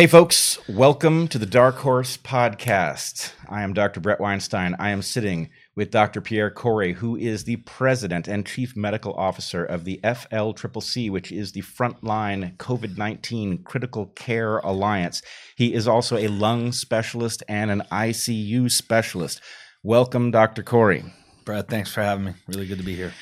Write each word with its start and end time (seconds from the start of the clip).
Hey, 0.00 0.06
folks, 0.06 0.58
welcome 0.66 1.28
to 1.28 1.36
the 1.38 1.44
Dark 1.44 1.76
Horse 1.76 2.16
Podcast. 2.16 3.34
I 3.50 3.60
am 3.60 3.74
Dr. 3.74 4.00
Bret 4.00 4.18
Weinstein. 4.18 4.74
I 4.78 4.92
am 4.92 5.02
sitting 5.02 5.50
with 5.76 5.90
Dr. 5.90 6.22
Pierre 6.22 6.50
Kory, 6.50 6.94
who 6.94 7.16
is 7.16 7.44
the 7.44 7.56
president 7.56 8.26
and 8.26 8.46
chief 8.46 8.74
medical 8.74 9.12
officer 9.12 9.62
of 9.62 9.84
the 9.84 10.00
FLCCC, 10.02 11.10
which 11.10 11.30
is 11.30 11.52
the 11.52 11.60
Frontline 11.60 12.56
COVID 12.56 12.96
19 12.96 13.62
Critical 13.62 14.06
Care 14.06 14.56
Alliance. 14.60 15.20
He 15.54 15.74
is 15.74 15.86
also 15.86 16.16
a 16.16 16.28
lung 16.28 16.72
specialist 16.72 17.42
and 17.46 17.70
an 17.70 17.82
ICU 17.92 18.70
specialist. 18.70 19.42
Welcome, 19.82 20.30
Dr. 20.30 20.62
Kory. 20.62 21.04
Brad, 21.44 21.68
thanks 21.68 21.92
for 21.92 22.00
having 22.00 22.24
me. 22.24 22.32
Really 22.48 22.66
good 22.66 22.78
to 22.78 22.84
be 22.84 22.96
here. 22.96 23.12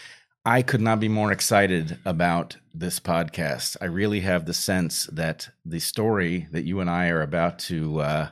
I 0.48 0.62
could 0.62 0.80
not 0.80 0.98
be 0.98 1.10
more 1.10 1.30
excited 1.30 1.98
about 2.06 2.56
this 2.72 2.98
podcast. 3.00 3.76
I 3.82 3.84
really 3.84 4.20
have 4.20 4.46
the 4.46 4.54
sense 4.54 5.04
that 5.12 5.50
the 5.66 5.78
story 5.78 6.48
that 6.52 6.64
you 6.64 6.80
and 6.80 6.88
I 6.88 7.10
are 7.10 7.20
about 7.20 7.58
to 7.70 8.00
uh, 8.00 8.30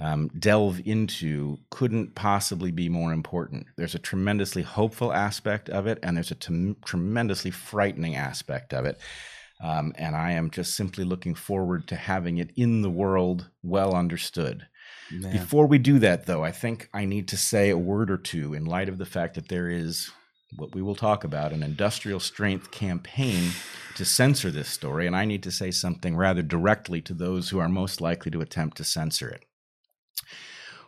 um, 0.00 0.30
delve 0.38 0.80
into 0.86 1.58
couldn't 1.68 2.14
possibly 2.14 2.70
be 2.70 2.88
more 2.88 3.12
important. 3.12 3.66
There's 3.76 3.94
a 3.94 3.98
tremendously 3.98 4.62
hopeful 4.62 5.12
aspect 5.12 5.68
of 5.68 5.86
it, 5.86 5.98
and 6.02 6.16
there's 6.16 6.30
a 6.30 6.34
t- 6.34 6.76
tremendously 6.82 7.50
frightening 7.50 8.16
aspect 8.16 8.72
of 8.72 8.86
it. 8.86 8.98
Um, 9.62 9.92
and 9.98 10.16
I 10.16 10.32
am 10.32 10.50
just 10.50 10.72
simply 10.72 11.04
looking 11.04 11.34
forward 11.34 11.86
to 11.88 11.96
having 11.96 12.38
it 12.38 12.52
in 12.56 12.80
the 12.80 12.90
world 12.90 13.50
well 13.62 13.94
understood. 13.94 14.66
Man. 15.12 15.32
Before 15.32 15.66
we 15.66 15.76
do 15.76 15.98
that, 15.98 16.24
though, 16.24 16.42
I 16.42 16.52
think 16.52 16.88
I 16.94 17.04
need 17.04 17.28
to 17.28 17.36
say 17.36 17.68
a 17.68 17.76
word 17.76 18.10
or 18.10 18.16
two 18.16 18.54
in 18.54 18.64
light 18.64 18.88
of 18.88 18.96
the 18.96 19.04
fact 19.04 19.34
that 19.34 19.48
there 19.48 19.68
is 19.68 20.10
what 20.56 20.74
we 20.74 20.82
will 20.82 20.94
talk 20.94 21.24
about 21.24 21.52
an 21.52 21.62
industrial 21.62 22.20
strength 22.20 22.70
campaign 22.70 23.50
to 23.96 24.04
censor 24.04 24.50
this 24.50 24.68
story, 24.68 25.06
and 25.06 25.16
I 25.16 25.24
need 25.24 25.42
to 25.44 25.50
say 25.50 25.70
something 25.70 26.16
rather 26.16 26.42
directly 26.42 27.00
to 27.02 27.14
those 27.14 27.50
who 27.50 27.58
are 27.58 27.68
most 27.68 28.00
likely 28.00 28.30
to 28.32 28.40
attempt 28.40 28.76
to 28.78 28.84
censor 28.84 29.28
it. 29.28 29.44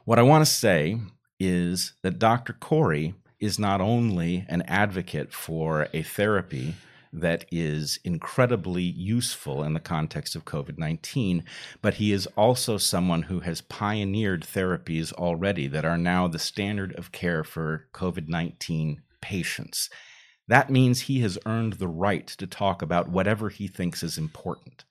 What 0.05 0.19
I 0.19 0.23
want 0.23 0.45
to 0.45 0.51
say 0.51 1.01
is 1.39 1.95
that 2.03 2.19
Dr. 2.19 2.53
Kory 2.53 3.15
is 3.39 3.59
not 3.59 3.81
only 3.81 4.47
an 4.49 4.63
advocate 4.63 5.33
for 5.33 5.89
a 5.93 6.03
therapy 6.03 6.75
that 7.13 7.45
is 7.51 7.99
incredibly 8.05 8.83
useful 8.83 9.63
in 9.63 9.75
the 9.75 9.81
context 9.81 10.37
of 10.37 10.45
COVID 10.45 10.79
19, 10.79 11.45
but 11.81 11.95
he 11.95 12.13
is 12.13 12.27
also 12.37 12.77
someone 12.77 13.23
who 13.23 13.41
has 13.41 13.61
pioneered 13.61 14.43
therapies 14.43 15.13
already 15.13 15.67
that 15.67 15.85
are 15.85 15.99
now 15.99 16.29
the 16.29 16.39
standard 16.39 16.95
of 16.97 17.13
care 17.13 17.43
for 17.45 17.87
COVID 17.93 18.29
19 18.29 19.03
patients. 19.21 19.91
That 20.49 20.71
means 20.71 21.03
he 21.03 21.21
has 21.21 21.39
earned 21.45 21.75
the 21.75 21.89
right 21.89 22.27
to 22.27 22.47
talk 22.47 22.83
about 22.83 23.09
whatever 23.09 23.49
he 23.49 23.67
thinks 23.67 24.03
is 24.03 24.17
important. 24.17 24.85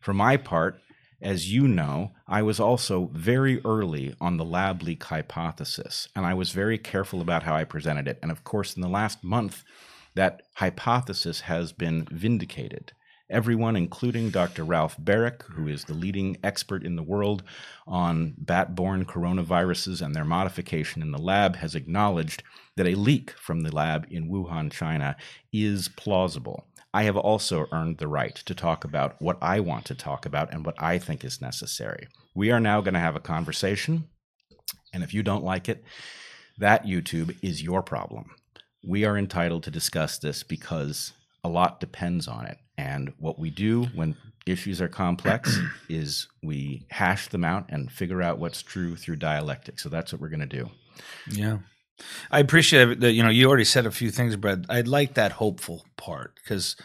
For 0.00 0.12
my 0.12 0.36
part, 0.36 0.80
as 1.20 1.52
you 1.52 1.66
know, 1.66 2.12
I 2.28 2.42
was 2.42 2.60
also 2.60 3.10
very 3.12 3.60
early 3.64 4.14
on 4.20 4.36
the 4.36 4.44
lab 4.44 4.82
leak 4.82 5.02
hypothesis, 5.04 6.08
and 6.14 6.24
I 6.24 6.34
was 6.34 6.52
very 6.52 6.78
careful 6.78 7.20
about 7.20 7.42
how 7.42 7.56
I 7.56 7.64
presented 7.64 8.06
it. 8.06 8.18
And 8.22 8.30
of 8.30 8.44
course, 8.44 8.76
in 8.76 8.82
the 8.82 8.88
last 8.88 9.24
month, 9.24 9.64
that 10.14 10.42
hypothesis 10.54 11.40
has 11.42 11.72
been 11.72 12.06
vindicated. 12.10 12.92
Everyone, 13.30 13.76
including 13.76 14.30
Dr. 14.30 14.64
Ralph 14.64 14.96
Baric, 14.96 15.42
who 15.42 15.68
is 15.68 15.84
the 15.84 15.92
leading 15.92 16.38
expert 16.42 16.82
in 16.82 16.96
the 16.96 17.02
world 17.02 17.42
on 17.86 18.34
bat 18.38 18.74
borne 18.74 19.04
coronaviruses 19.04 20.00
and 20.00 20.14
their 20.14 20.24
modification 20.24 21.02
in 21.02 21.10
the 21.10 21.18
lab, 21.18 21.56
has 21.56 21.74
acknowledged 21.74 22.42
that 22.78 22.86
a 22.86 22.94
leak 22.94 23.32
from 23.32 23.60
the 23.60 23.74
lab 23.74 24.06
in 24.10 24.30
Wuhan, 24.30 24.72
China 24.72 25.16
is 25.52 25.88
plausible. 25.88 26.66
I 26.94 27.02
have 27.02 27.16
also 27.16 27.66
earned 27.70 27.98
the 27.98 28.08
right 28.08 28.34
to 28.34 28.54
talk 28.54 28.84
about 28.84 29.20
what 29.20 29.36
I 29.42 29.60
want 29.60 29.84
to 29.86 29.94
talk 29.94 30.24
about 30.24 30.52
and 30.54 30.64
what 30.64 30.80
I 30.82 30.98
think 30.98 31.24
is 31.24 31.40
necessary. 31.40 32.08
We 32.34 32.50
are 32.50 32.60
now 32.60 32.80
going 32.80 32.94
to 32.94 33.00
have 33.00 33.16
a 33.16 33.20
conversation, 33.20 34.08
and 34.94 35.02
if 35.02 35.12
you 35.12 35.22
don't 35.22 35.44
like 35.44 35.68
it, 35.68 35.84
that 36.58 36.86
YouTube 36.86 37.36
is 37.42 37.62
your 37.62 37.82
problem. 37.82 38.30
We 38.86 39.04
are 39.04 39.18
entitled 39.18 39.64
to 39.64 39.70
discuss 39.70 40.18
this 40.18 40.42
because 40.42 41.12
a 41.44 41.48
lot 41.48 41.80
depends 41.80 42.26
on 42.26 42.46
it. 42.46 42.58
And 42.78 43.12
what 43.18 43.38
we 43.38 43.50
do 43.50 43.84
when 43.94 44.16
issues 44.46 44.80
are 44.80 44.88
complex 44.88 45.58
is 45.88 46.28
we 46.42 46.86
hash 46.90 47.28
them 47.28 47.44
out 47.44 47.66
and 47.68 47.90
figure 47.90 48.22
out 48.22 48.38
what's 48.38 48.62
true 48.62 48.96
through 48.96 49.16
dialectic. 49.16 49.78
So 49.78 49.88
that's 49.88 50.12
what 50.12 50.20
we're 50.20 50.28
going 50.28 50.40
to 50.40 50.46
do. 50.46 50.70
Yeah. 51.28 51.58
I 52.30 52.40
appreciate 52.40 53.00
that. 53.00 53.12
You 53.12 53.22
know, 53.22 53.30
you 53.30 53.48
already 53.48 53.64
said 53.64 53.86
a 53.86 53.90
few 53.90 54.10
things, 54.10 54.36
Brad. 54.36 54.66
I 54.68 54.80
like 54.82 55.14
that 55.14 55.32
hopeful 55.32 55.84
part 55.96 56.34
because 56.36 56.76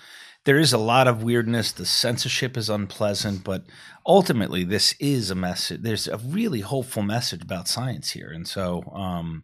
there 0.45 0.59
is 0.59 0.73
a 0.73 0.77
lot 0.77 1.07
of 1.07 1.23
weirdness. 1.23 1.71
The 1.71 1.85
censorship 1.85 2.57
is 2.57 2.69
unpleasant, 2.69 3.43
but 3.43 3.63
ultimately, 4.05 4.63
this 4.63 4.93
is 4.99 5.31
a 5.31 5.35
message. 5.35 5.81
There's 5.81 6.07
a 6.07 6.17
really 6.17 6.61
hopeful 6.61 7.03
message 7.03 7.41
about 7.41 7.67
science 7.67 8.11
here, 8.11 8.31
and 8.31 8.47
so 8.47 8.83
um, 8.93 9.43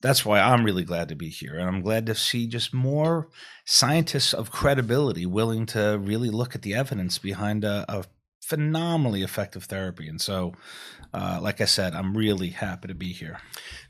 that's 0.00 0.24
why 0.24 0.40
I'm 0.40 0.64
really 0.64 0.84
glad 0.84 1.08
to 1.08 1.14
be 1.14 1.28
here. 1.28 1.58
And 1.58 1.68
I'm 1.68 1.82
glad 1.82 2.06
to 2.06 2.14
see 2.14 2.46
just 2.46 2.72
more 2.72 3.28
scientists 3.64 4.32
of 4.32 4.50
credibility 4.50 5.26
willing 5.26 5.66
to 5.66 5.98
really 6.00 6.30
look 6.30 6.54
at 6.54 6.62
the 6.62 6.74
evidence 6.74 7.18
behind 7.18 7.64
a, 7.64 7.84
a 7.88 8.04
phenomenally 8.50 9.22
effective 9.22 9.64
therapy. 9.64 10.08
And 10.08 10.20
so, 10.20 10.54
uh, 11.12 11.38
like 11.42 11.60
I 11.60 11.66
said, 11.66 11.94
I'm 11.94 12.16
really 12.16 12.50
happy 12.50 12.88
to 12.88 12.94
be 12.94 13.12
here. 13.12 13.38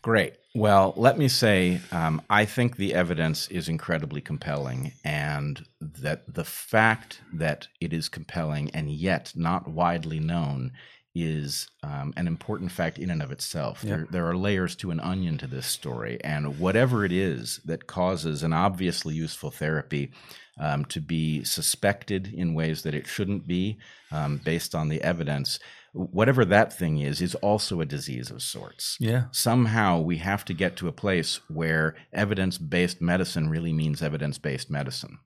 Great. 0.03 0.35
Well, 0.55 0.95
let 0.97 1.17
me 1.17 1.29
say, 1.29 1.81
um, 1.93 2.23
I 2.29 2.45
think 2.45 2.77
the 2.77 2.95
evidence 2.95 3.47
is 3.49 3.69
incredibly 3.69 4.21
compelling, 4.21 4.93
and 5.05 5.65
that 5.81 6.35
the 6.35 6.45
fact 6.45 7.21
that 7.33 7.69
it 7.81 7.93
is 7.93 8.09
compelling 8.09 8.71
and 8.71 8.91
yet 8.91 9.33
not 9.37 9.69
widely 9.69 10.19
known 10.19 10.73
is 11.15 11.69
um, 11.83 12.15
an 12.17 12.27
important 12.27 12.73
fact 12.73 12.99
in 12.99 13.11
and 13.11 13.23
of 13.23 13.31
itself. 13.31 13.85
Yep. 13.85 13.97
There, 13.97 14.09
there 14.11 14.27
are 14.29 14.37
layers 14.37 14.75
to 14.77 14.91
an 14.91 15.01
onion 15.01 15.39
to 15.39 15.47
this 15.47 15.67
story, 15.67 16.19
and 16.25 16.59
whatever 16.59 17.05
it 17.05 17.13
is 17.13 17.61
that 17.65 17.87
causes 17.87 18.43
an 18.43 18.53
obviously 18.53 19.15
useful 19.15 19.51
therapy 19.51 20.13
um, 20.61 20.85
to 20.85 21.01
be 21.01 21.43
suspected 21.43 22.33
in 22.33 22.55
ways 22.55 22.83
that 22.83 22.95
it 22.95 23.07
shouldn't 23.07 23.47
be, 23.47 23.79
um, 24.13 24.41
based 24.45 24.75
on 24.75 24.89
the 24.89 25.03
evidence, 25.03 25.59
whatever 25.93 26.45
that 26.45 26.73
thing 26.73 26.99
is, 26.99 27.21
is 27.21 27.35
also 27.37 27.81
a 27.81 27.87
disease 27.87 28.31
of 28.31 28.43
sorts. 28.43 28.97
Yeah. 29.01 29.25
Somehow 29.33 30.01
we 30.01 30.19
have 30.19 30.45
to 30.45 30.55
get 30.55 30.77
to 30.77 30.89
a 30.89 30.93
place 30.93 31.41
where 31.49 31.97
evidence 32.13 32.59
based 32.59 33.01
medicine 33.01 33.49
really 33.49 33.73
means 33.73 34.03
evidence 34.03 34.39
based 34.39 34.71
medicine. 34.71 35.19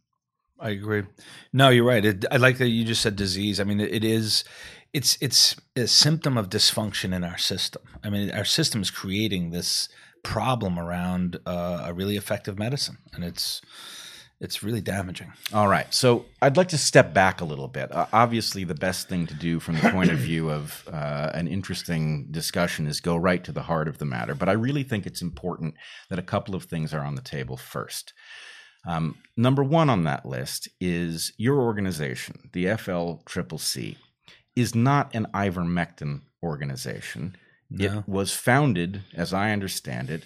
I 0.61 0.71
agree. 0.71 1.03
No, 1.53 1.69
you're 1.69 1.85
right. 1.85 2.05
It, 2.05 2.25
I 2.31 2.37
like 2.37 2.59
that 2.59 2.69
you 2.69 2.85
just 2.85 3.03
said 3.03 3.17
disease. 3.17 3.59
I 3.59 3.65
mean, 3.65 3.81
it, 3.81 3.93
it 3.93 4.05
is 4.05 4.45
it's 4.93 5.19
it's 5.21 5.57
a 5.75 5.89
symptom 5.89 6.39
of 6.39 6.49
dysfunction 6.49 7.13
in 7.13 7.25
our 7.25 7.37
system. 7.37 7.83
I 8.05 8.11
mean, 8.11 8.31
our 8.31 8.45
system 8.45 8.81
is 8.81 8.91
creating 8.91 9.51
this 9.51 9.89
problem 10.23 10.79
around 10.79 11.41
uh, 11.45 11.83
a 11.85 11.93
really 11.93 12.17
effective 12.17 12.57
medicine, 12.59 12.99
and 13.13 13.25
it's 13.25 13.61
it's 14.45 14.63
really 14.63 14.81
damaging. 14.81 15.33
All 15.53 15.67
right, 15.67 15.93
so 15.93 16.27
I'd 16.41 16.57
like 16.57 16.69
to 16.69 16.79
step 16.79 17.15
back 17.15 17.41
a 17.41 17.45
little 17.45 17.67
bit. 17.67 17.91
Uh, 17.91 18.07
obviously, 18.13 18.63
the 18.63 18.75
best 18.75 19.09
thing 19.09 19.27
to 19.27 19.35
do 19.35 19.59
from 19.59 19.77
the 19.77 19.91
point 19.91 20.11
of 20.11 20.19
view 20.31 20.51
of 20.51 20.87
uh, 20.93 21.31
an 21.35 21.49
interesting 21.49 22.29
discussion 22.31 22.87
is 22.87 23.01
go 23.01 23.17
right 23.17 23.43
to 23.43 23.53
the 23.53 23.63
heart 23.63 23.89
of 23.89 23.99
the 23.99 24.05
matter. 24.05 24.35
But 24.35 24.49
I 24.49 24.53
really 24.53 24.85
think 24.85 25.07
it's 25.07 25.23
important 25.23 25.75
that 26.11 26.19
a 26.19 26.23
couple 26.23 26.55
of 26.55 26.65
things 26.65 26.93
are 26.95 27.05
on 27.05 27.15
the 27.15 27.23
table 27.23 27.57
first. 27.57 28.13
Um, 28.87 29.17
number 29.37 29.65
one 29.65 29.89
on 29.89 30.05
that 30.05 30.27
list 30.27 30.69
is 30.81 31.33
your 31.39 31.61
organization, 31.61 32.51
the 32.53 32.67
FLCCC 32.67 33.97
is 34.55 34.75
not 34.75 35.15
an 35.15 35.27
ivermectin 35.35 36.21
organization. 36.43 37.37
No. 37.71 38.01
It 38.01 38.09
was 38.09 38.33
founded, 38.33 39.03
as 39.15 39.33
I 39.33 39.53
understand 39.53 40.11
it, 40.11 40.25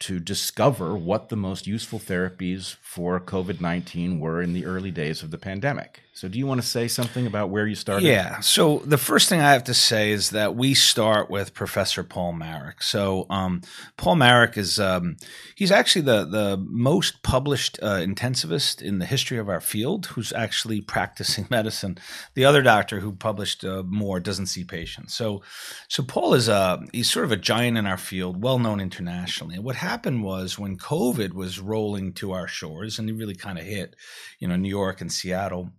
to 0.00 0.20
discover 0.20 0.96
what 0.96 1.28
the 1.28 1.36
most 1.36 1.66
useful 1.66 1.98
therapies 1.98 2.76
for 2.80 3.18
COVID 3.20 3.60
19 3.60 4.20
were 4.20 4.42
in 4.42 4.52
the 4.52 4.66
early 4.66 4.90
days 4.90 5.22
of 5.22 5.30
the 5.30 5.38
pandemic. 5.38 6.02
So, 6.16 6.28
do 6.28 6.38
you 6.38 6.46
want 6.46 6.62
to 6.62 6.66
say 6.66 6.88
something 6.88 7.26
about 7.26 7.50
where 7.50 7.66
you 7.66 7.74
started? 7.74 8.06
Yeah. 8.06 8.40
So, 8.40 8.78
the 8.86 8.96
first 8.96 9.28
thing 9.28 9.42
I 9.42 9.52
have 9.52 9.64
to 9.64 9.74
say 9.74 10.12
is 10.12 10.30
that 10.30 10.56
we 10.56 10.72
start 10.72 11.28
with 11.28 11.52
Professor 11.52 12.02
Paul 12.02 12.32
Marik. 12.32 12.82
So, 12.82 13.26
um, 13.28 13.60
Paul 13.98 14.16
Marik 14.16 14.56
is 14.56 14.80
um, 14.80 15.18
he's 15.56 15.70
actually 15.70 16.06
the 16.06 16.24
the 16.24 16.56
most 16.56 17.22
published 17.22 17.78
uh, 17.82 17.96
intensivist 17.96 18.80
in 18.80 18.98
the 18.98 19.04
history 19.04 19.36
of 19.36 19.50
our 19.50 19.60
field, 19.60 20.06
who's 20.06 20.32
actually 20.32 20.80
practicing 20.96 21.48
medicine. 21.50 21.98
The 22.32 22.46
other 22.46 22.62
doctor 22.62 23.00
who 23.00 23.12
published 23.12 23.62
uh, 23.62 23.82
more 23.82 24.18
doesn't 24.18 24.46
see 24.46 24.64
patients. 24.64 25.12
So, 25.12 25.42
so 25.88 26.02
Paul 26.02 26.32
is 26.32 26.48
a 26.48 26.82
he's 26.94 27.10
sort 27.10 27.26
of 27.26 27.32
a 27.32 27.36
giant 27.36 27.76
in 27.76 27.86
our 27.86 27.98
field, 27.98 28.42
well 28.42 28.58
known 28.58 28.80
internationally. 28.80 29.56
And 29.56 29.64
what 29.64 29.76
happened 29.76 30.24
was 30.24 30.58
when 30.58 30.78
COVID 30.78 31.34
was 31.34 31.60
rolling 31.60 32.14
to 32.14 32.32
our 32.32 32.48
shores, 32.48 32.98
and 32.98 33.10
it 33.10 33.16
really 33.16 33.34
kind 33.34 33.58
of 33.58 33.66
hit, 33.66 33.96
you 34.38 34.48
know, 34.48 34.56
New 34.56 34.70
York 34.70 35.02
and 35.02 35.12
Seattle, 35.12 35.72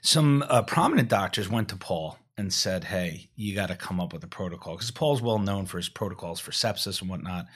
some 0.00 0.44
uh, 0.48 0.62
prominent 0.62 1.08
doctors 1.08 1.48
went 1.48 1.68
to 1.70 1.76
Paul 1.76 2.18
and 2.36 2.52
said, 2.52 2.84
"Hey, 2.84 3.28
you 3.36 3.54
got 3.54 3.68
to 3.68 3.74
come 3.74 4.00
up 4.00 4.12
with 4.12 4.24
a 4.24 4.28
protocol," 4.28 4.74
because 4.74 4.90
Paul's 4.90 5.22
well 5.22 5.38
known 5.38 5.66
for 5.66 5.76
his 5.76 5.88
protocols 5.88 6.40
for 6.40 6.52
sepsis 6.52 7.00
and 7.00 7.10
whatnot. 7.10 7.46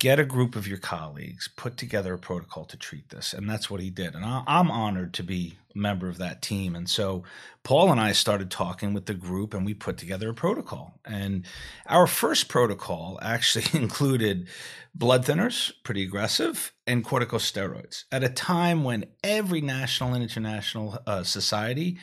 Get 0.00 0.18
a 0.18 0.24
group 0.24 0.56
of 0.56 0.66
your 0.66 0.78
colleagues, 0.78 1.48
put 1.56 1.76
together 1.76 2.14
a 2.14 2.18
protocol 2.18 2.64
to 2.64 2.76
treat 2.76 3.10
this. 3.10 3.34
And 3.34 3.48
that's 3.48 3.70
what 3.70 3.82
he 3.82 3.90
did. 3.90 4.14
And 4.14 4.24
I'm 4.24 4.70
honored 4.70 5.12
to 5.14 5.22
be 5.22 5.58
a 5.74 5.78
member 5.78 6.08
of 6.08 6.16
that 6.16 6.40
team. 6.40 6.74
And 6.74 6.88
so 6.88 7.22
Paul 7.64 7.92
and 7.92 8.00
I 8.00 8.12
started 8.12 8.50
talking 8.50 8.94
with 8.94 9.04
the 9.04 9.14
group 9.14 9.52
and 9.52 9.64
we 9.64 9.74
put 9.74 9.98
together 9.98 10.30
a 10.30 10.34
protocol. 10.34 10.98
And 11.04 11.44
our 11.86 12.06
first 12.06 12.48
protocol 12.48 13.18
actually 13.20 13.66
included 13.78 14.48
blood 14.94 15.26
thinners, 15.26 15.70
pretty 15.84 16.02
aggressive, 16.02 16.72
and 16.86 17.04
corticosteroids 17.04 18.04
at 18.10 18.24
a 18.24 18.30
time 18.30 18.84
when 18.84 19.04
every 19.22 19.60
national 19.60 20.14
and 20.14 20.22
international 20.22 20.98
uh, 21.06 21.24
society 21.24 21.98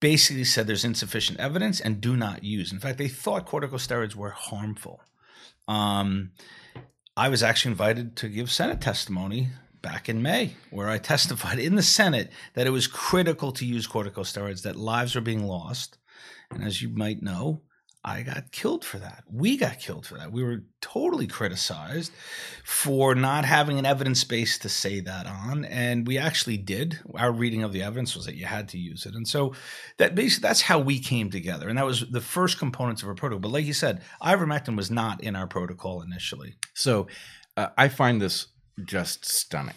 basically 0.00 0.44
said 0.44 0.66
there's 0.66 0.84
insufficient 0.84 1.38
evidence 1.38 1.80
and 1.80 2.00
do 2.00 2.16
not 2.16 2.42
use. 2.42 2.72
In 2.72 2.80
fact, 2.80 2.98
they 2.98 3.08
thought 3.08 3.46
corticosteroids 3.46 4.16
were 4.16 4.30
harmful. 4.30 5.00
Um, 5.68 6.32
I 7.18 7.30
was 7.30 7.42
actually 7.42 7.72
invited 7.72 8.14
to 8.18 8.28
give 8.28 8.48
Senate 8.48 8.80
testimony 8.80 9.48
back 9.82 10.08
in 10.08 10.22
May, 10.22 10.54
where 10.70 10.88
I 10.88 10.98
testified 11.14 11.58
in 11.58 11.74
the 11.74 11.82
Senate 11.82 12.30
that 12.54 12.68
it 12.68 12.70
was 12.70 12.86
critical 12.86 13.50
to 13.52 13.66
use 13.66 13.88
corticosteroids, 13.88 14.62
that 14.62 14.76
lives 14.76 15.16
are 15.16 15.20
being 15.20 15.44
lost. 15.44 15.98
And 16.48 16.62
as 16.62 16.80
you 16.80 16.90
might 16.90 17.20
know, 17.20 17.62
I 18.04 18.22
got 18.22 18.52
killed 18.52 18.84
for 18.84 18.98
that. 18.98 19.24
We 19.30 19.56
got 19.56 19.80
killed 19.80 20.06
for 20.06 20.16
that. 20.18 20.30
We 20.30 20.44
were 20.44 20.62
totally 20.80 21.26
criticized 21.26 22.12
for 22.64 23.14
not 23.14 23.44
having 23.44 23.78
an 23.78 23.86
evidence 23.86 24.22
base 24.22 24.56
to 24.60 24.68
say 24.68 25.00
that 25.00 25.26
on, 25.26 25.64
and 25.64 26.06
we 26.06 26.16
actually 26.16 26.58
did. 26.58 27.00
Our 27.14 27.32
reading 27.32 27.64
of 27.64 27.72
the 27.72 27.82
evidence 27.82 28.14
was 28.14 28.24
that 28.26 28.36
you 28.36 28.46
had 28.46 28.68
to 28.68 28.78
use 28.78 29.04
it, 29.04 29.14
and 29.14 29.26
so 29.26 29.54
that 29.98 30.14
basically 30.14 30.48
that's 30.48 30.62
how 30.62 30.78
we 30.78 31.00
came 31.00 31.28
together, 31.30 31.68
and 31.68 31.76
that 31.76 31.86
was 31.86 32.08
the 32.10 32.20
first 32.20 32.58
components 32.58 33.02
of 33.02 33.08
our 33.08 33.14
protocol. 33.14 33.40
But 33.40 33.50
like 33.52 33.66
you 33.66 33.74
said, 33.74 34.02
ivermectin 34.22 34.76
was 34.76 34.90
not 34.90 35.22
in 35.22 35.34
our 35.34 35.48
protocol 35.48 36.00
initially. 36.00 36.54
So 36.74 37.08
uh, 37.56 37.68
I 37.76 37.88
find 37.88 38.22
this 38.22 38.46
just 38.84 39.26
stunning. 39.26 39.74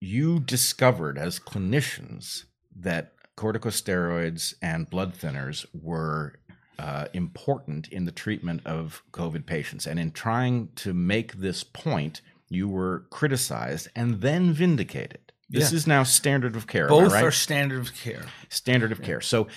You 0.00 0.38
discovered 0.38 1.16
as 1.16 1.40
clinicians 1.40 2.44
that 2.76 3.12
corticosteroids 3.36 4.54
and 4.60 4.88
blood 4.88 5.14
thinners 5.14 5.64
were 5.72 6.34
uh, 6.78 7.06
important 7.12 7.88
in 7.88 8.04
the 8.04 8.12
treatment 8.12 8.64
of 8.66 9.02
COVID 9.12 9.46
patients. 9.46 9.86
And 9.86 9.98
in 9.98 10.10
trying 10.10 10.68
to 10.76 10.92
make 10.92 11.34
this 11.34 11.64
point, 11.64 12.20
you 12.48 12.68
were 12.68 13.04
criticized 13.10 13.88
and 13.94 14.20
then 14.20 14.52
vindicated. 14.52 15.32
This 15.48 15.70
yeah. 15.70 15.76
is 15.76 15.86
now 15.86 16.02
standard 16.02 16.56
of 16.56 16.66
care. 16.66 16.88
Both 16.88 17.12
right? 17.12 17.24
are 17.24 17.30
standard 17.30 17.80
of 17.80 17.94
care. 17.94 18.24
Standard 18.48 18.90
of 18.90 19.00
yeah. 19.00 19.06
care. 19.06 19.20
So 19.20 19.48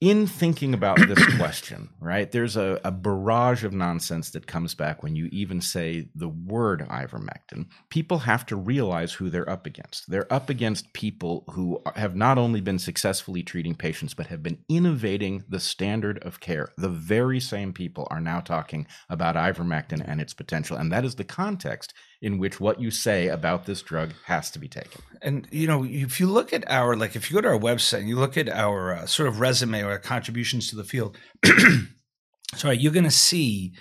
in 0.00 0.26
thinking 0.26 0.74
about 0.74 0.98
this 0.98 1.24
question, 1.36 1.88
right, 2.00 2.30
there's 2.30 2.56
a, 2.56 2.78
a, 2.84 2.90
barrage 2.90 3.64
of 3.64 3.72
nonsense 3.72 4.30
that 4.30 4.46
comes 4.46 4.74
back 4.74 5.02
when 5.02 5.16
you 5.16 5.28
even 5.32 5.60
say 5.60 6.08
the 6.14 6.28
word 6.28 6.86
ivermectin. 6.88 7.66
People 7.88 8.18
have 8.18 8.44
to 8.46 8.56
realize 8.56 9.14
who 9.14 9.30
they're 9.30 9.48
up 9.48 9.64
against. 9.64 10.10
They're 10.10 10.30
up 10.32 10.50
against 10.50 10.92
people 10.92 11.44
who 11.50 11.80
have 11.94 12.14
not 12.14 12.36
only 12.36 12.60
been 12.60 12.78
successfully 12.78 13.42
treating 13.42 13.74
patients, 13.74 14.12
but 14.12 14.26
have 14.26 14.42
been 14.42 14.58
innovating 14.68 15.44
the 15.48 15.60
standard 15.60 16.22
of 16.24 16.40
care. 16.40 16.68
The 16.76 16.88
very 16.88 17.40
same 17.40 17.72
people 17.72 18.06
are 18.10 18.20
now 18.20 18.40
talking 18.40 18.86
about 19.08 19.36
ivermectin 19.36 20.02
and 20.06 20.20
its 20.20 20.34
potential. 20.34 20.76
And 20.76 20.92
that 20.92 21.04
is 21.04 21.14
the 21.14 21.24
context 21.24 21.94
in 22.20 22.38
which 22.38 22.60
what 22.60 22.80
you 22.80 22.90
say 22.90 23.28
about 23.28 23.66
this 23.66 23.82
drug 23.82 24.12
has 24.24 24.50
to 24.50 24.58
be 24.58 24.68
taken. 24.68 25.02
And 25.22 25.46
you 25.50 25.66
know, 25.66 25.84
if 25.84 26.20
you 26.20 26.26
look 26.26 26.52
at 26.52 26.68
our 26.70 26.96
like, 26.96 27.16
if 27.16 27.30
you 27.30 27.34
go 27.34 27.40
to 27.40 27.48
our 27.48 27.58
website 27.58 27.98
and 27.98 28.08
you 28.08 28.16
look 28.16 28.36
at 28.36 28.48
our 28.48 28.94
uh, 28.94 29.06
sort 29.06 29.28
of 29.28 29.40
resume 29.40 29.82
or 29.82 29.98
contributions 29.98 30.68
to 30.70 30.76
the 30.76 30.84
field, 30.84 31.16
sorry, 32.54 32.78
you're 32.78 32.92
going 32.92 33.04
to 33.04 33.10
see 33.10 33.74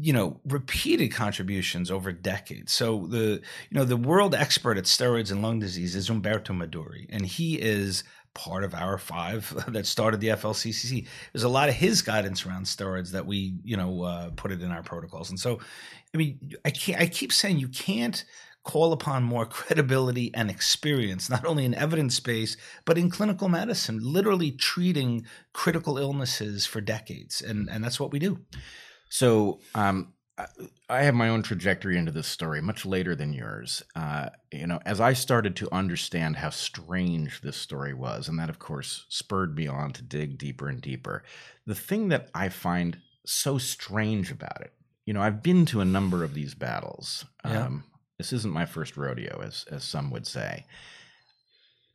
you 0.00 0.12
know 0.12 0.40
repeated 0.44 1.08
contributions 1.08 1.90
over 1.90 2.12
decades 2.12 2.72
so 2.72 3.08
the 3.08 3.42
you 3.68 3.72
know 3.72 3.84
the 3.84 3.96
world 3.96 4.32
expert 4.32 4.78
at 4.78 4.84
steroids 4.84 5.32
and 5.32 5.42
lung 5.42 5.58
disease 5.58 5.96
is 5.96 6.08
umberto 6.08 6.52
meduri 6.52 7.06
and 7.10 7.26
he 7.26 7.60
is 7.60 8.04
part 8.34 8.64
of 8.64 8.74
our 8.74 8.98
five 8.98 9.52
that 9.68 9.86
started 9.86 10.20
the 10.20 10.28
FLCCC. 10.28 11.06
There's 11.32 11.44
a 11.44 11.48
lot 11.48 11.68
of 11.68 11.74
his 11.74 12.02
guidance 12.02 12.46
around 12.46 12.64
steroids 12.64 13.12
that 13.12 13.26
we, 13.26 13.56
you 13.64 13.76
know, 13.76 14.02
uh, 14.02 14.30
put 14.30 14.52
it 14.52 14.62
in 14.62 14.70
our 14.70 14.82
protocols. 14.82 15.30
And 15.30 15.38
so, 15.38 15.60
I 16.14 16.18
mean, 16.18 16.52
I 16.64 16.70
can't, 16.70 17.00
I 17.00 17.06
keep 17.06 17.32
saying 17.32 17.58
you 17.58 17.68
can't 17.68 18.24
call 18.64 18.92
upon 18.92 19.22
more 19.22 19.46
credibility 19.58 20.30
and 20.34 20.50
experience, 20.50 21.30
not 21.30 21.44
only 21.44 21.64
in 21.64 21.74
evidence 21.74 22.20
base, 22.20 22.56
but 22.84 22.98
in 22.98 23.10
clinical 23.10 23.48
medicine, 23.48 24.00
literally 24.02 24.50
treating 24.50 25.24
critical 25.52 25.98
illnesses 25.98 26.66
for 26.66 26.80
decades. 26.80 27.40
And, 27.40 27.68
and 27.70 27.82
that's 27.82 27.98
what 27.98 28.12
we 28.12 28.18
do. 28.18 28.40
So, 29.10 29.60
um, 29.74 30.12
I 30.88 31.02
have 31.02 31.14
my 31.14 31.28
own 31.28 31.42
trajectory 31.42 31.96
into 31.98 32.12
this 32.12 32.26
story, 32.26 32.60
much 32.60 32.86
later 32.86 33.14
than 33.14 33.32
yours. 33.32 33.82
Uh, 33.96 34.30
you 34.52 34.66
know, 34.66 34.80
as 34.86 35.00
I 35.00 35.12
started 35.12 35.56
to 35.56 35.74
understand 35.74 36.36
how 36.36 36.50
strange 36.50 37.40
this 37.40 37.56
story 37.56 37.92
was, 37.92 38.28
and 38.28 38.38
that, 38.38 38.50
of 38.50 38.58
course, 38.58 39.04
spurred 39.08 39.56
me 39.56 39.66
on 39.66 39.92
to 39.92 40.02
dig 40.02 40.38
deeper 40.38 40.68
and 40.68 40.80
deeper. 40.80 41.24
The 41.66 41.74
thing 41.74 42.08
that 42.08 42.30
I 42.34 42.48
find 42.48 42.98
so 43.26 43.58
strange 43.58 44.30
about 44.30 44.60
it, 44.60 44.72
you 45.06 45.12
know, 45.12 45.22
I've 45.22 45.42
been 45.42 45.66
to 45.66 45.80
a 45.80 45.84
number 45.84 46.22
of 46.22 46.34
these 46.34 46.54
battles. 46.54 47.24
Yeah. 47.44 47.66
Um, 47.66 47.84
this 48.18 48.32
isn't 48.32 48.52
my 48.52 48.66
first 48.66 48.96
rodeo, 48.96 49.40
as 49.42 49.64
as 49.70 49.84
some 49.84 50.10
would 50.10 50.26
say. 50.26 50.66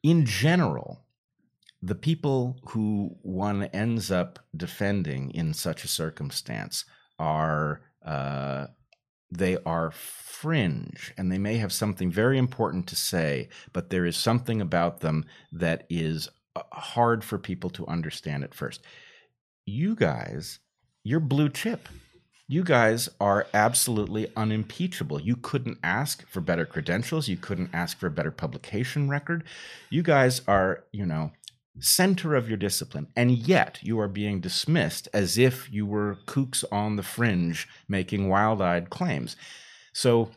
In 0.01 0.25
general, 0.25 0.99
the 1.81 1.95
people 1.95 2.57
who 2.69 3.15
one 3.21 3.63
ends 3.65 4.09
up 4.11 4.39
defending 4.55 5.31
in 5.31 5.53
such 5.53 5.83
a 5.83 5.89
circumstance 5.89 6.85
are 7.19 7.81
uh, 8.05 8.67
they 9.31 9.57
are 9.65 9.91
fringe 9.91 11.13
and 11.17 11.31
they 11.31 11.37
may 11.37 11.57
have 11.57 11.73
something 11.73 12.11
very 12.11 12.37
important 12.37 12.87
to 12.87 12.95
say, 12.95 13.49
but 13.71 13.89
there 13.89 14.05
is 14.05 14.17
something 14.17 14.61
about 14.61 14.99
them 14.99 15.25
that 15.51 15.85
is 15.89 16.29
uh, 16.55 16.61
hard 16.71 17.23
for 17.23 17.37
people 17.37 17.69
to 17.71 17.87
understand 17.87 18.43
at 18.43 18.53
first. 18.53 18.81
You 19.65 19.95
guys, 19.95 20.59
you're 21.03 21.19
blue 21.19 21.49
chip. 21.49 21.87
You 22.47 22.63
guys 22.63 23.09
are 23.21 23.47
absolutely 23.53 24.27
unimpeachable. 24.35 25.21
You 25.21 25.37
couldn't 25.37 25.79
ask 25.81 26.27
for 26.27 26.41
better 26.41 26.65
credentials. 26.65 27.29
You 27.29 27.37
couldn't 27.37 27.69
ask 27.73 27.97
for 27.97 28.07
a 28.07 28.11
better 28.11 28.31
publication 28.31 29.09
record. 29.09 29.45
You 29.89 30.03
guys 30.03 30.41
are, 30.47 30.83
you 30.91 31.05
know, 31.05 31.31
center 31.79 32.35
of 32.35 32.47
your 32.47 32.57
discipline, 32.57 33.07
and 33.15 33.31
yet 33.31 33.79
you 33.81 33.99
are 33.99 34.07
being 34.07 34.39
dismissed 34.39 35.07
as 35.13 35.37
if 35.37 35.71
you 35.71 35.85
were 35.85 36.19
kooks 36.25 36.63
on 36.71 36.95
the 36.95 37.03
fringe 37.03 37.67
making 37.87 38.29
wild 38.29 38.61
eyed 38.61 38.89
claims. 38.89 39.35
So, 39.93 40.31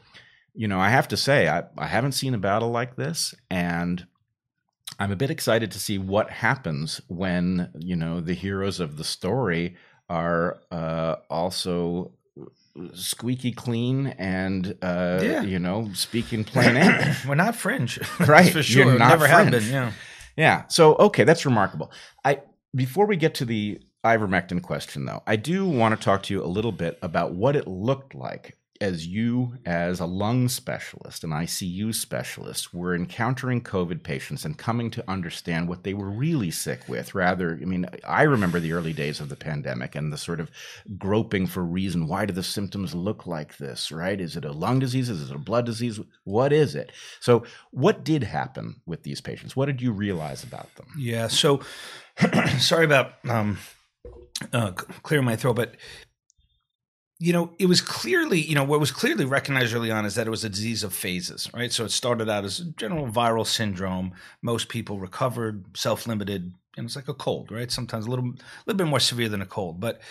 you 0.55 0.69
know, 0.69 0.81
I 0.81 0.91
have 0.91 1.09
to 1.09 1.17
say, 1.17 1.49
I, 1.49 1.65
I 1.77 1.87
haven't 1.87 2.13
seen 2.13 2.35
a 2.35 2.39
battle 2.39 2.71
like 2.71 2.97
this, 2.97 3.35
and 3.51 4.07
I'm 4.99 5.13
a 5.13 5.17
bit 5.17 5.31
excited 5.31 5.71
to 5.73 5.79
see 5.79 5.99
what 5.99 6.31
happens 6.31 7.01
when, 7.09 7.71
you 7.79 7.97
know, 7.97 8.21
the 8.21 8.35
heroes 8.35 8.81
of 8.81 8.97
the 8.97 9.05
story 9.05 9.77
are 10.09 10.61
uh, 10.71 11.17
also 11.29 12.13
squeaky 12.95 13.53
clean 13.53 14.09
and 14.19 14.77
uh, 14.83 15.21
yeah. 15.23 15.43
you 15.43 15.59
know 15.59 15.91
speaking 15.95 16.45
plain 16.45 16.77
English. 16.77 17.25
We're 17.27 17.35
not 17.35 17.57
fringe, 17.57 17.99
right? 18.21 18.53
for 18.53 18.63
sure. 18.63 18.85
You're 18.85 18.99
not 18.99 19.09
Never 19.09 19.29
fringe. 19.29 19.53
have 19.53 19.63
been. 19.63 19.73
Yeah. 19.73 19.93
Yeah. 20.37 20.65
So 20.69 20.95
okay, 20.97 21.25
that's 21.25 21.45
remarkable. 21.47 21.91
I 22.25 22.41
before 22.75 23.07
we 23.07 23.17
get 23.17 23.35
to 23.37 23.45
the 23.45 23.81
ivermectin 24.05 24.63
question 24.63 25.05
though, 25.07 25.23
I 25.27 25.37
do 25.37 25.67
want 25.67 25.99
to 25.99 26.05
talk 26.05 26.23
to 26.25 26.35
you 26.35 26.45
a 26.45 26.47
little 26.47 26.73
bit 26.73 26.99
about 27.03 27.33
what 27.33 27.57
it 27.57 27.67
looked 27.67 28.15
like 28.15 28.57
as 28.81 29.07
you, 29.07 29.59
as 29.65 30.01
a 30.01 30.07
lung 30.07 30.49
specialist, 30.49 31.25
an 31.25 31.31
ICU 31.31 31.95
specialist, 31.95 32.75
were 32.75 32.95
encountering 32.95 33.63
COVID 33.63 34.03
patients 34.03 34.45
and 34.45 34.57
coming 34.59 34.91
to 34.91 35.11
understand 35.11 35.69
what 35.69 35.85
they 35.85 35.95
were 35.95 36.11
really 36.11 36.51
sick 36.51 36.89
with, 36.89 37.15
rather, 37.15 37.59
I 37.61 37.65
mean, 37.65 37.87
I 38.05 38.23
remember 38.23 38.61
the 38.61 38.73
early 38.73 38.93
days 38.93 39.21
of 39.21 39.29
the 39.29 39.37
pandemic 39.37 39.95
and 39.95 40.13
the 40.13 40.19
sort 40.19 40.41
of 40.41 40.51
groping 40.99 41.47
for 41.47 41.63
reason. 41.63 42.09
Why 42.09 42.27
do 42.27 42.33
the 42.33 42.43
symptoms 42.43 42.95
look 42.95 43.27
like 43.27 43.57
this, 43.57 43.91
right? 43.91 44.21
Is 44.21 44.37
it 44.37 44.45
a 44.45 44.53
lung 44.53 44.79
disease? 44.79 45.09
Is 45.09 45.31
it 45.31 45.35
a 45.35 45.39
blood 45.39 45.67
disease? 45.67 46.01
What 46.25 46.53
is 46.53 46.75
it? 46.75 46.93
So, 47.21 47.45
what 47.71 48.05
did 48.05 48.23
happen 48.23 48.81
with 48.87 49.03
these 49.03 49.21
patients? 49.21 49.57
What 49.57 49.67
did 49.67 49.81
you 49.83 49.93
realize 49.93 50.45
about 50.45 50.75
them? 50.77 50.89
Yeah. 50.99 51.29
So, 51.29 51.61
sorry 52.59 52.85
about 52.85 53.15
um, 53.29 53.59
uh, 54.53 54.73
clearing 54.73 55.27
my 55.27 55.37
throat, 55.37 55.57
but 55.57 55.77
you 57.19 57.33
know, 57.33 57.53
it 57.59 57.67
was 57.67 57.81
clearly, 57.81 58.41
you 58.41 58.55
know, 58.55 58.65
what 58.65 58.81
was 58.81 58.91
clearly 58.91 59.25
recognized 59.25 59.75
early 59.75 59.91
on 59.91 60.05
is 60.05 60.17
that 60.17 60.27
it 60.27 60.31
was 60.31 60.45
a 60.45 60.51
disease 60.51 60.83
of 60.83 60.93
phases, 60.93 61.51
right? 61.55 61.73
So 61.73 61.85
it 61.85 61.91
started 61.91 62.29
out 62.29 62.45
as 62.45 62.61
a 62.61 62.65
general 62.73 63.07
viral 63.07 63.47
syndrome. 63.47 64.13
Most 64.43 64.69
people 64.69 64.99
recovered, 64.99 65.65
self-limited, 65.75 66.53
and 66.77 66.87
it's 66.87 66.97
like 66.97 67.09
a 67.09 67.15
cold, 67.15 67.51
right? 67.51 67.73
Sometimes 67.73 68.07
a 68.07 68.11
little, 68.11 68.27
a 68.27 68.65
little 68.67 68.77
bit 68.77 68.87
more 68.87 69.01
severe 69.01 69.31
than 69.31 69.41
a 69.41 69.47
cold. 69.47 69.81
But 69.81 70.03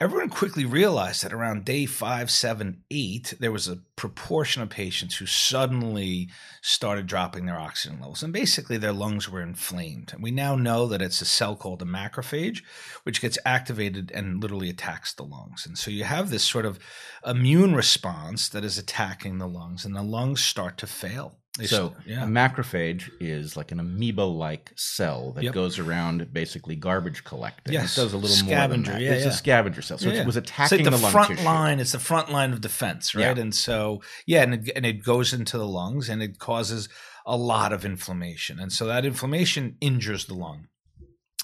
everyone 0.00 0.28
quickly 0.28 0.64
realized 0.64 1.24
that 1.24 1.32
around 1.32 1.64
day 1.64 1.86
five, 1.86 2.30
seven, 2.30 2.82
eight, 2.90 3.34
there 3.40 3.52
was 3.52 3.66
a 3.66 3.78
proportion 3.96 4.62
of 4.62 4.68
patients 4.68 5.16
who 5.16 5.26
suddenly 5.26 6.28
started 6.60 7.06
dropping 7.06 7.46
their 7.46 7.58
oxygen 7.58 7.98
levels. 7.98 8.22
And 8.22 8.32
basically, 8.32 8.76
their 8.76 8.92
lungs 8.92 9.30
were 9.30 9.40
inflamed. 9.40 10.12
And 10.12 10.22
we 10.22 10.30
now 10.30 10.54
know 10.54 10.86
that 10.86 11.00
it's 11.00 11.22
a 11.22 11.26
cell 11.26 11.56
called 11.56 11.82
a 11.82 11.86
macrophage, 11.86 12.62
which 13.04 13.22
gets 13.22 13.38
activated 13.44 14.10
and 14.12 14.42
literally 14.42 14.68
attacks 14.68 15.14
the 15.14 15.24
lungs. 15.24 15.66
And 15.66 15.78
so 15.78 15.90
you 15.90 16.04
have 16.04 16.30
this 16.30 16.44
sort 16.44 16.66
of 16.66 16.78
immune 17.24 17.74
response 17.74 18.48
that 18.50 18.64
is 18.64 18.78
attacking 18.78 19.38
the 19.38 19.48
lungs, 19.48 19.84
and 19.84 19.96
the 19.96 20.02
lungs 20.02 20.44
start 20.44 20.76
to 20.78 20.86
fail. 20.86 21.38
They 21.58 21.66
so 21.66 21.94
yeah. 22.04 22.24
a 22.24 22.26
macrophage 22.26 23.10
is 23.18 23.56
like 23.56 23.72
an 23.72 23.80
amoeba-like 23.80 24.72
cell 24.76 25.32
that 25.32 25.44
Yep. 25.44 25.54
goes 25.54 25.78
around 25.78 26.32
basically 26.32 26.76
garbage 26.76 27.24
collecting. 27.24 27.72
Yes. 27.72 27.96
It 27.96 28.02
does 28.02 28.12
a 28.12 28.18
little 28.18 28.36
Scavenger, 28.36 28.58
more 28.58 28.68
than 28.68 28.82
that. 28.84 29.00
yeah, 29.00 29.12
it's 29.12 29.24
yeah. 29.24 29.30
a 29.30 29.34
scavenger 29.34 29.82
cell. 29.82 29.98
So 29.98 30.10
it 30.10 30.26
was 30.26 30.36
It's 30.36 30.48
attacking 30.50 30.84
like 30.84 31.00
the, 31.00 31.08
front 31.08 31.42
line. 31.44 31.80
It's 31.80 31.92
the 31.92 31.98
front 31.98 32.30
line 32.30 32.52
of 32.52 32.60
defense, 32.60 33.14
right? 33.14 33.38
And 33.38 33.54
so, 33.54 34.02
yeah, 34.26 34.42
and 34.42 34.54
it, 34.54 34.70
and 34.76 34.84
it 34.84 35.02
goes 35.02 35.32
into 35.32 35.56
the 35.56 35.66
lungs 35.66 36.08
and 36.08 36.22
it 36.22 36.38
causes 36.38 36.88
a 37.24 37.36
lot 37.36 37.72
of 37.72 37.84
inflammation, 37.84 38.60
and 38.60 38.70
so 38.72 38.86
that 38.86 39.04
inflammation 39.04 39.76
injures 39.80 40.26
the 40.26 40.34
lung, 40.34 40.68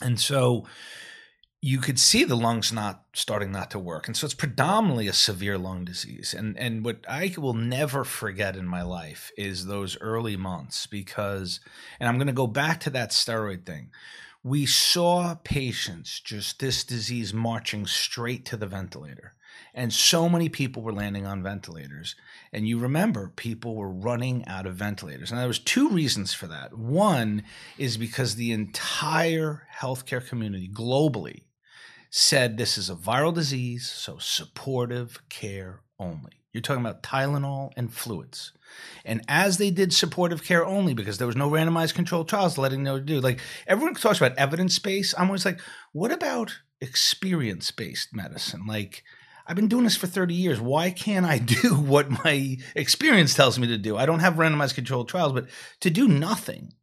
and 0.01 0.21
so 0.21 0.65
you 1.65 1.79
could 1.79 1.99
see 1.99 2.25
the 2.25 2.37
lungs 2.37 2.73
not 2.73 3.05
starting 3.15 3.53
not 3.53 3.71
to 3.71 3.79
work, 3.79 4.09
and 4.09 4.17
so 4.17 4.25
it's 4.25 4.35
predominantly 4.35 5.07
a 5.07 5.13
severe 5.13 5.57
lung 5.57 5.85
disease. 5.85 6.35
And 6.35 6.59
and 6.59 6.85
what 6.85 7.05
I 7.09 7.33
will 7.39 7.55
never 7.55 8.05
forget 8.05 8.57
in 8.57 8.67
my 8.67 8.83
life 8.83 9.31
is 9.39 9.67
those 9.67 9.97
early 10.01 10.37
months 10.37 10.87
because, 10.87 11.61
and 12.01 12.09
I'm 12.09 12.19
going 12.19 12.27
to 12.27 12.33
go 12.33 12.47
back 12.47 12.81
to 12.81 12.91
that 12.91 13.11
steroid 13.11 13.65
thing 13.65 13.91
we 14.45 14.67
saw 14.67 15.37
patients 15.45 16.21
just 16.21 16.59
this 16.59 16.83
disease 16.83 17.33
marching 17.33 17.87
straight 17.87 18.45
to 18.47 18.57
the 18.57 18.67
ventilator. 18.67 19.35
And 19.75 19.93
so 19.93 20.29
many 20.29 20.49
people 20.49 20.83
were 20.83 20.93
landing 20.93 21.27
on 21.27 21.43
ventilators. 21.43 22.17
And 22.53 22.67
you 22.67 22.79
remember 22.79 23.33
people 23.37 23.77
were 23.77 23.89
running 23.89 24.45
out 24.47 24.67
of 24.67 24.75
ventilators. 24.75 25.31
And 25.31 25.41
there 25.41 25.49
was 25.49 25.59
two 25.59 25.89
reasons 25.89 26.35
for 26.35 26.47
that. 26.49 26.77
One 26.77 27.45
is 27.79 27.97
because 27.97 28.35
the 28.35 28.53
entire 28.53 29.67
healthcare 29.81 30.27
community 30.27 30.69
globally 30.69 31.43
said 32.15 32.59
this 32.59 32.77
is 32.77 32.91
a 32.91 32.95
viral 32.95 33.33
disease, 33.33 33.91
so 33.91 34.19
supportive 34.19 35.27
care 35.31 35.81
only. 35.99 36.33
You're 36.53 36.61
talking 36.61 36.83
about 36.85 37.03
Tylenol 37.03 37.73
and 37.75 37.93
fluids. 37.93 38.53
And 39.07 39.23
as 39.29 39.57
they 39.57 39.71
did 39.71 39.95
supportive 39.95 40.45
care 40.45 40.65
only, 40.65 40.93
because 40.93 41.17
there 41.17 41.27
was 41.27 41.37
no 41.37 41.49
randomized 41.49 41.95
controlled 41.95 42.29
trials 42.29 42.59
letting 42.59 42.85
them 42.85 43.07
do, 43.07 43.21
like 43.21 43.41
everyone 43.67 43.95
talks 43.95 44.19
about 44.19 44.37
evidence 44.37 44.79
based. 44.79 45.15
I'm 45.17 45.29
always 45.29 45.47
like, 45.47 45.59
what 45.93 46.13
about 46.13 46.55
experience 46.83 47.71
based 47.71 48.15
medicine? 48.15 48.67
Like, 48.67 49.03
I've 49.47 49.57
been 49.57 49.69
doing 49.69 49.85
this 49.85 49.97
for 49.97 50.07
30 50.07 50.35
years. 50.35 50.61
Why 50.61 50.91
can't 50.91 51.25
I 51.25 51.39
do 51.63 51.75
what 51.75 52.11
my 52.11 52.59
experience 52.77 53.33
tells 53.33 53.59
me 53.59 53.69
to 53.69 53.79
do? 53.79 53.97
I 53.97 54.05
don't 54.05 54.21
have 54.21 54.35
randomized 54.35 54.75
controlled 54.75 55.09
trials, 55.09 55.33
but 55.33 55.49
to 55.81 55.89
do 55.89 56.07
nothing 56.07 56.75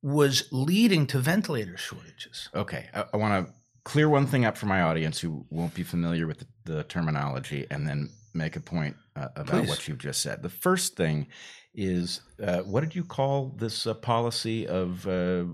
was 0.00 0.48
leading 0.50 1.06
to 1.08 1.18
ventilator 1.18 1.76
shortages. 1.76 2.48
Okay, 2.54 2.88
I, 2.94 3.04
I 3.12 3.16
want 3.18 3.46
to 3.46 3.54
clear 3.84 4.08
one 4.08 4.26
thing 4.26 4.44
up 4.44 4.56
for 4.56 4.66
my 4.66 4.82
audience 4.82 5.20
who 5.20 5.44
won't 5.50 5.74
be 5.74 5.82
familiar 5.82 6.26
with 6.26 6.38
the, 6.38 6.72
the 6.72 6.84
terminology, 6.84 7.66
and 7.70 7.86
then 7.86 8.10
make 8.34 8.56
a 8.56 8.60
point 8.60 8.96
uh, 9.16 9.28
about 9.36 9.62
Please. 9.62 9.68
what 9.68 9.88
you've 9.88 9.98
just 9.98 10.22
said. 10.22 10.42
The 10.42 10.48
first 10.48 10.96
thing 10.96 11.26
is 11.74 12.20
uh, 12.42 12.58
what 12.58 12.80
did 12.80 12.94
you 12.94 13.04
call 13.04 13.54
this 13.56 13.86
uh, 13.86 13.94
policy 13.94 14.66
of 14.66 15.06
uh, 15.06 15.44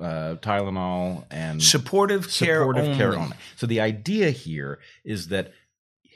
uh, 0.00 0.36
Tylenol 0.36 1.24
and 1.30 1.62
Supportive 1.62 2.22
care 2.30 2.60
supportive 2.60 2.84
only. 2.84 2.96
care 2.96 3.14
only? 3.16 3.36
So 3.56 3.66
the 3.66 3.80
idea 3.80 4.30
here 4.30 4.78
is 5.04 5.28
that 5.28 5.52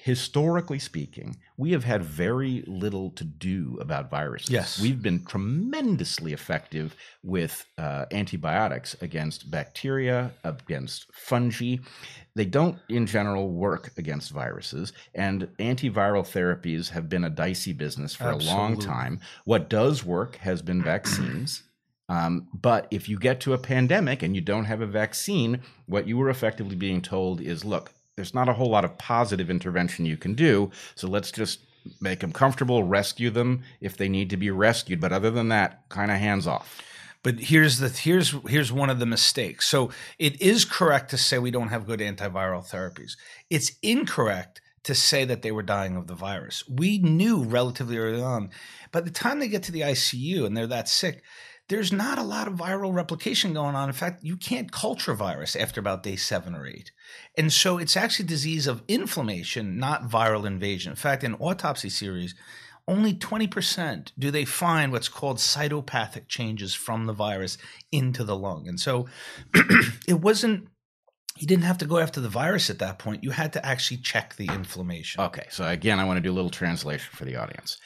historically 0.02 0.78
speaking, 0.78 1.36
we 1.56 1.72
have 1.72 1.84
had 1.84 2.02
very 2.02 2.64
little 2.66 3.10
to 3.10 3.24
do 3.24 3.76
about 3.80 4.08
viruses. 4.08 4.50
Yes. 4.50 4.80
We've 4.80 5.02
been 5.02 5.24
tremendously 5.24 6.32
effective 6.32 6.96
with 7.22 7.66
uh, 7.76 8.06
antibiotics 8.10 8.96
against 9.02 9.50
bacteria, 9.50 10.32
against 10.42 11.06
fungi. 11.12 11.76
They 12.34 12.46
don't, 12.46 12.78
in 12.88 13.06
general, 13.06 13.50
work 13.50 13.92
against 13.98 14.30
viruses, 14.30 14.92
and 15.14 15.48
antiviral 15.58 16.24
therapies 16.24 16.90
have 16.90 17.08
been 17.08 17.24
a 17.24 17.30
dicey 17.30 17.72
business 17.72 18.14
for 18.14 18.30
a 18.30 18.36
long 18.36 18.78
time. 18.78 19.20
What 19.44 19.68
does 19.68 20.04
work 20.04 20.36
has 20.36 20.62
been 20.62 20.82
vaccines. 20.82 21.62
Um, 22.10 22.48
but 22.52 22.88
if 22.90 23.08
you 23.08 23.20
get 23.20 23.38
to 23.42 23.52
a 23.52 23.58
pandemic 23.58 24.24
and 24.24 24.34
you 24.34 24.40
don't 24.40 24.64
have 24.64 24.80
a 24.80 24.86
vaccine, 24.86 25.60
what 25.86 26.08
you 26.08 26.18
were 26.18 26.28
effectively 26.28 26.74
being 26.74 27.02
told 27.02 27.40
is 27.40 27.64
look, 27.64 27.92
there's 28.20 28.34
not 28.34 28.50
a 28.50 28.52
whole 28.52 28.68
lot 28.68 28.84
of 28.84 28.98
positive 28.98 29.48
intervention 29.48 30.04
you 30.04 30.18
can 30.18 30.34
do. 30.34 30.70
So 30.94 31.08
let's 31.08 31.32
just 31.32 31.60
make 32.02 32.20
them 32.20 32.32
comfortable, 32.32 32.84
rescue 32.84 33.30
them 33.30 33.62
if 33.80 33.96
they 33.96 34.10
need 34.10 34.28
to 34.28 34.36
be 34.36 34.50
rescued. 34.50 35.00
But 35.00 35.10
other 35.10 35.30
than 35.30 35.48
that, 35.48 35.88
kind 35.88 36.10
of 36.10 36.18
hands 36.18 36.46
off. 36.46 36.82
But 37.22 37.40
here's 37.40 37.78
the 37.78 37.88
here's 37.88 38.34
here's 38.46 38.70
one 38.70 38.90
of 38.90 38.98
the 38.98 39.06
mistakes. 39.06 39.66
So 39.66 39.90
it 40.18 40.38
is 40.42 40.66
correct 40.66 41.10
to 41.12 41.16
say 41.16 41.38
we 41.38 41.50
don't 41.50 41.68
have 41.68 41.86
good 41.86 42.00
antiviral 42.00 42.62
therapies. 42.62 43.12
It's 43.48 43.72
incorrect 43.82 44.60
to 44.82 44.94
say 44.94 45.24
that 45.24 45.40
they 45.40 45.52
were 45.52 45.62
dying 45.62 45.96
of 45.96 46.06
the 46.06 46.14
virus. 46.14 46.62
We 46.68 46.98
knew 46.98 47.44
relatively 47.44 47.96
early 47.96 48.20
on. 48.20 48.50
By 48.92 49.00
the 49.00 49.10
time 49.10 49.38
they 49.38 49.48
get 49.48 49.62
to 49.62 49.72
the 49.72 49.80
ICU 49.80 50.44
and 50.44 50.54
they're 50.54 50.66
that 50.66 50.90
sick, 50.90 51.22
there's 51.70 51.92
not 51.92 52.18
a 52.18 52.22
lot 52.24 52.48
of 52.48 52.54
viral 52.54 52.92
replication 52.92 53.54
going 53.54 53.76
on. 53.76 53.88
In 53.88 53.94
fact, 53.94 54.24
you 54.24 54.36
can't 54.36 54.72
culture 54.72 55.14
virus 55.14 55.54
after 55.54 55.78
about 55.78 56.02
day 56.02 56.16
seven 56.16 56.52
or 56.52 56.66
eight. 56.66 56.90
And 57.38 57.52
so 57.52 57.78
it's 57.78 57.96
actually 57.96 58.26
disease 58.26 58.66
of 58.66 58.82
inflammation, 58.88 59.78
not 59.78 60.10
viral 60.10 60.46
invasion. 60.46 60.90
In 60.90 60.96
fact, 60.96 61.22
in 61.22 61.36
autopsy 61.36 61.88
series, 61.88 62.34
only 62.88 63.14
20% 63.14 64.10
do 64.18 64.32
they 64.32 64.44
find 64.44 64.90
what's 64.90 65.08
called 65.08 65.36
cytopathic 65.36 66.26
changes 66.26 66.74
from 66.74 67.06
the 67.06 67.12
virus 67.12 67.56
into 67.92 68.24
the 68.24 68.36
lung. 68.36 68.66
And 68.66 68.80
so 68.80 69.06
it 70.08 70.20
wasn't, 70.20 70.66
you 71.38 71.46
didn't 71.46 71.64
have 71.64 71.78
to 71.78 71.86
go 71.86 71.98
after 71.98 72.20
the 72.20 72.28
virus 72.28 72.68
at 72.68 72.80
that 72.80 72.98
point. 72.98 73.22
You 73.22 73.30
had 73.30 73.52
to 73.52 73.64
actually 73.64 73.98
check 73.98 74.34
the 74.34 74.46
inflammation. 74.46 75.20
Okay, 75.20 75.46
so 75.50 75.64
again, 75.64 76.00
I 76.00 76.04
want 76.04 76.16
to 76.16 76.20
do 76.20 76.32
a 76.32 76.34
little 76.34 76.50
translation 76.50 77.10
for 77.12 77.24
the 77.24 77.36
audience. 77.36 77.78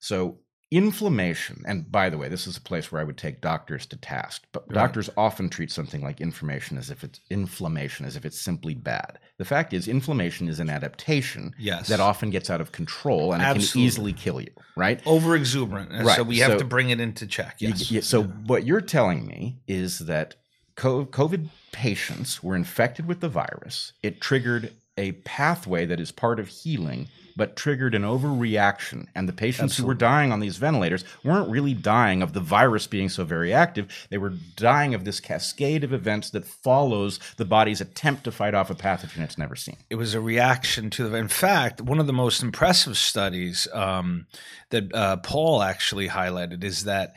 So, 0.00 0.38
inflammation, 0.70 1.62
and 1.66 1.90
by 1.90 2.08
the 2.08 2.16
way, 2.16 2.28
this 2.28 2.46
is 2.46 2.56
a 2.56 2.60
place 2.60 2.90
where 2.92 3.00
I 3.00 3.04
would 3.04 3.16
take 3.18 3.40
doctors 3.40 3.86
to 3.86 3.96
task, 3.96 4.42
but 4.52 4.64
Right. 4.68 4.74
doctors 4.74 5.10
often 5.16 5.48
treat 5.48 5.70
something 5.72 6.00
like 6.00 6.20
inflammation 6.20 6.78
as 6.78 6.90
if 6.90 7.02
it's 7.02 7.20
inflammation, 7.28 8.06
as 8.06 8.14
if 8.16 8.24
it's 8.24 8.40
simply 8.40 8.74
bad. 8.74 9.18
The 9.38 9.44
fact 9.44 9.72
is, 9.72 9.88
inflammation 9.88 10.48
is 10.48 10.60
an 10.60 10.70
adaptation 10.70 11.54
Yes. 11.58 11.88
that 11.88 11.98
often 12.00 12.30
gets 12.30 12.50
out 12.50 12.60
of 12.60 12.70
control 12.72 13.32
and 13.32 13.42
it 13.42 13.68
can 13.70 13.80
easily 13.80 14.12
kill 14.12 14.40
you, 14.40 14.52
right? 14.76 15.00
Over 15.06 15.34
exuberant. 15.34 15.90
And 15.92 16.08
So 16.08 16.22
we 16.22 16.38
have 16.38 16.52
so- 16.52 16.58
to 16.58 16.64
bring 16.64 16.90
it 16.90 17.00
into 17.00 17.26
check. 17.26 17.56
You- 17.58 17.68
Yes. 17.70 17.90
yeah, 17.90 18.00
so 18.02 18.22
what 18.22 18.64
you're 18.64 18.80
telling 18.80 19.26
me 19.26 19.58
is 19.66 20.00
that 20.00 20.36
COVID 20.76 21.48
patients 21.72 22.42
were 22.42 22.54
infected 22.56 23.06
with 23.06 23.20
the 23.20 23.28
virus. 23.28 23.92
It 24.02 24.20
triggered 24.20 24.72
a 24.96 25.12
pathway 25.12 25.84
that 25.86 26.00
is 26.00 26.10
part 26.12 26.38
of 26.40 26.48
healing, 26.48 27.08
but 27.40 27.56
triggered 27.56 27.94
an 27.94 28.02
overreaction. 28.02 29.06
And 29.14 29.26
the 29.26 29.32
patients 29.32 29.74
who 29.74 29.86
were 29.86 29.94
dying 29.94 30.30
on 30.30 30.40
these 30.40 30.58
ventilators 30.58 31.06
weren't 31.24 31.48
really 31.48 31.72
dying 31.72 32.20
of 32.20 32.34
the 32.34 32.40
virus 32.40 32.86
being 32.86 33.08
so 33.08 33.24
very 33.24 33.50
active. 33.50 33.88
They 34.10 34.18
were 34.18 34.34
dying 34.56 34.92
of 34.92 35.06
this 35.06 35.20
cascade 35.20 35.82
of 35.82 35.94
events 35.94 36.28
that 36.32 36.44
follows 36.44 37.18
the 37.38 37.46
body's 37.46 37.80
attempt 37.80 38.24
to 38.24 38.30
fight 38.30 38.52
off 38.52 38.68
a 38.68 38.74
pathogen 38.74 39.22
it's 39.22 39.38
never 39.38 39.56
seen. 39.56 39.78
it 39.88 39.94
was 39.94 40.12
a 40.12 40.20
reaction 40.20 40.90
to 40.90 41.08
the. 41.08 41.16
In 41.16 41.28
fact, 41.28 41.80
one 41.80 41.98
of 41.98 42.06
the 42.06 42.12
most 42.12 42.42
impressive 42.42 42.98
studies 42.98 43.66
um, 43.72 44.26
that 44.68 44.94
uh, 44.94 45.16
Paul 45.16 45.62
actually 45.62 46.08
highlighted 46.08 46.62
is 46.62 46.84
that 46.84 47.14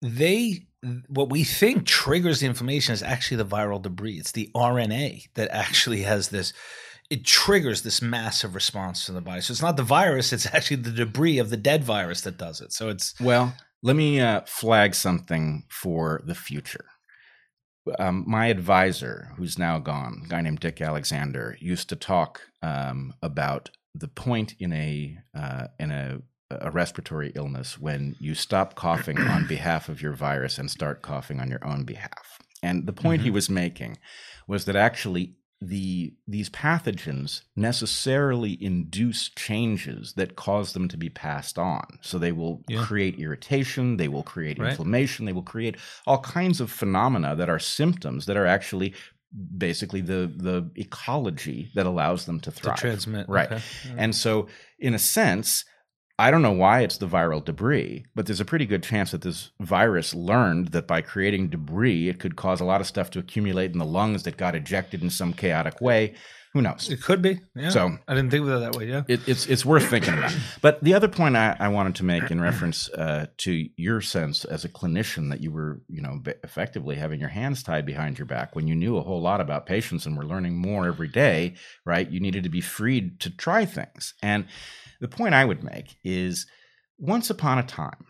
they 0.00 0.66
what 1.06 1.30
we 1.30 1.44
think 1.44 1.86
triggers 1.86 2.40
the 2.40 2.46
inflammation 2.46 2.94
is 2.94 3.04
actually 3.04 3.36
the 3.36 3.46
viral 3.46 3.80
debris. 3.80 4.18
It's 4.18 4.32
the 4.32 4.50
RNA 4.56 5.28
that 5.34 5.50
actually 5.52 6.02
has 6.02 6.30
this. 6.30 6.52
It 7.12 7.26
triggers 7.26 7.82
this 7.82 8.00
massive 8.00 8.54
response 8.54 9.04
to 9.04 9.12
the 9.12 9.20
body. 9.20 9.42
So 9.42 9.52
it's 9.52 9.60
not 9.60 9.76
the 9.76 9.82
virus; 9.82 10.32
it's 10.32 10.46
actually 10.46 10.78
the 10.78 10.90
debris 10.90 11.38
of 11.38 11.50
the 11.50 11.58
dead 11.58 11.84
virus 11.84 12.22
that 12.22 12.38
does 12.38 12.60
it. 12.62 12.72
So 12.72 12.88
it's 12.88 13.14
Well, 13.20 13.54
let 13.82 13.96
me 13.96 14.20
uh, 14.20 14.40
flag 14.46 14.94
something 14.94 15.64
for 15.68 16.22
the 16.24 16.34
future. 16.34 16.86
Um, 17.98 18.24
my 18.26 18.46
advisor, 18.46 19.32
who's 19.36 19.58
now 19.58 19.78
gone, 19.78 20.22
a 20.24 20.28
guy 20.28 20.40
named 20.40 20.60
Dick 20.60 20.80
Alexander, 20.80 21.58
used 21.60 21.88
to 21.90 21.96
talk 21.96 22.40
um, 22.62 23.12
about 23.22 23.70
the 23.94 24.08
point 24.08 24.54
in 24.58 24.72
a 24.72 25.18
uh, 25.36 25.66
in 25.78 25.90
a, 25.90 26.22
a 26.50 26.70
respiratory 26.70 27.32
illness 27.34 27.78
when 27.78 28.16
you 28.20 28.34
stop 28.34 28.74
coughing 28.74 29.18
on 29.34 29.46
behalf 29.46 29.90
of 29.90 30.00
your 30.00 30.14
virus 30.14 30.56
and 30.56 30.70
start 30.70 31.02
coughing 31.02 31.40
on 31.40 31.50
your 31.50 31.66
own 31.66 31.84
behalf. 31.84 32.38
And 32.62 32.86
the 32.86 32.92
point 32.92 33.22
he 33.22 33.30
was 33.30 33.50
making 33.50 33.98
was 34.46 34.64
that 34.66 34.76
actually 34.76 35.34
the 35.64 36.12
these 36.26 36.50
pathogens 36.50 37.42
necessarily 37.54 38.58
induce 38.62 39.28
changes 39.30 40.14
that 40.14 40.34
cause 40.36 40.72
them 40.72 40.88
to 40.88 40.96
be 40.96 41.08
passed 41.08 41.58
on. 41.58 41.84
So 42.00 42.18
they 42.18 42.32
will 42.32 42.62
Yeah. 42.68 42.84
create 42.84 43.18
irritation, 43.18 43.96
they 43.96 44.08
will 44.08 44.22
create 44.24 44.58
Right. 44.58 44.70
inflammation, 44.70 45.24
they 45.26 45.32
will 45.32 45.42
create 45.42 45.76
all 46.06 46.20
kinds 46.20 46.60
of 46.60 46.70
phenomena 46.70 47.36
that 47.36 47.48
are 47.48 47.58
symptoms 47.60 48.26
that 48.26 48.36
are 48.36 48.46
actually 48.46 48.92
basically 49.56 50.00
the 50.02 50.30
the 50.36 50.70
ecology 50.76 51.70
that 51.74 51.86
allows 51.86 52.26
them 52.26 52.38
to 52.40 52.50
thrive. 52.50 52.76
To 52.76 52.80
transmit. 52.80 53.28
Right. 53.28 53.50
Okay. 53.50 53.62
And 53.96 54.14
so, 54.14 54.48
in 54.78 54.94
a 54.94 54.98
sense, 54.98 55.64
I 56.22 56.30
don't 56.30 56.42
know 56.42 56.52
why 56.52 56.82
it's 56.82 56.98
the 56.98 57.08
viral 57.08 57.44
debris, 57.44 58.06
but 58.14 58.26
there's 58.26 58.40
a 58.40 58.44
pretty 58.44 58.64
good 58.66 58.84
chance 58.84 59.10
that 59.10 59.22
this 59.22 59.50
virus 59.60 60.14
learned 60.14 60.68
that 60.68 60.86
by 60.86 61.00
creating 61.02 61.48
debris, 61.48 62.08
it 62.08 62.20
could 62.20 62.36
cause 62.36 62.60
a 62.60 62.64
lot 62.64 62.80
of 62.80 62.86
stuff 62.86 63.10
to 63.10 63.18
accumulate 63.18 63.72
in 63.72 63.78
the 63.78 63.84
lungs 63.84 64.22
that 64.22 64.36
got 64.36 64.54
ejected 64.54 65.02
in 65.02 65.10
some 65.10 65.32
chaotic 65.32 65.80
way. 65.80 66.14
Who 66.52 66.60
knows? 66.62 66.90
It 66.90 67.00
could 67.02 67.22
be. 67.22 67.40
Yeah. 67.56 67.70
So- 67.70 67.98
I 68.06 68.14
didn't 68.14 68.30
think 68.30 68.42
of 68.46 68.50
it 68.50 68.60
that 68.60 68.76
way. 68.76 68.86
Yeah. 68.86 69.02
It, 69.08 69.26
it's 69.26 69.46
it's 69.46 69.64
worth 69.64 69.88
thinking 69.88 70.12
about. 70.14 70.36
But 70.60 70.84
the 70.84 70.92
other 70.94 71.08
point 71.08 71.34
I, 71.34 71.56
I 71.58 71.68
wanted 71.68 71.94
to 71.96 72.04
make 72.04 72.30
in 72.30 72.40
reference 72.42 72.90
uh, 72.90 73.26
to 73.38 73.66
your 73.76 74.00
sense 74.02 74.44
as 74.44 74.64
a 74.64 74.68
clinician 74.68 75.30
that 75.30 75.40
you 75.40 75.50
were, 75.50 75.80
you 75.88 76.02
know, 76.02 76.20
effectively 76.44 76.94
having 76.94 77.18
your 77.20 77.30
hands 77.30 77.62
tied 77.62 77.86
behind 77.86 78.18
your 78.18 78.26
back 78.26 78.54
when 78.54 78.68
you 78.68 78.74
knew 78.74 78.98
a 78.98 79.02
whole 79.02 79.22
lot 79.22 79.40
about 79.40 79.64
patients 79.64 80.04
and 80.04 80.14
were 80.16 80.26
learning 80.26 80.56
more 80.58 80.86
every 80.86 81.08
day, 81.08 81.54
right? 81.86 82.08
You 82.08 82.20
needed 82.20 82.42
to 82.44 82.50
be 82.50 82.60
freed 82.60 83.18
to 83.20 83.30
try 83.30 83.64
things. 83.64 84.12
And 84.22 84.44
the 85.02 85.08
point 85.08 85.34
I 85.34 85.44
would 85.44 85.64
make 85.64 85.98
is 86.04 86.46
once 86.96 87.28
upon 87.28 87.58
a 87.58 87.64
time, 87.64 88.06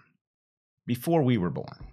before 0.87 1.23
we 1.23 1.39
were 1.39 1.49
born, 1.49 1.87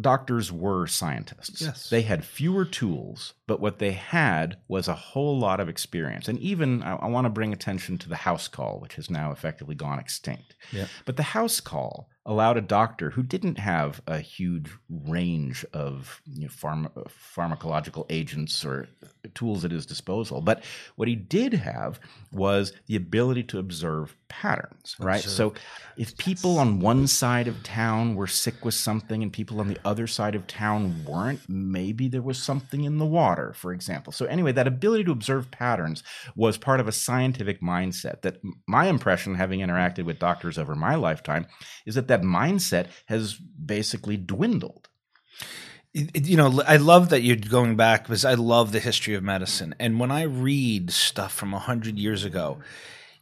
doctors 0.00 0.52
were 0.52 0.86
scientists. 0.86 1.60
Yes. 1.60 1.90
They 1.90 2.02
had 2.02 2.24
fewer 2.24 2.64
tools, 2.64 3.34
but 3.48 3.60
what 3.60 3.80
they 3.80 3.90
had 3.90 4.58
was 4.68 4.86
a 4.86 4.94
whole 4.94 5.36
lot 5.36 5.58
of 5.58 5.68
experience. 5.68 6.28
And 6.28 6.38
even 6.38 6.84
I, 6.84 6.94
I 6.94 7.06
want 7.08 7.24
to 7.24 7.30
bring 7.30 7.52
attention 7.52 7.98
to 7.98 8.08
the 8.08 8.14
house 8.14 8.46
call, 8.46 8.78
which 8.78 8.94
has 8.94 9.10
now 9.10 9.32
effectively 9.32 9.74
gone 9.74 9.98
extinct. 9.98 10.54
Yeah. 10.70 10.86
But 11.06 11.16
the 11.16 11.24
house 11.24 11.58
call 11.58 12.08
allowed 12.26 12.56
a 12.56 12.60
doctor 12.60 13.10
who 13.10 13.22
didn't 13.22 13.56
have 13.56 14.02
a 14.06 14.18
huge 14.18 14.70
range 14.90 15.64
of 15.72 16.20
you 16.26 16.42
know, 16.42 16.48
pharma, 16.48 16.90
pharmacological 17.08 18.04
agents 18.10 18.64
or 18.64 18.88
tools 19.34 19.64
at 19.64 19.70
his 19.70 19.86
disposal. 19.86 20.40
But 20.40 20.64
what 20.96 21.08
he 21.08 21.14
did 21.14 21.54
have 21.54 22.00
was 22.32 22.72
the 22.86 22.96
ability 22.96 23.44
to 23.44 23.58
observe 23.58 24.16
patterns, 24.28 24.96
right? 24.98 25.24
Observe 25.24 25.32
so 25.32 25.54
if 25.96 26.16
people 26.16 26.58
on 26.58 26.80
one 26.80 27.06
side 27.06 27.46
of 27.46 27.62
town 27.62 28.16
were 28.16 28.26
sick 28.26 28.64
with 28.64 28.74
something 28.74 29.22
and 29.22 29.32
people 29.32 29.60
on 29.60 29.68
the 29.68 29.78
other 29.84 30.06
side 30.06 30.34
of 30.34 30.46
town 30.46 31.04
weren't, 31.04 31.40
maybe 31.48 32.08
there 32.08 32.22
was 32.22 32.42
something 32.42 32.84
in 32.84 32.98
the 32.98 33.06
water, 33.06 33.52
for 33.54 33.72
example. 33.72 34.12
So, 34.12 34.26
anyway, 34.26 34.52
that 34.52 34.66
ability 34.66 35.04
to 35.04 35.12
observe 35.12 35.50
patterns 35.50 36.02
was 36.34 36.58
part 36.58 36.80
of 36.80 36.88
a 36.88 36.92
scientific 36.92 37.62
mindset 37.62 38.22
that 38.22 38.40
my 38.66 38.86
impression, 38.86 39.36
having 39.36 39.60
interacted 39.60 40.04
with 40.04 40.18
doctors 40.18 40.58
over 40.58 40.74
my 40.74 40.96
lifetime, 40.96 41.46
is 41.86 41.94
that 41.94 42.08
that 42.08 42.15
mindset 42.22 42.88
has 43.06 43.34
basically 43.34 44.16
dwindled. 44.16 44.88
You 45.92 46.36
know, 46.36 46.62
I 46.66 46.76
love 46.76 47.08
that 47.08 47.22
you're 47.22 47.36
going 47.36 47.76
back 47.76 48.02
because 48.02 48.24
I 48.24 48.34
love 48.34 48.72
the 48.72 48.80
history 48.80 49.14
of 49.14 49.22
medicine. 49.22 49.74
And 49.78 49.98
when 49.98 50.10
I 50.10 50.22
read 50.22 50.90
stuff 50.90 51.32
from 51.32 51.52
100 51.52 51.98
years 51.98 52.22
ago, 52.24 52.58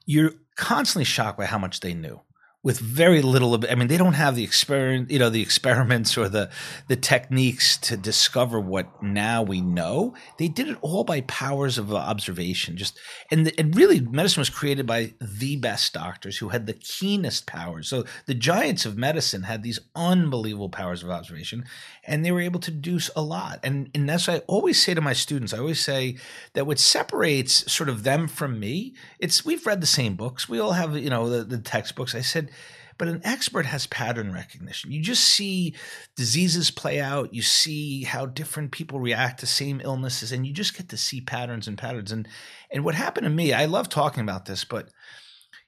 you're 0.07 0.33
constantly 0.57 1.05
shocked 1.05 1.39
by 1.39 1.47
how 1.47 1.59
much 1.59 1.81
they 1.81 1.95
knew 1.95 2.21
with 2.65 2.81
very 2.81 3.21
little 3.21 3.63
I 3.71 3.75
mean, 3.75 3.89
they 3.89 3.99
don't 3.99 4.15
have 4.15 4.37
the 4.37 4.43
experiment, 4.43 5.11
you 5.11 5.19
know, 5.19 5.29
the 5.29 5.43
experiments 5.43 6.17
or 6.17 6.31
the 6.31 6.51
the 6.89 6.97
techniques 6.97 7.77
to 7.77 7.97
discover 7.97 8.59
what 8.59 9.03
now 9.03 9.43
we 9.43 9.61
know. 9.61 10.15
They 10.39 10.49
did 10.49 10.69
it 10.69 10.79
all 10.81 11.05
by 11.05 11.21
powers 11.21 11.77
of 11.77 11.93
observation. 11.93 12.79
Just 12.79 12.99
and 13.31 13.47
the, 13.47 13.61
and 13.61 13.77
really, 13.77 14.01
medicine 14.01 14.41
was 14.41 14.49
created 14.49 14.87
by 14.87 15.13
the 15.21 15.57
best 15.57 15.93
doctors 15.93 16.39
who 16.39 16.49
had 16.49 16.67
the 16.67 16.73
keenest 16.73 17.47
powers. 17.47 17.87
So 17.87 18.05
the 18.25 18.35
giants 18.35 18.87
of 18.87 18.97
medicine 18.97 19.43
had 19.43 19.63
these 19.63 19.79
unbelievable 19.95 20.71
powers 20.71 21.03
of 21.03 21.11
observation, 21.11 21.67
and 22.07 22.25
they 22.25 22.33
were 22.33 22.41
able 22.41 22.61
to 22.61 22.71
do 22.71 22.99
a 23.15 23.21
lot. 23.21 23.61
And 23.63 23.91
and 23.95 24.09
that's 24.09 24.27
what 24.27 24.37
I 24.37 24.45
always 24.47 24.83
say 24.83 24.95
to 24.95 25.03
my 25.03 25.13
students. 25.13 25.53
I 25.53 25.59
always 25.59 25.85
say 25.85 26.17
that 26.55 26.67
what 26.67 26.79
separates 26.79 27.71
sort 27.71 27.91
of 27.91 28.05
them 28.05 28.27
from 28.27 28.59
me, 28.59 28.95
it's 29.19 29.45
we've 29.45 29.67
read 29.67 29.83
the 29.83 29.87
same 29.87 30.17
books. 30.17 30.49
We 30.49 30.59
all 30.59 30.73
have 30.73 30.97
you 30.97 31.11
know 31.11 31.29
the, 31.29 31.45
the 31.45 31.59
textbooks. 31.59 32.15
I 32.15 32.23
said. 32.23 32.51
But 32.97 33.09
an 33.09 33.21
expert 33.25 33.67
has 33.67 33.89
pattern 33.89 34.33
recognition. 34.33 34.93
You 34.93 35.03
just 35.03 35.25
see 35.25 35.75
diseases 36.15 36.71
play 36.71 37.01
out. 37.01 37.35
You 37.35 37.43
see 37.43 38.05
how 38.05 38.27
different 38.27 38.71
people 38.71 39.01
react 39.01 39.41
to 39.41 39.47
same 39.47 39.81
illnesses, 39.83 40.31
and 40.31 40.47
you 40.47 40.53
just 40.53 40.77
get 40.77 40.89
to 40.91 40.97
see 40.97 41.21
patterns 41.21 41.67
and 41.67 41.77
patterns. 41.77 42.13
And 42.13 42.29
and 42.71 42.85
what 42.85 42.95
happened 42.95 43.25
to 43.25 43.31
me, 43.31 43.53
I 43.53 43.65
love 43.65 43.89
talking 43.89 44.23
about 44.23 44.45
this, 44.45 44.65
but 44.65 44.91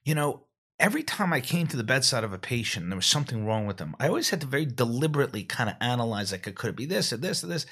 you 0.05 0.15
know, 0.15 0.45
every 0.79 1.03
time 1.03 1.33
I 1.33 1.41
came 1.41 1.67
to 1.69 1.77
the 1.77 1.85
bedside 1.85 2.25
of 2.25 2.33
a 2.33 2.39
patient 2.39 2.85
and 2.85 2.93
there 2.93 2.97
was 2.97 3.07
something 3.07 3.45
wrong 3.45 3.67
with 3.67 3.79
them, 3.79 3.97
I 3.99 4.09
always 4.09 4.31
had 4.31 4.41
to 4.43 4.47
very 4.47 4.67
deliberately 4.67 5.43
kind 5.43 5.69
of 5.71 5.77
analyze 5.81 6.33
like, 6.33 6.55
could 6.55 6.71
it 6.71 6.77
be 6.77 6.87
this 6.87 7.13
or 7.13 7.17
this 7.17 7.43
or 7.43 7.49
this? 7.49 7.67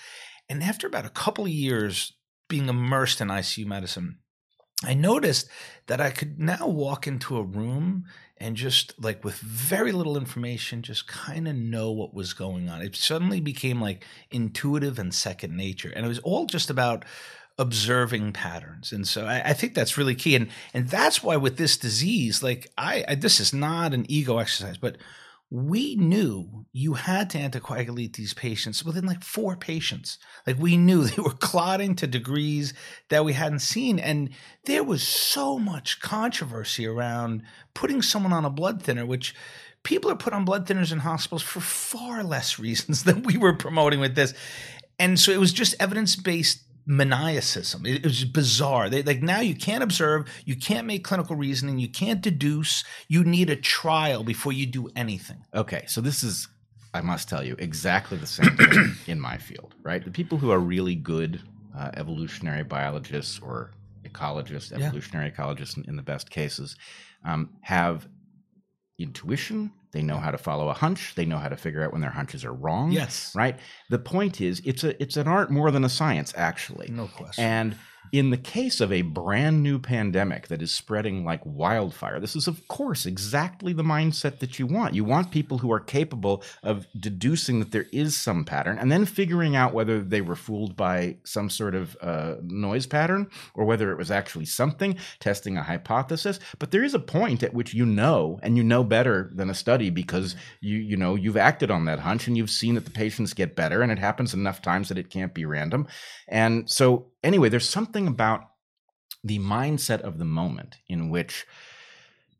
And 0.48 0.62
after 0.62 0.87
about 0.87 1.07
a 1.07 1.11
couple 1.11 1.44
of 1.44 1.50
years 1.50 2.12
being 2.48 2.68
immersed 2.68 3.20
in 3.20 3.29
ICU 3.29 3.66
medicine, 3.66 4.18
I 4.85 4.94
noticed 4.94 5.48
that 5.87 6.00
I 6.00 6.11
could 6.11 6.38
now 6.38 6.66
walk 6.66 7.07
into 7.07 7.37
a 7.37 7.42
room 7.42 8.05
and 8.38 8.57
just 8.57 9.01
like 9.03 9.25
with 9.25 9.37
very 9.37 9.92
little 9.92 10.16
information, 10.16 10.83
just 10.83 11.07
kind 11.07 11.47
of 11.47 11.55
know 11.55 11.90
what 11.92 12.14
was 12.14 12.33
going 12.33 12.68
on. 12.68 12.83
It 12.83 12.97
suddenly 12.97 13.40
became 13.40 13.81
like 13.81 14.05
intuitive 14.31 14.99
and 14.99 15.14
second 15.14 15.57
nature. 15.57 15.92
And 15.94 16.05
it 16.05 16.09
was 16.09 16.18
all 16.20 16.47
just 16.47 16.68
about 16.68 17.05
observing 17.59 18.33
patterns. 18.33 18.92
And 18.92 19.07
so 19.07 19.27
I, 19.27 19.51
I 19.51 19.53
think 19.53 19.75
that's 19.75 19.97
really 19.97 20.16
key. 20.16 20.35
And 20.35 20.49
and 20.73 20.88
that's 20.88 21.23
why 21.23 21.37
with 21.37 21.57
this 21.57 21.77
disease, 21.77 22.42
like 22.42 22.70
I, 22.77 23.05
I 23.07 23.14
this 23.14 23.38
is 23.38 23.53
not 23.55 23.94
an 23.94 24.07
ego 24.09 24.38
exercise, 24.38 24.79
but 24.79 24.97
we 25.54 25.94
knew 25.94 26.66
you 26.72 26.94
had 26.94 27.30
to 27.30 27.38
anticoagulate 27.38 28.16
these 28.16 28.34
patients 28.34 28.84
within 28.84 29.06
like 29.06 29.22
four 29.22 29.56
patients. 29.56 30.18
Like 30.48 30.58
we 30.58 30.76
knew 30.76 31.04
they 31.04 31.22
were 31.22 31.30
clotting 31.30 31.94
to 31.94 32.08
degrees 32.08 32.74
that 33.08 33.24
we 33.24 33.34
hadn't 33.34 33.60
seen. 33.60 34.00
And 34.00 34.30
there 34.64 34.82
was 34.82 35.00
so 35.06 35.56
much 35.56 36.00
controversy 36.00 36.88
around 36.88 37.44
putting 37.72 38.02
someone 38.02 38.32
on 38.32 38.44
a 38.44 38.50
blood 38.50 38.82
thinner, 38.82 39.06
which 39.06 39.32
people 39.84 40.10
are 40.10 40.16
put 40.16 40.32
on 40.32 40.44
blood 40.44 40.66
thinners 40.66 40.90
in 40.90 40.98
hospitals 40.98 41.42
for 41.42 41.60
far 41.60 42.24
less 42.24 42.58
reasons 42.58 43.04
than 43.04 43.22
we 43.22 43.36
were 43.36 43.54
promoting 43.54 44.00
with 44.00 44.16
this. 44.16 44.34
And 44.98 45.20
so 45.20 45.30
it 45.30 45.38
was 45.38 45.52
just 45.52 45.76
evidence 45.78 46.16
based 46.16 46.63
maniacism. 46.88 47.87
It, 47.87 48.05
was 48.05 48.25
bizarre. 48.25 48.90
They, 48.90 49.03
like 49.03 49.23
now 49.23 49.40
you 49.40 49.55
can't 49.55 49.83
observe, 49.83 50.29
you 50.44 50.57
can't 50.57 50.87
make 50.87 51.05
clinical 51.05 51.37
reasoning, 51.37 51.79
you 51.79 51.88
can't 51.88 52.20
deduce. 52.20 52.85
You 53.09 53.25
need 53.25 53.51
a 53.51 53.57
trial 53.57 54.23
before 54.25 54.53
you 54.53 54.66
do 54.66 54.88
anything. 54.94 55.44
Okay, 55.55 55.85
so 55.87 56.01
this 56.01 56.23
is, 56.23 56.49
I 56.92 57.01
must 57.01 57.29
tell 57.29 57.42
you, 57.44 57.57
exactly 57.59 58.18
the 58.18 58.27
same 58.27 58.57
thing 58.57 58.94
in 59.07 59.20
my 59.20 59.38
field, 59.38 59.75
right? 59.83 60.05
The 60.05 60.11
people 60.11 60.38
who 60.38 60.51
are 60.51 60.59
really 60.59 60.94
good 60.94 61.40
uh, 61.77 61.90
evolutionary 61.94 62.64
biologists 62.64 63.40
or 63.40 63.70
ecologists, 64.05 64.70
Yeah. 64.70 64.87
evolutionary 64.87 65.31
ecologists 65.31 65.77
in, 65.77 65.85
in 65.88 65.97
the 65.97 66.03
best 66.03 66.31
cases, 66.31 66.77
um, 67.25 67.51
have 67.62 68.07
intuition. 68.99 69.73
They 69.94 70.02
know 70.02 70.18
how 70.18 70.33
to 70.33 70.38
follow 70.38 70.68
a 70.68 70.74
hunch. 70.74 71.14
They 71.14 71.24
know 71.24 71.38
how 71.38 71.48
to 71.48 71.57
figure 71.57 71.83
out 71.83 71.92
when 71.92 72.00
their 72.00 72.11
hunches 72.11 72.44
are 72.44 72.52
wrong. 72.52 72.90
Yes. 72.90 73.33
Right. 73.35 73.59
The 73.90 74.00
point 74.00 74.40
is, 74.40 74.61
it's 74.64 74.83
a 74.83 75.00
it's 75.00 75.16
an 75.16 75.28
art 75.28 75.50
more 75.50 75.70
than 75.70 75.85
a 75.85 75.88
science, 75.88 76.35
actually. 76.37 76.90
No 76.90 77.07
question. 77.07 77.44
And 77.44 77.76
in 78.14 78.31
the 78.31 78.37
case 78.37 78.81
of 78.81 78.92
a 78.92 79.03
brand 79.03 79.61
new 79.61 79.77
pandemic 79.77 80.46
that 80.46 80.62
is 80.62 80.70
spreading 80.70 81.24
like 81.24 81.40
wildfire, 81.44 82.20
this 82.20 82.37
is, 82.37 82.46
of 82.46 82.68
course, 82.68 83.07
exactly 83.07 83.72
the 83.72 83.83
mindset 83.83 84.38
that 84.38 84.57
you 84.57 84.68
want. 84.68 84.94
You 84.94 85.03
want 85.03 85.33
people 85.33 85.59
who 85.59 85.72
are 85.72 85.81
capable 85.81 86.44
of 86.62 86.87
deducing 86.96 87.59
that 87.59 87.72
there 87.72 87.87
is 87.90 88.16
some 88.16 88.44
pattern 88.44 88.79
and 88.79 88.92
then 88.92 89.05
figuring 89.05 89.57
out 89.57 89.74
whether 89.74 90.00
they 90.00 90.20
were 90.20 90.37
fooled 90.37 90.77
by 90.77 91.16
some 91.24 91.50
sort 91.50 91.74
of 91.74 91.96
uh, 92.00 92.37
noise 92.40 92.87
pattern 92.87 93.29
or 93.53 93.64
whether 93.64 93.90
it 93.90 93.98
was 93.98 94.12
actually 94.12 94.44
something, 94.44 94.96
testing 95.18 95.57
a 95.57 95.64
hypothesis. 95.64 96.38
But 96.61 96.70
there 96.70 96.85
is 96.85 96.94
a 96.94 97.00
point 97.00 97.42
at 97.42 97.53
which 97.53 97.74
you 97.74 97.85
know, 97.85 98.38
and 98.44 98.57
you 98.57 98.62
know 98.62 98.85
better 98.85 99.33
than 99.35 99.50
a 99.50 99.55
study 99.55 99.90
because 99.90 100.37
you 100.61 100.77
you 100.77 100.96
know 100.96 101.16
you've 101.16 101.37
acted 101.37 101.68
on 101.68 101.87
that 101.87 101.98
hunch 101.98 102.29
and 102.29 102.37
you've 102.37 102.48
seen 102.48 102.77
that 102.77 102.85
the 102.85 102.92
patients 102.92 103.35
get 103.35 103.57
better, 103.57 103.83
and 103.83 103.90
it 103.90 103.98
happens 103.98 104.35
enough 104.35 104.62
times 104.62 104.88
that 104.88 104.98
it 104.98 105.11
can't 105.11 105.35
be 105.35 105.44
random. 105.44 105.88
And 106.29 106.70
so, 106.70 107.07
anyway, 107.24 107.48
there's 107.48 107.68
something 107.68 108.06
about 108.06 108.50
the 109.24 109.38
mindset 109.38 110.00
of 110.00 110.18
the 110.18 110.24
moment 110.24 110.76
in 110.88 111.08
which 111.08 111.46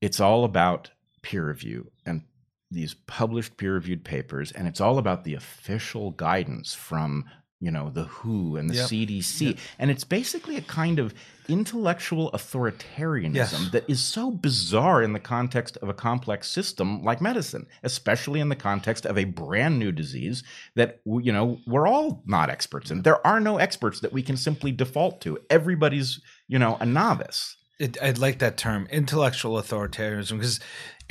it's 0.01 0.20
all 0.20 0.44
about 0.44 0.90
peer 1.23 1.49
review 1.49 1.90
and 2.05 2.23
these 2.70 2.94
published 3.07 3.57
peer 3.57 3.75
reviewed 3.75 4.05
papers, 4.05 4.53
and 4.53 4.68
it's 4.68 4.81
all 4.81 4.99
about 4.99 5.25
the 5.25 5.35
official 5.35 6.11
guidance 6.11 6.75
from 6.75 7.25
you 7.64 7.70
know 7.70 7.90
the 7.90 8.05
WHO 8.05 8.57
and 8.57 8.68
the 8.70 8.74
Yep. 8.74 8.88
CDC, 8.88 9.40
Yep. 9.46 9.59
and 9.81 9.90
it's 9.90 10.05
basically 10.05 10.57
a 10.57 10.61
kind 10.62 10.98
of 10.98 11.14
intellectual 11.48 12.31
authoritarianism 12.33 13.35
Yes. 13.35 13.68
that 13.72 13.85
is 13.88 14.00
so 14.00 14.31
bizarre 14.31 15.03
in 15.03 15.12
the 15.12 15.20
context 15.20 15.77
of 15.83 15.88
a 15.88 15.94
complex 15.94 16.48
system 16.48 17.03
like 17.03 17.20
medicine, 17.20 17.66
especially 17.83 18.40
in 18.40 18.48
the 18.48 18.57
context 18.57 19.05
of 19.07 19.18
a 19.18 19.24
brand 19.24 19.79
new 19.79 19.92
disease 19.92 20.42
that 20.74 21.00
you 21.07 21.33
know 21.33 21.59
we're 21.66 21.87
all 21.88 22.22
not 22.27 22.50
experts 22.50 22.90
in. 22.90 23.03
There 23.03 23.24
are 23.27 23.40
no 23.40 23.59
experts 23.59 24.00
that 24.00 24.12
we 24.12 24.22
can 24.22 24.37
simply 24.37 24.72
default 24.72 25.20
to. 25.22 25.38
Everybody's 25.50 26.20
you 26.48 26.59
know 26.59 26.77
a 26.81 26.87
novice. 26.87 27.57
It, 27.81 27.96
I'd 28.00 28.18
like 28.18 28.38
that 28.38 28.57
term, 28.57 28.87
intellectual 28.90 29.61
authoritarianism, 29.61 30.37
because, 30.38 30.61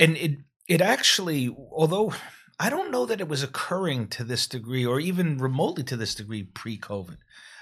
and 0.00 0.16
it 0.16 0.38
it 0.66 0.80
actually, 0.80 1.54
although 1.72 2.14
I 2.58 2.70
don't 2.70 2.90
know 2.90 3.06
that 3.06 3.20
it 3.20 3.28
was 3.28 3.42
occurring 3.42 4.08
to 4.08 4.24
this 4.24 4.46
degree 4.46 4.86
or 4.86 5.00
even 5.00 5.38
remotely 5.38 5.82
to 5.84 5.96
this 5.96 6.14
degree 6.14 6.44
pre-COVID. 6.44 7.18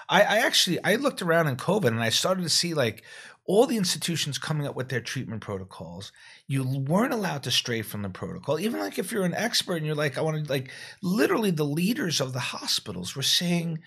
I, 0.09 0.23
I 0.23 0.39
actually 0.39 0.83
I 0.85 0.97
looked 0.97 1.23
around 1.23 1.49
in 1.49 1.57
COVID 1.57 1.89
and 1.89 2.03
I 2.03 2.11
started 2.11 2.43
to 2.43 2.49
see 2.49 2.75
like 2.75 3.03
all 3.45 3.67
the 3.67 3.77
institutions 3.77 4.39
coming 4.39 4.67
up 4.67 4.77
with 4.77 4.89
their 4.89 5.01
treatment 5.01 5.41
protocols. 5.41 6.13
You 6.47 6.65
weren't 6.65 7.15
allowed 7.15 7.43
to 7.45 7.51
stray 7.51 7.83
from 7.83 8.03
the 8.03 8.09
protocol. 8.09 8.61
Even 8.61 8.81
like 8.81 8.99
if 8.99 9.11
you're 9.11 9.25
an 9.25 9.35
expert 9.35 9.77
and 9.77 9.87
you're 9.87 9.95
like, 9.95 10.17
I 10.17 10.21
want 10.21 10.45
to 10.45 10.53
like 10.53 10.71
literally 11.03 11.51
the 11.51 11.65
leaders 11.65 12.21
of 12.21 12.33
the 12.33 12.41
hospitals 12.41 13.17
were 13.17 13.23
saying, 13.23 13.81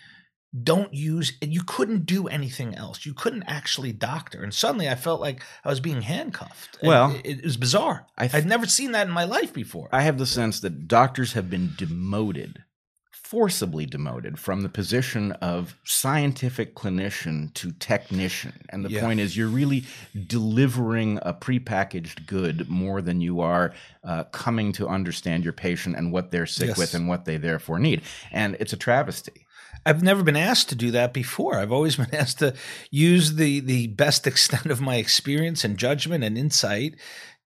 don't 0.63 0.93
use 0.93 1.33
and 1.41 1.53
you 1.53 1.61
couldn't 1.65 2.05
do 2.05 2.27
anything 2.27 2.75
else. 2.75 3.05
You 3.05 3.13
couldn't 3.13 3.43
actually 3.43 3.91
doctor. 3.91 4.41
And 4.43 4.53
suddenly 4.53 4.87
I 4.87 4.95
felt 4.95 5.19
like 5.19 5.43
I 5.63 5.69
was 5.69 5.79
being 5.79 6.01
handcuffed. 6.01 6.77
Well, 6.81 7.11
it, 7.23 7.39
it 7.39 7.43
was 7.43 7.57
bizarre. 7.57 8.05
I 8.17 8.27
th- 8.27 8.43
I'd 8.43 8.47
never 8.49 8.65
seen 8.65 8.91
that 8.93 9.07
in 9.07 9.13
my 9.13 9.25
life 9.25 9.53
before. 9.53 9.89
I 9.91 10.01
have 10.03 10.17
the 10.17 10.25
sense 10.25 10.59
that 10.61 10.87
doctors 10.87 11.33
have 11.33 11.49
been 11.49 11.71
demoted, 11.77 12.63
forcibly 13.11 13.85
demoted 13.85 14.37
from 14.39 14.61
the 14.61 14.69
position 14.69 15.31
of 15.33 15.75
scientific 15.83 16.75
clinician 16.75 17.53
to 17.55 17.71
technician. 17.73 18.53
And 18.69 18.85
the 18.85 18.91
Yeah. 18.91 19.01
point 19.01 19.19
is, 19.19 19.35
you're 19.35 19.47
really 19.47 19.83
delivering 20.27 21.19
a 21.21 21.33
prepackaged 21.33 22.27
good 22.27 22.69
more 22.69 23.01
than 23.01 23.21
you 23.21 23.41
are 23.41 23.73
uh, 24.03 24.23
coming 24.25 24.71
to 24.73 24.87
understand 24.87 25.43
your 25.43 25.53
patient 25.53 25.95
and 25.95 26.11
what 26.11 26.29
they're 26.31 26.45
sick 26.45 26.69
Yes. 26.69 26.77
with 26.77 26.93
and 26.93 27.07
what 27.07 27.25
they 27.25 27.37
therefore 27.37 27.79
need. 27.79 28.01
And 28.31 28.55
it's 28.59 28.73
a 28.73 28.77
travesty. 28.77 29.44
I've 29.85 30.01
never 30.01 30.23
been 30.23 30.35
asked 30.35 30.69
to 30.69 30.75
do 30.75 30.91
that 30.91 31.13
before. 31.13 31.55
I've 31.55 31.71
always 31.71 31.95
been 31.97 32.13
asked 32.13 32.39
to 32.39 32.53
use 32.91 33.35
the 33.35 33.59
the 33.59 33.87
best 33.87 34.27
extent 34.27 34.67
of 34.67 34.81
my 34.81 34.95
experience 34.95 35.63
and 35.63 35.77
judgment 35.77 36.23
and 36.23 36.37
insight 36.37 36.95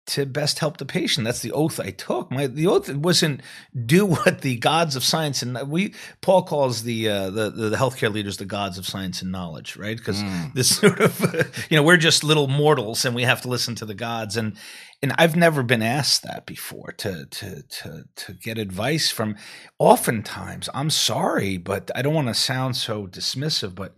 to 0.07 0.25
best 0.25 0.59
help 0.59 0.77
the 0.77 0.85
patient. 0.85 1.25
That's 1.25 1.41
the 1.41 1.51
oath 1.51 1.79
I 1.79 1.91
took. 1.91 2.31
My 2.31 2.47
the 2.47 2.65
oath 2.67 2.89
wasn't 2.93 3.41
do 3.85 4.05
what 4.05 4.41
the 4.41 4.57
gods 4.57 4.95
of 4.95 5.03
science 5.03 5.41
and 5.43 5.69
we 5.69 5.93
Paul 6.21 6.43
calls 6.43 6.83
the 6.83 7.07
uh, 7.09 7.29
the, 7.29 7.49
the 7.51 7.77
healthcare 7.77 8.11
leaders 8.11 8.37
the 8.37 8.45
gods 8.45 8.77
of 8.77 8.87
science 8.87 9.21
and 9.21 9.31
knowledge, 9.31 9.75
right? 9.77 9.97
Because 9.97 10.23
Mm. 10.23 10.53
this 10.53 10.75
sort 10.79 10.99
of 10.99 11.19
you 11.69 11.77
know 11.77 11.83
we're 11.83 11.97
just 11.97 12.23
little 12.23 12.47
mortals 12.47 13.05
and 13.05 13.15
we 13.15 13.23
have 13.23 13.41
to 13.41 13.47
listen 13.47 13.75
to 13.75 13.85
the 13.85 13.93
gods 13.93 14.35
and 14.35 14.55
and 15.01 15.13
I've 15.17 15.35
never 15.35 15.63
been 15.63 15.81
asked 15.81 16.23
that 16.23 16.45
before 16.45 16.91
to 16.97 17.25
to 17.25 17.61
to 17.61 18.03
to 18.15 18.33
get 18.33 18.57
advice 18.57 19.11
from. 19.11 19.35
Oftentimes, 19.77 20.67
I'm 20.73 20.89
sorry, 20.89 21.57
but 21.57 21.89
I 21.95 22.01
don't 22.01 22.13
want 22.13 22.27
to 22.27 22.33
sound 22.33 22.75
so 22.75 23.07
dismissive, 23.07 23.75
but 23.75 23.95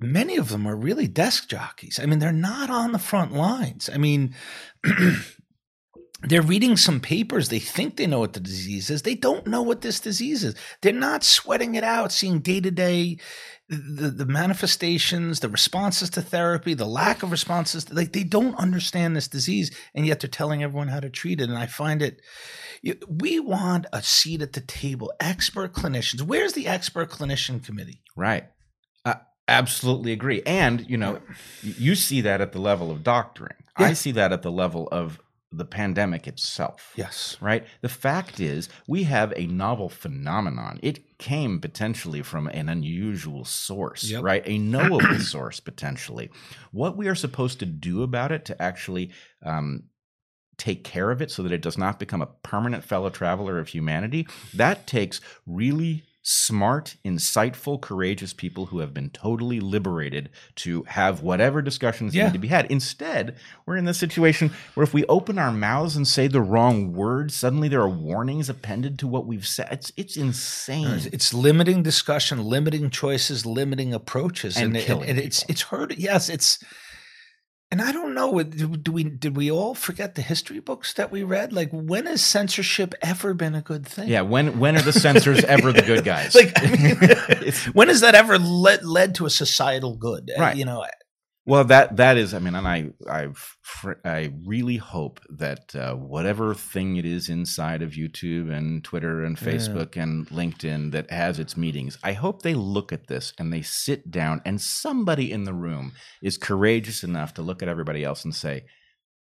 many 0.00 0.36
of 0.36 0.48
them 0.48 0.66
are 0.66 0.76
really 0.76 1.06
desk 1.06 1.48
jockeys. 1.48 2.00
I 2.02 2.06
mean, 2.06 2.18
they're 2.18 2.32
not 2.32 2.70
on 2.70 2.92
the 2.92 2.98
front 2.98 3.32
lines. 3.32 3.90
I 3.92 3.98
mean. 3.98 4.34
They're 6.26 6.40
reading 6.40 6.78
some 6.78 7.00
papers. 7.00 7.50
They 7.50 7.58
think 7.58 7.96
they 7.96 8.06
know 8.06 8.20
what 8.20 8.32
the 8.32 8.40
disease 8.40 8.88
is. 8.88 9.02
They 9.02 9.14
don't 9.14 9.46
know 9.46 9.60
what 9.60 9.82
this 9.82 10.00
disease 10.00 10.42
is. 10.42 10.54
They're 10.80 10.90
not 10.90 11.22
sweating 11.22 11.74
it 11.74 11.84
out, 11.84 12.12
seeing 12.12 12.40
day 12.40 12.62
to 12.62 12.70
day 12.70 13.18
the 13.68 14.26
manifestations, 14.26 15.40
the 15.40 15.48
responses 15.48 16.10
to 16.10 16.22
therapy, 16.22 16.74
the 16.74 16.86
lack 16.86 17.22
of 17.22 17.30
responses. 17.30 17.90
Like 17.92 18.12
they 18.12 18.24
don't 18.24 18.54
understand 18.56 19.16
this 19.16 19.28
disease, 19.28 19.74
and 19.94 20.06
yet 20.06 20.20
they're 20.20 20.28
telling 20.28 20.62
everyone 20.62 20.88
how 20.88 21.00
to 21.00 21.10
treat 21.10 21.40
it. 21.40 21.48
And 21.48 21.58
I 21.58 21.66
find 21.66 22.02
it. 22.02 22.20
We 23.08 23.40
want 23.40 23.86
a 23.92 24.02
seat 24.02 24.42
at 24.42 24.52
the 24.52 24.60
table, 24.60 25.12
expert 25.18 25.72
clinicians. 25.72 26.22
Where's 26.22 26.52
the 26.52 26.66
expert 26.66 27.10
clinician 27.10 27.64
committee? 27.64 28.02
Right. 28.16 28.44
Absolutely 29.48 30.12
agree. 30.12 30.42
And, 30.46 30.88
you 30.88 30.96
know, 30.96 31.20
you 31.62 31.94
see 31.94 32.20
that 32.22 32.40
at 32.40 32.52
the 32.52 32.60
level 32.60 32.90
of 32.90 33.02
doctoring. 33.02 33.56
Yeah. 33.78 33.86
I 33.86 33.92
see 33.92 34.12
that 34.12 34.32
at 34.32 34.42
the 34.42 34.52
level 34.52 34.88
of 34.90 35.20
the 35.52 35.64
pandemic 35.64 36.26
itself. 36.26 36.92
Yes. 36.96 37.36
Right? 37.40 37.64
The 37.80 37.88
fact 37.88 38.40
is, 38.40 38.68
we 38.88 39.04
have 39.04 39.32
a 39.36 39.46
novel 39.46 39.88
phenomenon. 39.88 40.80
It 40.82 41.18
came 41.18 41.60
potentially 41.60 42.22
from 42.22 42.48
an 42.48 42.68
unusual 42.68 43.44
source, 43.44 44.04
Yep. 44.10 44.22
right? 44.22 44.42
A 44.46 44.58
knowable 44.58 45.18
source, 45.20 45.60
potentially. 45.60 46.30
What 46.72 46.96
we 46.96 47.06
are 47.08 47.14
supposed 47.14 47.58
to 47.60 47.66
do 47.66 48.02
about 48.02 48.32
it 48.32 48.44
to 48.46 48.60
actually 48.60 49.10
um, 49.44 49.84
take 50.56 50.84
care 50.84 51.10
of 51.10 51.20
it 51.22 51.30
so 51.30 51.42
that 51.42 51.52
it 51.52 51.62
does 51.62 51.78
not 51.78 51.98
become 51.98 52.22
a 52.22 52.26
permanent 52.42 52.82
fellow 52.82 53.10
traveler 53.10 53.58
of 53.58 53.68
humanity, 53.68 54.26
that 54.54 54.86
takes 54.86 55.20
really 55.46 56.02
smart, 56.26 56.96
insightful, 57.04 57.78
courageous 57.78 58.32
people 58.32 58.66
who 58.66 58.78
have 58.78 58.94
been 58.94 59.10
totally 59.10 59.60
liberated 59.60 60.30
to 60.56 60.82
have 60.84 61.22
whatever 61.22 61.60
discussions 61.60 62.14
Yeah. 62.14 62.24
need 62.24 62.32
to 62.32 62.38
be 62.38 62.48
had. 62.48 62.64
Instead, 62.70 63.36
we're 63.66 63.76
in 63.76 63.84
this 63.84 63.98
situation 63.98 64.50
where 64.72 64.82
if 64.84 64.94
we 64.94 65.04
open 65.04 65.38
our 65.38 65.52
mouths 65.52 65.96
and 65.96 66.08
say 66.08 66.26
the 66.26 66.40
wrong 66.40 66.94
word, 66.94 67.30
suddenly 67.30 67.68
there 67.68 67.82
are 67.82 67.88
warnings 67.88 68.48
appended 68.48 68.98
to 69.00 69.06
what 69.06 69.26
we've 69.26 69.46
said. 69.46 69.68
It's 69.70 69.92
it's 69.98 70.16
insane. 70.16 71.02
It's 71.12 71.34
limiting 71.34 71.82
discussion, 71.82 72.42
limiting 72.42 72.88
choices, 72.88 73.44
limiting 73.44 73.92
approaches, 73.92 74.56
And 74.56 74.74
it- 74.74 74.86
killing 74.86 75.10
and 75.10 75.18
it's 75.18 75.44
it's 75.46 75.62
hurt. 75.62 75.96
Yes, 75.98 76.30
it's. 76.30 76.58
And 77.74 77.82
I 77.82 77.90
don't 77.90 78.14
know. 78.14 78.40
Do 78.40 78.92
we 78.92 79.02
did 79.02 79.34
we 79.34 79.50
all 79.50 79.74
forget 79.74 80.14
the 80.14 80.22
history 80.22 80.60
books 80.60 80.92
that 80.92 81.10
we 81.10 81.24
read? 81.24 81.52
Like, 81.52 81.70
when 81.72 82.06
has 82.06 82.24
censorship 82.24 82.94
ever 83.02 83.34
been 83.34 83.56
a 83.56 83.62
good 83.62 83.84
thing? 83.84 84.06
yeah, 84.06 84.20
when 84.20 84.60
when 84.60 84.76
are 84.76 84.80
the 84.80 84.92
censors 84.92 85.42
ever 85.48 85.72
the 85.72 85.82
good 85.82 86.04
guys? 86.04 86.36
Like, 86.36 86.52
I 86.56 86.70
mean, 86.70 87.52
when 87.72 87.88
has 87.88 88.00
that 88.02 88.14
ever 88.14 88.38
led 88.38 88.84
led 88.84 89.16
to 89.16 89.26
a 89.26 89.30
societal 89.30 89.96
good? 89.96 90.30
Right. 90.38 90.56
You 90.56 90.66
know, 90.66 90.84
Well, 91.46 91.64
that 91.64 91.96
that 91.98 92.16
is, 92.16 92.32
I 92.32 92.38
mean, 92.38 92.54
and 92.54 92.66
I 92.66 92.90
I 93.06 93.28
I 94.04 94.32
really 94.46 94.78
hope 94.78 95.20
that 95.28 95.74
uh, 95.76 95.94
whatever 95.94 96.54
thing 96.54 96.96
it 96.96 97.04
is 97.04 97.28
inside 97.28 97.82
of 97.82 97.90
YouTube 97.92 98.50
and 98.50 98.82
Twitter 98.82 99.22
and 99.22 99.38
Yeah. 99.38 99.48
Facebook 99.48 99.96
and 99.96 100.26
LinkedIn 100.28 100.92
that 100.92 101.10
has 101.10 101.38
its 101.38 101.54
meetings, 101.54 101.98
I 102.02 102.14
hope 102.14 102.40
they 102.40 102.54
look 102.54 102.92
at 102.92 103.08
this 103.08 103.34
and 103.38 103.52
they 103.52 103.60
sit 103.60 104.10
down 104.10 104.40
and 104.46 104.58
somebody 104.58 105.30
in 105.30 105.44
the 105.44 105.52
room 105.52 105.92
is 106.22 106.38
courageous 106.38 107.04
enough 107.04 107.34
to 107.34 107.42
look 107.42 107.62
at 107.62 107.68
everybody 107.68 108.02
else 108.04 108.24
and 108.24 108.34
say, 108.34 108.64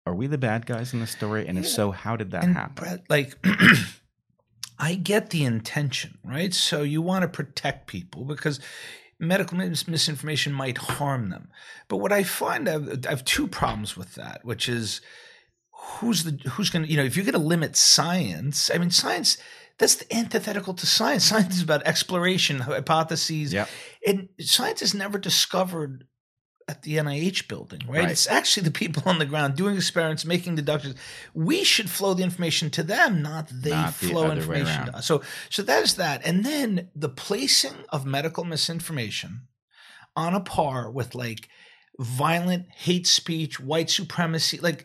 "Are 0.06 0.14
we 0.14 0.26
the 0.26 0.38
bad 0.38 0.64
guys 0.64 0.94
in 0.94 1.00
the 1.00 1.06
story? 1.06 1.46
And 1.46 1.58
if 1.58 1.68
so, 1.68 1.90
how 1.90 2.16
did 2.16 2.30
that 2.30 2.44
and 2.44 2.54
happen?" 2.54 2.74
Bret, 2.82 3.00
like 3.10 3.38
I 4.78 4.94
get 4.94 5.30
the 5.30 5.44
intention, 5.44 6.18
right? 6.24 6.54
So 6.54 6.82
you 6.82 7.02
want 7.02 7.22
to 7.22 7.28
protect 7.28 7.86
people 7.86 8.24
because 8.24 8.58
medical 9.18 9.56
mis- 9.56 9.88
misinformation 9.88 10.52
might 10.52 10.78
harm 10.78 11.30
them. 11.30 11.48
But 11.88 11.98
what 11.98 12.12
I 12.12 12.22
find, 12.22 12.68
I 12.68 12.72
have, 12.72 13.06
I 13.06 13.10
have 13.10 13.24
two 13.24 13.46
problems 13.48 13.96
with 13.96 14.14
that, 14.16 14.44
which 14.44 14.68
is 14.68 15.00
who's 15.70 16.24
the 16.24 16.32
who's 16.50 16.70
going 16.70 16.84
to 16.84 16.90
you 16.90 16.96
know 16.96 17.04
if 17.04 17.16
you're 17.16 17.24
going 17.24 17.32
to 17.32 17.38
limit 17.38 17.76
science, 17.76 18.70
I 18.72 18.78
mean 18.78 18.90
science. 18.90 19.38
That's 19.78 19.96
the 19.96 20.16
antithetical 20.16 20.72
to 20.72 20.86
science. 20.86 21.24
Science 21.28 21.56
is 21.56 21.62
about 21.62 21.82
exploration, 21.86 22.60
hypotheses, 22.60 23.52
Yep. 23.52 23.68
and 24.06 24.28
science 24.40 24.80
is 24.80 24.94
never 24.94 25.18
discovered 25.18 26.06
at 26.68 26.82
the 26.82 26.96
NIH 26.96 27.46
building, 27.46 27.80
right? 27.86 28.02
Right. 28.02 28.10
It's 28.10 28.26
actually 28.26 28.64
the 28.64 28.72
people 28.72 29.02
on 29.06 29.18
the 29.18 29.24
ground 29.24 29.54
doing 29.54 29.76
experiments, 29.76 30.24
making 30.24 30.56
deductions. 30.56 30.96
We 31.32 31.62
should 31.62 31.88
flow 31.88 32.14
the 32.14 32.24
information 32.24 32.70
to 32.70 32.82
them, 32.82 33.22
not 33.22 33.48
they 33.48 33.70
Not 33.70 33.94
the 33.94 34.08
flow 34.08 34.28
way 34.28 34.36
information 34.36 34.86
to 34.86 34.96
us. 34.96 35.06
So, 35.06 35.22
so 35.48 35.62
that 35.62 35.84
is 35.84 35.94
that. 35.94 36.26
And 36.26 36.44
then 36.44 36.88
the 36.96 37.08
placing 37.08 37.76
of 37.90 38.04
medical 38.04 38.44
misinformation 38.44 39.42
on 40.16 40.34
a 40.34 40.40
par 40.40 40.90
with 40.90 41.14
like 41.14 41.48
violent 42.00 42.66
hate 42.70 43.06
speech, 43.06 43.60
white 43.60 43.90
supremacy, 43.90 44.58
like. 44.58 44.84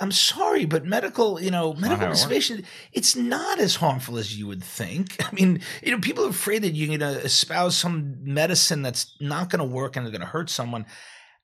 I'm 0.00 0.10
sorry, 0.10 0.64
but 0.64 0.86
medical, 0.86 1.38
you 1.40 1.50
know, 1.50 1.74
medical 1.74 2.06
it 2.06 2.10
misinformation, 2.10 2.64
it's 2.94 3.14
not 3.14 3.60
as 3.60 3.76
harmful 3.76 4.16
as 4.16 4.36
you 4.36 4.46
would 4.46 4.64
think. 4.64 5.22
I 5.24 5.30
mean, 5.32 5.60
you 5.82 5.92
know, 5.92 6.00
people 6.00 6.24
are 6.24 6.30
afraid 6.30 6.62
that 6.62 6.70
you're 6.70 6.88
going 6.88 7.00
to 7.00 7.22
espouse 7.22 7.76
some 7.76 8.16
medicine 8.24 8.80
that's 8.80 9.14
not 9.20 9.50
going 9.50 9.58
to 9.58 9.66
work 9.66 9.94
and 9.94 10.06
is 10.06 10.10
going 10.10 10.22
to 10.22 10.26
hurt 10.26 10.48
someone. 10.48 10.86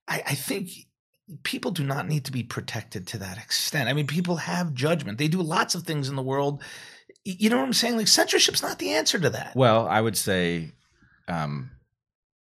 I, 0.09 0.23
I 0.27 0.35
think 0.35 0.71
people 1.43 1.71
do 1.71 1.85
not 1.85 2.09
need 2.09 2.25
to 2.25 2.33
be 2.33 2.43
protected 2.43 3.07
to 3.09 3.19
that 3.19 3.39
extent. 3.39 3.89
I 3.89 3.93
mean, 3.93 4.07
people 4.07 4.37
have 4.37 4.75
judgment. 4.75 5.19
They 5.19 5.29
do 5.29 5.43
lots 5.43 5.75
of 5.75 5.83
things 5.83 6.09
in 6.09 6.17
the 6.17 6.23
world. 6.23 6.63
You 7.25 7.51
know 7.51 7.59
what 7.59 7.67
I'm 7.67 7.75
saying? 7.75 7.97
Like 7.97 8.09
censorship's 8.09 8.63
not 8.63 8.79
the 8.79 8.91
answer 8.91 9.19
to 9.19 9.31
that. 9.31 9.55
Well, 9.55 9.87
I 9.87 10.01
would 10.01 10.17
say 10.17 10.73
um, 11.27 11.71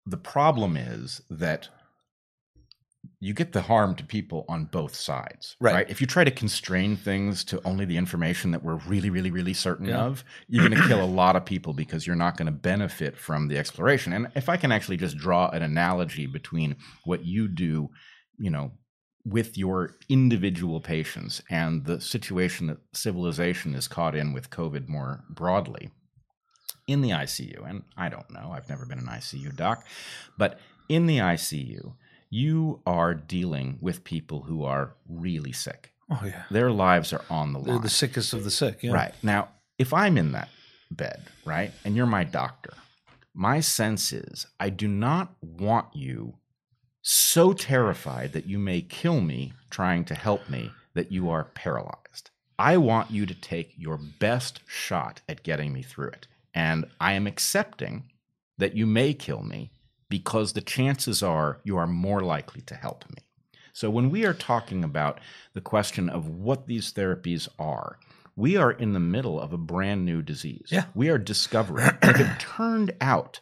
the 0.04 0.18
problem 0.18 0.76
is 0.76 1.22
that 1.30 1.68
you 3.24 3.32
get 3.32 3.52
the 3.52 3.62
harm 3.62 3.94
to 3.94 4.04
people 4.04 4.44
on 4.48 4.66
both 4.66 4.94
sides, 4.94 5.56
Right. 5.58 5.88
If 5.88 6.00
you 6.00 6.06
try 6.06 6.24
to 6.24 6.30
constrain 6.30 6.94
things 6.96 7.42
to 7.44 7.60
only 7.64 7.86
the 7.86 7.96
information 7.96 8.50
that 8.50 8.62
we're 8.62 8.80
really, 8.86 9.08
really, 9.08 9.30
really 9.30 9.54
certain 9.54 9.86
Yeah. 9.88 10.02
of, 10.04 10.24
you're 10.46 10.68
going 10.68 10.78
to 10.80 10.86
kill 10.88 11.02
a 11.02 11.06
lot 11.22 11.34
of 11.34 11.44
people 11.46 11.72
because 11.72 12.06
you're 12.06 12.16
not 12.16 12.36
going 12.36 12.46
to 12.46 12.52
benefit 12.52 13.16
from 13.16 13.48
the 13.48 13.56
exploration. 13.56 14.12
And 14.12 14.28
if 14.34 14.48
I 14.48 14.56
can 14.58 14.70
actually 14.70 14.98
just 14.98 15.16
draw 15.16 15.48
an 15.48 15.62
analogy 15.62 16.26
between 16.26 16.76
what 17.04 17.24
you 17.24 17.48
do, 17.48 17.88
you 18.38 18.50
know, 18.50 18.72
with 19.24 19.56
your 19.56 19.96
individual 20.10 20.80
patients 20.82 21.40
and 21.48 21.86
the 21.86 22.00
situation 22.00 22.66
that 22.66 22.78
civilization 22.92 23.74
is 23.74 23.88
caught 23.88 24.14
in 24.14 24.34
with 24.34 24.50
COVID 24.50 24.86
more 24.86 25.24
broadly 25.30 25.90
in 26.86 27.00
the 27.00 27.10
ICU, 27.10 27.66
and 27.66 27.84
I 27.96 28.10
don't 28.10 28.30
know, 28.30 28.50
I've 28.52 28.68
never 28.68 28.84
been 28.84 28.98
an 28.98 29.06
ICU 29.06 29.56
doc, 29.56 29.86
but 30.36 30.60
in 30.90 31.06
the 31.06 31.18
ICU, 31.18 31.94
you 32.34 32.80
are 32.84 33.14
dealing 33.14 33.78
with 33.80 34.02
people 34.02 34.42
who 34.42 34.64
are 34.64 34.94
really 35.08 35.52
sick. 35.52 35.92
Oh 36.10 36.22
yeah, 36.24 36.42
Their 36.50 36.72
lives 36.72 37.12
are 37.12 37.24
on 37.30 37.52
the 37.52 37.60
line. 37.60 37.68
they're 37.68 37.78
the 37.78 37.88
sickest 37.88 38.32
of 38.32 38.42
the 38.42 38.50
sick. 38.50 38.82
Yeah. 38.82 38.92
Right. 38.92 39.14
Now, 39.22 39.48
if 39.78 39.92
I'm 39.94 40.18
in 40.18 40.32
that 40.32 40.48
bed, 40.90 41.22
right, 41.44 41.70
and 41.84 41.94
you're 41.94 42.06
my 42.06 42.24
doctor, 42.24 42.74
my 43.34 43.60
sense 43.60 44.12
is 44.12 44.46
I 44.58 44.70
do 44.70 44.88
not 44.88 45.32
want 45.40 45.94
you 45.94 46.34
so 47.02 47.52
terrified 47.52 48.32
that 48.32 48.46
you 48.46 48.58
may 48.58 48.80
kill 48.80 49.20
me 49.20 49.52
trying 49.70 50.04
to 50.06 50.14
help 50.14 50.48
me 50.50 50.72
that 50.94 51.12
you 51.12 51.30
are 51.30 51.44
paralyzed. 51.44 52.30
I 52.58 52.76
want 52.78 53.10
you 53.12 53.26
to 53.26 53.34
take 53.34 53.74
your 53.76 53.98
best 54.18 54.60
shot 54.66 55.20
at 55.28 55.42
getting 55.44 55.72
me 55.72 55.82
through 55.82 56.08
it. 56.08 56.26
And 56.52 56.86
I 57.00 57.12
am 57.12 57.26
accepting 57.26 58.10
that 58.58 58.74
you 58.76 58.86
may 58.86 59.12
kill 59.14 59.42
me 59.42 59.70
because 60.08 60.52
the 60.52 60.60
chances 60.60 61.22
are 61.22 61.60
you 61.64 61.76
are 61.76 61.86
more 61.86 62.20
likely 62.20 62.60
to 62.62 62.74
help 62.74 63.04
me. 63.10 63.18
So 63.72 63.90
when 63.90 64.10
we 64.10 64.24
are 64.24 64.34
talking 64.34 64.84
about 64.84 65.20
the 65.52 65.60
question 65.60 66.08
of 66.08 66.28
what 66.28 66.66
these 66.66 66.92
therapies 66.92 67.48
are, 67.58 67.98
we 68.36 68.56
are 68.56 68.70
in 68.70 68.92
the 68.92 69.00
middle 69.00 69.40
of 69.40 69.52
a 69.52 69.58
brand 69.58 70.04
new 70.04 70.22
disease. 70.22 70.68
Yeah. 70.70 70.86
We 70.94 71.08
are 71.08 71.18
discovering 71.18 71.86
if 72.02 72.20
it 72.20 72.40
turned 72.40 72.94
out 73.00 73.40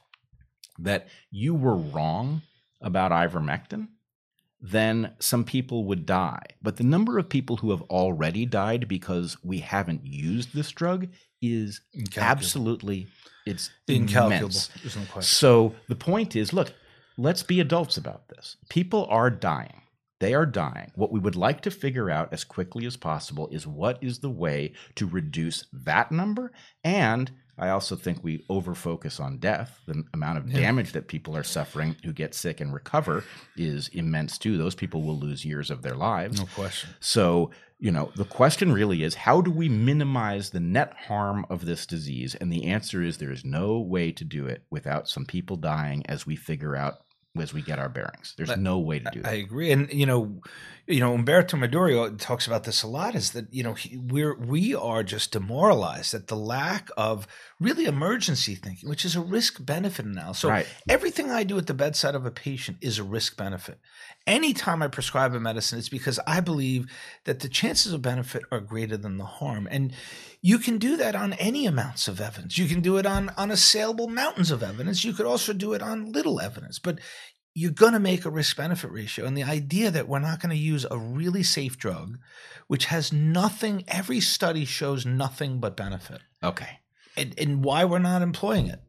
that 0.78 1.08
you 1.30 1.54
were 1.54 1.76
wrong 1.76 2.42
about 2.80 3.12
ivermectin, 3.12 3.88
then 4.60 5.12
some 5.18 5.44
people 5.44 5.84
would 5.84 6.06
die. 6.06 6.42
But 6.62 6.76
the 6.76 6.84
number 6.84 7.18
of 7.18 7.28
people 7.28 7.56
who 7.56 7.70
have 7.70 7.82
already 7.82 8.46
died 8.46 8.88
because 8.88 9.36
we 9.42 9.58
haven't 9.58 10.06
used 10.06 10.54
this 10.54 10.70
drug 10.70 11.08
is 11.40 11.80
absolutely 12.16 13.08
it's 13.46 13.70
incalculable. 13.88 14.36
immense. 14.46 14.70
There's 14.82 14.96
no 14.96 15.04
question. 15.04 15.22
So 15.22 15.74
the 15.88 15.96
point 15.96 16.36
is, 16.36 16.52
look, 16.52 16.72
let's 17.16 17.42
be 17.42 17.60
adults 17.60 17.96
about 17.96 18.28
this. 18.28 18.56
People 18.68 19.06
are 19.10 19.30
dying. 19.30 19.82
They 20.20 20.34
are 20.34 20.46
dying. 20.46 20.92
What 20.94 21.10
we 21.10 21.18
would 21.18 21.34
like 21.34 21.62
to 21.62 21.70
figure 21.72 22.08
out 22.08 22.32
as 22.32 22.44
quickly 22.44 22.86
as 22.86 22.96
possible 22.96 23.48
is 23.48 23.66
what 23.66 23.98
is 24.00 24.20
the 24.20 24.30
way 24.30 24.72
to 24.94 25.06
reduce 25.06 25.66
that 25.72 26.12
number. 26.12 26.52
And 26.84 27.32
I 27.58 27.68
also 27.68 27.96
think 27.96 28.24
we 28.24 28.38
overfocus 28.50 29.20
on 29.20 29.38
death. 29.38 29.80
The 29.86 30.04
amount 30.14 30.38
of 30.38 30.48
Yeah. 30.50 30.60
damage 30.60 30.92
that 30.92 31.06
people 31.08 31.36
are 31.36 31.42
suffering 31.42 31.96
who 32.04 32.12
get 32.12 32.34
sick 32.34 32.60
and 32.60 32.72
recover 32.72 33.24
is 33.56 33.88
immense 33.88 34.38
too. 34.38 34.56
Those 34.56 34.74
people 34.74 35.02
will 35.02 35.18
lose 35.18 35.44
years 35.44 35.70
of 35.70 35.82
their 35.82 35.94
lives. 35.94 36.40
No 36.40 36.46
question. 36.46 36.90
So, 37.00 37.50
you 37.78 37.90
know, 37.90 38.10
the 38.16 38.24
question 38.24 38.72
really 38.72 39.02
is 39.02 39.14
how 39.14 39.40
do 39.42 39.50
we 39.50 39.68
minimize 39.68 40.50
the 40.50 40.60
net 40.60 40.94
harm 41.08 41.44
of 41.50 41.66
this 41.66 41.84
disease? 41.84 42.34
And 42.36 42.52
the 42.52 42.64
answer 42.66 43.02
is 43.02 43.18
there 43.18 43.32
is 43.32 43.44
no 43.44 43.78
way 43.78 44.12
to 44.12 44.24
do 44.24 44.46
it 44.46 44.64
without 44.70 45.08
some 45.08 45.26
people 45.26 45.56
dying 45.56 46.06
as 46.06 46.26
we 46.26 46.36
figure 46.36 46.74
out 46.74 47.00
as 47.40 47.54
we 47.54 47.62
get 47.62 47.78
our 47.78 47.88
bearings. 47.88 48.34
There's 48.36 48.50
But 48.50 48.58
no 48.58 48.78
way 48.78 48.98
to 48.98 49.10
do 49.10 49.22
that. 49.22 49.30
I 49.30 49.34
agree, 49.34 49.72
and 49.72 49.90
you 49.92 50.04
know, 50.04 50.42
you 50.86 51.00
know, 51.00 51.14
Umberto 51.14 51.56
Meduri 51.56 52.18
talks 52.18 52.46
about 52.46 52.64
this 52.64 52.82
a 52.82 52.86
lot. 52.86 53.14
Is 53.14 53.30
that 53.30 53.52
you 53.52 53.62
know 53.62 53.72
he, 53.72 53.96
we're 53.96 54.36
we 54.38 54.74
are 54.74 55.02
just 55.02 55.32
demoralized 55.32 56.12
at 56.12 56.26
the 56.26 56.36
lack 56.36 56.90
of 56.96 57.26
really 57.58 57.86
emergency 57.86 58.54
thinking, 58.54 58.88
which 58.88 59.04
is 59.04 59.16
a 59.16 59.20
risk 59.20 59.64
benefit 59.64 60.04
analysis. 60.04 60.42
So 60.42 60.48
Right. 60.50 60.66
everything 60.88 61.30
I 61.30 61.44
do 61.44 61.56
at 61.56 61.66
the 61.66 61.74
bedside 61.74 62.14
of 62.14 62.26
a 62.26 62.30
patient 62.30 62.78
is 62.82 62.98
a 62.98 63.04
risk 63.04 63.36
benefit. 63.36 63.78
Anytime 64.26 64.82
I 64.82 64.88
prescribe 64.88 65.34
a 65.34 65.40
medicine, 65.40 65.78
it's 65.78 65.88
because 65.88 66.20
I 66.26 66.40
believe 66.40 66.86
that 67.24 67.40
the 67.40 67.48
chances 67.48 67.92
of 67.92 68.02
benefit 68.02 68.42
are 68.52 68.60
greater 68.60 68.96
than 68.96 69.16
the 69.16 69.24
harm, 69.24 69.66
and 69.70 69.92
you 70.42 70.58
can 70.58 70.78
do 70.78 70.96
that 70.96 71.14
on 71.14 71.32
any 71.34 71.66
amounts 71.66 72.08
of 72.08 72.20
evidence. 72.20 72.58
You 72.58 72.66
can 72.66 72.80
do 72.80 72.96
it 72.98 73.06
on 73.06 73.30
unassailable 73.38 74.08
mountains 74.08 74.50
of 74.50 74.62
evidence. 74.62 75.04
You 75.04 75.12
could 75.12 75.24
also 75.26 75.52
do 75.52 75.72
it 75.72 75.80
on 75.82 76.10
little 76.12 76.40
evidence, 76.40 76.78
but 76.80 76.98
you're 77.54 77.70
going 77.70 77.92
to 77.92 78.00
make 78.00 78.24
a 78.24 78.30
risk 78.30 78.56
benefit 78.56 78.90
ratio. 78.90 79.24
And 79.24 79.36
the 79.36 79.44
idea 79.44 79.90
that 79.90 80.08
we're 80.08 80.18
not 80.18 80.40
going 80.40 80.50
to 80.50 80.56
use 80.56 80.84
a 80.90 80.98
really 80.98 81.42
safe 81.42 81.78
drug, 81.78 82.18
which 82.66 82.86
has 82.86 83.12
nothing, 83.12 83.84
every 83.86 84.20
study 84.20 84.64
shows 84.64 85.06
nothing 85.06 85.60
but 85.60 85.76
benefit, 85.76 86.20
Okay. 86.42 86.80
and, 87.16 87.34
and 87.38 87.62
why 87.62 87.84
we're 87.84 87.98
not 88.00 88.22
employing 88.22 88.66
it. 88.66 88.80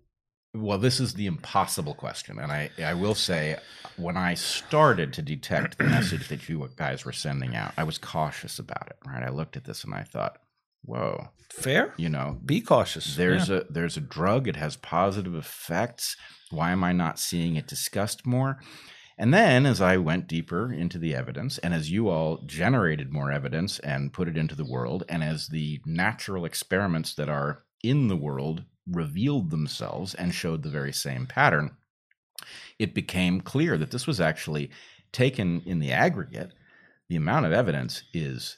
Well, 0.56 0.78
this 0.78 1.00
is 1.00 1.14
the 1.16 1.26
impossible 1.26 1.94
question. 1.94 2.40
And 2.40 2.52
I, 2.52 2.70
I 2.84 2.94
will 2.94 3.16
say, 3.16 3.58
when 3.98 4.18
I 4.18 4.36
started 4.36 5.12
to 5.14 5.22
detect 5.22 5.78
the 5.78 5.84
message 5.84 6.28
that 6.30 6.48
you 6.48 6.68
guys 6.76 7.06
were 7.06 7.12
sending 7.12 7.56
out, 7.56 7.74
I 7.78 7.84
was 7.84 7.98
cautious 7.98 8.60
about 8.60 8.88
it, 8.88 8.98
right? 9.06 9.24
I 9.24 9.30
looked 9.30 9.58
at 9.58 9.66
this 9.66 9.84
and 9.84 9.94
I 9.94 10.04
thought, 10.04 10.38
whoa, 10.84 11.30
Fair? 11.52 11.94
you 11.98 12.10
know, 12.10 12.40
Be 12.46 12.62
cautious. 12.62 13.16
there's 13.16 13.50
Yeah. 13.50 13.58
a 13.58 13.64
there's 13.72 13.98
a 13.98 14.02
drug 14.02 14.48
it 14.48 14.56
has 14.56 14.76
positive 14.76 15.36
effects 15.36 16.16
why 16.52 16.72
am 16.72 16.84
i 16.84 16.92
not 16.92 17.18
seeing 17.20 17.56
it 17.56 17.68
discussed 17.68 18.26
more 18.28 18.60
and 19.18 19.34
then 19.34 19.66
as 19.66 19.82
i 19.82 19.98
went 19.98 20.28
deeper 20.28 20.72
into 20.72 20.98
the 21.00 21.16
evidence 21.16 21.58
and 21.60 21.74
as 21.74 21.90
you 21.92 22.10
all 22.10 22.38
generated 22.46 23.12
more 23.12 23.32
evidence 23.32 23.80
and 23.80 24.14
put 24.14 24.28
it 24.28 24.38
into 24.38 24.56
the 24.56 24.66
world 24.66 25.04
and 25.10 25.24
as 25.24 25.48
the 25.48 25.80
natural 25.86 26.46
experiments 26.46 27.16
that 27.16 27.30
are 27.30 27.64
in 27.84 28.08
the 28.08 28.16
world 28.18 28.64
revealed 28.88 29.50
themselves 29.50 30.14
and 30.14 30.34
showed 30.36 30.62
the 30.64 30.70
very 30.70 30.94
same 30.94 31.26
pattern 31.26 31.76
it 32.78 32.94
became 32.94 33.40
clear 33.42 33.78
that 33.78 33.92
this 33.92 34.06
was 34.06 34.20
actually 34.22 34.70
taken 35.12 35.62
in 35.66 35.80
the 35.80 35.92
aggregate 35.92 36.52
the 37.10 37.16
amount 37.16 37.46
of 37.46 37.52
evidence 37.54 38.04
is 38.14 38.58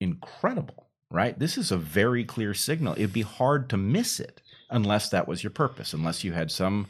incredible, 0.00 0.85
right? 1.10 1.38
This 1.38 1.56
is 1.56 1.70
a 1.70 1.76
very 1.76 2.24
clear 2.24 2.54
signal. 2.54 2.94
It'd 2.94 3.12
be 3.12 3.22
hard 3.22 3.68
to 3.70 3.76
miss 3.76 4.20
it 4.20 4.40
unless 4.70 5.08
that 5.10 5.28
was 5.28 5.42
your 5.42 5.50
purpose, 5.50 5.92
unless 5.92 6.24
you 6.24 6.32
had 6.32 6.50
some 6.50 6.86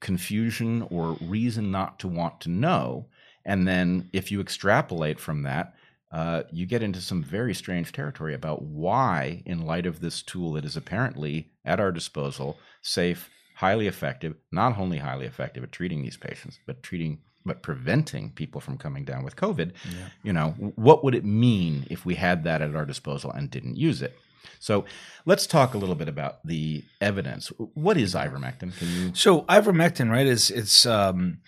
confusion 0.00 0.86
or 0.90 1.16
reason 1.20 1.70
not 1.70 1.98
to 2.00 2.08
want 2.08 2.40
to 2.40 2.50
know. 2.50 3.06
And 3.44 3.66
then 3.66 4.10
if 4.12 4.30
you 4.30 4.40
extrapolate 4.40 5.20
from 5.20 5.42
that, 5.42 5.74
uh, 6.12 6.42
you 6.50 6.66
get 6.66 6.82
into 6.82 7.00
some 7.00 7.22
very 7.22 7.54
strange 7.54 7.92
territory 7.92 8.34
about 8.34 8.62
why, 8.62 9.42
in 9.46 9.64
light 9.64 9.86
of 9.86 10.00
this 10.00 10.22
tool 10.22 10.52
that 10.52 10.64
is 10.64 10.76
apparently 10.76 11.50
at 11.64 11.80
our 11.80 11.90
disposal, 11.90 12.58
safe, 12.82 13.30
highly 13.56 13.86
effective, 13.86 14.34
not 14.50 14.78
only 14.78 14.98
highly 14.98 15.24
effective 15.24 15.62
at 15.62 15.72
treating 15.72 16.02
these 16.02 16.18
patients, 16.18 16.58
but 16.66 16.82
treating 16.82 17.20
but 17.44 17.62
preventing 17.62 18.30
people 18.30 18.60
from 18.60 18.78
coming 18.78 19.04
down 19.04 19.24
with 19.24 19.36
COVID, 19.36 19.72
Yeah. 19.84 20.08
you 20.22 20.32
know, 20.32 20.50
what 20.76 21.02
would 21.04 21.14
it 21.14 21.24
mean 21.24 21.86
if 21.90 22.04
we 22.06 22.14
had 22.14 22.44
that 22.44 22.62
at 22.62 22.74
our 22.74 22.84
disposal 22.84 23.30
and 23.30 23.50
didn't 23.50 23.76
use 23.76 24.02
it? 24.02 24.16
So 24.58 24.84
let's 25.24 25.46
talk 25.46 25.74
a 25.74 25.78
little 25.78 25.94
bit 25.94 26.08
about 26.08 26.44
the 26.46 26.84
evidence. 27.00 27.48
What 27.74 27.96
is 27.96 28.14
ivermectin? 28.14 28.76
Can 28.76 28.88
you? 28.88 29.12
So 29.14 29.42
ivermectin, 29.42 30.10
right, 30.10 30.26
is 30.26 30.50
it's 30.50 30.84
um, 30.86 31.38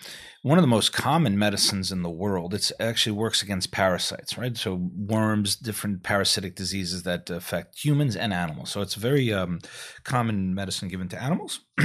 one 0.42 0.58
of 0.58 0.62
the 0.62 0.68
most 0.68 0.92
common 0.92 1.38
medicines 1.38 1.90
in 1.90 2.02
the 2.02 2.10
world. 2.10 2.54
It 2.54 2.70
actually 2.78 3.12
works 3.16 3.42
against 3.42 3.72
parasites, 3.72 4.38
right? 4.38 4.56
So 4.56 4.90
worms, 4.96 5.56
different 5.56 6.02
parasitic 6.04 6.54
diseases 6.54 7.02
that 7.04 7.30
affect 7.30 7.84
humans 7.84 8.14
and 8.16 8.32
animals. 8.32 8.70
So 8.70 8.80
it's 8.80 8.96
a 8.96 9.00
very 9.00 9.32
um, 9.32 9.60
common 10.04 10.54
medicine 10.54 10.88
given 10.88 11.08
to 11.08 11.22
animals. 11.22 11.60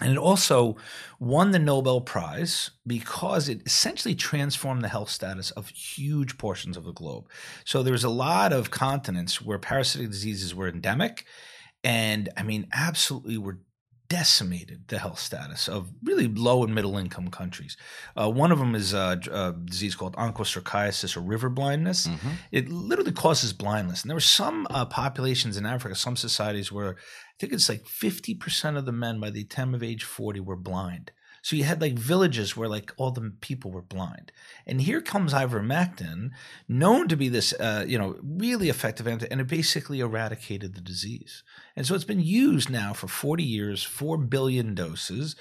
And 0.00 0.10
it 0.10 0.18
also 0.18 0.76
won 1.20 1.52
the 1.52 1.58
Nobel 1.58 2.00
Prize 2.00 2.72
because 2.84 3.48
it 3.48 3.62
essentially 3.64 4.16
transformed 4.16 4.82
the 4.82 4.88
health 4.88 5.08
status 5.08 5.52
of 5.52 5.68
huge 5.68 6.36
portions 6.36 6.76
of 6.76 6.84
the 6.84 6.92
globe. 6.92 7.28
So 7.64 7.82
there's 7.82 8.02
a 8.02 8.08
lot 8.08 8.52
of 8.52 8.72
continents 8.72 9.40
where 9.40 9.58
parasitic 9.58 10.10
diseases 10.10 10.52
were 10.52 10.68
endemic, 10.68 11.26
and 11.84 12.28
I 12.36 12.42
mean, 12.42 12.66
absolutely 12.72 13.38
were 13.38 13.60
decimated 14.18 14.78
the 14.88 14.98
health 15.04 15.18
status 15.18 15.68
of 15.68 15.80
really 16.10 16.28
low 16.28 16.62
and 16.64 16.72
middle 16.72 16.96
income 16.96 17.28
countries. 17.40 17.76
Uh, 18.20 18.30
one 18.30 18.52
of 18.52 18.60
them 18.60 18.74
is 18.82 18.92
a, 18.94 19.18
a 19.42 19.52
disease 19.52 19.96
called 19.96 20.14
onchocerciasis 20.16 21.16
or 21.16 21.20
river 21.20 21.48
blindness. 21.48 22.06
Mhm. 22.06 22.32
It 22.52 22.68
literally 22.68 23.10
causes 23.12 23.52
blindness. 23.52 24.02
And 24.02 24.08
there 24.10 24.16
were 24.22 24.30
some 24.42 24.68
uh, 24.70 24.84
populations 24.84 25.56
in 25.56 25.66
Africa, 25.66 25.96
some 25.96 26.16
societies 26.16 26.70
where 26.70 26.92
I 26.92 27.34
think 27.40 27.52
it's 27.52 27.68
like 27.68 27.84
50% 27.84 28.76
of 28.78 28.84
the 28.84 28.92
men 28.92 29.18
by 29.18 29.30
the 29.30 29.44
time 29.44 29.74
of 29.74 29.82
age 29.82 30.04
40 30.04 30.38
were 30.40 30.56
blind. 30.70 31.10
So 31.44 31.56
you 31.56 31.64
had 31.64 31.82
like 31.82 31.98
villages 31.98 32.56
where 32.56 32.70
like 32.70 32.94
all 32.96 33.10
the 33.10 33.30
people 33.42 33.70
were 33.70 33.82
blind. 33.82 34.32
And 34.66 34.80
here 34.80 35.02
comes 35.02 35.34
ivermectin, 35.34 36.30
known 36.68 37.06
to 37.08 37.16
be 37.16 37.28
this, 37.28 37.52
uh, 37.60 37.84
you 37.86 37.98
know, 37.98 38.16
really 38.22 38.70
effective 38.70 39.06
anti, 39.06 39.26
and 39.30 39.42
it 39.42 39.46
basically 39.46 40.00
eradicated 40.00 40.74
the 40.74 40.80
disease. 40.80 41.42
And 41.76 41.86
so 41.86 41.94
it's 41.94 42.04
been 42.04 42.22
used 42.22 42.70
now 42.70 42.94
for 42.94 43.08
40 43.08 43.42
years, 43.42 43.82
4 43.82 44.16
billion 44.16 44.74
doses. 44.74 45.36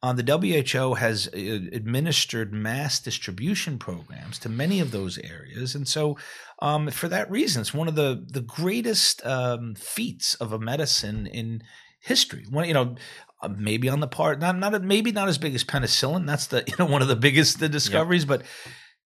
Um, 0.00 0.14
the 0.14 0.72
WHO 0.72 0.94
has 0.94 1.26
uh, 1.26 1.36
administered 1.36 2.52
mass 2.52 3.00
distribution 3.00 3.80
programs 3.80 4.38
to 4.38 4.48
many 4.48 4.78
of 4.78 4.92
those 4.92 5.18
areas. 5.18 5.74
And 5.74 5.88
so 5.88 6.16
um, 6.62 6.88
for 6.92 7.08
that 7.08 7.28
reason, 7.28 7.62
it's 7.62 7.74
one 7.74 7.88
of 7.88 7.96
the, 7.96 8.24
the 8.28 8.42
greatest 8.42 9.26
um, 9.26 9.74
feats 9.74 10.36
of 10.36 10.52
a 10.52 10.60
medicine 10.60 11.26
in 11.26 11.64
history. 11.98 12.46
One, 12.48 12.68
you 12.68 12.74
know, 12.74 12.94
uh, 13.40 13.48
maybe 13.48 13.88
on 13.88 14.00
the 14.00 14.08
part, 14.08 14.40
not 14.40 14.56
not 14.58 14.82
maybe 14.82 15.12
not 15.12 15.28
as 15.28 15.38
big 15.38 15.54
as 15.54 15.64
penicillin. 15.64 16.26
That's 16.26 16.46
the 16.48 16.64
you 16.66 16.74
know 16.78 16.86
one 16.86 17.02
of 17.02 17.08
the 17.08 17.16
biggest 17.16 17.60
the 17.60 17.68
discoveries, 17.68 18.24
but 18.24 18.42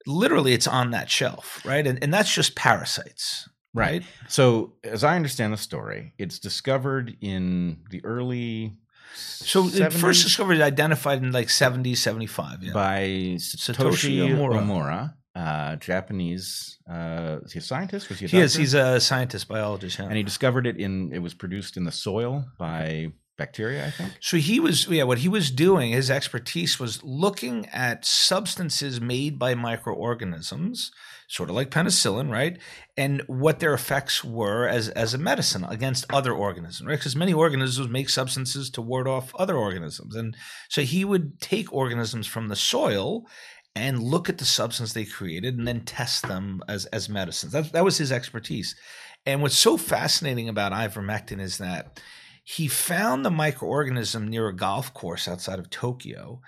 literally 0.06 0.52
it's 0.52 0.66
on 0.66 0.90
that 0.92 1.10
shelf, 1.10 1.60
right? 1.64 1.86
And 1.86 2.02
and 2.02 2.12
that's 2.12 2.32
just 2.32 2.54
parasites, 2.54 3.48
right? 3.74 4.02
So, 4.28 4.74
as 4.84 5.04
I 5.04 5.16
understand 5.16 5.52
the 5.52 5.58
story, 5.58 6.14
it's 6.18 6.38
discovered 6.38 7.16
in 7.20 7.78
the 7.90 8.04
early 8.04 8.72
So 9.14 9.66
it 9.68 9.92
first 9.92 10.20
70s 10.20 10.24
discovered 10.24 10.60
identified 10.60 11.22
in 11.22 11.32
like 11.32 11.50
70, 11.50 11.94
75. 11.94 12.62
Yeah. 12.62 12.72
by 12.72 13.00
Satoshi, 13.36 13.74
Satoshi 13.74 14.28
Omura, 14.28 14.60
Omura. 14.62 15.14
uh, 15.36 15.76
Japanese. 15.76 16.78
Uh, 16.90 17.38
is 17.44 17.52
he 17.52 17.58
a 17.58 17.62
scientist? 17.62 18.08
Was 18.08 18.18
he 18.18 18.26
a 18.26 18.28
he 18.28 18.38
is. 18.38 18.54
He's 18.54 18.74
a 18.74 19.00
scientist, 19.00 19.46
biologist. 19.48 19.98
Yeah. 19.98 20.06
and 20.06 20.16
he 20.16 20.22
discovered 20.22 20.66
it 20.66 20.76
in. 20.78 21.12
It 21.12 21.20
was 21.20 21.34
produced 21.34 21.76
in 21.76 21.84
the 21.84 21.92
soil 21.92 22.46
by 22.58 23.12
bacteria, 23.42 23.86
I 23.86 23.90
think. 23.90 24.12
So 24.20 24.36
he 24.36 24.60
was, 24.60 24.86
yeah, 24.88 25.02
what 25.02 25.18
he 25.18 25.28
was 25.28 25.50
doing, 25.50 25.92
his 25.92 26.10
expertise 26.10 26.78
was 26.78 27.02
looking 27.02 27.66
at 27.70 28.04
substances 28.04 29.00
made 29.00 29.38
by 29.38 29.54
microorganisms, 29.54 30.92
sort 31.28 31.48
of 31.50 31.56
like 31.56 31.70
penicillin, 31.70 32.30
right? 32.30 32.58
And 32.96 33.22
what 33.26 33.58
their 33.58 33.74
effects 33.74 34.22
were 34.22 34.68
as, 34.68 34.88
as 34.90 35.12
a 35.12 35.18
medicine 35.18 35.64
against 35.64 36.06
other 36.12 36.32
organisms, 36.32 36.86
right? 36.86 36.98
Because 36.98 37.16
many 37.16 37.32
organisms 37.32 37.88
make 37.88 38.08
substances 38.08 38.70
to 38.70 38.82
ward 38.82 39.08
off 39.08 39.34
other 39.34 39.56
organisms. 39.56 40.14
And 40.14 40.36
so 40.68 40.82
he 40.82 41.04
would 41.04 41.40
take 41.40 41.72
organisms 41.72 42.26
from 42.28 42.48
the 42.48 42.56
soil 42.56 43.26
and 43.74 44.02
look 44.02 44.28
at 44.28 44.38
the 44.38 44.44
substance 44.44 44.92
they 44.92 45.04
created 45.04 45.58
and 45.58 45.66
then 45.66 45.80
test 45.84 46.28
them 46.28 46.60
as, 46.68 46.86
as 46.86 47.08
medicines. 47.08 47.52
That, 47.52 47.72
that 47.72 47.84
was 47.84 47.98
his 47.98 48.12
expertise. 48.12 48.76
And 49.24 49.40
what's 49.40 49.58
so 49.58 49.76
fascinating 49.76 50.48
about 50.48 50.72
ivermectin 50.72 51.40
is 51.40 51.58
that 51.58 52.00
he 52.44 52.68
found 52.68 53.24
the 53.24 53.30
microorganism 53.30 54.28
near 54.28 54.48
a 54.48 54.56
golf 54.56 54.92
course 54.92 55.28
outside 55.28 55.58
of 55.58 55.70
Tokyo, 55.70 56.40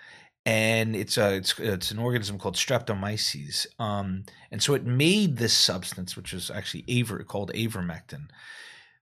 and 0.44 0.94
it's 0.94 1.16
a 1.16 1.34
it's 1.36 1.58
it's 1.58 1.90
an 1.90 1.98
organism 1.98 2.38
called 2.38 2.56
Streptomyces. 2.56 3.66
Um, 3.78 4.24
and 4.50 4.62
so 4.62 4.74
it 4.74 4.84
made 4.84 5.36
this 5.36 5.54
substance, 5.54 6.16
which 6.16 6.32
was 6.32 6.50
actually 6.50 6.84
aver 6.88 7.22
called 7.22 7.52
avermectin. 7.54 8.28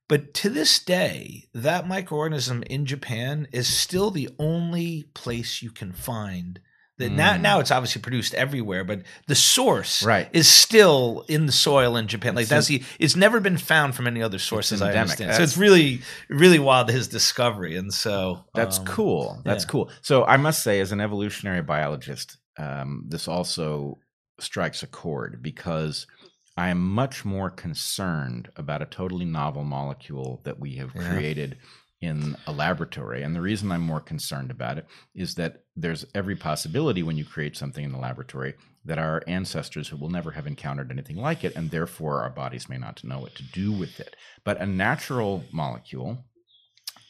But 0.09 0.35
to 0.35 0.51
this 0.51 0.79
day, 0.79 1.49
that 1.55 1.87
microorganism 1.87 2.65
in 2.65 2.85
Japan 2.85 3.49
is 3.53 3.67
still 3.67 4.11
the 4.11 4.29
only 4.39 5.05
place 5.15 5.63
you 5.63 5.71
can 5.71 5.93
find 5.93 6.61
that 6.99 7.11
mm. 7.11 7.17
now, 7.17 7.37
now 7.37 7.61
it's 7.61 7.71
obviously 7.71 8.03
produced 8.03 8.35
everywhere, 8.35 8.85
but 8.85 9.03
the 9.27 9.35
source 9.35 10.03
right. 10.03 10.29
is 10.33 10.49
still 10.49 11.25
in 11.29 11.47
the 11.47 11.53
soil 11.53 11.97
in 11.97 12.07
Japan. 12.07 12.35
Like 12.35 12.49
that's 12.49 12.67
the, 12.67 12.83
it's 12.99 13.17
never 13.17 13.41
been 13.41 13.59
found 13.59 13.95
from 13.95 14.07
any 14.07 14.23
other 14.23 14.39
sources. 14.39 14.83
I 14.83 14.93
understand. 14.93 15.31
That's, 15.31 15.39
so 15.39 15.43
it's 15.43 15.57
really, 15.57 16.03
really 16.29 16.59
wild 16.59 16.91
his 16.91 17.09
discovery, 17.09 17.77
and 17.77 17.93
so 17.93 18.45
that's 18.55 18.79
um, 18.79 18.85
cool. 18.85 19.41
That's 19.45 19.65
yeah. 19.65 19.71
cool. 19.71 19.91
So 20.03 20.25
I 20.25 20.37
must 20.37 20.63
say, 20.63 20.81
as 20.81 20.93
an 20.93 21.01
evolutionary 21.01 21.63
biologist, 21.63 22.37
um, 22.59 23.05
this 23.09 23.27
also 23.27 23.99
strikes 24.39 24.83
a 24.83 24.87
chord 24.87 25.43
because 25.43 26.07
I 26.57 26.69
am 26.69 26.87
much 26.87 27.25
more 27.25 27.51
concerned 27.51 28.51
about 28.57 28.83
a 28.83 28.87
totally 28.87 29.25
novel 29.25 29.65
molecule 29.65 30.43
that 30.45 30.61
we 30.61 30.77
have 30.77 30.93
yeah. 30.95 31.09
created 31.09 31.57
in 32.03 32.37
a 32.47 32.53
laboratory. 32.53 33.23
And 33.23 33.35
the 33.35 33.41
reason 33.41 33.73
I'm 33.73 33.81
more 33.81 34.01
concerned 34.01 34.51
about 34.51 34.77
it 34.77 34.87
is 35.15 35.37
that 35.37 35.63
there's 35.77 36.05
every 36.15 36.37
possibility 36.37 37.03
when 37.03 37.17
you 37.17 37.25
create 37.25 37.57
something 37.57 37.85
in 37.85 37.93
the 37.93 37.99
laboratory 37.99 38.55
that 38.85 38.99
our 38.99 39.23
ancestors 39.29 39.93
will 39.93 40.11
never 40.11 40.33
have 40.33 40.47
encountered 40.47 40.91
anything 40.91 41.17
like 41.17 41.45
it, 41.45 41.55
and 41.55 41.71
therefore 41.71 42.21
our 42.21 42.31
bodies 42.31 42.69
may 42.69 42.77
not 42.77 43.03
know 43.05 43.21
what 43.21 43.35
to 43.37 43.45
do 43.45 43.71
with 43.73 44.01
it. 44.01 44.17
But 44.45 44.61
a 44.61 44.67
natural 44.67 45.45
molecule 45.53 46.25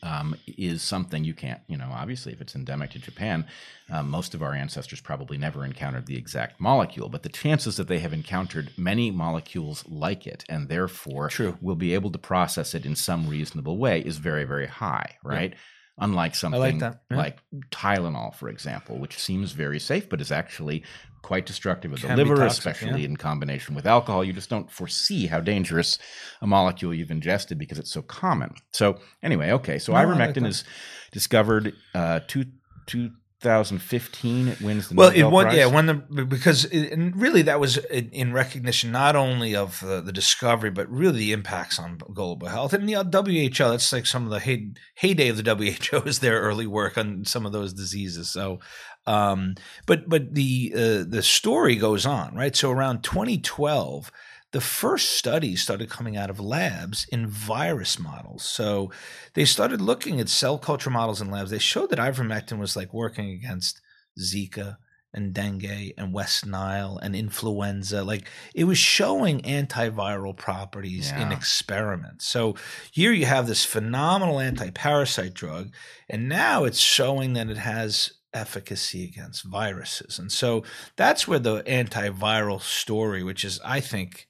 um, 0.03 0.35
is 0.47 0.83
something 0.83 1.25
you 1.25 1.35
can't, 1.35 1.61
you 1.69 1.77
know, 1.77 1.91
obviously, 1.93 2.33
if 2.33 2.41
it's 2.41 2.57
endemic 2.57 2.91
to 2.91 2.99
Japan, 2.99 3.47
um, 3.91 4.11
most 4.11 4.35
of 4.35 4.43
our 4.43 4.53
ancestors 4.53 5.01
probably 5.01 5.39
never 5.39 5.65
encountered 5.65 6.07
the 6.07 6.17
exact 6.17 6.61
molecule, 6.61 7.09
but 7.09 7.23
the 7.23 7.29
chances 7.29 7.77
that 7.77 7.89
they 7.89 8.01
have 8.01 8.13
encountered 8.13 8.71
many 8.77 9.11
molecules 9.11 9.85
like 9.89 10.27
it 10.27 10.45
and 10.49 10.69
therefore 10.69 11.29
True. 11.29 11.57
will 11.61 11.77
be 11.77 11.95
able 11.95 12.11
to 12.11 12.19
process 12.19 12.75
it 12.75 12.85
in 12.85 12.97
some 12.97 13.29
reasonable 13.29 13.79
way 13.79 14.01
is 14.01 14.17
very, 14.19 14.45
very 14.45 14.67
high, 14.67 15.17
right? 15.23 15.53
Yeah 15.53 15.59
unlike 15.99 16.35
something 16.35 16.59
like, 16.59 16.81
yeah. 16.81 16.95
like, 17.11 17.39
Tylenol, 17.71 18.35
for 18.35 18.49
example, 18.49 18.99
which 18.99 19.19
seems 19.19 19.53
very 19.53 19.79
safe, 19.79 20.09
but 20.09 20.23
is 20.23 20.33
actually 20.33 20.83
quite 21.23 21.47
destructive 21.47 21.93
of 21.93 22.01
Can 22.01 22.17
the 22.17 22.25
liver, 22.25 22.37
toxic, 22.37 22.59
especially 22.59 23.01
yeah. 23.01 23.09
in 23.09 23.17
combination 23.17 23.75
with 23.75 23.87
alcohol. 23.87 24.25
You 24.25 24.33
just 24.33 24.51
don't 24.51 24.71
foresee 24.71 25.27
how 25.27 25.41
dangerous 25.41 25.99
a 26.41 26.47
molecule 26.47 26.93
you've 26.93 27.11
ingested 27.11 27.59
because 27.59 27.79
it's 27.79 27.91
so 27.91 28.03
common. 28.03 28.55
So 28.73 28.99
anyway, 29.23 29.53
okay, 29.53 29.79
so 29.79 29.93
no, 29.93 29.99
ivermectin 29.99 30.43
like 30.43 30.51
is 30.51 30.65
discovered 31.13 31.75
uh, 31.95 32.21
two, 32.27 32.47
two 32.87 33.13
2015 33.43 34.49
it 34.49 34.61
wins 34.61 34.89
the 34.89 34.95
well 34.95 35.11
Nobel 35.11 35.29
it 35.29 35.33
won 35.33 35.45
Prize. 35.47 35.57
yeah 35.57 35.67
won 35.67 35.87
the 35.87 35.95
because 36.25 36.65
it, 36.67 36.93
and 36.93 37.17
really 37.21 37.43
that 37.43 37.59
was 37.59 37.77
in 37.79 38.33
recognition 38.33 38.93
not 38.93 39.17
only 39.17 39.57
of 39.57 39.81
the, 39.81 40.01
the, 40.01 40.13
discovery 40.13 40.71
but 40.71 40.89
really 40.89 41.19
the 41.19 41.33
impacts 41.33 41.79
on 41.79 41.99
global 42.13 42.47
health. 42.47 42.73
And 42.73 42.89
the 42.89 42.95
WHO 42.95 43.71
that's 43.71 43.93
like 43.93 44.07
some 44.07 44.25
of 44.25 44.31
the 44.31 44.39
hey, 44.39 44.69
heyday 44.95 45.29
of 45.29 45.43
the 45.43 45.55
WHO 45.91 45.99
is 46.07 46.21
their 46.21 46.41
early 46.41 46.67
work 46.67 46.97
on 46.97 47.25
some 47.25 47.45
of 47.45 47.53
those 47.53 47.73
diseases. 47.73 48.31
So 48.31 48.61
um, 49.07 49.57
but 49.87 50.09
but 50.09 50.35
the 50.35 50.73
uh, 50.75 51.05
the 51.09 51.23
story 51.23 51.75
goes 51.77 52.07
on 52.07 52.37
right? 52.37 52.55
So 52.55 52.71
around 52.71 53.03
2012 53.03 54.13
the 54.53 54.61
first 54.61 55.13
studies 55.13 55.63
started 55.63 55.91
coming 55.91 56.17
out 56.17 56.31
of 56.31 56.39
labs 56.39 57.07
in 57.11 57.27
virus 57.27 57.99
models. 57.99 58.43
So 58.43 58.91
they 59.35 59.45
started 59.45 59.81
looking 59.81 60.21
at 60.21 60.29
cell 60.29 60.59
culture 60.59 60.91
models 60.91 61.21
in 61.21 61.31
labs. 61.31 61.51
They 61.51 61.59
showed 61.59 61.91
that 61.91 61.99
ivermectin 61.99 62.59
was 62.59 62.77
like 62.77 62.93
working 62.93 63.31
against 63.31 63.81
Zika 64.21 64.77
and 65.15 65.35
dengue 65.35 65.93
and 65.99 66.13
West 66.13 66.47
Nile 66.47 66.99
and 67.03 67.15
influenza. 67.17 68.05
Like 68.05 68.29
it 68.55 68.65
was 68.65 68.79
showing 68.79 69.41
antiviral 69.41 70.37
properties 70.37 71.11
yeah. 71.11 71.27
in 71.27 71.33
experiments. 71.33 72.27
So 72.27 72.55
here 72.91 73.13
you 73.13 73.27
have 73.27 73.47
this 73.47 73.65
phenomenal 73.65 74.39
anti-parasite 74.39 75.35
drug, 75.35 75.73
and 76.09 76.29
now 76.29 76.65
it's 76.65 76.79
showing 76.79 77.33
that 77.35 77.49
it 77.49 77.59
has 77.59 78.13
efficacy 78.35 79.05
against 79.05 79.45
viruses. 79.45 80.19
And 80.19 80.33
so 80.33 80.65
that's 80.97 81.29
where 81.29 81.39
the 81.39 81.63
antiviral 81.65 82.61
story, 82.61 83.23
which 83.23 83.45
is, 83.45 83.61
I 83.65 83.81
think, 83.81 84.29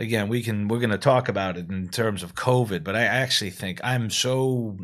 again, 0.00 0.28
we 0.28 0.42
can 0.42 0.66
we're 0.66 0.80
going 0.80 0.90
to 0.90 0.98
talk 0.98 1.28
about 1.28 1.56
it 1.56 1.68
in 1.68 1.88
terms 1.88 2.22
of 2.22 2.34
COVID, 2.34 2.82
but 2.82 2.96
I 2.96 3.02
actually 3.02 3.50
think 3.50 3.80
I'm 3.84 4.10
so 4.10 4.78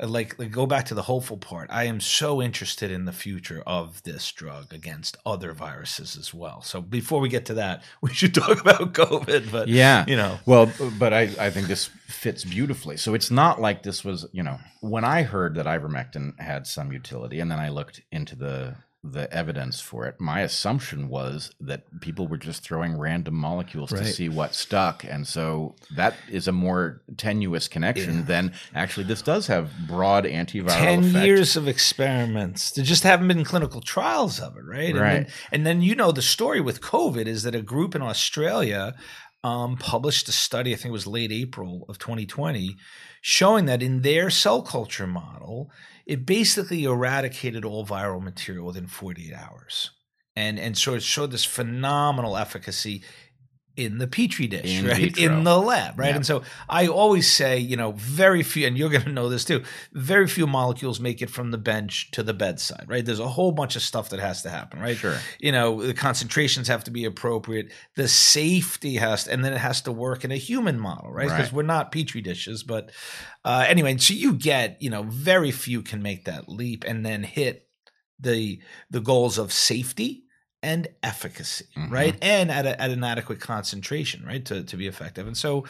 uh, 0.00 0.08
like, 0.08 0.38
like 0.38 0.50
go 0.50 0.66
back 0.66 0.86
to 0.86 0.94
the 0.94 1.02
hopeful 1.02 1.36
part. 1.36 1.70
I 1.70 1.84
am 1.84 2.00
so 2.00 2.42
interested 2.42 2.90
in 2.90 3.04
the 3.04 3.12
future 3.12 3.62
of 3.66 4.02
this 4.02 4.30
drug 4.32 4.72
against 4.72 5.16
other 5.24 5.52
viruses 5.52 6.16
as 6.16 6.34
well. 6.34 6.60
So 6.62 6.80
before 6.80 7.20
we 7.20 7.28
get 7.28 7.46
to 7.46 7.54
that, 7.54 7.84
we 8.02 8.12
should 8.12 8.34
talk 8.34 8.60
about 8.60 8.92
COVID. 8.92 9.50
But 9.50 9.68
yeah, 9.68 10.04
you 10.08 10.16
know, 10.16 10.38
well, 10.44 10.70
but 10.98 11.12
I 11.12 11.22
I 11.38 11.50
think 11.50 11.68
this 11.68 11.86
fits 12.06 12.44
beautifully. 12.44 12.96
So 12.96 13.14
it's 13.14 13.30
not 13.30 13.60
like 13.60 13.82
this 13.82 14.04
was 14.04 14.26
you 14.32 14.42
know 14.42 14.58
when 14.80 15.04
I 15.04 15.22
heard 15.22 15.54
that 15.54 15.66
ivermectin 15.66 16.38
had 16.40 16.66
some 16.66 16.92
utility, 16.92 17.38
and 17.40 17.50
then 17.50 17.60
I 17.60 17.68
looked 17.68 18.00
into 18.10 18.34
the 18.34 18.74
the 19.04 19.32
evidence 19.32 19.80
for 19.80 20.06
it. 20.06 20.20
My 20.20 20.42
assumption 20.42 21.08
was 21.08 21.50
that 21.60 22.00
people 22.00 22.28
were 22.28 22.36
just 22.36 22.62
throwing 22.62 22.96
random 22.96 23.34
molecules 23.34 23.90
right. 23.90 24.04
to 24.04 24.12
see 24.12 24.28
what 24.28 24.54
stuck. 24.54 25.02
And 25.04 25.26
so 25.26 25.74
that 25.96 26.14
is 26.30 26.46
a 26.46 26.52
more 26.52 27.02
tenuous 27.16 27.66
connection 27.66 28.18
yeah. 28.18 28.24
than 28.24 28.52
actually 28.74 29.04
this 29.04 29.20
does 29.20 29.48
have 29.48 29.72
broad 29.88 30.24
antiviral 30.24 30.68
10 30.68 31.04
effect. 31.04 31.26
years 31.26 31.56
of 31.56 31.66
experiments. 31.66 32.70
There 32.70 32.84
just 32.84 33.02
haven't 33.02 33.26
been 33.26 33.42
clinical 33.42 33.80
trials 33.80 34.38
of 34.38 34.56
it, 34.56 34.64
right? 34.64 34.94
right. 34.94 34.94
And, 34.94 34.94
then, 34.94 35.26
and 35.50 35.66
then, 35.66 35.82
you 35.82 35.96
know, 35.96 36.12
the 36.12 36.22
story 36.22 36.60
with 36.60 36.80
COVID 36.80 37.26
is 37.26 37.42
that 37.42 37.56
a 37.56 37.62
group 37.62 37.96
in 37.96 38.02
Australia 38.02 38.94
um, 39.42 39.76
published 39.76 40.28
a 40.28 40.32
study, 40.32 40.72
I 40.72 40.76
think 40.76 40.90
it 40.90 40.92
was 40.92 41.08
late 41.08 41.32
April 41.32 41.84
of 41.88 41.98
2020, 41.98 42.76
showing 43.20 43.66
that 43.66 43.82
in 43.82 44.02
their 44.02 44.30
cell 44.30 44.62
culture 44.62 45.08
model, 45.08 45.70
it 46.06 46.26
basically 46.26 46.84
eradicated 46.84 47.64
all 47.64 47.86
viral 47.86 48.22
material 48.22 48.66
within 48.66 48.86
48 48.86 49.32
hours. 49.34 49.90
And, 50.34 50.58
and 50.58 50.76
so 50.76 50.94
it 50.94 51.02
showed 51.02 51.30
this 51.30 51.44
phenomenal 51.44 52.36
efficacy 52.36 53.02
in 53.76 53.98
the 53.98 54.06
petri 54.06 54.46
dish, 54.46 54.78
in 54.78 54.86
right? 54.86 54.96
Vitro. 55.14 55.24
In 55.24 55.44
the 55.44 55.56
lab, 55.56 55.98
right? 55.98 56.10
Yeah. 56.10 56.16
And 56.16 56.26
so 56.26 56.42
I 56.68 56.88
always 56.88 57.32
say, 57.32 57.58
you 57.58 57.76
know, 57.76 57.92
very 57.92 58.42
few, 58.42 58.66
and 58.66 58.76
you're 58.76 58.90
going 58.90 59.04
to 59.04 59.12
know 59.12 59.28
this 59.28 59.44
too, 59.44 59.62
very 59.92 60.26
few 60.26 60.46
molecules 60.46 61.00
make 61.00 61.22
it 61.22 61.30
from 61.30 61.50
the 61.50 61.58
bench 61.58 62.10
to 62.12 62.22
the 62.22 62.34
bedside, 62.34 62.84
right? 62.86 63.04
There's 63.04 63.20
a 63.20 63.28
whole 63.28 63.52
bunch 63.52 63.74
of 63.76 63.82
stuff 63.82 64.10
that 64.10 64.20
has 64.20 64.42
to 64.42 64.50
happen, 64.50 64.80
right? 64.80 64.96
Sure. 64.96 65.16
You 65.40 65.52
know, 65.52 65.82
the 65.82 65.94
concentrations 65.94 66.68
have 66.68 66.84
to 66.84 66.90
be 66.90 67.04
appropriate, 67.04 67.72
the 67.96 68.08
safety 68.08 68.96
has, 68.96 69.24
to, 69.24 69.32
and 69.32 69.44
then 69.44 69.54
it 69.54 69.58
has 69.58 69.80
to 69.82 69.92
work 69.92 70.24
in 70.24 70.32
a 70.32 70.36
human 70.36 70.78
model, 70.78 71.10
right? 71.10 71.28
Because 71.28 71.46
right. 71.46 71.52
we're 71.52 71.62
not 71.62 71.92
petri 71.92 72.20
dishes, 72.20 72.62
but 72.62 72.90
uh, 73.44 73.64
anyway, 73.66 73.96
so 73.96 74.12
you 74.12 74.34
get, 74.34 74.80
you 74.82 74.90
know, 74.90 75.02
very 75.02 75.50
few 75.50 75.82
can 75.82 76.02
make 76.02 76.26
that 76.26 76.48
leap 76.48 76.84
and 76.86 77.04
then 77.06 77.22
hit 77.22 77.68
the 78.20 78.60
the 78.90 79.00
goals 79.00 79.36
of 79.36 79.52
safety 79.52 80.24
and 80.62 80.88
efficacy, 81.02 81.66
mm-hmm. 81.76 81.92
right? 81.92 82.16
And 82.22 82.50
at, 82.50 82.66
a, 82.66 82.80
at 82.80 82.90
an 82.90 83.02
adequate 83.02 83.40
concentration, 83.40 84.24
right, 84.24 84.44
to, 84.44 84.62
to 84.62 84.76
be 84.76 84.86
effective. 84.86 85.26
And 85.26 85.36
so, 85.36 85.64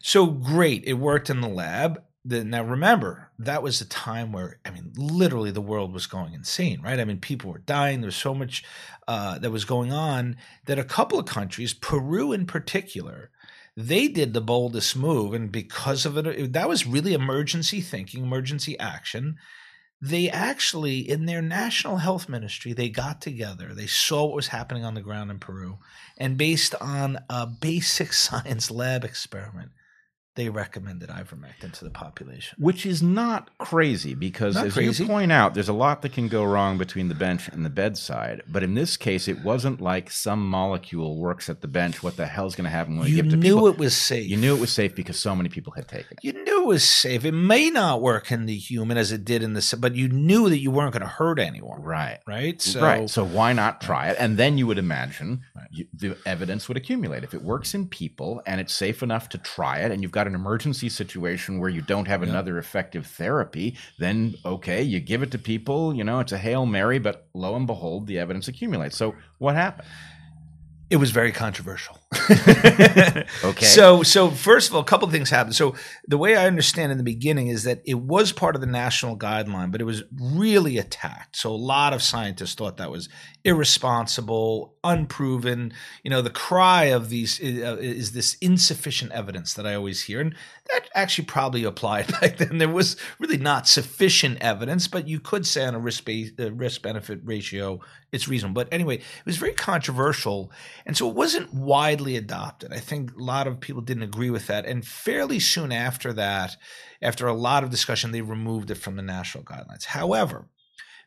so 0.00 0.26
great. 0.26 0.84
It 0.84 0.94
worked 0.94 1.30
in 1.30 1.40
the 1.40 1.48
lab. 1.48 2.02
The, 2.24 2.44
now 2.44 2.62
remember, 2.62 3.30
that 3.38 3.62
was 3.62 3.80
a 3.80 3.88
time 3.88 4.32
where 4.32 4.58
I 4.64 4.70
mean, 4.70 4.92
literally, 4.96 5.50
the 5.50 5.60
world 5.60 5.92
was 5.92 6.06
going 6.06 6.34
insane, 6.34 6.80
right? 6.82 7.00
I 7.00 7.04
mean, 7.04 7.18
people 7.18 7.50
were 7.50 7.58
dying. 7.58 8.00
There 8.00 8.08
was 8.08 8.16
so 8.16 8.34
much 8.34 8.64
uh, 9.08 9.38
that 9.38 9.50
was 9.50 9.64
going 9.64 9.92
on 9.92 10.36
that 10.66 10.78
a 10.78 10.84
couple 10.84 11.18
of 11.18 11.26
countries, 11.26 11.74
Peru 11.74 12.32
in 12.32 12.46
particular, 12.46 13.30
they 13.76 14.06
did 14.06 14.34
the 14.34 14.40
boldest 14.40 14.96
move, 14.96 15.32
and 15.34 15.50
because 15.50 16.04
of 16.04 16.16
it, 16.18 16.52
that 16.52 16.68
was 16.68 16.86
really 16.86 17.14
emergency 17.14 17.80
thinking, 17.80 18.22
emergency 18.22 18.78
action 18.78 19.36
they 20.04 20.28
actually 20.28 20.98
in 20.98 21.26
their 21.26 21.40
national 21.40 21.98
health 21.98 22.28
ministry 22.28 22.72
they 22.72 22.88
got 22.88 23.20
together 23.20 23.72
they 23.72 23.86
saw 23.86 24.24
what 24.24 24.34
was 24.34 24.48
happening 24.48 24.84
on 24.84 24.94
the 24.94 25.00
ground 25.00 25.30
in 25.30 25.38
peru 25.38 25.78
and 26.18 26.36
based 26.36 26.74
on 26.80 27.16
a 27.30 27.46
basic 27.46 28.12
science 28.12 28.70
lab 28.70 29.04
experiment 29.04 29.70
they 30.34 30.48
recommended 30.48 31.10
ivermectin 31.10 31.72
to 31.72 31.84
the 31.84 31.90
population. 31.90 32.56
Which 32.58 32.86
is 32.86 33.02
not 33.02 33.50
crazy 33.58 34.14
because, 34.14 34.54
Not 34.54 34.66
as 34.68 34.72
crazy. 34.74 35.02
you 35.04 35.08
point 35.08 35.30
out, 35.30 35.52
there's 35.52 35.68
a 35.68 35.74
lot 35.74 36.00
that 36.02 36.12
can 36.14 36.28
go 36.28 36.42
wrong 36.44 36.78
between 36.78 37.08
the 37.08 37.14
bench 37.14 37.48
and 37.48 37.64
the 37.66 37.70
bedside. 37.70 38.42
But 38.48 38.62
in 38.62 38.74
this 38.74 38.96
case, 38.96 39.28
it 39.28 39.42
wasn't 39.44 39.80
like 39.82 40.10
some 40.10 40.46
molecule 40.48 41.18
works 41.18 41.50
at 41.50 41.60
the 41.60 41.68
bench. 41.68 42.02
What 42.02 42.16
the 42.16 42.26
hell's 42.26 42.54
going 42.54 42.64
to 42.64 42.70
happen 42.70 42.96
when 42.98 43.08
You 43.08 43.16
give 43.16 43.26
it 43.26 43.30
to 43.30 43.36
knew 43.36 43.66
it 43.66 43.76
was 43.76 43.94
safe. 43.94 44.28
You 44.30 44.38
knew 44.38 44.56
it 44.56 44.60
was 44.60 44.72
safe 44.72 44.94
because 44.94 45.20
so 45.20 45.36
many 45.36 45.50
people 45.50 45.74
had 45.74 45.86
taken 45.86 46.12
it. 46.12 46.18
You 46.22 46.32
knew 46.32 46.62
it 46.62 46.66
was 46.66 46.84
safe. 46.88 47.24
It 47.26 47.32
may 47.32 47.68
not 47.68 48.00
work 48.00 48.32
in 48.32 48.46
the 48.46 48.56
human 48.56 48.96
as 48.96 49.12
it 49.12 49.24
did 49.26 49.42
in 49.42 49.52
the, 49.52 49.76
but 49.78 49.94
you 49.94 50.08
knew 50.08 50.48
that 50.48 50.58
you 50.58 50.70
weren't 50.70 50.92
going 50.94 51.02
to 51.02 51.08
hurt 51.08 51.38
anyone, 51.38 51.82
Right. 51.82 52.20
right? 52.26 52.60
So, 52.62 52.80
right. 52.80 53.10
So 53.10 53.22
why 53.24 53.52
not 53.52 53.80
try 53.82 54.08
it? 54.08 54.16
And 54.18 54.38
then 54.38 54.56
you 54.56 54.66
would 54.66 54.78
imagine 54.78 55.42
Right. 55.54 55.68
you, 55.70 55.86
the 55.92 56.16
evidence 56.24 56.68
would 56.68 56.76
accumulate. 56.78 57.22
If 57.22 57.34
it 57.34 57.42
works 57.42 57.74
in 57.74 57.86
people 57.88 58.42
and 58.46 58.60
it's 58.60 58.72
safe 58.72 59.02
enough 59.02 59.28
to 59.30 59.38
try 59.38 59.78
it, 59.80 59.90
and 59.92 60.02
you've 60.02 60.10
got 60.10 60.21
an 60.26 60.34
emergency 60.34 60.88
situation 60.88 61.58
where 61.58 61.70
you 61.70 61.82
don't 61.82 62.06
have 62.08 62.22
Yeah. 62.22 62.30
another 62.30 62.58
effective 62.58 63.06
therapy, 63.06 63.76
then 63.98 64.34
okay, 64.44 64.82
you 64.82 65.00
give 65.00 65.22
it 65.22 65.30
to 65.32 65.38
people. 65.38 65.94
You 65.94 66.04
know, 66.04 66.20
it's 66.20 66.32
a 66.32 66.38
hail 66.38 66.66
mary, 66.66 66.98
but 66.98 67.26
lo 67.34 67.54
and 67.56 67.66
behold, 67.66 68.06
the 68.06 68.18
evidence 68.18 68.48
accumulates. 68.48 68.96
So 68.96 69.14
what 69.38 69.54
happened? 69.54 69.88
It 70.92 70.96
was 70.96 71.10
very 71.10 71.32
controversial. 71.32 71.98
Okay. 73.44 73.66
So, 73.66 74.02
so 74.02 74.30
first 74.30 74.68
of 74.68 74.74
all, 74.74 74.82
a 74.82 74.84
couple 74.84 75.06
of 75.06 75.12
things 75.12 75.30
happened. 75.30 75.54
So, 75.54 75.74
the 76.06 76.18
way 76.18 76.36
I 76.36 76.46
understand 76.46 76.92
in 76.92 76.98
the 76.98 77.04
beginning 77.04 77.48
is 77.48 77.64
that 77.64 77.80
it 77.84 77.94
was 77.94 78.32
part 78.32 78.54
of 78.54 78.60
the 78.60 78.66
national 78.66 79.16
guideline, 79.16 79.72
but 79.72 79.80
it 79.80 79.84
was 79.84 80.02
really 80.12 80.78
attacked. 80.78 81.36
So, 81.36 81.50
a 81.50 81.56
lot 81.56 81.92
of 81.92 82.02
scientists 82.02 82.54
thought 82.54 82.76
that 82.76 82.90
was 82.90 83.08
irresponsible, 83.44 84.74
unproven. 84.84 85.72
You 86.02 86.10
know, 86.10 86.22
the 86.22 86.30
cry 86.30 86.84
of 86.84 87.08
these 87.08 87.40
uh, 87.40 87.76
is 87.80 88.12
this 88.12 88.36
insufficient 88.40 89.12
evidence 89.12 89.54
that 89.54 89.66
I 89.66 89.74
always 89.74 90.02
hear, 90.02 90.20
and 90.20 90.34
that 90.72 90.88
actually 90.94 91.24
probably 91.24 91.64
applied 91.64 92.08
back 92.20 92.36
then. 92.36 92.58
There 92.58 92.68
was 92.68 92.96
really 93.18 93.38
not 93.38 93.66
sufficient 93.66 94.38
evidence, 94.40 94.88
but 94.88 95.08
you 95.08 95.20
could 95.20 95.46
say 95.46 95.64
on 95.64 95.74
a 95.74 95.80
risk 95.80 96.08
uh, 96.08 96.52
risk 96.52 96.82
benefit 96.82 97.20
ratio, 97.24 97.80
it's 98.12 98.28
reasonable. 98.28 98.62
But 98.62 98.72
anyway, 98.72 98.96
it 98.96 99.26
was 99.26 99.38
very 99.38 99.54
controversial, 99.54 100.52
and 100.86 100.96
so 100.96 101.08
it 101.08 101.16
wasn't 101.16 101.52
widely 101.52 102.16
adopted. 102.16 102.72
I 102.72 102.78
think 102.78 103.12
a 103.16 103.22
lot 103.22 103.46
of 103.46 103.60
people 103.60 103.82
didn't 103.82 104.02
agree 104.02 104.30
with 104.30 104.46
that, 104.46 104.66
and 104.66 104.86
fairly 104.86 105.40
soon 105.40 105.72
after 105.72 106.12
that, 106.12 106.56
after 107.00 107.26
a 107.26 107.32
lot 107.32 107.64
of 107.64 107.70
discussion, 107.70 108.12
they 108.12 108.20
removed 108.20 108.70
it 108.70 108.76
from 108.76 108.96
the 108.96 109.02
national 109.02 109.44
guidelines. 109.44 109.86
However, 109.86 110.48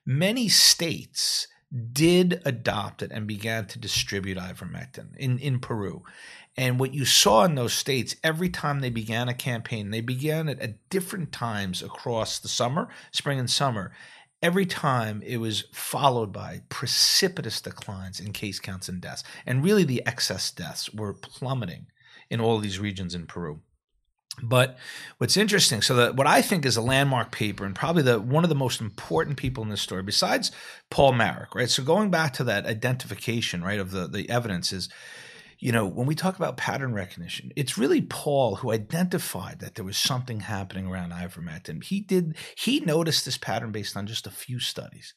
many 0.06 0.50
states 0.50 1.48
did 1.92 2.42
adopt 2.46 3.02
it 3.02 3.12
and 3.12 3.28
began 3.28 3.66
to 3.68 3.80
distribute 3.80 4.38
ivermectin 4.38 5.16
in, 5.18 5.40
in 5.40 5.60
Peru. 5.60 6.04
And 6.58 6.80
what 6.80 6.94
you 6.94 7.04
saw 7.04 7.44
in 7.44 7.56
those 7.56 7.74
states, 7.74 8.16
every 8.24 8.50
time 8.50 8.80
they 8.80 8.90
began 8.90 9.28
a 9.28 9.34
campaign, 9.34 9.90
they 9.90 10.02
began 10.02 10.48
it 10.48 10.60
at 10.60 10.90
different 10.90 11.32
times 11.34 11.84
across 11.84 12.40
the 12.40 12.48
summer, 12.48 12.88
spring 13.12 13.40
and 13.40 13.50
summer. 13.50 13.92
Every 14.42 14.66
time 14.66 15.22
it 15.26 15.38
was 15.38 15.66
followed 15.72 16.32
by 16.32 16.62
precipitous 16.70 17.62
declines 17.62 18.20
in 18.20 18.32
case 18.34 18.60
counts 18.60 18.90
and 18.90 19.02
deaths. 19.02 19.24
And 19.46 19.64
really, 19.64 19.84
the 19.84 20.06
excess 20.06 20.52
deaths 20.52 20.94
were 20.94 21.14
plummeting 21.14 21.88
in 22.30 22.42
all 22.42 22.60
these 22.60 22.80
regions 22.80 23.16
in 23.16 23.26
Peru. 23.26 23.62
But 24.44 24.78
what's 25.18 25.38
interesting, 25.38 25.82
so 25.82 25.96
that 25.96 26.16
what 26.16 26.28
I 26.28 26.42
think 26.42 26.66
is 26.66 26.76
a 26.76 26.82
landmark 26.82 27.32
paper, 27.32 27.66
and 27.66 27.74
probably 27.74 28.04
the 28.04 28.20
one 28.20 28.44
of 28.44 28.50
the 28.50 28.56
most 28.56 28.82
important 28.82 29.38
people 29.38 29.64
in 29.64 29.70
this 29.70 29.82
story, 29.82 30.04
besides 30.04 30.52
Paul 30.90 31.14
Marik, 31.14 31.56
right? 31.56 31.70
So 31.70 31.84
going 31.84 32.12
back 32.12 32.34
to 32.34 32.44
that 32.44 32.66
identification, 32.66 33.64
right, 33.64 33.80
of 33.80 33.92
the 33.92 34.08
the 34.08 34.30
evidence 34.30 34.74
is, 34.74 34.90
you 35.66 35.72
know, 35.72 35.88
when 35.88 36.06
we 36.06 36.14
talk 36.14 36.36
about 36.36 36.58
pattern 36.58 36.94
recognition, 36.94 37.52
it's 37.56 37.76
really 37.76 38.00
Paul 38.00 38.58
who 38.58 38.72
identified 38.72 39.62
that 39.62 39.74
there 39.74 39.84
was 39.84 39.98
something 39.98 40.42
happening 40.42 40.86
around 40.86 41.12
ivermectin. 41.12 41.84
He 41.84 42.02
did 42.02 42.36
he 42.56 42.82
noticed 42.82 43.26
this 43.26 43.40
pattern 43.40 43.72
based 43.72 43.98
on 43.98 44.06
just 44.06 44.28
a 44.28 44.30
few 44.30 44.60
studies. 44.60 45.16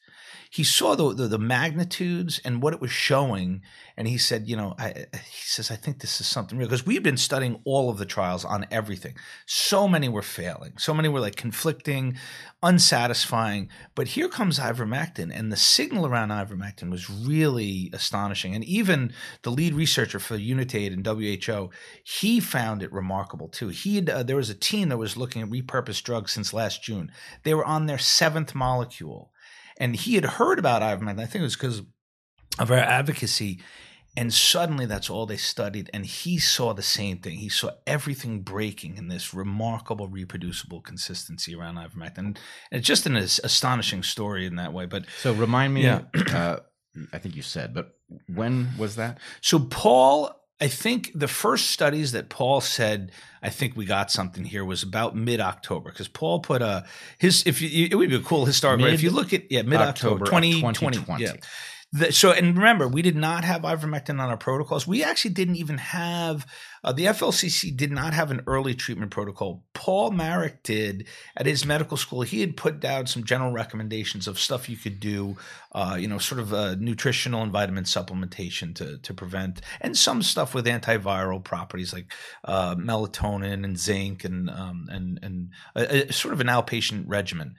He 0.49 0.63
saw 0.63 0.95
the 0.95 1.13
the, 1.13 1.27
the 1.27 1.37
magnitudes 1.37 2.41
and 2.43 2.63
what 2.63 2.73
it 2.73 2.81
was 2.81 2.89
showing, 2.89 3.61
and 3.95 4.07
he 4.07 4.17
said, 4.17 4.47
you 4.47 4.57
know, 4.57 4.73
I, 4.79 5.05
he 5.13 5.43
says, 5.43 5.69
I 5.69 5.75
think 5.75 5.99
this 5.99 6.19
is 6.19 6.25
something 6.25 6.57
real 6.57 6.67
because 6.67 6.83
we've 6.83 7.03
been 7.03 7.15
studying 7.15 7.61
all 7.63 7.91
of 7.91 7.99
the 7.99 8.05
trials 8.07 8.43
on 8.43 8.65
everything. 8.71 9.13
So 9.45 9.87
many 9.87 10.09
were 10.09 10.23
failing, 10.23 10.79
so 10.79 10.95
many 10.95 11.09
were 11.09 11.19
like 11.19 11.35
conflicting, 11.35 12.17
unsatisfying. 12.63 13.69
But 13.93 14.07
here 14.07 14.29
comes 14.29 14.57
ivermectin, 14.57 15.31
and 15.31 15.51
the 15.51 15.57
signal 15.57 16.07
around 16.07 16.29
ivermectin 16.29 16.89
was 16.89 17.07
really 17.07 17.91
astonishing. 17.93 18.55
And 18.55 18.63
even 18.63 19.13
the 19.43 19.51
lead 19.51 19.75
researcher 19.75 20.17
for 20.17 20.38
Unitaid 20.39 20.93
and 20.93 21.05
WHO, 21.05 21.69
he 22.03 22.39
found 22.39 22.83
it 22.83 22.91
remarkable 22.91 23.47
too. 23.47 23.69
He 23.69 24.09
uh, 24.09 24.23
there 24.23 24.35
was 24.35 24.49
a 24.49 24.55
team 24.55 24.89
that 24.89 24.97
was 24.97 25.17
looking 25.17 25.41
at 25.41 25.49
repurposed 25.49 26.03
drugs 26.03 26.31
since 26.31 26.53
last 26.53 26.83
June. 26.83 27.11
They 27.43 27.53
were 27.53 27.65
on 27.65 27.85
their 27.85 27.97
seventh 27.97 28.55
molecule, 28.55 29.31
and 29.77 29.95
he 29.95 30.15
had 30.15 30.25
heard 30.25 30.59
about 30.59 30.81
ivermectin. 30.81 31.19
I 31.19 31.25
think 31.25 31.41
it 31.41 31.43
was 31.43 31.55
because 31.55 31.81
of 32.57 32.71
our 32.71 32.77
advocacy. 32.77 33.61
And 34.17 34.33
suddenly 34.33 34.85
that's 34.85 35.09
all 35.09 35.27
they 35.27 35.37
studied. 35.37 35.89
And 35.93 36.05
he 36.05 36.39
saw 36.39 36.73
the 36.73 36.81
same 36.81 37.19
thing. 37.19 37.37
He 37.37 37.47
saw 37.47 37.71
everything 37.85 38.41
breaking 38.41 38.97
in 38.97 39.07
this 39.07 39.33
remarkable, 39.33 40.07
reproducible 40.07 40.81
consistency 40.81 41.55
around 41.55 41.75
ivermectin. 41.75 42.17
And 42.17 42.39
it's 42.71 42.87
just 42.87 43.05
an 43.05 43.15
astonishing 43.15 44.03
story 44.03 44.45
in 44.45 44.55
that 44.55 44.73
way. 44.73 44.87
But 44.87 45.05
So 45.21 45.33
remind 45.33 45.73
me. 45.73 45.83
Yeah. 45.83 46.01
Uh, 46.33 46.59
I 47.13 47.19
think 47.19 47.35
you 47.35 47.43
said, 47.43 47.73
but 47.73 47.98
when 48.27 48.69
was 48.77 48.95
that? 48.95 49.17
so 49.41 49.59
Paul, 49.59 50.35
I 50.61 50.67
think 50.67 51.11
the 51.15 51.27
first 51.27 51.71
studies 51.71 52.11
that 52.11 52.29
Paul 52.29 52.61
said, 52.61 53.11
I 53.41 53.49
think 53.49 53.75
we 53.77 53.85
got 53.85 54.11
something 54.11 54.43
here 54.43 54.65
was 54.65 54.83
about 54.83 55.15
mid 55.15 55.39
October 55.39 55.91
because 55.91 56.07
Paul 56.07 56.39
put 56.41 56.61
a 56.61 56.85
his 57.17 57.43
if 57.45 57.61
you 57.61 57.87
it 57.89 57.95
would 57.95 58.09
be 58.09 58.15
a 58.15 58.19
cool 58.21 58.45
historical 58.45 58.87
if 58.87 59.01
you 59.01 59.11
look 59.11 59.33
at 59.33 59.51
yeah 59.51 59.61
mid 59.61 59.79
October 59.79 60.25
2020 60.25 60.73
2020. 60.73 61.23
yeah 61.23 61.33
The- 61.91 62.11
so 62.11 62.31
and 62.31 62.55
remember, 62.55 62.87
we 62.87 63.01
did 63.01 63.15
not 63.15 63.43
have 63.43 63.63
ivermectin 63.63 64.19
on 64.21 64.29
our 64.29 64.37
protocols. 64.37 64.85
We 64.85 65.03
actually 65.03 65.33
didn't 65.33 65.55
even 65.55 65.79
have 65.79 66.45
uh, 66.83 66.93
the 66.93 67.05
FLCCC 67.05 67.75
did 67.75 67.91
not 67.91 68.13
have 68.13 68.29
an 68.29 68.41
early 68.45 68.75
treatment 68.75 69.11
protocol. 69.11 69.63
Paul 69.73 70.11
Marik 70.11 70.61
did 70.61 71.07
at 71.35 71.47
his 71.47 71.65
medical 71.65 71.97
school. 71.97 72.21
He 72.21 72.41
had 72.41 72.55
put 72.55 72.79
down 72.79 73.07
some 73.07 73.23
general 73.23 73.51
recommendations 73.51 74.27
of 74.27 74.39
stuff 74.39 74.69
you 74.69 74.77
could 74.77 74.99
do, 74.99 75.35
uh, 75.73 75.97
you 75.99 76.07
know, 76.07 76.19
sort 76.19 76.39
of 76.39 76.53
uh, 76.53 76.75
nutritional 76.75 77.41
and 77.41 77.51
vitamin 77.51 77.85
supplementation 77.85 78.75
to 78.75 78.99
to 78.99 79.13
prevent, 79.13 79.61
and 79.81 79.97
some 79.97 80.21
stuff 80.21 80.53
with 80.53 80.67
antiviral 80.67 81.43
properties 81.43 81.91
like 81.91 82.13
uh, 82.45 82.75
melatonin 82.75 83.63
and 83.63 83.79
zinc 83.79 84.23
and 84.23 84.49
um, 84.51 84.85
and 84.89 85.19
and 85.23 85.49
a, 85.75 86.09
a 86.09 86.13
sort 86.13 86.35
of 86.35 86.39
an 86.39 86.47
outpatient 86.47 87.05
regimen 87.07 87.55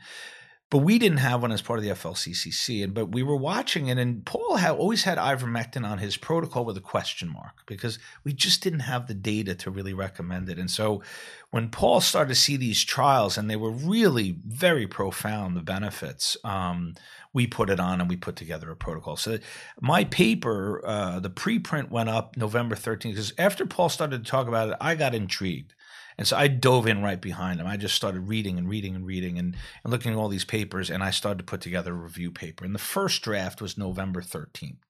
but 0.70 0.78
we 0.78 1.00
didn't 1.00 1.18
have 1.18 1.42
one 1.42 1.50
as 1.50 1.60
part 1.60 1.80
of 1.80 1.84
the 1.84 1.90
FLCCC. 1.90 2.84
And 2.84 2.94
but 2.94 3.06
we 3.06 3.24
were 3.24 3.36
watching 3.36 3.88
it, 3.88 3.98
and 3.98 4.24
Paul 4.24 4.56
had 4.56 4.70
always 4.70 5.02
had 5.02 5.18
ivermectin 5.18 5.84
on 5.84 5.98
his 5.98 6.16
protocol 6.16 6.64
with 6.64 6.76
a 6.76 6.80
question 6.80 7.28
mark 7.28 7.66
because 7.66 7.98
we 8.22 8.32
just 8.32 8.62
didn't 8.62 8.80
have 8.80 9.08
the 9.08 9.14
data 9.14 9.54
to 9.56 9.70
really 9.70 9.92
recommend 9.92 10.48
it. 10.48 10.58
And 10.58 10.70
so 10.70 11.02
when 11.50 11.70
Paul 11.70 12.00
started 12.00 12.28
to 12.28 12.40
see 12.40 12.56
these 12.56 12.84
trials, 12.84 13.36
and 13.36 13.50
they 13.50 13.56
were 13.56 13.72
really 13.72 14.36
very 14.46 14.86
profound, 14.86 15.56
the 15.56 15.62
benefits. 15.62 16.36
Um, 16.44 16.94
we 17.32 17.46
put 17.46 17.70
it 17.70 17.78
on 17.78 18.00
and 18.00 18.10
we 18.10 18.16
put 18.16 18.36
together 18.36 18.70
a 18.70 18.76
protocol. 18.76 19.16
So 19.16 19.38
my 19.80 20.04
paper, 20.04 20.84
uh, 20.84 21.20
the 21.20 21.30
preprint 21.30 21.90
went 21.90 22.08
up 22.08 22.36
November 22.36 22.74
13th 22.74 23.02
because 23.02 23.32
after 23.38 23.66
Paul 23.66 23.88
started 23.88 24.24
to 24.24 24.30
talk 24.30 24.48
about 24.48 24.70
it, 24.70 24.76
I 24.80 24.96
got 24.96 25.14
intrigued. 25.14 25.74
And 26.20 26.28
so 26.28 26.36
I 26.36 26.48
dove 26.48 26.86
in 26.86 27.02
right 27.02 27.18
behind 27.18 27.60
him. 27.60 27.66
I 27.66 27.78
just 27.78 27.94
started 27.94 28.28
reading 28.28 28.58
and 28.58 28.68
reading 28.68 28.94
and 28.94 29.06
reading 29.06 29.38
and, 29.38 29.56
and 29.82 29.90
looking 29.90 30.12
at 30.12 30.18
all 30.18 30.28
these 30.28 30.44
papers, 30.44 30.90
and 30.90 31.02
I 31.02 31.12
started 31.12 31.38
to 31.38 31.44
put 31.44 31.62
together 31.62 31.92
a 31.92 31.96
review 31.96 32.30
paper. 32.30 32.62
And 32.62 32.74
the 32.74 32.78
first 32.78 33.22
draft 33.22 33.62
was 33.62 33.78
November 33.78 34.20
13th, 34.20 34.82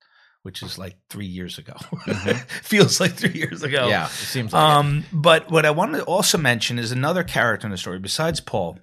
which 0.42 0.60
is 0.60 0.76
like 0.76 0.96
three 1.08 1.26
years 1.26 1.56
ago. 1.56 1.74
Feels 2.62 2.98
like 2.98 3.12
three 3.12 3.38
years 3.38 3.62
ago. 3.62 3.86
Yeah, 3.86 4.06
it 4.06 4.10
seems 4.10 4.52
like 4.52 4.60
it. 4.60 4.76
Um, 4.76 5.04
but 5.12 5.52
what 5.52 5.64
I 5.64 5.70
wanted 5.70 5.98
to 5.98 6.04
also 6.04 6.36
mention 6.36 6.80
is 6.80 6.90
another 6.90 7.22
character 7.22 7.64
in 7.64 7.70
the 7.70 7.78
story 7.78 8.00
besides 8.00 8.40
Paul 8.40 8.80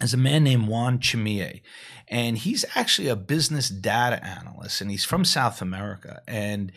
is 0.00 0.14
a 0.14 0.16
man 0.16 0.44
named 0.44 0.68
Juan 0.68 0.98
Chamie. 0.98 1.60
And 2.08 2.38
he's 2.38 2.64
actually 2.74 3.08
a 3.08 3.16
business 3.16 3.68
data 3.68 4.24
analyst, 4.24 4.80
and 4.80 4.90
he's 4.90 5.04
from 5.04 5.26
South 5.26 5.60
America. 5.60 6.22
And 6.26 6.72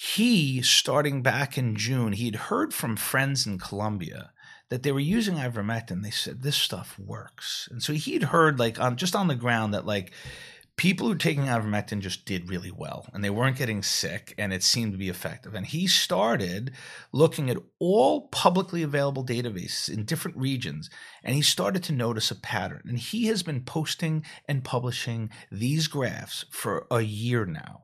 he, 0.00 0.62
starting 0.62 1.22
back 1.24 1.58
in 1.58 1.74
June, 1.74 2.12
he'd 2.12 2.36
heard 2.36 2.72
from 2.72 2.94
friends 2.94 3.48
in 3.48 3.58
Colombia 3.58 4.30
that 4.68 4.84
they 4.84 4.92
were 4.92 5.00
using 5.00 5.34
ivermectin. 5.34 6.04
They 6.04 6.12
said 6.12 6.42
this 6.42 6.54
stuff 6.54 6.96
works, 7.00 7.66
and 7.68 7.82
so 7.82 7.92
he'd 7.94 8.22
heard 8.22 8.60
like 8.60 8.78
on 8.78 8.96
just 8.96 9.16
on 9.16 9.26
the 9.26 9.34
ground 9.34 9.74
that 9.74 9.86
like 9.86 10.12
people 10.76 11.08
who 11.08 11.14
were 11.14 11.18
taking 11.18 11.46
ivermectin 11.46 11.98
just 11.98 12.24
did 12.26 12.48
really 12.48 12.70
well, 12.70 13.08
and 13.12 13.24
they 13.24 13.28
weren't 13.28 13.56
getting 13.56 13.82
sick, 13.82 14.36
and 14.38 14.52
it 14.52 14.62
seemed 14.62 14.92
to 14.92 14.98
be 14.98 15.08
effective. 15.08 15.52
And 15.52 15.66
he 15.66 15.88
started 15.88 16.70
looking 17.10 17.50
at 17.50 17.58
all 17.80 18.28
publicly 18.28 18.84
available 18.84 19.26
databases 19.26 19.92
in 19.92 20.04
different 20.04 20.36
regions, 20.36 20.88
and 21.24 21.34
he 21.34 21.42
started 21.42 21.82
to 21.82 21.92
notice 21.92 22.30
a 22.30 22.36
pattern. 22.36 22.82
And 22.84 23.00
he 23.00 23.26
has 23.26 23.42
been 23.42 23.62
posting 23.62 24.24
and 24.46 24.62
publishing 24.62 25.30
these 25.50 25.88
graphs 25.88 26.44
for 26.52 26.86
a 26.88 27.00
year 27.00 27.44
now. 27.44 27.82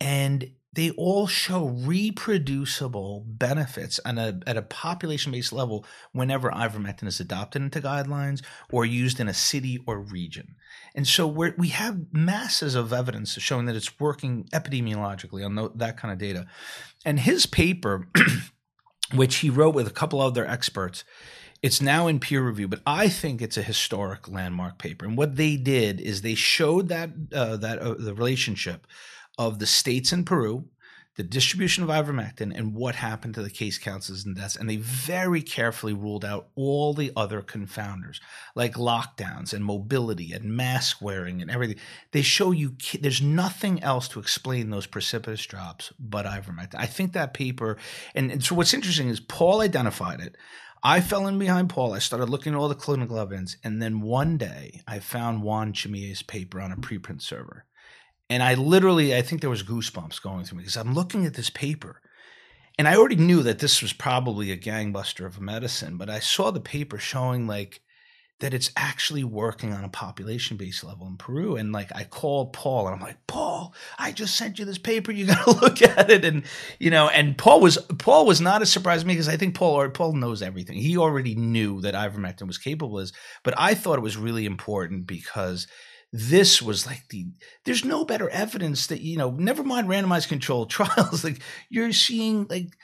And 0.00 0.52
they 0.74 0.90
all 0.92 1.26
show 1.26 1.66
reproducible 1.66 3.24
benefits 3.26 4.00
on 4.04 4.16
a, 4.18 4.40
at 4.46 4.56
a 4.56 4.62
population 4.62 5.32
based 5.32 5.52
level 5.52 5.84
whenever 6.12 6.50
ivermectin 6.50 7.06
is 7.06 7.20
adopted 7.20 7.60
into 7.60 7.80
guidelines 7.80 8.42
or 8.70 8.86
used 8.86 9.20
in 9.20 9.28
a 9.28 9.34
city 9.34 9.78
or 9.86 9.98
region. 9.98 10.54
And 10.94 11.06
so 11.06 11.26
we 11.26 11.68
have 11.68 12.12
masses 12.12 12.74
of 12.74 12.92
evidence 12.92 13.32
showing 13.34 13.66
that 13.66 13.76
it's 13.76 14.00
working 14.00 14.48
epidemiologically 14.52 15.44
on 15.44 15.70
that 15.76 15.96
kind 15.96 16.12
of 16.12 16.18
data. 16.18 16.46
And 17.04 17.20
his 17.20 17.44
paper, 17.46 18.08
which 19.14 19.36
he 19.36 19.50
wrote 19.50 19.74
with 19.74 19.86
a 19.86 19.92
couple 19.92 20.20
other 20.20 20.46
experts, 20.46 21.04
it's 21.62 21.80
now 21.80 22.08
in 22.08 22.18
peer 22.18 22.42
review, 22.42 22.66
but 22.66 22.82
I 22.86 23.08
think 23.08 23.40
it's 23.40 23.56
a 23.56 23.62
historic 23.62 24.28
landmark 24.28 24.78
paper. 24.78 25.06
And 25.06 25.16
what 25.16 25.36
they 25.36 25.56
did 25.56 26.00
is 26.00 26.20
they 26.22 26.34
showed 26.34 26.88
that 26.88 27.10
uh, 27.32 27.56
that 27.58 27.78
uh, 27.78 27.94
the 27.94 28.14
relationship 28.14 28.86
of 29.38 29.58
the 29.58 29.66
states 29.66 30.12
in 30.12 30.24
Peru, 30.24 30.68
the 31.16 31.22
distribution 31.22 31.84
of 31.84 31.90
ivermectin, 31.90 32.56
and 32.56 32.74
what 32.74 32.94
happened 32.94 33.34
to 33.34 33.42
the 33.42 33.50
case 33.50 33.76
counts 33.76 34.08
and 34.08 34.34
deaths. 34.34 34.56
And 34.56 34.68
they 34.68 34.76
very 34.76 35.42
carefully 35.42 35.92
ruled 35.92 36.24
out 36.24 36.48
all 36.54 36.94
the 36.94 37.12
other 37.14 37.42
confounders, 37.42 38.18
like 38.54 38.74
lockdowns 38.74 39.52
and 39.52 39.64
mobility 39.64 40.32
and 40.32 40.56
mask 40.56 41.02
wearing 41.02 41.42
and 41.42 41.50
everything. 41.50 41.76
They 42.12 42.22
show 42.22 42.50
you 42.50 42.76
there's 43.00 43.20
nothing 43.20 43.82
else 43.82 44.08
to 44.08 44.20
explain 44.20 44.70
those 44.70 44.86
precipitous 44.86 45.44
drops 45.44 45.92
but 45.98 46.24
ivermectin. 46.24 46.76
I 46.76 46.86
think 46.86 47.12
that 47.12 47.34
paper, 47.34 47.76
and, 48.14 48.30
and 48.30 48.42
so 48.42 48.54
what's 48.54 48.74
interesting 48.74 49.08
is 49.08 49.20
Paul 49.20 49.60
identified 49.60 50.20
it. 50.20 50.36
I 50.82 51.00
fell 51.00 51.28
in 51.28 51.38
behind 51.38 51.70
Paul. 51.70 51.92
I 51.92 52.00
started 52.00 52.28
looking 52.28 52.54
at 52.54 52.58
all 52.58 52.68
the 52.68 52.74
clinical 52.74 53.18
evidence. 53.18 53.56
And 53.62 53.80
then 53.80 54.00
one 54.00 54.36
day 54.36 54.82
I 54.88 54.98
found 54.98 55.42
Juan 55.42 55.72
Chimille's 55.72 56.22
paper 56.22 56.60
on 56.60 56.72
a 56.72 56.76
preprint 56.76 57.22
server. 57.22 57.66
And 58.32 58.42
I 58.42 58.54
literally, 58.54 59.14
I 59.14 59.20
think 59.20 59.42
there 59.42 59.50
was 59.50 59.62
goosebumps 59.62 60.22
going 60.22 60.46
through 60.46 60.56
me 60.56 60.62
because 60.62 60.78
I'm 60.78 60.94
looking 60.94 61.26
at 61.26 61.34
this 61.34 61.50
paper. 61.50 62.00
And 62.78 62.88
I 62.88 62.96
already 62.96 63.16
knew 63.16 63.42
that 63.42 63.58
this 63.58 63.82
was 63.82 63.92
probably 63.92 64.50
a 64.50 64.56
gangbuster 64.56 65.26
of 65.26 65.38
medicine, 65.38 65.98
but 65.98 66.08
I 66.08 66.18
saw 66.18 66.50
the 66.50 66.58
paper 66.58 66.96
showing 66.96 67.46
like 67.46 67.82
that 68.40 68.54
it's 68.54 68.72
actually 68.74 69.22
working 69.22 69.74
on 69.74 69.84
a 69.84 69.90
population 69.90 70.56
based 70.56 70.82
level 70.82 71.06
in 71.06 71.18
Peru. 71.18 71.56
And 71.56 71.72
like 71.72 71.94
I 71.94 72.04
called 72.04 72.54
Paul 72.54 72.86
and 72.86 72.94
I'm 72.96 73.02
like, 73.02 73.18
Paul, 73.26 73.74
I 73.98 74.12
just 74.12 74.34
sent 74.34 74.58
you 74.58 74.64
this 74.64 74.78
paper. 74.78 75.12
You 75.12 75.26
gotta 75.34 75.50
look 75.50 75.82
at 75.82 76.10
it. 76.10 76.24
And 76.24 76.44
you 76.78 76.88
know, 76.88 77.10
and 77.10 77.36
Paul 77.36 77.60
was 77.60 77.76
Paul 77.98 78.24
was 78.24 78.40
not 78.40 78.62
as 78.62 78.72
surprised 78.72 79.06
me 79.06 79.12
because 79.12 79.28
I 79.28 79.36
think 79.36 79.54
Paul 79.54 79.90
Paul 79.90 80.14
knows 80.14 80.40
everything. 80.40 80.78
He 80.78 80.96
already 80.96 81.34
knew 81.34 81.82
that 81.82 81.94
ivermectin 81.94 82.46
was 82.46 82.56
capable 82.56 82.98
of 82.98 83.04
this, 83.04 83.12
but 83.42 83.52
I 83.58 83.74
thought 83.74 83.98
it 83.98 84.02
was 84.02 84.16
really 84.16 84.46
important 84.46 85.06
because 85.06 85.66
this 86.12 86.60
was 86.60 86.86
like 86.86 87.08
the 87.08 87.26
there's 87.64 87.84
no 87.84 88.04
better 88.04 88.28
evidence 88.30 88.86
that 88.88 89.00
you 89.00 89.16
know 89.16 89.30
never 89.30 89.64
mind 89.64 89.88
randomized 89.88 90.28
controlled 90.28 90.70
trials 90.70 91.24
like 91.24 91.40
you're 91.70 91.92
seeing 91.92 92.46
like 92.48 92.76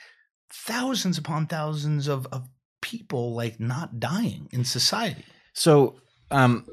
thousands 0.51 1.17
upon 1.17 1.45
thousands 1.45 2.07
of, 2.07 2.25
of 2.31 2.47
people 2.81 3.35
like 3.35 3.59
not 3.59 3.99
dying 3.99 4.47
in 4.51 4.63
society. 4.65 5.25
So 5.53 5.95
um 6.31 6.65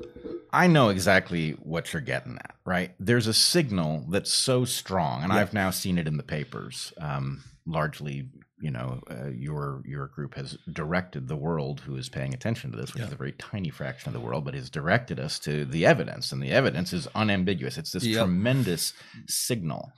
i 0.52 0.66
know 0.66 0.90
exactly 0.90 1.52
what 1.62 1.92
you're 1.92 2.02
getting 2.02 2.36
at 2.36 2.54
right? 2.64 2.92
There's 2.98 3.26
a 3.26 3.34
signal 3.34 4.04
that's 4.08 4.32
so 4.32 4.64
strong 4.64 5.22
and 5.22 5.32
i've 5.32 5.54
now 5.54 5.70
seen 5.70 5.98
it 5.98 6.06
in 6.06 6.16
the 6.16 6.22
papers 6.22 6.92
um 7.00 7.42
largely 7.66 8.28
you 8.58 8.70
know 8.70 9.00
uh, 9.10 9.28
your 9.28 9.82
your 9.84 10.08
group 10.08 10.34
has 10.34 10.56
directed 10.72 11.28
the 11.28 11.36
world 11.36 11.80
who 11.80 11.96
is 11.96 12.08
paying 12.08 12.32
attention 12.32 12.70
to 12.70 12.76
this 12.76 12.94
which 12.94 13.00
yeah. 13.00 13.06
is 13.06 13.12
a 13.12 13.16
very 13.16 13.32
tiny 13.32 13.70
fraction 13.70 14.08
of 14.08 14.14
the 14.14 14.26
world 14.26 14.44
but 14.44 14.54
has 14.54 14.70
directed 14.70 15.20
us 15.20 15.38
to 15.38 15.64
the 15.64 15.84
evidence 15.84 16.32
and 16.32 16.42
the 16.42 16.50
evidence 16.50 16.92
is 16.92 17.06
unambiguous 17.14 17.76
it's 17.76 17.92
this 17.92 18.04
yep. 18.04 18.24
tremendous 18.24 18.92
signal 19.28 19.92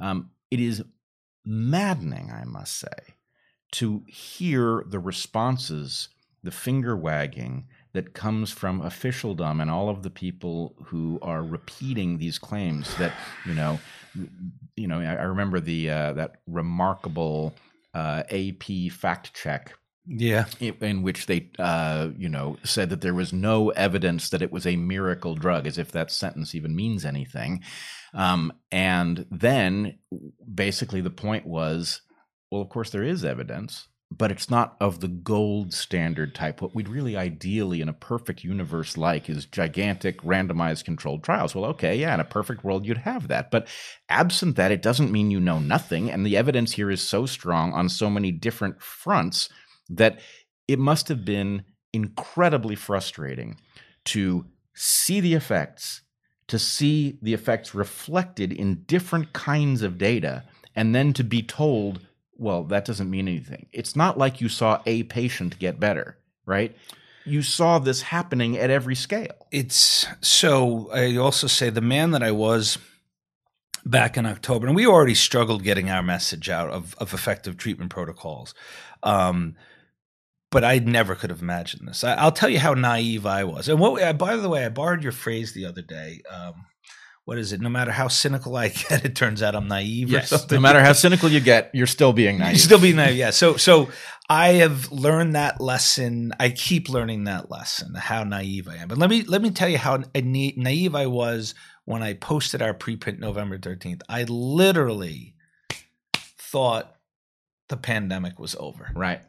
um, 0.00 0.30
it 0.50 0.60
is 0.60 0.82
maddening 1.44 2.30
i 2.30 2.44
must 2.44 2.78
say 2.78 3.14
to 3.72 4.04
hear 4.06 4.84
the 4.86 4.98
responses 4.98 6.08
the 6.42 6.50
finger 6.50 6.94
wagging 6.94 7.66
that 7.94 8.12
comes 8.12 8.50
from 8.50 8.80
officialdom 8.82 9.60
and 9.60 9.70
all 9.70 9.88
of 9.88 10.02
the 10.02 10.10
people 10.10 10.74
who 10.86 11.18
are 11.22 11.42
repeating 11.42 12.18
these 12.18 12.38
claims 12.38 12.94
that 12.98 13.12
you 13.46 13.54
know 13.54 13.78
you 14.76 14.86
know 14.86 15.00
i, 15.00 15.22
remember 15.22 15.58
the 15.58 15.88
uh, 15.88 16.12
that 16.12 16.36
remarkable 16.46 17.54
AP 17.94 18.92
fact 18.92 19.34
check. 19.34 19.74
Yeah, 20.06 20.44
in, 20.60 21.02
which 21.02 21.24
they, 21.26 21.50
uh, 21.58 22.10
you 22.18 22.28
know, 22.28 22.58
said 22.62 22.90
that 22.90 23.00
there 23.00 23.14
was 23.14 23.32
no 23.32 23.70
evidence 23.70 24.28
that 24.30 24.42
it 24.42 24.52
was 24.52 24.66
a 24.66 24.76
miracle 24.76 25.34
drug, 25.34 25.66
as 25.66 25.78
if 25.78 25.92
that 25.92 26.10
sentence 26.10 26.54
even 26.54 26.76
means 26.76 27.06
anything. 27.06 27.62
Um, 28.12 28.52
and 28.70 29.24
then, 29.30 29.98
basically, 30.52 31.00
the 31.00 31.08
point 31.08 31.46
was, 31.46 32.02
well, 32.50 32.60
of 32.60 32.68
course, 32.68 32.90
there 32.90 33.02
is 33.02 33.24
evidence 33.24 33.88
but 34.10 34.30
it's 34.30 34.50
not 34.50 34.76
of 34.80 35.00
the 35.00 35.08
gold 35.08 35.72
standard 35.72 36.34
type. 36.34 36.60
What 36.60 36.74
we'd 36.74 36.88
really 36.88 37.16
ideally 37.16 37.80
in 37.80 37.88
a 37.88 37.94
perfect 37.94 38.44
universe 38.44 38.96
like 38.96 39.28
is 39.28 39.46
gigantic 39.46 40.20
randomized 40.22 40.84
controlled 40.84 41.24
trials. 41.24 41.54
Well, 41.54 41.64
okay, 41.66 41.96
yeah, 41.96 42.14
in 42.14 42.20
a 42.20 42.24
perfect 42.24 42.64
world 42.64 42.86
you'd 42.86 42.98
have 42.98 43.28
that. 43.28 43.50
But 43.50 43.66
absent 44.08 44.56
that, 44.56 44.70
it 44.70 44.82
doesn't 44.82 45.10
mean 45.10 45.30
you 45.30 45.40
know 45.40 45.58
nothing. 45.58 46.10
And 46.10 46.24
the 46.24 46.36
evidence 46.36 46.72
here 46.72 46.90
is 46.90 47.02
so 47.02 47.26
strong 47.26 47.72
on 47.72 47.88
so 47.88 48.08
many 48.08 48.30
different 48.30 48.80
fronts 48.80 49.48
that 49.88 50.20
it 50.68 50.78
must 50.78 51.08
have 51.08 51.24
been 51.24 51.64
incredibly 51.92 52.74
frustrating 52.74 53.56
to 54.06 54.46
see 54.74 55.20
the 55.20 55.34
effects, 55.34 56.02
to 56.48 56.58
see 56.58 57.18
the 57.22 57.34
effects 57.34 57.74
reflected 57.74 58.52
in 58.52 58.84
different 58.84 59.32
kinds 59.32 59.82
of 59.82 59.98
data, 59.98 60.44
and 60.76 60.94
then 60.94 61.12
to 61.12 61.24
be 61.24 61.42
told 61.42 62.06
well, 62.36 62.64
that 62.64 62.84
doesn't 62.84 63.10
mean 63.10 63.28
anything. 63.28 63.66
It's 63.72 63.94
not 63.94 64.18
like 64.18 64.40
you 64.40 64.48
saw 64.48 64.82
a 64.86 65.04
patient 65.04 65.58
get 65.58 65.78
better, 65.78 66.18
right? 66.46 66.76
You 67.24 67.42
saw 67.42 67.78
this 67.78 68.02
happening 68.02 68.58
at 68.58 68.70
every 68.70 68.94
scale. 68.94 69.46
It's 69.50 70.06
so 70.20 70.90
I 70.92 71.16
also 71.16 71.46
say 71.46 71.70
the 71.70 71.80
man 71.80 72.10
that 72.10 72.22
I 72.22 72.32
was 72.32 72.78
back 73.86 74.16
in 74.16 74.26
October, 74.26 74.66
and 74.66 74.76
we 74.76 74.86
already 74.86 75.14
struggled 75.14 75.62
getting 75.62 75.90
our 75.90 76.02
message 76.02 76.48
out 76.50 76.70
of, 76.70 76.94
of 76.98 77.14
effective 77.14 77.56
treatment 77.56 77.90
protocols. 77.90 78.54
Um, 79.02 79.56
but 80.50 80.64
I 80.64 80.78
never 80.78 81.14
could 81.14 81.30
have 81.30 81.42
imagined 81.42 81.88
this. 81.88 82.04
I, 82.04 82.24
will 82.24 82.30
tell 82.30 82.48
you 82.48 82.60
how 82.60 82.74
naive 82.74 83.26
I 83.26 83.44
was. 83.44 83.68
And 83.68 83.80
what, 83.80 84.18
by 84.18 84.36
the 84.36 84.48
way, 84.48 84.64
I 84.64 84.68
borrowed 84.68 85.02
your 85.02 85.12
phrase 85.12 85.52
the 85.52 85.66
other 85.66 85.82
day. 85.82 86.22
Um, 86.30 86.66
what 87.24 87.38
is 87.38 87.52
it? 87.52 87.60
No 87.60 87.68
matter 87.70 87.90
how 87.90 88.08
cynical 88.08 88.56
I 88.56 88.68
get, 88.88 89.04
it 89.04 89.16
turns 89.16 89.42
out 89.42 89.54
I'm 89.54 89.68
naive 89.68 90.10
yes. 90.10 90.32
or 90.32 90.38
something. 90.38 90.56
No 90.56 90.60
matter 90.60 90.80
how 90.80 90.92
cynical 90.92 91.28
you 91.28 91.40
get, 91.40 91.70
you're 91.72 91.86
still 91.86 92.12
being 92.12 92.38
naive. 92.38 92.52
You're 92.52 92.58
still 92.58 92.80
being 92.80 92.96
naive. 92.96 93.16
Yeah. 93.16 93.30
So 93.30 93.56
so 93.56 93.88
I 94.28 94.54
have 94.54 94.90
learned 94.92 95.34
that 95.34 95.60
lesson. 95.60 96.32
I 96.38 96.50
keep 96.50 96.88
learning 96.88 97.24
that 97.24 97.50
lesson, 97.50 97.94
how 97.94 98.24
naive 98.24 98.68
I 98.68 98.76
am. 98.76 98.88
But 98.88 98.98
let 98.98 99.10
me 99.10 99.22
let 99.22 99.42
me 99.42 99.50
tell 99.50 99.68
you 99.68 99.78
how 99.78 100.02
naive 100.14 100.94
I 100.94 101.06
was 101.06 101.54
when 101.84 102.02
I 102.02 102.14
posted 102.14 102.62
our 102.62 102.74
preprint 102.74 103.18
November 103.18 103.58
13th. 103.58 104.02
I 104.08 104.24
literally 104.24 105.34
thought 106.38 106.93
the 107.68 107.76
pandemic 107.76 108.38
was 108.38 108.54
over. 108.56 108.90
Right. 108.94 109.20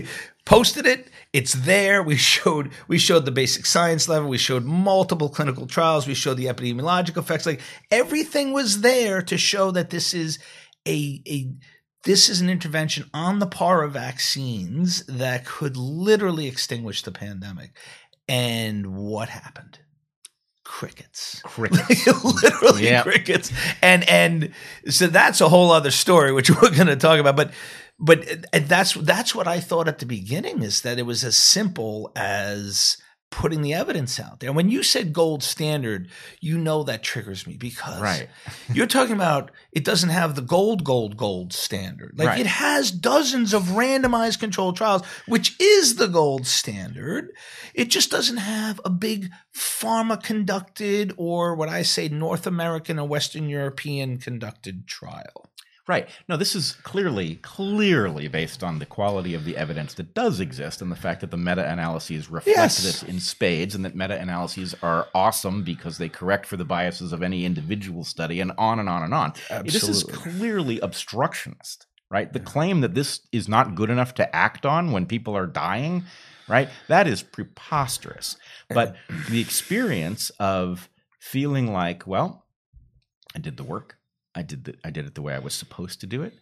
Posted 0.44 0.84
it. 0.84 1.08
It's 1.32 1.52
there. 1.52 2.02
We 2.02 2.16
showed 2.16 2.70
we 2.86 2.98
showed 2.98 3.24
the 3.24 3.30
basic 3.30 3.66
science 3.66 4.08
level. 4.08 4.28
We 4.28 4.38
showed 4.38 4.64
multiple 4.64 5.28
clinical 5.28 5.66
trials. 5.66 6.06
We 6.06 6.14
showed 6.14 6.36
the 6.36 6.46
epidemiological 6.46 7.18
effects. 7.18 7.46
Like 7.46 7.60
everything 7.90 8.52
was 8.52 8.80
there 8.82 9.22
to 9.22 9.38
show 9.38 9.70
that 9.70 9.90
this 9.90 10.12
is 10.12 10.38
a 10.86 11.22
a 11.26 11.52
this 12.02 12.28
is 12.28 12.40
an 12.40 12.50
intervention 12.50 13.08
on 13.14 13.38
the 13.38 13.46
par 13.46 13.82
of 13.82 13.92
vaccines 13.94 15.06
that 15.06 15.46
could 15.46 15.76
literally 15.76 16.46
extinguish 16.46 17.02
the 17.02 17.12
pandemic. 17.12 17.74
And 18.28 18.96
what 18.96 19.28
happened? 19.30 19.78
crickets. 20.64 21.40
Crickets. 21.44 22.06
Literally 22.24 22.84
yep. 22.84 23.04
crickets. 23.04 23.52
And 23.80 24.08
and 24.08 24.52
so 24.88 25.06
that's 25.06 25.40
a 25.40 25.48
whole 25.48 25.70
other 25.70 25.90
story 25.92 26.32
which 26.32 26.50
we're 26.62 26.74
going 26.74 26.88
to 26.88 26.96
talk 26.96 27.20
about 27.20 27.36
but 27.36 27.52
but 27.98 28.46
uh, 28.52 28.60
that's 28.66 28.94
that's 28.94 29.34
what 29.34 29.46
I 29.46 29.60
thought 29.60 29.88
at 29.88 29.98
the 29.98 30.06
beginning 30.06 30.62
is 30.62 30.82
that 30.82 30.98
it 30.98 31.06
was 31.06 31.24
as 31.24 31.36
simple 31.36 32.10
as 32.16 32.96
putting 33.34 33.62
the 33.62 33.74
evidence 33.74 34.20
out 34.20 34.38
there. 34.38 34.52
When 34.52 34.70
you 34.70 34.84
said 34.84 35.12
gold 35.12 35.42
standard, 35.42 36.08
you 36.40 36.56
know 36.56 36.84
that 36.84 37.02
triggers 37.02 37.48
me 37.48 37.56
because 37.56 38.00
right. 38.00 38.28
you're 38.72 38.86
talking 38.86 39.16
about 39.16 39.50
it 39.72 39.84
doesn't 39.84 40.10
have 40.10 40.36
the 40.36 40.42
gold, 40.42 40.84
gold, 40.84 41.16
gold 41.16 41.52
standard. 41.52 42.14
Like 42.16 42.28
right. 42.28 42.40
it 42.40 42.46
has 42.46 42.92
dozens 42.92 43.52
of 43.52 43.64
randomized 43.64 44.38
controlled 44.38 44.76
trials, 44.76 45.02
which 45.26 45.60
is 45.60 45.96
the 45.96 46.06
gold 46.06 46.46
standard. 46.46 47.32
It 47.74 47.86
just 47.86 48.08
doesn't 48.08 48.36
have 48.36 48.80
a 48.84 48.90
big 48.90 49.30
pharma 49.52 50.22
conducted 50.22 51.12
or 51.16 51.56
what 51.56 51.68
I 51.68 51.82
say 51.82 52.08
North 52.08 52.46
American 52.46 53.00
or 53.00 53.08
Western 53.08 53.48
European 53.48 54.18
conducted 54.18 54.86
trial. 54.86 55.50
Right. 55.86 56.08
No, 56.30 56.38
this 56.38 56.54
is 56.54 56.72
clearly, 56.82 57.36
clearly 57.36 58.26
based 58.26 58.64
on 58.64 58.78
the 58.78 58.86
quality 58.86 59.34
of 59.34 59.44
the 59.44 59.54
evidence 59.56 59.92
that 59.94 60.14
does 60.14 60.40
exist 60.40 60.80
and 60.80 60.90
the 60.90 60.96
fact 60.96 61.20
that 61.20 61.30
the 61.30 61.36
meta 61.36 61.70
analyses 61.70 62.30
reflect 62.30 62.56
Yes. 62.56 62.82
this 62.82 63.02
in 63.02 63.20
spades 63.20 63.74
and 63.74 63.84
that 63.84 63.94
meta 63.94 64.18
analyses 64.18 64.74
are 64.82 65.08
awesome 65.14 65.62
because 65.62 65.98
they 65.98 66.08
correct 66.08 66.46
for 66.46 66.56
the 66.56 66.64
biases 66.64 67.12
of 67.12 67.22
any 67.22 67.44
individual 67.44 68.02
study 68.02 68.40
and 68.40 68.52
on 68.56 68.80
and 68.80 68.88
on 68.88 69.02
and 69.02 69.12
on. 69.12 69.34
Absolutely. 69.50 69.70
This 69.70 69.88
is 69.88 70.04
clearly 70.04 70.80
obstructionist, 70.80 71.86
right? 72.10 72.32
The 72.32 72.40
claim 72.40 72.80
that 72.80 72.94
this 72.94 73.20
is 73.30 73.46
not 73.46 73.74
good 73.74 73.90
enough 73.90 74.14
to 74.14 74.34
act 74.34 74.64
on 74.64 74.90
when 74.90 75.04
people 75.04 75.36
are 75.36 75.46
dying, 75.46 76.04
right? 76.48 76.70
That 76.88 77.06
is 77.06 77.22
preposterous. 77.22 78.36
But 78.70 78.96
the 79.28 79.40
experience 79.42 80.30
of 80.40 80.88
feeling 81.20 81.72
like, 81.74 82.06
well, 82.06 82.46
I 83.36 83.38
did 83.38 83.58
the 83.58 83.64
work. 83.64 83.98
I 84.34 84.42
did 84.42 84.64
the, 84.64 84.74
I 84.84 84.90
did 84.90 85.06
it 85.06 85.14
the 85.14 85.22
way 85.22 85.34
I 85.34 85.38
was 85.38 85.54
supposed 85.54 86.00
to 86.00 86.06
do 86.06 86.22
it. 86.22 86.34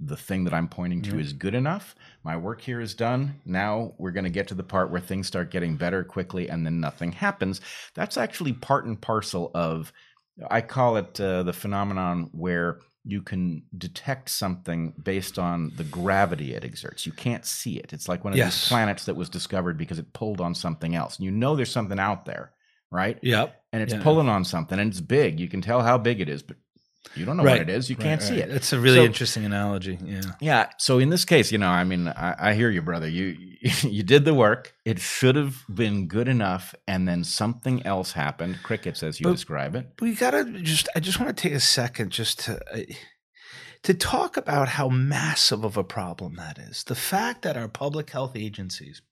The 0.00 0.16
thing 0.16 0.44
that 0.44 0.52
I'm 0.54 0.68
pointing 0.68 1.02
to 1.02 1.18
is 1.18 1.32
good 1.32 1.54
enough. 1.54 1.94
My 2.24 2.36
work 2.36 2.60
here 2.60 2.80
is 2.80 2.94
done. 2.94 3.40
Now 3.44 3.92
we're 3.96 4.10
going 4.10 4.24
to 4.24 4.30
get 4.30 4.48
to 4.48 4.54
the 4.54 4.62
part 4.64 4.90
where 4.90 5.00
things 5.00 5.26
start 5.28 5.50
getting 5.52 5.76
better 5.76 6.02
quickly 6.04 6.48
and 6.50 6.66
then 6.66 6.80
nothing 6.80 7.12
happens. 7.12 7.60
That's 7.94 8.16
actually 8.16 8.52
part 8.54 8.86
and 8.86 9.00
parcel 9.00 9.50
of 9.54 9.92
I 10.50 10.62
call 10.62 10.96
it 10.96 11.20
uh, 11.20 11.44
the 11.44 11.52
phenomenon 11.52 12.28
where 12.32 12.80
you 13.04 13.22
can 13.22 13.62
detect 13.78 14.30
something 14.30 14.94
based 15.00 15.38
on 15.38 15.70
the 15.76 15.84
gravity 15.84 16.54
it 16.54 16.64
exerts. 16.64 17.06
You 17.06 17.12
can't 17.12 17.46
see 17.46 17.76
it. 17.76 17.92
It's 17.92 18.08
like 18.08 18.24
one 18.24 18.32
of 18.32 18.36
Yes. 18.38 18.62
these 18.62 18.68
planets 18.68 19.04
that 19.04 19.14
was 19.14 19.28
discovered 19.28 19.78
because 19.78 20.00
it 20.00 20.12
pulled 20.12 20.40
on 20.40 20.54
something 20.56 20.96
else. 20.96 21.16
And 21.18 21.24
you 21.24 21.30
know 21.30 21.54
there's 21.54 21.70
something 21.70 22.00
out 22.00 22.24
there, 22.24 22.52
right? 22.90 23.18
Yep. 23.22 23.60
and 23.72 23.82
it's 23.82 23.92
Yeah. 23.92 24.02
pulling 24.02 24.28
on 24.28 24.44
something 24.44 24.78
and 24.78 24.90
it's 24.90 25.00
big. 25.00 25.38
You 25.38 25.48
can 25.48 25.60
tell 25.60 25.82
how 25.82 25.98
big 25.98 26.20
it 26.20 26.28
is, 26.28 26.42
but 26.42 26.56
you 27.14 27.24
don't 27.24 27.36
know 27.36 27.42
what 27.44 27.60
it 27.60 27.68
is. 27.68 27.88
You 27.90 27.96
can't 27.96 28.22
see 28.22 28.36
it. 28.38 28.50
It's 28.50 28.72
a 28.72 28.80
really 28.80 28.98
So- 28.98 29.04
interesting 29.04 29.44
analogy. 29.44 29.98
Yeah. 30.04 30.20
Yeah. 30.40 30.70
So 30.78 30.98
in 30.98 31.10
this 31.10 31.24
case, 31.24 31.52
you 31.52 31.58
know, 31.58 31.68
I 31.68 31.84
mean, 31.84 32.08
I, 32.08 32.34
I 32.50 32.54
hear 32.54 32.70
you, 32.70 32.82
brother. 32.82 33.08
You 33.08 33.36
you 33.82 34.02
did 34.02 34.24
the 34.24 34.34
work. 34.34 34.74
It 34.84 34.98
should 34.98 35.36
have 35.36 35.56
been 35.72 36.06
good 36.08 36.28
enough, 36.28 36.74
and 36.88 37.06
then 37.08 37.24
something 37.24 37.84
else 37.86 38.12
happened. 38.12 38.58
Crickets, 38.62 39.02
as 39.02 39.20
you 39.20 39.24
But- 39.24 39.32
describe 39.32 39.74
it. 39.76 39.88
we 40.00 40.14
gotta 40.14 40.44
just 40.62 40.88
i 40.96 41.00
just 41.00 41.20
want 41.20 41.36
to 41.36 41.42
take 41.48 41.54
a 41.54 41.60
second 41.60 42.10
just 42.10 42.40
to 42.40 42.60
uh, 42.74 42.82
to 43.82 43.92
talk 43.94 44.36
about 44.36 44.68
how 44.70 44.88
massive 44.88 45.62
of 45.64 45.76
a 45.76 45.84
problem 45.84 46.36
that 46.36 46.58
is 46.58 46.84
the 46.84 46.94
fact 46.94 47.42
that 47.42 47.56
our 47.56 47.68
public 47.68 48.10
health 48.10 48.34
agencies 48.34 49.02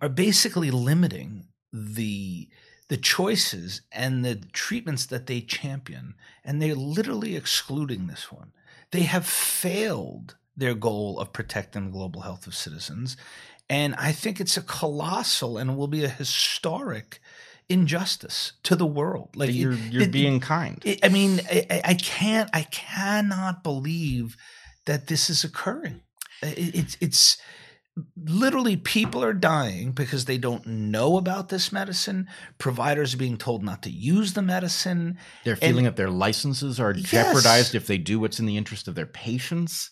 are 0.00 0.08
basically 0.08 0.70
limiting 0.70 1.46
the 1.72 2.48
the 2.88 2.96
choices 2.96 3.82
and 3.90 4.24
the 4.24 4.36
treatments 4.52 5.06
that 5.06 5.26
they 5.26 5.40
champion 5.40 6.14
and 6.44 6.60
they're 6.62 6.74
literally 6.74 7.36
excluding 7.36 8.06
this 8.06 8.30
one 8.32 8.52
they 8.92 9.02
have 9.02 9.26
failed 9.26 10.36
their 10.56 10.74
goal 10.74 11.18
of 11.18 11.32
protecting 11.32 11.86
the 11.86 11.90
global 11.90 12.20
health 12.22 12.46
of 12.46 12.54
citizens 12.54 13.16
and 13.68 13.94
i 13.96 14.12
think 14.12 14.40
it's 14.40 14.56
a 14.56 14.62
colossal 14.62 15.58
and 15.58 15.76
will 15.76 15.88
be 15.88 16.04
a 16.04 16.08
historic 16.08 17.20
injustice 17.68 18.52
to 18.62 18.76
the 18.76 18.86
world 18.86 19.30
like 19.34 19.52
you're 19.52 19.72
you're 19.72 20.02
it- 20.02 20.12
being 20.12 20.38
kind. 20.38 20.80
it- 20.84 21.00
I 21.04 21.08
mean, 21.08 21.40
I, 21.50 21.80
I- 21.84 21.94
can't, 21.94 22.48
I 22.52 22.62
cannot 22.62 23.64
believe 23.64 24.36
that 24.84 25.08
this 25.08 25.28
is 25.28 25.42
occurring. 25.42 26.02
It- 26.42 26.74
It's, 26.76 26.96
it's 27.00 27.38
literally 28.16 28.76
people 28.76 29.24
are 29.24 29.32
dying 29.32 29.92
because 29.92 30.26
they 30.26 30.38
don't 30.38 30.66
know 30.66 31.16
about 31.16 31.48
this 31.48 31.72
medicine. 31.72 32.28
Providers 32.58 33.14
are 33.14 33.18
being 33.18 33.38
told 33.38 33.62
not 33.62 33.82
to 33.82 33.90
use 33.90 34.34
the 34.34 34.42
medicine. 34.42 35.18
They're 35.44 35.56
feeling 35.56 35.84
that 35.84 35.96
their 35.96 36.10
licenses 36.10 36.78
are 36.78 36.92
Yes. 36.92 37.10
jeopardized 37.10 37.74
if 37.74 37.86
they 37.86 37.98
do 37.98 38.18
what's 38.20 38.38
in 38.38 38.46
the 38.46 38.56
interest 38.56 38.88
of 38.88 38.94
their 38.94 39.06
patients. 39.06 39.90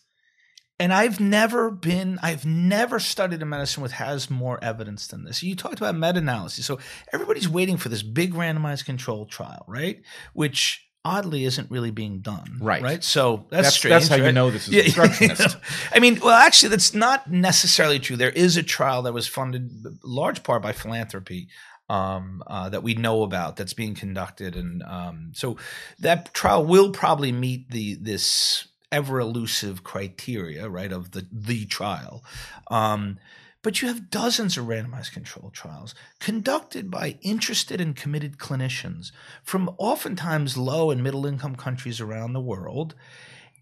And 0.80 0.92
I've 0.92 1.20
never 1.20 1.70
been, 1.70 2.18
I've 2.20 2.44
never 2.44 2.98
studied 2.98 3.40
a 3.40 3.46
medicine 3.46 3.82
which 3.82 3.92
has 3.92 4.28
more 4.28 4.62
evidence 4.62 5.07
than 5.07 5.24
this. 5.24 5.42
You 5.42 5.55
talked 5.55 5.78
about 5.78 5.94
meta 5.94 6.18
analysis. 6.18 6.66
So 6.66 6.80
everybody's 7.12 7.48
waiting 7.48 7.76
for 7.76 7.88
this 7.88 8.02
big 8.02 8.34
randomized 8.34 8.84
control 8.84 9.24
trial, 9.24 9.64
right? 9.68 10.02
Which 10.32 10.84
oddly 11.05 11.44
isn't 11.44 11.70
really 11.70 11.90
being 11.90 12.20
done. 12.20 12.59
Right. 12.61 12.82
Right. 12.82 13.05
So 13.05 13.46
that's, 13.50 13.66
That's 13.66 13.76
strange. 13.76 13.92
that's 13.92 14.09
how 14.09 14.16
you 14.16 14.32
know 14.32 14.50
this 14.50 14.68
is 14.68 14.74
obstructionist. 14.86 15.40
you 15.40 15.46
know, 15.48 15.55
I 15.92 15.98
mean, 16.00 16.18
well, 16.20 16.30
actually, 16.30 16.70
that's 16.70 16.94
not 16.94 17.30
necessarily 17.30 17.98
true. 17.98 18.16
There 18.16 18.30
is 18.30 18.57
a 18.57 18.62
trial 18.62 19.02
that 19.02 19.12
was 19.12 19.26
funded 19.26 19.70
large 20.02 20.42
part 20.42 20.62
by 20.62 20.72
philanthropy 20.72 21.48
um, 21.88 22.42
uh, 22.46 22.70
that 22.70 22.82
we 22.82 22.94
know 22.94 23.22
about 23.22 23.57
that's 23.57 23.74
being 23.74 23.94
conducted, 23.94 24.57
and 24.57 24.82
um, 24.84 25.32
so 25.34 25.59
that 25.98 26.32
trial 26.32 26.64
will 26.64 26.90
probably 26.90 27.32
meet 27.32 27.70
the 27.70 27.94
this 27.94 28.68
ever 28.90 29.20
elusive 29.20 29.84
criteria, 29.84 30.68
right, 30.68 30.92
of 30.92 31.11
the 31.11 31.26
the 31.30 31.66
trial. 31.66 32.24
Um, 32.70 33.18
but 33.65 33.81
you 33.81 33.89
have 33.89 34.11
dozens 34.11 34.59
of 34.59 34.67
randomized 34.67 35.12
controlled 35.12 35.55
trials 35.55 35.95
conducted 36.21 36.91
by 36.91 37.19
interested 37.23 37.81
and 37.81 37.97
committed 37.97 38.37
clinicians 38.37 39.11
from 39.43 39.75
oftentimes 39.79 40.59
low 40.59 40.91
and 40.91 41.03
middle 41.03 41.25
income 41.25 41.57
countries 41.57 41.99
around 41.99 42.35
the 42.35 42.41
world. 42.41 42.95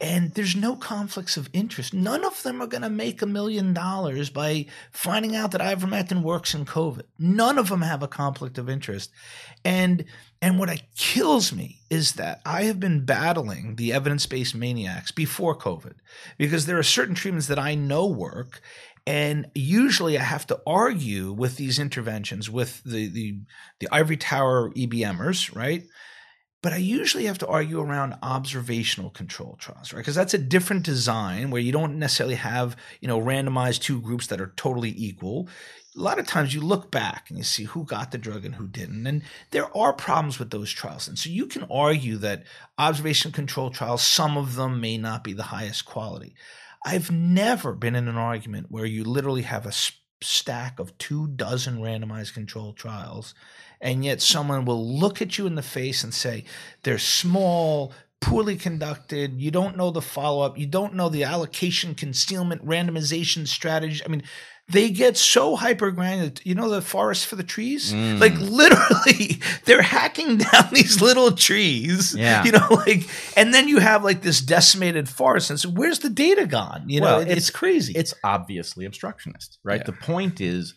And 0.00 0.34
there's 0.34 0.56
no 0.56 0.74
conflicts 0.74 1.36
of 1.36 1.48
interest. 1.52 1.94
None 1.94 2.24
of 2.24 2.42
them 2.42 2.60
are 2.60 2.66
going 2.66 2.82
to 2.82 2.90
make 2.90 3.22
a 3.22 3.26
million 3.26 3.72
dollars 3.72 4.30
by 4.30 4.66
finding 4.90 5.36
out 5.36 5.52
that 5.52 5.60
ivermectin 5.60 6.22
works 6.22 6.52
in 6.52 6.64
COVID. 6.64 7.02
None 7.20 7.56
of 7.56 7.68
them 7.68 7.82
have 7.82 8.02
a 8.02 8.08
conflict 8.08 8.58
of 8.58 8.68
interest. 8.68 9.12
And 9.64 10.04
and 10.40 10.58
what 10.58 10.76
kills 10.96 11.52
me 11.52 11.78
is 11.88 12.14
that 12.14 12.40
I 12.44 12.64
have 12.64 12.80
been 12.80 13.04
battling 13.04 13.76
the 13.76 13.92
evidence-based 13.92 14.56
maniacs 14.56 15.12
before 15.12 15.56
COVID 15.56 15.94
because 16.36 16.66
there 16.66 16.78
are 16.78 16.82
certain 16.82 17.14
treatments 17.14 17.46
that 17.46 17.60
I 17.60 17.76
know 17.76 18.08
work 18.08 18.60
and 19.06 19.50
usually 19.54 20.18
I 20.18 20.22
have 20.22 20.46
to 20.48 20.60
argue 20.66 21.32
with 21.32 21.56
these 21.56 21.78
interventions 21.78 22.48
with 22.48 22.82
the 22.84 23.08
the 23.08 23.40
the 23.80 23.88
ivory 23.90 24.16
tower 24.16 24.70
EBMers, 24.70 25.54
right? 25.54 25.84
But 26.62 26.72
I 26.72 26.76
usually 26.76 27.24
have 27.24 27.38
to 27.38 27.46
argue 27.48 27.80
around 27.80 28.14
observational 28.22 29.10
control 29.10 29.56
trials, 29.58 29.92
right? 29.92 29.98
Because 29.98 30.14
that's 30.14 30.34
a 30.34 30.38
different 30.38 30.84
design 30.84 31.50
where 31.50 31.60
you 31.60 31.72
don't 31.72 31.98
necessarily 31.98 32.36
have, 32.36 32.76
you 33.00 33.08
know, 33.08 33.20
randomized 33.20 33.80
two 33.80 34.00
groups 34.00 34.28
that 34.28 34.40
are 34.40 34.52
totally 34.56 34.94
equal. 34.96 35.48
A 35.96 36.00
lot 36.00 36.20
of 36.20 36.26
times 36.28 36.54
you 36.54 36.60
look 36.60 36.92
back 36.92 37.28
and 37.28 37.36
you 37.36 37.42
see 37.42 37.64
who 37.64 37.84
got 37.84 38.12
the 38.12 38.18
drug 38.18 38.44
and 38.44 38.54
who 38.54 38.68
didn't. 38.68 39.08
And 39.08 39.22
there 39.50 39.76
are 39.76 39.92
problems 39.92 40.38
with 40.38 40.50
those 40.50 40.70
trials. 40.70 41.08
And 41.08 41.18
so 41.18 41.28
you 41.30 41.46
can 41.46 41.64
argue 41.64 42.16
that 42.18 42.44
observation 42.78 43.32
control 43.32 43.70
trials, 43.70 44.02
some 44.02 44.36
of 44.36 44.54
them 44.54 44.80
may 44.80 44.96
not 44.98 45.24
be 45.24 45.32
the 45.32 45.42
highest 45.42 45.84
quality. 45.84 46.36
I've 46.84 47.10
never 47.10 47.74
been 47.74 47.94
in 47.94 48.08
an 48.08 48.16
argument 48.16 48.66
where 48.70 48.86
you 48.86 49.04
literally 49.04 49.42
have 49.42 49.64
a 49.66 49.68
s- 49.68 49.92
stack 50.20 50.78
of 50.78 50.96
two 50.98 51.28
dozen 51.28 51.78
randomized 51.78 52.34
controlled 52.34 52.76
trials, 52.76 53.34
and 53.80 54.04
yet 54.04 54.20
someone 54.20 54.64
will 54.64 54.98
look 54.98 55.22
at 55.22 55.38
you 55.38 55.46
in 55.46 55.54
the 55.54 55.62
face 55.62 56.02
and 56.02 56.12
say, 56.12 56.44
they're 56.82 56.98
small, 56.98 57.92
poorly 58.20 58.56
conducted, 58.56 59.40
you 59.40 59.50
don't 59.50 59.76
know 59.76 59.90
the 59.90 60.00
follow 60.00 60.44
up, 60.44 60.56
you 60.56 60.66
don't 60.66 60.94
know 60.94 61.08
the 61.08 61.24
allocation, 61.24 61.94
concealment, 61.94 62.64
randomization 62.64 63.46
strategy. 63.46 64.00
I 64.04 64.08
mean, 64.08 64.22
they 64.68 64.90
get 64.90 65.16
so 65.16 65.56
hyper. 65.56 65.88
You 66.44 66.54
know 66.54 66.70
the 66.70 66.80
forest 66.80 67.26
for 67.26 67.36
the 67.36 67.42
trees? 67.42 67.92
Mm. 67.92 68.20
Like 68.20 68.34
literally, 68.38 69.40
they're 69.64 69.82
hacking 69.82 70.38
down 70.38 70.68
these 70.72 71.00
little 71.02 71.32
trees. 71.32 72.14
Yeah. 72.14 72.42
You 72.46 72.52
know, 72.52 72.66
like, 72.70 73.08
and 73.36 73.52
then 73.52 73.68
you 73.68 73.78
have 73.78 74.02
like 74.04 74.22
this 74.22 74.40
decimated 74.40 75.08
forest. 75.08 75.50
And 75.50 75.58
so, 75.60 75.68
where's 75.70 75.98
the 76.00 76.10
data 76.10 76.46
gone? 76.46 76.84
You 76.88 77.00
know, 77.00 77.06
Well, 77.06 77.18
it- 77.20 77.28
it's, 77.28 77.32
it's- 77.48 77.50
crazy. 77.50 77.92
It's 77.94 78.14
obviously 78.24 78.84
obstructionist, 78.84 79.58
right? 79.64 79.80
Yeah. 79.80 79.84
The 79.86 79.92
point 79.92 80.40
is, 80.40 80.74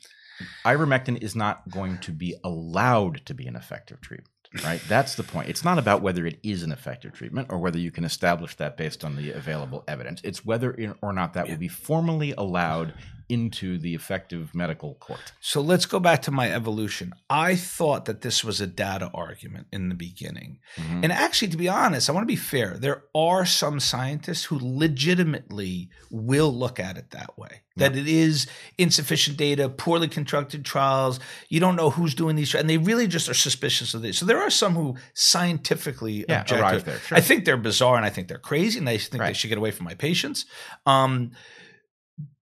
ivermectin 0.65 1.21
is 1.21 1.35
not 1.35 1.69
going 1.69 1.97
to 1.99 2.11
be 2.11 2.35
allowed 2.43 3.25
to 3.25 3.33
be 3.33 3.47
an 3.47 3.55
effective 3.55 4.01
treatment, 4.01 4.29
right? 4.63 4.81
That's 4.89 5.15
the 5.15 5.23
point. 5.23 5.49
It's 5.49 5.63
not 5.63 5.77
about 5.79 6.01
whether 6.01 6.25
it 6.25 6.39
is 6.43 6.63
an 6.63 6.71
effective 6.71 7.13
treatment 7.13 7.47
or 7.49 7.57
whether 7.59 7.79
you 7.79 7.91
can 7.91 8.03
establish 8.03 8.55
that 8.55 8.77
based 8.77 9.03
on 9.05 9.15
the 9.15 9.31
available 9.31 9.83
evidence. 9.87 10.21
It's 10.23 10.45
whether 10.45 10.75
or 11.01 11.13
not 11.13 11.33
that 11.33 11.47
will 11.47 11.57
be 11.57 11.67
formally 11.69 12.33
allowed 12.37 12.93
into 13.29 13.77
the 13.77 13.95
effective 13.95 14.53
medical 14.53 14.95
court. 14.95 15.33
So 15.41 15.61
let's 15.61 15.85
go 15.85 15.99
back 15.99 16.21
to 16.23 16.31
my 16.31 16.51
evolution. 16.51 17.13
I 17.29 17.55
thought 17.55 18.05
that 18.05 18.21
this 18.21 18.43
was 18.43 18.61
a 18.61 18.67
data 18.67 19.09
argument 19.13 19.67
in 19.71 19.89
the 19.89 19.95
beginning. 19.95 20.59
Mhm. 20.77 21.03
And 21.03 21.11
actually, 21.11 21.47
to 21.49 21.57
be 21.57 21.67
honest, 21.67 22.09
I 22.09 22.13
want 22.13 22.23
to 22.23 22.27
be 22.27 22.35
fair. 22.35 22.77
There 22.77 23.03
are 23.15 23.45
some 23.45 23.79
scientists 23.79 24.45
who 24.45 24.59
legitimately 24.61 25.89
will 26.09 26.53
look 26.53 26.79
at 26.79 26.97
it 26.97 27.11
that 27.11 27.37
way 27.37 27.61
that 27.77 27.93
it 27.97 28.07
is 28.07 28.47
insufficient 28.77 29.35
data, 29.35 29.67
poorly 29.67 30.07
constructed 30.07 30.63
trials. 30.63 31.19
You 31.49 31.59
don't 31.59 31.75
know 31.75 31.89
who's 31.89 32.15
doing 32.15 32.37
these, 32.37 32.55
and 32.55 32.69
they 32.69 32.77
really 32.77 33.05
just 33.05 33.27
are 33.27 33.33
suspicious 33.33 33.93
of 33.93 34.01
this. 34.01 34.17
So 34.17 34.25
there 34.25 34.39
are 34.41 34.49
some 34.49 34.75
who 34.75 34.95
scientifically 35.13 36.25
Yeah, 36.27 36.39
object. 36.41 36.61
arrive 36.61 36.85
there, 36.85 36.99
sure. 36.99 37.17
I 37.17 37.21
think 37.21 37.43
they're 37.45 37.57
bizarre 37.57 37.97
and 37.97 38.05
I 38.05 38.09
think 38.09 38.27
they're 38.29 38.37
crazy 38.37 38.79
and 38.79 38.87
I 38.87 38.97
think 38.97 39.21
they 39.21 39.33
should 39.33 39.49
get 39.49 39.57
away 39.57 39.71
from 39.71 39.85
my 39.85 39.93
patients. 39.93 40.45
Um, 40.85 41.31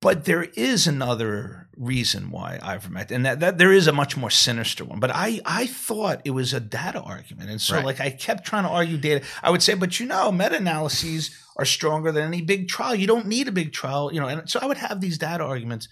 But 0.02 0.26
there 0.26 0.44
is 0.44 0.86
another 0.86 1.68
reason 1.76 2.30
why 2.30 2.60
ivermectin, 2.62 3.12
and 3.12 3.26
that, 3.26 3.40
that 3.40 3.58
there 3.58 3.72
is 3.72 3.88
a 3.88 3.92
much 3.94 4.16
more 4.16 4.30
sinister 4.30 4.86
one. 4.86 5.00
But 5.00 5.10
I, 5.12 5.40
I 5.46 5.66
thought 5.66 6.22
it 6.26 6.32
was 6.32 6.54
a 6.54 6.60
data 6.60 7.00
argument, 7.02 7.50
and 7.50 7.60
so 7.60 7.78
Right. 7.78 7.86
like 7.86 8.00
I 8.00 8.12
kept 8.12 8.46
trying 8.46 8.64
to 8.64 8.70
argue 8.70 8.98
data. 8.98 9.26
I 9.42 9.50
would 9.50 9.64
say, 9.64 9.74
but 9.74 10.00
you 10.00 10.06
know, 10.06 10.32
meta 10.32 10.58
analyses 10.58 11.36
are 11.58 11.66
stronger 11.66 12.12
than 12.12 12.26
any 12.28 12.42
big 12.42 12.68
trial. 12.68 12.94
You 12.94 13.08
don't 13.08 13.26
need 13.28 13.48
a 13.48 13.52
big 13.52 13.74
trial, 13.74 14.12
you 14.14 14.20
know. 14.20 14.28
And 14.28 14.48
so 14.48 14.60
I 14.62 14.66
would 14.68 14.78
have 14.78 15.02
these 15.02 15.18
data 15.18 15.44
arguments, 15.44 15.88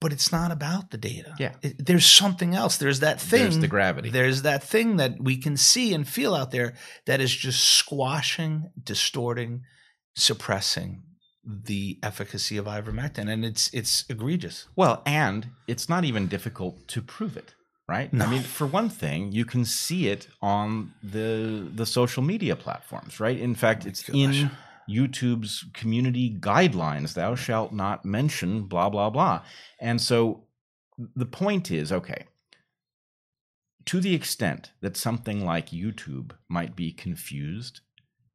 but 0.00 0.12
it's 0.12 0.30
not 0.30 0.50
about 0.52 0.90
the 0.90 0.98
data. 0.98 1.34
Yeah. 1.38 1.54
It- 1.62 1.86
there's 1.86 2.04
something 2.06 2.54
else. 2.54 2.76
There's 2.76 3.00
that 3.00 3.18
thing. 3.20 3.42
There's 3.44 3.58
the 3.58 3.68
gravity. 3.68 4.10
There's 4.10 4.42
that 4.42 4.62
thing 4.62 4.96
that 4.98 5.12
we 5.18 5.38
can 5.38 5.56
see 5.56 5.94
and 5.94 6.06
feel 6.06 6.34
out 6.34 6.50
there 6.50 6.74
that 7.06 7.20
is 7.22 7.34
just 7.34 7.64
squashing, 7.64 8.70
distorting, 8.82 9.62
suppressing 10.16 11.02
the 11.46 11.98
efficacy 12.02 12.56
of 12.56 12.66
ivermectin, 12.66 13.30
and 13.30 13.44
it's 13.44 13.72
it's 13.72 14.04
egregious. 14.08 14.66
Well, 14.76 15.02
and 15.04 15.48
it's 15.66 15.88
not 15.88 16.04
even 16.04 16.26
difficult 16.26 16.86
to 16.88 17.02
prove 17.02 17.36
it, 17.36 17.54
right? 17.88 18.12
No. 18.12 18.24
I 18.24 18.30
mean, 18.30 18.42
for 18.42 18.66
one 18.66 18.88
thing, 18.88 19.32
you 19.32 19.44
can 19.44 19.64
see 19.64 20.08
it 20.08 20.28
on 20.40 20.92
the 21.02 21.68
the 21.74 21.86
social 21.86 22.22
media 22.22 22.56
platforms, 22.56 23.20
right? 23.20 23.38
In 23.38 23.54
fact, 23.54 23.84
oh 23.84 23.88
it's 23.88 24.02
gosh. 24.02 24.16
in 24.16 24.50
YouTube's 24.88 25.66
community 25.74 26.36
guidelines. 26.38 27.14
Thou 27.14 27.34
shalt 27.34 27.72
not 27.72 28.04
mention 28.04 28.62
blah 28.62 28.88
blah 28.88 29.10
blah. 29.10 29.42
And 29.80 30.00
so 30.00 30.44
the 31.16 31.26
point 31.26 31.70
is, 31.70 31.92
okay, 31.92 32.26
to 33.86 34.00
the 34.00 34.14
extent 34.14 34.70
that 34.80 34.96
something 34.96 35.44
like 35.44 35.70
YouTube 35.70 36.32
might 36.48 36.74
be 36.74 36.92
confused, 36.92 37.80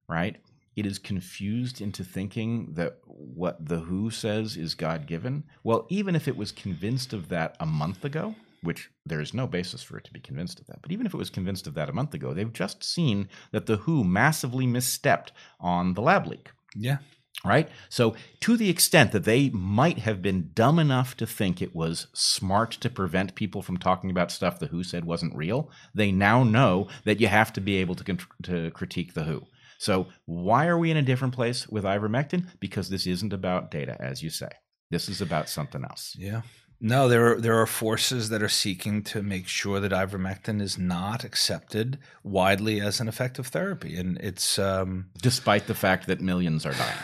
right? 0.08 0.38
It 0.76 0.86
is 0.86 1.00
confused 1.00 1.82
into 1.82 2.04
thinking 2.04 2.74
that 2.74 3.00
what 3.06 3.66
the 3.68 3.80
WHO 3.80 4.10
says 4.12 4.56
is 4.56 4.76
God 4.76 5.08
given. 5.08 5.44
Well, 5.64 5.86
even 5.90 6.16
if 6.16 6.28
it 6.28 6.38
was 6.38 6.52
convinced 6.52 7.12
of 7.14 7.30
that 7.30 7.56
a 7.60 7.66
month 7.66 8.06
ago, 8.06 8.36
which 8.62 8.90
there 9.06 9.22
is 9.22 9.34
no 9.34 9.48
basis 9.48 9.82
for 9.84 9.98
it 9.98 10.04
to 10.06 10.14
be 10.14 10.20
convinced 10.20 10.60
of 10.60 10.68
that, 10.68 10.82
but 10.82 10.92
even 10.92 11.06
if 11.06 11.14
it 11.14 11.18
was 11.18 11.30
convinced 11.30 11.66
of 11.68 11.74
that 11.76 11.90
a 11.90 11.94
month 11.94 12.14
ago, 12.14 12.34
they've 12.34 12.54
just 12.54 12.84
seen 12.84 13.28
that 13.52 13.66
the 13.66 13.78
WHO 13.78 14.04
massively 14.04 14.66
misstepped 14.68 15.30
on 15.60 15.94
the 15.94 16.02
lab 16.02 16.28
leak 16.28 16.52
Yeah. 16.76 16.98
right? 17.46 17.70
So, 17.90 18.16
to 18.42 18.58
the 18.58 18.70
extent 18.70 19.12
that 19.14 19.24
they 19.24 19.50
might 19.50 20.00
have 20.00 20.22
been 20.22 20.52
dumb 20.54 20.78
enough 20.78 21.16
to 21.18 21.26
think 21.26 21.62
it 21.62 21.74
was 21.76 22.08
smart 22.14 22.72
to 22.72 22.90
prevent 22.90 23.36
people 23.36 23.62
from 23.62 23.78
talking 23.78 24.12
about 24.12 24.30
stuff 24.32 24.60
the 24.60 24.68
WHO 24.68 24.84
said 24.84 25.06
wasn't 25.06 25.36
real, 25.36 25.70
they 25.96 26.12
now 26.12 26.44
know 26.44 26.88
that 27.06 27.22
you 27.22 27.28
have 27.28 27.54
to 27.54 27.62
be 27.62 27.78
able 27.78 27.96
to, 27.96 28.18
to 28.44 28.72
critique 28.72 29.14
the 29.14 29.24
WHO. 29.24 29.48
So, 29.80 30.08
why 30.26 30.68
are 30.68 30.78
we 30.78 30.92
in 30.92 30.98
a 30.98 31.02
different 31.02 31.34
place 31.34 31.68
with 31.68 31.86
ivermectin? 31.86 32.48
Because 32.60 32.90
this 32.90 33.08
isn't 33.08 33.32
about 33.32 33.72
data, 33.72 33.96
as 34.00 34.22
you 34.22 34.30
say. 34.30 34.50
This 34.92 35.08
is 35.08 35.22
about 35.22 35.48
something 35.48 35.86
else. 35.86 36.18
Yeah. 36.20 36.42
No, 36.82 37.08
there 37.08 37.34
are 37.34 37.42
there 37.42 37.60
are 37.60 37.66
forces 37.66 38.28
that 38.30 38.44
are 38.44 38.50
seeking 38.50 39.04
to 39.04 39.24
make 39.24 39.48
sure 39.48 39.80
that 39.80 39.94
ivermectin 39.94 40.62
is 40.62 40.78
not 40.78 41.24
accepted 41.24 41.98
widely 42.24 42.82
as 42.82 43.00
an 43.00 43.08
effective 43.08 43.48
therapy, 43.48 43.96
and 43.96 44.18
it's 44.18 44.60
um, 44.60 45.08
Despite 45.22 45.68
the 45.68 45.76
fact 45.76 46.08
that 46.08 46.20
millions 46.20 46.66
are 46.66 46.74
dying. 46.74 46.98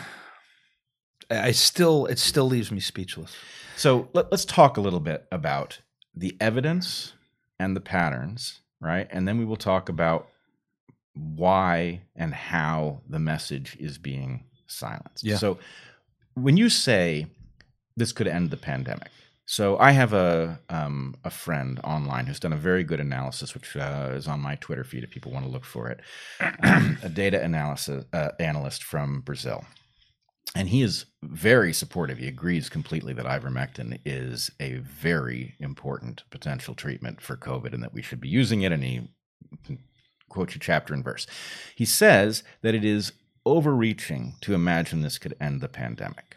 I 1.30 1.52
still 1.52 2.04
it 2.06 2.18
still 2.18 2.46
leaves 2.46 2.70
me 2.70 2.80
speechless. 2.80 3.34
So 3.76 4.08
let, 4.12 4.30
us 4.32 4.44
talk 4.44 4.76
a 4.76 4.80
little 4.82 5.00
bit 5.00 5.26
about 5.32 5.80
the 6.14 6.36
evidence 6.40 7.14
and 7.58 7.74
the 7.74 7.80
patterns, 7.80 8.60
right? 8.80 9.06
And 9.10 9.26
then 9.26 9.38
we 9.38 9.44
will 9.44 9.56
talk 9.56 9.88
about 9.88 10.28
why 11.16 12.02
and 12.14 12.34
how 12.34 13.00
the 13.08 13.18
message 13.18 13.76
is 13.80 13.98
being 13.98 14.44
silenced. 14.66 15.24
Yeah. 15.24 15.36
So 15.36 15.58
when 16.34 16.56
you 16.56 16.68
say 16.68 17.26
this 17.96 18.12
could 18.12 18.26
end 18.26 18.50
the 18.50 18.56
pandemic, 18.56 19.10
so 19.46 19.78
I 19.78 19.92
have 19.92 20.12
a 20.12 20.58
um, 20.68 21.14
a 21.24 21.30
friend 21.30 21.80
online 21.84 22.26
who's 22.26 22.40
done 22.40 22.52
a 22.52 22.56
very 22.56 22.82
good 22.82 23.00
analysis, 23.00 23.54
which 23.54 23.76
uh, 23.76 24.10
is 24.12 24.26
on 24.26 24.40
my 24.40 24.56
Twitter 24.56 24.82
feed 24.82 25.04
if 25.04 25.10
people 25.10 25.30
want 25.30 25.46
to 25.46 25.50
look 25.50 25.64
for 25.64 25.88
it. 25.88 26.00
Um, 26.64 26.98
a 27.02 27.08
data 27.08 27.40
analysis 27.40 28.04
uh, 28.12 28.30
analyst 28.40 28.82
from 28.82 29.20
Brazil, 29.20 29.64
and 30.56 30.68
he 30.68 30.82
is 30.82 31.06
very 31.22 31.72
supportive. 31.72 32.18
He 32.18 32.26
agrees 32.26 32.68
completely 32.68 33.14
that 33.14 33.24
ivermectin 33.24 34.00
is 34.04 34.50
a 34.58 34.78
very 34.78 35.54
important 35.60 36.24
potential 36.30 36.74
treatment 36.74 37.20
for 37.20 37.36
COVID, 37.36 37.72
and 37.72 37.84
that 37.84 37.94
we 37.94 38.02
should 38.02 38.20
be 38.20 38.28
using 38.28 38.62
it. 38.62 38.72
And 38.72 38.82
he 38.82 39.08
quotes 40.28 40.54
you 40.54 40.60
chapter 40.60 40.94
and 40.94 41.04
verse. 41.04 41.26
He 41.74 41.84
says 41.84 42.42
that 42.62 42.74
it 42.74 42.84
is 42.84 43.12
overreaching 43.44 44.34
to 44.40 44.54
imagine 44.54 45.00
this 45.00 45.18
could 45.18 45.36
end 45.40 45.60
the 45.60 45.68
pandemic. 45.68 46.36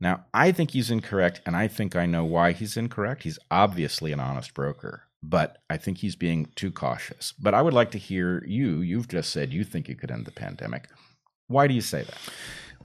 Now, 0.00 0.26
I 0.32 0.52
think 0.52 0.72
he's 0.72 0.90
incorrect, 0.90 1.40
and 1.44 1.56
I 1.56 1.66
think 1.66 1.96
I 1.96 2.06
know 2.06 2.24
why 2.24 2.52
he's 2.52 2.76
incorrect. 2.76 3.24
He's 3.24 3.38
obviously 3.50 4.12
an 4.12 4.20
honest 4.20 4.54
broker, 4.54 5.04
but 5.22 5.58
I 5.68 5.76
think 5.76 5.98
he's 5.98 6.14
being 6.14 6.50
too 6.54 6.70
cautious. 6.70 7.32
But 7.38 7.54
I 7.54 7.62
would 7.62 7.74
like 7.74 7.90
to 7.92 7.98
hear 7.98 8.44
you. 8.46 8.80
You've 8.80 9.08
just 9.08 9.30
said 9.30 9.52
you 9.52 9.64
think 9.64 9.88
it 9.88 9.98
could 9.98 10.10
end 10.10 10.24
the 10.24 10.30
pandemic. 10.30 10.88
Why 11.48 11.66
do 11.66 11.74
you 11.74 11.80
say 11.80 12.02
that? 12.02 12.18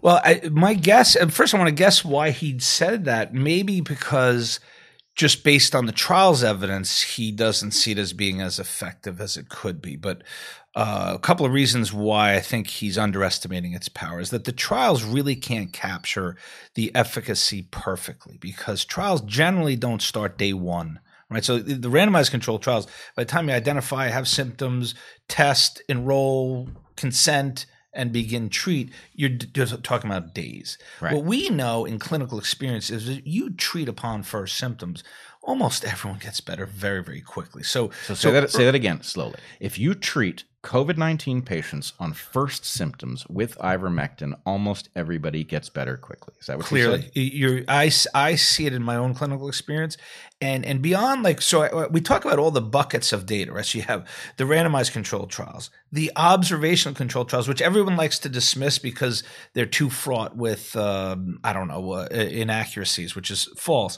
Well, 0.01 0.19
I, 0.23 0.41
my 0.51 0.73
guess, 0.73 1.15
and 1.15 1.33
first 1.33 1.53
I 1.53 1.57
want 1.57 1.69
to 1.69 1.75
guess 1.75 2.03
why 2.03 2.31
he 2.31 2.59
said 2.59 3.05
that. 3.05 3.33
Maybe 3.33 3.79
because 3.79 4.59
just 5.15 5.43
based 5.43 5.75
on 5.75 5.85
the 5.85 5.91
trial's 5.91 6.43
evidence, 6.43 7.01
he 7.01 7.31
doesn't 7.31 7.71
see 7.71 7.91
it 7.91 7.97
as 7.97 8.13
being 8.13 8.41
as 8.41 8.59
effective 8.59 9.21
as 9.21 9.37
it 9.37 9.49
could 9.49 9.81
be. 9.81 9.95
But 9.95 10.23
uh, 10.75 11.11
a 11.13 11.19
couple 11.19 11.45
of 11.45 11.51
reasons 11.51 11.93
why 11.93 12.33
I 12.33 12.39
think 12.39 12.67
he's 12.67 12.97
underestimating 12.97 13.73
its 13.73 13.89
power 13.89 14.19
is 14.19 14.31
that 14.31 14.45
the 14.45 14.51
trials 14.51 15.03
really 15.03 15.35
can't 15.35 15.71
capture 15.71 16.35
the 16.73 16.93
efficacy 16.95 17.67
perfectly 17.69 18.37
because 18.39 18.83
trials 18.83 19.21
generally 19.21 19.75
don't 19.75 20.01
start 20.01 20.37
day 20.37 20.53
one. 20.53 20.99
Right. 21.29 21.43
So 21.43 21.57
the 21.57 21.89
randomized 21.89 22.29
controlled 22.29 22.61
trials, 22.61 22.85
by 23.15 23.23
the 23.23 23.29
time 23.29 23.49
you 23.49 23.55
identify, 23.55 24.07
have 24.07 24.27
symptoms, 24.27 24.93
test, 25.27 25.81
enroll, 25.89 26.69
consent, 26.95 27.65
and 27.93 28.11
begin 28.11 28.49
treat, 28.49 28.91
you're 29.13 29.29
d- 29.29 29.47
just 29.53 29.83
talking 29.83 30.09
about 30.09 30.33
days. 30.33 30.77
Right. 30.99 31.13
What 31.13 31.25
we 31.25 31.49
know 31.49 31.85
in 31.85 31.99
clinical 31.99 32.39
experience 32.39 32.89
is 32.89 33.07
that 33.07 33.27
you 33.27 33.51
treat 33.51 33.87
upon 33.87 34.23
first 34.23 34.57
symptoms, 34.57 35.03
almost 35.41 35.85
everyone 35.85 36.19
gets 36.19 36.41
better 36.41 36.65
very, 36.65 37.03
very 37.03 37.21
quickly. 37.21 37.63
So, 37.63 37.91
So 38.05 38.13
say 38.13 38.31
that 38.31 38.49
say 38.49 38.65
that 38.65 38.75
again 38.75 39.03
slowly. 39.03 39.35
If 39.59 39.77
you 39.77 39.93
treat 39.93 40.43
COVID 40.63 40.97
nineteen 40.97 41.41
patients 41.41 41.93
on 41.99 42.13
first 42.13 42.65
symptoms 42.65 43.27
with 43.27 43.57
ivermectin, 43.57 44.33
almost 44.45 44.89
everybody 44.95 45.43
gets 45.43 45.69
better 45.69 45.97
quickly. 45.97 46.33
Is 46.39 46.47
that 46.47 46.57
what 46.57 46.65
you 46.65 46.69
clearly. 46.69 47.11
you're 47.13 47.61
I, 47.67 47.91
I 48.13 48.35
see 48.35 48.65
it 48.65 48.73
in 48.73 48.81
my 48.81 48.95
own 48.95 49.13
clinical 49.13 49.47
experience. 49.47 49.97
And 50.39 50.65
and 50.65 50.81
beyond 50.81 51.23
like 51.23 51.41
so 51.41 51.63
I, 51.63 51.87
we 51.87 52.01
talk 52.01 52.25
about 52.25 52.39
all 52.39 52.51
the 52.51 52.61
buckets 52.61 53.13
of 53.13 53.25
data 53.25 53.51
right? 53.51 53.65
So 53.65 53.77
you 53.77 53.83
have 53.83 54.09
the 54.37 54.45
randomized 54.45 54.91
controlled 54.93 55.29
trials 55.29 55.69
the 55.91 56.11
observational 56.15 56.95
controlled 56.95 57.29
trials 57.29 57.47
which 57.47 57.61
everyone 57.61 57.95
likes 57.95 58.19
to 58.19 58.29
dismiss 58.29 58.79
because 58.79 59.23
they're 59.53 59.65
too 59.65 59.89
fraught 59.89 60.35
with 60.35 60.75
um, 60.75 61.39
i 61.43 61.53
don't 61.53 61.67
know 61.67 61.91
uh, 61.91 62.07
inaccuracies 62.11 63.15
which 63.15 63.29
is 63.31 63.45
false 63.55 63.97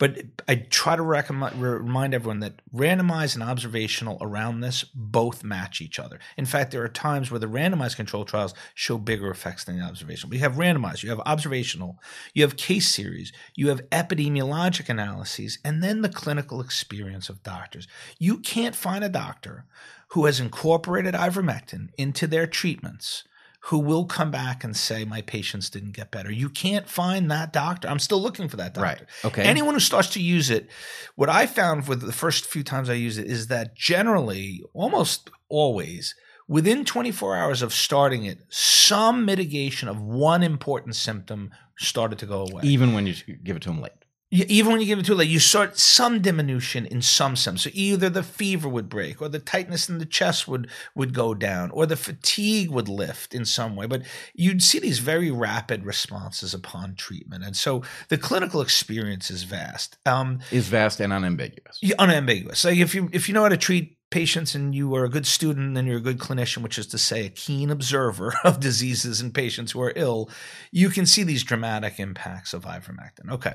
but 0.00 0.18
I 0.48 0.54
try 0.54 0.96
to 0.96 1.02
recommend, 1.02 1.60
remind 1.60 2.14
everyone 2.14 2.40
that 2.40 2.62
randomized 2.74 3.34
and 3.34 3.42
observational 3.42 4.16
around 4.22 4.60
this 4.60 4.82
both 4.94 5.44
match 5.44 5.82
each 5.82 5.98
other. 5.98 6.18
In 6.38 6.46
fact, 6.46 6.72
there 6.72 6.82
are 6.82 6.88
times 6.88 7.30
where 7.30 7.38
the 7.38 7.46
randomized 7.46 7.96
control 7.96 8.24
trials 8.24 8.54
show 8.74 8.96
bigger 8.96 9.30
effects 9.30 9.64
than 9.64 9.78
the 9.78 9.84
observational. 9.84 10.32
You 10.34 10.40
have 10.40 10.54
randomized, 10.54 11.02
you 11.02 11.10
have 11.10 11.20
observational, 11.20 12.00
you 12.32 12.42
have 12.42 12.56
case 12.56 12.88
series, 12.88 13.30
you 13.54 13.68
have 13.68 13.86
epidemiologic 13.90 14.88
analyses, 14.88 15.58
and 15.62 15.82
then 15.82 16.00
the 16.00 16.08
clinical 16.08 16.62
experience 16.62 17.28
of 17.28 17.42
doctors. 17.42 17.86
You 18.18 18.38
can't 18.38 18.74
find 18.74 19.04
a 19.04 19.10
doctor 19.10 19.66
who 20.08 20.24
has 20.24 20.40
incorporated 20.40 21.12
ivermectin 21.12 21.90
into 21.98 22.26
their 22.26 22.46
treatments 22.46 23.24
who 23.64 23.78
will 23.78 24.06
come 24.06 24.30
back 24.30 24.64
and 24.64 24.74
say 24.74 25.04
my 25.04 25.20
patients 25.20 25.68
didn't 25.68 25.92
get 25.92 26.10
better. 26.10 26.32
You 26.32 26.48
can't 26.48 26.88
find 26.88 27.30
that 27.30 27.52
doctor. 27.52 27.88
I'm 27.88 27.98
still 27.98 28.20
looking 28.20 28.48
for 28.48 28.56
that 28.56 28.74
doctor. 28.74 28.82
Right. 28.82 29.02
Okay. 29.24 29.42
Anyone 29.42 29.74
who 29.74 29.80
starts 29.80 30.08
to 30.10 30.22
use 30.22 30.48
it, 30.48 30.70
what 31.14 31.28
I 31.28 31.46
found 31.46 31.86
with 31.86 32.00
the 32.00 32.12
first 32.12 32.46
few 32.46 32.62
times 32.62 32.88
I 32.88 32.94
use 32.94 33.18
it 33.18 33.26
is 33.26 33.48
that 33.48 33.76
generally, 33.76 34.62
almost 34.72 35.30
always, 35.48 36.14
within 36.48 36.84
24 36.86 37.36
hours 37.36 37.60
of 37.60 37.74
starting 37.74 38.24
it, 38.24 38.38
some 38.48 39.26
mitigation 39.26 39.88
of 39.88 40.00
one 40.00 40.42
important 40.42 40.96
symptom 40.96 41.50
started 41.78 42.18
to 42.20 42.26
go 42.26 42.46
away. 42.46 42.62
Even 42.64 42.94
when 42.94 43.06
you 43.06 43.14
give 43.44 43.56
it 43.56 43.62
to 43.62 43.68
them 43.68 43.82
late. 43.82 43.92
Even 44.32 44.70
when 44.70 44.80
you 44.80 44.86
give 44.86 45.00
it 45.00 45.06
too 45.06 45.14
late, 45.14 45.28
you 45.28 45.40
start 45.40 45.76
some 45.76 46.22
diminution 46.22 46.86
in 46.86 47.02
some 47.02 47.34
symptoms. 47.34 47.62
So 47.64 47.70
either 47.72 48.08
the 48.08 48.22
fever 48.22 48.68
would 48.68 48.88
break, 48.88 49.20
or 49.20 49.28
the 49.28 49.40
tightness 49.40 49.88
in 49.88 49.98
the 49.98 50.06
chest 50.06 50.46
would 50.46 50.70
would 50.94 51.12
go 51.12 51.34
down, 51.34 51.70
or 51.72 51.84
the 51.84 51.96
fatigue 51.96 52.70
would 52.70 52.88
lift 52.88 53.34
in 53.34 53.44
some 53.44 53.74
way. 53.74 53.86
But 53.86 54.02
you'd 54.32 54.62
see 54.62 54.78
these 54.78 55.00
very 55.00 55.32
rapid 55.32 55.84
responses 55.84 56.54
upon 56.54 56.94
treatment, 56.94 57.42
and 57.42 57.56
so 57.56 57.82
the 58.08 58.18
clinical 58.18 58.60
experience 58.60 59.30
is 59.32 59.42
vast, 59.42 59.98
um, 60.06 60.38
Is 60.52 60.68
vast 60.68 61.00
and 61.00 61.12
unambiguous. 61.12 61.78
yeah, 61.82 61.96
unambiguous. 61.98 62.64
Like 62.64 62.78
if 62.78 62.94
you 62.94 63.10
if 63.12 63.28
you 63.28 63.34
know 63.34 63.42
how 63.42 63.48
to 63.48 63.56
treat 63.56 63.96
patients 64.10 64.56
and 64.56 64.74
you 64.74 64.92
are 64.96 65.04
a 65.04 65.08
good 65.08 65.26
student 65.26 65.76
and 65.78 65.86
you're 65.86 65.98
a 65.98 66.00
good 66.00 66.18
clinician, 66.18 66.62
which 66.62 66.78
is 66.78 66.86
to 66.88 66.98
say, 66.98 67.26
a 67.26 67.28
keen 67.30 67.70
observer 67.70 68.34
of 68.44 68.58
diseases 68.60 69.20
in 69.20 69.30
patients 69.32 69.72
who 69.72 69.80
are 69.80 69.92
ill, 69.96 70.28
you 70.72 70.88
can 70.88 71.06
see 71.06 71.22
these 71.22 71.44
dramatic 71.44 71.98
impacts 72.00 72.52
of 72.52 72.64
ivermectin. 72.64 73.30
Okay. 73.30 73.54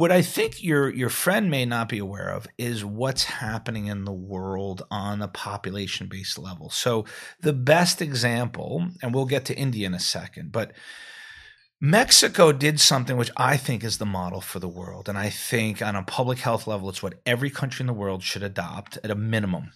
What 0.00 0.10
I 0.10 0.22
think 0.22 0.64
your 0.64 0.88
your 0.88 1.10
friend 1.10 1.50
may 1.50 1.66
not 1.66 1.90
be 1.90 1.98
aware 1.98 2.30
of 2.30 2.46
is 2.56 2.82
what's 2.82 3.24
happening 3.24 3.88
in 3.88 4.06
the 4.06 4.14
world 4.14 4.82
on 4.90 5.20
a 5.20 5.28
population 5.28 6.06
based 6.06 6.38
level. 6.38 6.70
So 6.70 7.04
the 7.42 7.52
best 7.52 8.00
example, 8.00 8.88
and 9.02 9.12
we'll 9.12 9.26
get 9.26 9.44
to 9.44 9.54
India 9.54 9.86
in 9.86 9.92
a 9.92 10.00
second, 10.00 10.52
but 10.52 10.72
Mexico 11.82 12.50
did 12.50 12.80
something 12.80 13.18
which 13.18 13.30
I 13.36 13.58
think 13.58 13.84
is 13.84 13.98
the 13.98 14.06
model 14.06 14.40
for 14.40 14.58
the 14.58 14.70
world. 14.70 15.06
And 15.06 15.18
I 15.18 15.28
think 15.28 15.82
on 15.82 15.94
a 15.94 16.02
public 16.02 16.38
health 16.38 16.66
level, 16.66 16.88
it's 16.88 17.02
what 17.02 17.20
every 17.26 17.50
country 17.50 17.82
in 17.82 17.86
the 17.86 17.92
world 17.92 18.22
should 18.22 18.42
adopt 18.42 18.96
at 19.04 19.10
a 19.10 19.14
minimum. 19.14 19.72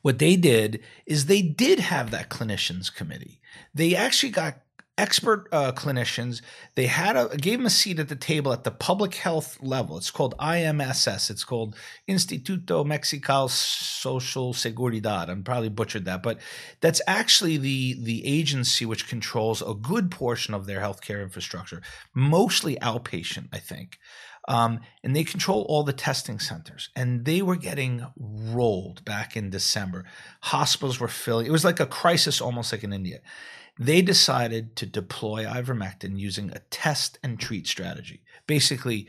What 0.00 0.18
they 0.18 0.34
did 0.34 0.82
is 1.06 1.26
they 1.26 1.42
did 1.42 1.78
have 1.78 2.10
that 2.10 2.28
clinicians 2.28 2.92
committee. 2.92 3.40
They 3.72 3.94
actually 3.94 4.32
got 4.32 4.62
expert 4.98 5.48
uh, 5.52 5.72
clinicians. 5.72 6.42
They 6.74 6.86
had 6.86 7.16
a 7.16 7.36
gave 7.36 7.58
them 7.58 7.66
a 7.66 7.70
seat 7.70 7.98
at 7.98 8.08
the 8.08 8.16
table 8.16 8.52
at 8.52 8.64
the 8.64 8.70
public 8.70 9.14
health 9.14 9.58
level. 9.62 9.96
It's 9.96 10.10
called 10.10 10.36
IMSS. 10.38 11.30
It's 11.30 11.44
called 11.44 11.76
Instituto 12.08 12.84
Mexicano 12.84 13.48
Social 13.48 14.52
Seguridad. 14.52 15.28
I'm 15.28 15.42
probably 15.42 15.70
butchered 15.70 16.04
that, 16.04 16.22
but 16.22 16.38
that's 16.80 17.00
actually 17.06 17.56
the 17.56 17.96
the 18.02 18.26
agency 18.26 18.84
which 18.84 19.08
controls 19.08 19.62
a 19.62 19.74
good 19.74 20.10
portion 20.10 20.54
of 20.54 20.66
their 20.66 20.80
healthcare 20.80 21.22
infrastructure, 21.22 21.80
mostly 22.14 22.76
outpatient, 22.76 23.48
I 23.52 23.58
think. 23.58 23.98
Um, 24.48 24.80
and 25.04 25.14
they 25.14 25.22
control 25.22 25.64
all 25.68 25.84
the 25.84 25.92
testing 25.92 26.40
centers. 26.40 26.90
And 26.96 27.24
they 27.24 27.42
were 27.42 27.54
getting 27.54 28.06
rolled 28.16 29.04
back 29.04 29.36
in 29.36 29.50
December. 29.50 30.04
Hospitals 30.40 30.98
were 30.98 31.06
filling. 31.06 31.46
It 31.46 31.52
was 31.52 31.64
like 31.64 31.78
a 31.78 31.86
crisis, 31.86 32.40
almost 32.40 32.72
like 32.72 32.82
in 32.82 32.92
India 32.92 33.20
they 33.78 34.02
decided 34.02 34.76
to 34.76 34.86
deploy 34.86 35.44
ivermectin 35.44 36.18
using 36.18 36.50
a 36.50 36.58
test 36.70 37.18
and 37.22 37.38
treat 37.38 37.66
strategy. 37.66 38.22
Basically, 38.46 39.08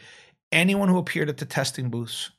anyone 0.51 0.89
who 0.89 0.97
appeared 0.97 1.30
at 1.30 1.38
the 1.38 1.45
testing 1.45 1.89
booths, 1.89 2.32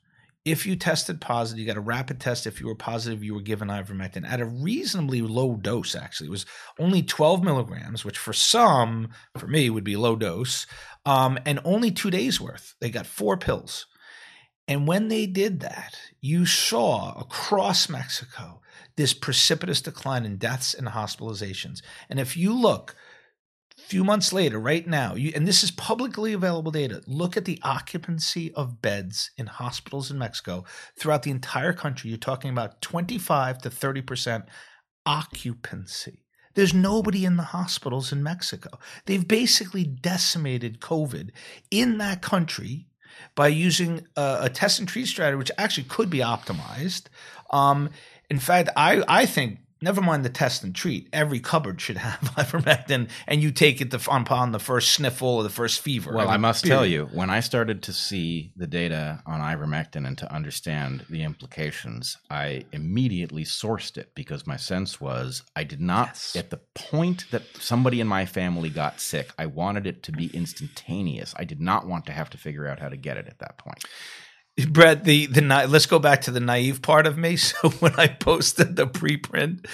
if 0.44 0.66
you 0.66 0.76
tested 0.76 1.20
positive, 1.20 1.60
you 1.60 1.66
got 1.66 1.78
a 1.78 1.80
rapid 1.80 2.20
test. 2.20 2.46
If 2.46 2.60
you 2.60 2.66
were 2.66 2.74
positive, 2.74 3.24
you 3.24 3.34
were 3.34 3.40
given 3.40 3.68
ivermectin 3.68 4.28
at 4.28 4.40
a 4.40 4.46
reasonably 4.46 5.22
low 5.22 5.56
dose, 5.56 5.94
actually. 5.94 6.26
It 6.26 6.32
was 6.32 6.46
only 6.78 7.02
12 7.02 7.42
milligrams, 7.42 8.04
which 8.04 8.18
for 8.18 8.34
some, 8.34 9.08
for 9.38 9.46
me, 9.46 9.70
would 9.70 9.84
be 9.84 9.96
low 9.96 10.16
dose, 10.16 10.66
um, 11.06 11.38
and 11.46 11.60
only 11.64 11.90
two 11.90 12.10
days 12.10 12.40
worth. 12.40 12.74
They 12.80 12.90
got 12.90 13.06
four 13.06 13.38
pills. 13.38 13.86
And 14.68 14.86
when 14.86 15.08
they 15.08 15.26
did 15.26 15.60
that, 15.60 15.98
you 16.20 16.46
saw 16.46 17.18
across 17.18 17.88
Mexico 17.88 18.60
this 18.96 19.14
precipitous 19.14 19.80
decline 19.80 20.24
in 20.24 20.36
deaths 20.36 20.74
and 20.74 20.88
hospitalizations. 20.88 21.82
And 22.08 22.20
if 22.20 22.36
you 22.36 22.52
look 22.52 22.94
a 23.76 23.82
few 23.82 24.04
months 24.04 24.32
later, 24.32 24.58
right 24.58 24.86
now, 24.86 25.14
you, 25.14 25.32
and 25.34 25.48
this 25.48 25.64
is 25.64 25.70
publicly 25.70 26.32
available 26.32 26.70
data, 26.70 27.02
look 27.06 27.36
at 27.36 27.44
the 27.44 27.58
occupancy 27.62 28.52
of 28.54 28.80
beds 28.80 29.30
in 29.36 29.46
hospitals 29.46 30.10
in 30.10 30.18
Mexico 30.18 30.64
throughout 30.98 31.22
the 31.24 31.32
entire 31.32 31.72
country. 31.72 32.10
You're 32.10 32.18
talking 32.18 32.50
about 32.50 32.80
25 32.82 33.58
to 33.62 33.70
30% 33.70 34.46
occupancy. 35.04 36.24
There's 36.54 36.72
nobody 36.72 37.24
in 37.24 37.36
the 37.36 37.42
hospitals 37.42 38.12
in 38.12 38.22
Mexico. 38.22 38.78
They've 39.06 39.26
basically 39.26 39.84
decimated 39.84 40.80
COVID 40.80 41.30
in 41.70 41.98
that 41.98 42.22
country 42.22 42.86
by 43.34 43.48
using 43.48 44.06
a, 44.16 44.38
a 44.42 44.48
test 44.48 44.78
and 44.78 44.88
treat 44.88 45.06
strategy, 45.06 45.36
which 45.36 45.50
actually 45.58 45.84
could 45.84 46.10
be 46.10 46.18
optimized. 46.18 47.06
Um, 47.50 47.90
in 48.30 48.38
fact, 48.38 48.70
I, 48.76 49.02
I 49.08 49.26
think 49.26 49.58
never 49.84 50.00
mind 50.00 50.24
the 50.24 50.30
test 50.30 50.64
and 50.64 50.74
treat. 50.74 51.08
Every 51.12 51.38
cupboard 51.38 51.80
should 51.80 51.98
have 51.98 52.18
ivermectin, 52.36 53.08
and 53.28 53.42
you 53.42 53.52
take 53.52 53.80
it 53.80 53.92
upon 53.94 54.50
the 54.52 54.58
first 54.58 54.92
sniffle 54.92 55.28
or 55.28 55.42
the 55.42 55.50
first 55.50 55.80
fever. 55.80 56.12
Well, 56.12 56.28
I, 56.28 56.38
must 56.38 56.64
period. 56.64 56.76
tell 56.76 56.86
you, 56.86 57.04
when 57.12 57.30
I 57.30 57.40
started 57.40 57.82
to 57.84 57.92
see 57.92 58.52
the 58.56 58.66
data 58.66 59.22
on 59.26 59.40
ivermectin 59.40 60.06
and 60.06 60.16
to 60.18 60.32
understand 60.32 61.04
the 61.08 61.22
implications, 61.22 62.16
I 62.30 62.64
immediately 62.72 63.44
sourced 63.44 63.96
it 63.96 64.14
because 64.14 64.46
my 64.46 64.56
sense 64.56 65.00
was 65.00 65.42
I 65.54 65.64
did 65.64 65.80
not, 65.80 66.08
yes. 66.08 66.36
at 66.36 66.50
the 66.50 66.60
point 66.74 67.26
that 67.30 67.42
somebody 67.60 68.00
in 68.00 68.08
my 68.08 68.24
family 68.24 68.70
got 68.70 69.00
sick, 69.00 69.30
I 69.38 69.46
wanted 69.46 69.86
it 69.86 70.02
to 70.04 70.12
be 70.12 70.26
instantaneous. 70.28 71.34
I 71.36 71.44
did 71.44 71.60
not 71.60 71.86
want 71.86 72.06
to 72.06 72.12
have 72.12 72.30
to 72.30 72.38
figure 72.38 72.66
out 72.66 72.80
how 72.80 72.88
to 72.88 72.96
get 72.96 73.18
it 73.18 73.28
at 73.28 73.38
that 73.40 73.58
point. 73.58 73.84
Bret, 74.68 75.04
the 75.04 75.26
the 75.26 75.42
let's 75.68 75.86
go 75.86 75.98
back 75.98 76.22
to 76.22 76.30
the 76.30 76.40
naive 76.40 76.80
part 76.82 77.06
of 77.06 77.18
me. 77.18 77.36
So 77.44 77.70
when 77.70 77.94
I 77.96 78.06
posted 78.08 78.76
the 78.76 78.86
preprint, 78.86 79.66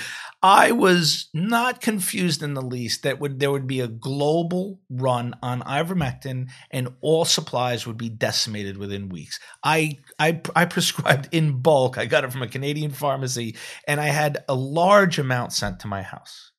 I 0.42 0.72
was 0.72 1.28
not 1.34 1.82
confused 1.82 2.42
in 2.42 2.54
the 2.54 2.62
least 2.62 3.02
that 3.02 3.20
would 3.20 3.40
there 3.40 3.50
would 3.50 3.66
be 3.66 3.80
a 3.80 3.88
global 3.88 4.80
run 4.88 5.34
on 5.42 5.60
ivermectin 5.62 6.48
and 6.70 6.88
all 7.02 7.26
supplies 7.26 7.86
would 7.86 7.98
be 7.98 8.08
decimated 8.08 8.78
within 8.78 9.10
weeks. 9.10 9.38
I 9.62 9.98
I 10.18 10.40
I 10.56 10.64
prescribed 10.64 11.28
in 11.32 11.60
bulk. 11.60 11.98
I 11.98 12.06
got 12.06 12.24
it 12.24 12.32
from 12.32 12.42
a 12.42 12.48
Canadian 12.48 12.90
pharmacy 12.90 13.56
and 13.86 14.00
I 14.00 14.06
had 14.06 14.44
a 14.48 14.54
large 14.54 15.18
amount 15.18 15.52
sent 15.52 15.80
to 15.80 15.88
my 15.88 16.02
house 16.02 16.49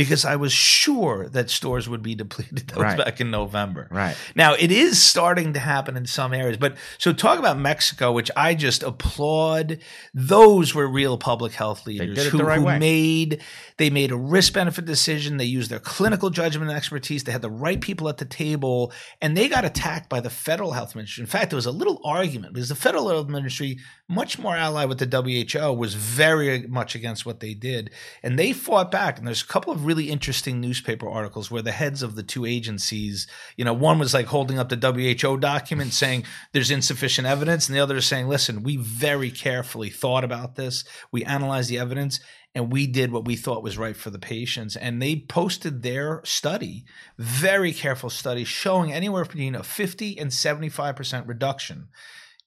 because 0.00 0.24
I 0.24 0.36
was 0.36 0.50
sure 0.50 1.28
that 1.28 1.50
stores 1.50 1.86
would 1.86 2.02
be 2.02 2.14
depleted. 2.24 2.68
That 2.68 2.76
right. 2.78 2.96
was 2.96 3.04
back 3.04 3.20
in 3.20 3.30
November. 3.30 3.86
Right. 3.90 4.16
Now 4.34 4.54
it 4.54 4.72
is 4.72 5.02
starting 5.02 5.52
to 5.52 5.58
happen 5.58 5.94
in 5.94 6.06
some 6.06 6.32
areas, 6.32 6.56
but 6.56 6.78
so 6.96 7.12
talk 7.12 7.38
about 7.38 7.58
Mexico, 7.58 8.10
which 8.10 8.30
I 8.34 8.54
just 8.54 8.82
applaud. 8.82 9.80
Those 10.14 10.74
were 10.74 10.88
real 10.88 11.18
public 11.18 11.52
health 11.52 11.86
leaders 11.86 12.28
who, 12.28 12.42
right 12.42 12.58
who 12.58 12.78
made 12.78 13.42
they 13.76 13.90
made 13.90 14.10
a 14.10 14.16
risk 14.16 14.54
benefit 14.54 14.86
decision. 14.86 15.36
They 15.36 15.44
used 15.44 15.70
their 15.70 15.78
clinical 15.78 16.30
judgment 16.30 16.70
and 16.70 16.76
expertise. 16.78 17.24
They 17.24 17.32
had 17.32 17.42
the 17.42 17.50
right 17.50 17.78
people 17.78 18.08
at 18.08 18.16
the 18.16 18.24
table, 18.24 18.94
and 19.20 19.36
they 19.36 19.48
got 19.48 19.66
attacked 19.66 20.08
by 20.08 20.20
the 20.20 20.30
federal 20.30 20.72
health 20.72 20.94
ministry. 20.94 21.20
In 21.20 21.26
fact, 21.26 21.50
there 21.50 21.56
was 21.56 21.66
a 21.66 21.70
little 21.70 22.00
argument 22.04 22.54
because 22.54 22.70
the 22.70 22.74
federal 22.74 23.10
health 23.10 23.28
ministry, 23.28 23.78
much 24.10 24.40
more 24.40 24.56
allied 24.56 24.88
with 24.88 24.98
the 24.98 25.06
WHO, 25.06 25.72
was 25.72 25.94
very 25.94 26.66
much 26.66 26.96
against 26.96 27.24
what 27.24 27.38
they 27.38 27.54
did, 27.54 27.90
and 28.24 28.36
they 28.36 28.52
fought 28.52 28.90
back. 28.90 29.16
And 29.16 29.26
there's 29.26 29.42
a 29.42 29.46
couple 29.46 29.72
of 29.72 29.86
really 29.86 30.10
interesting 30.10 30.60
newspaper 30.60 31.08
articles 31.08 31.48
where 31.48 31.62
the 31.62 31.70
heads 31.70 32.02
of 32.02 32.16
the 32.16 32.24
two 32.24 32.44
agencies, 32.44 33.28
you 33.56 33.64
know, 33.64 33.72
one 33.72 34.00
was 34.00 34.12
like 34.12 34.26
holding 34.26 34.58
up 34.58 34.68
the 34.68 35.14
WHO 35.22 35.36
document 35.36 35.92
saying 35.92 36.24
there's 36.52 36.72
insufficient 36.72 37.28
evidence, 37.28 37.68
and 37.68 37.76
the 37.76 37.80
other 37.80 37.98
is 37.98 38.04
saying, 38.04 38.26
listen, 38.26 38.64
we 38.64 38.76
very 38.76 39.30
carefully 39.30 39.90
thought 39.90 40.24
about 40.24 40.56
this, 40.56 40.82
we 41.12 41.24
analyzed 41.24 41.70
the 41.70 41.78
evidence, 41.78 42.18
and 42.52 42.72
we 42.72 42.88
did 42.88 43.12
what 43.12 43.26
we 43.26 43.36
thought 43.36 43.62
was 43.62 43.78
right 43.78 43.96
for 43.96 44.10
the 44.10 44.18
patients. 44.18 44.74
And 44.74 45.00
they 45.00 45.20
posted 45.20 45.82
their 45.84 46.20
study, 46.24 46.84
very 47.16 47.72
careful 47.72 48.10
study, 48.10 48.42
showing 48.42 48.92
anywhere 48.92 49.24
between 49.24 49.54
a 49.54 49.62
50 49.62 50.18
and 50.18 50.32
75% 50.32 51.28
reduction 51.28 51.90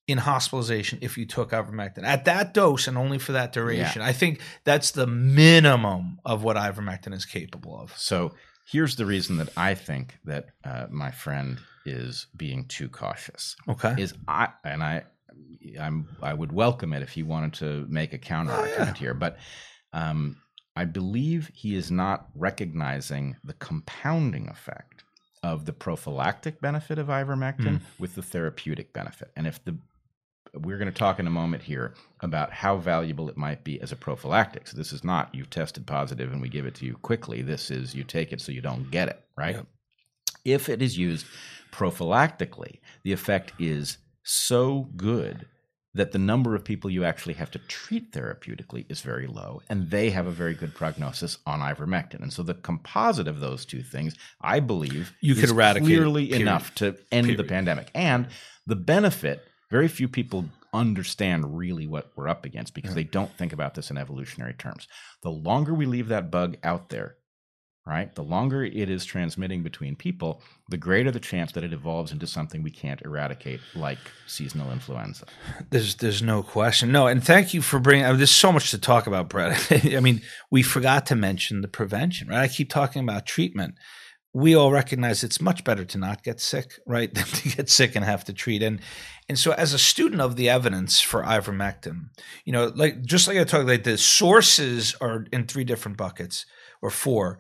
in 0.08 0.18
hospitalization 0.18 1.00
if 1.02 1.18
you 1.18 1.26
took 1.26 1.52
ivermectin 1.52 2.04
at 2.04 2.26
that 2.26 2.54
dose 2.54 2.88
and 2.88 2.98
only 2.98 3.18
for 3.18 3.32
that 3.32 3.54
duration. 3.54 4.02
Yeah. 4.02 4.08
I 4.08 4.12
think 4.12 4.42
that's 4.64 4.92
the 4.92 5.08
minimum 5.08 6.20
of 6.26 6.44
what 6.44 6.58
ivermectin 6.58 7.14
is 7.14 7.26
capable 7.26 7.80
of. 7.80 7.98
So 7.98 8.34
here's 8.70 8.96
the 8.96 9.06
reason 9.06 9.38
that 9.38 9.50
I 9.56 9.76
think 9.76 10.18
that 10.26 10.48
uh, 10.64 10.88
my 10.90 11.12
friend 11.12 11.60
is 11.86 12.28
being 12.36 12.66
too 12.66 12.90
cautious. 12.90 13.56
Okay, 13.68 13.96
is 13.98 14.14
I 14.28 14.50
and 14.64 14.84
I, 14.84 15.04
I'm 15.80 16.08
I 16.22 16.34
would 16.34 16.52
welcome 16.52 16.94
it 16.94 17.02
if 17.02 17.12
he 17.12 17.24
wanted 17.24 17.54
to 17.56 17.86
make 17.90 18.14
a 18.14 18.18
counter 18.18 18.52
argument 18.52 18.82
oh, 18.82 18.86
yeah. 18.86 18.94
here, 18.94 19.14
but 19.14 19.38
um, 19.94 20.38
I 20.76 20.86
believe 20.86 21.52
he 21.54 21.76
is 21.76 21.92
not 21.92 22.28
recognizing 22.36 23.36
the 23.44 23.54
compounding 23.54 24.50
effect 24.50 25.04
of 25.44 25.66
the 25.66 25.74
prophylactic 25.74 26.62
benefit 26.62 26.98
of 26.98 27.08
ivermectin 27.08 27.80
mm. 27.80 27.82
with 28.00 28.16
the 28.16 28.22
therapeutic 28.22 28.94
benefit. 28.94 29.32
And 29.36 29.46
if 29.46 29.64
the 29.64 29.78
we're 30.54 30.78
going 30.78 30.92
to 30.92 30.98
talk 30.98 31.20
in 31.20 31.28
a 31.28 31.32
moment 31.32 31.64
here 31.64 31.94
about 32.22 32.52
how 32.52 32.78
valuable 32.78 33.30
it 33.30 33.38
might 33.38 33.64
be 33.64 33.82
as 33.82 33.92
a 33.92 33.96
prophylactic. 33.96 34.68
So 34.68 34.78
this 34.78 34.94
is 34.94 35.04
not 35.04 35.34
you've 35.34 35.50
tested 35.50 35.88
positive 35.88 36.32
and 36.32 36.42
we 36.42 36.50
give 36.50 36.66
it 36.66 36.76
to 36.76 36.86
you 36.86 36.94
quickly. 36.96 37.42
This 37.42 37.72
is 37.72 37.96
you 37.96 38.04
take 38.04 38.32
it 38.32 38.42
so 38.42 38.52
you 38.52 38.62
don't 38.62 38.92
get 38.92 39.10
it, 39.10 39.24
right? 39.36 39.56
Yep. 39.56 39.68
If 40.46 40.70
it 40.70 40.82
is 40.82 40.98
used 40.98 41.26
prophylactically, 41.72 42.80
the 43.04 43.14
effect 43.14 43.54
is 43.58 43.98
so 44.24 44.90
good 44.96 45.48
that 45.96 46.12
the 46.12 46.20
number 46.20 46.56
of 46.56 46.64
people 46.64 46.90
you 46.90 47.04
actually 47.04 47.36
have 47.36 47.52
to 47.52 47.60
treat 47.60 48.12
therapeutically 48.12 48.86
is 48.90 49.02
very 49.02 49.28
low, 49.28 49.62
and 49.70 49.92
they 49.92 50.10
have 50.10 50.26
a 50.26 50.32
very 50.32 50.56
good 50.56 50.74
prognosis 50.74 51.38
on 51.46 51.60
ivermectin. 51.60 52.22
And 52.22 52.34
so 52.34 52.42
the 52.42 52.56
composite 52.56 53.28
of 53.28 53.40
those 53.40 53.64
two 53.64 53.84
things, 53.84 54.16
I 54.42 54.60
believe, 54.60 55.14
you 55.22 55.36
could 55.36 55.52
eradicate 55.52 55.88
clearly 55.88 56.34
enough 56.34 56.74
to 56.76 56.98
end 57.12 57.26
period. 57.26 57.38
the 57.38 57.44
pandemic. 57.44 57.92
And 57.94 58.28
the 58.66 58.76
benefit 58.76 59.48
very 59.74 59.88
few 59.88 60.08
people 60.08 60.46
understand 60.72 61.58
really 61.58 61.88
what 61.88 62.12
we're 62.16 62.30
up 62.30 62.46
against 62.46 62.76
because 62.76 62.94
they 62.94 63.04
don't 63.04 63.36
think 63.40 63.54
about 63.54 63.74
this 63.74 63.90
in 63.90 63.98
evolutionary 63.98 64.54
terms. 64.54 64.88
The 65.24 65.32
longer 65.32 65.74
we 65.74 65.88
leave 65.88 66.10
that 66.10 66.30
bug 66.30 66.58
out 66.64 66.90
there, 66.90 67.16
right? 67.88 68.14
The 68.14 68.24
longer 68.24 68.64
it 68.64 68.88
is 68.88 69.04
transmitting 69.04 69.64
between 69.64 69.96
people, 69.96 70.44
the 70.70 70.78
greater 70.78 71.10
the 71.10 71.20
chance 71.20 71.54
that 71.54 71.64
it 71.64 71.74
evolves 71.74 72.12
into 72.12 72.28
something 72.28 72.62
we 72.62 72.70
can't 72.70 73.02
eradicate, 73.02 73.62
like 73.74 73.98
seasonal 74.28 74.72
influenza. 74.72 75.26
There's 75.72 75.96
there's 75.96 76.22
no 76.22 76.44
question. 76.44 76.92
No, 76.92 77.08
and 77.08 77.24
thank 77.24 77.56
you 77.56 77.64
for 77.64 77.80
bringing. 77.80 78.06
I 78.06 78.10
mean, 78.10 78.18
there's 78.18 78.30
so 78.30 78.52
much 78.52 78.70
to 78.72 78.78
talk 78.78 79.08
about, 79.08 79.28
Bret. 79.28 79.72
I 79.96 80.02
mean, 80.02 80.22
we 80.52 80.62
forgot 80.62 81.08
to 81.08 81.16
mention 81.16 81.62
the 81.62 81.68
prevention, 81.68 82.28
right? 82.28 82.44
I 82.44 82.48
keep 82.48 82.70
talking 82.70 83.02
about 83.02 83.26
treatment. 83.26 83.74
We 84.36 84.56
all 84.56 84.72
recognize 84.72 85.24
it's 85.24 85.42
much 85.42 85.64
better 85.64 85.86
to 85.86 85.98
not 85.98 86.24
get 86.24 86.40
sick, 86.40 86.80
right, 86.88 87.14
than 87.16 87.26
to 87.26 87.50
get 87.50 87.70
sick 87.70 87.96
and 87.96 88.06
have 88.06 88.24
to 88.26 88.34
treat. 88.34 88.62
And 88.62 88.80
and 89.30 89.40
so, 89.40 89.52
as 89.54 89.74
a 89.74 89.80
student 89.80 90.22
of 90.22 90.36
the 90.36 90.50
evidence 90.50 91.00
for 91.00 91.24
ivermectin, 91.24 92.10
you 92.46 92.52
know, 92.52 92.72
like 92.76 93.04
just 93.04 93.28
like 93.28 93.38
I 93.38 93.44
talked, 93.44 93.68
like 93.68 93.84
the 93.84 93.98
sources 93.98 94.96
are 95.00 95.26
in 95.32 95.48
three 95.48 95.64
different 95.64 95.98
buckets 95.98 96.46
or 96.82 96.90
four 96.90 97.40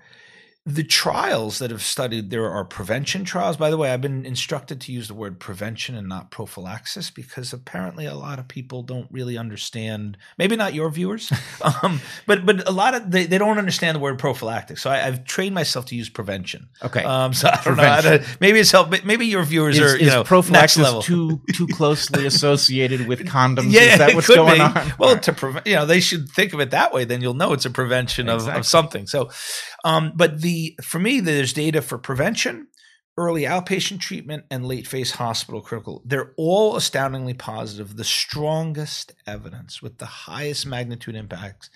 the 0.65 0.83
trials 0.83 1.59
that 1.59 1.71
have 1.71 1.81
studied 1.81 2.29
there 2.29 2.49
are 2.49 2.63
prevention 2.63 3.25
trials. 3.25 3.57
By 3.57 3.69
the 3.69 3.75
way 3.75 3.91
i've 3.91 3.99
been 3.99 4.25
instructed 4.25 4.79
to 4.81 4.93
use 4.93 5.09
the 5.09 5.13
word 5.13 5.39
prevention 5.39 5.93
and 5.95 6.07
not 6.07 6.31
prophylaxis 6.31 7.09
because 7.09 7.51
apparently 7.51 8.05
a 8.05 8.15
lot 8.15 8.39
of 8.39 8.47
people 8.47 8.81
don't 8.81 9.07
really 9.11 9.37
understand 9.37 10.17
maybe 10.37 10.55
not 10.55 10.73
your 10.73 10.89
viewers 10.89 11.31
um, 11.83 11.99
but 12.25 12.45
but 12.45 12.67
a 12.67 12.71
lot 12.71 12.95
of 12.95 13.11
they, 13.11 13.25
they 13.25 13.37
don't 13.37 13.57
understand 13.57 13.95
the 13.95 13.99
word 13.99 14.17
prophylactic. 14.17 14.77
So 14.77 14.89
I, 14.89 14.97
have 14.97 15.25
trained 15.25 15.53
myself 15.53 15.87
to 15.87 15.95
use 15.95 16.07
prevention. 16.07 16.69
Okay. 16.81 17.03
Um, 17.03 17.33
so 17.33 17.49
i 17.49 17.55
don't 17.55 17.63
prevention. 17.63 18.21
know 18.21 18.27
maybe 18.39 18.59
it's 18.59 18.71
help 18.71 19.03
maybe 19.03 19.25
your 19.25 19.43
viewers 19.43 19.77
is, 19.77 19.93
are 19.93 19.97
you 19.97 20.05
know 20.05 20.23
prophylaxis 20.23 21.03
too 21.03 21.41
too 21.53 21.67
closely 21.67 22.25
associated 22.33 23.05
with 23.07 23.27
condoms? 23.27 23.71
Yeah, 23.73 23.81
is 23.81 23.97
that 23.97 24.15
what's 24.15 24.27
going 24.27 24.55
be. 24.55 24.61
on? 24.61 24.93
Well 24.97 25.19
to 25.19 25.33
prevent 25.33 25.67
you 25.67 25.75
know 25.75 25.85
they 25.85 25.99
should 25.99 26.29
think 26.29 26.53
of 26.53 26.61
it 26.61 26.71
that 26.71 26.93
way 26.93 27.03
then 27.03 27.21
you'll 27.21 27.33
know 27.33 27.51
it's 27.51 27.65
a 27.65 27.69
prevention 27.69 28.29
exactly. 28.29 28.51
of, 28.51 28.59
of 28.59 28.65
something. 28.65 29.07
So 29.07 29.29
um, 29.83 30.13
but 30.15 30.39
the 30.39 30.52
for 30.81 30.99
me, 30.99 31.19
there's 31.19 31.53
data 31.53 31.81
for 31.81 31.97
prevention, 31.97 32.67
early 33.17 33.43
outpatient 33.43 33.99
treatment, 33.99 34.45
and 34.49 34.65
late 34.65 34.87
phase 34.87 35.11
hospital 35.11 35.61
critical. 35.61 36.01
They're 36.05 36.33
all 36.37 36.75
astoundingly 36.75 37.33
positive. 37.33 37.95
The 37.95 38.03
strongest 38.03 39.13
evidence 39.27 39.81
with 39.81 39.97
the 39.97 40.05
highest 40.05 40.65
magnitude 40.65 41.15
impacts 41.15 41.69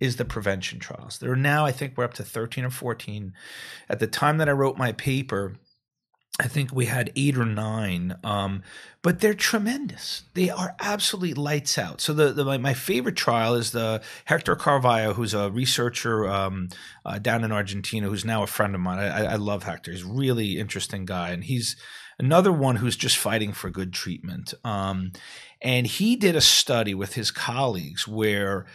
is 0.00 0.16
the 0.16 0.24
prevention 0.24 0.78
trials. 0.78 1.18
There 1.18 1.32
are 1.32 1.36
now, 1.36 1.66
I 1.66 1.72
think, 1.72 1.96
we're 1.96 2.04
up 2.04 2.14
to 2.14 2.24
13 2.24 2.64
or 2.64 2.70
14. 2.70 3.32
At 3.88 3.98
the 3.98 4.06
time 4.06 4.38
that 4.38 4.48
I 4.48 4.52
wrote 4.52 4.78
my 4.78 4.92
paper, 4.92 5.56
I 6.40 6.46
think 6.46 6.72
we 6.72 6.86
had 6.86 7.10
eight 7.16 7.36
or 7.36 7.44
nine, 7.44 8.16
um, 8.22 8.62
but 9.02 9.18
they're 9.18 9.34
tremendous. 9.34 10.22
They 10.34 10.50
are 10.50 10.76
absolutely 10.78 11.34
lights 11.34 11.76
out. 11.76 12.00
So 12.00 12.12
the, 12.12 12.32
the 12.32 12.44
my, 12.44 12.58
my, 12.58 12.74
favorite 12.74 13.16
trial 13.16 13.54
is 13.54 13.72
the 13.72 14.02
Hector 14.24 14.54
Carvallo, 14.54 15.14
who's 15.14 15.34
a 15.34 15.50
researcher 15.50 16.28
um, 16.28 16.68
uh, 17.04 17.18
down 17.18 17.42
in 17.42 17.50
Argentina, 17.50 18.08
who's 18.08 18.24
now 18.24 18.44
a 18.44 18.46
friend 18.46 18.76
of 18.76 18.80
mine. 18.80 19.00
I, 19.00 19.32
I 19.32 19.34
love 19.34 19.64
Hector. 19.64 19.90
He's 19.90 20.04
a 20.04 20.08
really 20.08 20.58
interesting 20.58 21.04
guy, 21.04 21.30
and 21.30 21.42
he's 21.42 21.74
another 22.20 22.52
one 22.52 22.76
who's 22.76 22.96
just 22.96 23.16
fighting 23.16 23.52
for 23.52 23.68
good 23.68 23.92
treatment. 23.92 24.54
Um, 24.62 25.12
and 25.60 25.88
he 25.88 26.14
did 26.14 26.36
a 26.36 26.40
study 26.40 26.94
with 26.94 27.14
his 27.14 27.32
colleagues 27.32 28.06
where 28.06 28.66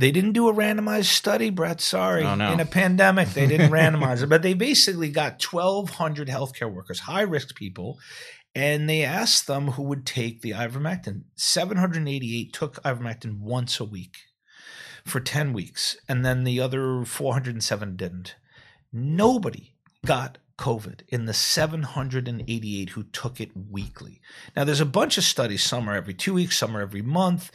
they 0.00 0.10
didn't 0.10 0.32
do 0.32 0.48
a 0.48 0.54
randomized 0.54 1.04
study, 1.04 1.50
Bret. 1.50 1.80
Sorry. 1.80 2.24
Oh, 2.24 2.34
no. 2.34 2.52
In 2.52 2.60
a 2.60 2.64
pandemic, 2.64 3.28
they 3.30 3.46
didn't 3.46 3.70
randomize 3.72 4.22
it. 4.22 4.28
But 4.28 4.40
they 4.40 4.54
basically 4.54 5.10
got 5.10 5.42
1,200 5.42 6.28
healthcare 6.28 6.72
workers, 6.72 7.00
high 7.00 7.20
risk 7.20 7.54
people, 7.54 7.98
and 8.54 8.88
they 8.88 9.04
asked 9.04 9.46
them 9.46 9.68
who 9.72 9.82
would 9.82 10.06
take 10.06 10.40
the 10.40 10.52
ivermectin. 10.52 11.24
788 11.36 12.52
took 12.52 12.82
ivermectin 12.82 13.40
once 13.40 13.78
a 13.78 13.84
week 13.84 14.16
for 15.04 15.20
10 15.20 15.52
weeks, 15.52 15.98
and 16.08 16.24
then 16.24 16.44
the 16.44 16.60
other 16.60 17.04
407 17.04 17.96
didn't. 17.96 18.36
Nobody 18.90 19.74
got 20.06 20.38
COVID 20.58 21.02
in 21.08 21.26
the 21.26 21.34
788 21.34 22.90
who 22.90 23.02
took 23.02 23.38
it 23.38 23.50
weekly. 23.54 24.22
Now, 24.56 24.64
there's 24.64 24.80
a 24.80 24.86
bunch 24.86 25.18
of 25.18 25.24
studies, 25.24 25.62
some 25.62 25.90
are 25.90 25.94
every 25.94 26.14
two 26.14 26.32
weeks, 26.32 26.56
some 26.56 26.74
are 26.74 26.80
every 26.80 27.02
month 27.02 27.50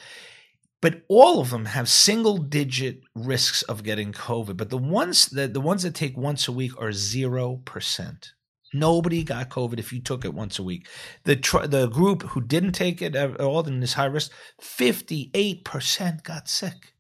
but 0.82 1.02
all 1.08 1.40
of 1.40 1.50
them 1.50 1.66
have 1.66 1.90
single 1.90 2.38
digit 2.38 3.02
risks 3.16 3.62
of 3.64 3.84
getting 3.84 4.12
COVID. 4.12 4.58
But 4.58 4.70
the 4.70 4.78
ones 4.78 5.28
that 5.28 5.54
the 5.54 5.62
ones 5.62 5.84
that 5.84 5.96
take 5.96 6.18
once 6.18 6.48
a 6.48 6.52
week 6.52 6.80
are 6.80 6.92
zero 6.92 7.62
percent. 7.66 8.34
Nobody 8.74 9.24
got 9.24 9.50
COVID 9.50 9.80
if 9.80 9.94
you 9.94 10.02
took 10.02 10.26
it 10.26 10.34
once 10.34 10.60
a 10.60 10.64
week. 10.64 10.88
The 11.24 11.38
tr- 11.38 11.68
the 11.68 11.88
group 11.88 12.24
who 12.24 12.42
didn't 12.42 12.74
take 12.74 13.02
it 13.02 13.16
at 13.16 13.40
all 13.40 13.66
in 13.68 13.80
this 13.80 13.94
high 13.94 14.06
risk, 14.06 14.32
fifty 14.60 15.32
eight 15.34 15.64
percent 15.64 16.24
got 16.24 16.50
sick. 16.50 16.95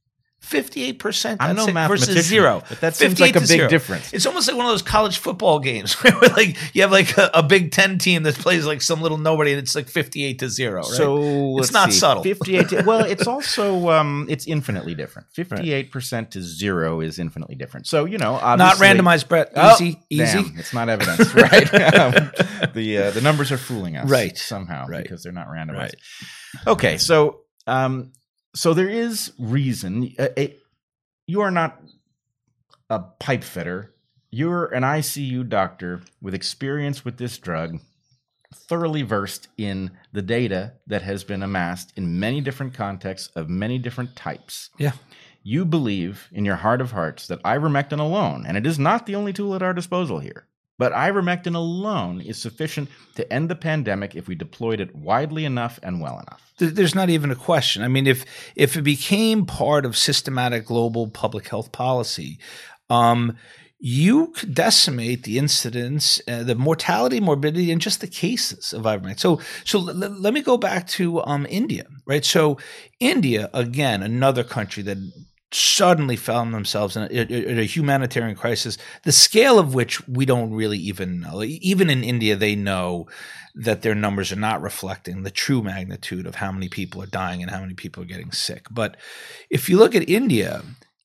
Fifty-eight 0.45 0.99
percent 0.99 1.41
I'm 1.41 1.55
no 1.55 1.65
versus 1.65 2.23
zero. 2.23 2.61
But 2.69 2.79
that 2.81 2.95
seems 2.95 3.19
like 3.19 3.35
a 3.35 3.39
big 3.39 3.47
zero. 3.47 3.67
difference. 3.67 4.13
It's 4.13 4.27
almost 4.27 4.47
like 4.47 4.55
one 4.55 4.67
of 4.67 4.71
those 4.71 4.83
college 4.83 5.17
football 5.17 5.57
games 5.71 5.93
where 5.95 6.13
like 6.19 6.55
you 6.75 6.83
have 6.83 6.91
like 6.91 7.17
a, 7.17 7.31
a, 7.33 7.41
Big 7.41 7.71
Ten 7.71 7.97
team 7.97 8.21
that 8.23 8.35
plays 8.35 8.63
like 8.63 8.83
some 8.83 9.01
little 9.01 9.17
nobody, 9.17 9.53
and 9.53 9.59
it's 9.59 9.73
like 9.73 9.87
fifty-eight 9.87 10.37
to 10.39 10.49
zero. 10.49 10.83
Right? 10.83 10.85
So 10.85 11.57
it's 11.57 11.71
not 11.71 11.91
see. 11.91 11.97
subtle. 11.97 12.21
Fifty-eight. 12.21 12.69
To, 12.69 12.83
well, 12.83 13.03
it's 13.03 13.25
also 13.25 13.89
um, 13.89 14.27
it's 14.29 14.45
infinitely 14.45 14.93
different. 14.93 15.29
Fifty-eight 15.31 15.91
percent 15.91 16.29
to 16.31 16.43
zero 16.43 17.01
is 17.01 17.17
infinitely 17.17 17.55
different. 17.55 17.87
So 17.87 18.05
you 18.05 18.19
know, 18.19 18.33
not 18.33 18.75
randomized, 18.75 19.27
Bret. 19.27 19.49
Easy, 19.49 19.97
oh, 19.99 20.05
easy. 20.11 20.43
Damn, 20.43 20.59
it's 20.59 20.73
not 20.75 20.89
evidence, 20.89 21.33
right? 21.33 21.73
um, 21.95 22.31
the 22.75 22.99
uh, 22.99 23.11
the 23.11 23.21
numbers 23.21 23.51
are 23.51 23.57
fooling 23.57 23.97
us, 23.97 24.07
right? 24.07 24.37
Somehow, 24.37 24.85
right. 24.85 25.01
because 25.01 25.23
they're 25.23 25.31
not 25.31 25.47
randomized. 25.47 25.75
Right. 25.75 26.67
Okay, 26.67 26.97
so 26.99 27.41
um, 27.65 28.11
so 28.55 28.73
there 28.73 28.89
is 28.89 29.33
reason. 29.37 30.13
Uh, 30.17 30.29
it, 30.37 30.61
you 31.27 31.41
are 31.41 31.51
not 31.51 31.81
a 32.89 32.99
pipe 32.99 33.43
fitter. 33.43 33.93
You're 34.31 34.65
an 34.65 34.83
ICU 34.83 35.47
doctor 35.47 36.01
with 36.21 36.33
experience 36.33 37.05
with 37.05 37.17
this 37.17 37.37
drug, 37.37 37.79
thoroughly 38.53 39.01
versed 39.01 39.47
in 39.57 39.91
the 40.11 40.21
data 40.21 40.73
that 40.87 41.01
has 41.01 41.23
been 41.23 41.43
amassed 41.43 41.93
in 41.95 42.19
many 42.19 42.41
different 42.41 42.73
contexts 42.73 43.29
of 43.35 43.49
many 43.49 43.77
different 43.77 44.15
types. 44.15 44.69
Yeah. 44.77 44.93
You 45.43 45.63
believe 45.63 46.27
in 46.31 46.43
your 46.43 46.55
heart 46.55 46.81
of 46.81 46.91
hearts 46.91 47.27
that 47.27 47.43
ivermectin 47.43 47.99
alone, 47.99 48.45
and 48.47 48.57
it 48.57 48.65
is 48.65 48.79
not 48.79 49.05
the 49.05 49.15
only 49.15 49.31
tool 49.31 49.53
at 49.55 49.61
our 49.61 49.73
disposal 49.73 50.19
here, 50.19 50.47
but 50.77 50.91
ivermectin 50.93 51.55
alone 51.55 52.21
is 52.21 52.37
sufficient 52.37 52.89
to 53.15 53.31
end 53.31 53.49
the 53.49 53.55
pandemic 53.55 54.15
if 54.15 54.27
we 54.27 54.35
deployed 54.35 54.79
it 54.79 54.95
widely 54.95 55.45
enough 55.45 55.79
and 55.83 56.01
well 56.01 56.19
enough. 56.19 56.51
There's 56.57 56.95
not 56.95 57.09
even 57.09 57.31
a 57.31 57.35
question. 57.35 57.83
I 57.83 57.87
mean, 57.87 58.07
if 58.07 58.25
if 58.55 58.77
it 58.77 58.81
became 58.83 59.45
part 59.45 59.85
of 59.85 59.97
systematic 59.97 60.65
global 60.65 61.09
public 61.09 61.47
health 61.47 61.71
policy, 61.71 62.39
um, 62.89 63.37
you 63.77 64.27
could 64.27 64.55
decimate 64.55 65.23
the 65.23 65.37
incidence, 65.37 66.21
uh, 66.27 66.43
the 66.43 66.55
mortality, 66.55 67.19
morbidity, 67.19 67.71
and 67.71 67.81
just 67.81 68.01
the 68.01 68.07
cases 68.07 68.73
of 68.73 68.83
ivermectin. 68.83 69.19
So, 69.19 69.41
so 69.63 69.79
l- 69.79 69.93
let 69.93 70.33
me 70.33 70.41
go 70.41 70.57
back 70.57 70.87
to 70.89 71.23
um, 71.25 71.45
India, 71.49 71.85
right? 72.05 72.23
So, 72.23 72.57
India, 72.99 73.49
again, 73.53 74.01
another 74.01 74.43
country 74.43 74.81
that 74.83 74.97
suddenly 75.55 76.15
found 76.15 76.53
themselves 76.53 76.95
in 76.95 77.03
a, 77.03 77.59
a, 77.59 77.65
humanitarian 77.65 78.35
crisis, 78.35 78.77
the 79.03 79.11
scale 79.11 79.57
of 79.57 79.73
which 79.73 80.05
we 80.07 80.25
don't 80.25 80.51
really 80.51 80.77
even 80.77 81.21
know. 81.21 81.43
Even 81.43 81.89
in 81.89 82.03
India, 82.03 82.35
they 82.35 82.55
know 82.55 83.07
that 83.55 83.81
their 83.81 83.95
numbers 83.95 84.31
are 84.31 84.37
not 84.37 84.61
reflecting 84.61 85.23
the 85.23 85.31
true 85.31 85.63
magnitude 85.63 86.27
of 86.27 86.35
how 86.35 86.51
many 86.51 86.67
people 86.67 87.01
are 87.01 87.07
dying 87.07 87.41
and 87.41 87.51
how 87.51 87.61
many 87.61 87.73
people 87.73 88.03
are 88.03 88.07
getting 88.07 88.31
sick. 88.31 88.67
But 88.69 88.97
if 89.49 89.69
you 89.69 89.77
look 89.77 89.95
at 89.95 90.09
India, 90.09 90.63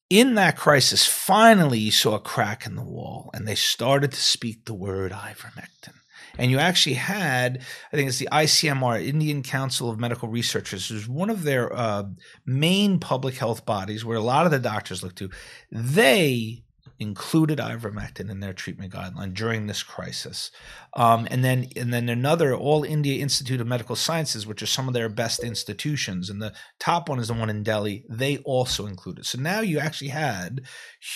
in 0.08 0.34
that 0.34 0.56
crisis, 0.56 1.06
finally 1.06 1.78
you 1.78 1.92
saw 1.92 2.16
a 2.16 2.20
crack 2.20 2.66
in 2.66 2.74
the 2.74 2.82
wall 2.82 3.30
and 3.32 3.46
they 3.46 3.54
started 3.54 4.10
to 4.10 4.20
speak 4.20 4.64
the 4.64 4.74
word 4.74 5.12
ivermectin. 5.12 5.99
And 6.38 6.50
you 6.50 6.58
actually 6.58 6.94
had, 6.94 7.62
I 7.92 7.96
think 7.96 8.08
it's 8.08 8.18
the 8.18 8.28
ICMR, 8.30 9.06
Indian 9.06 9.42
Council 9.42 9.90
of 9.90 9.98
Medical 9.98 10.28
Researchers, 10.28 10.90
is 10.90 11.08
one 11.08 11.30
of 11.30 11.42
their 11.42 11.72
uh, 11.72 12.04
main 12.46 12.98
public 12.98 13.36
health 13.36 13.64
bodies 13.66 14.04
where 14.04 14.16
a 14.16 14.22
lot 14.22 14.46
of 14.46 14.52
the 14.52 14.58
doctors 14.58 15.02
look 15.02 15.14
to. 15.16 15.30
They 15.70 16.64
included 17.00 17.58
ivermectin 17.58 18.30
in 18.30 18.40
their 18.40 18.52
treatment 18.52 18.92
guideline 18.92 19.32
during 19.32 19.66
this 19.66 19.82
crisis. 19.82 20.50
Um, 20.94 21.26
and 21.30 21.42
then 21.42 21.66
and 21.74 21.92
then 21.94 22.10
another 22.10 22.54
All 22.54 22.84
India 22.84 23.22
Institute 23.22 23.60
of 23.60 23.66
Medical 23.66 23.96
Sciences, 23.96 24.46
which 24.46 24.62
are 24.62 24.66
some 24.66 24.86
of 24.86 24.92
their 24.92 25.08
best 25.08 25.42
institutions, 25.42 26.28
and 26.28 26.42
the 26.42 26.52
top 26.78 27.08
one 27.08 27.18
is 27.18 27.28
the 27.28 27.34
one 27.34 27.48
in 27.48 27.62
Delhi. 27.62 28.04
They 28.08 28.36
also 28.38 28.86
included. 28.86 29.24
So 29.24 29.40
now 29.40 29.60
you 29.60 29.78
actually 29.78 30.08
had 30.08 30.60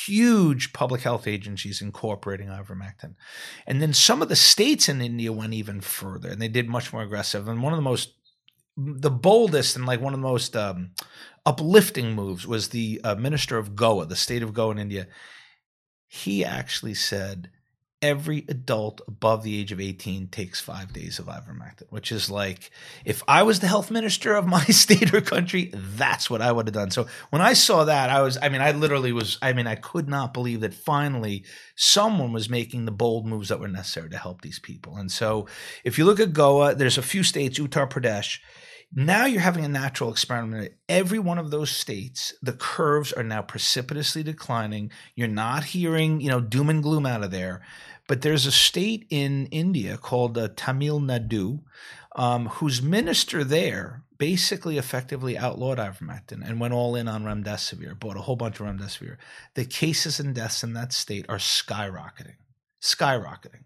huge 0.06 0.72
public 0.72 1.02
health 1.02 1.26
agencies 1.28 1.82
incorporating 1.82 2.48
ivermectin, 2.48 3.14
and 3.66 3.82
then 3.82 3.92
some 3.92 4.22
of 4.22 4.30
the 4.30 4.36
states 4.36 4.88
in 4.88 5.02
India 5.02 5.32
went 5.32 5.52
even 5.52 5.82
further, 5.82 6.30
and 6.30 6.40
they 6.40 6.48
did 6.48 6.68
much 6.68 6.92
more 6.92 7.02
aggressive. 7.02 7.46
And 7.46 7.62
one 7.62 7.74
of 7.74 7.78
the 7.78 7.82
most 7.82 8.14
the 8.76 9.10
boldest 9.10 9.76
and 9.76 9.86
like 9.86 10.00
one 10.00 10.14
of 10.14 10.20
the 10.20 10.26
most 10.26 10.56
um, 10.56 10.90
uplifting 11.46 12.12
moves 12.12 12.44
was 12.44 12.70
the 12.70 13.00
uh, 13.04 13.14
minister 13.14 13.56
of 13.56 13.76
Goa, 13.76 14.06
the 14.06 14.16
state 14.16 14.42
of 14.42 14.52
Goa 14.52 14.72
in 14.72 14.78
India 14.78 15.06
he 16.14 16.44
actually 16.44 16.94
said 16.94 17.50
every 18.00 18.44
adult 18.48 19.00
above 19.08 19.42
the 19.42 19.58
age 19.58 19.72
of 19.72 19.80
18 19.80 20.28
takes 20.28 20.60
five 20.60 20.92
days 20.92 21.18
of 21.18 21.26
ivermectin, 21.26 21.90
which 21.90 22.12
is 22.12 22.30
like, 22.30 22.70
if 23.04 23.22
I 23.26 23.42
was 23.42 23.58
the 23.58 23.66
health 23.66 23.90
minister 23.90 24.36
of 24.36 24.46
my 24.46 24.64
state 24.66 25.12
or 25.12 25.20
country, 25.20 25.72
that's 25.74 26.30
what 26.30 26.40
I 26.40 26.52
would 26.52 26.68
have 26.68 26.74
done. 26.74 26.92
So 26.92 27.08
when 27.30 27.42
I 27.42 27.54
saw 27.54 27.84
that, 27.84 28.10
I 28.10 28.20
was, 28.22 28.38
I 28.40 28.48
mean, 28.48 28.60
I 28.60 28.70
literally 28.70 29.10
was, 29.10 29.38
I 29.42 29.54
mean, 29.54 29.66
I 29.66 29.74
could 29.74 30.08
not 30.08 30.32
believe 30.32 30.60
that 30.60 30.72
finally 30.72 31.44
someone 31.74 32.32
was 32.32 32.48
making 32.48 32.84
the 32.84 32.92
bold 32.92 33.26
moves 33.26 33.48
that 33.48 33.58
were 33.58 33.66
necessary 33.66 34.10
to 34.10 34.18
help 34.18 34.42
these 34.42 34.60
people. 34.60 34.96
And 34.96 35.10
so 35.10 35.48
if 35.82 35.98
you 35.98 36.04
look 36.04 36.20
at 36.20 36.32
Goa, 36.32 36.76
there's 36.76 36.98
a 36.98 37.02
few 37.02 37.24
states, 37.24 37.58
Uttar 37.58 37.90
Pradesh, 37.90 38.38
now 38.94 39.26
you're 39.26 39.40
having 39.40 39.64
a 39.64 39.68
natural 39.68 40.10
experiment. 40.10 40.72
Every 40.88 41.18
one 41.18 41.38
of 41.38 41.50
those 41.50 41.70
states, 41.70 42.32
the 42.42 42.52
curves 42.52 43.12
are 43.12 43.24
now 43.24 43.42
precipitously 43.42 44.22
declining. 44.22 44.92
You're 45.16 45.26
not 45.28 45.64
hearing, 45.64 46.20
you 46.20 46.28
know, 46.28 46.40
doom 46.40 46.70
and 46.70 46.82
gloom 46.82 47.04
out 47.04 47.24
of 47.24 47.30
there. 47.30 47.62
But 48.06 48.22
there's 48.22 48.46
a 48.46 48.52
state 48.52 49.06
in 49.10 49.46
India 49.46 49.96
called 49.96 50.38
uh, 50.38 50.48
Tamil 50.54 51.00
Nadu, 51.00 51.62
um, 52.14 52.46
whose 52.46 52.82
minister 52.82 53.42
there 53.42 54.04
basically 54.16 54.78
effectively 54.78 55.36
outlawed 55.36 55.78
ivermectin 55.78 56.46
and 56.46 56.60
went 56.60 56.74
all 56.74 56.94
in 56.94 57.08
on 57.08 57.24
remdesivir, 57.24 57.98
bought 57.98 58.16
a 58.16 58.20
whole 58.20 58.36
bunch 58.36 58.60
of 58.60 58.66
remdesivir. 58.66 59.16
The 59.54 59.64
cases 59.64 60.20
and 60.20 60.34
deaths 60.34 60.62
in 60.62 60.74
that 60.74 60.92
state 60.92 61.26
are 61.28 61.38
skyrocketing, 61.38 62.36
skyrocketing 62.80 63.64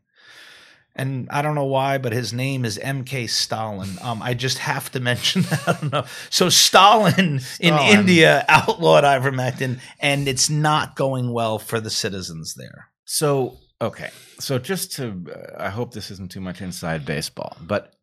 and 0.98 1.28
I 1.30 1.42
don't 1.42 1.54
know 1.54 1.64
why, 1.64 1.98
but 1.98 2.12
his 2.12 2.32
name 2.32 2.64
is 2.64 2.76
M.K. 2.76 3.28
Stalin. 3.28 3.90
Um, 4.02 4.20
I 4.20 4.34
just 4.34 4.58
have 4.58 4.90
to 4.92 5.00
mention 5.10 5.42
that. 5.42 5.68
I 5.68 5.72
don't 5.80 5.92
know. 5.92 6.04
So 6.28 6.48
Stalin, 6.48 7.38
Stalin. 7.38 7.90
in 7.92 7.98
India 7.98 8.44
outlawed 8.48 9.04
ivermectin, 9.04 9.78
and 10.00 10.26
it's 10.26 10.50
not 10.50 10.96
going 10.96 11.32
well 11.32 11.58
for 11.58 11.80
the 11.80 11.90
citizens 11.90 12.54
there. 12.54 12.88
So 13.04 13.58
okay, 13.80 14.10
so 14.40 14.58
just 14.58 14.92
to, 14.96 15.24
uh, 15.32 15.62
I 15.62 15.70
hope 15.70 15.92
this 15.92 16.10
isn't 16.10 16.32
too 16.32 16.40
much 16.40 16.60
inside 16.60 17.06
baseball, 17.06 17.56
but 17.62 17.94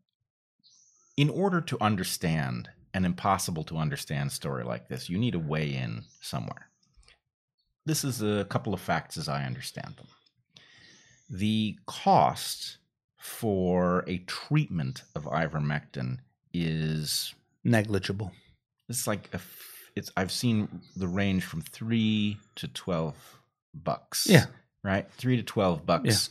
in 1.17 1.29
order 1.29 1.61
to 1.61 1.77
understand 1.81 2.69
an 2.93 3.03
impossible 3.03 3.65
to 3.65 3.77
understand 3.77 4.31
story 4.31 4.63
like 4.63 4.87
this, 4.87 5.09
you 5.09 5.17
need 5.17 5.31
to 5.31 5.39
weigh 5.39 5.75
in 5.75 6.03
somewhere. 6.21 6.69
This 7.85 8.03
is 8.03 8.21
a 8.21 8.45
couple 8.45 8.73
of 8.73 8.79
facts 8.79 9.17
as 9.17 9.27
I 9.27 9.43
understand 9.43 9.95
them. 9.97 10.07
The 11.29 11.77
cost 11.85 12.77
for 13.25 14.05
a 14.07 14.19
treatment 14.19 15.01
of 15.15 15.23
ivermectin 15.25 16.19
is 16.53 17.33
negligible. 17.63 18.31
It's 18.87 19.07
like 19.07 19.33
a, 19.33 19.39
it's 19.95 20.11
I've 20.15 20.31
seen 20.31 20.81
the 20.95 21.07
range 21.07 21.43
from 21.43 21.61
three 21.61 22.37
to 22.57 22.67
twelve 22.67 23.15
bucks. 23.73 24.27
Yeah, 24.29 24.45
right, 24.83 25.11
three 25.11 25.37
to 25.37 25.43
twelve 25.43 25.87
bucks. 25.87 26.29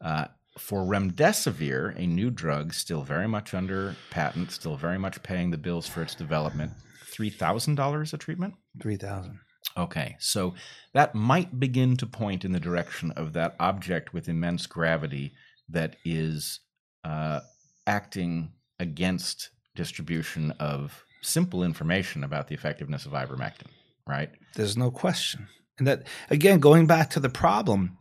Yeah. 0.00 0.08
Uh, 0.08 0.26
for 0.56 0.82
remdesivir, 0.82 1.98
a 1.98 2.06
new 2.06 2.30
drug 2.30 2.72
still 2.72 3.02
very 3.02 3.26
much 3.26 3.52
under 3.52 3.96
patent, 4.10 4.52
still 4.52 4.76
very 4.76 4.98
much 4.98 5.22
paying 5.24 5.50
the 5.50 5.58
bills 5.58 5.88
for 5.88 6.00
its 6.00 6.14
development, 6.14 6.72
three 7.06 7.30
thousand 7.30 7.74
dollars 7.74 8.14
a 8.14 8.18
treatment. 8.18 8.54
Three 8.80 8.96
thousand. 8.96 9.40
Okay, 9.76 10.16
so 10.20 10.54
that 10.94 11.14
might 11.14 11.58
begin 11.58 11.96
to 11.96 12.06
point 12.06 12.44
in 12.44 12.52
the 12.52 12.60
direction 12.60 13.10
of 13.10 13.32
that 13.32 13.56
object 13.58 14.14
with 14.14 14.28
immense 14.28 14.66
gravity 14.66 15.34
that 15.68 15.96
is 16.04 16.60
uh, 17.04 17.40
acting 17.86 18.52
against 18.78 19.50
distribution 19.74 20.52
of 20.52 21.04
simple 21.22 21.62
information 21.62 22.24
about 22.24 22.48
the 22.48 22.54
effectiveness 22.54 23.06
of 23.06 23.12
ivermectin, 23.12 23.68
right? 24.06 24.30
There's 24.54 24.76
no 24.76 24.90
question. 24.90 25.48
And 25.78 25.86
that, 25.86 26.06
again, 26.30 26.60
going 26.60 26.86
back 26.86 27.10
to 27.10 27.20
the 27.20 27.28
problem, 27.28 27.98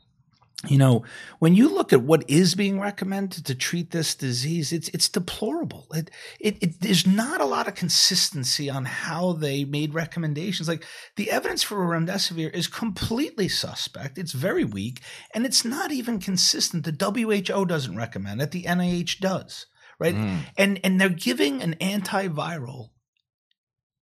you 0.68 0.78
know, 0.78 1.04
when 1.40 1.54
you 1.54 1.68
look 1.70 1.92
at 1.92 2.02
what 2.02 2.28
is 2.30 2.56
being 2.56 2.80
recommended 2.80 3.46
to 3.46 3.56
treat 3.56 3.92
this 3.92 4.16
disease, 4.16 4.72
it's 4.72 4.88
it's 4.90 5.10
deplorable. 5.10 5.88
It, 5.94 6.10
it, 6.40 6.58
it 6.62 6.82
there's 6.82 7.06
not 7.06 7.42
a 7.42 7.46
lot 7.46 7.68
of 7.68 7.76
consistency 7.76 8.70
on 8.70 8.86
how 8.86 9.34
they 9.34 9.66
made 9.66 9.94
recommendations. 9.94 10.68
Like 10.68 10.86
the 11.18 11.30
evidence 11.30 11.62
for 11.62 11.78
remdesivir 11.78 12.54
is 12.54 12.68
completely 12.68 13.50
suspect. 13.50 14.18
It's 14.18 14.32
very 14.32 14.64
weak, 14.64 15.02
and 15.34 15.46
it's 15.46 15.66
not 15.66 15.92
even 15.92 16.20
consistent. 16.20 16.86
The 16.86 17.46
WHO 17.46 17.66
doesn't 17.66 17.96
recommend 17.96 18.42
it. 18.42 18.52
The 18.52 18.64
NIH 18.64 19.20
does, 19.20 19.68
right? 20.00 20.16
Mm. 20.16 20.40
And 20.58 20.80
and 20.84 21.02
they're 21.02 21.10
giving 21.10 21.62
an 21.62 21.76
antiviral 21.82 22.90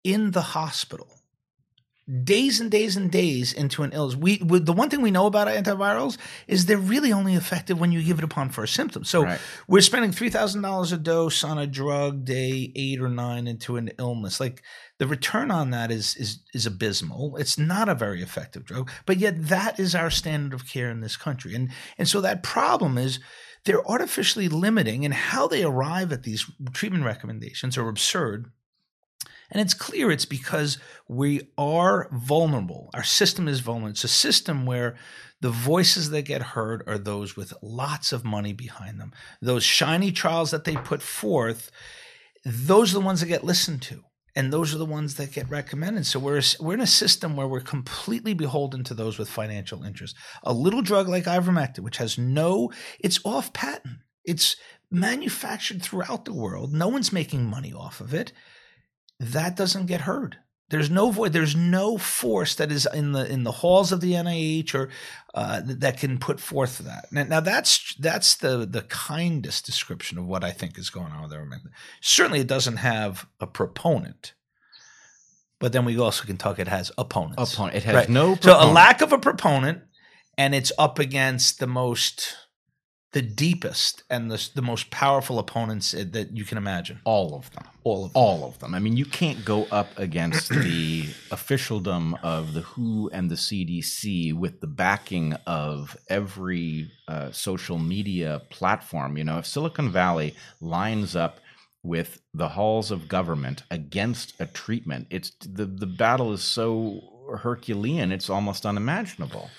in 0.02 0.32
the 0.32 0.42
hospital 0.42 1.19
days 2.10 2.60
and 2.60 2.70
days 2.70 2.96
and 2.96 3.10
days 3.10 3.52
into 3.52 3.82
an 3.82 3.92
illness. 3.92 4.16
We, 4.16 4.38
we, 4.44 4.58
the 4.58 4.72
one 4.72 4.90
thing 4.90 5.00
we 5.00 5.10
know 5.10 5.26
about 5.26 5.48
antivirals 5.48 6.16
is 6.48 6.66
they're 6.66 6.76
really 6.76 7.12
only 7.12 7.34
effective 7.34 7.78
when 7.78 7.92
you 7.92 8.02
give 8.02 8.18
it 8.18 8.24
upon 8.24 8.50
first 8.50 8.74
symptoms. 8.74 9.08
So 9.08 9.24
right. 9.24 9.40
we're 9.68 9.80
spending 9.80 10.10
three 10.10 10.30
thousand 10.30 10.62
dollars 10.62 10.92
a 10.92 10.98
dose 10.98 11.44
on 11.44 11.58
a 11.58 11.66
drug 11.66 12.24
day 12.24 12.72
eight 12.74 13.00
or 13.00 13.08
nine 13.08 13.46
into 13.46 13.76
an 13.76 13.90
illness. 13.98 14.40
Like 14.40 14.62
the 14.98 15.06
return 15.06 15.50
on 15.50 15.70
that 15.70 15.90
is 15.90 16.16
is 16.16 16.40
is 16.52 16.66
abysmal. 16.66 17.36
It's 17.36 17.58
not 17.58 17.88
a 17.88 17.94
very 17.94 18.22
effective 18.22 18.64
drug, 18.64 18.90
but 19.06 19.18
yet 19.18 19.48
that 19.48 19.78
is 19.78 19.94
our 19.94 20.10
standard 20.10 20.54
of 20.54 20.68
care 20.68 20.90
in 20.90 21.00
this 21.00 21.16
country. 21.16 21.54
And 21.54 21.70
and 21.96 22.08
so 22.08 22.20
that 22.20 22.42
problem 22.42 22.98
is 22.98 23.20
they're 23.64 23.86
artificially 23.88 24.48
limiting 24.48 25.04
and 25.04 25.12
how 25.14 25.46
they 25.46 25.62
arrive 25.62 26.12
at 26.12 26.22
these 26.22 26.50
treatment 26.72 27.04
recommendations 27.04 27.76
are 27.76 27.88
absurd 27.88 28.50
and 29.50 29.60
it's 29.60 29.74
clear 29.74 30.10
it's 30.10 30.24
because 30.24 30.78
we 31.08 31.48
are 31.58 32.08
vulnerable. 32.12 32.90
Our 32.94 33.02
system 33.02 33.48
is 33.48 33.60
vulnerable. 33.60 33.90
It's 33.90 34.04
a 34.04 34.08
system 34.08 34.66
where 34.66 34.96
the 35.40 35.50
voices 35.50 36.10
that 36.10 36.22
get 36.22 36.42
heard 36.42 36.82
are 36.86 36.98
those 36.98 37.36
with 37.36 37.52
lots 37.62 38.12
of 38.12 38.24
money 38.24 38.52
behind 38.52 39.00
them. 39.00 39.12
Those 39.40 39.64
shiny 39.64 40.12
trials 40.12 40.50
that 40.50 40.64
they 40.64 40.76
put 40.76 41.02
forth, 41.02 41.70
those 42.44 42.92
are 42.92 42.98
the 42.98 43.04
ones 43.04 43.20
that 43.20 43.26
get 43.26 43.44
listened 43.44 43.82
to. 43.82 44.02
And 44.36 44.52
those 44.52 44.72
are 44.72 44.78
the 44.78 44.86
ones 44.86 45.16
that 45.16 45.32
get 45.32 45.50
recommended. 45.50 46.06
So 46.06 46.20
we're 46.20 46.40
we're 46.60 46.74
in 46.74 46.80
a 46.80 46.86
system 46.86 47.34
where 47.34 47.48
we're 47.48 47.60
completely 47.60 48.32
beholden 48.32 48.84
to 48.84 48.94
those 48.94 49.18
with 49.18 49.28
financial 49.28 49.82
interest. 49.82 50.14
A 50.44 50.52
little 50.52 50.82
drug 50.82 51.08
like 51.08 51.24
ivermectin, 51.24 51.80
which 51.80 51.96
has 51.96 52.16
no, 52.16 52.70
it's 53.00 53.18
off 53.24 53.52
patent. 53.52 53.98
It's 54.24 54.54
manufactured 54.88 55.82
throughout 55.82 56.26
the 56.26 56.34
world. 56.34 56.72
No 56.72 56.86
one's 56.86 57.12
making 57.12 57.44
money 57.44 57.72
off 57.72 58.00
of 58.00 58.14
it 58.14 58.32
that 59.20 59.54
doesn't 59.54 59.86
get 59.86 60.02
heard. 60.02 60.38
There's 60.70 60.88
no 60.88 61.10
voice. 61.10 61.32
There's 61.32 61.56
no 61.56 61.98
force 61.98 62.54
that 62.54 62.70
is 62.70 62.86
in 62.94 63.12
the 63.12 63.30
in 63.30 63.42
the 63.42 63.50
halls 63.50 63.90
of 63.90 64.00
the 64.00 64.12
NIH 64.12 64.72
or 64.74 64.88
uh, 65.34 65.60
that 65.64 65.98
can 65.98 66.18
put 66.18 66.40
forth 66.40 66.78
that. 66.78 67.06
Now, 67.10 67.24
now, 67.24 67.40
that's 67.40 67.94
that's 67.96 68.36
the 68.36 68.66
the 68.66 68.82
kindest 68.82 69.66
description 69.66 70.16
of 70.16 70.26
what 70.26 70.44
I 70.44 70.52
think 70.52 70.78
is 70.78 70.88
going 70.88 71.12
on 71.12 71.22
with 71.22 71.32
ivermectin. 71.32 71.70
Certainly, 72.00 72.40
it 72.40 72.46
doesn't 72.46 72.76
have 72.76 73.26
a 73.40 73.48
proponent, 73.48 74.34
but 75.58 75.72
then 75.72 75.84
we 75.84 75.98
also 75.98 76.24
can 76.24 76.36
talk. 76.36 76.60
It 76.60 76.68
has 76.68 76.92
opponents. 76.96 77.52
Opponent. 77.52 77.76
It 77.76 77.82
has 77.82 77.94
right. 77.94 78.08
no. 78.08 78.36
Proponent. 78.36 78.62
So 78.62 78.70
a 78.70 78.72
lack 78.72 79.02
of 79.02 79.12
a 79.12 79.18
proponent, 79.18 79.82
and 80.38 80.54
it's 80.54 80.70
up 80.78 81.00
against 81.00 81.58
the 81.58 81.66
most 81.66 82.36
the 83.12 83.22
deepest 83.22 84.04
and 84.08 84.30
the, 84.30 84.50
the 84.54 84.62
most 84.62 84.90
powerful 84.90 85.38
opponents 85.38 85.92
that 85.92 86.36
you 86.36 86.44
can 86.44 86.56
imagine. 86.56 87.00
All 87.04 87.34
of 87.34 87.50
them. 87.52 87.64
All 87.82 88.04
of 88.04 88.12
them. 88.12 88.22
All 88.22 88.44
of 88.44 88.58
them. 88.60 88.74
I 88.74 88.78
mean, 88.78 88.96
you 88.96 89.04
can't 89.04 89.44
go 89.44 89.64
up 89.64 89.98
against 89.98 90.48
the 90.48 91.06
officialdom 91.32 92.16
of 92.22 92.54
the 92.54 92.60
WHO 92.60 93.10
and 93.12 93.28
the 93.28 93.34
CDC 93.34 94.32
with 94.32 94.60
the 94.60 94.68
backing 94.68 95.32
of 95.46 95.96
every 96.08 96.92
uh, 97.08 97.32
social 97.32 97.78
media 97.78 98.42
platform. 98.50 99.16
You 99.16 99.24
know, 99.24 99.38
if 99.38 99.46
Silicon 99.46 99.90
Valley 99.90 100.36
lines 100.60 101.16
up 101.16 101.40
with 101.82 102.20
the 102.32 102.50
halls 102.50 102.90
of 102.90 103.08
government 103.08 103.64
against 103.70 104.34
a 104.38 104.46
treatment, 104.46 105.08
it's 105.10 105.32
the 105.40 105.64
the 105.64 105.86
battle 105.86 106.32
is 106.32 106.44
so 106.44 107.00
Herculean, 107.38 108.12
it's 108.12 108.30
almost 108.30 108.66
unimaginable. 108.66 109.50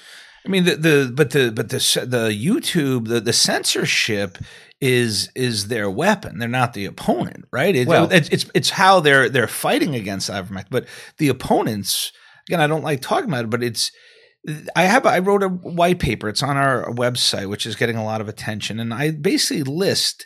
I 0.46 0.50
mean 0.50 0.64
the 0.64 0.76
the 0.76 1.12
but 1.14 1.32
the 1.32 1.52
but 1.52 1.70
the 1.70 1.78
the 2.06 2.30
YouTube 2.30 3.08
the 3.08 3.22
the 3.22 3.34
censorship 3.34 4.38
is 4.80 5.30
is 5.36 5.68
their 5.68 5.90
weapon. 5.90 6.40
They're 6.40 6.50
not 6.50 6.74
the 6.74 6.86
opponent, 6.86 7.46
right? 7.52 7.76
It, 7.76 7.88
well, 7.88 8.12
it's, 8.12 8.30
it's 8.30 8.46
it's 8.56 8.70
how 8.72 9.00
they're 9.00 9.30
they're 9.30 9.48
fighting 9.48 9.96
against 9.96 10.30
ivermectin. 10.30 10.72
But 10.72 10.88
the 11.18 11.30
opponents, 11.30 12.12
again, 12.48 12.60
I 12.60 12.68
don't 12.68 12.84
like 12.84 13.02
talking 13.02 13.30
about 13.30 13.46
it, 13.46 13.50
but 13.52 13.64
it's 13.64 13.92
I 14.76 14.84
have 14.84 15.06
I 15.06 15.20
wrote 15.20 15.44
a 15.44 15.50
white 15.50 16.00
paper. 16.00 16.28
It's 16.28 16.42
on 16.42 16.58
our 16.58 16.86
website, 16.92 17.48
which 17.48 17.68
is 17.68 17.76
getting 17.76 17.98
a 17.98 18.04
lot 18.04 18.22
of 18.22 18.28
attention, 18.28 18.80
and 18.80 18.92
I 18.94 19.12
basically 19.12 19.64
list 19.64 20.26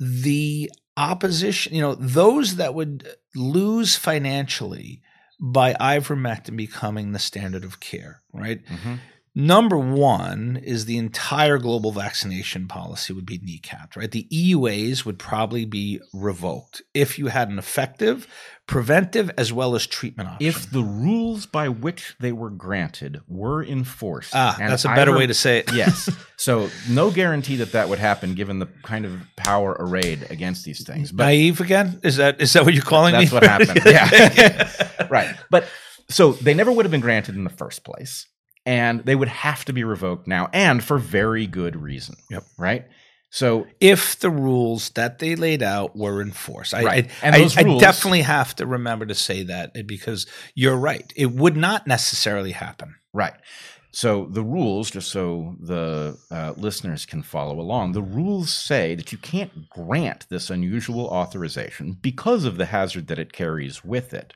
the 0.00 0.70
opposition. 0.96 1.72
You 1.72 1.82
know, 1.82 1.94
those 1.94 2.56
that 2.56 2.74
would 2.74 3.08
lose 3.36 3.94
financially 3.94 5.02
by 5.38 5.74
ivermectin 5.74 6.56
becoming 6.56 7.12
the 7.12 7.18
standard 7.20 7.62
of 7.62 7.78
care, 7.78 8.22
right? 8.32 8.64
Mm-hmm 8.66 8.94
Number 9.38 9.76
one 9.76 10.58
is 10.64 10.86
the 10.86 10.96
entire 10.96 11.58
global 11.58 11.92
vaccination 11.92 12.66
policy 12.68 13.12
would 13.12 13.26
be 13.26 13.38
kneecapped, 13.38 13.94
right? 13.94 14.10
The 14.10 14.26
EUAs 14.32 15.04
would 15.04 15.18
probably 15.18 15.66
be 15.66 16.00
revoked 16.14 16.80
if 16.94 17.18
you 17.18 17.26
had 17.26 17.50
an 17.50 17.58
effective 17.58 18.26
preventive 18.66 19.30
as 19.36 19.52
well 19.52 19.74
as 19.74 19.86
treatment 19.86 20.30
option. 20.30 20.48
If 20.48 20.70
the 20.70 20.82
rules 20.82 21.44
by 21.44 21.68
which 21.68 22.16
they 22.18 22.32
were 22.32 22.48
granted 22.48 23.20
were 23.28 23.62
enforced, 23.62 24.34
ah, 24.34 24.56
that's 24.58 24.86
a 24.86 24.88
better 24.88 25.10
Iver- 25.10 25.18
way 25.18 25.26
to 25.26 25.34
say 25.34 25.58
it. 25.58 25.72
yes. 25.72 26.08
So 26.38 26.68
no 26.90 27.10
guarantee 27.10 27.56
that 27.56 27.72
that 27.72 27.88
would 27.88 27.98
happen 27.98 28.34
given 28.34 28.58
the 28.58 28.66
kind 28.82 29.06
of 29.06 29.20
power 29.36 29.74
arrayed 29.78 30.26
against 30.30 30.64
these 30.66 30.84
things. 30.84 31.10
But 31.10 31.24
Naive 31.24 31.60
again? 31.62 31.98
Is 32.02 32.16
that 32.16 32.42
is 32.42 32.52
that 32.52 32.64
what 32.66 32.74
you're 32.74 32.82
calling 32.84 33.12
that's 33.12 33.32
me? 33.32 33.36
what 33.36 33.42
happened. 33.42 33.80
Yeah. 33.86 35.06
right. 35.10 35.34
But 35.50 35.66
so 36.10 36.32
they 36.32 36.52
never 36.52 36.70
would 36.70 36.84
have 36.84 36.90
been 36.90 37.00
granted 37.00 37.36
in 37.36 37.44
the 37.44 37.50
first 37.50 37.84
place. 37.84 38.26
And 38.66 39.04
they 39.04 39.14
would 39.14 39.28
have 39.28 39.64
to 39.66 39.72
be 39.72 39.84
revoked 39.84 40.26
now 40.26 40.50
and 40.52 40.82
for 40.82 40.98
very 40.98 41.46
good 41.46 41.76
reason. 41.76 42.16
Yep. 42.30 42.44
Right? 42.58 42.84
So 43.30 43.66
if 43.80 44.18
the 44.18 44.30
rules 44.30 44.90
that 44.90 45.18
they 45.20 45.36
laid 45.36 45.62
out 45.62 45.96
were 45.96 46.20
enforced. 46.20 46.74
I, 46.74 46.82
Right. 46.84 47.06
I, 47.22 47.26
And 47.26 47.34
I- 47.34 47.38
those 47.38 47.56
I 47.56 47.62
rules- 47.62 47.80
definitely 47.80 48.22
have 48.22 48.56
to 48.56 48.66
remember 48.66 49.06
to 49.06 49.14
say 49.14 49.42
that 49.44 49.86
because 49.86 50.26
you're 50.54 50.76
right. 50.76 51.12
It 51.16 51.32
would 51.32 51.56
not 51.56 51.86
necessarily 51.86 52.52
happen. 52.52 52.96
Right. 53.14 53.34
So 53.92 54.26
the 54.30 54.42
rules, 54.42 54.90
just 54.90 55.10
so 55.10 55.56
the 55.60 56.18
uh, 56.30 56.52
listeners 56.56 57.06
can 57.06 57.22
follow 57.22 57.58
along, 57.60 57.92
the 57.92 58.02
rules 58.02 58.52
say 58.52 58.94
that 58.94 59.10
you 59.10 59.16
can't 59.18 59.68
grant 59.70 60.26
this 60.28 60.50
unusual 60.50 61.06
authorization 61.06 61.96
because 62.02 62.44
of 62.44 62.58
the 62.58 62.66
hazard 62.66 63.06
that 63.06 63.18
it 63.18 63.32
carries 63.32 63.82
with 63.84 64.12
it 64.12 64.34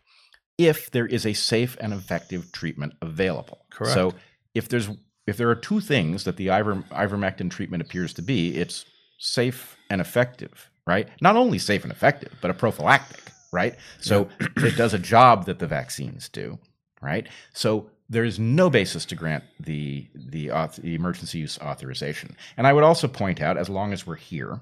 if 0.66 0.90
there 0.90 1.06
is 1.06 1.24
a 1.26 1.32
safe 1.32 1.76
and 1.80 1.92
effective 1.92 2.52
treatment 2.52 2.94
available. 3.00 3.64
Correct. 3.70 3.94
So 3.94 4.14
if 4.54 4.68
there's 4.68 4.88
if 5.26 5.36
there 5.36 5.50
are 5.50 5.54
two 5.54 5.80
things 5.80 6.24
that 6.24 6.36
the 6.36 6.50
iver, 6.50 6.76
ivermectin 6.90 7.50
treatment 7.50 7.82
appears 7.82 8.12
to 8.14 8.22
be, 8.22 8.56
it's 8.56 8.84
safe 9.18 9.76
and 9.88 10.00
effective, 10.00 10.70
right? 10.86 11.08
Not 11.20 11.36
only 11.36 11.58
safe 11.58 11.84
and 11.84 11.92
effective, 11.92 12.32
but 12.40 12.50
a 12.50 12.54
prophylactic, 12.54 13.32
right? 13.52 13.76
So 14.00 14.28
it 14.56 14.76
does 14.76 14.94
a 14.94 14.98
job 14.98 15.46
that 15.46 15.58
the 15.58 15.66
vaccines 15.66 16.28
do, 16.28 16.58
right? 17.00 17.28
So 17.52 17.90
there 18.08 18.24
is 18.24 18.40
no 18.40 18.70
basis 18.70 19.04
to 19.06 19.14
grant 19.14 19.44
the 19.60 20.08
the, 20.14 20.48
auth- 20.48 20.82
the 20.82 20.94
emergency 20.94 21.38
use 21.38 21.58
authorization. 21.60 22.36
And 22.56 22.66
I 22.66 22.72
would 22.72 22.84
also 22.84 23.06
point 23.06 23.40
out, 23.40 23.56
as 23.56 23.68
long 23.68 23.92
as 23.92 24.06
we're 24.06 24.16
here, 24.16 24.60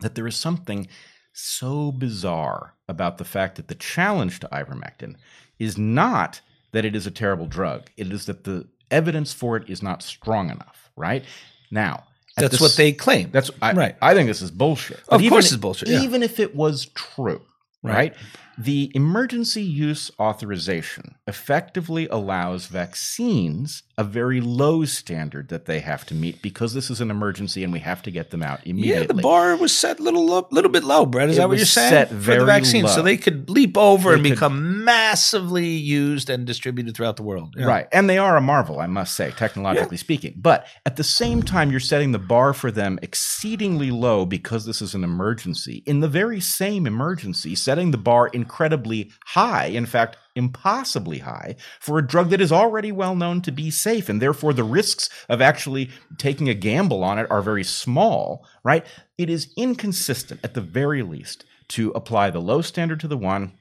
that 0.00 0.14
there 0.14 0.26
is 0.26 0.36
something 0.36 0.88
so 1.32 1.92
bizarre 1.92 2.74
about 2.88 3.18
the 3.18 3.24
fact 3.24 3.56
that 3.56 3.68
the 3.68 3.74
challenge 3.74 4.40
to 4.40 4.48
ivermectin 4.48 5.16
is 5.58 5.78
not 5.78 6.40
that 6.72 6.84
it 6.84 6.94
is 6.96 7.06
a 7.06 7.10
terrible 7.10 7.46
drug; 7.46 7.90
it 7.96 8.12
is 8.12 8.26
that 8.26 8.44
the 8.44 8.66
evidence 8.90 9.32
for 9.32 9.56
it 9.56 9.68
is 9.68 9.82
not 9.82 10.02
strong 10.02 10.50
enough. 10.50 10.90
Right 10.96 11.24
now, 11.70 12.04
That's 12.36 12.58
the 12.58 12.64
what 12.64 12.76
they 12.76 12.92
claim. 12.92 13.30
that's 13.30 13.50
I, 13.62 13.72
Right. 13.72 13.96
I 14.02 14.14
think 14.14 14.28
this 14.28 14.42
is 14.42 14.50
bullshit. 14.50 15.00
Of 15.08 15.20
even- 15.20 15.30
course 15.30 15.50
it's 15.52 15.60
bullshit, 15.60 15.88
yeah. 15.88 16.00
Even 16.02 16.22
if 16.22 16.38
it 16.40 16.54
was 16.54 16.86
true, 16.94 17.42
Right. 17.82 17.94
right? 17.94 18.14
The 18.62 18.90
emergency 18.94 19.62
use 19.62 20.10
authorization 20.20 21.14
effectively 21.26 22.06
allows 22.08 22.66
vaccines 22.66 23.84
a 23.96 24.04
very 24.04 24.40
low 24.40 24.84
standard 24.84 25.48
that 25.48 25.64
they 25.66 25.80
have 25.80 26.04
to 26.06 26.14
meet 26.14 26.42
because 26.42 26.74
this 26.74 26.90
is 26.90 27.00
an 27.00 27.10
emergency 27.10 27.64
and 27.64 27.72
we 27.72 27.78
have 27.80 28.02
to 28.02 28.10
get 28.10 28.30
them 28.30 28.42
out 28.42 28.60
immediately. 28.66 29.00
Yeah, 29.02 29.06
the 29.06 29.22
bar 29.22 29.56
was 29.56 29.76
set 29.76 29.98
a 29.98 30.02
little 30.02 30.26
little 30.50 30.70
bit 30.70 30.84
low, 30.84 31.06
Bret. 31.06 31.30
Is 31.30 31.36
It 31.36 31.40
that 31.40 31.48
what 31.48 31.56
you're 31.58 31.66
saying? 31.66 31.90
set 31.90 32.08
For 32.08 32.34
the 32.38 32.44
vaccine, 32.44 32.86
so 32.86 33.00
they 33.02 33.16
could 33.16 33.48
leap 33.48 33.78
over 33.78 34.10
They 34.10 34.14
and 34.16 34.24
could- 34.24 34.30
become 34.30 34.84
massively 34.84 35.66
used 35.68 36.28
and 36.28 36.46
distributed 36.46 36.94
throughout 36.94 37.16
the 37.16 37.22
world. 37.22 37.54
Yeah. 37.56 37.64
Right. 37.66 37.86
And 37.92 38.10
they 38.10 38.18
are 38.18 38.36
a 38.36 38.40
marvel, 38.42 38.78
I 38.80 38.86
must 38.86 39.14
say, 39.14 39.30
technologically 39.36 39.96
speaking. 39.96 40.34
But 40.36 40.66
at 40.84 40.96
the 40.96 41.04
same 41.04 41.42
time, 41.42 41.70
you're 41.70 41.80
setting 41.80 42.12
the 42.12 42.18
bar 42.18 42.52
for 42.52 42.70
them 42.70 42.98
exceedingly 43.02 43.90
low 43.90 44.26
because 44.26 44.66
this 44.66 44.82
is 44.82 44.94
an 44.94 45.04
emergency. 45.04 45.82
In 45.86 46.00
the 46.00 46.08
very 46.08 46.40
same 46.40 46.86
emergency, 46.86 47.54
setting 47.54 47.90
the 47.90 47.98
bar 47.98 48.28
incredibly 48.50 49.12
high, 49.26 49.66
in 49.66 49.86
fact, 49.86 50.16
impossibly 50.34 51.18
high, 51.18 51.54
for 51.78 51.98
a 51.98 52.06
drug 52.06 52.30
that 52.30 52.40
is 52.40 52.50
already 52.50 52.90
well 52.90 53.14
known 53.14 53.40
to 53.40 53.52
be 53.52 53.70
safe. 53.70 54.08
And 54.08 54.20
therefore, 54.20 54.52
the 54.52 54.64
risks 54.64 55.08
of 55.28 55.40
actually 55.40 55.90
taking 56.18 56.48
a 56.48 56.54
gamble 56.54 57.04
on 57.04 57.18
it 57.18 57.30
are 57.30 57.42
very 57.42 57.62
small, 57.62 58.44
right? 58.64 58.84
It 59.16 59.30
is 59.30 59.52
inconsistent, 59.56 60.40
at 60.42 60.54
the 60.54 60.60
very 60.60 61.02
least, 61.02 61.44
to 61.68 61.90
apply 61.90 62.30
the 62.30 62.40
low 62.40 62.60
standard 62.60 62.98
to 63.00 63.08
the 63.08 63.16
one 63.16 63.52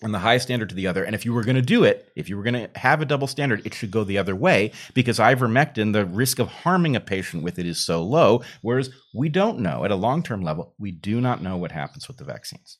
and 0.00 0.14
the 0.14 0.20
high 0.20 0.38
standard 0.38 0.68
to 0.68 0.76
the 0.76 0.86
other. 0.86 1.02
And 1.02 1.16
if 1.16 1.24
you 1.24 1.32
were 1.32 1.42
going 1.42 1.56
to 1.56 1.62
do 1.62 1.82
it, 1.82 2.12
if 2.14 2.28
you 2.28 2.36
were 2.36 2.44
going 2.44 2.54
to 2.54 2.70
have 2.78 3.02
a 3.02 3.06
double 3.06 3.26
standard, 3.26 3.66
it 3.66 3.74
should 3.74 3.90
go 3.90 4.04
the 4.04 4.18
other 4.18 4.36
way 4.36 4.70
because 4.94 5.18
ivermectin, 5.18 5.92
the 5.92 6.04
risk 6.04 6.38
of 6.38 6.46
harming 6.46 6.94
a 6.94 7.00
patient 7.00 7.42
with 7.42 7.58
it 7.58 7.66
is 7.66 7.84
so 7.84 8.04
low. 8.04 8.42
Whereas 8.62 8.90
we 9.12 9.28
don't 9.28 9.58
know 9.58 9.84
at 9.84 9.90
a 9.90 9.96
long 9.96 10.22
term 10.22 10.42
level, 10.42 10.74
we 10.78 10.92
do 10.92 11.20
not 11.20 11.42
know 11.42 11.56
what 11.56 11.72
happens 11.72 12.06
with 12.06 12.18
the 12.18 12.24
vaccines. 12.24 12.78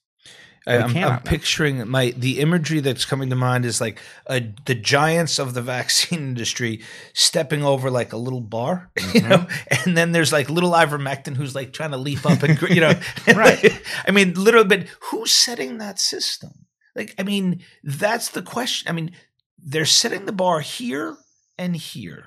I, 0.66 0.78
I'm, 0.78 0.96
I'm 0.96 1.20
picturing 1.20 1.88
my 1.88 2.12
the 2.16 2.40
imagery 2.40 2.80
that's 2.80 3.04
coming 3.04 3.30
to 3.30 3.36
mind 3.36 3.64
is 3.64 3.80
like 3.80 4.00
uh, 4.26 4.40
the 4.66 4.74
giants 4.74 5.38
of 5.38 5.54
the 5.54 5.62
vaccine 5.76 6.18
industry 6.18 6.82
stepping 7.14 7.62
over 7.62 7.90
like 7.90 8.12
a 8.12 8.16
little 8.16 8.40
bar, 8.40 8.90
you 9.14 9.22
know, 9.22 9.46
and 9.84 9.96
then 9.96 10.12
there's 10.12 10.32
like 10.32 10.50
little 10.50 10.72
ivermectin 10.72 11.36
who's 11.36 11.54
like 11.54 11.72
trying 11.72 11.92
to 11.92 11.96
leap 11.96 12.26
up 12.26 12.42
and 12.42 12.60
you 12.68 12.80
know, 12.80 12.92
Right. 13.34 13.80
I 14.06 14.10
mean, 14.10 14.34
literally, 14.34 14.68
but 14.68 14.86
who's 15.10 15.32
setting 15.32 15.78
that 15.78 15.98
system? 15.98 16.66
Like, 16.94 17.14
I 17.18 17.22
mean, 17.22 17.62
that's 17.84 18.30
the 18.30 18.42
question. 18.42 18.88
I 18.88 18.92
mean, 18.92 19.12
they're 19.58 19.84
setting 19.84 20.26
the 20.26 20.32
bar 20.32 20.60
here 20.60 21.16
and 21.56 21.76
here. 21.76 22.26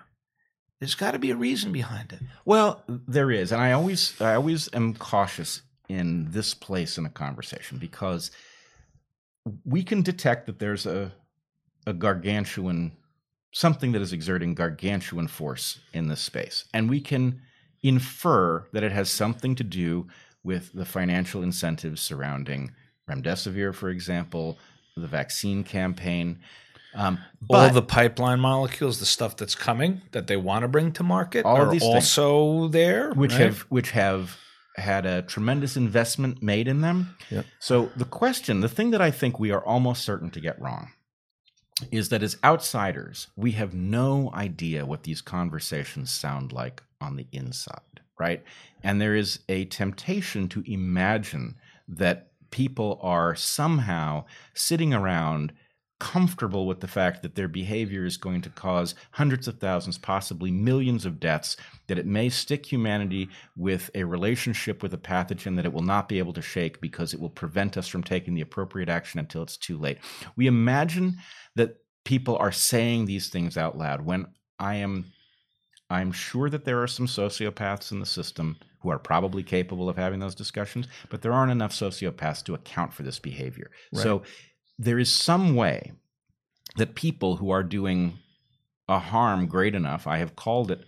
There's 0.79 0.95
got 0.95 1.11
to 1.11 1.19
be 1.19 1.31
a 1.31 1.35
reason 1.35 1.71
behind 1.71 2.11
it. 2.11 2.21
Well, 2.43 2.83
there 2.87 3.29
is, 3.29 3.51
and 3.51 3.61
I 3.61 3.71
always 3.73 4.19
I 4.19 4.33
always 4.35 4.67
am 4.73 4.95
cautious 4.95 5.61
in 5.91 6.31
this 6.31 6.53
place 6.53 6.97
in 6.97 7.05
a 7.05 7.09
conversation 7.09 7.77
because 7.77 8.31
we 9.65 9.83
can 9.83 10.01
detect 10.01 10.45
that 10.45 10.59
there's 10.59 10.85
a 10.85 11.11
a 11.87 11.93
gargantuan 11.93 12.91
something 13.51 13.91
that 13.91 14.01
is 14.01 14.13
exerting 14.13 14.53
gargantuan 14.55 15.27
force 15.27 15.79
in 15.93 16.07
this 16.07 16.21
space, 16.21 16.65
and 16.73 16.89
we 16.89 17.01
can 17.01 17.41
infer 17.83 18.65
that 18.71 18.83
it 18.83 18.91
has 18.91 19.09
something 19.09 19.55
to 19.55 19.63
do 19.63 20.07
with 20.43 20.71
the 20.73 20.85
financial 20.85 21.43
incentives 21.43 22.01
surrounding 22.01 22.71
remdesivir, 23.09 23.73
for 23.73 23.89
example, 23.89 24.57
the 24.95 25.07
vaccine 25.07 25.63
campaign. 25.63 26.39
Um, 26.93 27.19
all 27.49 27.69
the 27.69 27.81
pipeline 27.81 28.39
molecules, 28.39 28.99
the 28.99 29.05
stuff 29.05 29.35
that's 29.37 29.55
coming 29.55 30.01
that 30.11 30.27
they 30.27 30.37
want 30.37 30.63
to 30.63 30.67
bring 30.67 30.91
to 30.93 31.03
market, 31.03 31.45
All 31.45 31.57
are 31.57 31.71
these 31.71 31.81
things. 31.81 31.95
also 31.95 32.67
there, 32.67 33.11
which 33.13 33.31
right? 33.31 33.41
have 33.41 33.59
which 33.69 33.91
have 33.91 34.37
had 34.75 35.05
a 35.05 35.21
tremendous 35.21 35.75
investment 35.75 36.41
made 36.41 36.67
in 36.67 36.81
them. 36.81 37.15
Yep. 37.29 37.45
So 37.59 37.91
the 37.95 38.05
question, 38.05 38.61
the 38.61 38.69
thing 38.69 38.91
that 38.91 39.01
I 39.01 39.11
think 39.11 39.39
we 39.39 39.51
are 39.51 39.63
almost 39.65 40.03
certain 40.03 40.29
to 40.31 40.39
get 40.39 40.61
wrong 40.61 40.91
is 41.91 42.09
that 42.09 42.23
as 42.23 42.37
outsiders, 42.43 43.27
we 43.35 43.51
have 43.53 43.73
no 43.73 44.31
idea 44.33 44.85
what 44.85 45.03
these 45.03 45.21
conversations 45.21 46.11
sound 46.11 46.51
like 46.53 46.83
on 46.99 47.15
the 47.15 47.27
inside, 47.31 48.01
right? 48.19 48.43
And 48.83 49.01
there 49.01 49.15
is 49.15 49.39
a 49.49 49.65
temptation 49.65 50.47
to 50.49 50.63
imagine 50.71 51.55
that 51.87 52.27
people 52.51 52.99
are 53.01 53.33
somehow 53.35 54.25
sitting 54.53 54.93
around 54.93 55.53
comfortable 56.01 56.65
with 56.65 56.79
the 56.79 56.87
fact 56.87 57.21
that 57.21 57.35
their 57.35 57.47
behavior 57.47 58.05
is 58.05 58.17
going 58.17 58.41
to 58.41 58.49
cause 58.49 58.95
hundreds 59.11 59.47
of 59.47 59.59
thousands, 59.59 59.99
possibly 59.99 60.49
millions 60.49 61.05
of 61.05 61.19
deaths, 61.19 61.57
that 61.85 61.99
it 61.99 62.07
may 62.07 62.27
stick 62.27 62.65
humanity 62.65 63.29
with 63.55 63.91
a 63.93 64.03
relationship 64.03 64.81
with 64.81 64.95
a 64.95 64.97
pathogen 64.97 65.55
that 65.55 65.65
it 65.65 65.71
will 65.71 65.83
not 65.83 66.09
be 66.09 66.17
able 66.17 66.33
to 66.33 66.41
shake 66.41 66.81
because 66.81 67.13
it 67.13 67.19
will 67.19 67.29
prevent 67.29 67.77
us 67.77 67.87
from 67.87 68.01
taking 68.01 68.33
the 68.33 68.41
appropriate 68.41 68.89
action 68.89 69.19
until 69.19 69.43
it's 69.43 69.57
too 69.57 69.77
late. 69.77 69.99
We 70.35 70.47
imagine 70.47 71.17
that 71.55 71.77
people 72.03 72.35
are 72.37 72.51
saying 72.51 73.05
these 73.05 73.29
things 73.29 73.55
out 73.55 73.77
loud 73.77 74.01
when 74.01 74.25
I 74.57 74.77
am 74.77 75.13
I'm 75.91 76.13
sure 76.13 76.49
that 76.49 76.65
there 76.65 76.81
are 76.81 76.87
some 76.87 77.05
sociopaths 77.05 77.91
in 77.91 77.99
the 77.99 78.05
system 78.07 78.57
who 78.79 78.89
are 78.89 78.97
probably 78.97 79.43
capable 79.43 79.89
of 79.89 79.97
having 79.97 80.19
those 80.19 80.33
discussions, 80.33 80.87
but 81.09 81.21
there 81.21 81.33
aren't 81.33 81.51
enough 81.51 81.73
sociopaths 81.73 82.43
to 82.45 82.55
account 82.55 82.93
for 82.93 83.03
this 83.03 83.19
behavior. 83.19 83.69
So 83.93 84.23
there 84.77 84.99
is 84.99 85.11
some 85.11 85.55
way 85.55 85.91
that 86.75 86.95
people 86.95 87.37
who 87.37 87.49
are 87.49 87.63
doing 87.63 88.17
a 88.87 88.99
harm 88.99 89.47
great 89.47 89.75
enough, 89.75 90.07
I 90.07 90.17
have 90.17 90.35
called 90.35 90.71
it 90.71 90.85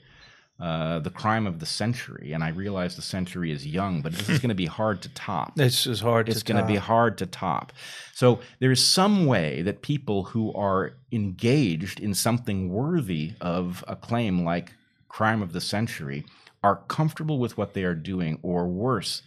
uh, 0.60 1.00
the 1.00 1.10
crime 1.10 1.48
of 1.48 1.60
the 1.60 1.66
century, 1.66 2.32
and 2.32 2.44
I 2.44 2.50
realize 2.50 2.96
the 2.96 3.02
century 3.02 3.52
is 3.52 3.66
young, 3.66 4.02
but 4.02 4.14
this 4.14 4.30
is 4.30 4.40
going 4.40 4.50
to 4.50 4.56
be 4.56 4.68
hard 4.68 5.02
to 5.02 5.10
top 5.10 5.56
This 5.56 5.88
is 5.88 6.00
hard. 6.00 6.30
it's 6.30 6.44
to 6.44 6.46
going 6.46 6.62
to 6.62 6.68
be 6.68 6.78
hard 6.78 7.18
to 7.18 7.26
top. 7.26 7.74
So 8.14 8.40
there's 8.60 8.82
some 8.82 9.26
way 9.26 9.62
that 9.64 9.82
people 9.82 10.26
who 10.26 10.54
are 10.54 10.94
engaged 11.12 12.00
in 12.00 12.14
something 12.14 12.70
worthy 12.70 13.34
of 13.42 13.84
a 13.88 13.96
claim 13.96 14.46
like 14.46 14.74
crime 15.10 15.42
of 15.42 15.54
the 15.54 15.62
century 15.62 16.24
are 16.64 16.78
comfortable 16.88 17.40
with 17.40 17.58
what 17.58 17.74
they 17.74 17.84
are 17.84 17.96
doing, 17.96 18.40
or 18.42 18.68
worse, 18.68 19.24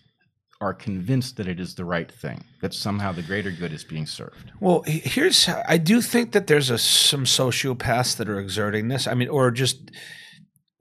are 0.60 0.72
convinced 0.72 1.36
that 1.36 1.46
it 1.46 1.60
is 1.60 1.74
the 1.74 1.84
right 1.84 2.10
thing, 2.10 2.44
that 2.60 2.72
somehow 2.72 3.12
the 3.12 3.22
greater 3.22 3.50
good 3.50 3.72
is 3.72 3.84
being 3.84 4.06
served. 4.06 4.52
Well, 4.60 4.82
here's 4.86 5.48
I 5.48 5.76
do 5.76 6.00
think 6.00 6.32
that 6.32 6.46
there's 6.46 6.70
a 6.70 6.78
some 6.78 7.24
sociopaths 7.24 8.16
that 8.16 8.28
are 8.28 8.40
exerting 8.40 8.88
this. 8.88 9.06
I 9.06 9.14
mean, 9.14 9.28
or 9.28 9.50
just 9.50 9.90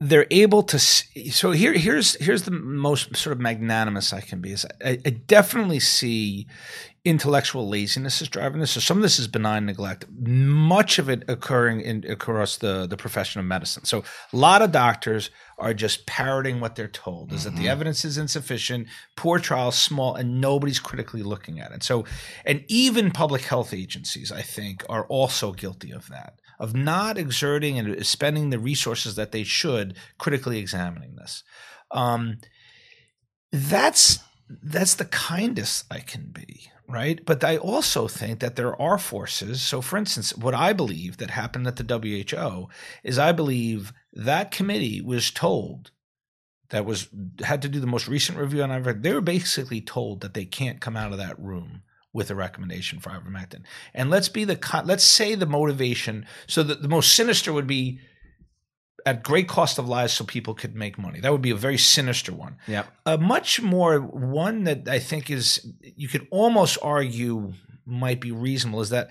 they're 0.00 0.26
able 0.30 0.62
to 0.62 0.78
see, 0.78 1.30
so 1.30 1.52
here 1.52 1.72
here's 1.72 2.16
here's 2.16 2.42
the 2.42 2.50
most 2.50 3.16
sort 3.16 3.32
of 3.32 3.40
magnanimous 3.40 4.12
I 4.12 4.20
can 4.20 4.40
be 4.40 4.52
is 4.52 4.66
I, 4.84 4.98
I 5.04 5.10
definitely 5.10 5.80
see 5.80 6.46
intellectual 7.06 7.68
laziness 7.68 8.20
is 8.20 8.28
driving 8.28 8.60
this. 8.60 8.72
So 8.72 8.80
some 8.80 8.98
of 8.98 9.02
this 9.02 9.18
is 9.18 9.26
benign 9.26 9.64
neglect. 9.64 10.04
Much 10.10 10.98
of 10.98 11.08
it 11.08 11.22
occurring 11.28 11.80
in 11.80 12.04
across 12.10 12.58
the 12.58 12.86
the 12.86 12.98
profession 12.98 13.40
of 13.40 13.46
medicine. 13.46 13.84
So 13.84 14.04
a 14.34 14.36
lot 14.36 14.60
of 14.60 14.70
doctors 14.70 15.30
are 15.56 15.72
just 15.72 16.06
parroting 16.06 16.60
what 16.60 16.76
they're 16.76 16.88
told. 16.88 17.32
Is 17.32 17.40
mm-hmm. 17.40 17.44
that 17.44 17.50
the 17.56 17.62
mm-hmm. 17.62 17.72
evidence 17.72 18.04
is 18.04 18.18
insufficient, 18.18 18.88
poor 19.16 19.38
trials, 19.38 19.78
small, 19.78 20.14
and 20.14 20.42
nobody's 20.42 20.78
critically 20.78 21.22
looking 21.22 21.58
at 21.58 21.72
it. 21.72 21.82
So, 21.82 22.04
and 22.44 22.62
even 22.68 23.12
public 23.12 23.42
health 23.42 23.72
agencies, 23.72 24.30
I 24.30 24.42
think, 24.42 24.84
are 24.90 25.06
also 25.06 25.52
guilty 25.52 25.90
of 25.90 26.06
that 26.08 26.34
of 26.58 26.74
not 26.74 27.18
exerting 27.18 27.78
and 27.78 28.04
spending 28.06 28.50
the 28.50 28.58
resources 28.58 29.16
that 29.16 29.32
they 29.32 29.42
should 29.42 29.96
critically 30.18 30.58
examining 30.58 31.16
this. 31.16 31.42
Um, 31.90 32.38
that's 33.52 34.18
that's 34.48 34.94
the 34.94 35.06
kindest 35.06 35.84
I 35.90 36.00
can 36.00 36.30
be, 36.32 36.70
right? 36.88 37.24
But 37.24 37.42
I 37.42 37.56
also 37.56 38.06
think 38.06 38.40
that 38.40 38.56
there 38.56 38.80
are 38.80 38.98
forces. 38.98 39.60
So, 39.60 39.80
for 39.80 39.96
instance, 39.96 40.36
what 40.36 40.54
I 40.54 40.72
believe 40.72 41.16
that 41.16 41.30
happened 41.30 41.66
at 41.66 41.76
the 41.76 42.28
WHO 42.32 42.68
is 43.02 43.18
I 43.18 43.32
believe 43.32 43.92
that 44.12 44.52
committee 44.52 45.00
was 45.00 45.30
told 45.30 45.90
that 46.70 46.84
was 46.84 47.08
had 47.42 47.62
to 47.62 47.68
do 47.68 47.80
the 47.80 47.86
most 47.86 48.08
recent 48.08 48.38
review 48.38 48.62
on 48.62 48.70
ever. 48.70 48.92
They 48.92 49.12
were 49.12 49.20
basically 49.20 49.80
told 49.80 50.20
that 50.20 50.34
they 50.34 50.44
can't 50.44 50.80
come 50.80 50.96
out 50.96 51.12
of 51.12 51.18
that 51.18 51.38
room 51.38 51.82
with 52.16 52.30
a 52.30 52.34
recommendation 52.34 52.98
for 52.98 53.10
ivermectin. 53.10 53.62
And 53.92 54.08
let's 54.08 54.30
be 54.30 54.44
the 54.44 54.58
let's 54.86 55.04
say 55.04 55.34
the 55.34 55.46
motivation. 55.46 56.26
So 56.46 56.62
that 56.62 56.80
the 56.80 56.88
most 56.88 57.12
sinister 57.12 57.52
would 57.52 57.66
be 57.66 58.00
at 59.04 59.22
great 59.22 59.46
cost 59.46 59.78
of 59.78 59.86
lives, 59.86 60.14
so 60.14 60.24
people 60.24 60.54
could 60.54 60.74
make 60.74 60.98
money. 60.98 61.20
That 61.20 61.30
would 61.30 61.42
be 61.42 61.50
a 61.50 61.56
very 61.56 61.76
sinister 61.76 62.32
one. 62.32 62.56
Yeah. 62.66 62.86
A 63.04 63.18
much 63.18 63.60
more 63.60 64.00
one 64.00 64.64
that 64.64 64.88
I 64.88 64.98
think 64.98 65.30
is 65.30 65.64
you 65.80 66.08
could 66.08 66.26
almost 66.30 66.78
argue 66.82 67.52
might 67.84 68.20
be 68.20 68.32
reasonable 68.32 68.80
is 68.80 68.90
that 68.90 69.10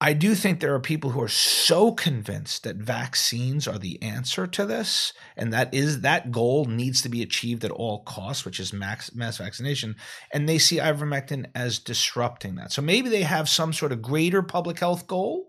I 0.00 0.12
do 0.12 0.36
think 0.36 0.60
there 0.60 0.74
are 0.74 0.80
people 0.80 1.10
who 1.10 1.20
are 1.20 1.28
so 1.28 1.90
convinced 1.90 2.62
that 2.62 2.76
vaccines 2.76 3.66
are 3.66 3.78
the 3.78 4.00
answer 4.00 4.46
to 4.46 4.64
this, 4.64 5.12
and 5.36 5.52
that 5.52 5.74
is 5.74 6.02
that 6.02 6.30
goal 6.30 6.66
needs 6.66 7.02
to 7.02 7.08
be 7.08 7.20
achieved 7.20 7.64
at 7.64 7.72
all 7.72 8.04
costs, 8.04 8.44
which 8.44 8.60
is 8.60 8.72
max 8.72 9.12
mass 9.14 9.38
vaccination, 9.38 9.96
and 10.32 10.48
they 10.48 10.58
see 10.58 10.76
ivermectin 10.76 11.46
as 11.52 11.80
disrupting 11.80 12.54
that. 12.56 12.70
So 12.70 12.80
maybe 12.80 13.08
they 13.08 13.22
have 13.22 13.48
some 13.48 13.72
sort 13.72 13.90
of 13.90 14.00
greater 14.00 14.40
public 14.40 14.78
health 14.78 15.08
goal, 15.08 15.48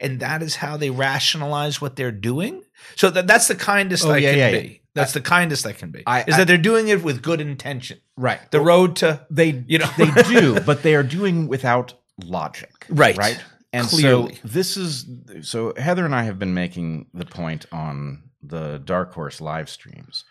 and 0.00 0.18
that 0.20 0.42
is 0.42 0.56
how 0.56 0.78
they 0.78 0.88
rationalize 0.88 1.82
what 1.82 1.96
they're 1.96 2.10
doing. 2.10 2.62
So 2.96 3.10
that, 3.10 3.26
that's 3.26 3.48
the 3.48 3.54
kindest 3.54 4.06
oh, 4.06 4.12
I 4.12 4.18
yeah, 4.18 4.30
can 4.30 4.38
yeah, 4.38 4.50
be. 4.50 4.68
Yeah. 4.68 4.78
That's 4.94 5.14
I, 5.14 5.20
the 5.20 5.24
kindest 5.24 5.66
I 5.66 5.72
can 5.72 5.90
be. 5.90 6.04
I, 6.06 6.22
is 6.22 6.34
I, 6.34 6.38
that 6.38 6.46
they're 6.46 6.56
doing 6.56 6.88
it 6.88 7.02
with 7.02 7.20
good 7.20 7.42
intention. 7.42 8.00
Right. 8.16 8.40
The 8.50 8.62
road 8.62 8.96
to 8.96 9.26
they 9.30 9.62
you 9.68 9.76
know 9.76 9.90
they 9.98 10.10
do, 10.22 10.58
but 10.60 10.82
they 10.82 10.94
are 10.94 11.02
doing 11.02 11.48
without 11.48 11.92
logic. 12.24 12.86
Right. 12.88 13.16
Right. 13.18 13.38
And 13.72 13.86
Clearly. 13.86 14.34
so 14.34 14.40
this 14.42 14.76
is 14.76 15.06
so 15.42 15.72
Heather 15.76 16.04
and 16.04 16.14
I 16.14 16.24
have 16.24 16.38
been 16.38 16.54
making 16.54 17.06
the 17.14 17.24
point 17.24 17.66
on 17.70 18.24
the 18.42 18.78
Dark 18.84 19.14
Horse 19.14 19.40
live 19.40 19.68
streams 19.68 20.24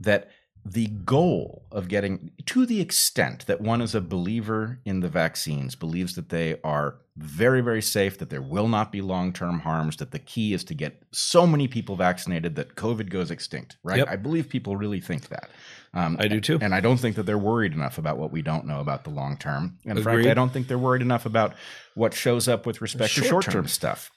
that 0.00 0.30
the 0.64 0.88
goal 0.88 1.62
of 1.70 1.88
getting 1.88 2.32
to 2.44 2.66
the 2.66 2.80
extent 2.80 3.46
that 3.46 3.60
one 3.60 3.80
is 3.80 3.94
a 3.94 4.00
believer 4.00 4.80
in 4.84 5.00
the 5.00 5.08
vaccines, 5.08 5.76
believes 5.76 6.16
that 6.16 6.30
they 6.30 6.58
are 6.64 6.96
very, 7.16 7.60
very 7.60 7.80
safe, 7.80 8.18
that 8.18 8.30
there 8.30 8.42
will 8.42 8.66
not 8.66 8.90
be 8.90 9.00
long 9.00 9.32
term 9.32 9.60
harms, 9.60 9.96
that 9.98 10.10
the 10.10 10.18
key 10.18 10.52
is 10.52 10.64
to 10.64 10.74
get 10.74 11.02
so 11.12 11.46
many 11.46 11.68
people 11.68 11.94
vaccinated 11.94 12.56
that 12.56 12.74
COVID 12.74 13.10
goes 13.10 13.30
extinct, 13.30 13.76
right? 13.84 13.98
Yep. 13.98 14.08
I 14.08 14.16
believe 14.16 14.48
people 14.48 14.76
really 14.76 15.00
think 15.00 15.28
that. 15.28 15.48
Um, 15.96 16.18
I 16.20 16.28
do 16.28 16.42
too. 16.42 16.58
And 16.60 16.74
I 16.74 16.80
don't 16.80 16.98
think 16.98 17.16
that 17.16 17.22
they're 17.22 17.38
worried 17.38 17.72
enough 17.72 17.96
about 17.96 18.18
what 18.18 18.30
we 18.30 18.42
don't 18.42 18.66
know 18.66 18.80
about 18.80 19.04
the 19.04 19.10
long 19.10 19.38
term. 19.38 19.78
And 19.84 19.92
Agreed. 19.92 20.02
frankly, 20.02 20.30
I 20.30 20.34
don't 20.34 20.52
think 20.52 20.68
they're 20.68 20.78
worried 20.78 21.00
enough 21.00 21.24
about 21.24 21.54
what 21.94 22.12
shows 22.12 22.48
up 22.48 22.66
with 22.66 22.82
respect 22.82 23.12
short 23.12 23.24
to 23.24 23.28
short 23.30 23.44
term 23.46 23.66
stuff. 23.66 24.10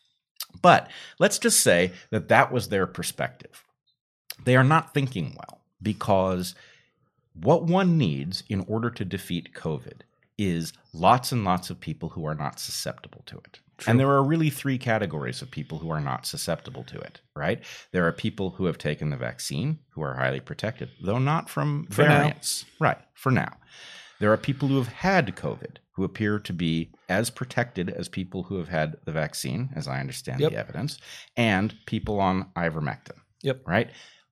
But 0.61 0.89
let's 1.19 1.39
just 1.39 1.61
say 1.61 1.93
that 2.09 2.27
that 2.27 2.51
was 2.51 2.67
their 2.67 2.85
perspective. 2.85 3.63
They 4.43 4.57
are 4.57 4.63
not 4.63 4.93
thinking 4.93 5.37
well 5.37 5.61
because 5.81 6.53
what 7.33 7.63
one 7.63 7.97
needs 7.97 8.43
in 8.49 8.65
order 8.67 8.89
to 8.89 9.05
defeat 9.05 9.53
COVID 9.53 10.01
is 10.37 10.73
lots 10.93 11.31
and 11.31 11.45
lots 11.45 11.69
of 11.69 11.79
people 11.79 12.09
who 12.09 12.25
are 12.25 12.35
not 12.35 12.59
susceptible 12.59 13.23
to 13.27 13.37
it. 13.37 13.59
True. 13.79 13.91
And 13.91 13.99
there 13.99 14.09
are 14.09 14.23
really 14.23 14.49
three 14.49 14.77
categories 14.77 15.41
of 15.41 15.49
people 15.49 15.79
who 15.79 15.89
are 15.89 16.01
not 16.01 16.25
susceptible 16.25 16.83
to 16.83 16.99
it, 16.99 17.21
right? 17.35 17.63
There 17.91 18.05
are 18.05 18.11
people 18.11 18.51
who 18.51 18.65
have 18.65 18.77
taken 18.77 19.09
the 19.09 19.17
vaccine 19.17 19.79
who 19.91 20.01
are 20.01 20.15
highly 20.15 20.41
protected, 20.41 20.89
though 21.01 21.17
not 21.17 21.49
from 21.49 21.87
for 21.87 22.03
variants. 22.03 22.65
Now. 22.79 22.87
Right, 22.87 22.97
for 23.13 23.31
now. 23.31 23.53
There 24.19 24.33
are 24.33 24.37
people 24.37 24.67
who 24.67 24.77
have 24.77 24.89
had 24.89 25.35
COVID 25.35 25.77
who 25.93 26.03
appear 26.03 26.39
to 26.39 26.53
be 26.53 26.91
as 27.07 27.29
protected 27.29 27.89
as 27.89 28.09
people 28.09 28.43
who 28.43 28.57
have 28.57 28.67
had 28.67 28.97
the 29.05 29.11
vaccine, 29.11 29.69
as 29.75 29.87
I 29.87 29.99
understand 29.99 30.41
yep. 30.41 30.51
the 30.51 30.57
evidence, 30.57 30.97
and 31.37 31.73
people 31.85 32.19
on 32.19 32.51
ivermectin. 32.55 33.17
Yep. 33.41 33.65
Right? 33.65 33.89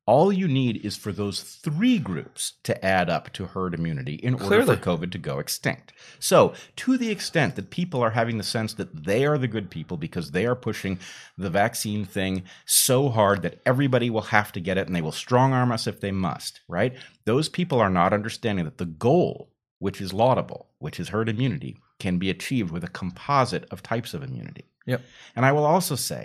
All 0.08 0.32
you 0.32 0.48
need 0.48 0.84
is 0.86 0.96
for 0.96 1.12
those 1.12 1.42
three 1.42 2.00
groups 2.00 2.54
to 2.64 2.84
add 2.84 3.10
up 3.10 3.32
to 3.34 3.46
herd 3.46 3.74
immunity 3.74 4.16
in 4.16 4.36
order 4.36 4.46
Clearly. 4.46 4.76
for 4.78 4.82
COVID 4.82 5.12
to 5.12 5.18
go 5.18 5.38
extinct. 5.38 5.92
So, 6.18 6.54
to 6.78 6.98
the 6.98 7.12
extent 7.12 7.58
that 7.58 7.70
people 7.70 8.02
are 8.02 8.12
having 8.12 8.38
the 8.38 8.44
sense 8.44 8.74
that 8.76 9.04
they 9.04 9.26
are 9.26 9.38
the 9.38 9.50
good 9.50 9.70
people 9.70 9.98
because 9.98 10.32
they 10.32 10.46
are 10.46 10.56
pushing 10.56 10.98
the 11.38 11.50
vaccine 11.50 12.06
thing 12.06 12.44
so 12.66 13.10
hard 13.10 13.42
that 13.42 13.60
everybody 13.66 14.10
will 14.10 14.22
have 14.22 14.54
to 14.54 14.62
get 14.62 14.78
it 14.78 14.88
and 14.88 14.96
they 14.96 15.02
will 15.02 15.12
strong 15.12 15.52
arm 15.52 15.74
us 15.74 15.88
if 15.88 16.00
they 16.00 16.12
must, 16.12 16.62
right? 16.70 16.96
Those 17.26 17.50
people 17.50 17.82
are 17.82 17.90
not 17.90 18.14
understanding 18.14 18.64
that 18.64 18.78
the 18.78 18.86
goal, 18.86 19.52
which 19.80 20.00
is 20.00 20.14
laudable, 20.14 20.70
which 20.80 21.02
is 21.02 21.10
herd 21.10 21.28
immunity, 21.28 21.76
can 22.00 22.18
be 22.18 22.30
achieved 22.30 22.72
with 22.72 22.86
a 22.86 22.90
composite 22.90 23.66
of 23.72 23.84
types 23.84 24.14
of 24.14 24.24
immunity. 24.24 24.64
Yep. 24.86 25.02
And 25.36 25.46
I 25.46 25.52
will 25.52 25.66
also 25.66 25.96
say 25.96 26.24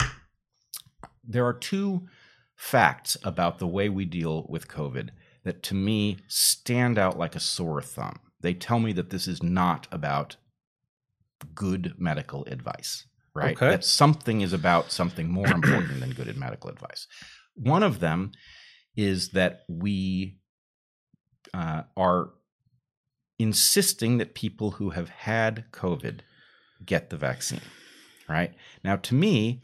there 1.24 1.44
are 1.44 1.52
two 1.52 2.08
facts 2.62 3.16
about 3.24 3.58
the 3.58 3.66
way 3.66 3.88
we 3.88 4.04
deal 4.04 4.46
with 4.48 4.68
COVID 4.68 5.08
that 5.42 5.64
to 5.64 5.74
me 5.74 6.16
stand 6.28 6.96
out 6.96 7.18
like 7.18 7.34
a 7.34 7.40
sore 7.40 7.82
thumb. 7.82 8.20
They 8.40 8.54
tell 8.54 8.78
me 8.78 8.92
that 8.92 9.10
this 9.10 9.26
is 9.26 9.42
not 9.42 9.88
about 9.90 10.36
good 11.56 11.94
medical 11.98 12.44
advice, 12.44 13.04
right? 13.34 13.56
Okay. 13.56 13.70
That 13.70 13.84
something 13.84 14.42
is 14.42 14.52
about 14.52 14.92
something 14.92 15.28
more 15.28 15.46
important 15.50 15.98
than 15.98 16.12
good 16.12 16.34
medical 16.36 16.70
advice. 16.70 17.08
One 17.56 17.82
of 17.82 17.98
them 17.98 18.30
is 18.96 19.30
that 19.30 19.62
we 19.68 20.38
uh, 21.52 21.82
are 21.96 22.30
insisting 23.40 24.18
that 24.18 24.36
people 24.36 24.70
who 24.70 24.90
have 24.90 25.08
had 25.08 25.64
COVID 25.72 26.20
get 26.86 27.10
the 27.10 27.16
vaccine, 27.16 27.60
right? 28.28 28.54
Now, 28.84 28.96
to 28.96 29.16
me, 29.16 29.62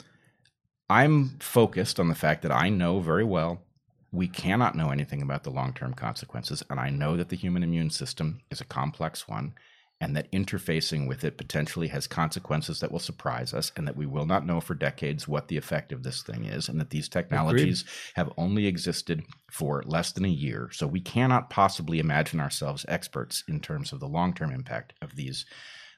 I'm 0.90 1.39
focused 1.40 2.01
on 2.01 2.09
the 2.09 2.15
fact 2.15 2.43
that 2.43 2.52
I 2.52 2.69
know 2.69 3.01
very 3.01 3.24
well 3.24 3.62
we 4.10 4.27
cannot 4.27 4.74
know 4.74 4.90
anything 4.90 5.23
about 5.23 5.44
the 5.44 5.51
long 5.51 5.73
term 5.73 5.94
consequences. 5.94 6.62
And 6.70 6.81
I 6.81 6.90
know 6.90 7.16
that 7.16 7.28
the 7.28 7.36
human 7.36 7.62
immune 7.62 7.90
system 7.90 8.40
is 8.51 8.60
a 8.60 8.65
complex 8.65 9.28
one 9.28 9.55
and 10.01 10.16
that 10.16 10.31
interfacing 10.31 11.09
with 11.09 11.24
it 11.24 11.36
potentially 11.36 11.89
has 11.89 12.06
consequences 12.06 12.78
that 12.78 12.93
will 12.93 13.01
surprise 13.01 13.52
us 13.52 13.73
and 13.77 13.86
that 13.86 13.97
we 13.97 14.06
will 14.06 14.27
not 14.27 14.47
know 14.47 14.60
for 14.60 14.74
decades 14.74 15.27
what 15.27 15.48
the 15.48 15.56
effect 15.56 15.90
of 15.90 16.05
this 16.05 16.23
thing 16.23 16.44
is 16.44 16.69
and 16.69 16.81
that 16.81 16.90
these 16.90 17.09
technologies 17.09 17.82
Agreed. 17.82 17.93
have 18.15 18.32
only 18.36 18.66
existed 18.66 19.24
for 19.51 19.82
less 19.86 20.12
than 20.12 20.24
a 20.24 20.28
year 20.28 20.70
so 20.73 20.86
we 20.86 21.01
cannot 21.01 21.51
possibly 21.51 21.98
imagine 21.98 22.39
ourselves 22.39 22.86
experts 22.86 23.43
in 23.48 23.59
terms 23.59 23.93
of 23.93 23.98
the 23.98 24.06
long-term 24.06 24.52
impact 24.52 24.93
of 25.02 25.16
these 25.16 25.44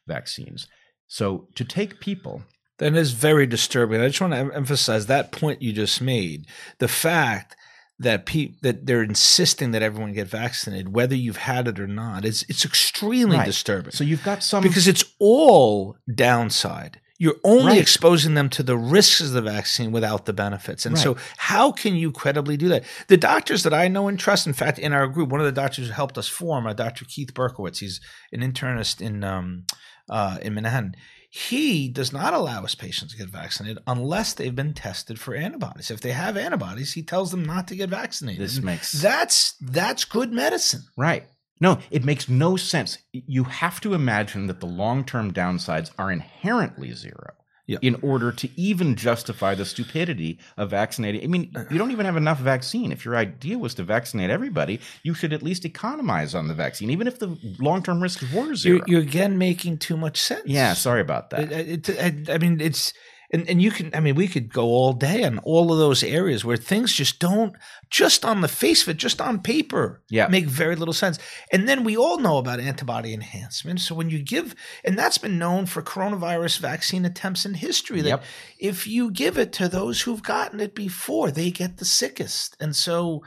vaccines 0.07 0.67
so 1.07 1.47
to 1.55 1.63
take 1.63 2.01
people 2.01 2.43
that 2.81 2.95
is 2.97 3.13
very 3.13 3.47
disturbing. 3.47 4.01
I 4.01 4.09
just 4.09 4.21
want 4.21 4.33
to 4.33 4.57
emphasize 4.57 5.07
that 5.07 5.33
point 5.33 5.63
you 5.63 5.73
just 5.73 6.01
made. 6.01 6.47
The 6.79 6.89
fact 6.89 7.55
that 7.99 8.25
pe- 8.25 8.55
that 8.63 8.87
they're 8.87 9.03
insisting 9.03 9.73
that 9.73 9.83
everyone 9.83 10.15
get 10.15 10.27
vaccinated, 10.27 10.95
whether 10.95 11.15
you've 11.15 11.37
had 11.37 11.69
it 11.69 11.79
or 11.79 11.87
not, 11.87 12.25
it's 12.25 12.43
it's 12.49 12.65
extremely 12.65 13.37
right. 13.37 13.47
disturbing. 13.47 13.93
So 13.93 14.03
you've 14.03 14.25
got 14.25 14.43
some 14.43 14.63
because 14.63 14.89
it's 14.89 15.05
all 15.19 15.97
downside. 16.13 17.01
You're 17.19 17.37
only 17.45 17.73
right. 17.73 17.81
exposing 17.83 18.33
them 18.33 18.49
to 18.49 18.63
the 18.63 18.79
risks 18.79 19.21
of 19.21 19.33
the 19.33 19.43
vaccine 19.43 19.93
without 19.93 20.25
the 20.25 20.33
benefits. 20.33 20.87
And 20.87 20.95
right. 20.95 21.03
so, 21.03 21.19
how 21.37 21.71
can 21.71 21.95
you 21.95 22.13
credibly 22.13 22.57
do 22.57 22.71
that? 22.71 22.85
The 23.09 23.19
doctors 23.19 23.63
that 23.65 23.75
I 23.75 23.89
know 23.89 24.09
and 24.09 24.19
trust, 24.19 24.47
in 24.47 24.55
fact, 24.55 24.79
in 24.79 24.95
our 24.95 25.07
group, 25.07 25.29
one 25.29 25.39
of 25.39 25.45
the 25.45 25.53
doctors 25.53 25.89
who 25.89 25.93
helped 25.93 26.17
us 26.17 26.29
form, 26.29 26.67
uh, 26.67 26.73
Dr. 26.73 27.05
Keith 27.05 27.35
Berkowitz, 27.35 27.81
he's 27.81 28.01
an 28.33 28.41
internist 28.41 29.03
in 29.03 29.23
um, 29.23 29.67
uh, 30.09 30.39
in 30.41 30.55
Manhattan 30.55 30.95
he 31.33 31.89
does 31.89 32.13
not 32.13 32.35
allow 32.35 32.63
his 32.63 32.75
patients 32.75 33.13
to 33.13 33.19
get 33.19 33.29
vaccinated 33.29 33.79
unless 33.87 34.33
they've 34.33 34.55
been 34.55 34.75
tested 34.75 35.21
for 35.21 35.33
antibodies. 35.33 35.89
If 35.89 36.01
they 36.01 36.11
have 36.11 36.37
antibodies, 36.37 36.95
he 36.95 37.05
tells 37.05 37.31
them 37.31 37.45
not 37.45 37.69
to 37.69 37.77
get 37.77 37.89
vaccinated. 37.89 38.43
This 38.43 38.61
makes 38.61 38.91
that's 38.93 39.53
that's 39.61 40.05
good 40.05 40.33
medicine. 40.33 40.83
Right. 40.97 41.27
No, 41.61 41.79
it 41.91 42.05
makes 42.05 42.29
no 42.29 42.57
sense. 42.57 42.99
You 43.13 43.45
have 43.45 43.81
to 43.83 43.95
imagine 43.95 44.49
that 44.49 44.61
the 44.61 44.67
long-term 44.67 45.33
downsides 45.33 45.91
are 45.99 46.11
inherently 46.11 46.93
zero. 46.95 47.35
Yep. 47.71 47.85
in 47.85 47.95
order 48.03 48.33
to 48.33 48.49
even 48.57 48.97
justify 48.97 49.55
the 49.55 49.65
stupidity 49.65 50.41
of 50.57 50.71
vaccinating. 50.71 51.23
I 51.23 51.29
mean, 51.29 51.53
you 51.71 51.79
don't 51.79 51.93
even 51.93 52.05
have 52.05 52.17
enough 52.17 52.41
vaccine. 52.41 52.91
If 52.91 53.05
your 53.05 53.15
idea 53.15 53.59
was 53.59 53.75
to 53.75 53.85
vaccinate 53.85 54.29
everybody, 54.29 54.81
you 55.05 55.15
should 55.15 55.33
at 55.33 55.41
least 55.41 55.65
economize 55.65 56.35
on 56.35 56.49
the 56.49 56.55
vaccine, 56.55 56.91
even 56.91 57.07
if 57.07 57.21
the 57.21 57.39
long 57.61 57.85
term 57.85 58.03
risks 58.03 58.23
were 58.33 58.57
0 58.57 58.77
You're, 58.77 58.85
you're 58.89 59.03
again 59.03 59.39
making 59.39 59.79
too 59.79 59.97
much 59.97 60.19
sense. 60.21 60.43
yeah, 60.47 60.73
sorry 60.73 61.01
about 61.01 61.31
that. 61.31 61.53
It, 61.53 61.89
it, 61.89 62.29
I, 62.29 62.35
I 62.35 62.39
mean, 62.39 62.61
it's 62.61 62.93
and, 63.33 63.49
and 63.49 63.63
you 63.63 63.71
can. 63.71 63.95
I 63.95 64.01
mean, 64.01 64.15
we 64.15 64.29
could 64.29 64.53
go 64.53 64.65
all 64.67 64.93
day 64.93 65.25
on 65.25 65.39
all 65.39 65.73
of 65.73 65.79
those 65.79 66.03
areas 66.03 66.45
where 66.45 66.57
things 66.57 66.93
just 66.93 67.19
don't, 67.19 67.55
just 67.91 68.25
on 68.25 68.41
the 68.41 68.49
face 68.49 68.83
of 68.83 68.89
it, 68.89 68.97
just 68.97 69.21
on 69.21 69.41
paper, 69.41 70.03
Yeah. 70.11 70.29
make 70.29 70.47
very 70.47 70.77
little 70.77 70.95
sense. 70.95 71.19
And 71.53 71.69
then 71.69 71.85
we 71.85 71.97
all 71.97 72.19
know 72.19 72.39
about 72.39 72.61
antibody 72.61 73.15
enhancement. 73.15 73.81
So 73.81 73.95
when 73.95 74.11
you 74.11 74.23
give, 74.23 74.55
and 74.85 74.99
that's 74.99 75.19
been 75.19 75.39
known 75.39 75.67
for 75.67 75.83
coronavirus 75.83 76.59
vaccine 76.59 77.05
attempts 77.05 77.45
in 77.47 77.55
history, 77.55 78.01
that 78.03 78.09
Yep. 78.09 78.25
if 78.59 78.87
you 78.87 79.11
give 79.11 79.39
it 79.39 79.53
to 79.55 79.69
those 79.69 80.03
who've 80.03 80.23
gotten 80.23 80.61
it 80.61 80.75
before, 80.75 81.31
they 81.31 81.51
get 81.51 81.77
the 81.79 81.85
sickest. 81.85 82.57
And 82.61 82.75
so. 82.75 83.23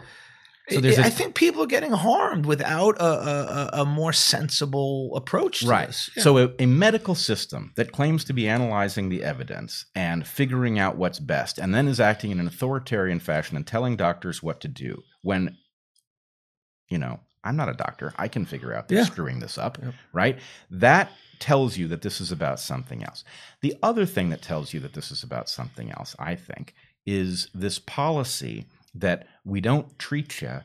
So 0.69 0.80
there's 0.80 0.98
I 0.98 1.07
a- 1.07 1.11
think 1.11 1.35
people 1.35 1.61
are 1.64 1.68
getting 1.68 1.91
harmed 1.91 2.45
without 2.45 2.95
a, 2.98 3.03
a, 3.03 3.81
a- 3.81 3.85
more 3.85 4.14
sensible 4.14 5.11
approach 5.15 5.60
to 5.60 5.68
Right. 5.68 5.88
this. 5.88 6.10
Yeah. 6.15 6.23
So, 6.23 6.38
a, 6.38 6.49
a 6.57 6.65
medical 6.65 7.15
system 7.15 7.73
that 7.76 7.91
claims 7.91 8.23
to 8.26 8.34
be 8.34 8.48
analyzing 8.48 9.10
the 9.10 9.23
evidence 9.23 9.85
and 9.94 10.26
figuring 10.26 10.80
out 10.80 10.95
what's 10.95 11.19
best, 11.19 11.57
and 11.57 11.76
then 11.76 11.88
is 11.90 11.99
acting 11.99 12.31
in 12.31 12.40
an 12.40 12.48
authoritarian 12.48 13.19
fashion 13.19 13.57
and 13.57 13.68
telling 13.68 13.98
doctors 13.98 14.41
what 14.41 14.61
to 14.61 14.69
do 14.69 15.02
when, 15.22 15.57
you 16.90 16.98
know, 16.98 17.19
I'm 17.44 17.57
not 17.57 17.68
a 17.68 17.73
doctor. 17.73 18.14
I 18.18 18.30
can 18.30 18.45
figure 18.45 18.73
out 18.73 18.88
they're 18.88 18.99
Yeah. 18.99 19.03
screwing 19.06 19.40
this 19.40 19.57
up, 19.57 19.77
Yep. 19.84 19.94
right? 20.14 20.40
That 20.72 21.11
tells 21.40 21.76
you 21.76 21.90
that 21.90 22.02
this 22.03 22.22
is 22.22 22.31
about 22.31 22.61
something 22.61 23.03
else. 23.03 23.26
The 23.61 23.76
other 23.84 24.06
thing 24.06 24.30
that 24.30 24.41
tells 24.41 24.73
you 24.73 24.80
that 24.80 24.94
this 24.94 25.11
is 25.11 25.23
about 25.23 25.49
something 25.49 25.91
else, 25.91 26.15
I 26.18 26.35
think, 26.35 26.73
is 27.06 27.49
this 27.53 27.80
policy 27.80 28.65
that 28.95 29.28
we 29.44 29.61
don't 29.61 29.98
treat 29.99 30.41
you 30.41 30.61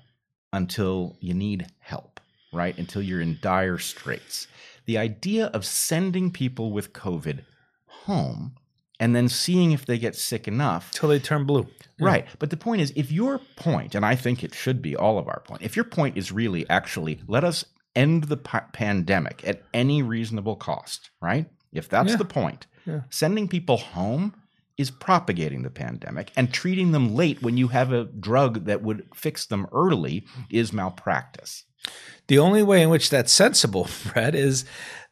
until 0.52 1.16
you 1.20 1.34
need 1.34 1.66
help, 1.80 2.20
right? 2.52 2.76
Until 2.78 3.02
you're 3.02 3.20
in 3.20 3.38
dire 3.40 3.78
straits. 3.78 4.46
The 4.86 4.98
idea 4.98 5.46
of 5.46 5.64
sending 5.64 6.30
people 6.30 6.72
with 6.72 6.92
COVID 6.92 7.40
home 7.86 8.55
and 9.00 9.14
then 9.14 9.28
seeing 9.28 9.72
if 9.72 9.86
they 9.86 9.98
get 9.98 10.16
sick 10.16 10.48
enough 10.48 10.90
Till 10.92 11.09
they 11.10 11.18
turn 11.20 11.44
blue. 11.44 11.66
Yeah. 11.98 12.06
Right. 12.06 12.26
But 12.38 12.50
the 12.50 12.56
point 12.56 12.80
is, 12.80 12.92
if 12.96 13.12
your 13.12 13.38
point, 13.56 13.94
and 13.94 14.05
I 14.05 14.14
think 14.16 14.42
it 14.42 14.55
should 14.55 14.82
be 14.82 14.96
all 14.96 15.18
of 15.18 15.28
our 15.28 15.40
point, 15.40 15.62
if 15.62 15.76
your 15.76 15.84
point 15.84 16.16
is 16.16 16.32
really 16.32 16.68
actually 16.68 17.20
let 17.28 17.44
us 17.44 17.64
end 17.94 18.24
the 18.24 18.36
pa- 18.36 18.66
pandemic 18.72 19.46
at 19.46 19.62
any 19.74 20.02
reasonable 20.02 20.56
cost, 20.56 21.10
right? 21.20 21.46
If 21.72 21.88
that's 21.88 22.10
Yeah. 22.12 22.16
the 22.16 22.24
point, 22.24 22.66
Yeah. 22.86 23.02
sending 23.10 23.46
people 23.48 23.76
home 23.76 24.34
is 24.78 24.90
propagating 24.90 25.62
the 25.62 25.70
pandemic 25.70 26.30
and 26.36 26.55
treating 26.55 26.92
them 26.92 27.14
late 27.14 27.42
when 27.42 27.56
you 27.56 27.68
have 27.68 27.92
a 27.92 28.05
drug 28.05 28.64
that 28.64 28.82
would 28.82 29.06
fix 29.14 29.44
them 29.44 29.66
early 29.72 30.24
is 30.50 30.72
malpractice. 30.72 31.64
The 32.28 32.38
only 32.38 32.62
way 32.62 32.82
in 32.82 32.90
which 32.90 33.10
that's 33.10 33.32
sensible, 33.32 33.88
Bret, 34.12 34.34
is 34.34 34.64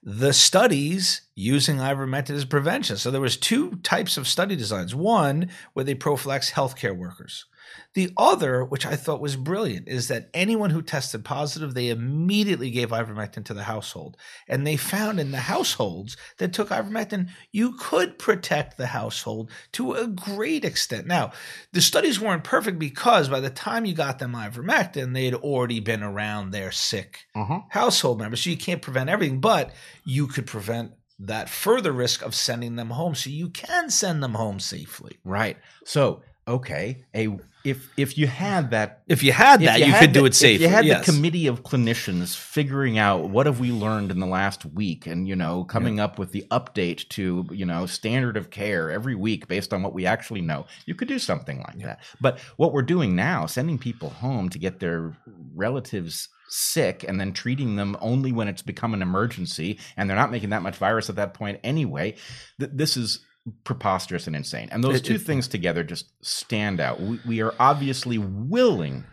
the 0.02 0.32
studies 0.32 1.22
using 1.34 1.78
ivermectin 1.78 2.30
as 2.30 2.44
prevention. 2.44 2.96
So 2.96 3.10
there 3.10 3.20
was 3.20 3.36
two 3.36 3.76
types 3.82 4.16
of 4.16 4.28
study 4.28 4.54
designs. 4.54 4.94
One 4.94 5.50
where 5.72 5.84
they 5.84 5.94
prophylax 5.94 6.52
healthcare 6.52 6.96
workers. 6.96 7.46
The 7.94 8.10
other, 8.16 8.64
which 8.64 8.84
I 8.84 8.96
thought 8.96 9.20
was 9.20 9.36
brilliant, 9.36 9.88
is 9.88 10.08
that 10.08 10.28
anyone 10.34 10.70
who 10.70 10.82
tested 10.82 11.24
positive, 11.24 11.72
they 11.74 11.88
immediately 11.88 12.70
gave 12.70 12.90
ivermectin 12.90 13.44
to 13.46 13.54
the 13.54 13.64
household. 13.64 14.16
And 14.48 14.66
they 14.66 14.76
found 14.76 15.18
in 15.18 15.30
the 15.30 15.38
households 15.38 16.16
that 16.38 16.52
took 16.52 16.68
ivermectin, 16.68 17.28
you 17.52 17.72
could 17.78 18.18
protect 18.18 18.76
the 18.76 18.88
household 18.88 19.50
to 19.72 19.92
a 19.94 20.06
great 20.06 20.64
extent. 20.64 21.06
Now, 21.06 21.32
the 21.72 21.80
studies 21.80 22.20
weren't 22.20 22.44
perfect 22.44 22.78
because 22.78 23.28
by 23.28 23.40
the 23.40 23.50
time 23.50 23.84
you 23.84 23.94
got 23.94 24.18
them 24.18 24.32
ivermectin, 24.34 25.14
they 25.14 25.24
had 25.24 25.34
already 25.34 25.80
been 25.80 26.02
around 26.02 26.50
their 26.50 26.70
sick 26.72 27.20
Uh-huh. 27.34 27.60
household 27.70 28.18
members. 28.20 28.42
So 28.42 28.50
you 28.50 28.56
can't 28.56 28.82
prevent 28.82 29.08
everything, 29.10 29.40
but 29.40 29.72
you 30.04 30.26
could 30.26 30.46
prevent 30.46 30.92
that 31.18 31.48
further 31.48 31.92
risk 31.92 32.20
of 32.20 32.34
sending 32.34 32.76
them 32.76 32.90
home. 32.90 33.14
So 33.14 33.30
you 33.30 33.48
can 33.48 33.88
send 33.88 34.22
them 34.22 34.34
home 34.34 34.60
safely. 34.60 35.18
Right. 35.24 35.56
So, 35.86 36.20
okay, 36.48 37.04
a 37.14 37.38
if 37.64 37.90
if 37.96 38.16
you 38.16 38.28
had 38.28 38.70
that 38.70 39.02
If 39.08 39.24
you 39.24 39.32
had 39.32 39.60
that, 39.62 39.80
you, 39.80 39.86
had 39.86 40.00
could 40.00 40.12
do 40.12 40.24
it 40.24 40.34
safely. 40.34 40.64
If 40.64 40.70
you 40.70 40.74
had 40.74 40.84
yes. 40.84 41.04
the 41.04 41.12
committee 41.12 41.48
of 41.48 41.64
clinicians 41.64 42.36
figuring 42.36 42.96
out 42.96 43.28
what 43.28 43.46
have 43.46 43.58
we 43.58 43.72
learned 43.72 44.12
in 44.12 44.20
the 44.20 44.26
last 44.26 44.64
week, 44.64 45.06
and 45.06 45.26
you 45.26 45.34
know, 45.34 45.64
coming 45.64 45.98
up 45.98 46.18
with 46.18 46.30
the 46.30 46.46
update 46.50 47.08
to 47.10 47.46
you 47.50 47.66
know 47.66 47.86
standard 47.86 48.36
of 48.36 48.50
care 48.50 48.90
every 48.90 49.16
week 49.16 49.48
based 49.48 49.72
on 49.72 49.82
what 49.82 49.94
we 49.94 50.06
actually 50.06 50.40
know, 50.40 50.66
you 50.86 50.94
could 50.94 51.08
do 51.08 51.18
something 51.18 51.58
like 51.58 51.80
that. 51.80 52.00
But 52.20 52.38
what 52.56 52.72
we're 52.72 52.82
doing 52.82 53.16
now, 53.16 53.46
sending 53.46 53.78
people 53.78 54.10
home 54.10 54.48
to 54.50 54.58
get 54.58 54.78
their 54.78 55.16
relatives 55.54 56.28
sick 56.48 57.04
and 57.06 57.20
then 57.20 57.32
treating 57.32 57.74
them 57.74 57.96
only 58.00 58.30
when 58.30 58.46
it's 58.46 58.62
become 58.62 58.94
an 58.94 59.02
emergency 59.02 59.80
and 59.96 60.08
they're 60.08 60.16
not 60.16 60.30
making 60.30 60.50
that 60.50 60.62
much 60.62 60.76
virus 60.76 61.10
at 61.10 61.16
that 61.16 61.34
point 61.34 61.58
anyway 61.64 62.14
th- 62.60 62.70
this 62.72 62.96
is 62.96 63.26
preposterous 63.64 64.26
and 64.26 64.34
insane 64.36 64.68
and 64.72 64.82
those 64.82 64.96
It- 64.96 65.04
two 65.04 65.14
it- 65.14 65.22
things 65.22 65.46
together 65.48 65.84
just 65.84 66.06
stand 66.24 66.80
out 66.80 67.00
we, 67.00 67.20
we 67.26 67.40
are 67.42 67.54
obviously 67.60 68.18
willing 68.18 69.04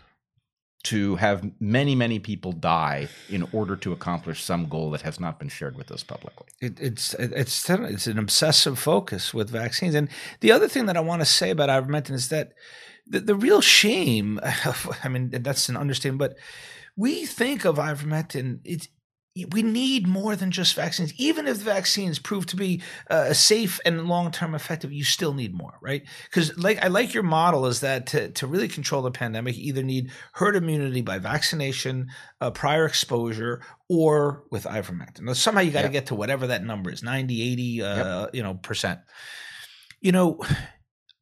to 0.83 1.15
have 1.15 1.49
many 1.61 1.95
many 1.95 2.19
people 2.19 2.51
die 2.51 3.07
in 3.29 3.47
order 3.53 3.75
to 3.77 3.93
accomplish 3.93 4.43
some 4.43 4.67
goal 4.67 4.91
that 4.91 5.01
has 5.01 5.19
not 5.19 5.39
been 5.39 5.47
shared 5.49 5.77
with 5.77 5.91
us 5.91 6.03
publicly 6.03 6.47
it, 6.59 6.79
it's 6.79 7.13
it's 7.13 7.69
it's 7.69 8.07
an 8.07 8.17
obsessive 8.19 8.77
focus 8.77 9.33
with 9.33 9.49
vaccines. 9.49 9.95
And 9.95 10.09
the 10.41 10.51
other 10.51 10.67
thing 10.67 10.85
that 10.87 10.97
I 10.97 11.01
want 11.01 11.21
to 11.21 11.25
say 11.25 11.51
about 11.51 11.69
ivermectin 11.69 12.11
is 12.11 12.29
that 12.29 12.53
the, 13.05 13.19
the 13.19 13.35
real 13.35 13.61
shame. 13.61 14.39
I 15.03 15.09
mean, 15.09 15.29
that's 15.29 15.69
an 15.69 15.77
understatement, 15.77 16.19
but 16.19 16.37
we 16.95 17.25
think 17.25 17.65
of 17.65 17.75
ivermectin. 17.77 18.59
It's 18.63 18.87
we 19.49 19.63
need 19.63 20.07
more 20.07 20.35
than 20.35 20.51
just 20.51 20.75
vaccines. 20.75 21.11
Even 21.17 21.47
if 21.47 21.57
the 21.57 21.63
vaccines 21.63 22.19
prove 22.19 22.45
to 22.45 22.55
be 22.55 22.83
uh, 23.09 23.33
safe 23.33 23.79
and 23.83 24.07
long 24.07 24.31
term 24.31 24.53
effective, 24.53 24.91
you 24.91 25.03
still 25.03 25.33
need 25.33 25.55
more, 25.55 25.73
right? 25.81 26.03
Because 26.25 26.55
like 26.55 26.83
I 26.83 26.87
like 26.87 27.15
your 27.15 27.23
model 27.23 27.65
is 27.65 27.79
that 27.79 28.05
to, 28.07 28.29
to 28.29 28.45
really 28.45 28.67
control 28.67 29.01
the 29.01 29.09
pandemic, 29.09 29.57
you 29.57 29.63
either 29.65 29.81
need 29.81 30.11
herd 30.33 30.55
immunity 30.55 31.01
by 31.01 31.17
vaccination, 31.17 32.09
uh, 32.41 32.51
prior 32.51 32.85
exposure, 32.85 33.61
or 33.89 34.43
with 34.51 34.65
ivermectin. 34.65 35.21
Now, 35.21 35.33
somehow 35.33 35.61
you 35.61 35.71
got 35.71 35.79
to 35.81 35.85
Yep. 35.85 35.91
get 35.93 36.05
to 36.07 36.15
whatever 36.15 36.47
that 36.47 36.63
number 36.63 36.91
is 36.91 37.01
90, 37.01 37.41
80, 37.41 37.81
uh, 37.81 38.27
you 38.33 38.43
know, 38.43 38.53
percent. 38.53 38.99
You 39.99 40.11
know, 40.11 40.39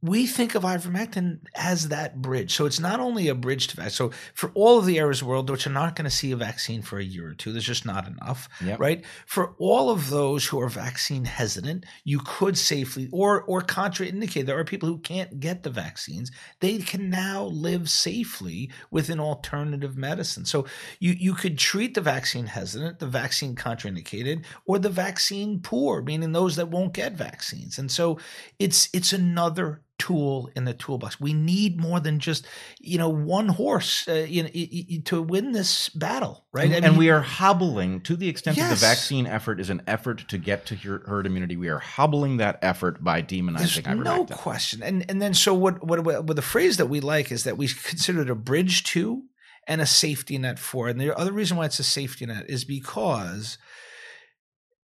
we 0.04 0.26
think 0.26 0.56
of 0.56 0.64
ivermectin 0.64 1.40
as 1.56 1.90
that 1.90 2.22
bridge. 2.22 2.54
So 2.56 2.66
it's 2.66 2.80
not 2.80 3.00
only 3.00 3.28
a 3.28 3.36
bridge 3.36 3.68
to 3.68 3.76
vaccine. 3.76 3.92
So 4.10 4.12
for 4.34 4.52
all 4.56 4.80
of 4.80 4.86
the 4.88 4.98
areas 4.98 5.20
of 5.22 5.26
the 5.28 5.30
world 5.30 5.50
which 5.50 5.68
are 5.68 5.72
not 5.72 5.96
going 5.96 6.06
to 6.10 6.16
see 6.16 6.32
a 6.32 6.36
vaccine 6.36 6.82
for 6.82 6.98
a 6.98 7.04
year 7.04 7.30
or 7.30 7.34
two, 7.36 7.52
there's 7.52 7.66
just 7.66 7.86
not 7.86 8.08
enough, 8.08 8.50
Yep. 8.66 8.80
right? 8.80 9.06
For 9.28 9.54
all 9.60 9.92
of 9.92 10.10
those 10.10 10.48
who 10.48 10.60
are 10.60 10.70
vaccine 10.70 11.26
hesitant, 11.26 11.86
you 12.04 12.20
could 12.26 12.58
safely 12.58 13.10
or 13.12 13.44
or 13.44 13.62
contraindicate. 13.62 14.46
There 14.48 14.58
are 14.58 14.64
people 14.66 14.90
who 14.90 14.98
can't 14.98 15.40
get 15.40 15.62
the 15.62 15.70
vaccines. 15.70 16.32
They 16.62 16.80
can 16.80 17.10
now 17.12 17.44
live 17.44 17.90
safely 17.90 18.72
with 18.90 19.10
an 19.10 19.20
alternative 19.20 19.98
medicine. 19.98 20.46
So 20.46 20.66
you 21.00 21.14
you 21.14 21.36
could 21.36 21.60
treat 21.60 21.94
the 21.94 22.02
vaccine 22.02 22.48
hesitant, 22.48 22.98
the 23.00 23.08
vaccine 23.08 23.56
contraindicated, 23.56 24.46
or 24.66 24.80
the 24.80 24.90
vaccine 24.90 25.60
poor, 25.60 26.02
meaning 26.02 26.32
those 26.32 26.56
that 26.56 26.70
won't 26.70 26.94
get 26.94 27.14
vaccines. 27.14 27.78
And 27.78 27.92
so 27.92 28.18
it's 28.58 28.90
it's 28.94 29.14
another 29.14 29.82
tool 30.02 30.50
in 30.56 30.66
the 30.66 30.74
toolbox. 30.74 31.20
We 31.20 31.34
need 31.34 31.80
more 31.80 32.00
than 32.00 32.20
just 32.20 32.48
you 32.80 32.98
know 32.98 33.10
one 33.10 33.50
horse 33.50 34.08
uh, 34.08 34.26
you 34.28 34.44
know, 34.44 35.02
to 35.06 35.22
win 35.22 35.52
this 35.52 35.90
battle, 35.90 36.44
right? 36.52 36.72
And, 36.72 36.84
I 36.84 36.88
and 36.88 36.98
we 36.98 37.12
are 37.12 37.22
hobbling 37.22 38.02
to 38.02 38.16
the 38.16 38.28
extent 38.28 38.58
that 38.58 38.72
the 38.72 38.76
vaccine 38.76 39.28
effort 39.28 39.60
is 39.60 39.70
an 39.70 39.84
effort 39.86 40.28
to 40.30 40.38
get 40.40 40.66
to 40.68 40.76
her- 40.76 41.04
herd 41.06 41.28
immunity. 41.28 41.56
We 41.56 41.70
are 41.70 41.80
hobbling 41.80 42.38
that 42.38 42.58
effort 42.64 43.04
by 43.04 43.22
demonizing 43.22 43.84
There's 43.84 44.00
no 44.00 44.26
question. 44.26 44.82
And 44.82 45.06
and 45.08 45.22
then 45.22 45.36
so 45.36 45.54
what 45.54 45.86
what 45.86 46.04
what 46.04 46.36
the 46.36 46.42
phrase 46.42 46.78
that 46.78 46.88
we 46.88 47.00
like 47.00 47.32
is 47.32 47.44
that 47.44 47.58
we 47.58 47.68
consider 47.68 48.22
it 48.22 48.30
a 48.30 48.36
bridge 48.36 48.84
to 48.86 49.24
and 49.68 49.82
a 49.82 49.86
safety 49.86 50.38
net 50.40 50.58
for. 50.58 50.88
And 50.88 51.00
the 51.00 51.16
other 51.16 51.32
reason 51.32 51.58
why 51.58 51.66
it's 51.66 51.80
a 51.80 51.84
safety 51.84 52.26
net 52.26 52.50
is 52.50 52.64
because 52.64 53.60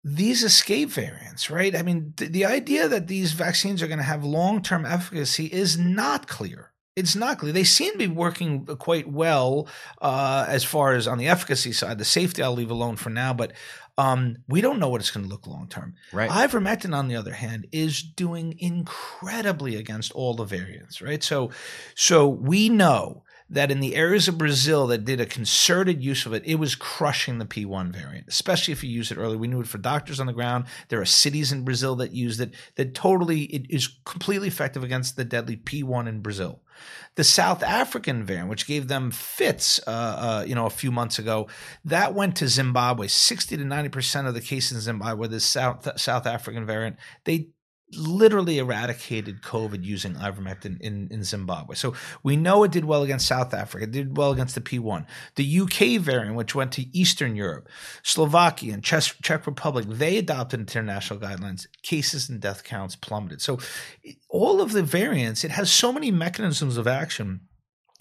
these 0.04 0.44
escape 0.44 0.90
variants, 0.90 1.50
right? 1.50 1.76
I 1.76 1.82
mean, 1.82 2.14
th- 2.18 2.32
the 2.32 2.46
idea 2.46 2.88
that 2.88 3.08
these 3.08 3.34
vaccines 3.34 3.82
are 3.82 3.88
going 3.88 3.98
to 4.00 4.04
have 4.04 4.24
long 4.24 4.62
term 4.62 4.86
efficacy 4.86 5.46
is 5.48 5.78
not 5.78 6.28
clear. 6.28 6.72
It's 6.96 7.16
not 7.16 7.38
clear. 7.38 7.54
They 7.54 7.64
seem 7.64 7.92
to 7.94 7.98
be 8.00 8.08
working 8.08 8.66
quite 8.66 9.08
well 9.08 9.68
uh, 10.02 10.46
as 10.48 10.64
far 10.64 10.94
as 10.94 11.08
on 11.08 11.20
the 11.20 11.28
efficacy 11.28 11.72
side. 11.72 12.00
The 12.00 12.06
safety 12.06 12.42
I'll 12.42 12.54
leave 12.54 12.72
alone 12.72 12.96
for 12.96 13.12
now, 13.12 13.34
but 13.34 13.54
um, 14.00 14.38
we 14.48 14.62
don't 14.62 14.80
know 14.80 14.90
what 14.90 15.02
it's 15.02 15.12
going 15.12 15.26
to 15.26 15.30
look 15.30 15.46
long 15.46 15.68
term. 15.68 15.96
Right. 16.12 16.30
Ivermectin, 16.30 16.96
on 16.96 17.08
the 17.08 17.16
other 17.16 17.34
hand, 17.34 17.68
is 17.72 18.02
doing 18.02 18.56
incredibly 18.58 19.76
against 19.76 20.12
all 20.14 20.34
the 20.34 20.44
variants, 20.44 21.02
right? 21.02 21.24
So, 21.24 21.52
so 21.96 22.28
we 22.28 22.70
know 22.70 23.24
that 23.50 23.72
in 23.72 23.80
the 23.80 23.96
areas 23.96 24.28
of 24.28 24.38
Brazil 24.38 24.88
that 24.88 25.06
did 25.06 25.22
a 25.22 25.26
concerted 25.26 26.04
use 26.04 26.26
of 26.26 26.34
it, 26.34 26.44
it 26.46 26.56
was 26.56 26.76
crushing 26.76 27.38
the 27.38 27.46
P1 27.46 27.94
variant, 27.94 28.28
especially 28.28 28.74
if 28.74 28.84
you 28.84 28.90
use 28.90 29.12
it 29.12 29.18
early. 29.18 29.38
We 29.38 29.48
knew 29.48 29.62
it 29.62 29.68
for 29.68 29.78
doctors 29.78 30.20
on 30.20 30.28
the 30.28 30.34
ground. 30.34 30.66
There 30.90 31.00
are 31.00 31.06
cities 31.06 31.52
in 31.52 31.64
Brazil 31.64 31.96
that 31.98 32.12
use 32.12 32.40
it 32.40 32.54
that 32.76 32.94
totally 32.94 33.44
it 33.44 33.66
is 33.70 33.88
completely 34.06 34.48
effective 34.48 34.84
against 34.84 35.16
the 35.16 35.24
deadly 35.24 35.56
P1 35.56 36.08
in 36.08 36.22
Brazil. 36.22 36.62
The 37.16 37.24
South 37.24 37.64
African 37.64 38.24
variant, 38.24 38.50
which 38.50 38.68
gave 38.68 38.88
them 38.88 39.10
fits, 39.10 39.80
uh, 39.88 39.90
uh, 39.90 40.46
you 40.46 40.54
know, 40.54 40.68
a 40.68 40.72
few 40.72 40.92
months 40.92 41.18
ago, 41.18 41.48
that 41.84 42.14
went 42.14 42.36
to 42.36 42.48
Zimbabwe. 42.48 43.08
Sixty 43.08 43.58
to 43.58 43.66
ninety 43.66 43.90
percent 43.90 44.28
of 44.28 44.36
the 44.36 44.42
cases 44.42 44.74
in 44.74 44.82
Zimbabwe, 44.82 45.28
the 45.28 45.40
South 45.40 46.00
South 46.00 46.28
African 46.28 46.68
variant, 46.68 46.98
they 47.24 47.48
literally 47.94 48.58
eradicated 48.58 49.42
COVID 49.42 49.84
using 49.84 50.16
ivermectin 50.16 50.80
in, 50.82 51.08
in 51.10 51.24
Zimbabwe. 51.24 51.76
So 51.76 51.94
we 52.22 52.36
know 52.36 52.64
it 52.64 52.72
did 52.72 52.86
well 52.86 53.04
against 53.04 53.28
South 53.28 53.54
Africa, 53.54 53.86
it 53.86 53.92
did 53.92 54.18
well 54.18 54.32
against 54.32 54.56
the 54.56 54.62
P1. 54.62 55.06
The 55.36 55.60
UK 55.62 56.02
variant, 56.02 56.36
which 56.36 56.56
went 56.56 56.72
to 56.74 56.98
Eastern 56.98 57.36
Europe, 57.36 57.70
Slovakia, 58.04 58.74
and 58.74 58.84
Czech, 58.84 59.04
Czech 59.22 59.48
Republic, 59.48 59.86
they 59.88 60.18
adopted 60.18 60.60
international 60.60 61.20
guidelines. 61.20 61.68
Cases 61.82 62.30
and 62.30 62.42
death 62.42 62.64
counts 62.64 62.96
plummeted. 62.96 63.42
So 63.42 63.60
all 64.30 64.62
of 64.62 64.74
the 64.74 64.84
variants, 64.84 65.44
it 65.44 65.52
has 65.52 65.72
so 65.72 65.94
many 65.94 66.12
mechanisms 66.12 66.78
of 66.78 66.88
action 66.88 67.42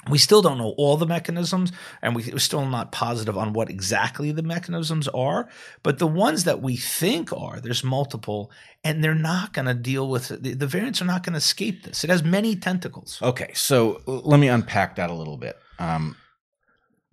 we 0.09 0.19
still 0.19 0.43
don't 0.43 0.59
know 0.59 0.75
all 0.77 0.97
the 0.97 1.07
mechanisms, 1.07 1.73
and 2.03 2.15
we, 2.15 2.33
are 2.33 2.39
still 2.39 2.67
not 2.67 2.93
positive 2.93 3.37
on 3.37 3.53
what 3.53 3.71
exactly 3.71 4.33
the 4.33 4.43
mechanisms 4.43 5.09
are. 5.09 5.49
But 5.83 5.99
the 5.99 6.07
ones 6.07 6.45
that 6.45 6.63
we 6.63 6.77
think 6.77 7.33
are, 7.33 7.61
there's 7.61 7.83
multiple, 7.83 8.51
and 8.85 9.03
they're 9.03 9.15
not 9.15 9.53
going 9.53 9.67
to 9.67 9.75
deal 9.75 10.09
with 10.09 10.29
the, 10.29 10.55
the 10.55 10.67
variants 10.67 11.03
are 11.03 11.07
not 11.07 11.23
going 11.23 11.35
to 11.35 11.39
escape 11.39 11.85
this. 11.85 12.05
It 12.05 12.11
has 12.11 12.23
many 12.23 12.57
tentacles. 12.57 13.19
Okay, 13.23 13.51
so 13.55 14.03
let 14.07 14.39
me 14.39 14.49
unpack 14.49 14.97
that 14.97 15.11
a 15.11 15.15
little 15.15 15.37
bit. 15.37 15.59
Um, 15.79 16.17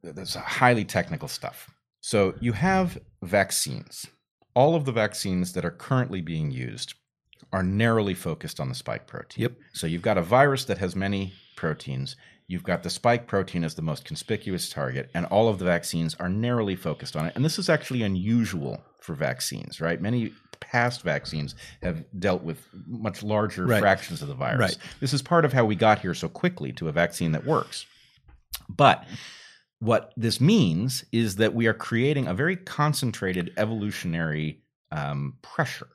there's 0.04 0.36
highly 0.36 0.86
technical 0.86 1.28
stuff. 1.28 1.70
So 2.02 2.36
you 2.40 2.52
have 2.54 2.98
vaccines. 3.22 4.06
All 4.56 4.76
of 4.76 4.86
the 4.86 4.92
vaccines 4.92 5.54
that 5.54 5.66
are 5.66 5.72
currently 5.72 6.22
being 6.22 6.52
used 6.52 6.94
are 7.52 7.64
narrowly 7.64 8.14
focused 8.14 8.60
on 8.60 8.70
the 8.70 8.76
spike 8.76 9.08
protein. 9.08 9.44
Yep. 9.44 9.54
So 9.74 9.88
you've 9.88 10.02
got 10.02 10.18
a 10.18 10.22
virus 10.22 10.66
that 10.66 10.80
has 10.80 10.96
many 10.96 11.34
proteins 11.56 12.16
You've 12.54 12.62
got 12.62 12.84
the 12.84 12.92
spike 12.92 13.26
protein 13.26 13.64
as 13.64 13.74
the 13.74 13.82
most 13.82 14.06
conspicuous 14.06 14.70
target, 14.70 15.10
and 15.16 15.26
all 15.26 15.48
of 15.48 15.58
the 15.58 15.66
vaccines 15.66 16.14
are 16.20 16.30
narrowly 16.30 16.76
focused 16.76 17.16
on 17.16 17.26
it. 17.26 17.34
And 17.36 17.44
this 17.44 17.58
is 17.58 17.68
actually 17.68 18.04
unusual 18.04 18.84
for 19.02 19.16
vaccines, 19.16 19.82
right? 19.82 20.00
Many 20.00 20.32
past 20.60 21.02
vaccines 21.02 21.56
have 21.82 22.06
dealt 22.20 22.44
with 22.44 22.68
much 22.86 23.24
larger 23.24 23.66
right. 23.66 23.82
fractions 23.82 24.22
of 24.22 24.28
the 24.28 24.36
virus. 24.36 24.60
Right. 24.60 24.78
This 25.00 25.14
is 25.14 25.24
part 25.24 25.46
of 25.46 25.54
how 25.54 25.66
we 25.66 25.76
got 25.76 25.98
here 25.98 26.14
so 26.14 26.30
quickly 26.30 26.72
to 26.74 26.90
a 26.90 26.92
vaccine 26.92 27.32
that 27.32 27.44
works. 27.44 27.88
But 28.70 29.04
what 29.80 30.14
this 30.16 30.40
means 30.40 31.06
is 31.12 31.38
that 31.38 31.56
we 31.56 31.66
are 31.66 31.74
creating 31.74 32.28
a 32.28 32.36
very 32.36 32.56
concentrated 32.56 33.52
evolutionary 33.58 34.62
um, 34.92 35.38
pressure 35.42 35.88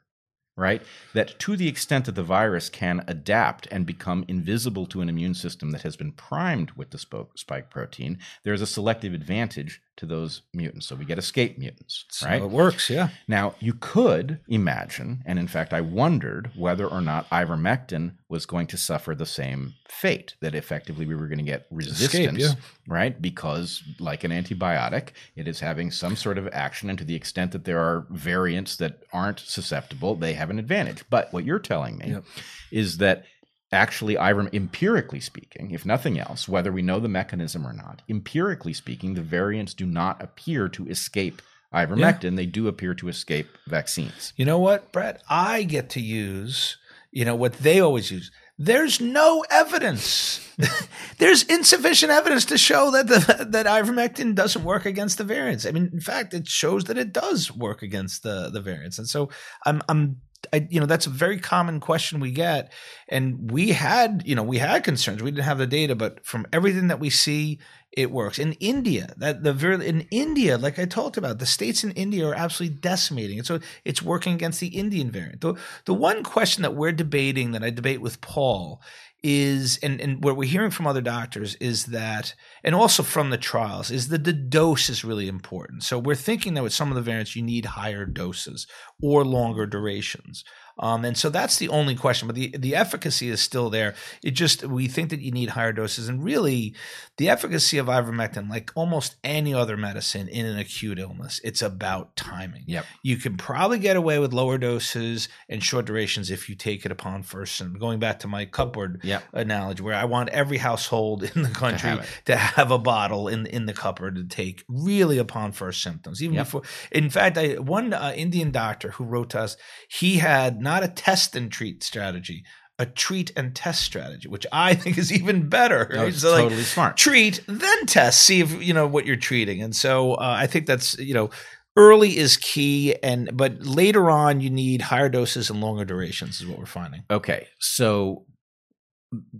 right? 0.59 0.83
That 1.15 1.39
to 1.41 1.57
the 1.57 1.69
extent 1.69 2.05
that 2.07 2.15
the 2.15 2.23
virus 2.23 2.69
can 2.69 3.05
adapt 3.07 3.67
and 3.71 3.87
become 3.87 4.25
invisible 4.29 4.87
to 4.87 5.01
an 5.01 5.09
immune 5.09 5.35
system 5.35 5.71
that 5.71 5.83
has 5.83 5.97
been 5.97 6.13
primed 6.13 6.73
with 6.73 6.91
the 6.91 6.99
spike 6.99 7.71
protein, 7.71 8.19
there's 8.43 8.61
a 8.61 8.67
selective 8.67 9.15
advantage 9.15 9.81
to 9.99 10.07
those 10.07 10.43
mutants. 10.55 10.87
So 10.87 10.97
we 10.97 11.05
get 11.05 11.19
escape 11.19 11.59
mutants, 11.59 12.05
so 12.09 12.27
right? 12.27 12.43
it 12.43 12.51
works, 12.51 12.89
yeah. 12.89 13.11
Now, 13.27 13.55
you 13.61 13.75
could 13.75 14.41
imagine, 14.49 15.23
and 15.27 15.39
in 15.39 15.49
fact, 15.49 15.73
I 15.73 15.81
wondered 15.81 16.51
whether 16.57 16.87
or 16.87 17.01
not 17.01 17.29
ivermectin 17.31 18.15
was 18.29 18.47
going 18.47 18.67
to 18.69 18.77
suffer 18.77 19.15
the 19.15 19.27
same 19.27 19.75
fate, 19.89 20.35
that 20.41 20.55
effectively 20.55 21.07
we 21.07 21.15
were 21.15 21.27
going 21.27 21.39
to 21.39 21.45
get 21.45 21.67
resistance, 21.71 22.39
escape, 22.39 22.39
yeah. 22.39 22.55
right? 22.87 23.21
Because, 23.21 23.83
like 23.99 24.25
an 24.25 24.31
antibiotic, 24.31 25.11
it 25.37 25.49
is 25.49 25.61
having 25.61 25.91
some 25.91 26.17
sort 26.17 26.39
of 26.39 26.49
action, 26.53 26.89
and 26.89 26.99
to 26.99 27.05
the 27.05 27.17
extent 27.17 27.53
that 27.53 27.65
there 27.65 27.81
are 27.81 28.07
variants 28.11 28.77
that 28.77 29.03
aren't 29.13 29.41
susceptible, 29.41 30.15
they 30.15 30.35
have 30.35 30.51
an 30.51 30.59
advantage. 30.59 31.05
But 31.11 31.33
what 31.33 31.45
you're 31.45 31.59
telling 31.59 31.99
me 31.99 32.11
yep. 32.11 32.25
is 32.71 32.99
that 32.99 33.25
actually 33.73 34.15
Iverm 34.15 34.53
empirically 34.53 35.21
speaking, 35.21 35.71
if 35.73 35.85
nothing 35.85 36.19
else, 36.19 36.49
whether 36.49 36.73
we 36.73 36.83
know 36.83 37.01
the 37.01 37.09
mechanism 37.09 37.67
or 37.67 37.73
not, 37.73 38.03
empirically 38.09 38.73
speaking, 38.73 39.15
the 39.15 39.23
variants 39.23 39.75
do 39.75 39.87
not 39.87 40.23
appear 40.23 40.69
to 40.71 40.87
escape 40.87 41.43
ivermectin. 41.73 42.31
Yeah. 42.33 42.37
They 42.37 42.47
do 42.47 42.69
appear 42.69 42.95
to 42.95 43.09
escape 43.09 43.49
vaccines. 43.67 44.33
You 44.37 44.45
know 44.45 44.59
what, 44.59 44.91
Bret? 44.93 45.23
I 45.29 45.65
get 45.65 45.91
to 45.91 46.01
use, 46.01 46.79
you 47.11 47.25
know, 47.25 47.37
what 47.37 47.55
they 47.55 47.81
always 47.81 48.11
use. 48.11 48.31
There's 48.61 49.01
no 49.01 49.45
evidence. 49.51 50.45
There's 51.19 51.45
insufficient 51.45 52.11
evidence 52.11 52.45
to 52.47 52.59
show 52.59 52.91
that 52.91 53.07
the 53.07 53.47
that 53.51 53.67
ivermectin 53.67 54.35
doesn't 54.35 54.65
work 54.65 54.85
against 54.85 55.17
the 55.19 55.23
variants. 55.25 55.65
I 55.65 55.71
mean, 55.71 55.91
in 55.93 56.01
fact, 56.01 56.35
it 56.35 56.49
shows 56.49 56.85
that 56.85 56.99
it 56.99 57.13
does 57.13 57.53
work 57.53 57.83
against 57.83 58.25
the 58.25 58.51
the 58.51 58.61
variants. 58.61 58.99
And 58.99 59.07
so 59.07 59.31
I'm 59.65 59.81
I'm 59.89 60.23
I, 60.53 60.67
you 60.71 60.81
know 60.81 60.87
that's 60.87 61.07
a 61.07 61.11
very 61.11 61.39
common 61.39 61.81
question 61.81 62.21
we 62.21 62.31
get. 62.31 62.73
And 63.09 63.51
we 63.51 63.71
had 63.71 64.23
you 64.25 64.35
know 64.35 64.43
we 64.43 64.59
had 64.59 64.85
concerns. 64.85 65.23
We 65.23 65.31
didn't 65.31 65.45
have 65.45 65.59
the 65.59 65.67
data 65.67 65.95
but 65.95 66.25
from 66.25 66.47
everything 66.53 66.89
that 66.89 67.01
we 67.01 67.11
see 67.11 67.59
it 67.93 68.11
works. 68.11 68.39
In 68.39 68.53
india 68.55 69.15
that 69.17 69.43
the 69.43 69.53
very 69.53 69.87
in 69.87 70.03
india 70.11 70.59
like 70.59 70.79
i 70.79 70.85
talked 70.85 71.17
about 71.17 71.39
the 71.39 71.47
states 71.47 71.83
in 71.83 71.91
india 71.93 72.27
are 72.27 72.35
absolutely 72.35 72.79
decimating 72.79 73.39
and 73.39 73.47
so 73.47 73.61
it's 73.85 74.03
working 74.03 74.35
against 74.35 74.61
the 74.61 74.69
indian 74.69 75.11
variant. 75.11 75.41
The, 75.41 75.55
the 75.85 75.95
one 75.95 76.23
question 76.23 76.63
that 76.63 76.75
we're 76.75 76.93
debating 76.93 77.53
that 77.53 77.65
i 77.65 77.71
debate 77.71 78.01
with 78.01 78.21
paul 78.21 78.81
is 79.23 79.79
and, 79.83 80.01
and 80.01 80.23
what 80.23 80.37
we're 80.37 80.49
hearing 80.49 80.71
from 80.71 80.87
other 80.87 81.01
doctors 81.01 81.57
is 81.57 81.87
that 81.87 82.35
and 82.63 82.75
also 82.75 83.03
from 83.03 83.31
the 83.31 83.39
trials 83.39 83.91
is 83.91 84.09
that 84.09 84.25
the 84.25 84.33
dose 84.33 84.89
is 84.89 85.05
really 85.05 85.29
important. 85.29 85.83
So 85.83 85.99
we're 85.99 86.15
thinking 86.15 86.55
that 86.55 86.63
with 86.63 86.73
some 86.73 86.91
of 86.91 86.95
the 86.95 87.03
variants 87.03 87.35
you 87.35 87.43
need 87.43 87.65
higher 87.65 88.07
doses 88.07 88.67
or 89.03 89.25
longer 89.25 89.67
durations 89.67 90.45
um, 90.79 91.05
and 91.05 91.17
so 91.17 91.29
that's 91.29 91.59
the 91.59 91.69
only 91.69 91.95
question, 91.95 92.29
but 92.29 92.37
the, 92.37 92.55
the 92.57 92.77
efficacy 92.77 93.29
is 93.29 93.41
still 93.41 93.69
there. 93.69 93.95
It 94.23 94.33
just, 94.33 94.65
we 94.65 94.87
think 94.87 95.11
that 95.11 95.21
you 95.21 95.33
need 95.33 95.51
higher 95.51 95.73
doses. 95.73 96.09
And 96.09 96.23
really, 96.23 96.75
the 97.17 97.29
efficacy 97.29 97.79
of 97.79 97.87
ivermectin, 97.87 98.49
like 98.49 98.71
almost 98.77 99.17
any 99.25 99.53
other 99.53 99.77
medicine 99.77 100.29
in 100.29 100.47
an 100.47 100.57
acute 100.57 100.99
illness, 100.99 101.41
it's 101.43 101.63
about 101.63 102.15
timing. 102.15 102.65
Yep. 102.67 102.87
You 103.03 103.17
can 103.17 103.37
probably 103.37 103.79
get 103.81 103.97
away 103.97 104.21
with 104.21 104.33
lower 104.33 104.57
doses 104.57 105.29
and 105.49 105.63
short 105.63 105.87
durations 105.87 106.31
if 106.31 106.49
you 106.49 106.55
take 106.55 106.87
it 106.87 106.93
upon 106.93 107.25
first. 107.25 107.61
And 107.61 107.79
going 107.79 107.99
back 107.99 108.21
to 108.21 108.29
my 108.29 108.45
cupboard 108.45 109.01
yep. 109.03 109.25
analogy, 109.33 109.83
where 109.83 109.95
I 109.95 110.05
want 110.05 110.29
every 110.29 110.59
household 110.59 111.25
in 111.35 111.43
the 111.43 111.49
country 111.49 111.91
to 111.91 111.97
have, 111.97 112.25
to 112.27 112.37
have, 112.37 112.69
a 112.71 112.79
bottle 112.79 113.29
in, 113.29 113.47
in 113.47 113.67
the 113.67 113.73
cupboard 113.73 114.15
to 114.17 114.25
take 114.25 114.63
really 114.69 115.17
upon 115.17 115.53
first 115.53 115.83
symptoms. 115.83 116.23
Even 116.23 116.37
yep. 116.37 116.47
before, 116.47 116.63
in 116.93 117.09
fact, 117.11 117.39
I, 117.39 117.55
one 117.55 117.93
uh, 117.95 118.13
Indian 118.15 118.51
doctor 118.51 118.91
who 118.91 119.05
wrote 119.05 119.31
to 119.31 119.41
us, 119.41 119.57
he 119.89 120.19
had 120.19 120.61
not 120.69 120.83
a 120.85 120.89
test 120.89 121.35
and 121.35 121.51
treat 121.51 121.83
strategy, 121.83 122.45
a 122.79 122.85
treat 122.85 123.33
and 123.37 123.55
test 123.55 123.83
strategy, 123.83 124.29
which 124.29 124.47
I 124.53 124.75
think 124.75 124.99
is 124.99 125.11
even 125.13 125.49
better. 125.49 125.89
Right? 125.91 126.15
so 126.15 126.37
totally 126.37 126.57
like, 126.57 126.67
smart. 126.67 126.97
Treat, 126.99 127.41
then 127.47 127.87
test, 127.87 128.21
see 128.21 128.41
if 128.41 128.63
you 128.63 128.75
know 128.75 128.87
what 128.87 129.07
you're 129.07 129.17
treating. 129.17 129.63
And 129.63 129.75
so 129.75 130.15
uh, 130.15 130.37
I 130.39 130.47
think 130.47 130.67
that's 130.67 130.99
you 130.99 131.15
know 131.15 131.31
early 131.77 132.19
is 132.19 132.37
key, 132.37 132.95
and 133.03 133.31
but 133.33 133.65
later 133.65 134.11
on 134.11 134.41
you 134.41 134.51
need 134.51 134.83
higher 134.83 135.09
doses 135.09 135.49
and 135.49 135.61
longer 135.61 135.87
durations 135.87 136.41
is 136.41 136.47
what 136.47 136.59
we're 136.59 136.67
finding. 136.67 137.05
Okay, 137.11 137.49
so 137.59 138.27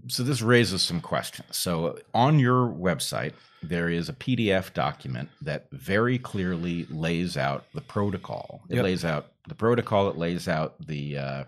so 0.09 0.23
this 0.23 0.41
raises 0.41 0.81
some 0.81 1.03
questions. 1.03 1.57
So 1.57 1.99
on 2.15 2.39
your 2.39 2.69
website, 2.69 3.35
there 3.63 3.89
is 3.89 4.09
a 4.09 4.13
PDF 4.13 4.73
document 4.73 5.29
that 5.43 5.67
very 5.73 6.19
clearly 6.19 6.87
lays 6.91 7.37
out 7.37 7.65
the 7.75 7.81
protocol. 7.81 8.63
It 8.69 8.77
yep. 8.77 8.85
lays 8.85 9.05
out 9.05 9.33
the 9.49 9.55
protocol. 9.55 10.09
It 10.09 10.17
lays 10.17 10.49
out 10.49 10.75
the 10.87 11.19
uh, 11.19 11.45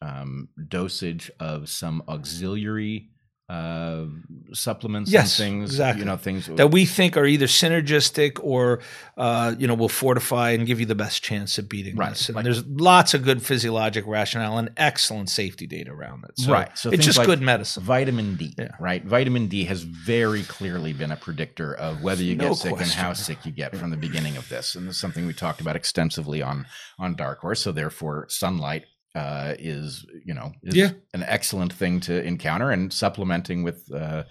um, 0.00 0.48
dosage 0.68 1.30
of 1.38 1.68
some 1.68 2.02
auxiliary 2.08 3.08
uh, 3.52 4.06
supplements 4.54 5.10
yes, 5.10 5.38
and 5.38 5.46
things, 5.46 5.70
exactly. 5.70 6.00
you 6.00 6.06
know, 6.06 6.16
things 6.16 6.46
that 6.46 6.70
we 6.70 6.86
think 6.86 7.18
are 7.18 7.26
either 7.26 7.46
synergistic 7.46 8.38
or, 8.42 8.80
uh, 9.18 9.54
you 9.58 9.66
know, 9.66 9.74
will 9.74 9.90
fortify 9.90 10.50
and 10.50 10.66
give 10.66 10.80
you 10.80 10.86
the 10.86 10.94
best 10.94 11.22
chance 11.22 11.58
of 11.58 11.68
beating 11.68 11.94
right. 11.96 12.10
this. 12.10 12.30
And 12.30 12.46
there's 12.46 12.64
lots 12.66 13.12
of 13.12 13.24
good 13.24 13.42
physiologic 13.42 14.06
rationale 14.06 14.56
and 14.56 14.70
excellent 14.78 15.28
safety 15.28 15.66
data 15.66 15.90
around 15.90 16.24
it. 16.24 16.38
So 16.38 16.50
right. 16.50 16.76
So 16.78 16.90
it's 16.90 17.04
just 17.04 17.18
like 17.18 17.26
good 17.26 17.42
medicine. 17.42 17.82
Vitamin 17.82 18.36
D, 18.36 18.54
yeah. 18.56 18.70
right? 18.80 19.04
Vitamin 19.04 19.48
D 19.48 19.64
has 19.64 19.82
very 19.82 20.44
clearly 20.44 20.94
been 20.94 21.12
a 21.12 21.16
predictor 21.16 21.74
of 21.74 22.02
whether 22.02 22.22
you 22.22 22.36
get 22.36 22.54
sick 22.54 22.72
question. 22.72 22.98
and 22.98 23.06
how 23.06 23.12
sick 23.12 23.44
you 23.44 23.52
get 23.52 23.76
from 23.76 23.90
the 23.90 23.98
beginning 23.98 24.38
of 24.38 24.48
this. 24.48 24.74
And 24.74 24.88
this 24.88 24.94
is 24.94 25.00
something 25.00 25.26
we 25.26 25.34
talked 25.34 25.60
about 25.60 25.76
extensively 25.76 26.40
on 26.40 26.64
on 26.98 27.16
Dark 27.16 27.40
Horse. 27.40 27.60
So 27.60 27.70
therefore, 27.70 28.26
sunlight 28.30 28.86
uh, 29.14 29.54
is 29.58 30.06
you 30.24 30.34
know 30.34 30.52
is 30.62 30.74
yeah. 30.74 30.90
an 31.14 31.22
excellent 31.24 31.72
thing 31.72 32.00
to 32.00 32.22
encounter, 32.24 32.70
and 32.70 32.92
supplementing 32.92 33.62
with 33.62 33.90
uh, 33.92 34.24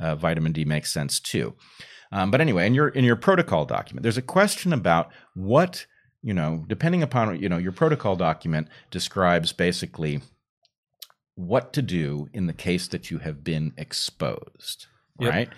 uh, 0.00 0.14
vitamin 0.16 0.52
D 0.52 0.64
makes 0.64 0.92
sense 0.92 1.20
too. 1.20 1.54
Um, 2.12 2.30
but 2.30 2.40
anyway, 2.40 2.66
in 2.66 2.74
your 2.74 2.88
in 2.88 3.04
your 3.04 3.16
protocol 3.16 3.64
document, 3.64 4.02
there's 4.02 4.18
a 4.18 4.22
question 4.22 4.72
about 4.72 5.10
what 5.34 5.86
you 6.22 6.34
know, 6.34 6.64
depending 6.68 7.02
upon 7.02 7.40
you 7.40 7.48
know 7.48 7.58
your 7.58 7.72
protocol 7.72 8.16
document 8.16 8.68
describes 8.90 9.52
basically 9.52 10.20
what 11.34 11.72
to 11.72 11.82
do 11.82 12.28
in 12.32 12.46
the 12.46 12.52
case 12.52 12.86
that 12.88 13.10
you 13.10 13.18
have 13.18 13.42
been 13.42 13.72
exposed, 13.76 14.86
yep. 15.18 15.30
right? 15.30 15.48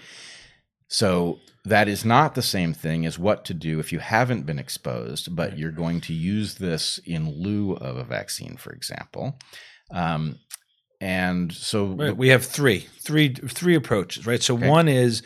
So 0.95 1.41
that 1.65 1.89
is 1.89 2.05
not 2.05 2.37
the 2.37 2.43
same 2.43 2.73
thing 2.73 3.05
as 3.05 3.19
what 3.19 3.45
to 3.47 3.55
do 3.55 3.81
if 3.81 3.93
you 3.93 3.99
haven't 3.99 4.47
been 4.47 4.61
exposed, 4.61 5.35
but 5.35 5.59
you're 5.59 5.73
going 5.73 6.01
to 6.03 6.13
use 6.13 6.55
this 6.55 7.01
in 7.05 7.43
lieu 7.43 7.73
of 7.73 7.97
a 7.97 8.05
vaccine, 8.05 8.57
for 8.57 8.73
example. 8.73 9.37
Um, 9.91 10.39
and 11.01 11.53
so 11.53 11.87
Right. 11.87 12.17
We 12.17 12.29
have 12.29 12.45
three, 12.45 12.87
three, 13.01 13.35
three 13.35 13.75
approaches, 13.75 14.25
right? 14.25 14.41
So 14.41 14.55
Okay. 14.55 14.69
one 14.69 14.87
is 14.87 15.23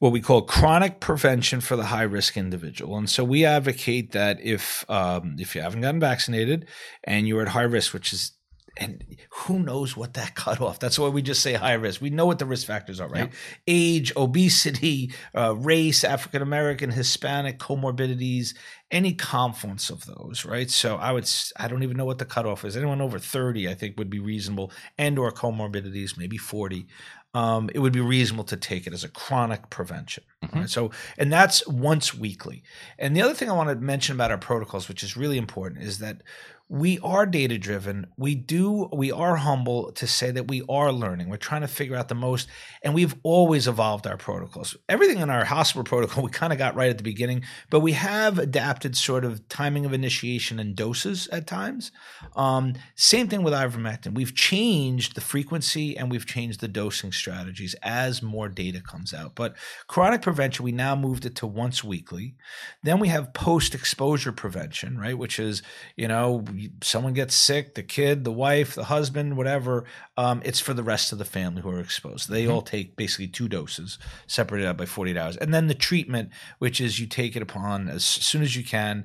what 0.00 0.10
we 0.10 0.20
call 0.20 0.42
chronic 0.42 0.98
prevention 0.98 1.60
for 1.60 1.76
the 1.76 1.84
high 1.84 2.02
risk 2.02 2.36
individual, 2.36 2.98
and 2.98 3.08
so 3.08 3.22
we 3.22 3.44
advocate 3.44 4.10
that 4.10 4.40
if 4.42 4.84
um, 4.90 5.36
if 5.38 5.54
you 5.54 5.62
haven't 5.62 5.82
gotten 5.82 6.00
vaccinated 6.00 6.66
and 7.04 7.28
you're 7.28 7.42
at 7.42 7.48
high 7.48 7.62
risk, 7.62 7.94
which 7.94 8.12
is 8.12 8.32
and 8.76 9.04
who 9.30 9.58
knows 9.58 9.96
what 9.96 10.14
that 10.14 10.34
cutoff? 10.44 10.78
That's 10.78 10.98
why 10.98 11.08
we 11.08 11.22
just 11.22 11.42
say 11.42 11.54
high 11.54 11.74
risk. 11.74 12.00
We 12.00 12.10
know 12.10 12.26
what 12.26 12.38
the 12.38 12.46
risk 12.46 12.66
factors 12.66 13.00
are, 13.00 13.08
right? 13.08 13.32
Age, 13.66 14.12
obesity, 14.16 15.12
uh, 15.34 15.54
race, 15.56 16.04
African 16.04 16.42
American, 16.42 16.90
Hispanic, 16.90 17.58
comorbidities, 17.58 18.54
any 18.90 19.14
confluence 19.14 19.90
of 19.90 20.04
those, 20.06 20.44
right? 20.44 20.70
So 20.70 20.96
I 20.96 21.12
would, 21.12 21.28
I 21.56 21.68
don't 21.68 21.82
even 21.82 21.96
know 21.96 22.04
what 22.04 22.18
the 22.18 22.24
cutoff 22.24 22.64
is. 22.64 22.76
Anyone 22.76 23.00
over 23.00 23.18
thirty, 23.18 23.68
I 23.68 23.74
think, 23.74 23.96
would 23.98 24.10
be 24.10 24.20
reasonable, 24.20 24.72
and 24.98 25.18
or 25.18 25.30
comorbidities, 25.32 26.16
maybe 26.18 26.36
forty. 26.36 26.86
Um, 27.34 27.68
it 27.74 27.80
would 27.80 27.92
be 27.92 28.00
reasonable 28.00 28.44
to 28.44 28.56
take 28.56 28.86
it 28.86 28.94
as 28.94 29.04
a 29.04 29.10
chronic 29.10 29.68
prevention. 29.68 30.24
Mhm. 30.42 30.54
Right? 30.54 30.70
So, 30.70 30.90
and 31.18 31.30
that's 31.30 31.66
once 31.66 32.14
weekly. 32.14 32.62
And 32.98 33.14
the 33.14 33.20
other 33.20 33.34
thing 33.34 33.50
I 33.50 33.52
want 33.52 33.68
to 33.68 33.76
mention 33.76 34.14
about 34.14 34.30
our 34.30 34.38
protocols, 34.38 34.88
which 34.88 35.02
is 35.02 35.18
really 35.18 35.36
important, 35.36 35.82
is 35.82 35.98
that 35.98 36.22
we 36.68 36.98
are 36.98 37.26
data 37.26 37.58
driven. 37.58 38.08
We 38.16 38.34
do, 38.34 38.88
we 38.92 39.12
are 39.12 39.36
humble 39.36 39.92
to 39.92 40.06
say 40.06 40.32
that 40.32 40.48
we 40.48 40.62
are 40.68 40.90
learning. 40.90 41.28
We're 41.28 41.36
trying 41.36 41.60
to 41.60 41.68
figure 41.68 41.94
out 41.94 42.08
the 42.08 42.16
most, 42.16 42.48
and 42.82 42.92
we've 42.92 43.14
always 43.22 43.68
evolved 43.68 44.04
our 44.06 44.16
protocols. 44.16 44.76
Everything 44.88 45.18
in 45.18 45.30
our 45.30 45.44
hospital 45.44 45.84
protocol, 45.84 46.24
we 46.24 46.30
kind 46.30 46.52
of 46.52 46.58
got 46.58 46.74
right 46.74 46.90
at 46.90 46.98
the 46.98 47.04
beginning, 47.04 47.42
but 47.70 47.80
we 47.80 47.92
have 47.92 48.40
adapted 48.40 48.96
sort 48.96 49.24
of 49.24 49.48
timing 49.48 49.86
of 49.86 49.92
initiation 49.92 50.58
and 50.58 50.74
doses 50.74 51.28
at 51.28 51.46
times. 51.46 51.92
Um, 52.34 52.74
same 52.96 53.28
thing 53.28 53.44
with 53.44 53.54
ivermectin. 53.54 54.14
We've 54.14 54.34
changed 54.34 55.14
the 55.14 55.20
frequency 55.20 55.96
and 55.96 56.10
we've 56.10 56.26
changed 56.26 56.60
the 56.60 56.68
dosing 56.68 57.12
strategies 57.12 57.76
as 57.82 58.22
more 58.22 58.48
data 58.48 58.80
comes 58.80 59.14
out. 59.14 59.36
But 59.36 59.54
chronic 59.86 60.22
prevention, 60.22 60.64
we 60.64 60.72
now 60.72 60.96
moved 60.96 61.26
it 61.26 61.36
to 61.36 61.46
once 61.46 61.84
weekly. 61.84 62.34
Then 62.82 62.98
we 62.98 63.08
have 63.08 63.32
post 63.34 63.72
exposure 63.72 64.32
prevention, 64.32 64.98
right? 64.98 65.16
Which 65.16 65.38
is, 65.38 65.62
you 65.96 66.08
know, 66.08 66.44
someone 66.82 67.12
gets 67.12 67.34
sick, 67.34 67.74
the 67.74 67.82
kid, 67.82 68.24
the 68.24 68.32
wife, 68.32 68.74
the 68.74 68.84
husband, 68.84 69.36
whatever. 69.36 69.84
Um, 70.16 70.42
it's 70.44 70.60
for 70.60 70.74
the 70.74 70.82
rest 70.82 71.12
of 71.12 71.18
the 71.18 71.24
family 71.24 71.62
who 71.62 71.70
are 71.70 71.80
exposed. 71.80 72.28
They 72.28 72.46
all 72.46 72.62
take 72.62 72.96
basically 72.96 73.28
two 73.28 73.48
doses, 73.48 73.98
separated 74.26 74.66
out 74.66 74.76
by 74.76 74.86
48 74.86 75.16
hours. 75.16 75.36
And 75.36 75.52
then 75.52 75.66
the 75.66 75.74
treatment, 75.74 76.30
which 76.58 76.80
is 76.80 76.98
you 76.98 77.06
take 77.06 77.36
it 77.36 77.42
upon 77.42 77.88
as 77.88 78.04
soon 78.04 78.42
as 78.42 78.56
you 78.56 78.64
can 78.64 79.04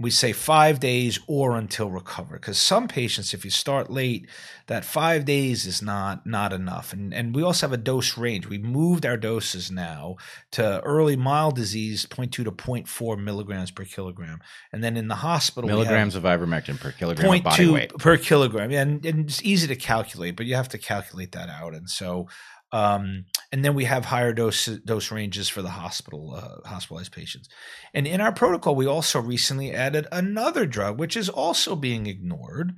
we 0.00 0.10
say 0.10 0.32
five 0.32 0.78
days 0.78 1.18
or 1.26 1.56
until 1.56 1.90
recovered 1.90 2.40
because 2.40 2.58
some 2.58 2.86
patients 2.86 3.34
if 3.34 3.44
you 3.44 3.50
start 3.50 3.90
late 3.90 4.28
that 4.66 4.84
five 4.84 5.24
days 5.24 5.66
is 5.66 5.82
not 5.82 6.26
not 6.26 6.52
enough 6.52 6.92
and 6.92 7.12
and 7.12 7.34
we 7.34 7.42
also 7.42 7.66
have 7.66 7.72
a 7.72 7.76
dose 7.76 8.16
range 8.16 8.46
we 8.46 8.58
moved 8.58 9.04
our 9.04 9.16
doses 9.16 9.70
now 9.70 10.16
to 10.52 10.80
early 10.82 11.16
mild 11.16 11.56
disease 11.56 12.06
0.2 12.06 12.30
to 12.30 12.44
0.4 12.52 13.22
milligrams 13.22 13.70
per 13.70 13.84
kilogram 13.84 14.38
and 14.72 14.84
then 14.84 14.96
in 14.96 15.08
the 15.08 15.16
hospital 15.16 15.68
milligrams 15.68 16.14
of 16.14 16.22
ivermectin 16.22 16.78
per 16.78 16.92
kilogram 16.92 17.38
of 17.38 17.44
body 17.44 17.64
0.2 17.64 17.72
weight. 17.72 17.98
per 17.98 18.16
kilogram. 18.16 18.70
And, 18.72 19.04
and 19.04 19.28
it's 19.28 19.42
easy 19.42 19.66
to 19.66 19.76
calculate, 19.76 20.36
but 20.36 20.46
you 20.46 20.54
have 20.54 20.68
to 20.70 20.78
calculate 20.78 21.32
that 21.32 21.48
out. 21.48 21.74
And 21.74 21.88
so, 21.88 22.28
um, 22.72 23.24
and 23.50 23.64
then 23.64 23.74
we 23.74 23.84
have 23.84 24.04
higher 24.04 24.32
dose 24.32 24.66
dose 24.66 25.10
ranges 25.10 25.48
for 25.48 25.62
the 25.62 25.70
hospital 25.70 26.34
uh, 26.34 26.68
hospitalized 26.68 27.12
patients. 27.12 27.48
And 27.94 28.06
in 28.06 28.20
our 28.20 28.32
protocol, 28.32 28.74
we 28.74 28.86
also 28.86 29.20
recently 29.20 29.72
added 29.72 30.06
another 30.12 30.66
drug, 30.66 30.98
which 30.98 31.16
is 31.16 31.28
also 31.28 31.74
being 31.76 32.06
ignored. 32.06 32.74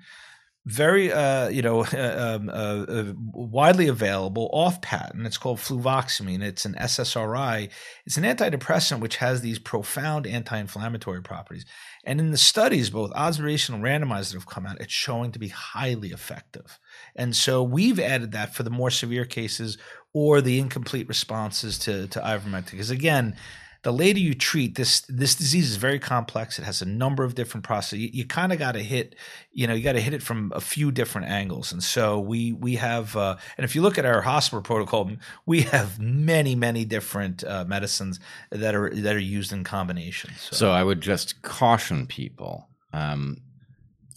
Very, 0.67 1.11
uh, 1.11 1.49
you 1.49 1.63
know, 1.63 1.85
um, 1.97 2.51
uh, 2.51 2.53
uh, 2.53 3.13
widely 3.33 3.89
available 3.89 4.49
off 4.53 4.81
patent. 4.83 5.27
It's 5.27 5.39
called 5.39 5.59
fluvoxamine. 5.59 6.43
It's 6.43 6.67
an 6.67 6.75
SSRI. 6.75 7.71
It's 8.07 8.19
an 8.19 8.25
antidepressant 8.25 9.01
which 9.01 9.17
has 9.17 9.41
these 9.41 9.59
profound 9.59 10.27
anti-inflammatory 10.27 11.23
properties. 11.23 11.65
And 12.05 12.21
in 12.21 12.31
the 12.31 12.37
studies, 12.37 12.91
both 12.91 13.11
observational 13.15 13.85
and 13.85 14.05
randomized 14.05 14.31
that 14.31 14.37
have 14.37 14.47
come 14.47 14.67
out, 14.67 14.81
it's 14.81 14.93
showing 14.93 15.33
to 15.33 15.39
be 15.39 15.49
highly 15.49 16.11
effective. 16.11 16.79
And 17.17 17.35
so 17.35 17.63
we've 17.63 18.01
added 18.01 18.33
that 18.33 18.55
for 18.55 18.63
the 18.63 18.71
more 18.71 18.91
severe 18.91 19.25
cases 19.25 19.79
or 20.13 20.41
the 20.41 20.59
incomplete 20.59 21.09
responses 21.09 21.79
to, 21.81 22.07
to 22.09 22.21
ivermectin. 22.21 22.73
Because 22.73 22.91
again, 22.91 23.37
the 23.83 23.93
later 23.93 24.19
you 24.19 24.35
treat 24.35 24.75
this, 24.75 25.01
this 25.09 25.35
disease 25.35 25.71
is 25.71 25.77
very 25.77 25.99
complex. 25.99 26.59
It 26.59 26.65
has 26.65 26.83
a 26.83 26.87
number 26.87 27.25
of 27.25 27.35
different 27.35 27.65
processes. 27.65 28.01
You, 28.01 28.11
you 28.13 28.27
kind 28.27 28.53
of 28.53 28.59
got 28.59 28.73
to 28.73 28.83
hit, 28.83 29.15
you 29.53 29.67
know, 29.67 29.73
you 29.73 29.83
got 29.83 29.95
to 29.95 30.03
hit 30.03 30.13
it 30.13 30.23
from 30.23 30.53
a 30.55 30.61
few 30.61 30.93
different 30.93 31.29
angles. 31.29 31.73
And 31.73 31.83
so 31.83 32.21
we 32.21 32.53
we 32.53 32.77
have, 32.77 33.17
uh, 33.17 33.37
and 33.57 33.65
if 33.65 33.75
you 33.75 33.81
look 33.81 33.97
at 33.97 34.05
our 34.05 34.21
hospital 34.21 34.61
protocol, 34.61 35.11
we 35.47 35.63
have 35.63 35.99
many 35.99 36.55
many 36.55 36.85
different 36.85 37.43
uh, 37.43 37.65
medicines 37.65 38.21
that 38.51 38.75
are 38.75 38.91
that 38.91 39.17
are 39.17 39.19
used 39.19 39.51
in 39.51 39.65
combination. 39.65 40.31
So 40.37 40.71
I 40.71 40.85
would 40.85 41.01
just 41.01 41.41
caution 41.41 42.07
people. 42.07 42.69
Um, 42.93 43.39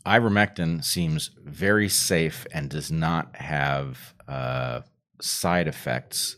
ivermectin 0.05 0.83
seems 0.83 1.31
very 1.43 1.89
safe 1.89 2.45
and 2.53 2.69
does 2.69 2.91
not 2.91 3.35
have 3.35 4.13
uh, 4.27 4.81
side 5.21 5.67
effects 5.67 6.37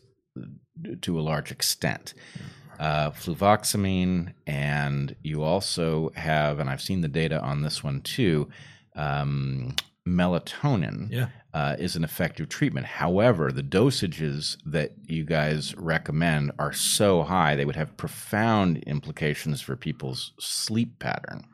to 1.02 1.20
a 1.20 1.22
large 1.22 1.52
extent. 1.52 2.14
Uh, 2.80 3.10
fluvoxamine, 3.12 4.34
and 4.46 5.16
you 5.24 5.42
also 5.44 6.12
have, 6.16 6.60
and 6.60 6.70
I've 6.70 6.82
seen 6.82 7.02
the 7.02 7.08
data 7.08 7.40
on 7.42 7.62
this 7.62 7.84
one 7.84 8.02
too. 8.02 8.50
Um, 8.96 9.76
melatonin 10.08 11.10
Yeah. 11.12 11.30
uh, 11.54 11.76
is 11.80 11.96
an 11.96 12.04
effective 12.04 12.50
treatment. 12.50 12.86
However, 12.86 13.52
the 13.52 13.64
dosages 13.64 14.58
that 14.66 14.92
you 15.08 15.24
guys 15.24 15.74
recommend 15.78 16.52
are 16.60 16.74
so 16.74 17.24
high, 17.24 17.56
they 17.56 17.66
would 17.66 17.76
have 17.78 17.98
profound 17.98 18.80
implications 18.80 19.62
for 19.62 19.76
people's 19.76 20.34
sleep 20.40 21.00
pattern. 21.00 21.46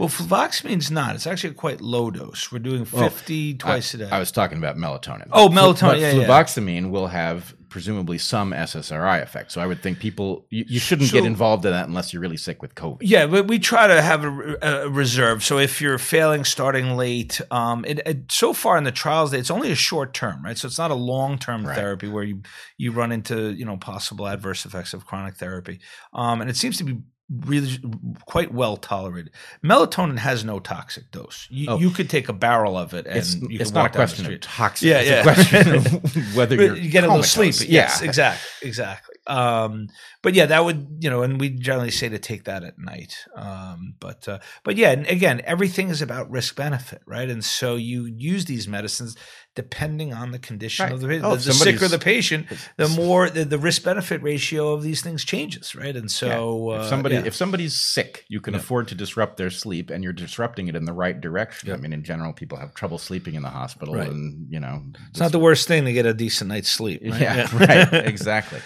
Well, 0.00 0.08
fluvoxamine's 0.08 0.90
not. 0.90 1.14
It's 1.14 1.26
actually 1.26 1.50
a 1.50 1.54
quite 1.54 1.82
low 1.82 2.10
dose. 2.10 2.50
We're 2.50 2.58
doing 2.58 2.86
Well, 2.90 3.10
50 3.10 3.54
twice 3.54 3.92
a 3.92 3.98
day. 3.98 4.08
I 4.10 4.18
was 4.18 4.32
talking 4.32 4.56
about 4.56 4.76
melatonin. 4.76 5.28
Oh, 5.30 5.50
melatonin, 5.50 5.80
But 5.82 5.98
yeah, 5.98 6.12
yeah. 6.12 6.26
fluvoxamine 6.26 6.88
will 6.88 7.08
have 7.08 7.54
presumably 7.68 8.16
some 8.16 8.52
SSRI 8.52 9.20
effect. 9.22 9.52
So 9.52 9.60
I 9.60 9.66
would 9.66 9.82
think 9.82 9.98
people 9.98 10.46
you, 10.48 10.64
you 10.66 10.78
shouldn't 10.80 11.12
get 11.12 11.26
involved 11.26 11.66
in 11.66 11.72
that 11.72 11.86
unless 11.86 12.14
you're 12.14 12.22
really 12.22 12.38
sick 12.38 12.62
with 12.62 12.74
COVID. 12.74 12.96
yeah, 13.02 13.26
but 13.26 13.46
we 13.46 13.58
try 13.58 13.86
to 13.88 14.00
have 14.00 14.24
a, 14.24 14.56
a 14.62 14.88
reserve. 14.88 15.44
So 15.44 15.58
if 15.58 15.82
you're 15.82 15.98
failing 15.98 16.44
starting 16.44 16.96
late, 16.96 17.38
um, 17.50 17.84
it, 17.84 18.00
it, 18.06 18.32
so 18.32 18.54
far 18.54 18.78
in 18.78 18.84
the 18.84 18.90
trials, 18.92 19.34
it's 19.34 19.50
only 19.50 19.70
a 19.70 19.74
short 19.76 20.14
term, 20.14 20.42
right? 20.42 20.56
So 20.56 20.66
it's 20.66 20.78
not 20.78 20.90
a 20.90 20.94
long 20.94 21.38
term 21.38 21.66
Right. 21.66 21.76
therapy 21.76 22.08
where 22.08 22.24
you 22.24 22.40
you 22.78 22.90
run 22.90 23.12
into 23.12 23.50
you 23.52 23.66
know 23.66 23.76
possible 23.76 24.26
adverse 24.26 24.64
effects 24.64 24.94
of 24.94 25.04
chronic 25.06 25.36
therapy, 25.36 25.78
um, 26.14 26.40
and 26.40 26.48
it 26.48 26.56
seems 26.56 26.78
to 26.78 26.84
be 26.84 27.00
really 27.30 27.78
quite 28.26 28.52
well 28.52 28.76
tolerated. 28.76 29.30
Melatonin 29.64 30.18
has 30.18 30.44
no 30.44 30.58
toxic 30.58 31.10
dose. 31.12 31.46
You, 31.48 31.68
Oh. 31.70 31.78
you 31.78 31.90
could 31.90 32.10
take 32.10 32.28
a 32.28 32.32
barrel 32.32 32.76
of 32.76 32.92
it 32.92 33.06
and 33.06 33.16
It's, 33.16 33.36
you 33.36 33.58
it's 33.60 33.70
not 33.72 33.86
a 33.86 33.90
question 33.90 34.26
of 34.32 34.40
toxic. 34.40 34.88
Yeah, 34.88 34.98
it's 34.98 35.10
yeah. 35.10 35.20
a 35.20 35.22
question 35.22 35.74
of 35.76 36.34
whether 36.36 36.56
you're 36.56 36.76
you 36.76 36.90
get 36.90 37.04
a 37.04 37.08
little 37.08 37.22
sleep. 37.22 37.54
Yeah, 37.60 37.82
Yes, 37.82 38.02
exactly, 38.02 38.68
exactly. 38.68 39.14
Um, 39.26 39.88
but 40.22 40.34
yeah, 40.34 40.46
that 40.46 40.64
would 40.64 40.98
you 41.00 41.08
know, 41.08 41.22
and 41.22 41.38
we 41.40 41.50
generally 41.50 41.90
say 41.92 42.08
to 42.08 42.18
take 42.18 42.44
that 42.44 42.64
at 42.64 42.78
night. 42.78 43.14
Um, 43.36 43.94
but 44.00 44.26
uh, 44.26 44.40
but 44.64 44.76
yeah, 44.76 44.90
and 44.90 45.06
again, 45.06 45.40
everything 45.44 45.88
is 45.88 46.02
about 46.02 46.30
risk 46.30 46.56
benefit, 46.56 47.02
right? 47.06 47.28
And 47.28 47.44
so 47.44 47.76
you 47.76 48.06
use 48.06 48.46
these 48.46 48.66
medicines 48.66 49.16
depending 49.60 50.10
on 50.14 50.30
the 50.30 50.38
condition 50.38 50.84
Right. 50.84 50.94
of 50.94 51.00
the 51.00 51.08
patient. 51.08 51.24
Oh, 51.26 51.30
the, 51.30 51.36
if 51.36 51.44
the 51.44 51.52
sicker 51.52 51.88
the 51.88 51.98
patient, 51.98 52.46
the 52.76 52.88
more 52.88 53.28
the, 53.28 53.44
the 53.44 53.58
risk 53.58 53.82
benefit 53.84 54.22
ratio 54.22 54.72
of 54.72 54.82
these 54.82 55.02
things 55.02 55.24
changes, 55.24 55.74
right? 55.74 55.94
And 56.00 56.10
so 56.10 56.72
if 56.72 56.80
uh, 56.80 56.88
somebody 56.88 57.14
yeah. 57.16 57.24
if 57.26 57.34
somebody's 57.34 57.74
sick, 57.94 58.24
you 58.28 58.40
can 58.40 58.54
Yeah. 58.54 58.60
afford 58.60 58.88
to 58.88 58.94
disrupt 58.94 59.36
their 59.36 59.50
sleep, 59.50 59.90
and 59.90 60.02
you're 60.02 60.14
disrupting 60.26 60.68
it 60.68 60.74
in 60.76 60.84
the 60.86 60.92
right 61.04 61.20
direction. 61.20 61.68
Yeah. 61.68 61.74
I 61.74 61.78
mean, 61.78 61.92
in 61.92 62.02
general, 62.04 62.32
people 62.32 62.56
have 62.58 62.72
trouble 62.74 62.98
sleeping 62.98 63.34
in 63.34 63.42
the 63.42 63.50
hospital, 63.50 63.94
Right. 63.94 64.08
and 64.10 64.46
you 64.50 64.60
know, 64.60 64.82
it's 65.10 65.20
not 65.20 65.32
the 65.32 65.38
worst 65.38 65.68
thing 65.68 65.84
to 65.84 65.92
get 65.92 66.06
a 66.06 66.14
decent 66.14 66.48
night's 66.48 66.70
sleep. 66.70 67.02
Right? 67.04 67.20
yeah, 67.20 67.48
right, 67.56 68.06
exactly. 68.14 68.60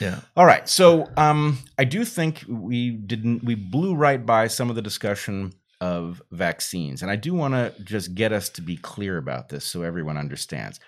yeah. 0.00 0.20
All 0.36 0.46
right, 0.46 0.68
so 0.68 1.08
um, 1.16 1.58
I 1.76 1.84
do 1.84 2.04
think 2.04 2.44
we 2.48 2.90
didn't 2.90 3.42
we 3.44 3.54
blew 3.56 3.94
right 3.94 4.24
by 4.24 4.46
some 4.48 4.70
of 4.70 4.76
the 4.76 4.82
discussion 4.82 5.52
of 5.80 6.20
vaccines, 6.30 7.02
and 7.02 7.10
I 7.10 7.16
do 7.16 7.32
want 7.34 7.54
to 7.54 7.74
just 7.82 8.14
get 8.14 8.32
us 8.32 8.48
to 8.50 8.62
be 8.62 8.76
clear 8.76 9.16
about 9.16 9.48
this 9.48 9.64
so 9.64 9.82
everyone 9.82 10.16
understands. 10.18 10.78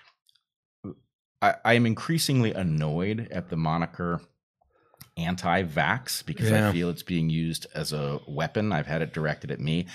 I, 1.41 1.55
I 1.65 1.73
am 1.73 1.85
increasingly 1.85 2.53
annoyed 2.53 3.27
at 3.31 3.49
the 3.49 3.57
moniker 3.57 4.21
anti-vax 5.17 6.25
because 6.25 6.49
Yeah. 6.49 6.69
I 6.69 6.71
feel 6.71 6.89
it's 6.89 7.03
being 7.03 7.29
used 7.29 7.67
as 7.75 7.93
a 7.93 8.19
weapon. 8.27 8.71
I've 8.71 8.87
had 8.87 9.01
it 9.01 9.13
directed 9.13 9.51
at 9.51 9.59
me. 9.59 9.87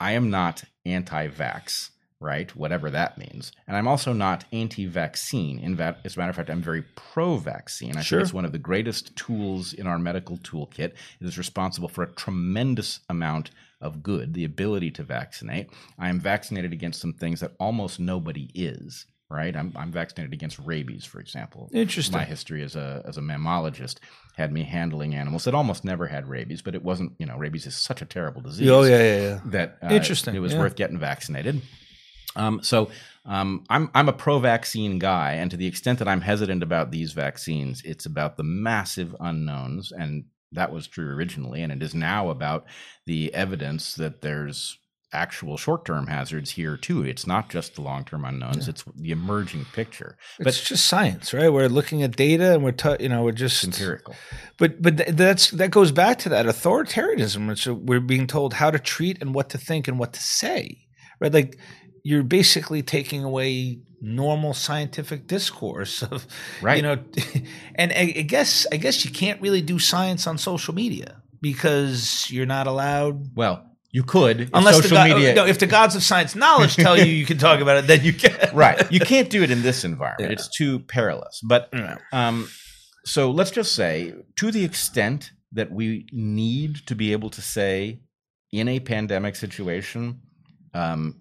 I 0.00 0.12
am 0.12 0.30
not 0.30 0.64
anti-vax. 0.84 1.90
right? 2.20 2.56
Whatever 2.56 2.90
that 2.90 3.16
means. 3.16 3.52
And 3.68 3.76
I'm 3.76 3.86
also 3.86 4.12
not 4.12 4.44
anti-vaccine. 4.52 5.60
In 5.60 5.76
va- 5.76 5.98
as 6.04 6.16
a 6.16 6.18
matter 6.18 6.30
of 6.30 6.34
fact, 6.34 6.50
I'm 6.50 6.60
very 6.60 6.82
pro-vaccine. 6.96 7.96
I 7.96 8.02
Sure. 8.02 8.18
think 8.18 8.26
it's 8.26 8.34
one 8.34 8.44
of 8.44 8.50
the 8.50 8.58
greatest 8.58 9.14
tools 9.14 9.72
in 9.72 9.86
our 9.86 10.00
medical 10.00 10.36
toolkit. 10.38 10.78
It 10.90 10.94
is 11.20 11.38
responsible 11.38 11.88
for 11.88 12.02
a 12.02 12.10
tremendous 12.12 12.98
amount 13.08 13.52
of 13.80 14.02
good, 14.02 14.34
the 14.34 14.44
ability 14.44 14.90
to 14.92 15.02
vaccinate. 15.02 15.70
I 15.98 16.08
am 16.08 16.20
vaccinated 16.20 16.72
against 16.72 17.00
some 17.00 17.12
things 17.12 17.40
that 17.40 17.52
almost 17.58 18.00
nobody 18.00 18.50
is. 18.54 19.06
Right, 19.30 19.54
I'm, 19.54 19.74
I'm 19.76 19.92
vaccinated 19.92 20.32
against 20.32 20.58
rabies, 20.60 21.04
for 21.04 21.20
example. 21.20 21.68
Interesting. 21.74 22.16
My 22.16 22.24
history 22.24 22.62
as 22.62 22.76
a 22.76 23.02
as 23.06 23.18
a 23.18 23.20
mammalogist 23.20 23.96
had 24.38 24.50
me 24.50 24.62
handling 24.62 25.14
animals 25.14 25.44
that 25.44 25.54
almost 25.54 25.84
never 25.84 26.06
had 26.06 26.26
rabies, 26.30 26.62
but 26.62 26.74
it 26.74 26.82
wasn't. 26.82 27.12
You 27.18 27.26
know, 27.26 27.36
rabies 27.36 27.66
is 27.66 27.76
such 27.76 28.00
a 28.00 28.06
terrible 28.06 28.40
disease 28.40 28.70
Oh 28.70 28.84
yeah, 28.84 28.96
yeah, 28.96 29.20
yeah. 29.20 29.40
that 29.44 29.78
uh, 29.82 29.88
Interesting, 29.92 30.34
It 30.34 30.38
was 30.38 30.54
yeah. 30.54 30.60
worth 30.60 30.76
getting 30.76 30.98
vaccinated. 30.98 31.60
Um, 32.36 32.62
so 32.62 32.88
um, 33.26 33.64
I'm 33.68 33.90
I'm 33.94 34.08
a 34.08 34.14
pro-vaccine 34.14 34.98
guy, 34.98 35.32
and 35.34 35.50
to 35.50 35.58
the 35.58 35.66
extent 35.66 35.98
that 35.98 36.08
I'm 36.08 36.22
hesitant 36.22 36.62
about 36.62 36.90
these 36.90 37.12
vaccines, 37.12 37.82
it's 37.84 38.06
about 38.06 38.38
the 38.38 38.44
massive 38.44 39.14
unknowns, 39.20 39.92
and 39.92 40.24
that 40.52 40.72
was 40.72 40.86
true 40.86 41.14
originally, 41.14 41.62
and 41.62 41.72
it 41.72 41.82
is 41.82 41.94
now 41.94 42.30
about 42.30 42.64
the 43.06 43.32
evidence 43.34 43.94
that 43.94 44.22
there's 44.22 44.78
actual 45.12 45.56
short-term 45.56 46.06
hazards 46.06 46.50
here 46.50 46.76
too. 46.76 47.02
It's 47.02 47.26
not 47.26 47.48
just 47.48 47.74
the 47.74 47.82
long-term 47.82 48.24
unknowns; 48.24 48.68
it's 48.68 48.84
the 48.96 49.10
emerging 49.10 49.66
picture. 49.72 50.16
But 50.38 50.48
it's 50.48 50.62
just 50.62 50.86
science, 50.86 51.32
right? 51.32 51.52
We're 51.52 51.68
looking 51.68 52.02
at 52.02 52.16
data, 52.16 52.54
and 52.54 52.62
we're 52.62 52.72
t- 52.72 52.96
you 53.00 53.08
know 53.08 53.22
we're 53.22 53.32
just 53.32 53.64
empirical. 53.64 54.14
But 54.58 54.80
but 54.82 54.98
th- 54.98 55.10
that's 55.10 55.50
that 55.52 55.70
goes 55.70 55.92
back 55.92 56.18
to 56.20 56.28
that 56.30 56.46
authoritarianism. 56.46 57.48
which 57.48 57.66
we're 57.66 58.00
being 58.00 58.26
told 58.26 58.54
how 58.54 58.70
to 58.70 58.78
treat 58.78 59.20
and 59.20 59.34
what 59.34 59.50
to 59.50 59.58
think 59.58 59.88
and 59.88 59.98
what 59.98 60.12
to 60.14 60.20
say, 60.20 60.86
right? 61.20 61.32
Like 61.32 61.58
you're 62.08 62.22
basically 62.40 62.82
taking 62.82 63.22
away 63.24 63.78
normal 64.00 64.54
scientific 64.54 65.26
discourse 65.26 66.02
of 66.12 66.26
Right. 66.62 66.76
you 66.78 66.82
know, 66.82 66.96
and 67.74 67.92
I, 67.92 68.04
I 68.20 68.22
guess 68.34 68.66
I 68.72 68.76
guess 68.84 69.04
you 69.04 69.10
can't 69.22 69.40
really 69.42 69.62
do 69.72 69.78
science 69.78 70.26
on 70.26 70.38
social 70.38 70.74
media 70.74 71.08
because 71.42 72.26
you're 72.30 72.46
not 72.56 72.66
allowed. 72.66 73.36
Well, 73.36 73.56
you 73.92 74.02
could 74.04 74.50
Unless 74.54 74.76
social 74.76 74.96
the 74.98 75.08
go- 75.08 75.14
media. 75.16 75.34
no, 75.34 75.46
if 75.46 75.58
the 75.58 75.66
gods 75.66 75.94
of 75.96 76.02
science 76.02 76.34
knowledge 76.34 76.76
tell 76.76 76.96
you 76.98 77.04
you 77.20 77.26
can 77.26 77.38
talk 77.38 77.60
about 77.60 77.76
it, 77.78 77.86
then 77.86 78.04
you 78.04 78.12
can. 78.12 78.32
right. 78.54 78.90
You 78.90 79.00
can't 79.00 79.28
do 79.30 79.42
it 79.42 79.50
in 79.50 79.62
this 79.62 79.84
environment. 79.84 80.30
Yeah. 80.30 80.32
It's 80.34 80.48
too 80.48 80.80
perilous. 80.80 81.40
But 81.42 81.72
um, 82.12 82.48
so 83.04 83.30
let's 83.30 83.50
just 83.50 83.72
say, 83.74 84.14
to 84.36 84.50
the 84.50 84.64
extent 84.64 85.32
that 85.52 85.70
we 85.72 86.06
need 86.12 86.86
to 86.86 86.94
be 86.94 87.12
able 87.12 87.30
to 87.30 87.42
say 87.42 88.00
in 88.52 88.68
a 88.68 88.80
pandemic 88.80 89.36
situation 89.36 90.20
um, 90.74 91.14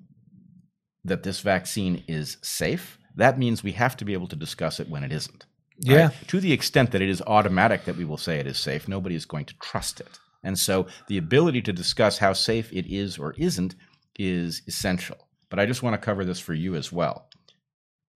that 1.08 1.24
this 1.24 1.40
vaccine 1.42 2.04
is 2.08 2.38
safe, 2.42 2.98
that 3.16 3.40
means 3.40 3.64
we 3.64 3.74
have 3.74 3.98
to 3.98 4.06
be 4.06 4.14
able 4.14 4.28
to 4.28 4.36
discuss 4.36 4.80
it 4.80 4.90
when 4.90 5.04
it 5.04 5.12
isn't. 5.12 5.46
right? 5.86 5.96
Yeah. 5.96 6.10
To 6.28 6.40
the 6.40 6.54
extent 6.54 6.92
that 6.92 7.02
it 7.02 7.10
is 7.10 7.22
automatic 7.26 7.86
that 7.86 7.98
we 7.98 8.06
will 8.06 8.18
say 8.18 8.40
it 8.40 8.48
is 8.48 8.60
safe, 8.60 8.88
nobody 8.88 9.16
is 9.16 9.26
going 9.26 9.46
to 9.46 9.58
trust 9.60 10.00
it. 10.00 10.20
And 10.44 10.58
so 10.58 10.88
the 11.08 11.18
ability 11.18 11.62
to 11.64 11.74
discuss 11.74 12.20
how 12.20 12.34
safe 12.34 12.72
it 12.72 12.86
is 12.88 13.18
or 13.18 13.34
isn't 13.38 13.76
is 14.18 14.62
essential. 14.68 15.18
But 15.50 15.60
I 15.60 15.66
just 15.66 15.84
want 15.84 15.94
to 15.94 16.06
cover 16.06 16.26
this 16.26 16.40
for 16.40 16.54
you 16.54 16.76
as 16.76 16.92
well. 16.92 17.27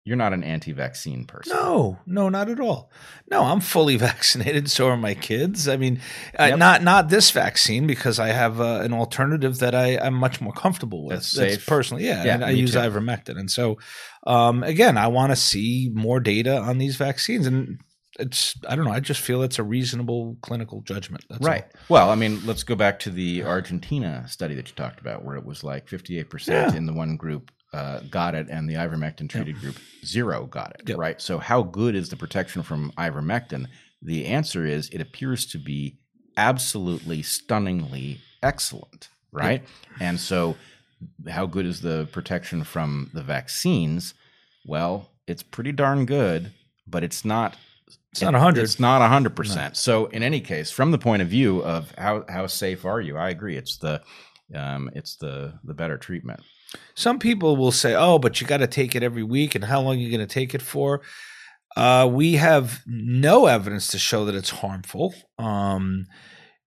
You're 0.05 0.16
not 0.16 0.33
an 0.33 0.43
anti 0.43 0.73
vaccine 0.73 1.27
person. 1.27 1.55
No, 1.55 1.99
no, 2.07 2.31
not 2.31 2.49
at 2.49 2.61
all. 2.61 2.91
No, 3.31 3.43
I'm 3.43 3.61
fully 3.61 3.97
vaccinated. 3.99 4.70
So 4.70 4.89
are 4.89 4.97
my 4.97 5.15
kids. 5.15 5.69
I 5.69 5.77
mean, 5.77 6.01
uh, 6.39 6.57
not 6.57 6.83
not 6.83 7.11
this 7.11 7.31
vaccine 7.31 7.87
because 7.87 8.19
I 8.19 8.29
have 8.29 8.59
uh, 8.61 8.81
an 8.83 8.95
alternative 8.95 9.59
that 9.59 9.75
I, 9.75 9.99
I'm 9.99 10.15
much 10.15 10.41
more 10.41 10.53
comfortable 10.53 11.05
with. 11.05 11.16
That's 11.16 11.33
safe. 11.33 11.66
personally, 11.66 12.07
yeah. 12.07 12.25
Yeah, 12.25 12.35
and 12.35 12.45
I 12.45 12.51
use 12.51 12.73
too. 12.73 12.79
ivermectin, 12.79 13.39
and 13.39 13.51
so 13.51 13.79
um, 14.27 14.62
again, 14.62 14.97
I 14.97 15.09
want 15.09 15.31
to 15.33 15.37
see 15.37 15.91
more 15.93 16.20
data 16.20 16.57
on 16.57 16.79
these 16.79 16.97
vaccines, 16.97 17.47
and 17.47 17.79
it's 18.19 18.57
I 18.69 18.77
don't 18.77 18.85
know. 18.85 18.93
I 18.93 19.01
just 19.01 19.20
feel 19.20 19.43
it's 19.43 19.59
a 19.59 19.62
reasonable 19.62 20.39
clinical 20.43 20.81
judgment. 20.83 21.25
That's 21.29 21.45
all. 21.45 21.53
Right. 21.53 21.66
Well, 21.89 22.11
I 22.11 22.15
mean, 22.15 22.45
let's 22.47 22.62
go 22.62 22.75
back 22.75 22.99
to 23.01 23.11
the 23.11 23.45
Argentina 23.45 24.25
study 24.27 24.55
that 24.55 24.69
you 24.69 24.75
talked 24.75 25.01
about, 25.01 25.25
where 25.25 25.37
it 25.37 25.45
was 25.45 25.62
like 25.62 25.87
58% 25.87 26.75
in 26.75 26.87
the 26.87 26.93
one 26.93 27.16
group 27.16 27.51
uh, 27.73 28.01
got 28.11 28.35
it, 28.35 28.49
and 28.49 28.69
the 28.69 28.74
ivermectin 28.74 29.28
treated 29.28 29.59
group 29.61 29.77
zero 30.05 30.47
got 30.47 30.74
it. 30.78 30.89
Yep. 30.89 30.99
Right. 30.99 31.20
So, 31.20 31.39
how 31.39 31.62
good 31.62 31.95
is 31.95 32.09
the 32.09 32.16
protection 32.16 32.62
from 32.62 32.93
ivermectin? 32.99 33.66
The 34.03 34.27
answer 34.27 34.65
is 34.65 34.89
it 34.90 35.01
appears 35.01 35.45
to 35.47 35.59
be 35.59 35.99
absolutely 36.36 37.23
stunningly 37.23 38.20
excellent. 38.43 39.09
Right. 39.32 39.62
And 40.01 40.19
so, 40.19 40.57
how 41.28 41.47
good 41.47 41.66
is 41.66 41.81
the 41.81 42.09
protection 42.12 42.65
from 42.65 43.11
the 43.12 43.23
vaccines? 43.23 44.15
Well, 44.65 45.11
it's 45.27 45.43
pretty 45.43 45.73
darn 45.73 46.07
good, 46.07 46.53
but 46.86 47.05
it's 47.05 47.24
not 47.24 47.57
It's 48.12 48.23
not 48.23 48.32
100. 48.32 48.62
it's 48.62 48.81
not 48.81 49.07
hundred 49.07 49.36
percent. 49.36 49.77
So 49.77 50.07
in 50.07 50.23
any 50.23 50.40
case, 50.40 50.70
from 50.70 50.90
the 50.90 50.99
point 50.99 51.23
of 51.23 51.28
view 51.28 51.62
of 51.62 51.93
how 51.99 52.24
how 52.28 52.47
safe 52.47 52.85
are 52.85 53.01
you, 53.01 53.16
I 53.16 53.28
agree. 53.31 53.57
It's 53.57 53.77
the 53.77 54.03
um, 54.55 54.90
it's 54.95 55.16
the 55.16 55.59
the 55.65 55.74
better 55.74 55.99
treatment. 55.99 56.40
Some 56.95 57.19
people 57.19 57.57
will 57.57 57.73
say, 57.73 57.95
"Oh, 57.95 58.19
but 58.19 58.40
you 58.40 58.47
got 58.47 58.59
to 58.59 58.66
take 58.66 58.95
it 58.95 59.03
every 59.03 59.23
week, 59.23 59.55
and 59.55 59.65
how 59.65 59.81
long 59.81 59.97
are 59.97 60.01
you 60.01 60.11
going 60.11 60.27
to 60.27 60.32
take 60.32 60.55
it 60.55 60.62
for?" 60.62 61.03
Uh, 61.77 62.09
we 62.11 62.35
have 62.35 62.82
no 62.86 63.47
evidence 63.47 63.89
to 63.89 63.99
show 63.99 64.24
that 64.24 64.35
it's 64.35 64.51
harmful. 64.51 65.15
Um, 65.39 66.07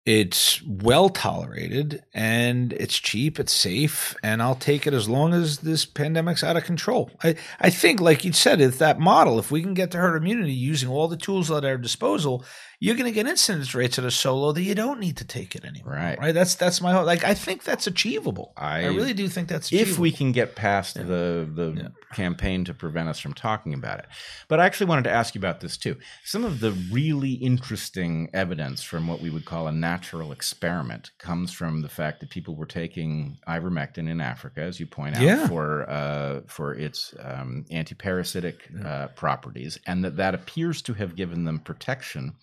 it's 0.05 0.61
well 0.63 1.09
tolerated, 1.09 2.01
and 2.13 2.71
it's 2.73 2.97
cheap. 2.97 3.39
It's 3.39 3.51
safe, 3.51 4.15
and 4.23 4.41
I'll 4.41 4.55
take 4.55 4.87
it 4.87 4.93
as 4.93 5.09
long 5.09 5.33
as 5.33 5.59
this 5.59 5.85
pandemic's 5.85 6.45
out 6.45 6.55
of 6.55 6.63
control. 6.63 7.11
I, 7.23 7.35
I 7.59 7.69
think, 7.69 7.99
like 7.99 8.23
you 8.23 8.31
said, 8.31 8.61
if 8.61 8.77
that 8.79 8.99
model, 8.99 9.37
if 9.37 9.51
we 9.51 9.61
can 9.61 9.73
get 9.73 9.91
to 9.91 9.97
herd 9.97 10.15
immunity 10.15 10.53
using 10.53 10.87
all 10.87 11.09
the 11.09 11.17
tools 11.17 11.51
at 11.51 11.65
our 11.65 11.77
disposal, 11.77 12.45
you're 12.79 12.95
going 12.95 13.05
to 13.05 13.11
get 13.11 13.25
incidence 13.25 13.73
rates 13.73 13.97
at 13.97 14.05
a 14.05 14.11
solo 14.11 14.51
that 14.51 14.61
you 14.61 14.75
don't 14.75 14.99
need 14.99 15.17
to 15.17 15.25
take 15.25 15.55
it 15.55 15.65
anymore. 15.65 15.93
Right. 15.93 16.19
Right. 16.19 16.31
That's 16.33 16.53
that's 16.55 16.79
my 16.79 16.93
whole. 16.93 17.05
Like 17.05 17.23
I 17.23 17.33
think 17.33 17.63
that's 17.63 17.87
achievable. 17.87 18.53
I- 18.55 18.83
I 18.83 18.85
really 18.87 19.13
do 19.15 19.27
think 19.27 19.47
that's 19.47 19.67
achievable. 19.67 19.91
If 19.93 19.97
we 19.99 20.11
can 20.11 20.31
get 20.31 20.55
past 20.55 20.93
the 20.95 21.49
the 21.51 21.73
Yeah. 21.75 21.87
campaign 22.13 22.65
to 22.65 22.73
prevent 22.75 23.09
us 23.09 23.19
from 23.19 23.33
talking 23.33 23.73
about 23.73 23.99
it, 23.99 24.05
but 24.47 24.59
I 24.59 24.65
actually 24.67 24.87
wanted 24.87 25.05
to 25.05 25.11
ask 25.11 25.33
you 25.33 25.39
about 25.39 25.59
this 25.61 25.75
too. 25.75 25.97
Some 26.23 26.45
of 26.45 26.59
the 26.59 26.71
really 26.91 27.31
interesting 27.33 28.29
evidence 28.33 28.83
from 28.83 29.07
what 29.07 29.21
we 29.21 29.29
would 29.31 29.45
call 29.45 29.67
a 29.67 29.71
natural 29.71 30.31
experiment 30.31 31.09
comes 31.17 31.51
from 31.51 31.81
the 31.81 31.89
fact 31.89 32.19
that 32.19 32.29
people 32.29 32.55
were 32.55 32.65
taking 32.67 33.39
ivermectin 33.47 34.07
in 34.07 34.21
Africa, 34.21 34.61
as 34.61 34.79
you 34.79 34.85
point 34.85 35.15
out, 35.15 35.23
Yeah. 35.23 35.47
for 35.47 35.89
uh, 35.89 36.41
for 36.47 36.75
its 36.75 37.15
um, 37.23 37.65
antiparasitic 37.71 38.55
uh, 38.85 39.07
properties, 39.09 39.79
and 39.87 40.03
that 40.03 40.17
that 40.17 40.35
appears 40.35 40.81
to 40.83 40.93
have 40.93 41.15
given 41.15 41.43
them 41.45 41.57
protection 41.59 42.35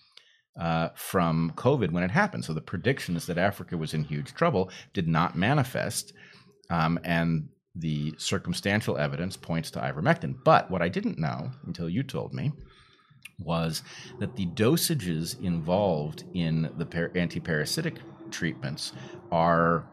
uh, 0.59 0.89
from 0.95 1.51
COVID 1.55 1.91
when 1.91 2.03
it 2.03 2.11
happened. 2.11 2.45
So 2.45 2.53
the 2.53 2.61
predictions 2.61 3.25
that 3.25 3.37
Africa 3.37 3.77
was 3.77 3.93
in 3.93 4.03
huge 4.03 4.33
trouble 4.33 4.69
did 4.93 5.07
not 5.07 5.35
manifest, 5.35 6.13
um, 6.69 6.99
and 7.03 7.49
the 7.75 8.13
circumstantial 8.17 8.97
evidence 8.97 9.35
points 9.35 9.69
to 9.71 9.79
ivermectin. 9.79 10.35
But 10.43 10.71
what 10.71 10.81
I 10.81 10.87
didn't 10.87 11.19
know 11.19 11.51
until 11.65 11.89
you 11.89 12.03
told 12.03 12.33
me 12.33 12.53
was 13.37 13.83
that 14.19 14.35
the 14.37 14.45
dosages 14.47 15.41
involved 15.43 16.23
in 16.33 16.71
the 16.77 16.85
par- 16.85 17.09
antiparasitic 17.09 17.97
treatments 18.31 18.93
are 19.31 19.85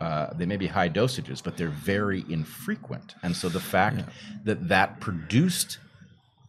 uh, 0.00 0.32
they 0.34 0.46
may 0.46 0.56
be 0.56 0.66
high 0.66 0.88
dosages, 0.88 1.42
but 1.44 1.58
they're 1.58 1.68
very 1.68 2.24
infrequent. 2.30 3.14
And 3.22 3.36
so 3.36 3.50
the 3.50 3.60
fact 3.60 4.02
that 4.44 4.68
that 4.68 4.98
produced 4.98 5.78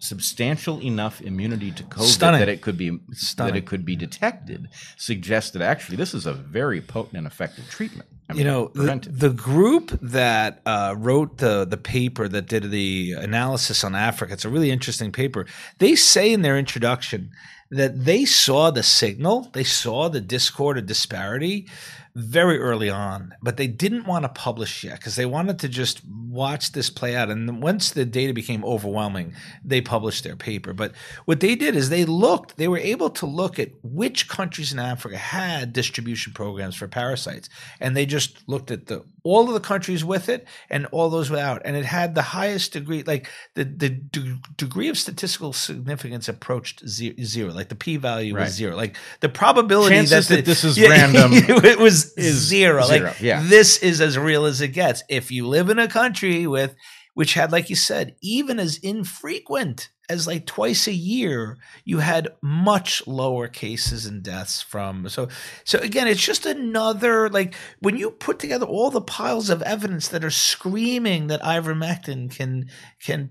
substantial 0.01 0.81
enough 0.81 1.21
immunity 1.21 1.71
to 1.71 1.83
COVID 1.83 2.05
Stunning. 2.05 2.39
that 2.39 2.49
it 2.49 2.61
could 2.61 2.75
be 2.75 2.99
that 3.37 3.55
it 3.55 3.67
could 3.67 3.85
be 3.85 3.95
detected 3.95 4.67
suggests 4.97 5.51
that 5.51 5.61
actually 5.61 5.95
this 5.95 6.15
is 6.15 6.25
a 6.25 6.33
very 6.33 6.81
potent 6.81 7.17
and 7.17 7.27
effective 7.27 7.69
treatment. 7.69 8.09
I 8.27 8.33
you 8.33 8.43
know 8.43 8.71
the, 8.73 9.07
the 9.07 9.29
group 9.29 9.97
that 10.01 10.61
uh, 10.65 10.95
wrote 10.97 11.37
the 11.37 11.65
the 11.65 11.77
paper 11.77 12.27
that 12.27 12.47
did 12.47 12.71
the 12.71 13.13
analysis 13.13 13.83
on 13.83 13.93
Africa. 13.93 14.33
It's 14.33 14.45
a 14.45 14.49
really 14.49 14.71
interesting 14.71 15.11
paper. 15.11 15.45
They 15.77 15.95
say 15.95 16.33
in 16.33 16.41
their 16.41 16.57
introduction 16.57 17.31
that 17.69 18.03
they 18.03 18.25
saw 18.25 18.71
the 18.71 18.83
signal, 18.83 19.49
they 19.53 19.63
saw 19.63 20.09
the 20.09 20.19
discord 20.19 20.77
or 20.77 20.81
disparity 20.81 21.67
very 22.15 22.59
early 22.59 22.89
on, 22.89 23.33
but 23.41 23.57
they 23.57 23.67
didn't 23.67 24.05
want 24.05 24.23
to 24.23 24.29
publish 24.29 24.83
yet 24.83 24.97
because 24.97 25.15
they 25.15 25.25
wanted 25.25 25.59
to 25.59 25.69
just 25.69 26.01
watch 26.05 26.71
this 26.71 26.89
play 26.89 27.15
out. 27.15 27.29
And 27.29 27.61
once 27.61 27.91
the 27.91 28.05
data 28.05 28.33
became 28.33 28.65
overwhelming, 28.65 29.33
they 29.63 29.81
published 29.81 30.23
their 30.23 30.35
paper. 30.35 30.73
But 30.73 30.93
what 31.25 31.39
they 31.39 31.55
did 31.55 31.75
is 31.75 31.89
they 31.89 32.05
looked, 32.05 32.57
they 32.57 32.67
were 32.67 32.77
able 32.77 33.09
to 33.11 33.25
look 33.25 33.59
at 33.59 33.71
which 33.83 34.27
countries 34.27 34.73
in 34.73 34.79
Africa 34.79 35.17
had 35.17 35.73
distribution 35.73 36.33
programs 36.33 36.75
for 36.75 36.87
parasites. 36.87 37.49
And 37.79 37.95
they 37.95 38.05
just 38.05 38.47
looked 38.47 38.71
at 38.71 38.87
the 38.87 39.03
all 39.23 39.47
of 39.47 39.53
the 39.53 39.59
countries 39.59 40.03
with 40.03 40.29
it 40.29 40.47
and 40.69 40.85
all 40.87 41.09
those 41.09 41.29
without. 41.29 41.61
And 41.65 41.75
it 41.75 41.85
had 41.85 42.15
the 42.15 42.21
highest 42.21 42.73
degree, 42.73 43.03
like 43.03 43.29
the, 43.55 43.63
the 43.65 43.89
de- 43.89 44.39
degree 44.57 44.87
of 44.89 44.97
statistical 44.97 45.53
significance 45.53 46.27
approached 46.27 46.87
zero, 46.87 47.13
zero. 47.21 47.51
like 47.53 47.69
the 47.69 47.75
p 47.75 47.97
value 47.97 48.35
Right. 48.35 48.43
was 48.45 48.53
zero. 48.53 48.75
Like 48.75 48.95
the 49.19 49.29
probability 49.29 49.95
Chances 49.95 50.27
that, 50.27 50.35
that 50.37 50.45
this 50.45 50.63
is 50.63 50.79
random 50.89 51.31
it 51.33 51.79
was 51.79 52.13
zero. 52.19 52.81
zero, 52.83 53.05
Like 53.07 53.21
yeah. 53.21 53.43
this 53.45 53.77
is 53.83 54.01
as 54.01 54.17
real 54.17 54.45
as 54.45 54.61
it 54.61 54.69
gets. 54.69 55.03
If 55.09 55.31
you 55.31 55.47
live 55.47 55.69
in 55.69 55.79
a 55.79 55.87
country 55.87 56.47
with, 56.47 56.75
which 57.13 57.33
had, 57.33 57.51
like 57.51 57.69
you 57.69 57.75
said, 57.75 58.15
even 58.21 58.57
as 58.59 58.77
infrequent 58.77 59.89
as 60.11 60.27
like 60.27 60.45
twice 60.45 60.87
a 60.87 60.93
year, 60.93 61.57
you 61.85 61.99
had 61.99 62.27
much 62.41 63.07
lower 63.07 63.47
cases 63.47 64.05
and 64.05 64.21
deaths 64.21 64.61
from. 64.61 65.07
So, 65.07 65.29
so 65.63 65.79
again, 65.79 66.07
it's 66.07 66.23
just 66.23 66.45
another 66.45 67.29
like 67.29 67.55
when 67.79 67.95
you 67.95 68.11
put 68.11 68.37
together 68.37 68.65
all 68.65 68.91
the 68.91 69.01
piles 69.01 69.49
of 69.49 69.61
evidence 69.61 70.09
that 70.09 70.25
are 70.25 70.29
screaming 70.29 71.27
that 71.27 71.41
ivermectin 71.41 72.29
can 72.29 72.69
can 73.01 73.29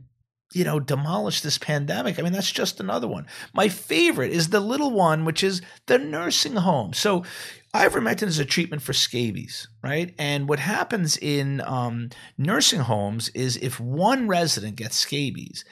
you 0.55 0.65
know 0.65 0.81
demolish 0.81 1.43
this 1.43 1.59
pandemic. 1.59 2.19
I 2.19 2.23
mean, 2.23 2.33
that's 2.33 2.51
just 2.51 2.81
another 2.81 3.07
one. 3.07 3.27
My 3.53 3.69
favorite 3.69 4.33
is 4.33 4.49
the 4.49 4.61
little 4.61 4.91
one, 4.91 5.27
which 5.27 5.45
is 5.45 5.61
the 5.87 5.99
nursing 5.99 6.57
home. 6.57 6.93
So. 6.95 7.25
Ivermectin 7.73 8.27
is 8.27 8.41
a 8.41 8.45
treatment 8.45 8.83
for 8.83 8.93
scabies, 8.93 9.69
right? 9.81 10.13
And 10.19 10.49
what 10.49 10.59
happens 10.59 11.17
in 11.17 11.61
um, 11.61 12.09
nursing 12.37 12.81
homes 12.81 13.29
is 13.29 13.57
if 13.59 13.79
one 13.79 14.27
resident 14.27 14.75
gets 14.75 14.97
scabies, 14.97 15.65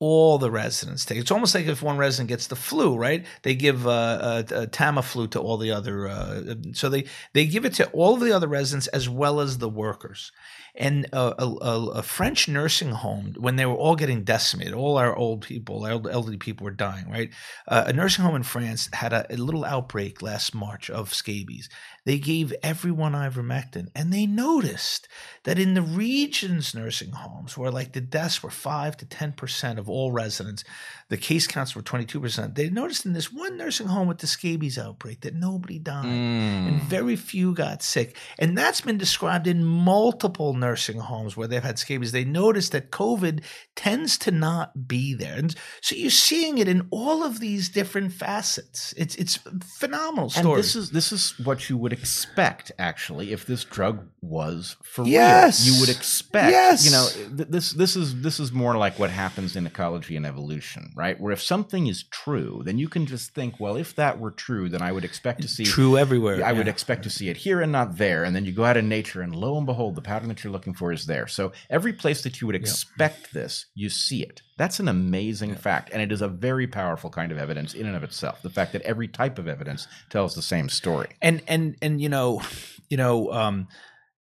all 0.00 0.38
the 0.38 0.50
residents 0.50 1.04
take. 1.04 1.18
It's 1.18 1.30
almost 1.30 1.54
like 1.54 1.66
if 1.66 1.82
one 1.82 1.96
resident 1.96 2.28
gets 2.28 2.46
the 2.46 2.56
flu, 2.56 2.96
right? 2.96 3.26
They 3.42 3.56
give 3.56 3.86
uh, 3.86 3.90
uh, 3.90 4.42
uh, 4.54 4.66
Tamiflu 4.66 5.30
to 5.32 5.40
all 5.40 5.56
the 5.56 5.72
other. 5.72 6.08
Uh, 6.08 6.54
so 6.72 6.88
they 6.88 7.06
they 7.32 7.46
give 7.46 7.64
it 7.64 7.74
to 7.74 7.90
all 7.90 8.16
the 8.16 8.32
other 8.32 8.46
residents 8.46 8.86
as 8.88 9.08
well 9.08 9.40
as 9.40 9.58
the 9.58 9.68
workers. 9.68 10.30
And 10.76 11.06
a, 11.12 11.42
a, 11.42 11.88
a 11.94 12.02
French 12.02 12.46
nursing 12.46 12.92
home, 12.92 13.34
when 13.36 13.56
they 13.56 13.66
were 13.66 13.74
all 13.74 13.96
getting 13.96 14.22
decimated, 14.22 14.74
all 14.74 14.96
our 14.96 15.16
old 15.16 15.42
people, 15.42 15.84
our 15.84 16.08
elderly 16.08 16.36
people 16.36 16.64
were 16.64 16.70
dying, 16.70 17.10
right? 17.10 17.30
Uh, 17.66 17.84
a 17.88 17.92
nursing 17.92 18.24
home 18.24 18.36
in 18.36 18.44
France 18.44 18.88
had 18.92 19.12
a, 19.12 19.26
a 19.34 19.36
little 19.36 19.64
outbreak 19.64 20.22
last 20.22 20.54
March 20.54 20.88
of 20.88 21.12
scabies. 21.12 21.68
They 22.04 22.18
gave 22.18 22.54
everyone 22.62 23.12
ivermectin, 23.12 23.88
and 23.94 24.12
they 24.12 24.26
noticed 24.26 25.08
that 25.44 25.58
in 25.58 25.74
the 25.74 25.82
region's 25.82 26.74
nursing 26.74 27.12
homes, 27.12 27.56
where 27.56 27.70
like 27.70 27.92
the 27.92 28.00
deaths 28.00 28.42
were 28.42 28.50
five 28.50 28.96
to 28.98 29.06
ten 29.06 29.32
percent 29.32 29.78
of 29.78 29.88
all 29.90 30.10
residents, 30.12 30.64
the 31.08 31.16
case 31.16 31.46
counts 31.46 31.74
were 31.76 31.82
twenty 31.82 32.04
two 32.04 32.20
percent. 32.20 32.54
They 32.54 32.70
noticed 32.70 33.04
in 33.06 33.12
this 33.12 33.32
one 33.32 33.56
nursing 33.56 33.88
home 33.88 34.08
with 34.08 34.18
the 34.18 34.26
scabies 34.26 34.78
outbreak 34.78 35.20
that 35.22 35.34
nobody 35.34 35.78
died 35.78 36.06
Mm. 36.06 36.68
and 36.68 36.82
very 36.82 37.16
few 37.16 37.52
got 37.54 37.82
sick. 37.82 38.16
And 38.38 38.56
that's 38.56 38.80
been 38.80 38.98
described 38.98 39.46
in 39.46 39.64
multiple 39.64 40.54
nursing 40.54 40.98
homes 40.98 41.36
where 41.36 41.48
they've 41.48 41.62
had 41.62 41.78
scabies. 41.78 42.12
They 42.12 42.24
noticed 42.24 42.72
that 42.72 42.90
COVID 42.90 43.42
tends 43.76 44.16
to 44.18 44.30
not 44.30 44.86
be 44.88 45.14
there. 45.14 45.36
And 45.36 45.54
so 45.80 45.94
you're 45.96 46.10
seeing 46.10 46.58
it 46.58 46.68
in 46.68 46.86
all 46.90 47.22
of 47.24 47.40
these 47.40 47.68
different 47.68 48.12
facets. 48.12 48.94
It's 48.96 49.14
it's 49.16 49.38
a 49.46 49.64
phenomenal 49.64 50.32
And 50.36 50.56
this 50.56 50.74
is 50.76 50.90
this 50.90 51.12
is 51.12 51.38
what 51.38 51.68
you 51.68 51.76
would 51.76 51.87
expect, 51.92 52.72
actually, 52.78 53.32
if 53.32 53.46
this 53.46 53.64
drug 53.64 54.08
was 54.20 54.76
for 54.82 55.06
Yes. 55.06 55.64
real. 55.64 55.74
You 55.74 55.80
would 55.80 55.88
expect, 55.90 56.50
Yes. 56.50 56.84
you 56.84 56.90
know, 56.90 57.08
th- 57.36 57.48
this 57.48 57.72
this 57.72 57.96
is 57.96 58.22
this 58.22 58.40
is 58.40 58.52
more 58.52 58.76
like 58.76 58.98
what 58.98 59.10
happens 59.10 59.56
in 59.56 59.66
ecology 59.66 60.16
and 60.16 60.26
evolution, 60.26 60.92
right? 60.96 61.18
Where 61.20 61.32
if 61.32 61.42
something 61.42 61.86
is 61.86 62.02
true, 62.04 62.62
then 62.64 62.78
you 62.78 62.88
can 62.88 63.06
just 63.06 63.34
think, 63.34 63.58
well, 63.60 63.76
if 63.76 63.94
that 63.96 64.18
were 64.18 64.30
true, 64.30 64.68
then 64.68 64.82
I 64.82 64.92
would 64.92 65.04
expect 65.04 65.42
to 65.42 65.48
see 65.48 65.64
True 65.64 65.96
everywhere. 65.98 66.44
I 66.44 66.52
would 66.52 66.68
expect 66.68 67.02
to 67.04 67.10
see 67.10 67.28
it 67.28 67.38
here 67.38 67.60
and 67.60 67.70
not 67.72 67.96
there. 67.98 68.24
And 68.24 68.34
then 68.34 68.44
you 68.44 68.52
go 68.52 68.64
out 68.64 68.76
in 68.76 68.88
nature, 68.88 69.20
and 69.22 69.34
lo 69.34 69.56
and 69.56 69.66
behold, 69.66 69.94
the 69.94 70.02
pattern 70.02 70.28
that 70.28 70.42
you're 70.44 70.52
looking 70.52 70.74
for 70.74 70.92
is 70.92 71.06
there. 71.06 71.26
So 71.26 71.52
every 71.70 71.92
place 71.92 72.22
that 72.22 72.40
you 72.40 72.46
would 72.46 72.56
expect 72.56 73.32
this, 73.32 73.66
you 73.74 73.88
see 73.88 74.22
it. 74.22 74.42
That's 74.58 74.80
an 74.80 74.88
amazing 74.88 75.54
fact. 75.54 75.90
And 75.92 76.02
it 76.02 76.12
is 76.12 76.20
a 76.20 76.28
very 76.28 76.66
powerful 76.66 77.08
kind 77.08 77.32
of 77.32 77.38
evidence 77.38 77.72
in 77.72 77.86
and 77.86 77.96
of 77.96 78.02
itself. 78.02 78.42
The 78.42 78.50
fact 78.50 78.72
that 78.72 78.82
every 78.82 79.08
type 79.08 79.38
of 79.38 79.48
evidence 79.48 79.86
tells 80.10 80.34
the 80.34 80.42
same 80.42 80.68
story. 80.68 81.08
and 81.22 81.42
and 81.48 81.76
and 81.80 82.00
you 82.02 82.08
know 82.08 82.42
you 82.90 82.96
know 82.96 83.32
um 83.32 83.68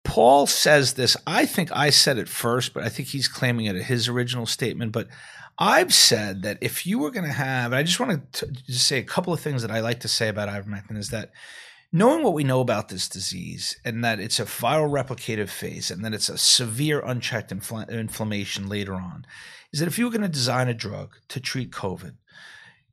paul 0.03 0.47
says 0.47 0.95
this 0.95 1.17
i 1.27 1.47
think 1.47 1.71
i 1.73 1.89
said 1.89 2.19
it 2.19 2.29
first 2.29 2.75
but 2.75 2.83
i 2.83 2.89
think 2.89 3.09
he's 3.09 3.29
claiming 3.29 3.67
it 3.67 3.77
at 3.77 3.85
his 3.85 4.07
original 4.09 4.45
statement 4.45 4.93
but 4.93 5.09
i've 5.59 5.95
said 5.95 6.43
that 6.43 6.59
if 6.61 6.87
you 6.87 6.99
were 6.99 7.11
going 7.11 7.25
to 7.25 7.33
have 7.33 7.73
and 7.73 7.79
i 7.79 7.83
just 7.83 8.01
want 8.01 8.33
to 8.33 8.47
just 8.67 8.87
say 8.87 8.99
a 8.99 9.03
couple 9.03 9.33
of 9.33 9.41
things 9.41 9.63
that 9.63 9.71
i 9.71 9.81
like 9.81 10.01
to 10.01 10.09
say 10.09 10.29
about 10.29 10.49
ivermectin 10.49 10.99
is 10.99 11.09
that 11.09 11.31
knowing 11.91 12.23
what 12.23 12.35
we 12.35 12.45
know 12.45 12.61
about 12.61 12.89
this 12.89 13.09
disease 13.09 13.79
and 13.85 14.05
that 14.05 14.19
it's 14.21 14.41
a 14.41 14.45
viral 14.45 14.91
replicative 14.91 15.49
phase 15.49 15.91
and 15.91 16.05
that 16.05 16.13
it's 16.13 16.29
a 16.29 16.37
severe 16.37 17.01
unchecked 17.01 17.51
infl- 17.51 17.89
inflammation 17.89 18.69
later 18.69 18.95
on 18.95 19.25
is 19.75 19.81
that 19.81 19.89
if 19.89 19.99
you 19.99 20.07
were 20.07 20.11
going 20.11 20.23
to 20.23 20.29
design 20.29 20.69
a 20.69 20.75
drug 20.75 21.17
to 21.29 21.41
treat 21.41 21.71
covid 21.71 22.15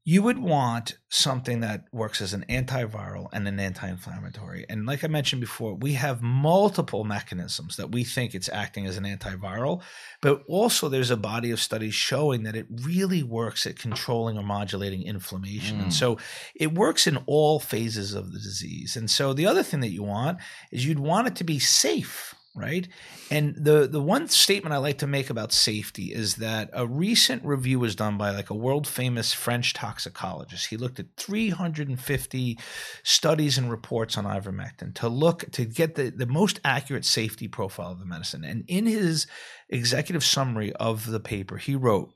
you 0.04 0.24
would 0.24 0.40
want 0.40 0.98
something 1.10 1.60
that 1.60 1.86
works 1.92 2.22
as 2.22 2.34
an 2.34 2.44
antiviral 2.50 3.28
and 3.34 3.48
an 3.48 3.60
anti-inflammatory. 3.60 4.66
And 4.68 4.88
like 4.88 5.04
I 5.04 5.08
mentioned 5.08 5.42
before, 5.42 5.76
we 5.76 5.94
have 5.94 6.24
multiple 6.24 7.04
mechanisms 7.04 7.76
that 7.76 7.92
we 7.92 8.04
think 8.04 8.34
it's 8.34 8.50
acting 8.50 8.88
as 8.88 8.98
an 8.98 9.04
antiviral, 9.04 9.84
but 10.20 10.42
also 10.48 10.90
there's 10.90 11.12
a 11.12 11.18
body 11.18 11.52
of 11.52 11.60
studies 11.60 11.94
showing 11.94 12.44
that 12.44 12.56
it 12.56 12.66
really 12.84 13.22
works 13.22 13.68
at 13.68 13.78
controlling 13.78 14.40
or 14.40 14.44
modulating 14.44 15.04
inflammation. 15.04 15.78
Mm. 15.78 15.84
And 15.84 15.94
so 15.94 16.18
it 16.56 16.74
works 16.74 17.06
in 17.06 17.18
all 17.28 17.60
phases 17.60 18.16
of 18.16 18.32
the 18.32 18.40
disease. 18.40 18.96
And 18.96 19.10
so 19.10 19.34
the 19.34 19.46
other 19.46 19.62
thing 19.62 19.82
that 19.82 19.92
you 19.92 20.02
want 20.02 20.40
is 20.72 20.84
you'd 20.84 20.98
want 20.98 21.28
it 21.28 21.36
to 21.36 21.44
be 21.44 21.60
safe 21.60 22.34
right? 22.54 22.88
And 23.30 23.56
the 23.56 23.88
the 23.88 24.02
one 24.02 24.28
statement 24.28 24.74
I 24.74 24.78
like 24.78 24.98
to 25.00 25.08
make 25.08 25.30
about 25.30 25.54
safety 25.54 26.14
is 26.14 26.36
that 26.36 26.70
a 26.74 26.86
recent 26.86 27.46
review 27.46 27.80
was 27.80 27.96
done 27.96 28.18
by 28.18 28.32
like 28.32 28.50
a 28.50 28.56
world 28.56 28.88
famous 28.88 29.32
French 29.34 29.74
toxicologist. 29.74 30.68
He 30.68 30.78
looked 30.78 31.00
at 31.00 31.16
350 31.18 32.60
studies 33.04 33.58
and 33.58 33.72
reports 33.72 34.18
on 34.18 34.26
ivermectin 34.26 34.94
to 34.96 35.08
look 35.08 35.50
to 35.52 35.66
get 35.66 35.96
the, 35.96 36.10
the 36.10 36.26
most 36.26 36.60
accurate 36.66 37.06
safety 37.06 37.48
profile 37.48 37.94
of 37.94 38.00
the 38.00 38.06
medicine. 38.06 38.44
And 38.44 38.66
in 38.68 38.86
his 38.86 39.28
executive 39.70 40.24
summary 40.24 40.74
of 40.74 41.06
the 41.10 41.22
paper, 41.22 41.58
he 41.58 41.76
wrote 41.76 42.14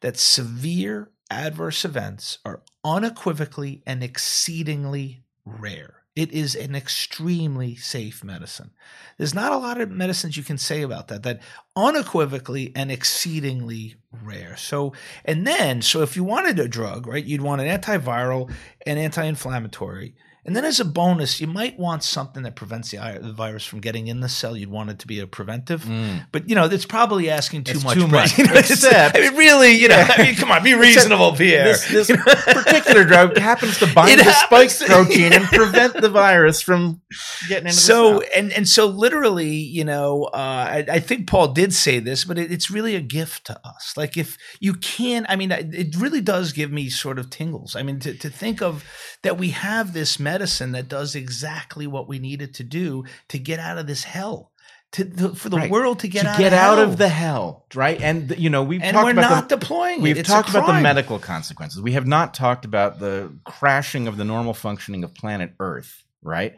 that 0.00 0.16
severe 0.16 1.10
adverse 1.30 1.84
events 1.84 2.38
are 2.44 2.62
unequivocally 2.84 3.82
and 3.86 4.02
exceedingly 4.02 5.22
rare. 5.44 5.99
It 6.20 6.32
is 6.32 6.54
an 6.54 6.74
extremely 6.74 7.76
safe 7.76 8.22
medicine. 8.22 8.72
There's 9.16 9.32
not 9.32 9.52
a 9.52 9.56
lot 9.56 9.80
of 9.80 9.90
medicines 9.90 10.36
you 10.36 10.42
can 10.42 10.58
say 10.58 10.82
about 10.82 11.08
that, 11.08 11.22
that 11.22 11.40
unequivocally 11.74 12.72
and 12.76 12.92
exceedingly 12.92 13.94
rare. 14.22 14.54
So, 14.58 14.92
and 15.24 15.46
then, 15.46 15.80
so 15.80 16.02
if 16.02 16.16
you 16.16 16.22
wanted 16.22 16.58
a 16.58 16.68
drug, 16.68 17.06
right, 17.06 17.24
you'd 17.24 17.40
want 17.40 17.62
an 17.62 17.68
antiviral 17.68 18.52
and 18.86 18.98
anti 18.98 19.24
inflammatory. 19.24 20.14
And 20.44 20.56
then, 20.56 20.64
as 20.64 20.80
a 20.80 20.84
bonus, 20.84 21.40
you 21.40 21.46
might 21.46 21.78
want 21.78 22.02
something 22.02 22.42
that 22.44 22.56
prevents 22.56 22.90
the, 22.90 23.20
virus 23.36 23.64
from 23.64 23.80
getting 23.80 24.08
in 24.08 24.20
the 24.20 24.28
cell. 24.28 24.56
You'd 24.56 24.70
want 24.70 24.90
it 24.90 24.98
to 25.00 25.06
be 25.06 25.20
a 25.20 25.26
preventive, 25.26 25.86
but 26.32 26.48
you 26.48 26.54
know, 26.54 26.64
it's 26.64 26.86
probably 26.86 27.28
asking 27.30 27.64
too 27.64 27.72
It's 27.72 27.84
much. 27.84 27.94
too 27.94 28.06
much. 28.06 28.38
You 28.38 28.46
know, 28.46 28.54
Except- 28.54 29.16
I 29.16 29.20
mean, 29.20 29.36
really, 29.36 29.72
you 29.72 29.88
know, 29.88 29.96
I 29.98 30.22
mean, 30.22 30.34
come 30.34 30.50
on, 30.50 30.62
be 30.62 30.74
reasonable, 30.86 31.34
Pierre. 31.34 31.64
This, 31.64 31.88
this 32.08 32.10
particular 32.10 33.04
drug 33.04 33.36
happens 33.36 33.78
to 33.78 33.92
bind 33.92 34.18
It 34.20 34.24
the 34.24 34.32
spike 34.32 34.70
protein 34.88 35.32
and 35.32 35.44
prevent 35.44 35.94
the 36.00 36.08
virus 36.08 36.62
from 36.62 37.02
getting 37.48 37.66
into 37.66 37.78
so 37.78 38.14
the 38.14 38.20
cell. 38.20 38.20
So 38.20 38.26
and 38.36 38.52
and 38.52 38.68
so 38.68 38.86
literally 38.86 39.54
you 39.56 39.84
know 39.84 40.24
uh, 40.24 40.36
I, 40.70 40.84
I 40.88 41.00
think 41.00 41.26
paul 41.28 41.48
did 41.48 41.72
say 41.74 41.98
this 41.98 42.24
but 42.24 42.38
it, 42.38 42.50
it's 42.52 42.70
really 42.70 42.94
a 42.94 43.00
gift 43.00 43.46
to 43.46 43.60
us 43.66 43.94
like 43.96 44.16
if 44.16 44.36
you 44.60 44.74
can 44.74 45.26
i 45.28 45.36
mean 45.36 45.50
it 45.52 45.74
it 45.74 45.96
really 45.96 46.20
does 46.20 46.52
give 46.52 46.70
me 46.70 46.88
sort 46.88 47.18
of 47.18 47.30
tingles 47.30 47.74
i 47.76 47.82
mean 47.82 47.98
to, 48.00 48.14
to 48.14 48.30
think 48.30 48.62
of 48.62 48.84
that 49.22 49.38
we 49.38 49.48
have 49.50 49.92
this 49.92 50.18
medicine 50.32 50.72
that 50.72 50.88
does 50.88 51.14
exactly 51.14 51.86
what 51.86 52.08
we 52.08 52.18
need 52.18 52.40
it 52.42 52.54
to 52.54 52.64
do 52.64 53.04
to 53.28 53.38
get 53.38 53.58
out 53.58 53.78
of 53.78 53.86
this 53.86 54.04
hell 54.04 54.50
to, 54.92 55.04
to- 55.04 55.34
for 55.34 55.48
the 55.48 55.56
Right. 55.56 55.70
world 55.70 56.00
to 56.00 56.08
get 56.08 56.22
to 56.22 56.28
out 56.30 56.38
get 56.38 56.52
of 56.52 56.58
out 56.58 56.78
hell. 56.78 56.90
of 56.90 56.98
the 56.98 57.08
hell, 57.08 57.66
right? 57.74 58.00
And 58.00 58.36
you 58.38 58.50
know 58.50 58.62
we've 58.62 58.82
and 58.82 58.94
talked 58.94 59.04
we're 59.04 59.12
about 59.12 59.30
not 59.30 59.48
the, 59.48 59.56
deploying 59.56 60.02
We've. 60.02 60.22
Talked 60.22 60.50
about 60.50 60.66
the 60.66 60.80
medical 60.80 61.18
consequences. 61.18 61.80
We 61.80 61.92
have 61.92 62.06
not 62.06 62.34
talked 62.34 62.64
about 62.64 62.98
the 62.98 63.32
crashing 63.44 64.08
of 64.08 64.16
the 64.16 64.24
normal 64.24 64.54
functioning 64.54 65.04
of 65.04 65.14
planet 65.14 65.52
Earth, 65.60 66.04
right? 66.22 66.56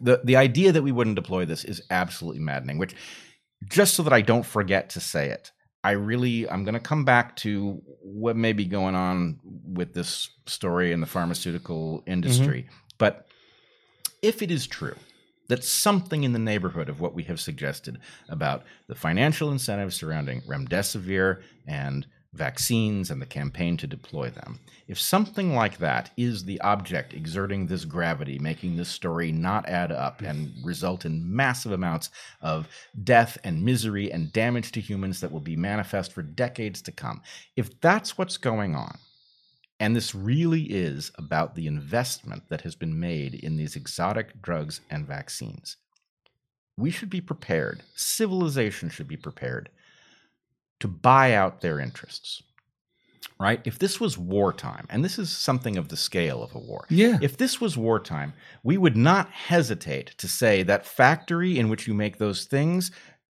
The 0.00 0.20
the 0.24 0.36
idea 0.36 0.72
that 0.72 0.82
we 0.82 0.92
wouldn't 0.92 1.16
deploy 1.16 1.44
this 1.44 1.64
is 1.64 1.82
absolutely 1.90 2.40
maddening, 2.40 2.78
which 2.78 2.94
just 3.68 3.94
so 3.94 4.02
that 4.04 4.12
I 4.12 4.22
don't 4.22 4.46
forget 4.46 4.90
to 4.90 5.00
say 5.00 5.28
it, 5.28 5.52
I 5.84 5.92
really 5.92 6.48
I'm 6.48 6.64
going 6.64 6.74
to 6.74 6.80
come 6.80 7.04
back 7.04 7.36
to 7.36 7.82
what 8.02 8.36
may 8.36 8.52
be 8.54 8.64
going 8.64 8.94
on 8.94 9.38
with 9.44 9.92
this 9.92 10.30
story 10.46 10.92
in 10.92 11.00
the 11.00 11.06
pharmaceutical 11.06 11.98
mm-hmm. 11.98 12.12
industry. 12.12 12.68
But 12.98 13.28
if 14.22 14.42
it 14.42 14.50
is 14.50 14.66
true 14.66 14.96
that 15.48 15.64
something 15.64 16.24
in 16.24 16.32
the 16.32 16.38
neighborhood 16.38 16.88
of 16.88 17.00
what 17.00 17.14
we 17.14 17.22
have 17.24 17.40
suggested 17.40 17.98
about 18.28 18.64
the 18.88 18.94
financial 18.94 19.52
incentives 19.52 19.96
surrounding 19.96 20.40
remdesivir 20.42 21.42
and 21.66 22.06
vaccines 22.32 23.10
and 23.10 23.20
the 23.20 23.26
campaign 23.26 23.76
to 23.78 23.86
deploy 23.86 24.28
them. 24.30 24.60
If 24.88 25.00
something 25.00 25.54
like 25.54 25.78
that 25.78 26.10
is 26.16 26.44
the 26.44 26.60
object 26.60 27.14
exerting 27.14 27.66
this 27.66 27.84
gravity, 27.84 28.38
making 28.38 28.76
this 28.76 28.88
story 28.88 29.32
not 29.32 29.68
add 29.68 29.90
up 29.90 30.20
and 30.20 30.52
result 30.62 31.04
in 31.04 31.34
massive 31.34 31.72
amounts 31.72 32.10
of 32.42 32.68
death 33.02 33.38
and 33.42 33.64
misery 33.64 34.12
and 34.12 34.32
damage 34.32 34.72
to 34.72 34.80
humans 34.80 35.20
that 35.20 35.32
will 35.32 35.40
be 35.40 35.56
manifest 35.56 36.12
for 36.12 36.22
decades 36.22 36.82
to 36.82 36.92
come, 36.92 37.22
if 37.56 37.80
that's 37.80 38.18
what's 38.18 38.36
going 38.36 38.74
on, 38.74 38.98
and 39.78 39.94
this 39.94 40.14
really 40.14 40.62
is 40.62 41.12
about 41.16 41.54
the 41.54 41.66
investment 41.66 42.48
that 42.48 42.62
has 42.62 42.74
been 42.74 42.98
made 42.98 43.34
in 43.34 43.56
these 43.56 43.76
exotic 43.76 44.40
drugs 44.40 44.80
and 44.90 45.06
vaccines. 45.06 45.76
We 46.78 46.90
should 46.90 47.10
be 47.10 47.20
prepared, 47.20 47.82
civilization 47.94 48.90
should 48.90 49.08
be 49.08 49.16
prepared 49.16 49.70
to 50.80 50.88
buy 50.88 51.32
out 51.32 51.60
their 51.60 51.80
interests. 51.80 52.42
Right? 53.38 53.60
If 53.64 53.78
this 53.78 54.00
was 54.00 54.16
wartime, 54.16 54.86
and 54.88 55.04
this 55.04 55.18
is 55.18 55.30
something 55.30 55.76
of 55.76 55.88
the 55.88 55.96
scale 55.96 56.42
of 56.42 56.54
a 56.54 56.58
war, 56.58 56.86
Yeah. 56.88 57.18
if 57.20 57.36
this 57.36 57.60
was 57.60 57.76
wartime, 57.76 58.32
we 58.62 58.78
would 58.78 58.96
not 58.96 59.28
hesitate 59.30 60.14
to 60.18 60.26
say 60.28 60.62
that 60.62 60.86
factory 60.86 61.58
in 61.58 61.68
which 61.68 61.86
you 61.86 61.92
make 61.92 62.16
those 62.16 62.44
things, 62.46 62.90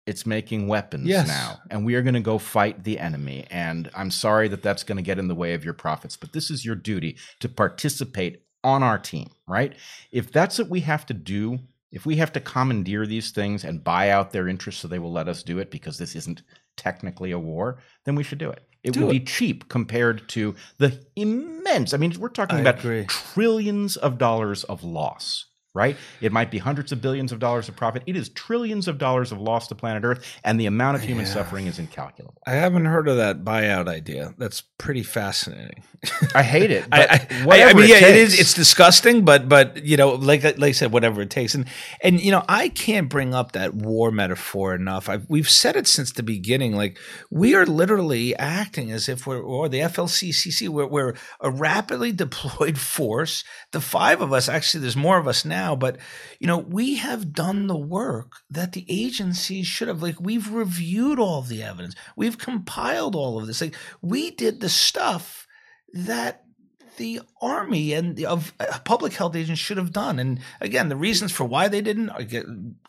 it's 0.07 0.27
making 0.27 0.67
weapons 0.67 1.07
Yes. 1.07 1.29
now, 1.29 1.61
and 1.71 1.85
we 1.85 1.95
are 1.95 2.03
going 2.03 2.15
to 2.15 2.21
go 2.21 2.39
fight 2.39 2.85
the 2.85 2.99
enemy. 2.99 3.47
And 3.51 3.91
I'm 3.95 4.11
sorry 4.11 4.49
that 4.49 4.63
that's 4.63 4.83
going 4.83 4.97
to 4.97 5.03
get 5.03 5.19
in 5.19 5.29
the 5.29 5.35
way 5.35 5.55
of 5.55 5.65
your 5.65 5.75
profits, 5.75 6.17
but 6.17 6.33
this 6.33 6.51
is 6.51 6.65
your 6.65 6.75
duty 6.75 7.17
to 7.41 7.49
participate 7.49 8.43
on 8.65 8.83
our 8.83 8.99
team, 8.99 9.31
right? 9.47 9.75
If 10.11 10.33
that's 10.33 10.59
what 10.59 10.69
we 10.69 10.81
have 10.81 11.07
to 11.07 11.15
do, 11.15 11.59
if 11.93 12.07
we 12.07 12.17
have 12.17 12.33
to 12.33 12.41
commandeer 12.41 13.07
these 13.07 13.31
things 13.31 13.65
and 13.65 13.83
buy 13.85 14.11
out 14.11 14.33
their 14.33 14.49
interests 14.49 14.81
so 14.83 14.89
they 14.89 14.99
will 14.99 15.13
let 15.13 15.29
us 15.29 15.43
do 15.43 15.59
it 15.59 15.71
because 15.71 15.99
this 15.99 16.15
isn't 16.17 16.43
technically 16.77 17.31
a 17.31 17.39
war, 17.39 17.79
then 18.05 18.15
we 18.15 18.23
should 18.23 18.39
do 18.39 18.51
it. 18.51 18.63
It 18.83 18.93
Do 18.95 19.01
would 19.07 19.09
it. 19.15 19.21
be 19.21 19.25
cheap 19.25 19.69
compared 19.69 20.27
to 20.31 20.55
the 20.79 20.99
immense. 21.15 21.93
I 21.93 21.99
mean, 21.99 22.15
we're 22.19 22.29
talking 22.29 22.57
I 22.57 22.61
about 22.61 22.79
agree. 22.79 23.05
trillions 23.07 23.97
of 23.97 24.17
dollars 24.19 24.65
of 24.65 24.83
loss, 24.83 25.47
right? 25.75 25.97
It 26.21 26.33
might 26.33 26.51
be 26.51 26.59
hundreds 26.59 26.93
of 26.93 27.01
billions 27.01 27.33
of 27.33 27.39
dollars 27.39 27.69
of 27.69 27.77
profit. 27.77 28.03
It 28.07 28.17
is 28.17 28.29
trillions 28.31 28.89
of 28.89 28.99
dollars 28.99 29.33
of 29.33 29.41
loss 29.41 29.69
to 29.69 29.75
planet 29.75 30.05
Earth, 30.05 30.25
and 30.45 30.61
the 30.61 30.67
amount 30.67 30.97
of 30.97 31.03
human 31.03 31.27
Yeah. 31.27 31.33
suffering 31.33 31.67
is 31.67 31.79
incalculable. 31.79 32.35
I 32.47 32.53
haven't 32.53 32.87
heard 32.87 33.09
of 33.09 33.17
that 33.19 33.45
buyout 33.45 33.89
idea. 33.89 34.35
That's 34.39 34.63
pretty 34.79 35.03
fascinating. 35.03 35.83
I 36.35 36.43
hate 36.43 36.71
it. 36.71 36.85
I, 36.93 36.99
But 36.99 37.11
I, 37.11 37.15
I, 37.15 37.45
whatever 37.45 37.81
mean, 37.81 37.91
yeah, 37.91 37.97
it 37.97 38.03
it 38.03 38.17
is. 38.17 38.31
takes. 38.31 38.41
It's 38.41 38.55
disgusting, 38.55 39.25
but 39.25 39.49
but 39.49 39.85
you 39.85 39.97
know, 39.97 40.11
like 40.15 40.43
like 40.45 40.63
I 40.63 40.73
said, 40.73 40.93
whatever 40.93 41.21
it 41.23 41.31
takes, 41.31 41.55
and 41.55 41.67
and 42.03 42.21
you 42.21 42.31
know, 42.31 42.43
I 42.49 42.69
can't 42.71 43.09
bring 43.09 43.35
up 43.35 43.53
that 43.53 43.75
war 43.75 44.11
metaphor 44.11 44.75
enough. 44.75 45.09
I've, 45.09 45.27
we've 45.29 45.49
said 45.51 45.77
it 45.77 45.87
since 45.87 46.13
the 46.13 46.23
beginning. 46.23 46.75
Like 46.75 46.99
we 47.31 47.55
are 47.55 47.67
literally 47.67 48.35
acting 48.37 48.91
as 48.91 49.09
if 49.09 49.27
we're 49.27 49.41
or 49.41 49.69
the 49.69 49.81
FLCCC. 49.81 50.69
We're, 50.69 50.87
we're 50.87 51.15
a 51.41 51.51
rapidly 51.51 52.13
deployed 52.25 52.79
force. 52.79 53.45
The 53.73 53.81
five 53.83 54.21
of 54.23 54.33
us, 54.33 54.49
actually, 54.49 54.81
there's 54.81 54.97
more 54.97 55.19
of 55.19 55.29
us 55.29 55.45
now, 55.45 55.60
but 55.77 55.99
you 56.39 56.47
know, 56.47 56.59
we 56.59 56.97
have 56.97 57.33
done 57.33 57.67
the 57.67 57.77
work 57.77 58.39
that 58.51 58.73
the 58.73 58.85
agencies 58.89 59.67
should 59.67 59.89
have. 59.89 60.03
Like 60.03 60.21
we've 60.21 60.51
reviewed 60.51 61.19
all 61.19 61.43
the 61.43 61.63
evidence, 61.63 61.95
we've 62.17 62.39
compiled 62.39 63.15
all 63.15 63.39
of 63.39 63.47
this. 63.47 63.61
Like 63.61 63.77
we 64.01 64.31
did 64.31 64.61
the 64.61 64.69
stuff 64.69 65.47
that 65.93 66.45
the 66.97 67.21
army 67.41 67.95
and 67.95 68.15
the, 68.17 68.27
of 68.27 68.53
uh, 68.61 68.79
public 68.85 69.15
health 69.15 69.35
agents 69.35 69.61
should 69.61 69.79
have 69.79 69.93
done. 69.93 70.19
And 70.19 70.41
again, 70.61 70.91
the 70.91 70.97
reasons 70.97 71.33
for 71.33 71.45
why 71.45 71.67
they 71.67 71.81
didn't 71.81 72.11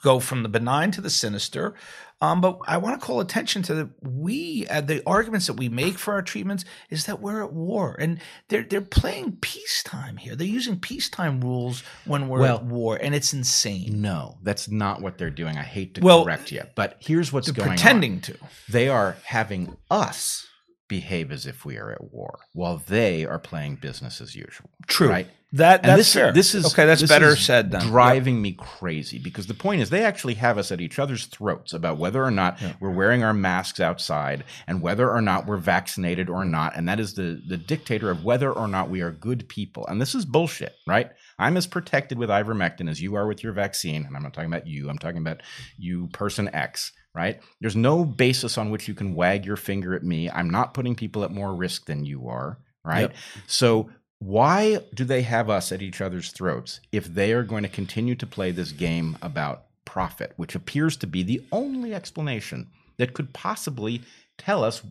go 0.04 0.20
from 0.20 0.44
the 0.44 0.50
benign 0.50 0.92
to 0.92 1.02
the 1.02 1.10
sinister. 1.10 1.76
Um, 2.22 2.40
but 2.40 2.60
I 2.68 2.78
want 2.78 3.00
to 3.02 3.06
call 3.06 3.20
attention 3.20 3.64
to 3.64 3.74
the 3.74 3.90
we 4.02 4.68
uh, 4.70 4.82
the 4.82 5.02
arguments 5.08 5.48
that 5.48 5.54
we 5.54 5.70
make 5.70 5.98
for 5.98 6.14
our 6.14 6.22
treatments 6.22 6.66
is 6.92 7.06
that 7.08 7.20
we're 7.20 7.44
at 7.44 7.52
war 7.54 7.96
and 8.00 8.20
they're 8.48 8.64
they're 8.64 8.82
playing 8.82 9.38
peacetime 9.42 10.18
here. 10.18 10.36
They're 10.36 10.46
using 10.48 10.80
peacetime 10.80 11.42
rules 11.42 11.84
when 12.06 12.28
we're 12.28 12.40
Well- 12.42 12.58
at 12.58 12.66
war, 12.66 12.98
and 13.02 13.16
it's 13.16 13.34
insane. 13.34 14.02
no, 14.02 14.38
that's 14.44 14.70
not 14.70 15.02
what 15.02 15.18
they're 15.18 15.30
doing. 15.32 15.58
I 15.58 15.64
hate 15.64 15.96
to 15.96 16.02
Well, 16.02 16.24
correct 16.24 16.52
you, 16.52 16.62
but 16.76 16.98
here's 17.00 17.34
what's 17.34 17.50
going 17.52 17.70
on. 17.70 17.76
pretending 17.76 18.22
to. 18.22 18.38
They 18.70 18.88
are 18.88 19.18
having 19.26 19.76
us 19.90 20.48
behave 20.92 21.32
as 21.32 21.46
if 21.46 21.64
we 21.64 21.78
are 21.78 21.90
at 21.90 22.04
war, 22.14 22.38
while 22.54 22.84
they 22.86 23.26
are 23.26 23.40
playing 23.40 23.76
business 23.78 24.20
as 24.20 24.36
usual. 24.36 24.70
True. 24.88 25.08
Right? 25.10 25.28
That 25.54 25.82
And 25.82 25.90
that's 25.90 25.98
this, 26.00 26.14
fair. 26.14 26.32
this 26.34 26.54
is 26.56 26.66
okay. 26.68 26.86
That's 26.86 27.04
better 27.04 27.36
said. 27.36 27.72
Driving 27.72 28.42
me 28.42 28.52
crazy 28.54 29.20
because 29.20 29.48
the 29.48 29.54
point 29.54 29.82
is 29.82 29.90
they 29.90 30.04
actually 30.06 30.36
have 30.36 30.58
us 30.58 30.72
at 30.72 30.80
each 30.80 30.98
other's 31.00 31.26
throats 31.26 31.74
about 31.74 31.98
whether 31.98 32.24
or 32.24 32.32
not 32.32 32.62
Yeah. 32.62 32.74
we're 32.80 32.90
wearing 33.02 33.22
our 33.24 33.34
masks 33.34 33.80
outside 33.82 34.44
and 34.68 34.82
whether 34.82 35.10
or 35.12 35.22
not 35.22 35.46
we're 35.48 35.58
vaccinated 35.58 36.30
or 36.30 36.44
not, 36.46 36.76
and 36.78 36.88
that 36.90 37.00
is 37.00 37.14
the 37.16 37.42
the 37.48 37.58
dictator 37.58 38.10
of 38.10 38.24
whether 38.24 38.52
or 38.52 38.68
not 38.68 38.90
we 38.90 39.02
are 39.02 39.12
good 39.12 39.48
people. 39.50 39.86
And 39.88 40.00
this 40.02 40.14
is 40.16 40.24
bullshit, 40.26 40.74
right? 40.88 41.10
I'm 41.40 41.58
as 41.58 41.68
protected 41.68 42.18
with 42.18 42.30
ivermectin 42.30 42.90
as 42.90 43.02
you 43.02 43.16
are 43.16 43.28
with 43.28 43.44
your 43.44 43.54
vaccine, 43.54 44.06
and 44.06 44.16
I'm 44.16 44.24
not 44.24 44.34
talking 44.34 44.54
about 44.54 44.68
you. 44.68 44.90
I'm 44.90 45.00
talking 45.00 45.18
about 45.26 45.42
you, 45.78 46.08
person 46.14 46.50
X. 46.54 46.92
Right? 47.14 47.42
There's 47.60 47.76
no 47.76 48.06
basis 48.06 48.58
on 48.58 48.70
which 48.70 48.88
you 48.88 48.94
can 48.94 49.16
wag 49.16 49.46
your 49.46 49.58
finger 49.58 49.94
at 49.94 50.04
me. 50.04 50.30
I'm 50.30 50.50
not 50.50 50.74
putting 50.74 50.96
people 50.96 51.24
at 51.24 51.32
more 51.32 51.54
risk 51.54 51.86
than 51.86 52.06
you 52.06 52.30
are. 52.30 52.58
Right? 52.86 53.02
Yep. 53.02 53.16
So 53.48 53.90
why 54.20 54.80
do 54.94 55.04
they 55.04 55.24
have 55.24 55.50
us 55.50 55.72
at 55.72 55.82
each 55.82 56.00
other's 56.00 56.32
throats 56.32 56.80
if 56.92 57.06
they 57.06 57.34
are 57.34 57.44
going 57.44 57.64
to 57.64 57.70
continue 57.70 58.16
to 58.16 58.28
play 58.28 58.52
this 58.52 58.72
game 58.72 59.18
about 59.22 59.66
profit, 59.84 60.34
which 60.38 60.56
appears 60.56 60.96
to 60.98 61.08
be 61.08 61.24
the 61.24 61.44
only 61.52 61.94
explanation 61.94 62.70
that 62.98 63.14
could 63.14 63.34
possibly 63.34 64.04
tell 64.38 64.64
us 64.64 64.84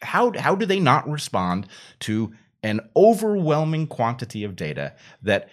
how 0.00 0.32
how 0.38 0.54
do 0.54 0.64
they 0.64 0.80
not 0.80 1.08
respond 1.08 1.66
to 2.00 2.32
an 2.62 2.80
overwhelming 2.96 3.86
quantity 3.86 4.42
of 4.44 4.56
data 4.56 4.94
that 5.22 5.50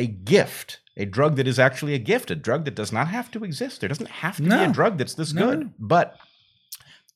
a 0.00 0.06
gift, 0.06 0.80
a 0.96 1.04
drug 1.04 1.36
that 1.36 1.46
is 1.46 1.58
actually 1.58 1.94
a 1.94 1.98
gift, 1.98 2.30
a 2.30 2.34
drug 2.36 2.64
that 2.64 2.74
does 2.74 2.90
not 2.92 3.08
have 3.08 3.30
to 3.32 3.44
exist. 3.44 3.80
There 3.80 3.88
doesn't 3.88 4.08
have 4.24 4.36
to 4.36 4.42
be 4.42 4.48
a 4.70 4.72
drug 4.72 4.96
that's 4.98 5.14
this 5.14 5.32
No. 5.34 5.46
good. 5.46 5.72
But 5.78 6.16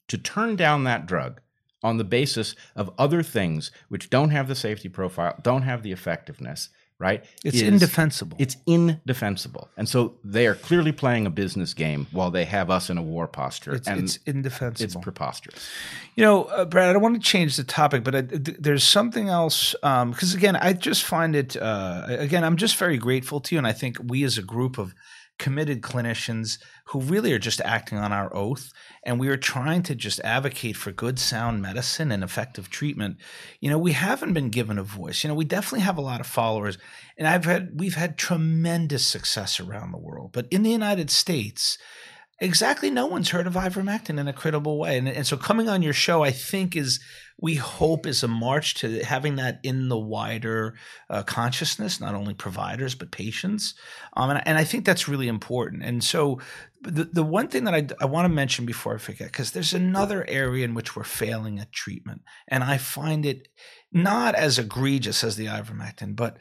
to 0.08 0.18
turn 0.18 0.54
down 0.56 0.84
that 0.84 1.06
drug 1.06 1.40
on 1.82 1.96
the 1.96 2.04
basis 2.04 2.54
of 2.76 2.90
other 2.98 3.22
things 3.22 3.70
which 3.88 4.10
don't 4.10 4.30
have 4.30 4.48
the 4.48 4.54
safety 4.54 4.88
profile, 4.90 5.38
don't 5.42 5.62
have 5.62 5.82
the 5.82 5.92
effectiveness, 5.92 6.68
right? 6.98 7.24
It's 7.44 7.56
is- 7.56 7.62
indefensible. 7.62 8.36
It's 8.40 8.56
indefensible. 8.66 9.68
And 9.76 9.88
so 9.88 10.14
they 10.22 10.46
are 10.46 10.54
clearly 10.54 10.92
playing 10.92 11.26
a 11.26 11.30
business 11.30 11.74
game 11.74 12.06
while 12.12 12.30
they 12.30 12.44
have 12.44 12.70
us 12.70 12.90
in 12.90 12.98
a 12.98 13.02
war 13.02 13.26
posture. 13.26 13.74
it's, 13.74 13.88
and 13.88 14.00
it's 14.00 14.18
indefensible. 14.26 14.84
it's 14.84 14.96
preposterous. 14.96 15.68
You 16.14 16.24
know, 16.24 16.44
uh, 16.44 16.64
Bret, 16.64 16.88
I 16.88 16.92
don't 16.92 17.02
want 17.02 17.16
to 17.16 17.20
change 17.20 17.56
the 17.56 17.64
topic, 17.64 18.04
but 18.04 18.14
I, 18.14 18.22
th- 18.22 18.58
there's 18.58 18.84
something 18.84 19.28
else. 19.28 19.74
Because 19.82 20.34
again, 20.34 20.56
I 20.56 20.72
just 20.72 21.04
find 21.04 21.34
it. 21.34 21.56
Uh, 21.56 22.06
again, 22.08 22.44
I'm 22.44 22.56
just 22.56 22.76
very 22.76 22.98
grateful 22.98 23.40
to 23.40 23.54
you, 23.54 23.58
and 23.58 23.66
I 23.66 23.72
think 23.72 23.98
we 24.02 24.22
as 24.24 24.38
a 24.38 24.42
group 24.42 24.78
of 24.78 24.94
committed 25.38 25.82
clinicians 25.82 26.58
who 26.86 27.00
really 27.00 27.32
are 27.32 27.38
just 27.38 27.60
acting 27.62 27.98
on 27.98 28.12
our 28.12 28.34
oath, 28.34 28.72
and 29.04 29.18
we 29.18 29.28
are 29.28 29.36
trying 29.36 29.82
to 29.82 29.94
just 29.94 30.20
advocate 30.20 30.76
for 30.76 30.92
good, 30.92 31.18
sound 31.18 31.60
medicine 31.60 32.12
and 32.12 32.22
effective 32.22 32.70
treatment. 32.70 33.16
You 33.60 33.70
know, 33.70 33.78
we 33.78 33.92
haven't 33.92 34.34
been 34.34 34.50
given 34.50 34.78
a 34.78 34.82
voice. 34.82 35.24
You 35.24 35.28
know, 35.28 35.34
we 35.34 35.44
definitely 35.44 35.80
have 35.80 35.98
a 35.98 36.02
lot 36.02 36.20
of 36.20 36.26
followers, 36.26 36.78
and 37.18 37.26
I've 37.26 37.44
had 37.44 37.78
we've 37.78 37.96
had 37.96 38.16
tremendous 38.16 39.06
success 39.06 39.60
around 39.60 39.92
the 39.92 39.98
world, 39.98 40.30
but 40.32 40.46
in 40.50 40.62
the 40.62 40.70
United 40.70 41.10
States 41.10 41.78
exactly. 42.44 42.90
No 42.90 43.06
one's 43.06 43.30
heard 43.30 43.46
of 43.46 43.54
ivermectin 43.54 44.18
in 44.20 44.28
a 44.28 44.32
credible 44.32 44.78
way. 44.78 44.98
And, 44.98 45.08
and 45.08 45.26
so 45.26 45.36
coming 45.36 45.68
on 45.68 45.82
your 45.82 45.92
show 45.92 46.22
i 46.22 46.30
think 46.30 46.76
is 46.76 47.00
we 47.40 47.56
hope 47.56 48.06
is 48.06 48.22
a 48.22 48.28
march 48.28 48.74
to 48.76 49.02
having 49.02 49.36
that 49.36 49.58
in 49.64 49.88
the 49.88 49.98
wider 49.98 50.74
uh, 51.10 51.22
consciousness 51.24 52.00
not 52.00 52.14
only 52.14 52.34
providers 52.34 52.94
but 52.94 53.10
patients. 53.10 53.74
Um, 54.16 54.30
and, 54.30 54.38
I- 54.38 54.42
and 54.46 54.58
i 54.58 54.64
think 54.64 54.84
that's 54.84 55.08
really 55.08 55.28
important. 55.28 55.82
And 55.82 56.04
so 56.04 56.40
the, 56.82 57.04
the 57.04 57.24
one 57.24 57.48
thing 57.48 57.64
that 57.64 57.74
i, 57.74 57.86
I 58.00 58.06
want 58.06 58.26
to 58.26 58.28
mention 58.28 58.66
before 58.66 58.94
i 58.94 58.98
forget 58.98 59.28
because 59.32 59.50
there's 59.52 59.74
another 59.74 60.24
area 60.28 60.64
in 60.64 60.74
which 60.74 60.94
we're 60.94 61.04
failing 61.04 61.58
at 61.58 61.72
treatment. 61.72 62.22
And 62.48 62.62
i 62.62 62.78
find 62.78 63.26
it 63.26 63.48
not 63.92 64.34
as 64.34 64.58
egregious 64.58 65.24
as 65.24 65.36
the 65.36 65.46
ivermectin 65.46 66.14
but 66.14 66.36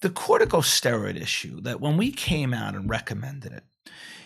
the 0.00 0.10
corticosteroid 0.10 1.20
issue 1.20 1.60
that 1.62 1.80
when 1.80 1.96
we 1.96 2.10
came 2.10 2.52
out 2.52 2.74
and 2.74 2.90
recommended 2.90 3.52
it 3.52 3.64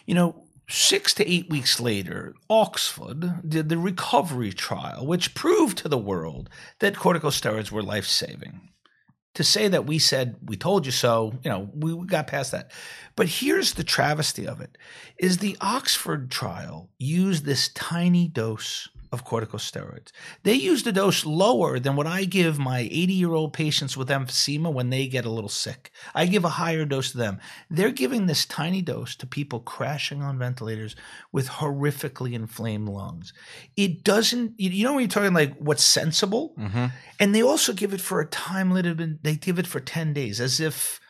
you 0.07 0.15
know 0.15 0.48
Six 0.71 1.15
to 1.15 1.27
eight 1.27 1.49
weeks 1.49 1.81
later, 1.81 2.35
Oxford 2.51 3.49
did 3.49 3.71
the 3.71 3.79
recovery 3.79 4.53
trial, 4.53 5.07
which 5.07 5.35
proved 5.35 5.79
to 5.79 5.89
the 5.89 5.97
world 5.97 6.51
that 6.81 6.95
corticosteroids 6.95 7.73
were 7.73 7.83
life 7.83 8.07
saving. 8.07 8.69
To 9.35 9.45
say 9.45 9.69
that 9.69 9.87
we 9.87 9.99
said, 9.99 10.37
we 10.45 10.57
told 10.57 10.85
you 10.85 10.93
so, 10.93 11.33
you 11.43 11.51
know, 11.51 11.71
we 11.73 11.95
we 11.95 12.07
got 12.07 12.27
past 12.27 12.53
that. 12.53 12.73
But 13.17 13.29
here's 13.29 13.75
the 13.75 13.85
travesty 13.85 14.47
of 14.47 14.61
it 14.61 14.77
is 15.19 15.39
the 15.39 15.57
Oxford 15.61 16.31
trial 16.31 16.91
used 16.99 17.45
this 17.47 17.69
tiny 17.69 18.29
dose 18.29 18.89
of 19.13 19.25
corticosteroids. 19.25 20.13
They 20.43 20.55
used 20.55 20.87
a 20.87 20.93
dose 20.93 21.25
lower 21.25 21.79
than 21.79 21.97
what 21.97 22.07
I 22.07 22.25
give 22.25 22.59
my 22.59 22.81
80 22.81 23.13
year 23.13 23.33
old 23.33 23.53
patients 23.53 23.97
with 23.97 24.09
emphysema 24.09 24.73
when 24.73 24.91
they 24.91 25.07
get 25.07 25.25
a 25.25 25.31
little 25.31 25.49
sick. 25.49 25.91
I 26.15 26.27
give 26.27 26.45
a 26.45 26.51
higher 26.51 26.85
dose 26.85 27.13
to 27.13 27.19
them. 27.19 27.39
They're 27.71 27.91
giving 27.91 28.27
this 28.27 28.45
tiny 28.47 28.83
dose 28.83 29.15
to 29.17 29.27
people 29.27 29.61
crashing 29.61 30.23
on 30.23 30.39
ventilators 30.39 30.95
with 31.33 31.49
horrifically 31.49 32.35
inflamed 32.35 32.89
lungs. 32.89 33.33
It 33.77 34.05
doesn't, 34.05 34.55
you 34.59 34.85
know, 34.85 34.93
when 34.95 35.03
you're 35.03 35.09
talking 35.09 35.33
like 35.35 35.57
what's 35.59 35.85
sensible, 35.85 36.55
Mm-hmm. 36.59 36.87
and 37.21 37.35
they 37.35 37.43
also 37.43 37.73
give 37.73 37.95
it 37.95 38.01
for 38.01 38.21
a 38.21 38.27
time 38.27 38.71
limit. 38.73 39.23
They 39.23 39.37
give 39.37 39.59
it 39.59 39.67
for 39.67 39.81
10 39.81 40.13
days 40.13 40.41
as 40.41 40.61
if 40.61 41.01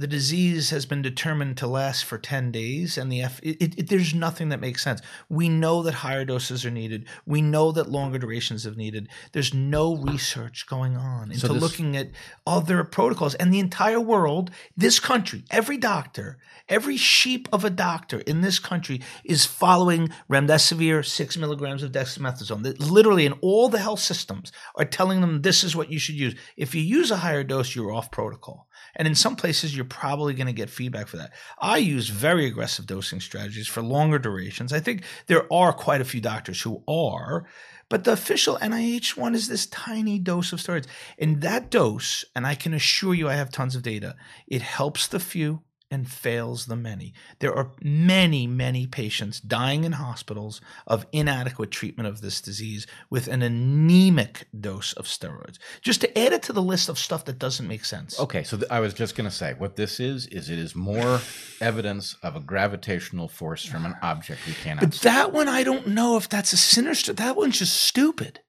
the 0.00 0.06
disease 0.06 0.70
has 0.70 0.86
been 0.86 1.02
determined 1.02 1.58
to 1.58 1.66
last 1.66 2.06
for 2.06 2.16
10 2.16 2.50
days 2.50 2.96
and 2.96 3.12
the 3.12 3.20
F, 3.20 3.38
it, 3.42 3.78
it, 3.78 3.88
there's 3.88 4.14
nothing 4.14 4.48
that 4.48 4.58
makes 4.58 4.82
sense. 4.82 5.02
We 5.28 5.50
know 5.50 5.82
that 5.82 5.92
higher 5.92 6.24
doses 6.24 6.64
are 6.64 6.70
needed. 6.70 7.04
We 7.26 7.42
know 7.42 7.70
that 7.72 7.90
longer 7.90 8.18
durations 8.18 8.66
are 8.66 8.74
needed. 8.74 9.08
There's 9.32 9.52
no 9.52 9.94
research 9.96 10.66
going 10.66 10.96
on 10.96 11.32
into 11.32 11.46
So 11.46 11.52
this- 11.52 11.62
looking 11.62 11.98
at 11.98 12.08
other 12.46 12.82
protocols. 12.82 13.34
And 13.34 13.52
the 13.52 13.58
entire 13.58 14.00
world 14.00 14.50
this 14.74 14.98
country 14.98 15.44
every 15.50 15.76
doctor 15.76 16.38
every 16.68 16.96
sheep 16.96 17.46
of 17.52 17.62
a 17.64 17.70
doctor 17.70 18.20
in 18.20 18.40
this 18.40 18.58
country 18.58 19.02
is 19.24 19.44
following 19.44 20.08
remdesivir 20.30 21.04
6 21.04 21.36
milligrams 21.36 21.82
of 21.82 21.92
dexamethasone. 21.92 22.74
Literally 22.78 23.26
in 23.26 23.34
all 23.42 23.68
the 23.68 23.78
health 23.80 24.00
systems 24.00 24.50
are 24.76 24.84
telling 24.86 25.20
them 25.20 25.42
this 25.42 25.62
is 25.62 25.76
what 25.76 25.92
you 25.92 25.98
should 25.98 26.14
use. 26.14 26.34
If 26.56 26.74
you 26.74 26.80
use 26.80 27.10
a 27.10 27.18
higher 27.18 27.44
dose 27.44 27.74
you're 27.74 27.92
off 27.92 28.10
protocol 28.10 28.66
and 28.96 29.06
in 29.06 29.14
some 29.14 29.36
places, 29.36 29.74
you're 29.74 29.84
probably 29.84 30.34
going 30.34 30.46
to 30.46 30.52
get 30.52 30.70
feedback 30.70 31.06
for 31.06 31.16
that. 31.16 31.32
I 31.58 31.78
use 31.78 32.08
very 32.08 32.46
aggressive 32.46 32.86
dosing 32.86 33.20
strategies 33.20 33.68
for 33.68 33.82
longer 33.82 34.18
durations. 34.18 34.72
I 34.72 34.80
think 34.80 35.04
there 35.26 35.50
are 35.52 35.72
quite 35.72 36.00
a 36.00 36.04
few 36.04 36.20
doctors 36.20 36.62
who 36.62 36.82
are, 36.88 37.46
but 37.88 38.04
the 38.04 38.12
official 38.12 38.56
NIH 38.58 39.16
one 39.16 39.34
is 39.34 39.48
this 39.48 39.66
tiny 39.66 40.18
dose 40.18 40.52
of 40.52 40.60
steroids. 40.60 40.86
And 41.18 41.40
that 41.42 41.70
dose, 41.70 42.24
and 42.34 42.46
I 42.46 42.54
can 42.54 42.74
assure 42.74 43.14
you 43.14 43.28
I 43.28 43.34
have 43.34 43.50
tons 43.50 43.74
of 43.74 43.82
data, 43.82 44.16
it 44.46 44.62
helps 44.62 45.06
the 45.06 45.20
few 45.20 45.62
and 45.90 46.08
fails 46.08 46.66
the 46.66 46.76
many. 46.76 47.12
There 47.40 47.54
are 47.54 47.72
many, 47.82 48.46
many 48.46 48.86
patients 48.86 49.40
dying 49.40 49.82
in 49.84 49.92
hospitals 49.92 50.60
of 50.86 51.04
inadequate 51.12 51.70
treatment 51.72 52.08
of 52.08 52.20
this 52.20 52.40
disease 52.40 52.86
with 53.10 53.26
an 53.26 53.42
anemic 53.42 54.46
dose 54.58 54.92
of 54.92 55.06
steroids. 55.06 55.58
Just 55.80 56.00
to 56.02 56.18
add 56.18 56.32
it 56.32 56.42
to 56.44 56.52
the 56.52 56.62
list 56.62 56.88
of 56.88 56.98
stuff 56.98 57.24
that 57.24 57.38
doesn't 57.38 57.66
make 57.66 57.84
sense. 57.84 58.18
Okay, 58.20 58.44
so 58.44 58.56
th- 58.56 58.70
I 58.70 58.78
was 58.80 58.94
just 58.94 59.16
going 59.16 59.28
to 59.28 59.34
say 59.34 59.54
what 59.54 59.76
this 59.76 59.98
is 59.98 60.26
is 60.28 60.48
it 60.48 60.58
is 60.58 60.76
more 60.76 61.20
evidence 61.60 62.16
of 62.22 62.36
a 62.36 62.40
gravitational 62.40 63.26
force 63.28 63.64
from 63.64 63.84
an 63.84 63.96
object 64.02 64.46
we 64.46 64.52
cannot 64.54 64.82
But 64.84 64.94
see. 64.94 65.08
that 65.08 65.32
one, 65.32 65.48
I 65.48 65.64
don't 65.64 65.88
know 65.88 66.16
if 66.16 66.28
that's 66.28 66.52
a 66.52 66.56
sinister. 66.56 67.12
That 67.12 67.36
one's 67.36 67.58
just 67.58 67.76
stupid. 67.76 68.40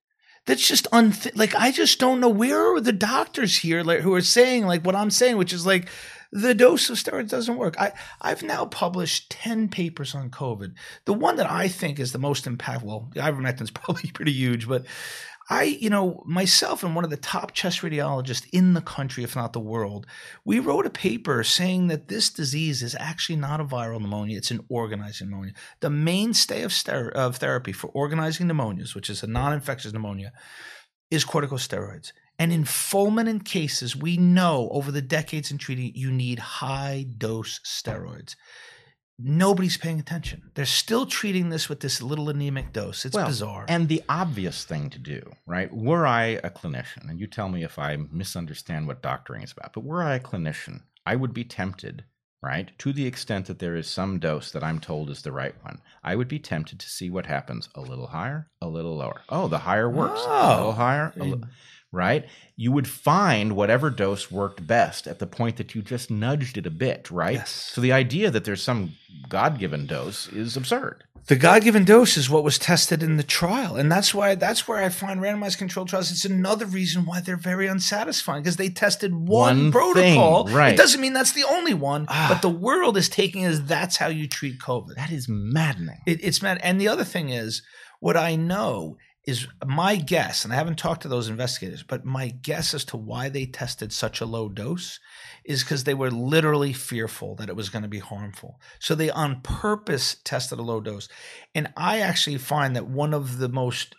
That's 0.46 0.68
just 0.68 0.90
unth- 0.92 1.36
like 1.36 1.54
I 1.56 1.72
just 1.72 2.00
don't 2.00 2.20
know 2.20 2.30
where 2.30 2.76
are 2.76 2.82
the 2.82 2.92
doctors 2.92 3.58
here 3.58 3.84
like, 3.84 4.00
who 4.00 4.14
are 4.16 4.22
saying 4.22 4.66
like 4.66 4.84
what 4.84 4.96
I'm 4.96 5.12
saying, 5.12 5.38
which 5.38 5.54
is 5.54 5.66
like 5.68 5.88
the 6.32 6.56
dose 6.56 6.90
of 6.90 6.98
steroids 6.98 7.30
doesn't 7.30 7.58
work. 7.58 7.80
I 7.80 7.92
I've 8.22 8.44
now 8.44 8.66
published 8.66 9.32
ten 9.32 9.68
papers 9.68 10.16
on 10.16 10.30
COVID. 10.30 10.74
The 11.06 11.14
one 11.14 11.36
that 11.36 11.50
I 11.50 11.68
think 11.68 12.00
is 12.00 12.12
the 12.12 12.20
most 12.20 12.46
impactful. 12.46 12.84
Well, 12.84 13.12
is 13.16 13.72
probably 13.72 14.12
pretty 14.12 14.34
huge, 14.34 14.68
but 14.68 14.86
I, 15.50 15.64
you 15.64 15.90
know, 15.90 16.24
myself 16.26 16.82
and 16.82 16.96
one 16.96 17.04
of 17.04 17.10
the 17.10 17.18
top 17.18 17.52
chest 17.54 17.82
radiologists 17.82 18.48
in 18.54 18.74
the 18.74 18.82
country, 18.82 19.26
if 19.26 19.36
not 19.36 19.52
the 19.52 19.60
world, 19.60 20.08
we 20.46 20.60
wrote 20.60 20.86
a 20.86 20.90
paper 20.90 21.44
saying 21.44 21.88
that 21.88 22.08
this 22.08 22.30
disease 22.30 22.82
is 22.82 22.96
actually 22.98 23.36
not 23.36 23.60
a 23.60 23.66
viral 23.66 24.00
pneumonia; 24.00 24.38
it's 24.38 24.52
an 24.52 24.64
organizing 24.70 25.30
pneumonia. 25.30 25.54
The 25.82 25.90
mainstay 25.90 26.62
of, 26.62 26.72
ster- 26.72 27.12
of 27.12 27.36
therapy 27.38 27.74
for 27.74 27.88
organizing 27.88 28.48
pneumonias, 28.48 28.96
which 28.96 29.10
is 29.10 29.24
a 29.24 29.28
non-infectious 29.28 29.92
pneumonia, 29.92 30.32
is 31.10 31.26
corticosteroids. 31.26 32.14
And 32.42 32.52
in 32.52 32.64
fulminant 32.64 33.46
cases, 33.46 33.96
we 33.96 34.18
know 34.18 34.68
over 34.72 34.92
the 34.92 35.02
decades 35.02 35.52
in 35.52 35.60
treating, 35.60 35.92
you 35.94 36.10
need 36.12 36.40
high 36.40 37.06
dose 37.18 37.60
steroids. 37.60 38.36
Nobody's 39.20 39.78
paying 39.78 40.00
attention. 40.00 40.50
They're 40.56 40.66
still 40.66 41.06
treating 41.06 41.50
this 41.50 41.70
with 41.70 41.82
this 41.82 42.02
little 42.02 42.30
anemic 42.30 42.74
dose. 42.74 43.06
It's 43.06 43.16
Well, 43.16 43.28
bizarre. 43.28 43.66
And 43.70 43.88
the 43.88 44.02
obvious 44.10 44.66
thing 44.66 44.90
to 44.90 44.98
do, 44.98 45.22
right? 45.46 45.72
Were 45.72 46.08
I 46.08 46.40
a 46.44 46.50
clinician, 46.50 47.08
and 47.08 47.20
you 47.20 47.28
tell 47.28 47.48
me 47.48 47.64
if 47.64 47.78
I 47.78 47.98
misunderstand 48.12 48.88
what 48.88 49.04
doctoring 49.04 49.44
is 49.44 49.52
about, 49.52 49.74
but 49.74 49.84
were 49.84 50.02
I 50.02 50.16
a 50.16 50.20
clinician, 50.20 50.82
I 51.06 51.16
would 51.18 51.36
be 51.36 51.44
tempted, 51.44 52.06
right? 52.42 52.72
To 52.80 52.92
the 52.92 53.06
extent 53.06 53.46
that 53.46 53.60
there 53.60 53.76
is 53.76 53.88
some 53.88 54.18
dose 54.18 54.50
that 54.50 54.64
I'm 54.64 54.80
told 54.80 55.12
is 55.12 55.22
the 55.22 55.32
right 55.32 55.54
one, 55.64 55.80
I 56.04 56.16
would 56.16 56.28
be 56.28 56.40
tempted 56.40 56.80
to 56.80 56.90
see 56.90 57.12
what 57.12 57.28
happens 57.28 57.70
a 57.76 57.82
little 57.82 58.08
higher, 58.08 58.48
a 58.62 58.68
little 58.68 58.98
lower. 58.98 59.22
Oh, 59.30 59.48
the 59.48 59.60
higher 59.60 59.90
works. 59.90 60.22
A 60.26 60.56
little 60.56 60.70
Oh. 60.70 60.72
higher, 60.72 61.14
a 61.20 61.24
li- 61.24 61.44
right? 61.92 62.26
You 62.56 62.72
would 62.72 62.88
find 62.88 63.56
whatever 63.56 63.90
dose 63.90 64.32
worked 64.32 64.66
best 64.66 65.08
at 65.08 65.20
the 65.20 65.28
point 65.28 65.58
that 65.58 65.76
you 65.76 65.82
just 65.82 66.10
nudged 66.10 66.58
it 66.58 66.66
a 66.66 66.72
bit, 66.72 67.12
right? 67.12 67.36
Yes. 67.36 67.50
So 67.74 67.82
the 67.82 67.92
idea 67.92 68.32
that 68.32 68.46
there's 68.46 68.64
some 68.64 68.94
God 69.28 69.60
given 69.60 69.86
dose 69.88 70.28
is 70.30 70.56
absurd. 70.56 71.04
The 71.28 71.36
God-given 71.36 71.86
dose 71.86 72.18
is 72.18 72.32
what 72.32 72.44
was 72.44 72.58
tested 72.58 73.04
in 73.04 73.18
the 73.18 73.24
trial, 73.24 73.76
and 73.76 73.92
that's 73.92 74.12
why 74.12 74.34
that's 74.34 74.68
where 74.68 74.84
I 74.84 74.90
find 74.90 75.20
randomized 75.22 75.60
controlled 75.60 75.88
trials. 75.88 76.10
It's 76.12 76.26
another 76.26 76.66
reason 76.66 77.06
why 77.06 77.22
they're 77.22 77.38
very 77.38 77.68
unsatisfying 77.68 78.42
because 78.42 78.56
they 78.56 78.70
tested 78.70 79.14
one, 79.14 79.28
One 79.66 79.72
protocol. 79.72 80.48
thing, 80.48 80.56
right. 80.56 80.74
It 80.74 80.78
doesn't 80.78 81.00
mean 81.00 81.14
that's 81.14 81.34
the 81.34 81.44
only 81.44 81.76
one, 81.76 82.08
Ah. 82.10 82.26
but 82.28 82.42
the 82.42 82.50
world 82.50 82.98
is 82.98 83.08
taking 83.08 83.44
it 83.44 83.50
as 83.50 83.64
that's 83.66 83.98
how 83.98 84.08
you 84.08 84.28
treat 84.28 84.60
COVID. 84.60 84.96
That 84.96 85.12
is 85.12 85.28
maddening. 85.30 86.00
It, 86.08 86.24
it's 86.24 86.42
mad. 86.42 86.60
And 86.64 86.82
the 86.82 86.88
other 86.88 87.04
thing 87.04 87.30
is, 87.30 87.62
what 88.00 88.18
I 88.18 88.36
know 88.36 88.98
is 89.26 89.48
my 89.66 89.96
guess, 89.98 90.44
and 90.44 90.54
I 90.54 90.56
haven't 90.56 90.80
talked 90.80 91.04
to 91.04 91.08
those 91.08 91.30
investigators, 91.30 91.84
but 91.84 92.04
my 92.04 92.30
guess 92.30 92.74
as 92.74 92.84
to 92.86 92.98
why 92.98 93.30
they 93.30 93.46
tested 93.46 93.94
such 93.94 94.20
a 94.20 94.26
low 94.26 94.50
dose 94.50 95.00
is 95.46 95.64
because 95.64 95.84
they 95.84 95.94
were 95.94 96.10
literally 96.10 96.74
fearful 96.74 97.36
that 97.36 97.50
it 97.50 97.56
was 97.56 97.70
going 97.70 97.84
to 97.84 97.88
be 97.88 98.00
harmful. 98.00 98.60
So 98.80 98.96
they 98.96 99.12
on 99.12 99.42
purpose 99.42 100.18
tested 100.24 100.58
a 100.58 100.64
low 100.64 100.82
dose. 100.82 101.08
And 101.54 101.72
I 101.78 102.00
actually 102.00 102.38
find 102.38 102.76
that 102.76 102.88
one 102.88 103.14
of 103.14 103.38
the 103.38 103.50
most 103.50 103.96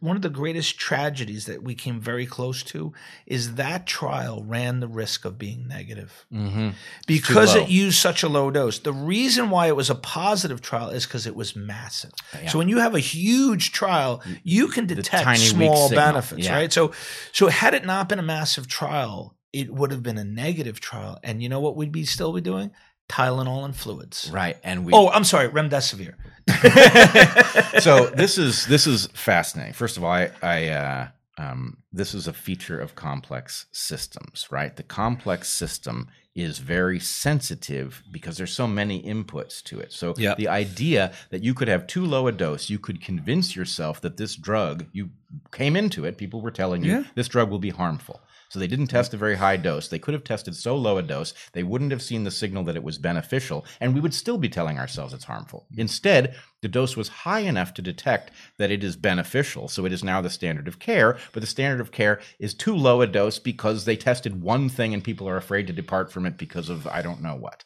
one 0.00 0.16
of 0.16 0.22
the 0.22 0.28
greatest 0.28 0.78
tragedies 0.78 1.46
that 1.46 1.62
we 1.62 1.74
came 1.74 2.00
very 2.00 2.26
close 2.26 2.62
to 2.64 2.92
is 3.26 3.54
that 3.54 3.86
trial 3.86 4.42
ran 4.44 4.80
the 4.80 4.88
risk 4.88 5.24
of 5.24 5.38
being 5.38 5.66
negative 5.68 6.26
Mm-hmm. 6.32 6.70
because 7.06 7.54
it 7.54 7.68
used 7.68 7.98
such 8.00 8.22
a 8.22 8.28
low 8.28 8.50
dose. 8.50 8.78
The 8.80 8.92
reason 8.92 9.50
why 9.50 9.68
it 9.68 9.76
was 9.76 9.90
a 9.90 9.94
positive 9.94 10.60
trial 10.60 10.90
is 10.90 11.06
because 11.06 11.26
it 11.26 11.36
was 11.36 11.54
massive. 11.56 12.12
Yeah. 12.34 12.48
So 12.50 12.58
when 12.58 12.68
you 12.68 12.78
have 12.78 12.94
a 12.94 13.00
huge 13.00 13.72
trial, 13.72 14.22
you 14.42 14.68
can 14.68 14.86
detect 14.86 15.38
small 15.38 15.88
benefits, 15.88 16.44
Yeah. 16.46 16.54
right? 16.54 16.72
So 16.72 16.92
so 17.32 17.48
had 17.48 17.72
it 17.74 17.86
not 17.86 18.08
been 18.08 18.18
a 18.18 18.22
massive 18.22 18.66
trial, 18.68 19.36
it 19.52 19.72
would 19.72 19.90
have 19.92 20.02
been 20.02 20.18
a 20.18 20.24
negative 20.24 20.80
trial. 20.80 21.18
And 21.22 21.42
you 21.42 21.48
know 21.48 21.60
what 21.60 21.76
we'd 21.76 21.92
be 21.92 22.04
still 22.04 22.32
be 22.32 22.40
doing? 22.40 22.72
Tylenol 23.08 23.64
and 23.64 23.76
fluids. 23.76 24.30
Right, 24.32 24.56
and 24.64 24.84
we. 24.84 24.92
Oh, 24.92 25.08
I'm 25.10 25.24
sorry, 25.24 25.48
remdesivir. 25.48 26.14
so 27.80 28.06
this 28.16 28.38
is 28.38 28.66
this 28.66 28.86
is 28.86 29.06
fascinating. 29.08 29.72
First 29.72 29.96
of 29.96 30.04
all, 30.04 30.10
I, 30.10 30.30
I 30.42 30.68
uh, 30.68 31.08
um, 31.38 31.78
this 31.92 32.14
is 32.14 32.26
a 32.28 32.32
feature 32.32 32.78
of 32.80 32.94
complex 32.94 33.66
systems, 33.72 34.48
right? 34.50 34.74
The 34.74 34.82
complex 34.82 35.48
system 35.48 36.08
is 36.34 36.58
very 36.58 36.98
sensitive 36.98 38.02
because 38.10 38.36
there's 38.36 38.52
so 38.52 38.66
many 38.66 39.00
inputs 39.02 39.62
to 39.62 39.78
it. 39.78 39.92
So 39.92 40.14
Yep. 40.16 40.36
the 40.36 40.48
idea 40.48 41.12
that 41.30 41.44
you 41.44 41.54
could 41.54 41.68
have 41.68 41.86
too 41.86 42.04
low 42.04 42.26
a 42.26 42.32
dose, 42.32 42.68
you 42.68 42.78
could 42.80 43.00
convince 43.00 43.54
yourself 43.54 44.00
that 44.00 44.16
this 44.16 44.34
drug 44.34 44.86
you 44.92 45.10
came 45.52 45.76
into 45.76 46.04
it. 46.04 46.18
People 46.18 46.40
were 46.40 46.50
telling 46.50 46.82
you 46.84 46.90
Yeah. 46.92 47.04
this 47.14 47.28
drug 47.28 47.50
will 47.50 47.60
be 47.60 47.70
harmful. 47.70 48.20
So 48.54 48.60
they 48.60 48.68
didn't 48.68 48.86
test 48.86 49.12
a 49.12 49.16
very 49.16 49.34
high 49.34 49.56
dose. 49.56 49.88
They 49.88 49.98
could 49.98 50.14
have 50.14 50.22
tested 50.22 50.54
so 50.54 50.76
low 50.76 50.96
a 50.96 51.02
dose, 51.02 51.34
they 51.54 51.64
wouldn't 51.64 51.90
have 51.90 52.00
seen 52.00 52.22
the 52.22 52.30
signal 52.30 52.62
that 52.62 52.76
it 52.76 52.84
was 52.84 52.98
beneficial, 52.98 53.66
and 53.80 53.92
we 53.92 54.00
would 54.00 54.14
still 54.14 54.38
be 54.38 54.48
telling 54.48 54.78
ourselves 54.78 55.12
it's 55.12 55.24
harmful. 55.24 55.66
Instead, 55.76 56.36
the 56.62 56.68
dose 56.68 56.96
was 56.96 57.08
high 57.08 57.40
enough 57.40 57.74
to 57.74 57.82
detect 57.82 58.30
that 58.58 58.70
it 58.70 58.84
is 58.84 58.94
beneficial, 58.94 59.66
so 59.66 59.84
it 59.84 59.92
is 59.92 60.04
now 60.04 60.20
the 60.20 60.30
standard 60.30 60.68
of 60.68 60.78
care, 60.78 61.18
but 61.32 61.40
the 61.40 61.48
standard 61.48 61.80
of 61.80 61.90
care 61.90 62.20
is 62.38 62.54
too 62.54 62.76
low 62.76 63.00
a 63.00 63.08
dose 63.08 63.40
because 63.40 63.86
they 63.86 63.96
tested 63.96 64.40
one 64.40 64.68
thing 64.68 64.94
and 64.94 65.02
people 65.02 65.28
are 65.28 65.36
afraid 65.36 65.66
to 65.66 65.72
depart 65.72 66.12
from 66.12 66.24
it 66.24 66.38
because 66.38 66.68
of 66.68 66.86
I 66.86 67.02
don't 67.02 67.22
know 67.22 67.34
what. 67.34 67.64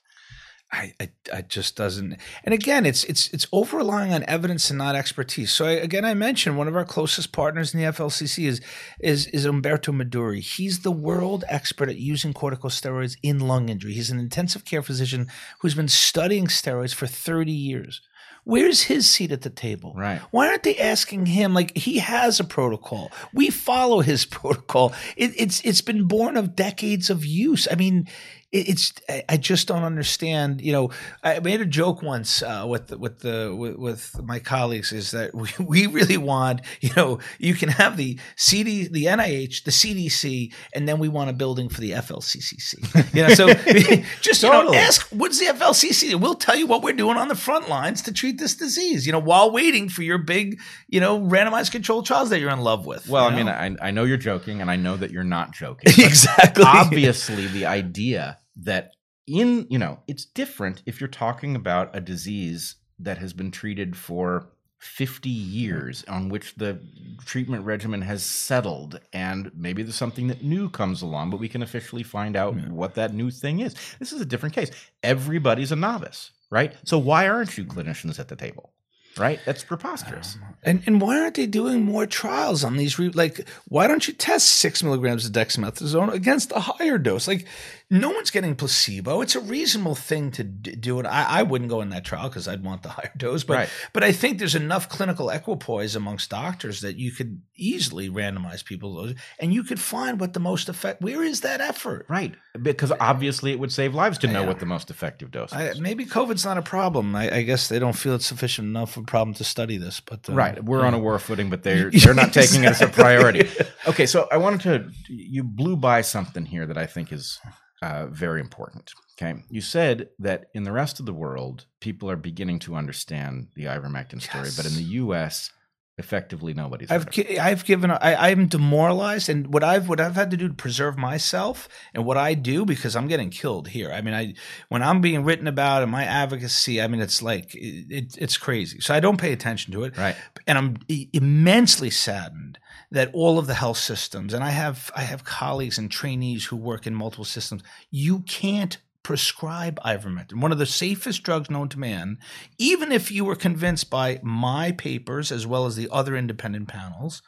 I, 0.70 0.92
I, 1.00 1.10
I 1.32 1.42
just 1.42 1.76
doesn't. 1.76 2.18
And 2.44 2.52
again, 2.52 2.84
it's 2.84 3.04
it's 3.04 3.32
it's 3.32 3.46
over 3.52 3.78
relying 3.78 4.12
on 4.12 4.22
evidence 4.28 4.68
and 4.68 4.76
not 4.76 4.96
expertise. 4.96 5.50
So 5.50 5.64
I, 5.64 5.72
again, 5.72 6.04
I 6.04 6.12
mentioned 6.12 6.58
one 6.58 6.68
of 6.68 6.76
our 6.76 6.84
closest 6.84 7.32
partners 7.32 7.72
in 7.72 7.80
the 7.80 7.86
FLCC 7.86 8.46
is 8.46 8.60
is 9.00 9.26
is 9.28 9.46
Umberto 9.46 9.92
Meduri. 9.92 10.40
He's 10.40 10.80
the 10.80 10.92
world 10.92 11.44
expert 11.48 11.88
at 11.88 11.96
using 11.96 12.34
corticosteroids 12.34 13.16
in 13.22 13.40
lung 13.40 13.70
injury. 13.70 13.94
He's 13.94 14.10
an 14.10 14.18
intensive 14.18 14.66
care 14.66 14.82
physician 14.82 15.28
who's 15.60 15.74
been 15.74 15.88
studying 15.88 16.48
steroids 16.48 16.94
for 16.94 17.06
thirty 17.06 17.52
years. 17.52 18.02
Where's 18.44 18.84
his 18.84 19.08
seat 19.08 19.30
at 19.30 19.42
the 19.42 19.50
table? 19.50 19.92
Right. 19.94 20.20
Why 20.30 20.48
aren't 20.48 20.62
they 20.62 20.78
asking 20.78 21.26
him? 21.26 21.52
Like 21.52 21.76
he 21.76 21.98
has 21.98 22.40
a 22.40 22.44
protocol. 22.44 23.12
We 23.34 23.50
follow 23.50 24.00
his 24.00 24.24
protocol. 24.38 24.94
It, 25.16 25.32
it's 25.36 25.60
it's 25.66 25.82
been 25.82 26.04
born 26.04 26.36
of 26.36 26.56
decades 26.56 27.10
of 27.10 27.24
use. 27.24 27.68
I 27.70 27.74
mean, 27.74 28.08
it's 28.50 28.94
I, 29.28 29.36
just 29.36 29.68
don't 29.68 29.82
understand. 29.82 30.62
You 30.62 30.72
know, 30.72 30.90
I 31.22 31.38
made 31.40 31.60
a 31.60 31.66
joke 31.66 32.02
once 32.02 32.42
uh, 32.42 32.64
with 32.66 32.88
the, 32.88 32.96
with 32.96 33.20
the 33.20 33.54
with, 33.54 33.76
with 33.76 34.22
my 34.22 34.38
colleagues 34.38 34.90
is 34.90 35.10
that 35.10 35.34
we, 35.34 35.50
we 35.64 35.86
really 35.86 36.16
want 36.16 36.62
you 36.80 36.90
know 36.96 37.18
you 37.38 37.54
can 37.54 37.68
have 37.68 37.98
the 37.98 38.18
CD, 38.36 38.88
the 38.88 39.04
NIH, 39.04 39.64
the 39.64 39.70
CDC, 39.70 40.52
and 40.74 40.88
then 40.88 40.98
we 40.98 41.08
want 41.08 41.28
a 41.28 41.34
building 41.34 41.68
for 41.68 41.82
the 41.82 41.90
FLCCC. 41.90 43.14
You 43.14 43.26
know, 43.26 43.34
so 43.34 43.48
just 44.22 44.42
you 44.42 44.48
know, 44.48 44.72
ask 44.72 45.06
what's 45.10 45.38
the 45.38 45.46
FLCCC? 45.46 46.18
We'll 46.18 46.34
tell 46.34 46.56
you 46.56 46.66
what 46.66 46.82
we're 46.82 46.94
doing 46.94 47.18
on 47.18 47.28
the 47.28 47.36
front 47.36 47.68
lines 47.68 48.00
to 48.02 48.12
treat 48.12 48.38
this 48.38 48.54
disease. 48.54 49.04
You 49.04 49.12
know, 49.12 49.18
while 49.18 49.50
waiting 49.50 49.90
for 49.90 50.02
your 50.02 50.18
big 50.18 50.58
you 50.88 51.00
know 51.00 51.20
randomized 51.20 51.70
controlled 51.70 52.06
trials 52.06 52.30
that 52.30 52.40
you're 52.40 52.50
in 52.50 52.60
love 52.60 52.86
with. 52.86 53.08
Well, 53.08 53.26
I 53.26 53.30
know? 53.30 53.36
mean, 53.36 53.48
I, 53.48 53.88
I 53.88 53.90
know 53.90 54.04
you're 54.04 54.16
joking, 54.16 54.62
and 54.62 54.70
I 54.70 54.76
know 54.76 54.96
that 54.96 55.10
you're 55.10 55.22
not 55.22 55.52
joking. 55.52 55.92
exactly. 55.98 56.64
obviously, 56.66 57.46
the 57.48 57.66
idea 57.66 58.38
that 58.58 58.92
in 59.26 59.66
you 59.70 59.78
know 59.78 59.98
it's 60.06 60.24
different 60.24 60.82
if 60.86 61.00
you're 61.00 61.08
talking 61.08 61.54
about 61.54 61.94
a 61.94 62.00
disease 62.00 62.76
that 62.98 63.18
has 63.18 63.32
been 63.32 63.50
treated 63.50 63.96
for 63.96 64.48
50 64.78 65.28
years 65.28 66.04
on 66.08 66.28
which 66.28 66.54
the 66.54 66.80
treatment 67.26 67.64
regimen 67.64 68.00
has 68.02 68.24
settled 68.24 69.00
and 69.12 69.50
maybe 69.54 69.82
there's 69.82 69.96
something 69.96 70.28
that 70.28 70.42
new 70.42 70.68
comes 70.70 71.02
along 71.02 71.30
but 71.30 71.40
we 71.40 71.48
can 71.48 71.62
officially 71.62 72.02
find 72.04 72.36
out 72.36 72.54
Yeah. 72.56 72.68
what 72.70 72.94
that 72.94 73.12
new 73.12 73.30
thing 73.30 73.60
is 73.60 73.74
this 73.98 74.12
is 74.12 74.20
a 74.20 74.24
different 74.26 74.54
case 74.54 74.70
everybody's 75.02 75.72
a 75.72 75.76
novice 75.76 76.30
right 76.50 76.74
so 76.84 76.96
why 76.98 77.28
aren't 77.28 77.58
you 77.58 77.64
clinicians 77.64 78.18
at 78.20 78.28
the 78.28 78.36
table 78.36 78.72
right 79.18 79.40
that's 79.44 79.64
preposterous 79.64 80.36
um, 80.36 80.54
And 80.62 80.82
and 80.86 81.00
why 81.00 81.18
aren't 81.20 81.34
they 81.34 81.46
doing 81.46 81.82
more 81.84 82.06
trials 82.06 82.62
on 82.64 82.76
these? 82.76 82.98
Re- 82.98 83.08
like, 83.10 83.48
why 83.66 83.86
don't 83.88 84.06
you 84.08 84.14
test 84.14 84.46
six 84.48 84.82
milligrams 84.82 85.24
of 85.26 85.32
dexamethasone 85.32 86.12
against 86.12 86.52
a 86.52 86.60
higher 86.60 86.98
dose? 86.98 87.26
Like, 87.28 87.46
no 87.90 88.10
one's 88.10 88.30
getting 88.30 88.54
placebo. 88.54 89.22
It's 89.22 89.34
a 89.34 89.40
reasonable 89.40 89.94
thing 89.94 90.30
to 90.32 90.44
d- 90.44 90.76
do 90.76 91.00
it. 91.00 91.06
I, 91.06 91.40
I 91.40 91.42
wouldn't 91.42 91.70
go 91.70 91.80
in 91.80 91.88
that 91.88 92.04
trial 92.04 92.28
because 92.28 92.46
I'd 92.46 92.62
want 92.62 92.82
the 92.82 92.88
higher 92.98 93.10
dose. 93.16 93.44
But 93.44 93.54
Right. 93.56 93.68
but 93.94 94.04
I 94.04 94.12
think 94.12 94.38
there's 94.38 94.54
enough 94.54 94.88
clinical 94.90 95.30
equipoise 95.30 95.96
amongst 95.96 96.28
doctors 96.30 96.82
that 96.82 96.96
you 96.96 97.12
could 97.12 97.40
easily 97.56 98.10
randomize 98.10 98.62
people 98.64 98.94
those, 98.94 99.14
and 99.38 99.54
you 99.54 99.62
could 99.64 99.80
find 99.80 100.20
what 100.20 100.34
the 100.34 100.40
most 100.40 100.68
effect. 100.68 101.00
Where 101.00 101.22
is 101.22 101.40
that 101.40 101.60
effort? 101.60 102.06
right 102.08 102.34
because 102.60 102.90
obviously 102.98 103.52
it 103.52 103.58
would 103.60 103.70
save 103.70 103.94
lives 103.94 104.18
to 104.18 104.26
know 104.26 104.40
Yeah. 104.40 104.48
what 104.48 104.58
the 104.58 104.66
most 104.66 104.90
effective 104.90 105.30
dose 105.30 105.52
I, 105.52 105.74
maybe 105.78 106.04
COVID's 106.04 106.44
not 106.44 106.58
a 106.58 106.62
problem. 106.62 107.14
I, 107.14 107.36
I 107.36 107.42
guess 107.42 107.68
they 107.68 107.78
don't 107.78 107.92
feel 107.94 108.16
it's 108.16 108.26
sufficient 108.26 108.66
enough 108.66 108.96
of 108.96 109.04
a 109.04 109.06
problem 109.06 109.32
to 109.34 109.44
study 109.44 109.76
this. 109.78 110.00
But 110.00 110.28
uh, 110.28 110.32
Right, 110.34 110.62
we're 110.64 110.84
on 110.84 110.92
a 110.92 110.98
war 110.98 111.18
footing, 111.20 111.50
but 111.50 111.62
they're 111.66 111.90
they're 111.90 112.14
not 112.14 112.32
taking 112.32 112.64
it 112.64 112.68
as 112.70 112.82
a 112.82 112.88
priority. 112.88 113.48
Okay, 113.86 114.04
so 114.06 114.28
I 114.30 114.36
wanted 114.36 114.60
to 114.62 114.90
you 115.14 115.42
blew 115.44 115.74
by 115.76 116.02
something 116.02 116.44
here 116.44 116.66
that 116.66 116.76
I 116.76 116.84
think 116.84 117.10
is 117.12 117.38
uh, 117.82 118.06
very 118.06 118.40
important. 118.40 118.92
Okay, 119.20 119.42
you 119.50 119.60
said 119.60 120.10
that 120.18 120.46
in 120.54 120.62
the 120.64 120.72
rest 120.72 121.00
of 121.00 121.06
the 121.06 121.12
world, 121.12 121.66
people 121.80 122.10
are 122.10 122.16
beginning 122.16 122.60
to 122.60 122.76
understand 122.76 123.48
the 123.54 123.64
ivermectin 123.64 124.22
story, 124.22 124.50
but 124.56 124.64
in 124.64 124.74
the 124.74 124.82
U.S., 124.82 125.50
effectively 125.98 126.54
nobody's. 126.54 126.90
I've 126.90 127.02
heard 127.02 127.08
of 127.08 127.18
it. 127.18 127.28
gi- 127.28 127.38
I've 127.40 127.64
given 127.64 127.90
I, 127.90 128.30
I'm 128.30 128.46
demoralized, 128.46 129.28
and 129.28 129.52
what 129.52 129.64
I've 129.64 129.88
what 129.88 130.00
I've 130.00 130.14
had 130.14 130.30
to 130.30 130.36
do 130.36 130.48
to 130.48 130.54
preserve 130.54 130.96
myself, 130.96 131.68
and 131.92 132.04
what 132.04 132.16
I 132.16 132.34
do 132.34 132.64
because 132.64 132.94
I'm 132.94 133.08
getting 133.08 133.30
killed 133.30 133.68
here. 133.68 133.92
I 133.92 134.00
mean, 134.00 134.14
I 134.14 134.34
when 134.68 134.82
I'm 134.82 135.00
being 135.00 135.24
written 135.24 135.48
about 135.48 135.82
and 135.82 135.90
my 135.90 136.04
advocacy, 136.04 136.80
I 136.80 136.86
mean, 136.86 137.00
it's 137.00 137.20
like 137.20 137.54
it, 137.54 137.86
it, 137.90 138.18
it's 138.18 138.36
crazy. 138.36 138.80
So 138.80 138.94
I 138.94 139.00
don't 139.00 139.18
pay 139.18 139.32
attention 139.32 139.72
to 139.72 139.84
it, 139.84 139.96
right. 139.98 140.16
and 140.46 140.58
I'm 140.58 140.76
immensely 141.12 141.90
saddened 141.90 142.58
that 142.90 143.10
all 143.12 143.38
of 143.38 143.46
the 143.46 143.54
health 143.54 143.76
systems, 143.76 144.32
and 144.32 144.42
I 144.42 144.50
have 144.50 144.90
I 144.96 145.02
have 145.02 145.24
colleagues 145.24 145.78
and 145.78 145.90
trainees 145.90 146.46
who 146.46 146.56
work 146.56 146.86
in 146.86 146.94
multiple 146.94 147.24
systems. 147.24 147.62
You 147.90 148.20
can't 148.20 148.78
prescribe 149.02 149.80
ivermectin, 149.84 150.40
one 150.40 150.52
of 150.52 150.58
the 150.58 150.66
safest 150.66 151.22
drugs 151.22 151.48
known 151.50 151.68
to 151.70 151.78
man, 151.78 152.18
even 152.58 152.92
if 152.92 153.10
you 153.10 153.24
were 153.24 153.36
convinced 153.36 153.88
by 153.88 154.20
my 154.22 154.72
papers 154.72 155.32
as 155.32 155.46
well 155.46 155.66
as 155.66 155.76
the 155.76 155.88
other 155.90 156.16
independent 156.16 156.68
panels. 156.68 157.22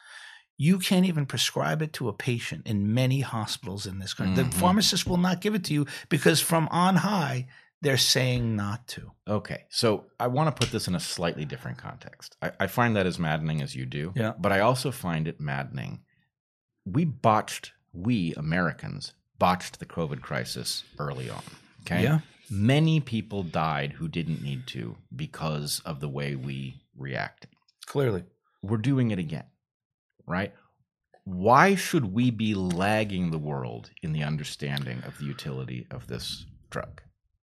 You 0.58 0.78
can't 0.78 1.06
even 1.06 1.24
prescribe 1.24 1.80
it 1.80 1.94
to 1.94 2.10
a 2.10 2.12
patient 2.12 2.66
in 2.66 2.92
many 2.92 3.20
hospitals 3.20 3.86
in 3.86 3.98
this 3.98 4.12
country. 4.12 4.44
Mhm. 4.44 4.50
The 4.50 4.58
pharmacist 4.58 5.06
will 5.06 5.16
not 5.16 5.40
give 5.40 5.54
it 5.54 5.64
to 5.64 5.72
you 5.72 5.86
because 6.10 6.42
from 6.42 6.68
on 6.70 6.96
high, 6.96 7.46
they're 7.82 7.96
saying 7.96 8.56
not 8.56 8.86
to. 8.88 9.12
Okay, 9.26 9.64
so 9.70 10.06
I 10.18 10.26
want 10.26 10.54
to 10.54 10.60
put 10.60 10.72
this 10.72 10.88
in 10.88 10.94
a 10.94 11.00
slightly 11.00 11.44
different 11.44 11.78
context. 11.78 12.36
I, 12.42 12.52
I 12.60 12.66
find 12.66 12.96
that 12.96 13.06
as 13.06 13.18
maddening 13.18 13.62
as 13.62 13.74
you 13.74 13.86
do. 13.86 14.12
Yeah. 14.14 14.32
But 14.38 14.52
I 14.52 14.60
also 14.60 14.90
find 14.90 15.26
it 15.26 15.40
maddening. 15.40 16.00
We 16.84 17.04
botched, 17.04 17.72
we 17.92 18.34
Americans 18.34 19.14
botched 19.38 19.78
the 19.78 19.86
COVID 19.86 20.20
crisis 20.20 20.84
early 20.98 21.30
on. 21.30 21.42
Okay. 21.82 22.02
Yeah. 22.02 22.20
Many 22.50 23.00
people 23.00 23.42
died 23.44 23.92
who 23.92 24.08
didn't 24.08 24.42
need 24.42 24.66
to 24.68 24.96
because 25.14 25.80
of 25.84 26.00
the 26.00 26.08
way 26.08 26.34
we 26.34 26.82
reacted. 26.96 27.50
Clearly. 27.86 28.24
We're 28.62 28.76
doing 28.76 29.10
it 29.10 29.18
again, 29.18 29.46
right? 30.26 30.52
Why 31.24 31.76
should 31.76 32.12
we 32.12 32.30
be 32.30 32.54
lagging 32.54 33.30
the 33.30 33.38
world 33.38 33.90
in 34.02 34.12
the 34.12 34.24
understanding 34.24 35.02
of 35.04 35.16
the 35.18 35.24
utility 35.24 35.86
of 35.90 36.08
this 36.08 36.44
drug, 36.70 37.02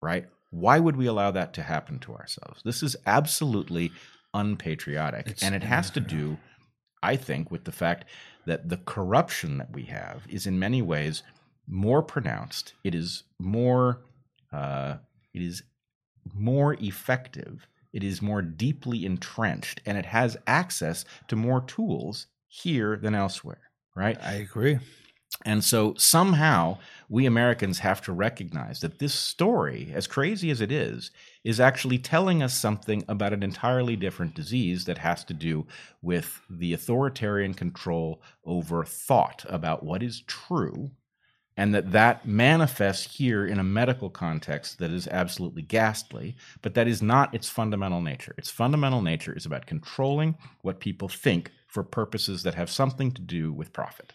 right? 0.01 0.27
Why 0.51 0.79
would 0.79 0.97
we 0.97 1.07
allow 1.07 1.31
that 1.31 1.53
to 1.55 1.63
happen 1.63 1.99
to 2.01 2.15
ourselves? 2.15 2.63
This 2.65 2.83
is 2.83 2.97
absolutely 3.07 3.93
unpatriotic. 4.33 5.27
It's- 5.27 5.43
and 5.43 5.55
it 5.55 5.63
has 5.63 5.91
to 5.91 6.01
do, 6.01 6.39
I 7.03 7.17
think, 7.17 7.51
with 7.51 7.65
the 7.65 7.73
fact 7.73 8.07
that 8.47 8.69
the 8.69 8.79
corruption 8.79 9.59
that 9.59 9.73
we 9.73 9.85
have 9.85 10.23
is 10.29 10.47
in 10.47 10.59
many 10.59 10.81
ways 10.83 11.23
more 11.67 12.03
pronounced. 12.03 12.73
It 12.83 12.95
is 12.95 13.25
more, 13.39 14.01
uh, 14.53 14.99
it 15.35 15.43
is 15.43 15.63
more 16.35 16.75
effective. 16.81 17.67
It 17.93 18.03
is 18.05 18.23
more 18.23 18.43
deeply 18.43 19.05
entrenched, 19.05 19.81
and 19.85 19.99
it 19.99 20.07
has 20.07 20.37
access 20.47 21.05
to 21.29 21.37
more 21.37 21.61
tools 21.63 22.27
here 22.47 22.97
than 22.97 23.15
elsewhere, 23.15 23.71
right? 23.95 24.19
I 24.23 24.35
agree. 24.35 24.79
And 25.45 25.63
so 25.63 25.95
somehow 25.97 26.79
we 27.09 27.25
Americans 27.25 27.79
have 27.79 28.03
to 28.03 28.13
recognize 28.13 28.81
that 28.81 28.99
this 28.99 29.15
story, 29.15 29.93
as 29.95 30.07
crazy 30.07 30.51
as 30.51 30.61
it 30.61 30.73
is, 30.73 31.11
is 31.45 31.61
actually 31.61 31.99
telling 31.99 32.43
us 32.43 32.55
something 32.55 33.05
about 33.09 33.33
an 33.33 33.43
entirely 33.43 33.97
different 33.97 34.35
disease 34.35 34.85
that 34.87 34.99
has 34.99 35.25
to 35.25 35.35
do 35.35 35.67
with 36.03 36.41
the 36.51 36.73
authoritarian 36.73 37.55
control 37.55 38.21
over 38.45 38.85
thought 38.85 39.45
about 39.49 39.83
what 39.83 40.03
is 40.03 40.23
true 40.23 40.91
and 41.57 41.75
that 41.75 41.91
that 41.91 42.27
manifests 42.27 43.17
here 43.17 43.45
in 43.45 43.59
a 43.59 43.65
medical 43.65 44.11
context 44.11 44.79
that 44.79 44.93
is 44.93 45.09
absolutely 45.09 45.63
ghastly 45.63 46.37
but 46.63 46.75
that 46.75 46.87
is 46.87 47.03
not 47.03 47.35
its 47.35 47.49
fundamental 47.49 48.01
nature. 48.01 48.35
Its 48.39 48.51
fundamental 48.51 49.03
nature 49.03 49.33
is 49.33 49.47
about 49.47 49.67
controlling 49.67 50.37
what 50.63 50.81
people 50.81 51.09
think 51.09 51.51
for 51.67 51.83
purposes 51.83 52.43
that 52.43 52.55
have 52.55 52.71
something 52.71 53.11
to 53.13 53.23
do 53.23 53.53
with 53.53 53.73
profit 53.73 54.13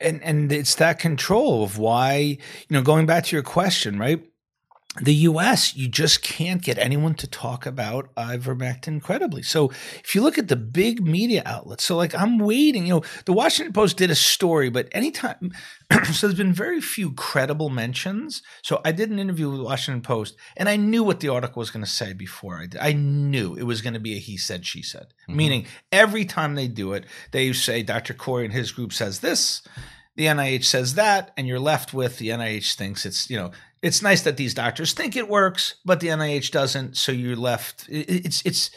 and 0.00 0.22
and 0.22 0.52
it's 0.52 0.74
that 0.76 0.98
control 0.98 1.62
of 1.62 1.78
why 1.78 2.16
you 2.18 2.38
know 2.70 2.82
going 2.82 3.06
back 3.06 3.24
to 3.24 3.36
your 3.36 3.42
question 3.42 3.98
right 3.98 4.24
the 5.02 5.14
US 5.14 5.74
you 5.76 5.88
just 5.88 6.22
can't 6.22 6.62
get 6.62 6.78
anyone 6.78 7.14
to 7.14 7.26
talk 7.26 7.66
about 7.66 8.14
ivermectin 8.14 9.02
credibly 9.02 9.42
so 9.42 9.70
if 10.04 10.14
you 10.14 10.22
look 10.22 10.38
at 10.38 10.48
the 10.48 10.56
big 10.56 11.02
media 11.02 11.42
outlets 11.44 11.84
so 11.84 11.96
like 11.96 12.14
I'm 12.14 12.38
waiting 12.38 12.86
you 12.86 12.94
know 12.94 13.02
the 13.24 13.32
Washington 13.32 13.72
Post 13.72 13.96
did 13.96 14.10
a 14.10 14.14
story 14.14 14.70
but 14.70 14.88
anytime 14.92 15.52
so 16.12 16.26
there's 16.26 16.38
been 16.38 16.52
very 16.52 16.80
few 16.80 17.12
credible 17.12 17.68
mentions 17.68 18.42
so 18.62 18.80
I 18.84 18.92
did 18.92 19.10
an 19.10 19.18
interview 19.18 19.48
with 19.50 19.58
the 19.58 19.64
Washington 19.64 20.02
Post 20.02 20.36
and 20.56 20.68
I 20.68 20.76
knew 20.76 21.02
what 21.04 21.20
the 21.20 21.28
article 21.28 21.60
was 21.60 21.70
going 21.70 21.84
to 21.84 21.90
say 21.90 22.12
before 22.12 22.58
I 22.58 22.66
did 22.66 22.80
I 22.80 22.92
knew 22.92 23.54
it 23.54 23.64
was 23.64 23.82
going 23.82 23.94
to 23.94 24.00
be 24.00 24.14
a 24.14 24.18
he 24.18 24.36
said 24.36 24.66
she 24.66 24.82
said 24.82 25.06
Mhm. 25.28 25.34
meaning 25.34 25.66
every 25.92 26.24
time 26.24 26.54
they 26.54 26.68
do 26.68 26.92
it 26.92 27.04
they 27.32 27.52
say 27.52 27.82
Dr. 27.82 28.14
Kory 28.14 28.44
and 28.44 28.54
his 28.54 28.72
group 28.72 28.92
says 28.92 29.20
this 29.20 29.62
the 30.16 30.24
NIH 30.24 30.64
says 30.64 30.94
that, 30.94 31.30
and 31.36 31.46
you're 31.46 31.60
left 31.60 31.92
with 31.92 32.16
the 32.16 32.30
NIH 32.30 32.74
thinks 32.74 33.04
it's 33.04 33.28
you 33.28 33.36
know 33.36 33.50
it's 33.82 34.02
nice 34.02 34.22
that 34.22 34.36
these 34.36 34.54
doctors 34.54 34.92
think 34.92 35.16
it 35.16 35.28
works, 35.28 35.76
but 35.84 36.00
the 36.00 36.08
NIH 36.08 36.50
doesn't. 36.50 36.96
So 36.96 37.12
you're 37.12 37.36
left. 37.36 37.88
it- 37.88 38.24
It's 38.26 38.42
it's 38.44 38.70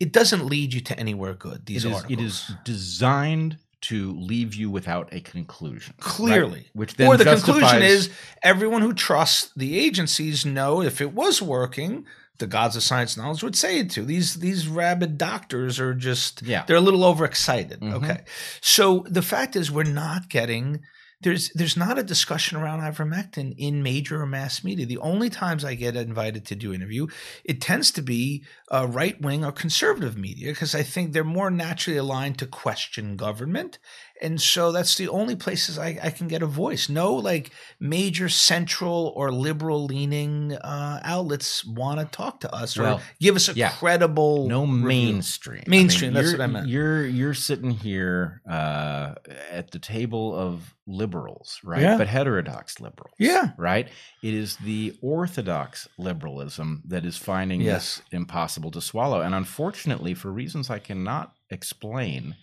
it 0.00 0.12
doesn't 0.12 0.46
lead 0.46 0.72
you 0.74 0.80
to 0.80 0.98
anywhere 0.98 1.34
good. 1.34 1.66
These 1.66 1.84
it 1.84 1.88
is, 1.88 1.94
articles. 1.94 2.18
it 2.20 2.24
is 2.24 2.50
designed 2.64 3.58
to 3.80 4.12
leave 4.18 4.54
you 4.54 4.70
without 4.70 5.08
a 5.12 5.20
conclusion. 5.20 5.94
right? 5.98 6.04
Clearly. 6.08 6.68
Which 6.72 6.94
then 6.94 7.08
or 7.08 7.16
the 7.16 7.24
conclusion 7.24 7.82
is 7.82 8.10
everyone 8.42 8.82
who 8.82 8.92
trusts 8.92 9.50
the 9.56 9.78
agencies 9.78 10.44
know 10.44 10.82
if 10.82 11.00
it 11.00 11.12
was 11.12 11.40
working, 11.42 12.04
the 12.38 12.46
gods 12.46 12.74
of 12.76 12.82
science 12.82 13.16
knowledge 13.16 13.42
would 13.42 13.56
say 13.56 13.78
it 13.80 13.90
to. 13.90 14.04
These 14.04 14.36
these 14.36 14.66
rabid 14.68 15.18
doctors 15.18 15.78
are 15.80 15.94
just 15.94 16.42
Yeah. 16.42 16.64
they're 16.66 16.76
a 16.76 16.80
little 16.80 17.04
overexcited. 17.04 17.80
Mhm. 17.80 17.92
Okay. 17.94 18.20
So 18.60 19.04
the 19.08 19.22
fact 19.22 19.54
is 19.56 19.70
we're 19.70 19.84
not 19.84 20.28
getting 20.28 20.80
there's 21.20 21.50
there's 21.50 21.76
not 21.76 21.98
a 21.98 22.04
discussion 22.04 22.58
around 22.58 22.80
ivermectin 22.80 23.54
in 23.58 23.82
major 23.82 24.22
or 24.22 24.26
mass 24.26 24.62
media. 24.62 24.86
The 24.86 24.98
only 24.98 25.30
times 25.30 25.64
I 25.64 25.74
get 25.74 25.96
invited 25.96 26.46
to 26.46 26.54
do 26.54 26.72
interview, 26.72 27.08
it 27.44 27.60
tends 27.60 27.90
to 27.92 28.02
be 28.02 28.44
uh, 28.70 28.86
right 28.88 29.20
wing 29.20 29.44
or 29.44 29.50
conservative 29.50 30.16
media 30.16 30.52
because 30.52 30.74
I 30.74 30.84
think 30.84 31.12
they're 31.12 31.24
more 31.24 31.50
naturally 31.50 31.98
aligned 31.98 32.38
to 32.38 32.46
question 32.46 33.16
government, 33.16 33.78
and 34.20 34.40
so 34.40 34.72
that's 34.72 34.96
the 34.96 35.08
only 35.08 35.36
places 35.36 35.78
I, 35.78 35.98
I 36.02 36.10
can 36.10 36.28
get 36.28 36.42
a 36.42 36.46
voice. 36.46 36.88
No, 36.88 37.14
like 37.14 37.50
major 37.80 38.28
central 38.28 39.12
or 39.16 39.30
liberal 39.30 39.84
leaning 39.84 40.52
uh, 40.54 41.00
outlets 41.04 41.64
want 41.64 42.00
to 42.00 42.06
talk 42.06 42.40
to 42.40 42.54
us 42.54 42.76
Well, 42.78 42.96
or 42.96 43.00
give 43.20 43.36
us 43.36 43.48
a 43.48 43.52
yeah. 43.54 43.70
credible 43.70 44.48
no 44.48 44.62
review. 44.66 44.86
mainstream. 44.86 45.64
Mainstream, 45.66 46.12
that's 46.12 46.30
you're, 46.30 46.38
what 46.38 46.44
I 46.44 46.46
meant. 46.46 46.68
You're 46.68 47.06
you're 47.06 47.34
sitting 47.34 47.70
here 47.70 48.42
uh, 48.48 49.14
at 49.50 49.70
the 49.70 49.78
table 49.78 50.34
of 50.34 50.74
liberals, 50.86 51.60
right? 51.62 51.82
Yeah. 51.82 51.98
But 51.98 52.08
heterodox 52.08 52.80
liberals. 52.80 53.14
Yeah. 53.18 53.50
Right? 53.58 53.88
It 54.22 54.34
is 54.34 54.56
the 54.56 54.96
orthodox 55.02 55.86
liberalism 55.98 56.82
that 56.86 57.04
is 57.04 57.16
finding 57.16 57.60
Yes. 57.60 57.96
this 57.96 58.02
impossible 58.12 58.70
to 58.72 58.80
swallow. 58.80 59.20
And 59.20 59.34
unfortunately, 59.34 60.14
for 60.14 60.30
reasons 60.32 60.70
I 60.70 60.78
cannot 60.78 61.34
explain, 61.50 62.36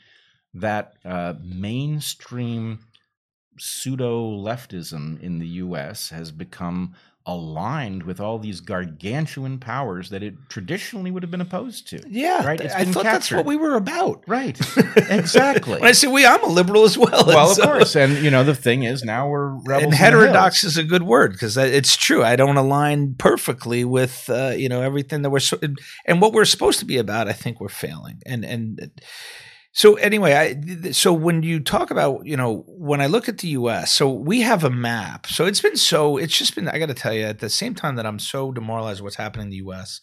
that 0.56 0.94
uh, 1.04 1.34
mainstream 1.44 2.80
pseudo 3.58 4.30
leftism 4.30 5.22
in 5.22 5.40
the 5.40 5.48
US 5.48 6.10
has 6.10 6.32
become 6.32 6.96
aligned 7.28 8.04
with 8.04 8.20
all 8.20 8.38
these 8.38 8.60
gargantuan 8.62 9.58
powers 9.58 10.12
that 10.12 10.22
it 10.22 10.36
traditionally 10.48 11.10
would 11.10 11.24
have 11.24 11.32
been 11.32 11.42
opposed 11.42 11.88
to. 11.88 12.00
Yeah, 12.08 12.46
Right, 12.46 12.62
it's 12.62 12.76
I 12.76 12.86
thought 12.86 13.04
that's 13.04 13.32
what 13.32 13.48
we 13.48 13.56
were 13.56 13.76
about. 13.76 14.24
Right. 14.28 14.60
Exactly. 15.10 15.80
when 15.80 15.90
I 15.90 15.92
say 15.94 16.08
we, 16.08 16.26
I'm 16.26 16.44
a 16.44 16.48
liberal 16.48 16.84
as 16.84 16.98
well. 16.98 17.26
well, 17.26 17.50
of 17.50 17.56
so- 17.56 17.64
course. 17.64 17.96
And 17.96 18.18
you 18.24 18.30
know, 18.30 18.44
the 18.44 18.54
thing 18.56 18.84
is 18.84 19.04
now 19.04 19.28
we're 19.28 19.56
rebels. 19.66 19.84
and 19.86 19.94
heterodox 19.94 20.64
is 20.64 20.78
a 20.78 20.84
good 20.84 21.04
word 21.04 21.32
because 21.32 21.58
it's 21.58 21.96
true. 21.98 22.24
I 22.24 22.36
don't 22.36 22.58
align 22.58 23.16
perfectly 23.16 23.84
with 23.86 24.30
uh, 24.30 24.54
you 24.56 24.70
know 24.70 24.82
everything 24.82 25.22
that 25.24 25.30
we're 25.32 25.40
so, 25.40 25.58
and 26.06 26.22
what 26.22 26.32
we're 26.34 26.46
supposed 26.46 26.80
to 26.80 26.86
be 26.86 26.98
about. 26.98 27.28
I 27.28 27.34
think 27.34 27.60
we're 27.60 27.70
failing. 27.70 28.22
And 28.26 28.46
and 28.46 28.92
so 29.76 29.96
anyway, 29.96 30.34
I 30.34 30.92
so 30.92 31.12
when 31.12 31.44
you 31.44 31.60
talk 31.60 31.92
about 31.92 32.26
you 32.26 32.38
know 32.38 32.64
when 32.66 33.02
I 33.02 33.08
look 33.08 33.28
at 33.28 33.40
the 33.40 33.50
U.S., 33.50 33.92
so 33.92 34.10
we 34.10 34.40
have 34.40 34.64
a 34.64 34.70
map. 34.70 35.28
So 35.28 35.46
it's 35.46 35.60
been 35.60 35.76
so 35.76 36.16
it's 36.16 36.38
just 36.38 36.56
been. 36.56 36.70
I 36.70 36.80
got 36.80 36.86
to 36.86 36.94
tell 36.94 37.14
you, 37.14 37.26
at 37.26 37.40
the 37.40 37.50
same 37.50 37.76
time 37.76 37.98
that 37.98 38.06
I'm 38.06 38.18
so 38.18 38.54
demoralized 38.54 39.02
what's 39.02 39.18
happening 39.18 39.48
in 39.48 39.50
the 39.50 39.58
U.S. 39.58 40.00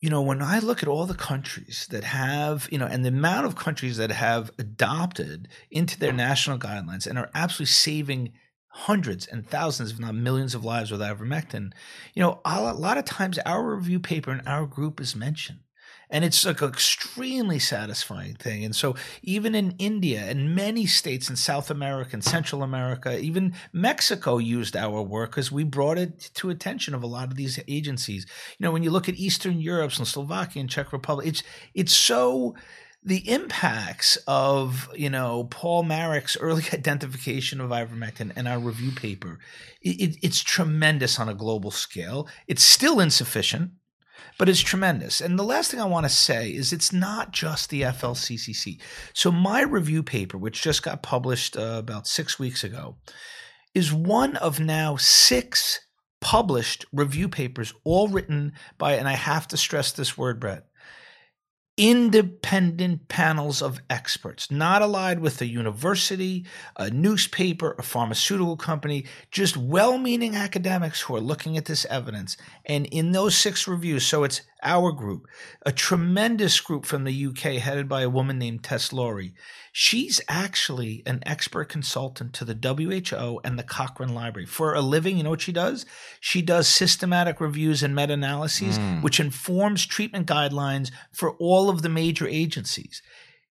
You 0.00 0.08
know, 0.08 0.22
when 0.22 0.40
I 0.40 0.60
look 0.60 0.82
at 0.82 0.88
all 0.88 1.04
the 1.04 1.12
countries 1.12 1.86
that 1.90 2.04
have, 2.04 2.70
you 2.72 2.78
know, 2.78 2.86
and 2.86 3.04
the 3.04 3.10
amount 3.10 3.44
of 3.44 3.54
countries 3.54 3.98
that 3.98 4.10
have 4.10 4.50
adopted 4.58 5.48
into 5.70 5.98
their 5.98 6.12
national 6.12 6.58
guidelines 6.58 7.06
and 7.06 7.18
are 7.18 7.30
absolutely 7.34 7.66
saving 7.66 8.32
hundreds 8.68 9.26
and 9.26 9.46
thousands, 9.46 9.92
if 9.92 10.00
not 10.00 10.14
millions, 10.14 10.54
of 10.54 10.64
lives 10.64 10.90
with 10.90 11.02
ivermectin, 11.02 11.70
you 12.14 12.22
know, 12.22 12.40
a 12.46 12.72
lot 12.72 12.96
of 12.96 13.04
times 13.04 13.38
our 13.40 13.74
review 13.74 14.00
paper 14.00 14.30
and 14.30 14.48
our 14.48 14.64
group 14.64 15.02
is 15.02 15.14
mentioned. 15.14 15.58
And 16.12 16.24
it's 16.24 16.44
like 16.44 16.60
an 16.60 16.68
extremely 16.68 17.58
satisfying 17.58 18.34
thing. 18.34 18.64
And 18.64 18.76
so, 18.76 18.94
even 19.22 19.54
in 19.54 19.74
India 19.78 20.20
and 20.20 20.54
many 20.54 20.86
states 20.86 21.30
in 21.30 21.36
South 21.36 21.70
America 21.70 22.10
and 22.12 22.22
Central 22.22 22.62
America, 22.62 23.18
even 23.18 23.54
Mexico 23.72 24.36
used 24.36 24.76
our 24.76 25.02
work 25.02 25.30
because 25.30 25.50
we 25.50 25.64
brought 25.64 25.98
it 25.98 26.30
to 26.34 26.50
attention 26.50 26.94
of 26.94 27.02
a 27.02 27.06
lot 27.06 27.30
of 27.30 27.36
these 27.36 27.58
agencies. 27.66 28.26
You 28.58 28.64
know, 28.64 28.72
when 28.72 28.82
you 28.82 28.90
look 28.90 29.08
at 29.08 29.16
Eastern 29.16 29.60
Europe 29.60 29.92
and 29.96 30.06
Slovakia 30.06 30.60
and 30.60 30.70
Czech 30.70 30.92
Republic, 30.92 31.26
it's 31.26 31.42
it's 31.74 31.96
so 31.96 32.54
the 33.04 33.28
impacts 33.28 34.16
of 34.28 34.88
you 34.94 35.10
know 35.10 35.44
Paul 35.44 35.84
Marik's 35.84 36.36
early 36.36 36.64
identification 36.72 37.60
of 37.60 37.70
ivermectin 37.70 38.32
and 38.36 38.46
our 38.46 38.58
review 38.58 38.92
paper, 38.92 39.38
it, 39.80 40.16
it's 40.22 40.42
tremendous 40.42 41.18
on 41.18 41.28
a 41.28 41.34
global 41.34 41.70
scale. 41.70 42.28
It's 42.46 42.62
still 42.62 43.00
insufficient, 43.00 43.72
but 44.38 44.48
it's 44.48 44.60
tremendous. 44.60 45.20
And 45.20 45.38
the 45.38 45.44
last 45.44 45.70
thing 45.70 45.80
I 45.80 45.86
want 45.86 46.04
to 46.04 46.10
say 46.10 46.50
is 46.50 46.72
it's 46.72 46.92
not 46.92 47.32
just 47.32 47.70
the 47.70 47.82
FLCCC. 47.82 48.80
So 49.12 49.30
my 49.30 49.62
review 49.62 50.02
paper, 50.02 50.38
which 50.38 50.62
just 50.62 50.82
got 50.82 51.02
published 51.02 51.56
uh, 51.56 51.76
about 51.78 52.06
six 52.06 52.38
weeks 52.38 52.64
ago, 52.64 52.96
is 53.74 53.92
one 53.92 54.36
of 54.36 54.60
now 54.60 54.96
six 54.96 55.80
published 56.20 56.86
review 56.92 57.28
papers, 57.28 57.74
all 57.84 58.08
written 58.08 58.52
by, 58.78 58.94
and 58.94 59.08
I 59.08 59.14
have 59.14 59.48
to 59.48 59.56
stress 59.56 59.92
this 59.92 60.16
word, 60.16 60.40
Bret, 60.40 60.66
independent 61.76 63.08
panels 63.08 63.62
of 63.62 63.80
experts, 63.88 64.50
not 64.50 64.82
allied 64.82 65.20
with 65.20 65.40
a 65.40 65.46
university, 65.46 66.44
a 66.76 66.90
newspaper, 66.90 67.74
a 67.78 67.82
pharmaceutical 67.82 68.56
company, 68.56 69.06
just 69.30 69.56
well 69.56 69.96
meaning 69.98 70.36
academics 70.36 71.00
who 71.02 71.16
are 71.16 71.20
looking 71.20 71.56
at 71.56 71.64
this 71.64 71.86
evidence. 71.86 72.36
And 72.66 72.86
in 72.86 73.12
those 73.12 73.36
six 73.36 73.66
reviews, 73.66 74.04
so 74.06 74.22
it's 74.24 74.42
our 74.64 74.92
group, 74.92 75.26
a 75.66 75.72
tremendous 75.72 76.60
group 76.60 76.86
from 76.86 77.02
the 77.02 77.26
UK 77.26 77.54
headed 77.60 77.88
by 77.88 78.02
a 78.02 78.08
woman 78.10 78.38
named 78.38 78.62
Tess 78.62 78.92
Lawrie. 78.92 79.34
She's 79.72 80.20
actually 80.28 81.02
an 81.04 81.20
expert 81.26 81.64
consultant 81.64 82.32
to 82.34 82.44
the 82.44 82.54
WHO 82.54 83.40
and 83.42 83.58
the 83.58 83.64
Cochrane 83.64 84.14
Library. 84.14 84.46
For 84.46 84.74
a 84.74 84.80
living, 84.80 85.16
you 85.16 85.24
know 85.24 85.30
what 85.30 85.40
she 85.40 85.50
does? 85.50 85.84
She 86.20 86.42
does 86.42 86.68
systematic 86.68 87.40
reviews 87.40 87.82
and 87.82 87.94
meta 87.96 88.12
analyses, 88.12 88.78
Mm. 88.78 89.02
which 89.02 89.18
informs 89.18 89.84
treatment 89.86 90.26
guidelines 90.28 90.90
for 91.10 91.32
all 91.38 91.61
of 91.68 91.82
the 91.82 91.88
major 91.88 92.26
agencies. 92.26 93.02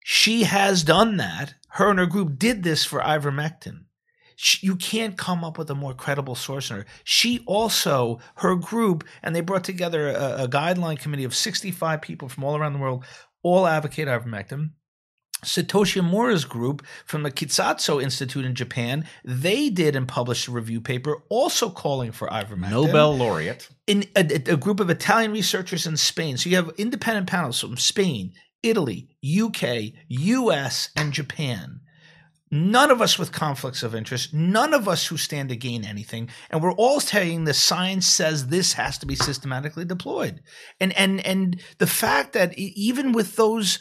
She 0.03 0.44
has 0.44 0.84
done 0.84 1.18
that. 1.18 1.56
Her 1.69 1.90
and 1.90 1.99
her 1.99 2.06
group 2.06 2.38
did 2.38 2.64
this 2.64 2.86
for 2.86 2.99
ivermectin. 2.99 3.86
She, 4.36 4.65
you 4.65 4.76
can't 4.76 5.18
come 5.18 5.44
up 5.44 5.57
with 5.57 5.69
a 5.69 5.76
more 5.76 5.94
credible 5.94 6.36
source 6.36 6.69
than 6.69 6.80
her. 6.80 6.86
She 7.03 7.44
also, 7.45 8.19
her 8.36 8.56
group, 8.56 9.03
and 9.23 9.36
they 9.36 9.41
brought 9.41 9.64
together 9.64 10.10
a, 10.10 10.44
a 10.44 10.48
guideline 10.48 10.99
committee 10.99 11.23
of 11.23 11.34
65 11.34 12.02
people 12.02 12.30
from 12.30 12.44
all 12.44 12.57
around 12.57 12.73
the 12.73 12.80
world, 12.80 13.06
all 13.44 13.65
advocate 13.65 14.07
ivermectin. 14.07 14.72
Satoshi 15.45 16.01
Omura's 16.01 16.43
group 16.43 16.85
from 17.05 17.23
the 17.23 17.31
Kitasato 17.31 18.01
Institute 18.01 18.45
in 18.45 18.55
Japan, 18.55 19.05
they 19.23 19.69
did 19.69 19.95
and 19.95 20.07
published 20.07 20.47
a 20.47 20.51
review 20.51 20.81
paper 20.81 21.23
also 21.30 21.69
calling 21.69 22.11
for 22.11 22.27
ivermectin 22.27 22.72
Nobel 22.72 23.15
laureate. 23.15 23.69
in 23.88 24.05
a, 24.15 24.22
a 24.22 24.57
group 24.57 24.80
of 24.80 24.89
Italian 24.89 25.31
researchers 25.31 25.85
in 25.88 25.97
Spain. 25.97 26.38
So 26.38 26.49
you 26.49 26.55
have 26.57 26.72
independent 26.77 27.27
panels 27.27 27.59
from 27.59 27.77
Spain, 27.77 28.34
Italy, 28.63 29.09
UK, 29.23 29.93
US, 30.07 30.89
and 30.95 31.13
Japan. 31.13 31.81
None 32.51 32.91
of 32.91 33.01
us 33.01 33.17
with 33.19 33.31
conflicts 33.31 33.84
of 33.84 33.95
interest, 33.95 34.34
none 34.34 34.73
of 34.73 34.88
us 34.88 35.07
who 35.07 35.17
stand 35.17 35.49
to 35.49 35.55
gain 35.55 35.84
anything, 35.84 36.30
and 36.49 36.61
we're 36.61 36.73
all 36.73 36.99
saying 36.99 37.43
the 37.43 37.53
science 37.53 38.07
says 38.07 38.47
this 38.47 38.73
has 38.73 38.97
to 38.99 39.05
be 39.05 39.15
systematically 39.15 39.84
deployed. 39.84 40.41
And 40.80 40.93
and 40.93 41.26
and 41.26 41.59
the 41.80 41.88
fact 41.88 42.34
that 42.34 42.57
even 42.57 43.11
with 43.13 43.35
those 43.35 43.80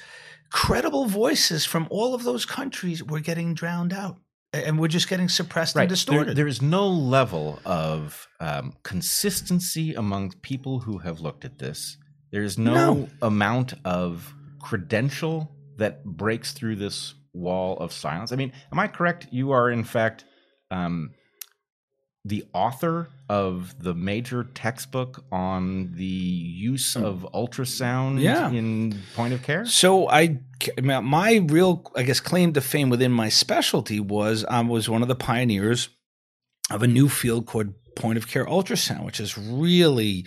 credible 0.54 1.06
voices 1.06 1.64
from 1.64 1.88
all 1.90 2.14
of 2.14 2.22
those 2.22 2.46
countries, 2.46 3.02
we're 3.02 3.18
getting 3.18 3.54
drowned 3.54 3.92
out, 3.92 4.18
and 4.52 4.78
we're 4.78 4.86
just 4.86 5.08
getting 5.08 5.28
suppressed 5.28 5.74
and 5.74 5.80
There, 5.82 5.88
distorted. 5.88 6.36
there 6.36 6.46
is 6.46 6.62
no 6.62 6.86
level 6.88 7.58
of 7.64 8.28
um, 8.38 8.72
consistency 8.84 9.94
among 9.94 10.30
people 10.42 10.78
who 10.78 10.98
have 10.98 11.18
looked 11.20 11.44
at 11.44 11.58
this. 11.58 11.98
There 12.30 12.44
is 12.44 12.56
no, 12.56 12.72
No. 12.94 13.08
amount 13.20 13.74
of 13.84 14.32
credential 14.60 15.50
that 15.78 16.04
breaks 16.04 16.52
through 16.52 16.76
this 16.76 17.14
wall 17.32 17.76
of 17.78 17.92
silence. 17.92 18.30
I 18.30 18.36
mean, 18.36 18.52
am 18.70 18.78
I 18.78 18.86
correct? 18.86 19.26
You 19.32 19.50
are, 19.50 19.68
in 19.72 19.82
fact, 19.82 20.24
um, 20.70 21.10
the 22.24 22.44
author 22.54 23.10
of 23.28 23.74
the 23.82 23.94
major 23.94 24.44
textbook 24.44 25.24
on 25.30 25.92
the 25.94 26.04
use 26.04 26.94
hmm. 26.94 27.04
of 27.04 27.26
ultrasound. 27.34 28.20
Yeah. 28.20 28.50
in 28.50 28.98
point 29.14 29.34
of 29.34 29.42
care. 29.42 29.66
So 29.66 30.08
I, 30.08 30.40
my 30.82 31.36
real, 31.46 31.90
I 31.94 32.02
guess, 32.02 32.20
claim 32.20 32.52
to 32.54 32.60
fame 32.60 32.90
within 32.90 33.12
my 33.12 33.28
specialty 33.28 34.00
was 34.00 34.44
I 34.44 34.60
was 34.60 34.88
one 34.88 35.02
of 35.02 35.08
the 35.08 35.14
pioneers 35.14 35.88
of 36.70 36.82
a 36.82 36.86
new 36.86 37.08
field 37.08 37.46
called 37.46 37.74
point 37.94 38.16
of 38.16 38.26
care 38.26 38.44
ultrasound, 38.46 39.04
which 39.04 39.20
is 39.20 39.38
really 39.38 40.26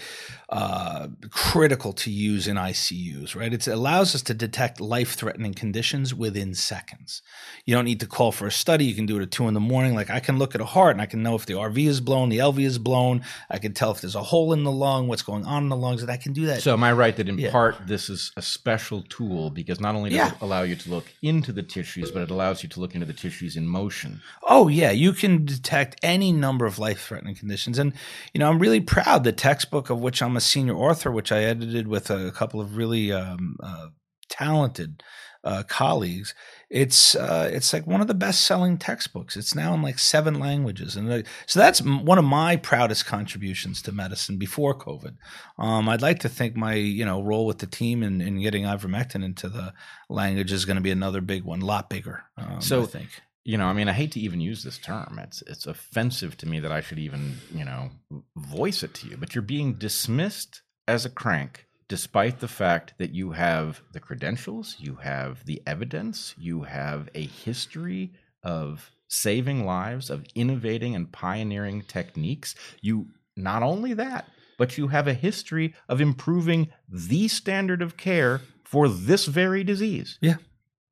uh, 0.50 1.08
critical 1.30 1.92
to 1.92 2.10
use 2.10 2.48
in 2.48 2.56
ICUs. 2.56 3.36
Right, 3.36 3.54
It's, 3.54 3.68
it 3.68 3.74
allows 3.74 4.16
us 4.16 4.22
to 4.24 4.34
detect 4.34 4.80
life-threatening 4.80 5.54
conditions 5.54 6.14
within 6.16 6.54
seconds. 6.54 7.22
You 7.66 7.76
don't 7.76 7.84
need 7.84 8.00
to 8.00 8.08
call 8.08 8.32
for 8.32 8.48
a 8.48 8.52
study. 8.52 8.86
You 8.86 8.96
can 8.96 9.06
do 9.06 9.20
it 9.20 9.24
at 9.24 9.32
two 9.32 9.48
in 9.50 9.54
the 9.54 9.60
morning. 9.60 9.94
Like 9.94 10.10
I 10.10 10.22
can 10.22 10.38
look 10.40 10.56
at 10.56 10.62
a 10.62 10.66
heart 10.66 10.92
and 10.92 11.02
I 11.02 11.06
can 11.06 11.22
know 11.22 11.36
if 11.36 11.46
the 11.46 11.56
RV 11.56 11.78
is 11.86 12.00
blown, 12.00 12.30
the 12.30 12.38
LV 12.38 12.60
is 12.60 12.78
blown. 12.78 13.24
I 13.50 13.58
can 13.58 13.74
tell 13.74 13.92
if 13.92 14.00
there's 14.00 14.16
a 14.16 14.24
hole 14.24 14.54
in 14.54 14.64
the 14.64 14.72
lung, 14.72 15.10
what's 15.10 15.22
going 15.22 15.44
on 15.46 15.64
in 15.64 15.70
the 15.70 15.76
lungs, 15.76 16.02
and 16.02 16.10
I 16.10 16.16
can 16.18 16.32
do 16.32 16.46
that. 16.46 16.62
So 16.62 16.72
am 16.72 16.84
I 16.84 16.94
right 16.94 17.16
that 17.18 17.28
in 17.28 17.38
Yeah. 17.38 17.52
part 17.52 17.76
this 17.86 18.10
is 18.10 18.32
a 18.38 18.42
special 18.42 19.02
tool 19.10 19.50
because 19.50 19.82
not 19.82 19.96
only 19.96 20.12
does 20.12 20.18
Yeah. 20.18 20.28
it 20.32 20.38
allow 20.42 20.62
you 20.64 20.78
to 20.78 20.90
look 20.90 21.08
into 21.22 21.52
the 21.52 21.64
tissues, 21.64 22.10
but 22.10 22.22
it 22.22 22.32
allows 22.32 22.64
you 22.64 22.70
to 22.70 22.80
look 22.80 22.94
into 22.96 23.06
the 23.06 23.14
tissues 23.14 23.58
in 23.58 23.68
motion. 23.68 24.22
Oh 24.44 24.70
yeah, 24.70 24.92
you 24.92 25.12
can 25.12 25.44
detect 25.44 26.00
any 26.02 26.32
number 26.32 26.66
of 26.66 26.80
life-threatening 26.80 27.36
conditions, 27.36 27.78
and 27.78 27.92
you 28.34 28.40
know 28.40 28.50
I'm 28.50 28.60
really 28.60 28.80
proud. 28.80 29.26
The 29.26 29.34
textbook 29.34 29.90
of 29.90 30.00
which 30.00 30.22
I'm 30.22 30.37
a 30.38 30.42
senior 30.42 30.76
author, 30.76 31.12
which 31.12 31.32
I 31.32 31.44
edited 31.44 31.88
with 31.88 32.10
a 32.10 32.32
couple 32.32 32.62
of 32.62 32.78
really 32.78 33.12
um, 33.12 33.58
uh, 33.62 33.88
talented 34.30 35.04
uh, 35.44 35.64
colleagues. 35.64 36.36
It's 36.70 37.16
uh, 37.16 37.50
it's 37.54 37.72
like 37.72 37.88
one 37.88 38.02
of 38.02 38.08
the 38.08 38.14
best 38.14 38.42
selling 38.42 38.78
textbooks. 38.78 39.38
It's 39.38 39.56
now 39.56 39.74
in 39.74 39.82
like 39.82 39.98
seven 39.98 40.40
languages, 40.40 40.98
and 40.98 41.10
uh, 41.10 41.22
so 41.46 41.60
that's 41.60 41.82
one 41.82 42.18
of 42.18 42.26
my 42.26 42.58
proudest 42.58 43.06
contributions 43.06 43.82
to 43.84 43.94
medicine 43.94 44.38
before 44.38 44.78
COVID. 44.78 45.16
Um, 45.58 45.88
I'd 45.88 46.02
like 46.02 46.20
to 46.20 46.30
think 46.30 46.58
my 46.58 46.74
you 46.74 47.06
know 47.06 47.22
role 47.22 47.46
with 47.46 47.60
the 47.60 47.68
team 47.68 48.04
in, 48.04 48.20
in 48.20 48.42
getting 48.42 48.64
ivermectin 48.64 49.24
into 49.24 49.48
the 49.48 49.74
language 50.10 50.52
is 50.52 50.66
going 50.66 50.76
to 50.76 50.82
be 50.82 50.92
another 50.92 51.22
big 51.22 51.44
one, 51.44 51.62
a 51.62 51.66
lot 51.66 51.90
bigger. 51.90 52.26
Um, 52.38 52.60
so 52.60 52.84
I 52.84 52.86
think 52.86 53.22
you 53.48 53.58
know, 53.58 53.68
I 53.68 53.72
mean, 53.72 53.88
I 53.88 53.94
hate 53.94 54.12
to 54.12 54.20
even 54.20 54.42
use 54.42 54.62
this 54.62 54.78
term. 54.78 55.22
It's 55.24 55.42
it's 55.44 55.68
offensive 55.68 56.36
to 56.40 56.46
me 56.46 56.60
that 56.60 56.72
I 56.74 56.82
should 56.82 57.00
even, 57.00 57.38
you 57.56 57.64
know, 57.64 57.92
voice 58.36 58.84
it 58.84 58.94
to 58.96 59.08
you. 59.08 59.16
But 59.16 59.34
you're 59.34 59.42
being 59.42 59.76
dismissed 59.76 60.64
as 60.86 61.06
a 61.06 61.10
crank 61.10 61.66
despite 61.88 62.42
the 62.42 62.50
fact 62.50 62.96
that 62.98 63.12
you 63.12 63.32
have 63.32 63.82
the 63.94 64.02
credentials, 64.02 64.76
you 64.80 64.96
have 64.96 65.46
the 65.46 65.62
evidence, 65.66 66.36
you 66.38 66.64
have 66.64 67.08
a 67.16 67.26
history 67.26 68.12
of 68.44 68.92
saving 69.08 69.66
lives, 69.66 70.10
of 70.10 70.26
innovating 70.36 70.94
and 70.94 71.10
pioneering 71.14 71.84
techniques. 71.84 72.54
You 72.82 73.08
not 73.38 73.64
only 73.64 73.94
that, 73.94 74.28
but 74.58 74.78
you 74.78 74.90
have 74.90 75.08
a 75.08 75.14
history 75.14 75.74
of 75.88 76.02
improving 76.02 76.68
the 76.90 77.30
standard 77.30 77.82
of 77.82 77.96
care 77.96 78.42
for 78.66 78.90
this 78.90 79.26
very 79.26 79.64
disease. 79.64 80.18
Yeah. 80.20 80.36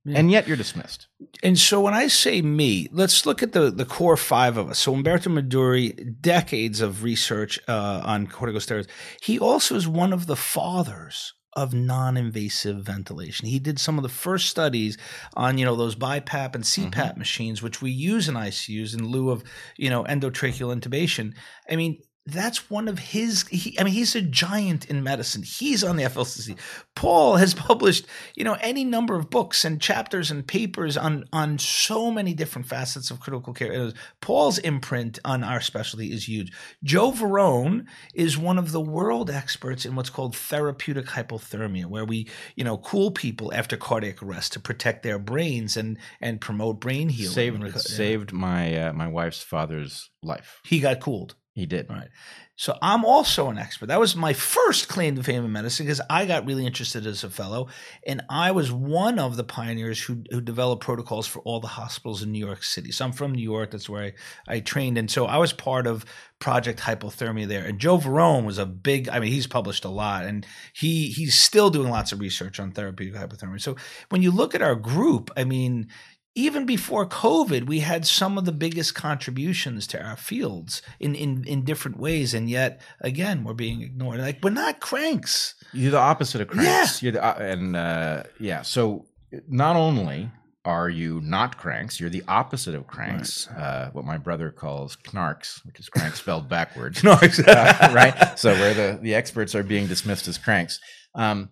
Yeah. 0.06 0.20
And 0.20 0.30
yet 0.30 0.48
you're 0.48 0.56
dismissed. 0.56 1.08
And 1.42 1.58
so 1.58 1.82
when 1.82 1.96
I 1.96 2.08
say 2.08 2.42
me, 2.42 2.88
let's 2.92 3.26
look 3.26 3.42
at 3.42 3.54
the, 3.54 3.72
the 3.72 3.86
core 3.86 4.16
five 4.16 4.56
of 4.56 4.70
us. 4.70 4.80
So 4.80 4.94
Umberto 4.94 5.32
Meduri, 5.32 6.22
decades 6.22 6.80
of 6.80 7.04
research 7.04 7.60
uh, 7.68 8.02
on 8.06 8.28
corticosteroids. 8.28 8.88
He 9.22 9.40
also 9.40 9.76
is 9.76 9.88
one 9.88 10.14
of 10.14 10.28
the 10.28 10.36
fathers 10.36 11.34
of 11.56 11.74
non-invasive 11.74 12.84
ventilation. 12.84 13.48
He 13.48 13.60
did 13.60 13.80
some 13.80 13.98
of 13.98 14.04
the 14.04 14.10
first 14.10 14.48
studies 14.50 14.98
on, 15.36 15.58
you 15.58 15.66
know, 15.66 15.76
those 15.76 15.96
BiPAP 15.96 16.54
and 16.54 16.64
CPAP 16.64 16.92
mm-hmm. 16.92 17.20
machines, 17.20 17.64
which 17.64 17.82
we 17.82 17.92
use 17.92 18.28
in 18.28 18.36
ICUs 18.36 18.94
in 18.94 19.08
lieu 19.08 19.32
of, 19.32 19.44
you 19.78 19.90
know, 19.90 20.04
endotracheal 20.04 20.78
intubation. 20.78 21.34
I 21.70 21.78
mean, 21.78 22.00
that's 22.26 22.70
one 22.70 22.88
of 22.88 22.98
his 22.98 23.48
he, 23.50 23.80
i 23.80 23.84
mean 23.84 23.94
he's 23.94 24.16
a 24.16 24.22
giant 24.22 24.86
in 24.86 25.04
medicine. 25.04 25.44
He's 25.44 25.84
on 25.84 25.96
the 25.96 26.04
flcc 26.04 26.58
paul 26.96 27.36
has 27.36 27.54
published 27.54 28.06
you 28.36 28.44
know 28.44 28.58
any 28.62 28.84
number 28.84 29.16
of 29.16 29.30
books 29.30 29.64
and 29.64 29.80
chapters 29.80 30.32
and 30.32 30.48
papers 30.48 30.98
on 30.98 31.26
on 31.32 31.60
so 31.60 32.10
many 32.10 32.34
different 32.34 32.68
facets 32.68 33.12
of 33.12 33.20
critical 33.20 33.54
care. 33.54 33.92
Paul's 34.22 34.58
imprint 34.60 35.20
on 35.24 35.44
our 35.44 35.62
specialty 35.62 36.12
is 36.12 36.28
huge. 36.28 36.52
Joe 36.84 37.12
Varon 37.12 37.86
is 38.14 38.38
one 38.38 38.58
of 38.58 38.72
the 38.72 38.82
world 38.82 39.30
experts 39.30 39.86
in 39.86 39.96
what's 39.96 40.10
called 40.10 40.36
therapeutic 40.36 41.06
hypothermia 41.08 41.86
where 41.86 42.06
we 42.06 42.28
you 42.56 42.64
know 42.64 42.78
cool 42.78 43.12
people 43.12 43.54
after 43.54 43.78
cardiac 43.78 44.24
arrest 44.24 44.54
to 44.54 44.60
protect 44.60 45.04
their 45.04 45.20
brains 45.20 45.78
and 45.78 45.98
and 46.22 46.42
promote 46.42 46.80
brain 46.80 47.10
healing. 47.10 47.34
Saved, 47.34 47.80
saved 47.82 48.34
my 48.34 48.76
uh, 48.76 48.94
my 48.94 49.08
wife's 49.08 49.44
father's 49.44 50.10
life. 50.24 50.60
He 50.64 50.80
got 50.80 51.00
cooled 51.00 51.36
he 51.56 51.66
did. 51.66 51.90
Right. 51.90 52.10
So 52.58 52.78
I'm 52.82 53.04
also 53.04 53.50
an 53.50 53.58
expert. 53.58 53.88
That 53.88 54.00
was 54.00 54.16
my 54.16 54.34
first 54.34 54.88
claim 54.88 55.16
to 55.16 55.24
fame 55.24 55.44
in 55.44 55.52
medicine 55.52 55.86
because 55.86 56.02
I 56.10 56.26
got 56.26 56.46
really 56.46 56.66
interested 56.66 57.06
as 57.06 57.24
a 57.24 57.30
fellow, 57.30 57.68
and 58.06 58.24
I 58.30 58.52
was 58.52 58.72
one 58.72 59.20
of 59.20 59.36
the 59.36 59.44
pioneers 59.44 60.02
who 60.02 60.24
who 60.32 60.40
developed 60.40 60.84
protocols 60.84 61.28
for 61.28 61.40
all 61.40 61.60
the 61.60 61.68
hospitals 61.68 62.24
in 62.24 62.32
New 62.32 62.46
York 62.46 62.64
City. 62.64 62.92
So 62.92 63.06
I'm 63.06 63.12
from 63.12 63.34
New 63.34 63.44
York. 63.44 63.72
That's 63.72 63.90
where 63.90 64.04
I, 64.04 64.14
I 64.56 64.60
trained, 64.62 64.98
and 64.98 65.12
so 65.12 65.26
I 65.26 65.38
was 65.38 65.52
part 65.52 65.88
of 65.88 66.06
Project 66.40 66.80
Hypothermia 66.80 67.48
there. 67.48 67.66
And 67.66 67.80
Joe 67.80 67.98
Varon 67.98 68.46
was 68.46 68.58
a 68.58 68.66
big. 68.66 69.10
I 69.10 69.20
mean, 69.20 69.32
he's 69.32 69.48
published 69.48 69.84
a 69.84 69.90
lot, 69.90 70.24
and 70.24 70.46
he 70.74 71.10
he's 71.10 71.38
still 71.38 71.70
doing 71.70 71.90
lots 71.90 72.14
of 72.14 72.22
research 72.22 72.60
on 72.60 72.72
therapeutic 72.72 73.16
hypothermia. 73.16 73.62
So 73.62 73.76
when 74.10 74.22
you 74.22 74.32
look 74.32 74.56
at 74.56 74.62
our 74.62 74.76
group, 74.76 75.30
I 75.36 75.44
mean, 75.44 75.88
even 76.36 76.66
before 76.66 77.08
COVID, 77.08 77.66
we 77.66 77.80
had 77.80 78.06
some 78.06 78.38
of 78.38 78.44
the 78.44 78.52
biggest 78.52 78.94
contributions 78.94 79.88
to 79.88 80.04
our 80.04 80.18
fields 80.18 80.82
in, 81.00 81.16
in, 81.16 81.46
in 81.46 81.64
different 81.64 81.98
ways. 81.98 82.34
And 82.34 82.50
yet, 82.50 82.82
again, 83.00 83.46
we're 83.46 83.54
being 83.54 83.82
ignored. 83.82 84.20
Like, 84.20 84.44
we're 84.44 84.50
not 84.50 84.82
cranks. 84.82 85.56
You're 85.72 85.92
the 85.92 85.98
opposite 85.98 86.42
of 86.42 86.50
cranks. 86.50 87.02
Yeah. 87.02 87.06
You're 87.06 87.12
the, 87.14 87.26
uh, 87.26 87.38
and 87.40 87.76
uh, 87.78 88.24
yeah, 88.38 88.64
so 88.64 89.06
not 89.48 89.78
only 89.78 90.30
are 90.66 90.90
you 90.90 91.22
not 91.22 91.58
cranks, 91.58 92.02
you're 92.02 92.10
the 92.10 92.24
opposite 92.28 92.76
of 92.76 92.86
cranks, 92.86 93.48
right. 93.52 93.62
uh, 93.62 93.90
what 93.92 94.04
my 94.04 94.18
brother 94.18 94.52
calls 94.52 94.98
knarks, 95.14 95.64
which 95.66 95.80
is 95.80 95.88
cranks 95.88 96.20
spelled 96.20 96.50
backwards. 96.50 97.02
knarks. 97.04 97.40
uh, 97.40 97.92
right? 97.94 98.38
So, 98.38 98.52
where 98.54 98.74
the, 98.74 99.00
the 99.02 99.16
experts 99.16 99.56
are 99.56 99.64
being 99.64 99.88
dismissed 99.88 100.28
as 100.28 100.38
cranks. 100.38 100.82
Um, 101.14 101.52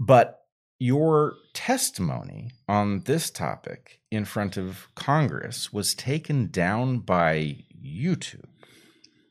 but 0.00 0.40
your 0.80 1.34
testimony 1.52 2.50
on 2.68 3.00
this 3.00 3.30
topic 3.30 4.00
in 4.10 4.24
front 4.24 4.56
of 4.56 4.88
Congress 4.94 5.72
was 5.72 5.94
taken 5.94 6.48
down 6.48 6.98
by 6.98 7.64
YouTube, 7.82 8.44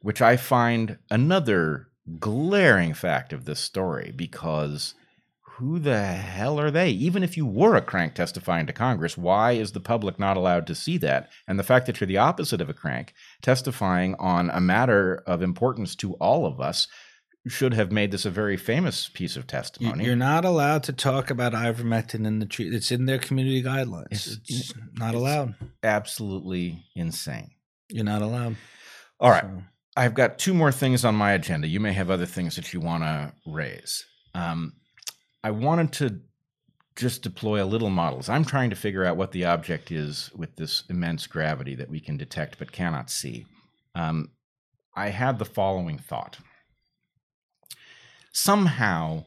which 0.01 0.21
I 0.21 0.37
find 0.37 0.97
another 1.09 1.89
glaring 2.19 2.93
fact 2.93 3.33
of 3.33 3.45
this 3.45 3.59
story 3.59 4.13
because 4.15 4.95
who 5.59 5.77
the 5.77 6.05
hell 6.05 6.57
are 6.57 6.71
they? 6.71 6.89
Even 6.89 7.21
if 7.21 7.35
you 7.35 7.45
were 7.45 7.75
a 7.75 7.81
crank 7.81 8.15
testifying 8.15 8.65
to 8.65 8.71
Congress, 8.71 9.17
why 9.17 9.51
is 9.51 9.73
the 9.73 9.81
public 9.81 10.17
not 10.17 10.37
allowed 10.37 10.65
to 10.67 10.73
see 10.73 10.97
that? 10.99 11.29
And 11.49 11.59
the 11.59 11.63
fact 11.63 11.85
that 11.85 11.99
you're 11.99 12.07
the 12.07 12.17
opposite 12.17 12.61
of 12.61 12.69
a 12.69 12.73
crank, 12.73 13.13
testifying 13.41 14.15
on 14.15 14.49
a 14.49 14.61
matter 14.61 15.21
of 15.27 15.41
importance 15.41 15.95
to 15.97 16.13
all 16.13 16.45
of 16.45 16.61
us, 16.61 16.87
should 17.47 17.73
have 17.73 17.91
made 17.91 18.11
this 18.11 18.25
a 18.25 18.29
very 18.29 18.57
famous 18.57 19.09
piece 19.09 19.35
of 19.35 19.47
testimony. 19.47 20.03
You're 20.05 20.15
not 20.15 20.45
allowed 20.45 20.83
to 20.83 20.93
talk 20.93 21.29
about 21.29 21.53
ivermectin 21.53 22.25
in 22.25 22.39
the 22.39 22.45
treat. 22.45 22.73
It's 22.73 22.91
in 22.91 23.05
their 23.05 23.17
community 23.17 23.63
guidelines. 23.63 24.07
It's, 24.11 24.37
it's 24.47 24.73
not 24.93 25.09
it's 25.09 25.17
allowed. 25.17 25.55
Absolutely 25.83 26.85
insane. 26.95 27.51
You're 27.89 28.05
not 28.05 28.21
allowed. 28.21 28.57
All 29.19 29.31
right. 29.31 29.43
So. 29.43 29.63
I've 29.95 30.13
got 30.13 30.37
two 30.37 30.53
more 30.53 30.71
things 30.71 31.03
on 31.03 31.15
my 31.15 31.31
agenda. 31.31 31.67
You 31.67 31.79
may 31.79 31.93
have 31.93 32.09
other 32.09 32.25
things 32.25 32.55
that 32.55 32.73
you 32.73 32.79
want 32.79 33.03
to 33.03 33.33
raise. 33.45 34.05
Um, 34.33 34.73
I 35.43 35.51
wanted 35.51 35.93
to 35.93 36.19
just 36.95 37.21
deploy 37.21 37.63
a 37.63 37.65
little 37.65 37.89
models. 37.89 38.29
I'm 38.29 38.45
trying 38.45 38.69
to 38.69 38.75
figure 38.75 39.05
out 39.05 39.17
what 39.17 39.31
the 39.31 39.45
object 39.45 39.91
is 39.91 40.29
with 40.35 40.55
this 40.57 40.83
immense 40.89 41.27
gravity 41.27 41.75
that 41.75 41.89
we 41.89 41.99
can 41.99 42.17
detect 42.17 42.59
but 42.59 42.71
cannot 42.71 43.09
see. 43.09 43.45
Um, 43.95 44.31
I 44.95 45.09
had 45.09 45.39
the 45.39 45.45
following 45.45 45.97
thought 45.97 46.37
somehow 48.31 49.25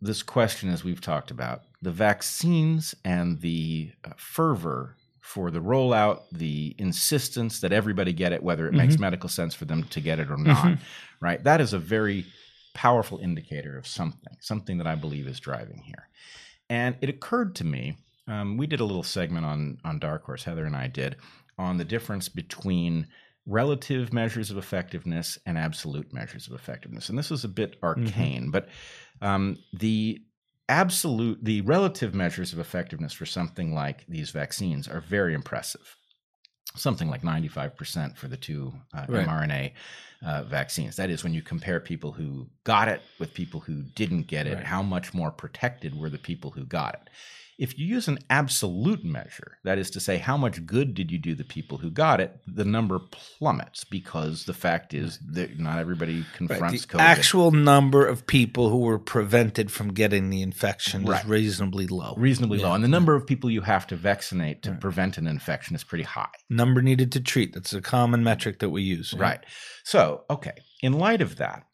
this 0.00 0.22
question, 0.22 0.68
as 0.70 0.84
we've 0.84 1.00
talked 1.00 1.30
about, 1.30 1.62
the 1.82 1.90
vaccines 1.90 2.94
and 3.04 3.40
the 3.40 3.92
uh, 4.04 4.10
fervor 4.16 4.96
for 5.20 5.50
the 5.50 5.60
rollout, 5.60 6.22
the 6.32 6.74
insistence 6.78 7.60
that 7.60 7.72
everybody 7.72 8.12
get 8.12 8.32
it, 8.32 8.42
whether 8.42 8.66
it 8.66 8.70
mm-hmm. 8.70 8.78
makes 8.78 8.98
medical 8.98 9.28
sense 9.28 9.54
for 9.54 9.66
them 9.66 9.84
to 9.84 10.00
get 10.00 10.18
it 10.18 10.30
or 10.30 10.38
not, 10.38 10.64
mm-hmm. 10.64 10.82
right? 11.20 11.42
That 11.44 11.60
is 11.60 11.72
a 11.72 11.78
very 11.78 12.26
powerful 12.74 13.18
indicator 13.18 13.76
of 13.76 13.86
something, 13.86 14.36
something 14.40 14.78
that 14.78 14.86
I 14.86 14.94
believe 14.94 15.26
is 15.26 15.40
driving 15.40 15.82
here. 15.84 16.08
And 16.70 16.96
it 17.00 17.08
occurred 17.08 17.54
to 17.56 17.64
me, 17.64 17.98
um, 18.26 18.56
we 18.56 18.66
did 18.66 18.80
a 18.80 18.84
little 18.84 19.02
segment 19.02 19.46
on 19.46 19.78
on 19.84 19.98
Dark 19.98 20.24
Horse, 20.24 20.44
Heather 20.44 20.66
and 20.66 20.76
I 20.76 20.86
did, 20.86 21.16
on 21.58 21.78
the 21.78 21.84
difference 21.84 22.28
between 22.28 23.08
relative 23.48 24.12
measures 24.12 24.50
of 24.50 24.58
effectiveness 24.58 25.38
and 25.46 25.56
absolute 25.56 26.12
measures 26.12 26.46
of 26.46 26.54
effectiveness. 26.54 27.08
And 27.08 27.18
this 27.18 27.30
is 27.30 27.44
a 27.44 27.48
bit 27.48 27.80
mm-hmm. 27.80 27.86
arcane, 27.86 28.42
mm-hmm. 28.42 28.50
but 28.50 28.68
um, 29.22 29.58
the 29.72 30.20
absolute, 30.68 31.42
the 31.42 31.62
relative 31.62 32.14
measures 32.14 32.52
of 32.52 32.58
effectiveness 32.58 33.14
for 33.14 33.26
something 33.26 33.74
like 33.74 34.06
these 34.06 34.30
vaccines 34.30 34.86
are 34.86 35.00
very 35.00 35.34
impressive. 35.34 35.96
Something 36.76 37.08
like 37.08 37.22
95% 37.22 38.18
for 38.18 38.28
the 38.28 38.36
two 38.36 38.74
uh, 38.94 39.06
right. 39.08 39.26
mRNA 39.26 39.72
uh, 40.24 40.42
vaccines. 40.44 40.96
That 40.96 41.08
is, 41.08 41.24
when 41.24 41.32
you 41.32 41.40
compare 41.40 41.80
people 41.80 42.12
who 42.12 42.48
got 42.64 42.88
it 42.88 43.00
with 43.18 43.32
people 43.32 43.60
who 43.60 43.82
didn't 43.94 44.26
get 44.26 44.46
it, 44.46 44.56
right. 44.56 44.64
how 44.64 44.82
much 44.82 45.14
more 45.14 45.30
protected 45.30 45.98
were 45.98 46.10
the 46.10 46.18
people 46.18 46.50
who 46.50 46.66
got 46.66 46.94
it? 46.94 47.10
If 47.58 47.76
you 47.76 47.86
use 47.86 48.06
an 48.06 48.20
absolute 48.30 49.04
measure, 49.04 49.58
that 49.64 49.78
is 49.78 49.90
to 49.90 50.00
say, 50.00 50.18
how 50.18 50.36
much 50.36 50.64
good 50.64 50.94
did 50.94 51.10
you 51.10 51.18
do 51.18 51.34
the 51.34 51.44
people 51.44 51.78
who 51.78 51.90
got 51.90 52.20
it, 52.20 52.38
the 52.46 52.64
number 52.64 53.00
plummets 53.10 53.82
because 53.82 54.44
the 54.44 54.54
fact 54.54 54.94
is 54.94 55.18
that 55.32 55.58
not 55.58 55.80
everybody 55.80 56.24
confronts 56.36 56.62
right. 56.62 56.80
the 56.80 56.86
COVID. 56.86 57.00
actual 57.00 57.50
number 57.50 58.06
of 58.06 58.28
people 58.28 58.70
who 58.70 58.78
were 58.78 58.98
prevented 58.98 59.72
from 59.72 59.92
getting 59.92 60.30
the 60.30 60.40
infection 60.40 61.04
right. 61.04 61.24
is 61.24 61.28
reasonably 61.28 61.88
low. 61.88 62.14
Reasonably 62.16 62.60
yeah. 62.60 62.68
low. 62.68 62.74
And 62.74 62.84
the 62.84 62.88
number 62.88 63.16
of 63.16 63.26
people 63.26 63.50
you 63.50 63.62
have 63.62 63.88
to 63.88 63.96
vaccinate 63.96 64.62
to 64.62 64.70
right. 64.70 64.80
prevent 64.80 65.18
an 65.18 65.26
infection 65.26 65.74
is 65.74 65.82
pretty 65.82 66.04
high. 66.04 66.28
Number 66.48 66.80
needed 66.80 67.10
to 67.12 67.20
treat. 67.20 67.54
That's 67.54 67.72
a 67.72 67.80
common 67.80 68.22
metric 68.22 68.60
that 68.60 68.70
we 68.70 68.82
use. 68.82 69.12
Right. 69.14 69.40
So, 69.82 70.24
okay. 70.30 70.52
In 70.80 70.92
light 70.92 71.22
of 71.22 71.36
that, 71.36 71.64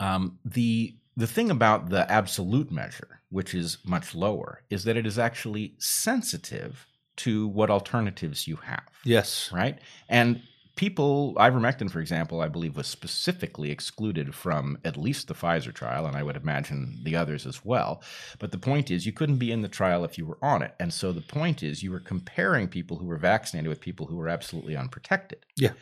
um, 0.00 0.38
the 0.44 0.96
the 1.16 1.26
thing 1.26 1.50
about 1.50 1.88
the 1.88 2.10
absolute 2.10 2.70
measure, 2.70 3.15
which 3.30 3.54
is 3.54 3.78
much 3.84 4.14
lower, 4.14 4.62
is 4.70 4.84
that 4.84 4.96
it 4.96 5.06
is 5.06 5.18
actually 5.18 5.74
sensitive 5.78 6.86
to 7.16 7.48
what 7.48 7.70
alternatives 7.70 8.46
you 8.46 8.56
have. 8.56 8.84
Yes. 9.04 9.50
Right? 9.52 9.78
And 10.08 10.42
people, 10.76 11.34
ivermectin, 11.36 11.90
for 11.90 12.00
example, 12.00 12.42
I 12.42 12.48
believe 12.48 12.76
was 12.76 12.86
specifically 12.86 13.70
excluded 13.70 14.34
from 14.34 14.78
at 14.84 14.96
least 14.98 15.26
the 15.26 15.34
Pfizer 15.34 15.72
trial, 15.72 16.06
and 16.06 16.14
I 16.14 16.22
would 16.22 16.36
imagine 16.36 17.00
the 17.02 17.16
others 17.16 17.46
as 17.46 17.64
well. 17.64 18.02
But 18.38 18.52
the 18.52 18.58
point 18.58 18.90
is, 18.90 19.06
you 19.06 19.12
couldn't 19.12 19.38
be 19.38 19.50
in 19.50 19.62
the 19.62 19.68
trial 19.68 20.04
if 20.04 20.18
you 20.18 20.26
were 20.26 20.38
on 20.42 20.62
it. 20.62 20.74
And 20.78 20.92
so 20.92 21.12
the 21.12 21.22
point 21.22 21.62
is, 21.62 21.82
you 21.82 21.90
were 21.90 22.00
comparing 22.00 22.68
people 22.68 22.98
who 22.98 23.06
were 23.06 23.16
vaccinated 23.18 23.68
with 23.70 23.80
people 23.80 24.06
who 24.06 24.16
were 24.16 24.28
absolutely 24.28 24.76
unprotected. 24.76 25.46
Yeah. 25.56 25.72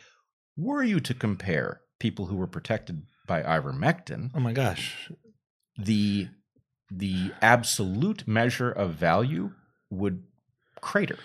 Were 0.57 0.83
you 0.83 1.01
to 1.01 1.13
compare 1.13 1.81
people 1.99 2.27
who 2.27 2.37
were 2.37 2.47
protected 2.47 3.03
by 3.27 3.41
ivermectin, 3.43 4.31
Oh 4.33 4.39
my 4.39 4.53
gosh. 4.53 5.11
the 5.77 6.29
the 6.97 7.31
absolute 7.41 8.27
measure 8.27 8.71
of 8.71 8.91
value 8.91 9.51
would 9.89 10.23
crater. 10.81 11.17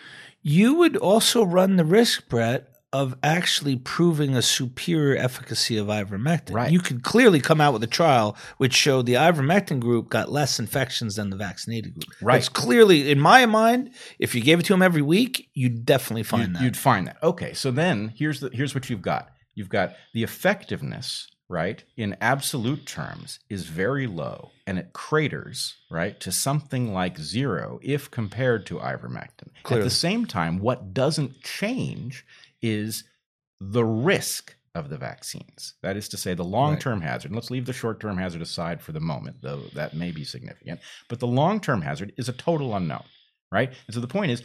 You 0.43 0.75
would 0.75 0.97
also 0.97 1.45
run 1.45 1.77
the 1.77 1.85
risk, 1.85 2.29
Bret, 2.29 2.67
of 2.93 3.15
actually 3.23 3.77
proving 3.77 4.35
a 4.35 4.43
superior 4.43 5.17
efficacy 5.17 5.77
of 5.77 5.87
ivermectin. 5.87 6.55
Right. 6.55 6.73
You 6.73 6.81
could 6.81 7.05
clearly 7.05 7.41
come 7.41 7.61
out 7.61 7.73
with 7.73 7.85
a 7.85 7.87
trial 7.89 8.37
which 8.57 8.75
showed 8.75 9.07
the 9.07 9.15
ivermectin 9.15 9.79
group 9.79 10.09
got 10.09 10.33
less 10.33 10.59
infections 10.59 11.15
than 11.15 11.31
the 11.31 11.37
vaccinated 11.37 11.95
group. 11.95 12.13
Right. 12.21 12.39
It's 12.39 12.49
clearly, 12.49 13.11
in 13.11 13.21
my 13.21 13.47
mind, 13.47 13.91
if 14.19 14.35
you 14.35 14.41
gave 14.41 14.59
it 14.59 14.65
to 14.65 14.73
them 14.73 14.83
every 14.83 15.03
week, 15.03 15.51
you'd 15.55 15.87
definitely 15.87 16.25
find 16.25 16.49
you'd, 16.49 16.57
that. 16.57 16.63
You'd 16.63 16.77
find 16.77 17.07
that. 17.07 17.19
Okay, 17.23 17.53
so 17.53 17.71
then 17.71 18.13
here's 18.17 18.41
the 18.41 18.51
here's 18.53 18.75
what 18.75 18.91
you've 18.91 19.03
got. 19.03 19.29
You've 19.55 19.69
got 19.69 19.95
the 20.13 20.25
effectiveness, 20.25 21.29
right, 21.51 21.83
in 21.97 22.17
absolute 22.21 22.87
terms 22.87 23.41
is 23.51 23.65
very 23.65 24.07
low 24.07 24.53
and 24.69 24.79
it 24.79 24.93
craters, 24.93 25.75
right, 25.91 26.19
to 26.21 26.31
something 26.31 26.95
like 26.95 27.19
zero 27.19 27.81
if 27.83 28.09
compared 28.09 28.65
to 28.67 28.77
ivermectin. 28.77 29.49
At 29.69 29.83
the 29.83 29.91
same 29.91 30.27
time, 30.27 30.61
what 30.61 30.95
doesn't 30.95 31.43
change 31.43 32.25
is 32.63 33.03
the 33.61 33.85
risk 33.85 34.55
of 34.77 34.91
the 34.91 34.97
vaccines. 34.97 35.75
That 35.83 35.97
is 35.97 36.09
to 36.11 36.17
say, 36.17 36.35
the 36.35 36.45
long 36.45 36.79
term 36.79 37.01
hazard. 37.01 37.33
And 37.33 37.35
let's 37.35 37.51
leave 37.51 37.67
the 37.67 37.73
short 37.73 37.99
term 37.99 38.17
hazard 38.17 38.43
aside 38.43 38.81
for 38.81 38.93
the 38.93 39.01
moment, 39.01 39.39
though 39.43 39.63
that 39.75 39.95
may 39.95 40.13
be 40.13 40.23
significant. 40.23 40.79
But 41.09 41.19
the 41.19 41.27
long 41.27 41.59
term 41.59 41.83
hazard 41.83 42.13
is 42.17 42.29
a 42.29 42.33
total 42.33 42.77
unknown, 42.77 43.05
right? 43.51 43.73
And 43.89 43.95
so 43.95 44.01
the 44.01 44.07
point 44.07 44.31
is 44.31 44.45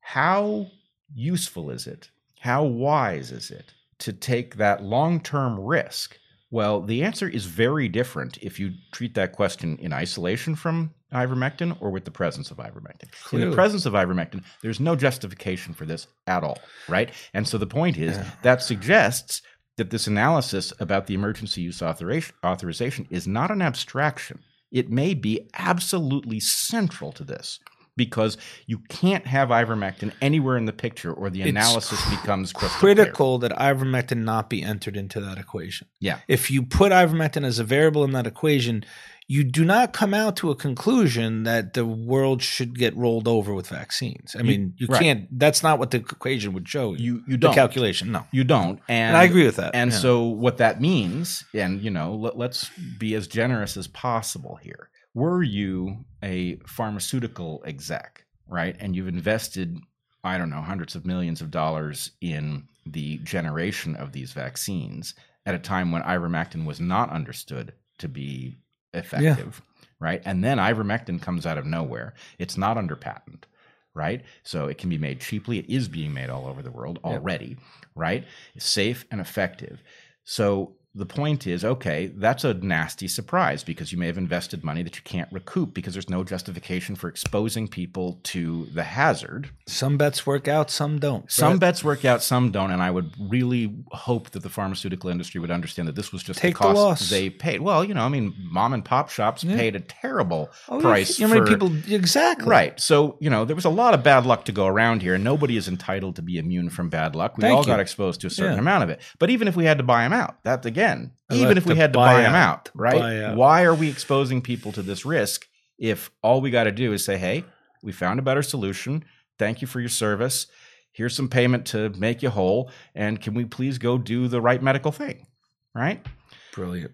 how 0.00 0.66
useful 1.14 1.70
is 1.70 1.86
it? 1.86 2.10
How 2.38 2.64
wise 2.64 3.32
is 3.32 3.50
it 3.50 3.72
to 4.00 4.12
take 4.12 4.56
that 4.56 4.82
long 4.82 5.20
term 5.20 5.58
risk? 5.58 6.18
Well, 6.50 6.80
the 6.80 7.02
answer 7.02 7.28
is 7.28 7.44
very 7.44 7.88
different 7.88 8.38
if 8.40 8.58
you 8.58 8.72
treat 8.92 9.14
that 9.14 9.32
question 9.32 9.76
in 9.80 9.92
isolation 9.92 10.54
from 10.54 10.94
ivermectin 11.12 11.76
or 11.80 11.90
with 11.90 12.04
the 12.04 12.10
presence 12.10 12.50
of 12.50 12.56
ivermectin. 12.58 13.08
In 13.32 13.40
the 13.50 13.54
presence 13.54 13.84
of 13.86 13.92
ivermectin, 13.92 14.42
there's 14.62 14.80
no 14.80 14.96
justification 14.96 15.74
for 15.74 15.84
this 15.84 16.06
at 16.26 16.42
all, 16.44 16.58
right? 16.88 17.10
And 17.34 17.46
so 17.46 17.58
the 17.58 17.66
point 17.66 17.98
is 17.98 18.16
Yeah. 18.16 18.30
that 18.42 18.62
suggests 18.62 19.42
that 19.76 19.90
this 19.90 20.06
analysis 20.06 20.72
about 20.80 21.06
the 21.06 21.14
emergency 21.14 21.62
use 21.62 21.82
authorization, 21.82 22.34
authorization 22.44 23.06
is 23.10 23.26
not 23.28 23.50
an 23.50 23.62
abstraction. 23.62 24.40
It 24.70 24.90
may 24.90 25.14
be 25.14 25.48
absolutely 25.54 26.40
central 26.40 27.12
to 27.12 27.24
this 27.24 27.58
because 27.98 28.38
you 28.66 28.78
can't 28.88 29.26
have 29.26 29.50
ivermectin 29.50 30.12
anywhere 30.22 30.56
in 30.56 30.64
the 30.64 30.72
picture 30.72 31.12
or 31.12 31.28
the 31.28 31.42
It's 31.42 31.50
analysis 31.50 32.00
becomes 32.08 32.54
crystal 32.54 32.80
clear. 32.80 32.94
Critical 32.94 33.36
that 33.40 33.52
ivermectin 33.52 34.24
not 34.24 34.48
be 34.48 34.62
entered 34.62 34.96
into 34.96 35.20
that 35.20 35.36
equation. 35.36 35.88
Yeah. 36.00 36.20
If 36.28 36.50
you 36.50 36.62
put 36.62 36.92
ivermectin 36.92 37.44
as 37.44 37.58
a 37.58 37.64
variable 37.64 38.04
in 38.04 38.12
that 38.12 38.26
equation, 38.26 38.84
you 39.30 39.44
do 39.44 39.62
not 39.62 39.92
come 39.92 40.14
out 40.14 40.36
to 40.36 40.50
a 40.50 40.56
conclusion 40.56 41.42
that 41.42 41.74
the 41.74 41.84
world 41.84 42.42
should 42.42 42.78
get 42.78 42.96
rolled 42.96 43.28
over 43.28 43.52
with 43.52 43.66
vaccines. 43.68 44.34
I 44.34 44.38
You- 44.38 44.44
mean, 44.46 44.74
you 44.78 44.86
right. 44.86 45.02
can't. 45.02 45.38
That's 45.38 45.62
not 45.62 45.78
what 45.78 45.90
the 45.90 45.98
equation 45.98 46.54
would 46.54 46.66
show 46.66 46.94
you. 46.94 47.04
You 47.16 47.24
you 47.28 47.36
don't 47.36 47.52
calculation, 47.54 48.10
no. 48.10 48.24
you 48.30 48.42
don't 48.44 48.80
and, 48.88 49.08
And 49.08 49.16
I 49.18 49.24
agree 49.24 49.44
with 49.44 49.56
that. 49.56 49.74
And 49.74 49.92
yeah. 49.92 49.98
so 49.98 50.22
what 50.22 50.56
that 50.58 50.80
means, 50.80 51.44
and 51.52 51.82
you 51.82 51.90
know, 51.90 52.14
let, 52.14 52.38
let's 52.38 52.70
be 52.98 53.14
as 53.14 53.26
generous 53.28 53.76
as 53.76 53.86
possible 53.86 54.58
here. 54.62 54.88
Were 55.18 55.42
you 55.42 56.04
a 56.22 56.60
pharmaceutical 56.64 57.64
exec, 57.66 58.24
right, 58.46 58.76
and 58.78 58.94
you've 58.94 59.08
invested, 59.08 59.76
I 60.22 60.38
don't 60.38 60.48
know, 60.48 60.60
hundreds 60.60 60.94
of 60.94 61.04
millions 61.04 61.40
of 61.40 61.50
dollars 61.50 62.12
in 62.20 62.68
the 62.86 63.18
generation 63.18 63.96
of 63.96 64.12
these 64.12 64.32
vaccines 64.32 65.14
at 65.44 65.56
a 65.56 65.58
time 65.58 65.90
when 65.90 66.02
ivermectin 66.02 66.64
was 66.64 66.78
not 66.78 67.10
understood 67.10 67.72
to 67.98 68.06
be 68.06 68.58
effective, 68.94 69.60
right? 69.98 70.22
And 70.24 70.44
then 70.44 70.58
ivermectin 70.58 71.20
comes 71.20 71.46
out 71.46 71.58
of 71.58 71.66
nowhere. 71.66 72.14
It's 72.38 72.56
not 72.56 72.78
under 72.78 72.94
patent, 72.94 73.46
right? 73.94 74.22
So 74.44 74.66
it 74.68 74.78
can 74.78 74.88
be 74.88 74.98
made 74.98 75.20
cheaply. 75.20 75.58
It 75.58 75.68
is 75.68 75.88
being 75.88 76.14
made 76.14 76.30
all 76.30 76.46
over 76.46 76.62
the 76.62 76.70
world 76.70 77.00
Yep. 77.04 77.12
already, 77.12 77.56
right? 77.96 78.24
It's 78.54 78.70
safe 78.70 79.04
and 79.10 79.20
effective. 79.20 79.82
So 80.22 80.76
the 80.98 81.06
point 81.06 81.46
is 81.46 81.64
okay, 81.64 82.06
that's 82.14 82.44
a 82.44 82.54
nasty 82.54 83.08
surprise 83.08 83.62
because 83.64 83.92
you 83.92 83.98
may 83.98 84.06
have 84.06 84.18
invested 84.18 84.62
money 84.64 84.82
that 84.82 84.96
you 84.96 85.02
can't 85.02 85.28
recoup 85.32 85.72
because 85.74 85.92
there's 85.94 86.10
no 86.10 86.24
justification 86.24 86.94
for 86.96 87.08
exposing 87.08 87.68
people 87.68 88.20
to 88.24 88.66
the 88.74 88.82
hazard. 88.82 89.50
some 89.66 89.96
bets 89.96 90.26
work 90.26 90.48
out, 90.48 90.70
some 90.70 90.98
don't. 90.98 91.30
Some 91.30 91.58
bets 91.58 91.82
work 91.84 92.04
out, 92.04 92.22
some 92.22 92.50
don't, 92.50 92.70
and 92.70 92.82
I 92.82 92.90
would 92.90 93.12
really 93.18 93.74
hope 93.92 94.30
that 94.30 94.42
the 94.42 94.50
pharmaceutical 94.50 95.08
industry 95.10 95.40
would 95.40 95.50
understand 95.50 95.88
that 95.88 95.94
this 95.94 96.12
was 96.12 96.22
just 96.22 96.38
Take 96.40 96.58
the 96.58 96.68
the 96.68 96.74
loss. 96.74 97.08
they 97.10 97.30
paid. 97.30 97.60
Well, 97.60 97.84
you 97.84 97.94
know, 97.94 98.02
I 98.02 98.08
mean, 98.08 98.34
mom 98.50 98.72
and 98.74 98.84
pop 98.84 99.08
shops 99.10 99.44
Yeah. 99.44 99.56
paid 99.56 99.76
a 99.76 99.80
terrible 99.80 100.50
Oh, 100.68 100.80
price 100.80 101.18
You 101.18 101.26
know, 101.28 101.34
for 101.34 101.40
many 101.42 101.54
people 101.54 101.72
exactly 101.94 102.48
Right. 102.48 102.78
So, 102.80 103.16
you 103.20 103.30
know, 103.30 103.44
there 103.44 103.56
was 103.56 103.64
a 103.64 103.70
lot 103.70 103.94
of 103.94 104.02
bad 104.02 104.26
luck 104.26 104.44
to 104.46 104.52
go 104.52 104.66
around 104.66 105.02
here. 105.02 105.14
and 105.14 105.22
Nobody 105.24 105.56
is 105.56 105.68
entitled 105.68 106.16
to 106.16 106.22
be 106.22 106.38
immune 106.38 106.70
from 106.70 106.88
bad 106.88 107.14
luck. 107.14 107.36
We 107.36 107.42
Thank 107.42 107.56
all 107.56 107.62
you. 107.62 107.66
got 107.66 107.80
exposed 107.80 108.20
to 108.22 108.26
a 108.26 108.30
certain 108.30 108.54
Yeah. 108.54 108.60
amount 108.60 108.84
of 108.84 108.90
it. 108.90 109.00
But 109.18 109.30
even 109.30 109.46
if 109.48 109.56
we 109.56 109.64
had 109.64 109.78
to 109.78 109.84
buy 109.84 110.02
them 110.02 110.12
out, 110.12 110.42
that 110.44 110.64
again, 110.66 110.87
I 111.30 111.34
even 111.34 111.56
if 111.58 111.66
we 111.66 111.76
had 111.76 111.92
to 111.92 111.98
buy 111.98 112.14
buy 112.14 112.22
them 112.22 112.34
out. 112.34 112.68
out, 112.68 112.70
right? 112.74 113.22
Out. 113.22 113.36
Why 113.36 113.64
are 113.64 113.74
we 113.74 113.88
exposing 113.88 114.40
people 114.40 114.72
to 114.72 114.82
this 114.82 115.04
risk 115.04 115.46
if 115.78 116.10
all 116.22 116.40
we 116.40 116.50
got 116.50 116.64
to 116.64 116.72
do 116.72 116.92
is 116.92 117.04
say, 117.04 117.16
hey, 117.16 117.44
we 117.82 117.92
found 117.92 118.18
a 118.18 118.22
better 118.22 118.42
solution. 118.42 119.04
Thank 119.38 119.60
you 119.60 119.66
for 119.68 119.80
your 119.80 119.88
service. 119.88 120.46
Here's 120.92 121.14
some 121.14 121.28
payment 121.28 121.66
to 121.66 121.90
make 121.90 122.22
you 122.22 122.30
whole. 122.30 122.70
And 122.94 123.20
can 123.20 123.34
we 123.34 123.44
please 123.44 123.78
go 123.78 123.98
do 123.98 124.26
the 124.26 124.40
right 124.40 124.62
medical 124.62 124.90
thing? 124.90 125.26
Right? 125.74 126.04
Brilliant. 126.52 126.92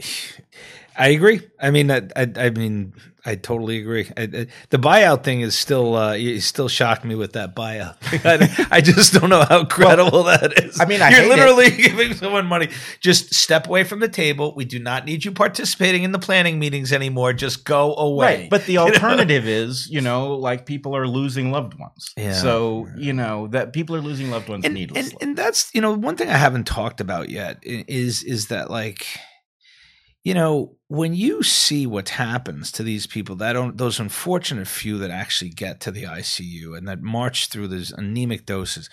I 0.96 1.08
agree. 1.08 1.40
I 1.60 1.72
mean, 1.72 1.90
I, 1.90 2.02
I, 2.14 2.32
I 2.36 2.50
mean, 2.50 2.94
I 3.26 3.36
totally 3.36 3.78
agree. 3.78 4.10
I, 4.16 4.22
I, 4.22 4.46
the 4.70 4.78
buyout 4.78 5.24
thing 5.24 5.40
is 5.40 5.56
still, 5.56 5.96
uh, 5.96 6.12
you 6.12 6.40
still 6.40 6.68
shocked 6.68 7.04
me 7.04 7.14
with 7.14 7.32
that 7.32 7.54
buyout. 7.54 7.96
I, 8.70 8.76
I 8.76 8.80
just 8.80 9.14
don't 9.14 9.30
know 9.30 9.44
how 9.44 9.64
credible 9.64 10.24
that 10.24 10.62
is. 10.62 10.80
I 10.80 10.84
mean, 10.84 11.00
I 11.00 11.10
you're 11.10 11.28
literally 11.28 11.70
giving 11.76 12.14
someone 12.14 12.46
money. 12.46 12.68
Just 13.00 13.34
step 13.34 13.66
away 13.66 13.84
from 13.84 14.00
the 14.00 14.08
table. 14.08 14.54
We 14.54 14.64
do 14.64 14.78
not 14.78 15.06
need 15.06 15.24
you 15.24 15.32
participating 15.32 16.02
in 16.02 16.12
the 16.12 16.18
planning 16.18 16.58
meetings 16.58 16.92
anymore. 16.92 17.32
Just 17.32 17.64
go 17.64 17.94
away. 17.96 18.42
Right. 18.42 18.50
But 18.50 18.66
the 18.66 18.72
You 18.74 18.78
know? 18.80 18.86
alternative 18.86 19.46
is, 19.46 19.88
you 19.88 20.00
know, 20.00 20.34
like 20.34 20.66
people 20.66 20.96
are 20.96 21.06
losing 21.06 21.50
loved 21.52 21.74
ones. 21.74 22.12
Yeah. 22.16 22.32
So, 22.32 22.88
you 22.96 23.12
know, 23.12 23.46
that 23.48 23.72
people 23.72 23.96
are 23.96 24.00
losing 24.00 24.30
loved 24.30 24.48
ones 24.48 24.64
and, 24.64 24.74
needlessly. 24.74 25.16
and 25.20 25.22
and 25.22 25.36
that's 25.36 25.74
you 25.74 25.80
know 25.80 25.92
one 25.92 26.16
thing 26.16 26.28
I 26.28 26.36
haven't 26.36 26.64
talked 26.64 27.00
about 27.00 27.28
yet 27.28 27.58
is 27.62 28.22
is 28.22 28.48
that 28.48 28.70
like 28.70 29.06
you 30.24 30.34
know 30.34 30.76
when 30.88 31.14
you 31.14 31.42
see 31.42 31.86
what 31.86 32.08
happens 32.10 32.72
to 32.72 32.82
these 32.82 33.06
people 33.06 33.36
that 33.36 33.52
don't 33.52 33.78
those 33.78 34.00
unfortunate 34.00 34.66
few 34.66 34.98
that 34.98 35.10
actually 35.10 35.50
get 35.50 35.80
to 35.80 35.90
the 35.90 36.04
ICU 36.04 36.76
and 36.76 36.88
that 36.88 37.02
march 37.02 37.48
through 37.48 37.68
those 37.68 37.92
anemic 37.92 38.46
doses 38.46 38.90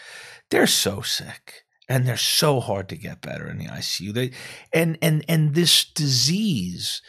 they're 0.49 0.67
so 0.67 1.01
sick 1.01 1.63
and 1.89 2.07
they're 2.07 2.17
so 2.17 2.59
hard 2.59 2.87
to 2.89 2.95
get 2.95 3.21
better 3.21 3.49
in 3.49 3.57
the 3.57 3.65
ICU 3.65 4.13
they 4.13 4.31
and 4.71 4.97
and 5.01 5.25
and 5.27 5.55
this 5.55 5.85
disease 5.85 7.01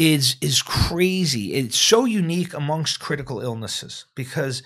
is 0.00 0.36
is 0.40 0.62
crazy. 0.62 1.52
It's 1.52 1.76
so 1.76 2.06
unique 2.06 2.54
amongst 2.54 3.00
critical 3.00 3.40
illnesses 3.42 4.06
because 4.14 4.62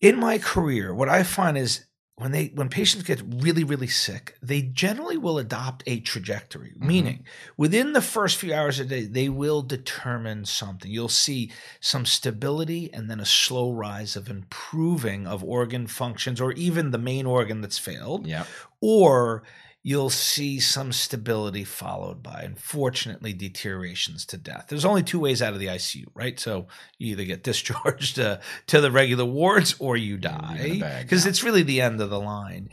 in 0.00 0.16
my 0.16 0.38
career, 0.38 0.94
what 0.94 1.08
I 1.08 1.24
find 1.24 1.58
is 1.58 1.85
when 2.16 2.32
they 2.32 2.46
when 2.54 2.70
patients 2.70 3.04
get 3.04 3.22
really 3.42 3.62
really 3.62 3.86
sick, 3.86 4.36
they 4.42 4.62
generally 4.62 5.18
will 5.18 5.38
adopt 5.38 5.82
a 5.86 6.00
trajectory. 6.00 6.70
Mm-hmm. 6.70 6.86
Meaning, 6.86 7.24
within 7.56 7.92
the 7.92 8.00
first 8.00 8.38
few 8.38 8.54
hours 8.54 8.80
of 8.80 8.88
the 8.88 9.02
day, 9.02 9.06
they 9.06 9.28
will 9.28 9.60
determine 9.60 10.46
something. 10.46 10.90
You'll 10.90 11.08
see 11.08 11.52
some 11.80 12.06
stability 12.06 12.90
and 12.92 13.10
then 13.10 13.20
a 13.20 13.26
slow 13.26 13.70
rise 13.70 14.16
of 14.16 14.30
improving 14.30 15.26
of 15.26 15.44
organ 15.44 15.86
functions, 15.86 16.40
or 16.40 16.52
even 16.52 16.90
the 16.90 16.98
main 16.98 17.26
organ 17.26 17.60
that's 17.60 17.78
failed 17.78 18.26
yeah. 18.26 18.44
or 18.80 19.42
you'll 19.86 20.10
see 20.10 20.58
some 20.58 20.90
stability 20.90 21.62
followed 21.62 22.20
by, 22.20 22.42
unfortunately, 22.42 23.32
deteriorations 23.32 24.26
to 24.26 24.36
death. 24.36 24.66
There's 24.68 24.84
only 24.84 25.04
two 25.04 25.20
ways 25.20 25.40
out 25.40 25.52
of 25.52 25.60
the 25.60 25.68
ICU, 25.68 26.06
right? 26.12 26.40
So 26.40 26.66
you 26.98 27.12
either 27.12 27.22
get 27.22 27.42
discharged 27.44 28.18
uh, 28.18 28.38
to 28.66 28.80
the 28.80 28.90
regular 28.90 29.24
wards 29.24 29.76
or 29.78 29.96
you 29.96 30.16
die 30.16 30.80
because 31.02 31.24
yeah. 31.24 31.28
it's 31.28 31.44
really 31.44 31.62
the 31.62 31.80
end 31.80 32.00
of 32.00 32.10
the 32.10 32.18
line. 32.18 32.68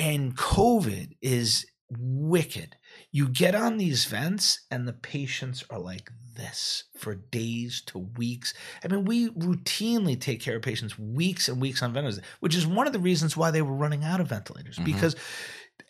And 0.00 0.36
COVID 0.36 1.12
is 1.22 1.66
wicked. 1.88 2.74
You 3.12 3.28
get 3.28 3.54
on 3.54 3.76
these 3.76 4.04
vents 4.06 4.66
and 4.68 4.88
the 4.88 4.92
patients 4.92 5.62
are 5.70 5.78
like 5.78 6.10
this 6.34 6.82
for 6.98 7.14
days 7.14 7.80
to 7.86 7.98
weeks. 7.98 8.54
I 8.84 8.88
mean, 8.88 9.04
we 9.04 9.28
routinely 9.30 10.20
take 10.20 10.40
care 10.40 10.56
of 10.56 10.62
patients 10.62 10.98
weeks 10.98 11.48
and 11.48 11.60
weeks 11.60 11.80
on 11.80 11.92
ventilators, 11.92 12.24
which 12.40 12.56
is 12.56 12.66
one 12.66 12.88
of 12.88 12.92
the 12.92 12.98
reasons 12.98 13.36
why 13.36 13.52
they 13.52 13.62
were 13.62 13.72
running 13.72 14.02
out 14.02 14.20
of 14.20 14.26
ventilators 14.26 14.76
mm-hmm. 14.76 14.84
because 14.84 15.14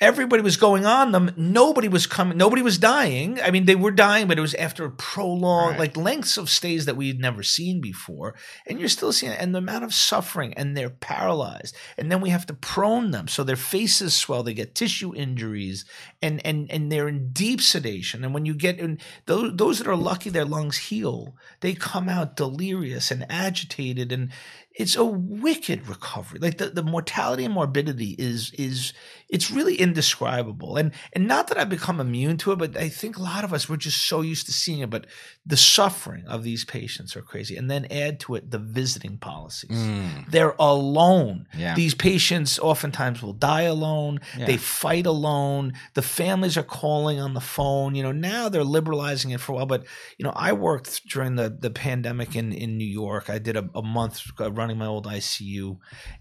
everybody 0.01 0.43
was 0.43 0.57
going 0.57 0.85
on 0.85 1.13
them. 1.13 1.33
Nobody 1.37 1.89
was 1.89 2.07
coming. 2.07 2.37
Nobody 2.37 2.63
was 2.63 2.79
dying. 2.79 3.41
I 3.41 3.51
mean, 3.51 3.65
they 3.65 3.75
were 3.75 3.91
dying, 3.91 4.29
but 4.29 4.37
it 4.39 4.43
was 4.43 4.55
after 4.55 4.89
prolonged, 4.91 5.73
right. 5.73 5.81
like 5.81 5.97
lengths 5.97 6.37
of 6.37 6.51
stays 6.51 6.85
that 6.85 6.97
we 6.97 7.09
had 7.09 7.19
never 7.19 7.43
seen 7.43 7.81
before. 7.81 8.35
And 8.67 8.79
you're 8.79 8.89
still 8.89 9.13
seeing 9.13 9.33
it. 9.33 9.41
And 9.41 9.55
the 9.55 9.59
amount 9.59 9.85
of 9.85 9.95
suffering, 9.95 10.53
and 10.55 10.77
they're 10.77 10.91
paralyzed. 10.91 11.75
And 11.97 12.13
then 12.13 12.21
we 12.21 12.31
have 12.31 12.47
to 12.47 12.55
prone 12.55 13.11
them 13.11 13.29
so 13.29 13.43
their 13.43 13.57
faces 13.57 14.15
swell. 14.15 14.43
They 14.43 14.55
get 14.55 14.75
tissue 14.75 15.15
injuries, 15.15 15.85
and 16.21 16.45
and 16.45 16.71
and 16.71 16.93
they're 16.93 17.09
in 17.09 17.33
deep 17.33 17.61
sedation. 17.61 18.25
And 18.25 18.35
when 18.35 18.45
you 18.45 18.55
get 18.55 18.79
in 18.79 18.99
those 19.27 19.57
those 19.57 19.79
that 19.79 19.89
are 19.89 19.97
lucky, 19.97 20.31
their 20.31 20.45
lungs 20.45 20.77
heal. 20.77 21.37
They 21.61 21.75
come 21.75 22.09
out 22.09 22.37
delirious 22.37 23.11
and 23.11 23.27
agitated, 23.31 24.13
and 24.13 24.31
it's 24.77 24.95
a 24.95 25.05
wicked 25.05 25.89
recovery. 25.89 26.39
Like 26.39 26.59
the, 26.59 26.69
the 26.69 26.83
mortality 26.83 27.47
and 27.47 27.55
morbidity 27.55 28.15
is 28.19 28.53
is 28.59 28.93
it's 29.29 29.51
really 29.51 29.75
indescribable. 29.75 30.77
And 30.77 30.93
and 31.15 31.27
not 31.27 31.49
that 31.49 31.57
I've 31.57 31.71
become 31.71 31.99
immune 31.99 32.37
to 32.39 32.53
it, 32.53 32.59
but 32.59 32.77
I 32.77 32.91
think 32.91 33.17
a 33.17 33.23
lot 33.23 33.43
of 33.43 33.55
us 33.55 33.71
we're 33.71 33.79
just 33.79 34.07
so 34.07 34.21
used 34.21 34.45
to 34.47 34.53
seeing 34.53 34.81
it. 34.81 34.91
But 34.91 35.07
the 35.47 35.57
suffering 35.57 36.27
of 36.27 36.43
these 36.43 36.67
patients 36.67 37.17
are 37.17 37.23
crazy. 37.23 37.57
And 37.57 37.71
then 37.71 37.87
add 37.91 38.21
to 38.21 38.35
it 38.35 38.51
the 38.51 38.59
visiting 38.59 39.17
policies. 39.17 39.71
Mm. 39.71 40.31
They're 40.31 40.55
alone. 40.59 41.49
Yeah. 41.57 41.75
These 41.75 41.95
patients 41.95 42.59
oftentimes 42.59 43.23
will 43.23 43.33
die 43.33 43.63
alone. 43.63 44.21
Yeah. 44.39 44.45
They 44.45 44.59
fight 44.59 45.07
alone. 45.07 45.73
The 45.95 46.03
families 46.03 46.59
are 46.59 46.63
calling 46.63 47.19
on 47.19 47.33
the 47.33 47.41
phone. 47.41 47.95
You 47.95 48.03
know, 48.03 48.13
now 48.13 48.51
they're 48.51 48.63
liberalizing 48.63 49.31
it 49.31 49.41
for 49.41 49.53
a 49.53 49.55
while. 49.55 49.67
But 49.67 49.87
you 50.19 50.25
know, 50.25 50.33
I 50.37 50.53
worked 50.53 51.07
during 51.09 51.37
the 51.37 51.49
the 51.49 51.71
pandemic 51.71 52.37
in 52.37 52.53
in 52.53 52.77
New 52.77 52.85
York. 52.85 53.31
I 53.31 53.39
did 53.39 53.57
a, 53.57 53.67
a 53.75 53.83
month 53.83 54.23
running 54.39 54.66
running 54.67 54.79
my 54.79 54.87
old 54.87 55.07
ICU, 55.07 55.77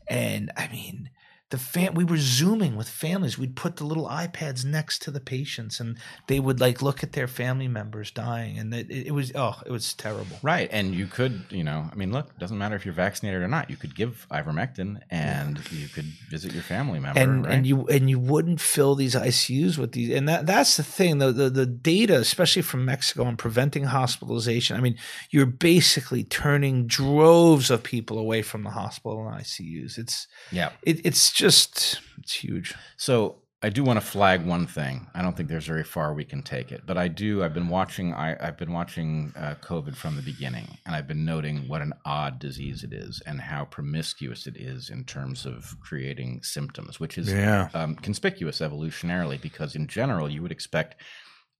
and 0.07 0.51
I 0.55 0.67
mean, 0.67 1.09
the 1.51 1.57
fam- 1.57 1.93
we 1.93 2.03
were 2.03 2.17
zooming 2.17 2.76
with 2.76 2.89
families 2.89 3.38
we'd 3.38 3.55
put 3.55 3.76
the 3.76 3.84
little 3.84 4.07
ipads 4.07 4.65
next 4.65 5.01
to 5.03 5.11
the 5.11 5.19
patients 5.19 5.80
and 5.80 5.95
they 6.27 6.39
would 6.39 6.59
like 6.59 6.81
look 6.81 7.03
at 7.03 7.11
their 7.11 7.27
family 7.27 7.67
members 7.67 8.09
dying 8.09 8.57
and 8.57 8.73
it, 8.73 8.89
it, 8.89 9.11
was 9.11 9.31
oh 9.35 9.61
it 9.63 9.72
was 9.72 9.93
terrible 9.93 10.38
right 10.41 10.69
and 10.72 10.95
you 10.95 11.05
could 11.05 11.43
you 11.51 11.63
know 11.63 11.88
i 11.91 11.95
mean 11.95 12.11
look 12.11 12.30
it 12.30 12.39
doesn't 12.39 12.57
matter 12.57 12.76
if 12.76 12.84
you're 12.84 12.95
vaccinated 12.95 13.41
or 13.41 13.47
not 13.47 13.69
you 13.69 13.76
could 13.76 13.95
give 13.95 14.26
ivermectin 14.31 14.99
and 15.11 15.59
yeah. 15.72 15.80
you 15.80 15.88
could 15.88 16.05
visit 16.31 16.51
your 16.51 16.63
family 16.63 16.99
member 16.99 17.19
and 17.19 17.45
right? 17.45 17.53
and 17.53 17.67
you 17.67 17.85
and 17.88 18.09
you 18.09 18.17
wouldn't 18.17 18.59
fill 18.59 18.95
these 18.95 19.13
icus 19.13 19.77
with 19.77 19.91
these 19.91 20.09
and 20.09 20.27
that 20.27 20.47
that's 20.47 20.77
the 20.77 20.84
thing 20.84 21.19
the, 21.19 21.31
the 21.31 21.49
the 21.51 21.67
data 21.67 22.15
especially 22.15 22.63
from 22.63 22.84
mexico 22.84 23.23
on 23.23 23.38
preventing 23.38 23.84
hospitalization 23.84 24.76
i 24.76 24.80
mean 24.80 24.97
you're 25.30 25.45
basically 25.45 26.23
turning 26.23 26.88
droves 26.88 27.69
of 27.69 27.84
people 27.84 28.17
away 28.17 28.41
from 28.41 28.63
the 28.63 28.72
hospital 28.72 29.27
and 29.27 29.39
icus 29.39 29.99
it's 29.99 30.27
yeah 30.51 30.72
it, 30.81 31.05
it's 31.05 31.34
just 31.35 31.99
it's 32.17 32.33
huge. 32.33 32.73
So 32.97 33.41
I 33.61 33.69
do 33.69 33.83
want 33.83 33.99
to 33.99 34.05
flag 34.05 34.45
one 34.45 34.67
thing. 34.67 35.07
I 35.13 35.21
don't 35.21 35.35
think 35.35 35.49
there's 35.49 35.65
very 35.65 35.83
far 35.83 36.13
we 36.13 36.23
can 36.23 36.41
take 36.41 36.71
it, 36.71 36.83
but 36.85 36.97
I 36.97 37.09
do. 37.09 37.43
I've 37.43 37.53
been 37.53 37.67
watching. 37.67 38.13
I, 38.13 38.37
have 38.39 38.57
been 38.57 38.71
watching 38.71 39.33
uh, 39.35 39.55
COVID 39.61 39.95
from 39.97 40.15
the 40.15 40.21
beginning, 40.21 40.77
and 40.85 40.95
I've 40.95 41.07
been 41.07 41.25
noting 41.25 41.67
what 41.67 41.81
an 41.81 41.93
odd 42.05 42.39
disease 42.39 42.83
it 42.83 42.93
is, 42.93 43.21
and 43.25 43.41
how 43.41 43.65
promiscuous 43.65 44.47
it 44.47 44.55
is 44.55 44.89
in 44.89 45.03
terms 45.03 45.45
of 45.45 45.75
creating 45.81 46.41
symptoms, 46.41 46.99
which 46.99 47.17
is 47.17 47.31
yeah. 47.31 47.67
um, 47.73 47.95
conspicuous 47.95 48.59
evolutionarily. 48.59 49.41
Because 49.41 49.75
in 49.75 49.87
general, 49.87 50.29
you 50.29 50.41
would 50.41 50.53
expect 50.53 51.01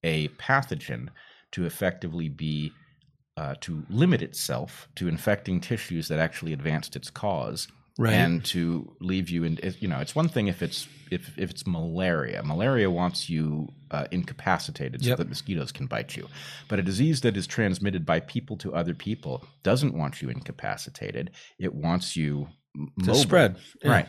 a 0.04 0.30
pathogen 0.30 1.10
to 1.52 1.66
effectively 1.66 2.30
be 2.30 2.72
uh, 3.36 3.56
to 3.62 3.84
limit 3.90 4.22
itself 4.22 4.88
to 4.96 5.10
infecting 5.10 5.60
tissues 5.60 6.08
that 6.08 6.20
actually 6.20 6.54
advanced 6.54 6.96
its 6.96 7.10
cause 7.10 7.68
right. 7.98 8.14
and 8.14 8.44
to 8.46 8.96
leave 9.00 9.30
you 9.30 9.44
in 9.44 9.60
you 9.80 9.88
know 9.88 10.00
it's 10.00 10.16
one 10.16 10.28
thing 10.28 10.48
if 10.48 10.62
it's 10.62 10.88
if 11.12 11.38
if 11.38 11.50
it's 11.50 11.66
malaria 11.66 12.42
malaria 12.44 12.90
wants 12.90 13.30
you 13.30 13.68
uh, 13.92 14.06
incapacitated 14.12 15.02
so 15.02 15.10
yep. 15.10 15.18
that 15.18 15.30
mosquitoes 15.30 15.72
can 15.72 15.86
bite 15.86 16.18
you 16.18 16.28
but 16.68 16.80
a 16.80 16.84
disease 16.84 17.22
that 17.22 17.38
is 17.38 17.48
transmitted 17.48 18.06
by 18.06 18.20
people 18.20 18.58
to 18.58 18.74
other 18.74 18.94
people 18.94 19.46
doesn't 19.64 19.94
want 19.94 20.22
you 20.22 20.30
incapacitated 20.30 21.32
it 21.60 21.74
wants 21.74 22.16
you 22.16 22.48
to 22.76 23.06
mobile. 23.06 23.16
spread 23.16 23.56
yeah. 23.84 23.92
right 23.92 24.08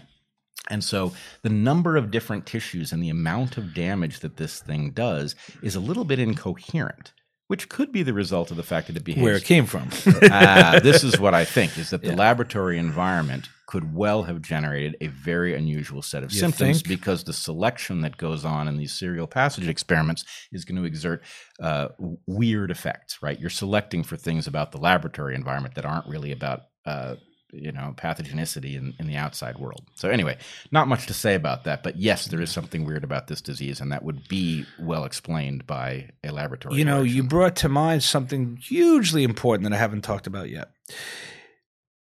and 0.69 0.83
so 0.83 1.13
the 1.43 1.49
number 1.49 1.97
of 1.97 2.11
different 2.11 2.45
tissues 2.45 2.91
and 2.91 3.01
the 3.01 3.11
amount 3.11 3.57
of 3.57 3.75
damage 3.75 4.21
that 4.21 4.37
this 4.37 4.61
thing 4.61 4.91
does 4.91 5.37
is 5.63 5.77
a 5.77 5.81
little 5.81 6.05
bit 6.05 6.19
incoherent 6.19 7.13
which 7.49 7.69
could 7.69 7.93
be 7.93 8.03
the 8.03 8.13
result 8.13 8.51
of 8.51 8.57
the 8.57 8.63
fact 8.63 8.89
that 8.89 8.97
it 8.97 9.05
behaves 9.05 9.23
where 9.23 9.37
it 9.37 9.45
came 9.45 9.67
from. 9.67 9.89
uh, 10.23 10.81
this 10.83 11.05
is 11.05 11.19
what 11.19 11.35
I 11.35 11.45
think: 11.45 11.79
is 11.79 11.91
that 11.91 12.03
the 12.03 12.09
yeah. 12.09 12.17
laboratory 12.17 12.79
environment 12.79 13.49
could 13.67 13.95
well 13.95 14.23
have 14.25 14.41
generated 14.41 14.97
a 15.01 15.09
very 15.09 15.55
unusual 15.55 16.01
set 16.01 16.23
of 16.23 16.33
you 16.33 16.39
symptoms 16.39 16.83
think? 16.83 16.89
because 16.89 17.25
the 17.25 17.33
selection 17.33 18.01
that 18.01 18.17
goes 18.17 18.45
on 18.45 18.69
in 18.69 18.77
these 18.77 18.93
serial 18.93 19.27
passage 19.27 19.67
experiments 19.67 20.25
is 20.53 20.65
going 20.65 20.77
to 20.77 20.85
exert 20.85 21.23
uh, 21.61 21.89
weird 22.27 22.71
effects. 22.71 23.23
Right? 23.23 23.39
You're 23.39 23.51
selecting 23.51 24.03
for 24.03 24.17
things 24.17 24.47
about 24.47 24.73
the 24.73 24.79
laboratory 24.79 25.35
environment 25.35 25.75
that 25.75 25.85
aren't 25.85 26.07
really 26.07 26.33
about. 26.33 26.63
Uh, 26.85 27.17
you 27.53 27.73
know 27.73 27.95
pathogenicity 27.97 28.77
in, 28.77 28.95
in 28.99 29.07
the 29.07 29.17
outside 29.17 29.59
world. 29.59 29.85
So 29.95 30.09
anyway 30.09 30.39
not 30.71 30.89
much 30.89 31.07
to 31.07 31.15
say 31.15 31.35
about 31.35 31.65
that 31.65 31.83
but 31.83 31.97
yes 31.97 32.27
there 32.27 32.41
is 32.41 32.51
something 32.51 32.85
weird 32.85 33.05
about 33.05 33.27
this 33.27 33.41
disease 33.41 33.81
and 33.81 33.93
that 33.93 34.03
would 34.03 34.29
be 34.29 34.65
well 34.79 35.05
explained 35.05 35.67
by 35.67 36.11
a 36.25 36.33
laboratory 36.33 36.77
you 36.77 36.85
know 36.85 37.03
you 37.03 37.23
brought 37.23 37.57
to 37.57 37.69
mind 37.69 38.03
something 38.03 38.57
hugely 38.57 39.23
important 39.25 39.69
that 39.69 39.75
i 39.75 39.79
haven't 39.79 40.03
talked 40.03 40.27
about 40.27 40.51
yet 40.51 40.71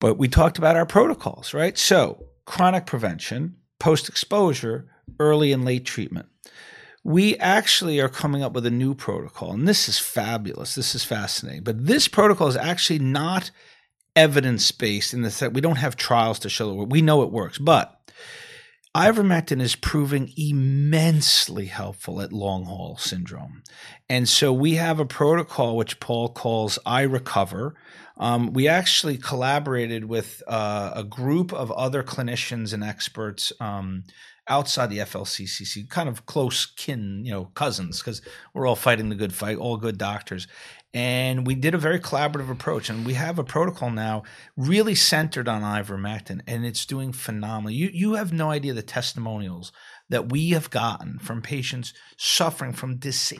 but 0.00 0.16
we 0.16 0.28
talked 0.28 0.58
about 0.58 0.76
our 0.76 0.86
protocols 0.86 1.54
right? 1.54 1.78
So 1.78 2.24
chronic 2.46 2.86
prevention 2.86 3.56
post 3.78 4.08
exposure 4.08 4.88
early 5.20 5.52
and 5.52 5.64
late 5.64 5.84
treatment. 5.84 6.26
We 7.04 7.36
actually 7.38 8.00
are 8.00 8.08
coming 8.08 8.42
up 8.42 8.52
with 8.52 8.66
a 8.66 8.70
new 8.70 8.94
protocol 8.94 9.52
and 9.52 9.68
this 9.68 9.88
is 9.88 9.98
fabulous. 9.98 10.74
This 10.74 10.94
is 10.94 11.04
fascinating. 11.04 11.62
But 11.62 11.86
this 11.86 12.08
protocol 12.08 12.48
is 12.48 12.56
actually 12.56 12.98
not 12.98 13.50
evidence 14.16 14.70
based 14.72 15.14
in 15.14 15.22
the 15.22 15.30
sense 15.30 15.54
we 15.54 15.60
don't 15.60 15.76
have 15.76 15.96
trials 15.96 16.38
to 16.40 16.48
show 16.48 16.68
that 16.68 16.84
we 16.86 17.02
know 17.02 17.22
it 17.22 17.30
works, 17.30 17.58
but 17.58 17.96
ivermectin 18.96 19.60
is 19.60 19.76
proving 19.76 20.32
immensely 20.36 21.66
helpful 21.66 22.20
at 22.20 22.32
long 22.32 22.64
haul 22.64 22.96
syndrome. 22.96 23.62
And 24.08 24.28
so 24.28 24.52
we 24.52 24.74
have 24.74 24.98
a 24.98 25.06
protocol 25.06 25.76
which 25.76 26.00
Paul 26.00 26.30
calls 26.30 26.78
I 26.84 27.02
Recover. 27.02 27.76
Um, 28.16 28.52
we 28.52 28.68
actually 28.68 29.16
collaborated 29.16 30.04
with 30.04 30.42
uh, 30.46 30.92
a 30.94 31.04
group 31.04 31.52
of 31.52 31.70
other 31.72 32.02
clinicians 32.02 32.74
and 32.74 32.84
experts 32.84 33.52
um, 33.60 34.04
outside 34.48 34.90
the 34.90 34.98
FLCCC, 34.98 35.88
kind 35.88 36.08
of 36.08 36.26
close 36.26 36.66
kin, 36.66 37.22
you 37.24 37.30
know, 37.30 37.46
cousins, 37.54 38.00
because 38.00 38.20
we're 38.52 38.66
all 38.66 38.76
fighting 38.76 39.08
the 39.08 39.14
good 39.14 39.32
fight, 39.32 39.56
all 39.56 39.76
good 39.76 39.96
doctors. 39.96 40.48
And 40.92 41.46
we 41.46 41.54
did 41.54 41.72
a 41.72 41.78
very 41.78 42.00
collaborative 42.00 42.50
approach, 42.50 42.90
and 42.90 43.06
we 43.06 43.14
have 43.14 43.38
a 43.38 43.44
protocol 43.44 43.90
now 43.90 44.24
really 44.56 44.96
centered 44.96 45.46
on 45.46 45.62
ivermectin, 45.62 46.40
and 46.48 46.66
it's 46.66 46.84
doing 46.84 47.12
phenomenal. 47.12 47.70
You 47.70 47.90
you 47.92 48.14
have 48.14 48.32
no 48.32 48.50
idea 48.50 48.74
the 48.74 48.82
testimonials 48.82 49.70
that 50.10 50.30
we 50.30 50.50
have 50.50 50.70
gotten 50.70 51.18
from 51.20 51.40
patients 51.40 51.94
suffering 52.16 52.72
from 52.72 52.96
disa- 52.96 53.36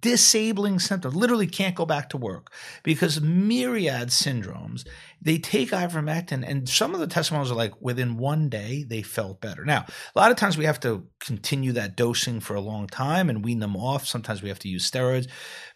disabling 0.00 0.80
symptoms, 0.80 1.14
literally 1.14 1.46
can't 1.46 1.76
go 1.76 1.86
back 1.86 2.10
to 2.10 2.16
work 2.16 2.52
because 2.82 3.20
myriad 3.20 4.08
syndromes, 4.08 4.84
they 5.20 5.38
take 5.38 5.70
ivermectin, 5.70 6.44
and 6.46 6.68
some 6.68 6.94
of 6.94 7.00
the 7.00 7.06
testimonials 7.06 7.50
are 7.50 7.56
like 7.56 7.80
within 7.80 8.16
one 8.16 8.48
day 8.48 8.84
they 8.88 9.02
felt 9.02 9.40
better. 9.40 9.64
Now, 9.64 9.84
a 10.14 10.18
lot 10.18 10.30
of 10.30 10.36
times 10.36 10.56
we 10.56 10.64
have 10.64 10.80
to 10.80 11.06
continue 11.20 11.72
that 11.72 11.96
dosing 11.96 12.40
for 12.40 12.54
a 12.54 12.60
long 12.60 12.86
time 12.86 13.28
and 13.28 13.44
wean 13.44 13.58
them 13.58 13.76
off. 13.76 14.06
Sometimes 14.06 14.42
we 14.42 14.48
have 14.48 14.60
to 14.60 14.68
use 14.68 14.88
steroids, 14.88 15.28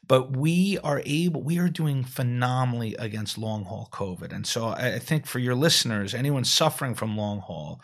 but 0.07 0.37
we 0.37 0.79
are 0.85 1.03
able, 1.05 1.43
we 1.43 1.59
are 1.59 1.69
doing 1.69 2.05
phenomenally 2.05 2.95
against 2.99 3.37
long 3.37 3.65
haul 3.65 3.89
COVID. 3.93 4.33
And 4.33 4.47
so 4.47 4.69
I 4.69 4.99
think 4.99 5.27
for 5.27 5.41
your 5.41 5.57
listeners, 5.57 6.15
anyone 6.15 6.45
suffering 6.45 6.95
from 6.95 7.17
long 7.17 7.41
haul, 7.41 7.81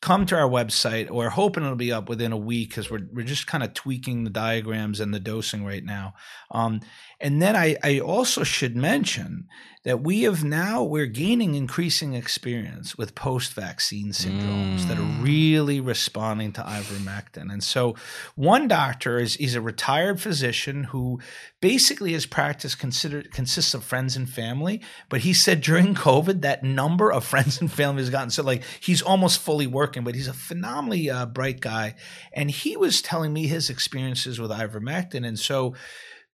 come 0.00 0.26
to 0.26 0.36
our 0.36 0.48
website. 0.48 1.10
We're 1.10 1.30
hoping 1.30 1.64
it'll 1.64 1.76
be 1.76 1.92
up 1.92 2.08
within 2.08 2.32
a 2.32 2.36
week 2.36 2.70
because 2.70 2.90
we're 2.90 3.06
we're 3.12 3.26
just 3.26 3.46
kind 3.46 3.64
of 3.64 3.74
tweaking 3.74 4.24
the 4.24 4.30
diagrams 4.30 5.00
and 5.00 5.12
the 5.12 5.20
dosing 5.20 5.64
right 5.64 5.84
now. 5.84 6.14
Um, 6.50 6.80
and 7.20 7.42
then 7.42 7.56
I, 7.56 7.76
I 7.82 7.98
also 7.98 8.44
should 8.44 8.76
mention 8.76 9.48
that 9.84 10.02
we 10.02 10.22
have 10.22 10.44
now 10.44 10.82
we're 10.82 11.06
gaining 11.06 11.54
increasing 11.54 12.14
experience 12.14 12.98
with 12.98 13.14
post-vaccine 13.14 14.10
syndromes 14.10 14.80
mm. 14.80 14.88
that 14.88 14.98
are 14.98 15.02
mm. 15.02 15.22
really 15.22 15.80
responding 15.80 16.52
to 16.52 16.60
ivermectin. 16.60 17.50
And 17.50 17.62
so 17.62 17.94
one 18.34 18.68
doctor 18.68 19.18
is 19.18 19.34
he's 19.34 19.54
a 19.54 19.60
retired 19.60 20.20
physician 20.20 20.84
who 20.84 21.20
basically 21.60 22.12
his 22.12 22.26
practice 22.26 22.74
considered 22.74 23.32
consists 23.32 23.72
of 23.72 23.82
friends 23.82 24.16
and 24.16 24.28
family, 24.28 24.80
but 25.08 25.20
he 25.20 25.32
said 25.32 25.60
during 25.60 25.94
COVID 25.94 26.42
that 26.42 26.62
number 26.62 27.10
of 27.10 27.24
friends 27.32 27.60
and 27.60 27.72
family 27.72 28.02
has 28.02 28.10
gotten 28.10 28.30
so 28.30 28.42
like 28.42 28.62
he's 28.80 29.02
almost 29.02 29.40
fully 29.40 29.66
working, 29.66 30.04
but 30.04 30.14
he's 30.14 30.28
a 30.28 30.34
phenomenally 30.34 31.08
uh, 31.08 31.24
bright 31.26 31.60
guy 31.60 31.94
and 32.32 32.50
he 32.50 32.76
was 32.76 33.00
telling 33.00 33.32
me 33.32 33.46
his 33.46 33.70
experiences 33.70 34.38
with 34.38 34.50
ivermectin 34.50 35.26
and 35.26 35.38
so 35.38 35.74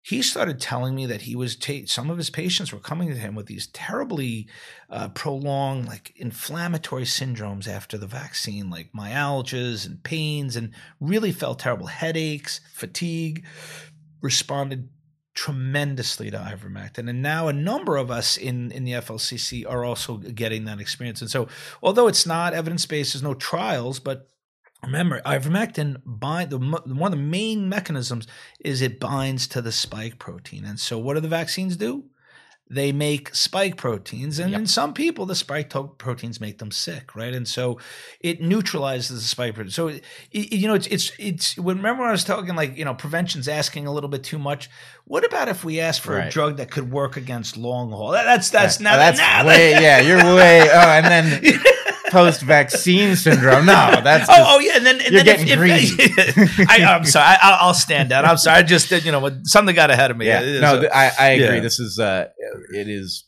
he 0.06 0.20
started 0.20 0.60
telling 0.60 0.94
me 0.94 1.06
that 1.06 1.22
he 1.22 1.34
was 1.34 1.56
ta- 1.56 1.86
some 1.86 2.10
of 2.10 2.18
his 2.18 2.28
patients 2.28 2.74
were 2.74 2.78
coming 2.78 3.08
to 3.08 3.16
him 3.16 3.34
with 3.34 3.46
these 3.46 3.68
terribly 3.68 4.46
uh, 4.90 5.08
prolonged 5.08 5.86
like 5.86 6.12
inflammatory 6.16 7.04
syndromes 7.04 7.66
after 7.66 7.96
the 7.96 8.06
vaccine 8.06 8.68
like 8.68 8.92
myalgias 8.92 9.86
and 9.86 10.02
pains 10.02 10.56
and 10.56 10.72
really 11.00 11.32
felt 11.32 11.58
terrible. 11.58 11.86
Headaches 11.86 12.60
fatigue 12.74 13.46
responded 14.20 14.90
tremendously 15.32 16.30
to 16.30 16.36
ivermectin. 16.36 17.08
And 17.08 17.22
now 17.22 17.48
a 17.48 17.54
number 17.54 17.96
of 17.96 18.10
us 18.10 18.36
in 18.36 18.72
in 18.72 18.84
the 18.84 18.92
FLCC 18.92 19.64
are 19.66 19.86
also 19.86 20.18
getting 20.18 20.66
that 20.66 20.80
experience. 20.80 21.22
And 21.22 21.30
so 21.30 21.48
although 21.82 22.08
it's 22.08 22.26
not 22.26 22.52
evidence-based 22.52 23.14
there's 23.14 23.22
no 23.22 23.32
trials 23.32 24.00
but 24.00 24.28
Remember, 24.86 25.20
ivermectin 25.22 26.00
bind 26.04 26.50
the 26.50 26.58
one 26.58 27.12
of 27.12 27.18
the 27.18 27.24
main 27.24 27.68
mechanisms 27.68 28.26
is 28.60 28.82
it 28.82 29.00
binds 29.00 29.46
to 29.48 29.62
the 29.62 29.72
spike 29.72 30.18
protein, 30.18 30.64
and 30.64 30.78
so 30.78 30.98
what 30.98 31.14
do 31.14 31.20
the 31.20 31.28
vaccines 31.28 31.76
do? 31.76 32.04
They 32.70 32.92
make 32.92 33.34
spike 33.34 33.76
proteins, 33.76 34.38
and 34.38 34.52
yep. 34.52 34.60
in 34.60 34.66
some 34.66 34.94
people, 34.94 35.26
the 35.26 35.34
spike 35.34 35.68
to- 35.70 35.92
proteins 35.98 36.40
make 36.40 36.58
them 36.58 36.70
sick, 36.70 37.14
right? 37.14 37.34
And 37.34 37.46
so 37.46 37.78
it 38.20 38.40
neutralizes 38.40 39.20
the 39.20 39.28
spike 39.28 39.54
protein. 39.54 39.70
So 39.70 39.88
it, 39.88 40.02
you 40.32 40.66
know, 40.66 40.74
it's 40.74 40.86
it's 40.86 41.12
it's. 41.18 41.58
Remember, 41.58 42.00
when 42.00 42.08
I 42.08 42.12
was 42.12 42.24
talking 42.24 42.56
like 42.56 42.78
you 42.78 42.86
know, 42.86 42.94
prevention's 42.94 43.48
asking 43.48 43.86
a 43.86 43.92
little 43.92 44.08
bit 44.08 44.24
too 44.24 44.38
much. 44.38 44.70
What 45.04 45.26
about 45.26 45.48
if 45.48 45.62
we 45.62 45.78
ask 45.78 46.00
for 46.00 46.14
right. 46.14 46.28
a 46.28 46.30
drug 46.30 46.56
that 46.56 46.70
could 46.70 46.90
work 46.90 47.18
against 47.18 47.58
long 47.58 47.90
haul? 47.90 48.12
That, 48.12 48.24
that's 48.24 48.48
that's 48.48 48.80
now 48.80 48.96
that's 48.96 49.18
now, 49.18 49.46
way 49.46 49.72
yeah, 49.72 50.00
you're 50.00 50.24
way 50.34 50.62
oh, 50.62 50.88
and 50.88 51.04
then. 51.04 51.54
post 52.14 52.42
vaccine 52.42 53.16
syndrome. 53.16 53.66
No, 53.66 54.00
that's 54.02 54.28
oh, 54.30 54.34
oh 54.36 54.58
yeah, 54.60 54.76
and 54.76 54.86
then 54.86 55.00
and 55.00 55.12
you're 55.12 55.24
then 55.24 55.44
getting 55.44 55.48
if, 55.48 55.58
greedy. 55.58 55.86
If, 55.98 56.60
I, 56.70 56.76
am 56.76 57.04
sorry, 57.04 57.36
I, 57.42 57.66
will 57.66 57.74
stand 57.74 58.08
down. 58.08 58.24
I'm 58.24 58.36
sorry. 58.36 58.58
I 58.58 58.62
just 58.62 58.88
did. 58.88 59.04
you 59.04 59.12
know 59.12 59.40
something 59.44 59.74
got 59.74 59.90
ahead 59.90 60.10
of 60.10 60.16
me. 60.16 60.26
Yeah, 60.26 60.60
no, 60.60 60.82
so, 60.82 60.88
I, 60.92 61.10
I 61.18 61.28
agree. 61.30 61.56
Yeah. 61.56 61.60
This 61.60 61.80
is 61.80 61.98
uh, 61.98 62.28
it 62.72 62.88
is. 62.88 63.24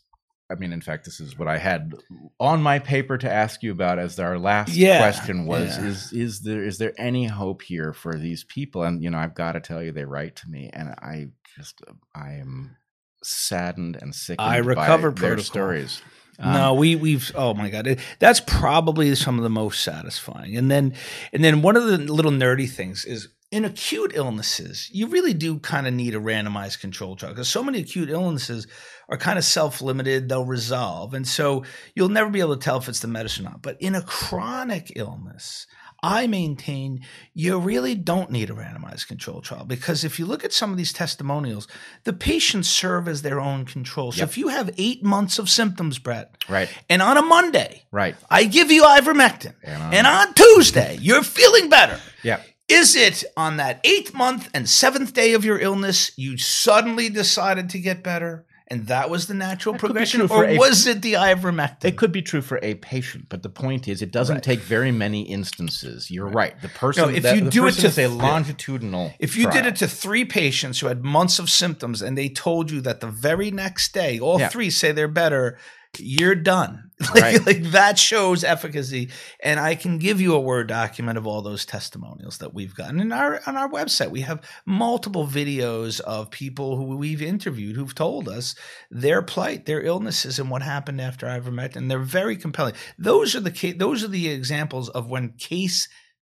I 0.49 0.55
mean, 0.55 0.71
in 0.71 0.79
fact, 0.79 1.03
this 1.03 1.19
is 1.19 1.37
what 1.37 1.49
I 1.49 1.57
had 1.57 1.91
on 2.39 2.61
my 2.61 2.79
paper 2.79 3.17
to 3.17 3.29
ask 3.29 3.61
you 3.63 3.73
about 3.73 3.99
as 3.99 4.17
our 4.17 4.39
last 4.39 4.73
yeah, 4.73 4.99
question 4.99 5.45
was: 5.45 5.77
yeah. 5.77 5.85
is 5.85 6.13
is 6.13 6.41
there 6.41 6.63
is 6.63 6.77
there 6.77 6.93
any 6.97 7.25
hope 7.25 7.61
here 7.61 7.91
for 7.91 8.17
these 8.17 8.45
people? 8.45 8.83
And 8.83 9.03
you 9.03 9.09
know, 9.09 9.17
I've 9.17 9.35
got 9.35 9.53
to 9.53 9.59
tell 9.59 9.83
you, 9.83 9.91
they 9.91 10.05
write 10.05 10.37
to 10.37 10.49
me, 10.49 10.69
and 10.71 10.89
I 10.89 11.27
just 11.57 11.81
I 12.15 12.35
am 12.35 12.77
saddened 13.23 13.97
and 13.99 14.15
sickened 14.15 14.47
I 14.47 14.57
recover 14.57 15.11
by 15.11 15.21
their 15.21 15.37
stories. 15.39 16.01
Um, 16.39 16.53
no, 16.53 16.73
we 16.73 16.95
we've 16.95 17.31
oh 17.35 17.53
my 17.53 17.69
god, 17.69 17.99
that's 18.19 18.39
probably 18.39 19.13
some 19.15 19.37
of 19.37 19.43
the 19.43 19.49
most 19.49 19.83
satisfying. 19.83 20.55
And 20.55 20.69
then 20.69 20.93
and 21.33 21.43
then 21.43 21.61
one 21.61 21.75
of 21.75 21.85
the 21.85 21.97
little 21.97 22.31
nerdy 22.31 22.69
things 22.69 23.05
is 23.05 23.29
in 23.49 23.63
acute 23.63 24.11
illnesses, 24.13 24.89
you 24.91 25.07
really 25.07 25.33
do 25.33 25.57
kind 25.59 25.87
of 25.87 25.93
need 25.93 26.13
a 26.13 26.19
randomized 26.19 26.81
control 26.81 27.15
trial 27.15 27.31
because 27.31 27.47
so 27.47 27.63
many 27.63 27.79
acute 27.79 28.09
illnesses 28.09 28.67
are 29.09 29.17
kind 29.17 29.37
of 29.37 29.45
self-limited; 29.45 30.27
they'll 30.27 30.45
resolve, 30.45 31.13
and 31.13 31.27
so 31.27 31.63
you'll 31.95 32.09
never 32.09 32.29
be 32.29 32.41
able 32.41 32.57
to 32.57 32.63
tell 32.63 32.77
if 32.77 32.89
it's 32.89 32.99
the 32.99 33.07
medicine 33.07 33.47
or 33.47 33.51
not. 33.51 33.61
But 33.61 33.77
in 33.79 33.95
a 33.95 34.01
chronic 34.01 34.91
illness, 34.95 35.65
I 36.03 36.27
maintain 36.27 37.01
you 37.33 37.59
really 37.59 37.95
don't 37.95 38.29
need 38.29 38.49
a 38.49 38.53
randomized 38.53 39.07
control 39.07 39.41
trial 39.41 39.65
because 39.65 40.03
if 40.03 40.19
you 40.19 40.25
look 40.25 40.43
at 40.43 40.53
some 40.53 40.71
of 40.71 40.77
these 40.77 40.93
testimonials, 40.93 41.67
the 42.03 42.13
patients 42.13 42.69
serve 42.69 43.07
as 43.07 43.21
their 43.21 43.39
own 43.39 43.65
control. 43.65 44.11
So 44.11 44.19
yep. 44.19 44.29
if 44.29 44.37
you 44.37 44.49
have 44.49 44.69
eight 44.77 45.03
months 45.03 45.39
of 45.39 45.49
symptoms, 45.49 45.99
Bret, 45.99 46.35
right, 46.47 46.69
and 46.89 47.01
on 47.01 47.17
a 47.17 47.21
Monday, 47.21 47.83
right, 47.91 48.15
I 48.29 48.43
give 48.43 48.71
you 48.71 48.83
ivermectin, 48.83 49.53
and 49.63 49.81
on, 49.81 49.93
and 49.93 50.07
on 50.07 50.33
Tuesday 50.33 50.97
you're 51.01 51.23
feeling 51.23 51.69
better, 51.69 51.99
yeah. 52.23 52.41
Is 52.67 52.97
it 52.97 53.23
on 53.37 53.57
that 53.57 53.79
eighth 53.85 54.13
month 54.13 54.49
and 54.53 54.67
seventh 54.67 55.13
day 55.13 55.31
of 55.33 55.45
your 55.45 55.57
illness 55.57 56.11
you 56.17 56.37
suddenly 56.37 57.07
decided 57.07 57.69
to 57.69 57.79
get 57.79 58.03
better? 58.03 58.45
And 58.69 58.87
that 58.87 59.09
was 59.09 59.27
the 59.27 59.33
natural 59.33 59.73
that 59.73 59.79
progression, 59.79 60.21
or 60.21 60.45
a, 60.45 60.57
was 60.57 60.87
it 60.87 61.01
the 61.01 61.13
ivermectin? 61.13 61.85
It 61.85 61.97
could 61.97 62.11
be 62.11 62.21
true 62.21 62.41
for 62.41 62.59
a 62.61 62.75
patient, 62.75 63.27
but 63.29 63.41
the 63.41 63.49
point 63.49 63.87
is, 63.87 64.01
it 64.01 64.11
doesn't 64.11 64.35
right. 64.35 64.43
take 64.43 64.59
very 64.59 64.91
many 64.91 65.21
instances. 65.21 66.11
You're 66.11 66.25
right. 66.25 66.53
right. 66.53 66.61
The 66.61 66.69
person, 66.69 67.09
no, 67.09 67.15
if 67.15 67.23
that, 67.23 67.35
you 67.35 67.49
do 67.49 67.67
it 67.67 67.73
to 67.73 68.05
a 68.05 68.07
longitudinal, 68.07 69.13
if 69.19 69.37
you 69.37 69.43
trial. 69.43 69.55
did 69.55 69.65
it 69.67 69.75
to 69.77 69.87
three 69.87 70.25
patients 70.25 70.79
who 70.79 70.87
had 70.87 71.03
months 71.03 71.39
of 71.39 71.49
symptoms, 71.49 72.01
and 72.01 72.17
they 72.17 72.29
told 72.29 72.69
you 72.69 72.81
that 72.81 72.99
the 72.99 73.07
very 73.07 73.51
next 73.51 73.93
day, 73.93 74.19
all 74.19 74.39
yeah. 74.39 74.49
three 74.49 74.69
say 74.69 74.91
they're 74.91 75.07
better, 75.07 75.57
you're 75.99 76.35
done. 76.35 76.83
Like, 77.13 77.21
right. 77.21 77.45
like 77.45 77.63
that 77.71 77.99
shows 77.99 78.43
efficacy. 78.43 79.09
And 79.39 79.59
I 79.59 79.75
can 79.75 79.99
give 79.99 80.19
you 80.19 80.33
a 80.33 80.39
Word 80.39 80.67
document 80.67 81.19
of 81.19 81.27
all 81.27 81.43
those 81.43 81.63
testimonials 81.63 82.39
that 82.39 82.55
we've 82.55 82.73
gotten. 82.73 82.99
And 82.99 83.13
our 83.13 83.39
on 83.45 83.55
our 83.55 83.69
website, 83.69 84.09
we 84.09 84.21
have 84.21 84.43
multiple 84.65 85.27
videos 85.27 85.99
of 85.99 86.31
people 86.31 86.75
who 86.75 86.97
we've 86.97 87.21
interviewed 87.21 87.75
who've 87.75 87.93
told 87.93 88.27
us 88.27 88.55
their 88.89 89.21
plight, 89.21 89.67
their 89.67 89.83
illnesses, 89.83 90.39
and 90.39 90.49
what 90.49 90.63
happened 90.63 90.99
after 90.99 91.27
ivermectin. 91.27 91.75
And 91.75 91.91
they're 91.91 91.99
very 91.99 92.35
compelling. 92.35 92.73
Those 92.97 93.35
are 93.35 93.41
the 93.41 93.73
those 93.73 94.03
are 94.03 94.07
the 94.07 94.29
examples 94.29 94.89
of 94.89 95.07
when 95.07 95.33
case 95.33 95.87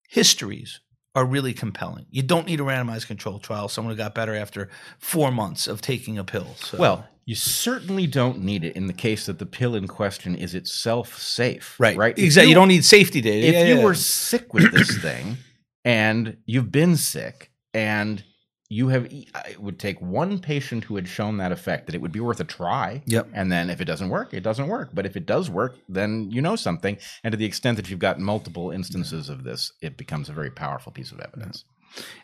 histories 0.09 0.79
are 1.15 1.25
really 1.25 1.53
compelling. 1.53 2.07
You 2.11 2.23
don't 2.23 2.47
need 2.47 2.61
a 2.61 2.63
randomized 2.63 3.07
control 3.07 3.39
trial. 3.39 3.69
Someone 3.69 3.93
who 3.93 3.99
got 3.99 4.15
better 4.15 4.35
after 4.35 4.69
four 4.99 5.31
months 5.31 5.67
of 5.67 5.83
taking 5.83 6.19
a 6.19 6.25
pill. 6.25 6.55
So. 6.57 6.79
Well, 6.79 7.09
you 7.25 7.35
certainly 7.35 8.07
don't 8.07 8.41
need 8.41 8.65
it 8.65 8.75
in 8.75 8.87
the 8.87 8.93
case 8.93 9.27
that 9.27 9.39
the 9.39 9.47
pill 9.47 9.75
in 9.75 9.87
question 9.87 10.35
is 10.35 10.55
itself 10.55 11.19
safe. 11.19 11.77
Right. 11.79 11.97
Right. 11.97 12.19
Exactly. 12.19 12.47
You, 12.47 12.49
you, 12.51 12.55
don't 12.55 12.69
need 12.69 12.85
safety 12.85 13.21
data. 13.21 13.47
If 13.47 13.55
yeah, 13.55 13.65
you 13.67 13.79
yeah. 13.79 13.85
were 13.85 13.95
sick 13.95 14.53
with 14.53 14.73
this 14.73 14.99
thing 15.03 15.37
and 15.85 16.37
you've 16.47 16.73
been 16.73 16.97
sick 16.97 17.51
and 17.73 18.23
you 18.69 18.89
have 18.89 19.07
it 19.13 19.61
would 19.61 19.79
take 19.79 20.01
one 20.01 20.39
patient 20.39 20.85
who 20.85 20.97
had 20.97 21.07
shown 21.07 21.37
that 21.37 21.53
effect 21.53 21.87
that 21.87 21.95
it 21.95 22.01
would 22.01 22.11
be 22.11 22.21
worth 22.21 22.41
a 22.41 22.45
try. 22.45 23.03
Yep. 23.05 23.29
And 23.35 23.53
then 23.53 23.69
if 23.69 23.83
it 23.83 23.85
doesn't 23.85 24.09
work, 24.09 24.33
it 24.33 24.43
doesn't 24.43 24.67
work. 24.67 24.91
But 24.95 25.05
if 25.05 25.15
it 25.15 25.27
does 25.27 25.51
work, 25.51 25.77
then 25.91 26.31
you 26.31 26.41
know 26.41 26.57
something. 26.57 26.97
And 27.23 27.33
to 27.33 27.37
the 27.37 27.45
extent 27.45 27.77
that 27.77 27.91
you've 27.91 27.99
got 27.99 28.19
multiple 28.19 28.71
instances 28.71 29.29
of 29.29 29.45
this, 29.45 29.73
it 29.83 29.99
becomes 29.99 30.31
a 30.31 30.33
very 30.33 30.51
powerful 30.51 30.91
piece 30.91 31.13
of 31.13 31.21
evidence. 31.21 31.65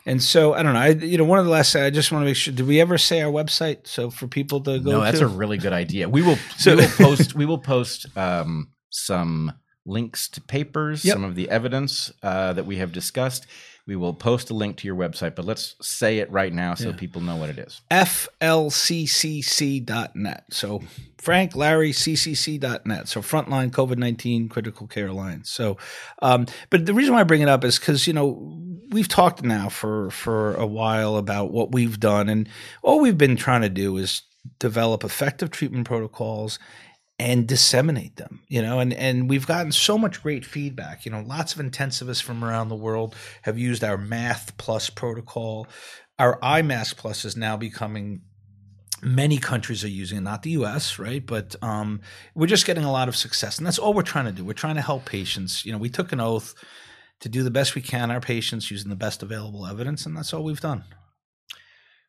And 0.05 0.21
so 0.21 0.53
I 0.53 0.63
don't 0.63 0.73
know. 0.73 0.79
I 0.79 0.89
you 0.89 1.17
know 1.17 1.23
one 1.23 1.39
of 1.39 1.45
the 1.45 1.51
last 1.51 1.75
I 1.75 1.89
just 1.89 2.11
want 2.11 2.23
to 2.23 2.25
make 2.25 2.35
sure. 2.35 2.53
Did 2.53 2.67
we 2.67 2.81
ever 2.81 2.97
say 2.97 3.21
our 3.21 3.31
website 3.31 3.87
so 3.87 4.09
for 4.09 4.27
people 4.27 4.61
to 4.61 4.79
go? 4.79 4.91
No, 4.91 5.01
that's 5.01 5.19
to? 5.19 5.25
a 5.25 5.27
really 5.27 5.57
good 5.57 5.73
idea. 5.73 6.09
We 6.09 6.21
will. 6.21 6.37
So, 6.57 6.75
we 6.75 6.81
will 6.81 6.89
post. 6.89 7.35
we 7.35 7.45
will 7.45 7.57
post 7.57 8.17
um, 8.17 8.71
some 8.89 9.53
links 9.85 10.27
to 10.29 10.41
papers, 10.41 11.05
yep. 11.05 11.13
some 11.13 11.23
of 11.23 11.35
the 11.35 11.49
evidence 11.49 12.11
uh, 12.21 12.53
that 12.53 12.65
we 12.65 12.77
have 12.77 12.91
discussed. 12.91 13.45
We 13.89 13.95
will 13.95 14.13
post 14.13 14.51
a 14.51 14.53
link 14.53 14.77
to 14.77 14.87
your 14.87 14.95
website, 14.95 15.33
but 15.33 15.45
let's 15.45 15.75
say 15.81 16.19
it 16.19 16.29
right 16.29 16.53
now 16.53 16.75
so 16.75 16.89
yeah. 16.89 16.95
people 16.95 17.21
know 17.21 17.37
what 17.37 17.49
it 17.49 17.57
is. 17.57 17.81
FLCCC.net. 17.89 18.43
So 20.51 20.83
Frank, 21.17 21.55
Larry, 21.55 21.91
CCC.net. 21.91 23.07
So 23.07 23.21
Frontline 23.21 23.71
COVID 23.71 23.97
19 23.97 24.47
Critical 24.47 24.85
Care 24.85 25.07
Alliance. 25.07 25.49
So, 25.49 25.77
um, 26.21 26.45
but 26.69 26.85
the 26.85 26.93
reason 26.93 27.15
why 27.15 27.21
I 27.21 27.23
bring 27.23 27.41
it 27.41 27.49
up 27.49 27.63
is 27.63 27.79
because, 27.79 28.05
you 28.05 28.13
know, 28.13 28.61
we've 28.91 29.07
talked 29.07 29.41
now 29.41 29.69
for, 29.69 30.11
for 30.11 30.53
a 30.53 30.67
while 30.67 31.17
about 31.17 31.49
what 31.51 31.71
we've 31.71 31.99
done. 31.99 32.29
And 32.29 32.47
all 32.83 32.99
we've 32.99 33.17
been 33.17 33.37
trying 33.37 33.61
to 33.61 33.69
do 33.69 33.97
is 33.97 34.21
develop 34.59 35.03
effective 35.03 35.49
treatment 35.49 35.87
protocols 35.87 36.59
and 37.19 37.47
disseminate 37.47 38.15
them 38.15 38.39
you 38.49 38.61
know 38.61 38.79
and 38.79 38.93
and 38.93 39.29
we've 39.29 39.47
gotten 39.47 39.71
so 39.71 39.97
much 39.97 40.21
great 40.21 40.43
feedback. 40.43 41.05
You 41.05 41.11
know 41.11 41.21
lots 41.21 41.55
of 41.55 41.65
intensivists 41.65 42.21
from 42.21 42.43
around 42.43 42.67
the 42.67 42.75
world 42.75 43.15
have 43.43 43.57
used 43.57 43.83
our 43.83 43.97
math 43.97 44.57
plus 44.57 44.89
protocol. 44.89 45.67
Our 46.17 46.37
I-MASK 46.41 46.97
plus 46.97 47.23
is 47.23 47.37
now 47.37 47.55
becoming 47.55 48.21
many 49.01 49.37
countries 49.37 49.85
are 49.85 49.89
using 49.89 50.17
it 50.17 50.21
not 50.21 50.41
the 50.41 50.51
us 50.51 50.99
right? 50.99 51.25
But 51.25 51.55
um, 51.61 52.01
we're 52.35 52.47
just 52.47 52.65
getting 52.65 52.83
a 52.83 52.91
lot 52.91 53.07
of 53.07 53.15
success 53.15 53.57
and 53.57 53.67
that's 53.67 53.79
all 53.79 53.93
we're 53.93 54.01
trying 54.01 54.25
to 54.25 54.31
do. 54.31 54.43
We're 54.43 54.53
trying 54.53 54.75
to 54.75 54.81
help 54.81 55.05
patients. 55.05 55.65
You 55.65 55.71
know 55.71 55.77
we 55.77 55.89
took 55.89 56.11
an 56.11 56.19
oath 56.19 56.55
to 57.21 57.29
do 57.29 57.43
the 57.43 57.51
best 57.51 57.75
we 57.75 57.81
can 57.81 58.11
our 58.11 58.21
patients 58.21 58.71
using 58.71 58.89
the 58.89 58.95
best 58.95 59.21
available 59.21 59.65
evidence 59.67 60.05
and 60.05 60.17
that's 60.17 60.33
all 60.33 60.43
we've 60.43 60.59
done. 60.59 60.83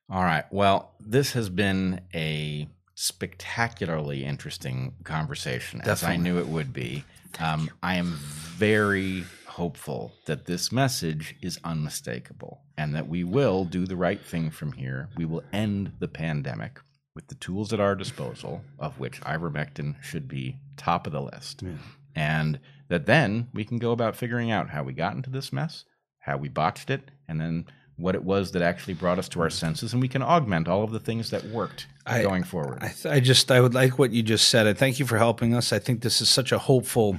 All 0.08 0.22
right. 0.22 0.44
Well 0.50 0.94
this 0.98 1.32
has 1.32 1.50
been 1.50 2.00
a 2.14 2.66
spectacularly 3.00 4.26
interesting 4.26 4.94
conversation, 5.04 5.78
Definitely. 5.78 5.92
as 5.92 6.04
I 6.04 6.16
knew 6.16 6.38
it 6.38 6.48
would 6.48 6.72
be. 6.74 7.02
Um, 7.38 7.70
I 7.82 7.94
am 7.96 8.18
very 8.18 9.24
hopeful 9.46 10.12
that 10.26 10.44
this 10.44 10.70
message 10.70 11.34
is 11.40 11.58
unmistakable 11.64 12.60
and 12.76 12.94
that 12.94 13.08
we 13.08 13.24
will 13.24 13.64
do 13.64 13.86
the 13.86 13.96
right 13.96 14.20
thing 14.20 14.50
from 14.50 14.72
here. 14.72 15.08
We 15.16 15.24
will 15.24 15.42
end 15.50 15.92
the 15.98 16.08
pandemic 16.08 16.78
with 17.14 17.28
the 17.28 17.36
tools 17.36 17.72
at 17.72 17.80
our 17.80 17.94
disposal, 17.94 18.62
of 18.78 18.98
which 19.00 19.22
ivermectin 19.22 20.00
should 20.02 20.28
be 20.28 20.58
top 20.76 21.06
of 21.06 21.14
the 21.14 21.22
list. 21.22 21.62
Yeah. 21.62 21.70
And 22.14 22.60
that 22.88 23.06
then 23.06 23.48
we 23.54 23.64
can 23.64 23.78
go 23.78 23.92
about 23.92 24.14
figuring 24.14 24.50
out 24.50 24.68
how 24.68 24.82
we 24.82 24.92
got 24.92 25.16
into 25.16 25.30
this 25.30 25.54
mess, 25.54 25.84
how 26.18 26.36
we 26.36 26.50
botched 26.50 26.90
it, 26.90 27.10
and 27.26 27.40
then 27.40 27.64
what 28.00 28.14
it 28.14 28.24
was 28.24 28.52
that 28.52 28.62
actually 28.62 28.94
brought 28.94 29.18
us 29.18 29.28
to 29.30 29.40
our 29.40 29.50
senses, 29.50 29.92
and 29.92 30.00
we 30.02 30.08
can 30.08 30.22
augment 30.22 30.68
all 30.68 30.82
of 30.82 30.90
the 30.90 31.00
things 31.00 31.30
that 31.30 31.44
worked 31.44 31.86
I, 32.06 32.22
going 32.22 32.44
forward. 32.44 32.82
I, 32.82 32.92
I, 33.08 33.20
just 33.20 33.50
I 33.50 33.60
would 33.60 33.74
like 33.74 33.98
what 33.98 34.12
you 34.12 34.22
just 34.22 34.48
said. 34.48 34.66
I 34.66 34.72
thank 34.72 34.98
you 34.98 35.06
for 35.06 35.18
helping 35.18 35.54
us. 35.54 35.72
I 35.72 35.78
think 35.78 36.02
this 36.02 36.20
is 36.20 36.28
such 36.28 36.52
a 36.52 36.58
hopeful 36.58 37.16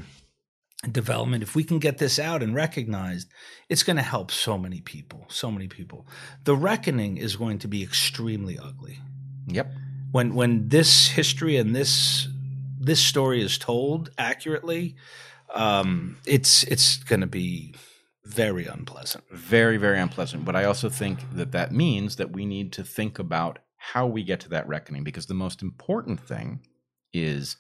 development, 0.90 1.44
if 1.44 1.56
we 1.56 1.64
can 1.64 1.80
get 1.80 1.98
this 1.98 2.18
out 2.18 2.42
and 2.42 2.56
recognized, 2.56 3.30
it's 3.70 3.84
going 3.84 3.98
to 3.98 4.02
help 4.02 4.32
so 4.32 4.58
many 4.58 4.82
people, 4.82 5.26
so 5.28 5.52
many 5.52 5.68
people. 5.68 6.08
The 6.44 6.56
reckoning 6.56 7.18
is 7.18 7.36
going 7.36 7.60
to 7.60 7.68
be 7.68 7.84
extremely 7.84 8.58
ugly. 8.58 9.00
Yep. 9.48 9.72
When 10.12 10.34
when 10.34 10.70
this 10.70 11.08
history 11.08 11.58
and 11.58 11.76
this 11.76 12.28
this 12.80 13.00
story 13.00 13.42
is 13.42 13.58
told 13.58 14.10
accurately, 14.18 14.96
um, 15.54 16.18
it's 16.26 16.64
it's 16.64 16.98
going 16.98 17.22
to 17.22 17.28
be 17.28 17.74
very 18.26 18.66
unpleasant. 18.68 19.24
Very, 19.32 19.78
very 19.78 20.00
unpleasant. 20.00 20.46
But 20.46 20.56
I 20.56 20.66
also 20.66 20.90
think 20.90 21.20
that 21.34 21.52
that 21.54 21.72
means 21.72 22.18
that 22.18 22.32
we 22.32 22.46
need 22.46 22.72
to 22.74 22.84
think 22.84 23.20
about 23.20 23.60
how 23.78 24.06
we 24.06 24.24
get 24.24 24.40
to 24.42 24.50
that 24.50 24.68
reckoning 24.68 25.04
because 25.04 25.26
the 25.26 25.34
most 25.34 25.62
important 25.62 26.20
thing 26.20 26.62
is 27.14 27.58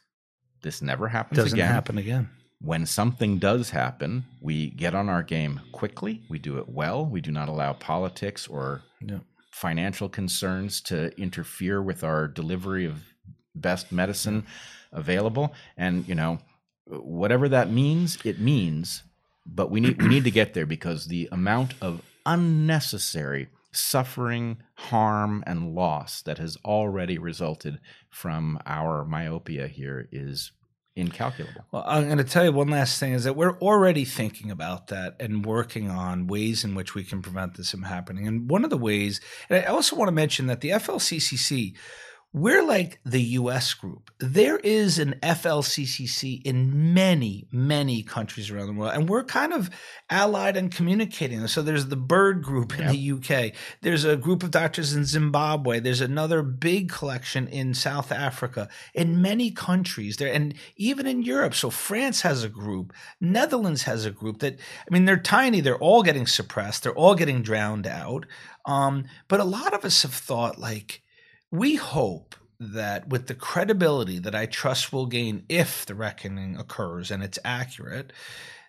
this 0.61 0.81
never 0.81 1.07
happens 1.07 1.37
Doesn't 1.37 1.57
again. 1.57 1.71
happen 1.71 1.97
again. 1.97 2.29
When 2.59 2.85
something 2.85 3.39
does 3.39 3.71
happen, 3.71 4.25
we 4.39 4.69
get 4.69 4.93
on 4.93 5.09
our 5.09 5.23
game 5.23 5.61
quickly. 5.71 6.21
We 6.29 6.37
do 6.37 6.59
it 6.59 6.69
well. 6.69 7.03
We 7.05 7.19
do 7.21 7.31
not 7.31 7.49
allow 7.49 7.73
politics 7.73 8.47
or 8.47 8.83
Yeah. 9.01 9.19
financial 9.51 10.09
concerns 10.09 10.79
to 10.81 11.09
interfere 11.19 11.81
with 11.81 12.03
our 12.03 12.27
delivery 12.27 12.85
of 12.85 13.01
best 13.55 13.91
medicine 13.91 14.45
available. 14.91 15.55
And 15.75 16.07
you 16.07 16.13
know, 16.13 16.37
whatever 16.85 17.49
that 17.49 17.71
means, 17.71 18.19
it 18.23 18.39
means. 18.39 19.03
But 19.45 19.71
we 19.71 19.79
need 19.79 20.01
we 20.01 20.07
need 20.07 20.23
to 20.25 20.31
get 20.31 20.53
there 20.53 20.65
because 20.65 21.07
the 21.07 21.27
amount 21.31 21.73
of 21.81 22.01
unnecessary 22.25 23.49
suffering, 23.71 24.57
harm, 24.75 25.43
and 25.47 25.73
loss 25.73 26.21
that 26.23 26.37
has 26.37 26.57
already 26.65 27.17
resulted 27.17 27.79
from 28.09 28.59
our 28.65 29.05
myopia 29.05 29.67
here 29.67 30.07
is 30.11 30.51
incalculable. 30.95 31.65
Well, 31.71 31.83
I'm 31.85 32.05
going 32.05 32.17
to 32.17 32.23
tell 32.23 32.43
you 32.43 32.51
one 32.51 32.69
last 32.69 32.99
thing 32.99 33.13
is 33.13 33.23
that 33.23 33.35
we're 33.35 33.57
already 33.59 34.03
thinking 34.03 34.51
about 34.51 34.87
that 34.87 35.15
and 35.19 35.45
working 35.45 35.89
on 35.89 36.27
ways 36.27 36.63
in 36.63 36.75
which 36.75 36.95
we 36.95 37.03
can 37.03 37.21
prevent 37.21 37.55
this 37.55 37.71
from 37.71 37.83
happening. 37.83 38.27
And 38.27 38.49
one 38.49 38.63
of 38.63 38.69
the 38.69 38.77
ways, 38.77 39.21
and 39.49 39.63
I 39.63 39.67
also 39.67 39.95
want 39.95 40.09
to 40.09 40.13
mention 40.13 40.47
that 40.47 40.61
the 40.61 40.69
FLCCC, 40.69 41.75
we're 42.33 42.63
like 42.63 42.99
the 43.05 43.21
US 43.21 43.73
group. 43.73 44.09
There 44.19 44.57
is 44.57 44.99
an 44.99 45.15
FLCCC 45.21 46.41
in 46.43 46.93
many, 46.93 47.47
many 47.51 48.03
countries 48.03 48.49
around 48.49 48.67
the 48.67 48.73
world, 48.73 48.93
and 48.93 49.09
we're 49.09 49.25
kind 49.25 49.51
of 49.51 49.69
allied 50.09 50.55
and 50.55 50.71
communicating. 50.71 51.45
So 51.47 51.61
there's 51.61 51.87
the 51.87 51.97
BIRD 51.97 52.41
Group 52.41 52.73
in 52.79 52.85
Yep. 52.85 52.91
the 52.91 53.11
UK. 53.11 53.53
There's 53.81 54.05
a 54.05 54.15
group 54.15 54.43
of 54.43 54.51
doctors 54.51 54.93
in 54.93 55.03
Zimbabwe. 55.03 55.79
There's 55.81 55.99
another 55.99 56.41
big 56.41 56.89
collection 56.89 57.47
in 57.49 57.73
South 57.73 58.11
Africa. 58.13 58.69
In 58.93 59.21
many 59.21 59.51
countries 59.51 60.15
there, 60.17 60.31
and 60.31 60.53
even 60.77 61.05
in 61.07 61.23
Europe. 61.23 61.53
So 61.53 61.69
France 61.69 62.21
has 62.21 62.43
a 62.45 62.49
group. 62.49 62.93
Netherlands 63.19 63.83
has 63.83 64.05
a 64.05 64.11
group 64.11 64.39
that 64.39 64.57
I 64.57 64.93
mean 64.93 65.03
they're 65.03 65.17
tiny. 65.17 65.59
They're 65.59 65.77
all 65.77 66.01
getting 66.01 66.27
suppressed. 66.27 66.83
They're 66.83 66.93
all 66.95 67.15
getting 67.15 67.41
drowned 67.41 67.87
out. 67.87 68.25
Um, 68.65 69.05
but 69.27 69.39
a 69.41 69.43
lot 69.45 69.73
of 69.73 69.83
us 69.83 70.01
have 70.03 70.13
thought 70.13 70.57
like 70.59 71.01
we 71.51 71.75
hope 71.75 72.35
that 72.59 73.09
with 73.09 73.27
the 73.27 73.35
credibility 73.35 74.19
that 74.19 74.35
I 74.35 74.45
trust 74.45 74.93
will 74.93 75.07
gain 75.07 75.43
if 75.49 75.85
the 75.85 75.95
reckoning 75.95 76.55
occurs 76.55 77.09
and 77.11 77.23
it's 77.23 77.39
accurate, 77.43 78.13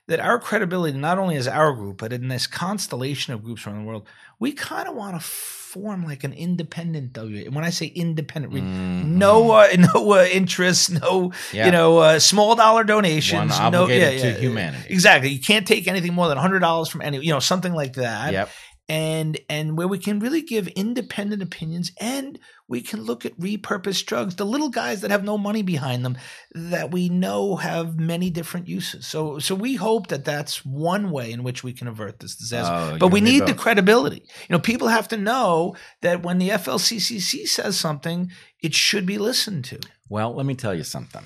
that 0.08 0.18
our 0.18 0.38
credibility, 0.38 0.96
not 0.98 1.18
only 1.18 1.36
as 1.36 1.46
our 1.46 1.72
group, 1.72 1.98
but 1.98 2.12
in 2.12 2.28
this 2.28 2.46
constellation 2.46 3.34
of 3.34 3.44
groups 3.44 3.66
around 3.66 3.80
the 3.82 3.84
world, 3.86 4.08
we 4.40 4.52
kind 4.52 4.88
of 4.88 4.96
want 4.96 5.14
to 5.14 5.20
form 5.24 6.04
like 6.04 6.24
an 6.24 6.32
independent 6.32 7.12
W. 7.12 7.44
And 7.44 7.54
when 7.54 7.64
I 7.64 7.70
say 7.70 7.86
independent, 7.86 8.52
Mhm. 8.54 9.04
no, 9.04 9.52
uh, 9.52 9.68
no 9.94 10.12
uh, 10.14 10.24
interests, 10.24 10.90
no, 10.90 11.32
Yeah. 11.52 11.66
you 11.66 11.70
know, 11.72 11.98
uh, 11.98 12.18
small 12.18 12.56
dollar 12.56 12.82
donations, 12.82 13.52
One 13.58 13.72
no, 13.72 13.82
obligated 13.84 14.24
yeah, 14.24 14.34
to 14.34 14.40
humanity. 14.40 14.86
Exactly. 14.92 15.30
You 15.30 15.40
can't 15.40 15.66
take 15.66 15.86
anything 15.86 16.14
more 16.14 16.28
than 16.28 16.36
hundred 16.38 16.60
dollars 16.60 16.88
from 16.88 17.02
any, 17.02 17.18
you 17.24 17.32
know, 17.32 17.40
something 17.40 17.72
like 17.72 17.94
that 17.94 18.32
Yep. 18.32 18.50
and 18.88 19.38
and 19.48 19.78
where 19.78 19.86
we 19.88 19.98
can 19.98 20.18
really 20.18 20.42
give 20.42 20.66
independent 20.68 21.40
opinions 21.42 21.92
and 22.00 22.38
we 22.72 22.80
can 22.80 23.02
look 23.02 23.26
at 23.26 23.38
repurposed 23.38 24.06
drugs 24.06 24.36
the 24.36 24.46
little 24.46 24.70
guys 24.70 25.02
that 25.02 25.10
have 25.10 25.22
no 25.22 25.36
money 25.36 25.60
behind 25.60 26.02
them 26.04 26.16
that 26.52 26.90
we 26.90 27.10
know 27.10 27.56
have 27.56 28.00
many 28.00 28.30
different 28.30 28.66
uses. 28.66 29.06
So 29.06 29.38
so 29.38 29.54
we 29.54 29.74
hope 29.74 30.06
that 30.06 30.24
that's 30.24 30.64
one 30.64 31.10
way 31.10 31.30
in 31.30 31.42
which 31.42 31.62
we 31.62 31.74
can 31.74 31.86
avert 31.86 32.18
this 32.18 32.34
disaster. 32.34 32.94
Oh, 32.94 32.98
but 32.98 33.08
we 33.08 33.20
need 33.20 33.46
the 33.46 33.52
credibility. 33.54 34.20
You 34.48 34.52
know 34.52 34.58
people 34.58 34.88
have 34.88 35.06
to 35.08 35.18
know 35.18 35.76
that 36.00 36.22
when 36.22 36.38
the 36.38 36.48
FLCCC 36.48 37.46
says 37.46 37.78
something 37.78 38.30
it 38.60 38.74
should 38.74 39.04
be 39.04 39.18
listened 39.18 39.66
to. 39.66 39.78
Well, 40.08 40.34
let 40.34 40.46
me 40.46 40.54
tell 40.54 40.74
you 40.74 40.84
something. 40.84 41.24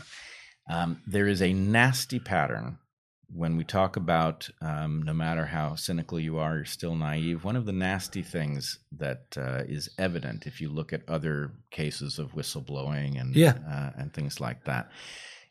Um, 0.68 1.00
there 1.06 1.28
is 1.28 1.40
a 1.40 1.52
nasty 1.52 2.18
pattern 2.18 2.78
when 3.28 3.56
we 3.56 3.64
talk 3.64 3.96
about 3.96 4.48
um, 4.60 5.02
no 5.02 5.12
matter 5.12 5.46
how 5.46 5.74
cynical 5.74 6.18
you 6.20 6.38
are, 6.38 6.56
you're 6.56 6.64
still 6.64 6.94
naive. 6.94 7.44
One 7.44 7.56
of 7.56 7.66
the 7.66 7.72
nasty 7.72 8.22
things 8.22 8.78
that 8.92 9.36
uh, 9.36 9.62
is 9.66 9.88
evident 9.98 10.46
if 10.46 10.60
you 10.60 10.68
look 10.68 10.92
at 10.92 11.08
other 11.08 11.50
cases 11.70 12.18
of 12.18 12.32
whistleblowing 12.32 13.20
and 13.20 13.34
Yeah. 13.34 13.58
uh, 13.68 13.90
and 14.00 14.12
things 14.12 14.40
like 14.40 14.64
that 14.64 14.90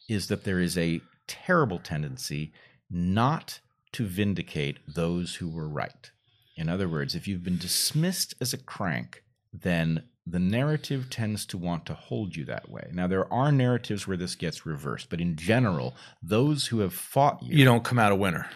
is 0.07 0.27
that 0.29 0.43
there 0.45 0.59
is 0.59 0.77
a 0.77 1.01
terrible 1.27 1.79
tendency 1.79 2.53
not 2.89 3.59
to 3.91 4.05
vindicate 4.05 4.77
those 4.87 5.35
who 5.35 5.49
were 5.49 5.67
right. 5.67 6.11
In 6.57 6.69
other 6.69 6.87
words, 6.87 7.15
if 7.15 7.27
you've 7.27 7.43
been 7.43 7.57
dismissed 7.57 8.35
as 8.39 8.53
a 8.53 8.57
crank, 8.57 9.23
then 9.51 10.03
the 10.27 10.39
narrative 10.39 11.09
tends 11.09 11.45
to 11.45 11.57
want 11.57 11.85
to 11.85 11.93
hold 11.93 12.35
you 12.35 12.45
that 12.45 12.69
way. 12.69 12.89
Now, 12.91 13.07
there 13.07 13.31
are 13.31 13.51
narratives 13.51 14.07
where 14.07 14.17
this 14.17 14.35
gets 14.35 14.65
reversed, 14.65 15.09
but 15.09 15.21
in 15.21 15.35
general, 15.35 15.95
those 16.21 16.67
who 16.67 16.79
have 16.79 16.93
fought 16.93 17.43
you, 17.43 17.59
you 17.59 17.65
don't 17.65 17.83
come 17.83 17.99
out 17.99 18.11
a 18.11 18.15
winner 18.15 18.49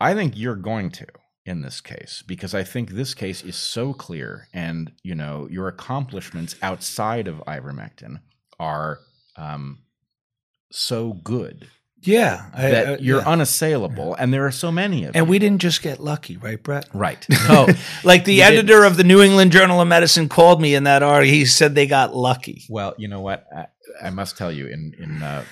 I 0.00 0.14
think 0.14 0.36
you're 0.36 0.56
going 0.56 0.90
to 0.92 1.06
in 1.44 1.62
this 1.62 1.80
case 1.80 2.22
because 2.26 2.54
I 2.54 2.64
think 2.64 2.90
this 2.90 3.14
case 3.14 3.42
is 3.42 3.56
so 3.56 3.92
clear, 3.92 4.48
and 4.52 4.92
you 5.02 5.14
know 5.14 5.48
your 5.50 5.68
accomplishments 5.68 6.56
outside 6.60 7.28
of 7.28 7.42
ivermectin 7.46 8.20
are 8.58 8.98
um, 9.36 9.82
so 10.70 11.14
good 11.14 11.68
yeah 12.02 12.46
I- 12.54 12.70
that 12.70 12.88
I- 12.88 12.96
you're 12.98 13.20
yeah. 13.20 13.28
unassailable, 13.28 14.14
and 14.14 14.32
there 14.32 14.46
are 14.46 14.50
so 14.52 14.70
many 14.72 15.04
of 15.04 15.16
and 15.16 15.26
you. 15.26 15.30
we 15.30 15.38
didn't 15.38 15.60
just 15.62 15.82
get 15.82 16.00
lucky 16.00 16.36
right 16.36 16.62
Bret 16.62 16.88
right. 16.92 17.26
Oh, 17.48 17.66
like 18.04 18.24
the 18.24 18.42
editor 18.42 18.84
of 18.84 18.96
the 18.96 19.04
New 19.04 19.22
England 19.22 19.52
Journal 19.52 19.80
of 19.80 19.88
Medicine 19.88 20.28
called 20.28 20.60
me 20.60 20.74
in 20.74 20.84
that 20.84 21.02
article. 21.02 21.32
He 21.32 21.44
said 21.46 21.74
they 21.74 21.86
got 21.86 22.14
lucky. 22.14 22.64
Well, 22.68 22.94
you 22.98 23.08
know 23.08 23.20
what? 23.20 23.46
I, 23.54 23.66
I 24.02 24.10
must 24.10 24.36
tell 24.36 24.52
you, 24.52 24.66
in 24.66 24.94
in 24.98 25.22
uh, 25.22 25.44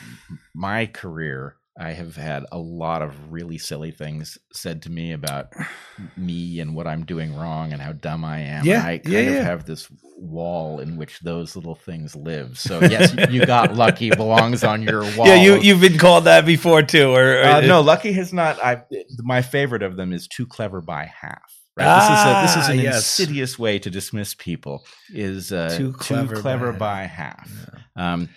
my 0.55 0.86
career, 0.86 1.56
I 1.78 1.90
have 1.92 2.14
had 2.14 2.44
a 2.52 2.58
lot 2.58 3.02
of 3.02 3.32
really 3.32 3.58
silly 3.58 3.90
things 3.90 4.38
said 4.52 4.82
to 4.82 4.90
me 4.90 5.12
about 5.12 5.48
me 6.16 6.60
and 6.60 6.74
what 6.74 6.86
I'm 6.86 7.04
doing 7.04 7.34
wrong 7.36 7.72
and 7.72 7.82
how 7.82 7.92
dumb 7.92 8.24
I 8.24 8.40
am. 8.40 8.64
Yeah, 8.64 8.78
and 8.80 8.86
I 8.86 8.98
kind 8.98 9.12
yeah, 9.12 9.20
of 9.20 9.34
yeah. 9.34 9.42
have 9.42 9.64
this 9.66 9.88
wall 10.16 10.78
in 10.78 10.96
which 10.96 11.20
those 11.20 11.56
little 11.56 11.74
things 11.74 12.14
live. 12.14 12.58
So 12.58 12.80
yes, 12.82 13.14
you 13.30 13.44
got 13.44 13.74
lucky 13.74 14.10
belongs 14.10 14.62
on 14.62 14.82
your 14.82 15.02
wall. 15.16 15.26
Yeah, 15.26 15.34
you 15.36 15.56
you've 15.58 15.80
been 15.80 15.98
called 15.98 16.24
that 16.24 16.46
before 16.46 16.82
too. 16.82 17.10
Or, 17.10 17.40
or 17.40 17.42
Uh, 17.42 17.60
no, 17.62 17.80
lucky 17.80 18.12
has 18.12 18.32
not. 18.32 18.62
I 18.62 18.82
my 19.18 19.42
favorite 19.42 19.82
of 19.82 19.96
them 19.96 20.12
is 20.12 20.28
too 20.28 20.46
clever 20.46 20.80
by 20.80 21.06
half. 21.06 21.42
Right? 21.76 21.92
this 21.98 22.04
is 22.04 22.24
a, 22.24 22.42
this 22.42 22.64
is 22.64 22.68
Ah, 22.68 22.72
an 22.72 22.78
yes. 22.78 22.96
insidious 23.18 23.58
way 23.58 23.80
to 23.80 23.90
dismiss 23.90 24.32
people. 24.34 24.84
Is 25.12 25.50
uh, 25.50 25.76
Too 25.76 25.92
clever 25.92 26.72
by 26.72 26.78
by 26.78 27.02
half. 27.06 27.50
Um, 27.96 28.28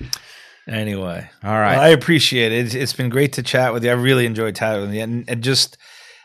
Anyway, 0.68 1.30
all 1.44 1.60
right. 1.60 1.78
Well, 1.78 1.82
I 1.82 1.90
appreciate 1.90 2.52
it. 2.52 2.66
It's, 2.66 2.76
it's 2.76 2.94
been 2.94 3.10
great 3.10 3.34
to 3.34 3.44
chat 3.44 3.72
with 3.74 3.86
you. 3.86 3.90
I 3.90 3.94
really 3.94 4.26
enjoyed 4.26 4.56
chatting 4.56 4.82
with 4.82 4.94
you, 4.94 5.02
and, 5.02 5.30
and 5.30 5.42
just 5.42 5.78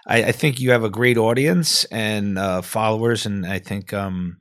I, 0.07 0.25
I 0.25 0.33
think 0.33 0.59
you 0.59 0.73
have 0.73 0.85
a 0.85 0.91
great 0.91 1.17
audience 1.17 1.85
and 1.85 2.39
uh, 2.39 2.63
followers, 2.63 3.25
and 3.25 3.47
I 3.47 3.61
think 3.61 3.93
um, 3.93 4.39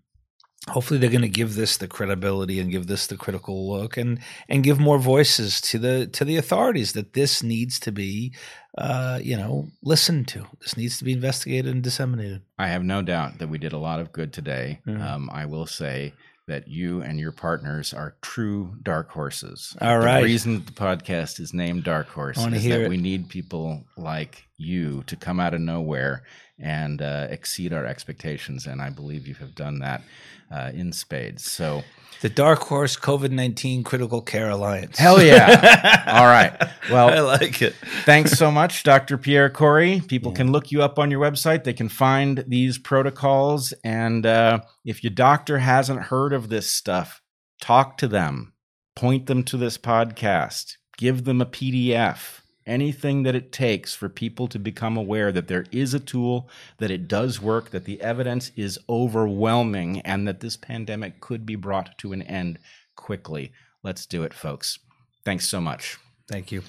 hopefully 0.70 1.00
they're 1.00 1.10
going 1.10 1.22
to 1.22 1.30
give 1.30 1.54
this 1.54 1.78
the 1.78 1.88
credibility 1.88 2.60
and 2.60 2.72
give 2.72 2.88
this 2.88 3.06
the 3.06 3.18
critical 3.18 3.70
look, 3.72 3.96
and 3.96 4.20
and 4.50 4.64
give 4.64 4.80
more 4.80 4.98
voices 4.98 5.62
to 5.62 5.78
the 5.78 6.08
to 6.08 6.26
the 6.26 6.38
authorities 6.38 6.94
that 6.94 7.14
this 7.14 7.44
needs 7.44 7.80
to 7.82 7.92
be, 7.92 8.34
uh, 8.80 9.20
you 9.22 9.38
know, 9.38 9.68
listened 9.84 10.28
to. 10.30 10.48
This 10.62 10.76
needs 10.76 10.98
to 10.98 11.04
be 11.04 11.14
investigated 11.14 11.72
and 11.72 11.84
disseminated. 11.84 12.42
I 12.58 12.70
have 12.70 12.84
no 12.84 13.04
doubt 13.04 13.38
that 13.38 13.50
we 13.50 13.60
did 13.60 13.74
a 13.74 13.78
lot 13.78 14.00
of 14.00 14.12
good 14.12 14.34
today. 14.34 14.80
Yeah. 14.88 15.14
Um, 15.14 15.30
I 15.32 15.46
will 15.46 15.68
say 15.68 16.14
that 16.52 16.68
you 16.68 17.02
and 17.02 17.18
your 17.18 17.32
partners 17.32 17.94
are 17.94 18.16
true 18.22 18.76
dark 18.84 19.10
horses. 19.10 19.76
All 19.80 20.00
the 20.00 20.06
right. 20.06 20.24
reason 20.24 20.66
the 20.66 20.74
podcast 20.74 21.40
is 21.40 21.54
named 21.54 21.86
Dark 21.86 22.10
Horse 22.10 22.38
is 22.38 22.64
that 22.66 22.82
it. 22.82 22.90
we 22.90 22.98
need 22.98 23.30
people 23.30 23.86
like 23.96 24.44
you 24.58 25.04
to 25.04 25.16
come 25.16 25.40
out 25.40 25.54
of 25.54 25.62
nowhere 25.62 26.24
and 26.60 27.02
uh, 27.02 27.28
exceed 27.30 27.72
our 27.72 27.86
expectations, 27.86 28.68
and 28.68 28.82
I 28.82 28.90
believe 28.90 29.28
you 29.28 29.36
have 29.36 29.56
done 29.56 29.80
that 29.80 30.04
uh, 30.52 30.72
in 30.74 30.92
spades. 30.92 31.50
So 31.50 31.84
The 32.22 32.30
Dark 32.30 32.60
Horse 32.60 32.96
COVID 32.98 33.32
nineteen 33.32 33.84
Critical 33.84 34.22
Care 34.22 34.50
Alliance. 34.50 34.98
hell 35.00 35.22
yeah! 35.24 36.04
All 36.08 36.26
right. 36.26 36.56
Well, 36.92 37.10
I 37.10 37.20
like 37.22 37.62
it. 37.62 37.74
Thanks 38.06 38.32
so 38.34 38.52
much, 38.52 38.84
Dr. 38.84 39.18
Pierre 39.18 39.50
Kory. 39.50 40.02
People 40.08 40.32
Yeah. 40.32 40.38
can 40.38 40.52
look 40.52 40.72
you 40.72 40.84
up 40.84 41.00
on 41.00 41.10
your 41.10 41.22
website. 41.22 41.64
They 41.64 41.74
can 41.74 41.90
find 41.90 42.44
these 42.48 42.78
protocols. 42.78 43.74
And 43.84 44.26
uh, 44.26 44.60
if 44.86 45.04
your 45.04 45.12
doctor 45.12 45.60
hasn't 45.60 46.02
heard 46.04 46.34
of 46.34 46.50
this 46.50 46.70
stuff, 46.70 47.22
talk 47.62 47.98
to 48.00 48.08
them, 48.08 48.54
point 48.96 49.26
them 49.28 49.44
to 49.46 49.58
this 49.58 49.78
podcast, 49.78 50.76
give 50.98 51.24
them 51.24 51.42
a 51.42 51.46
PDF, 51.46 52.41
anything 52.72 53.24
that 53.24 53.35
it 53.35 53.51
takes 53.51 53.93
for 53.93 54.08
people 54.08 54.48
to 54.48 54.58
become 54.58 54.95
aware 54.95 55.32
that 55.33 55.50
there 55.50 55.66
is 55.72 55.93
a 55.93 56.00
tool, 56.00 56.50
that 56.77 56.90
it 56.90 57.09
does 57.09 57.41
work, 57.41 57.72
that 57.72 57.83
the 57.83 58.00
evidence 58.01 58.51
is 58.56 58.80
overwhelming, 58.88 60.00
and 60.01 60.25
that 60.25 60.40
this 60.40 60.56
pandemic 60.56 61.19
could 61.19 61.45
be 61.45 61.58
brought 61.58 61.98
to 61.98 62.14
an 62.14 62.22
end 62.22 62.58
quickly. 62.95 63.51
Let's 63.83 64.06
do 64.06 64.24
it, 64.24 64.33
folks. 64.33 64.80
Thanks 65.25 65.50
so 65.50 65.59
much. 65.59 65.98
Thank 66.30 66.51
you. 66.51 66.64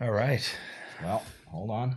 All 0.00 0.12
right. 0.12 0.48
Well, 1.02 1.24
hold 1.48 1.70
on. 1.70 1.96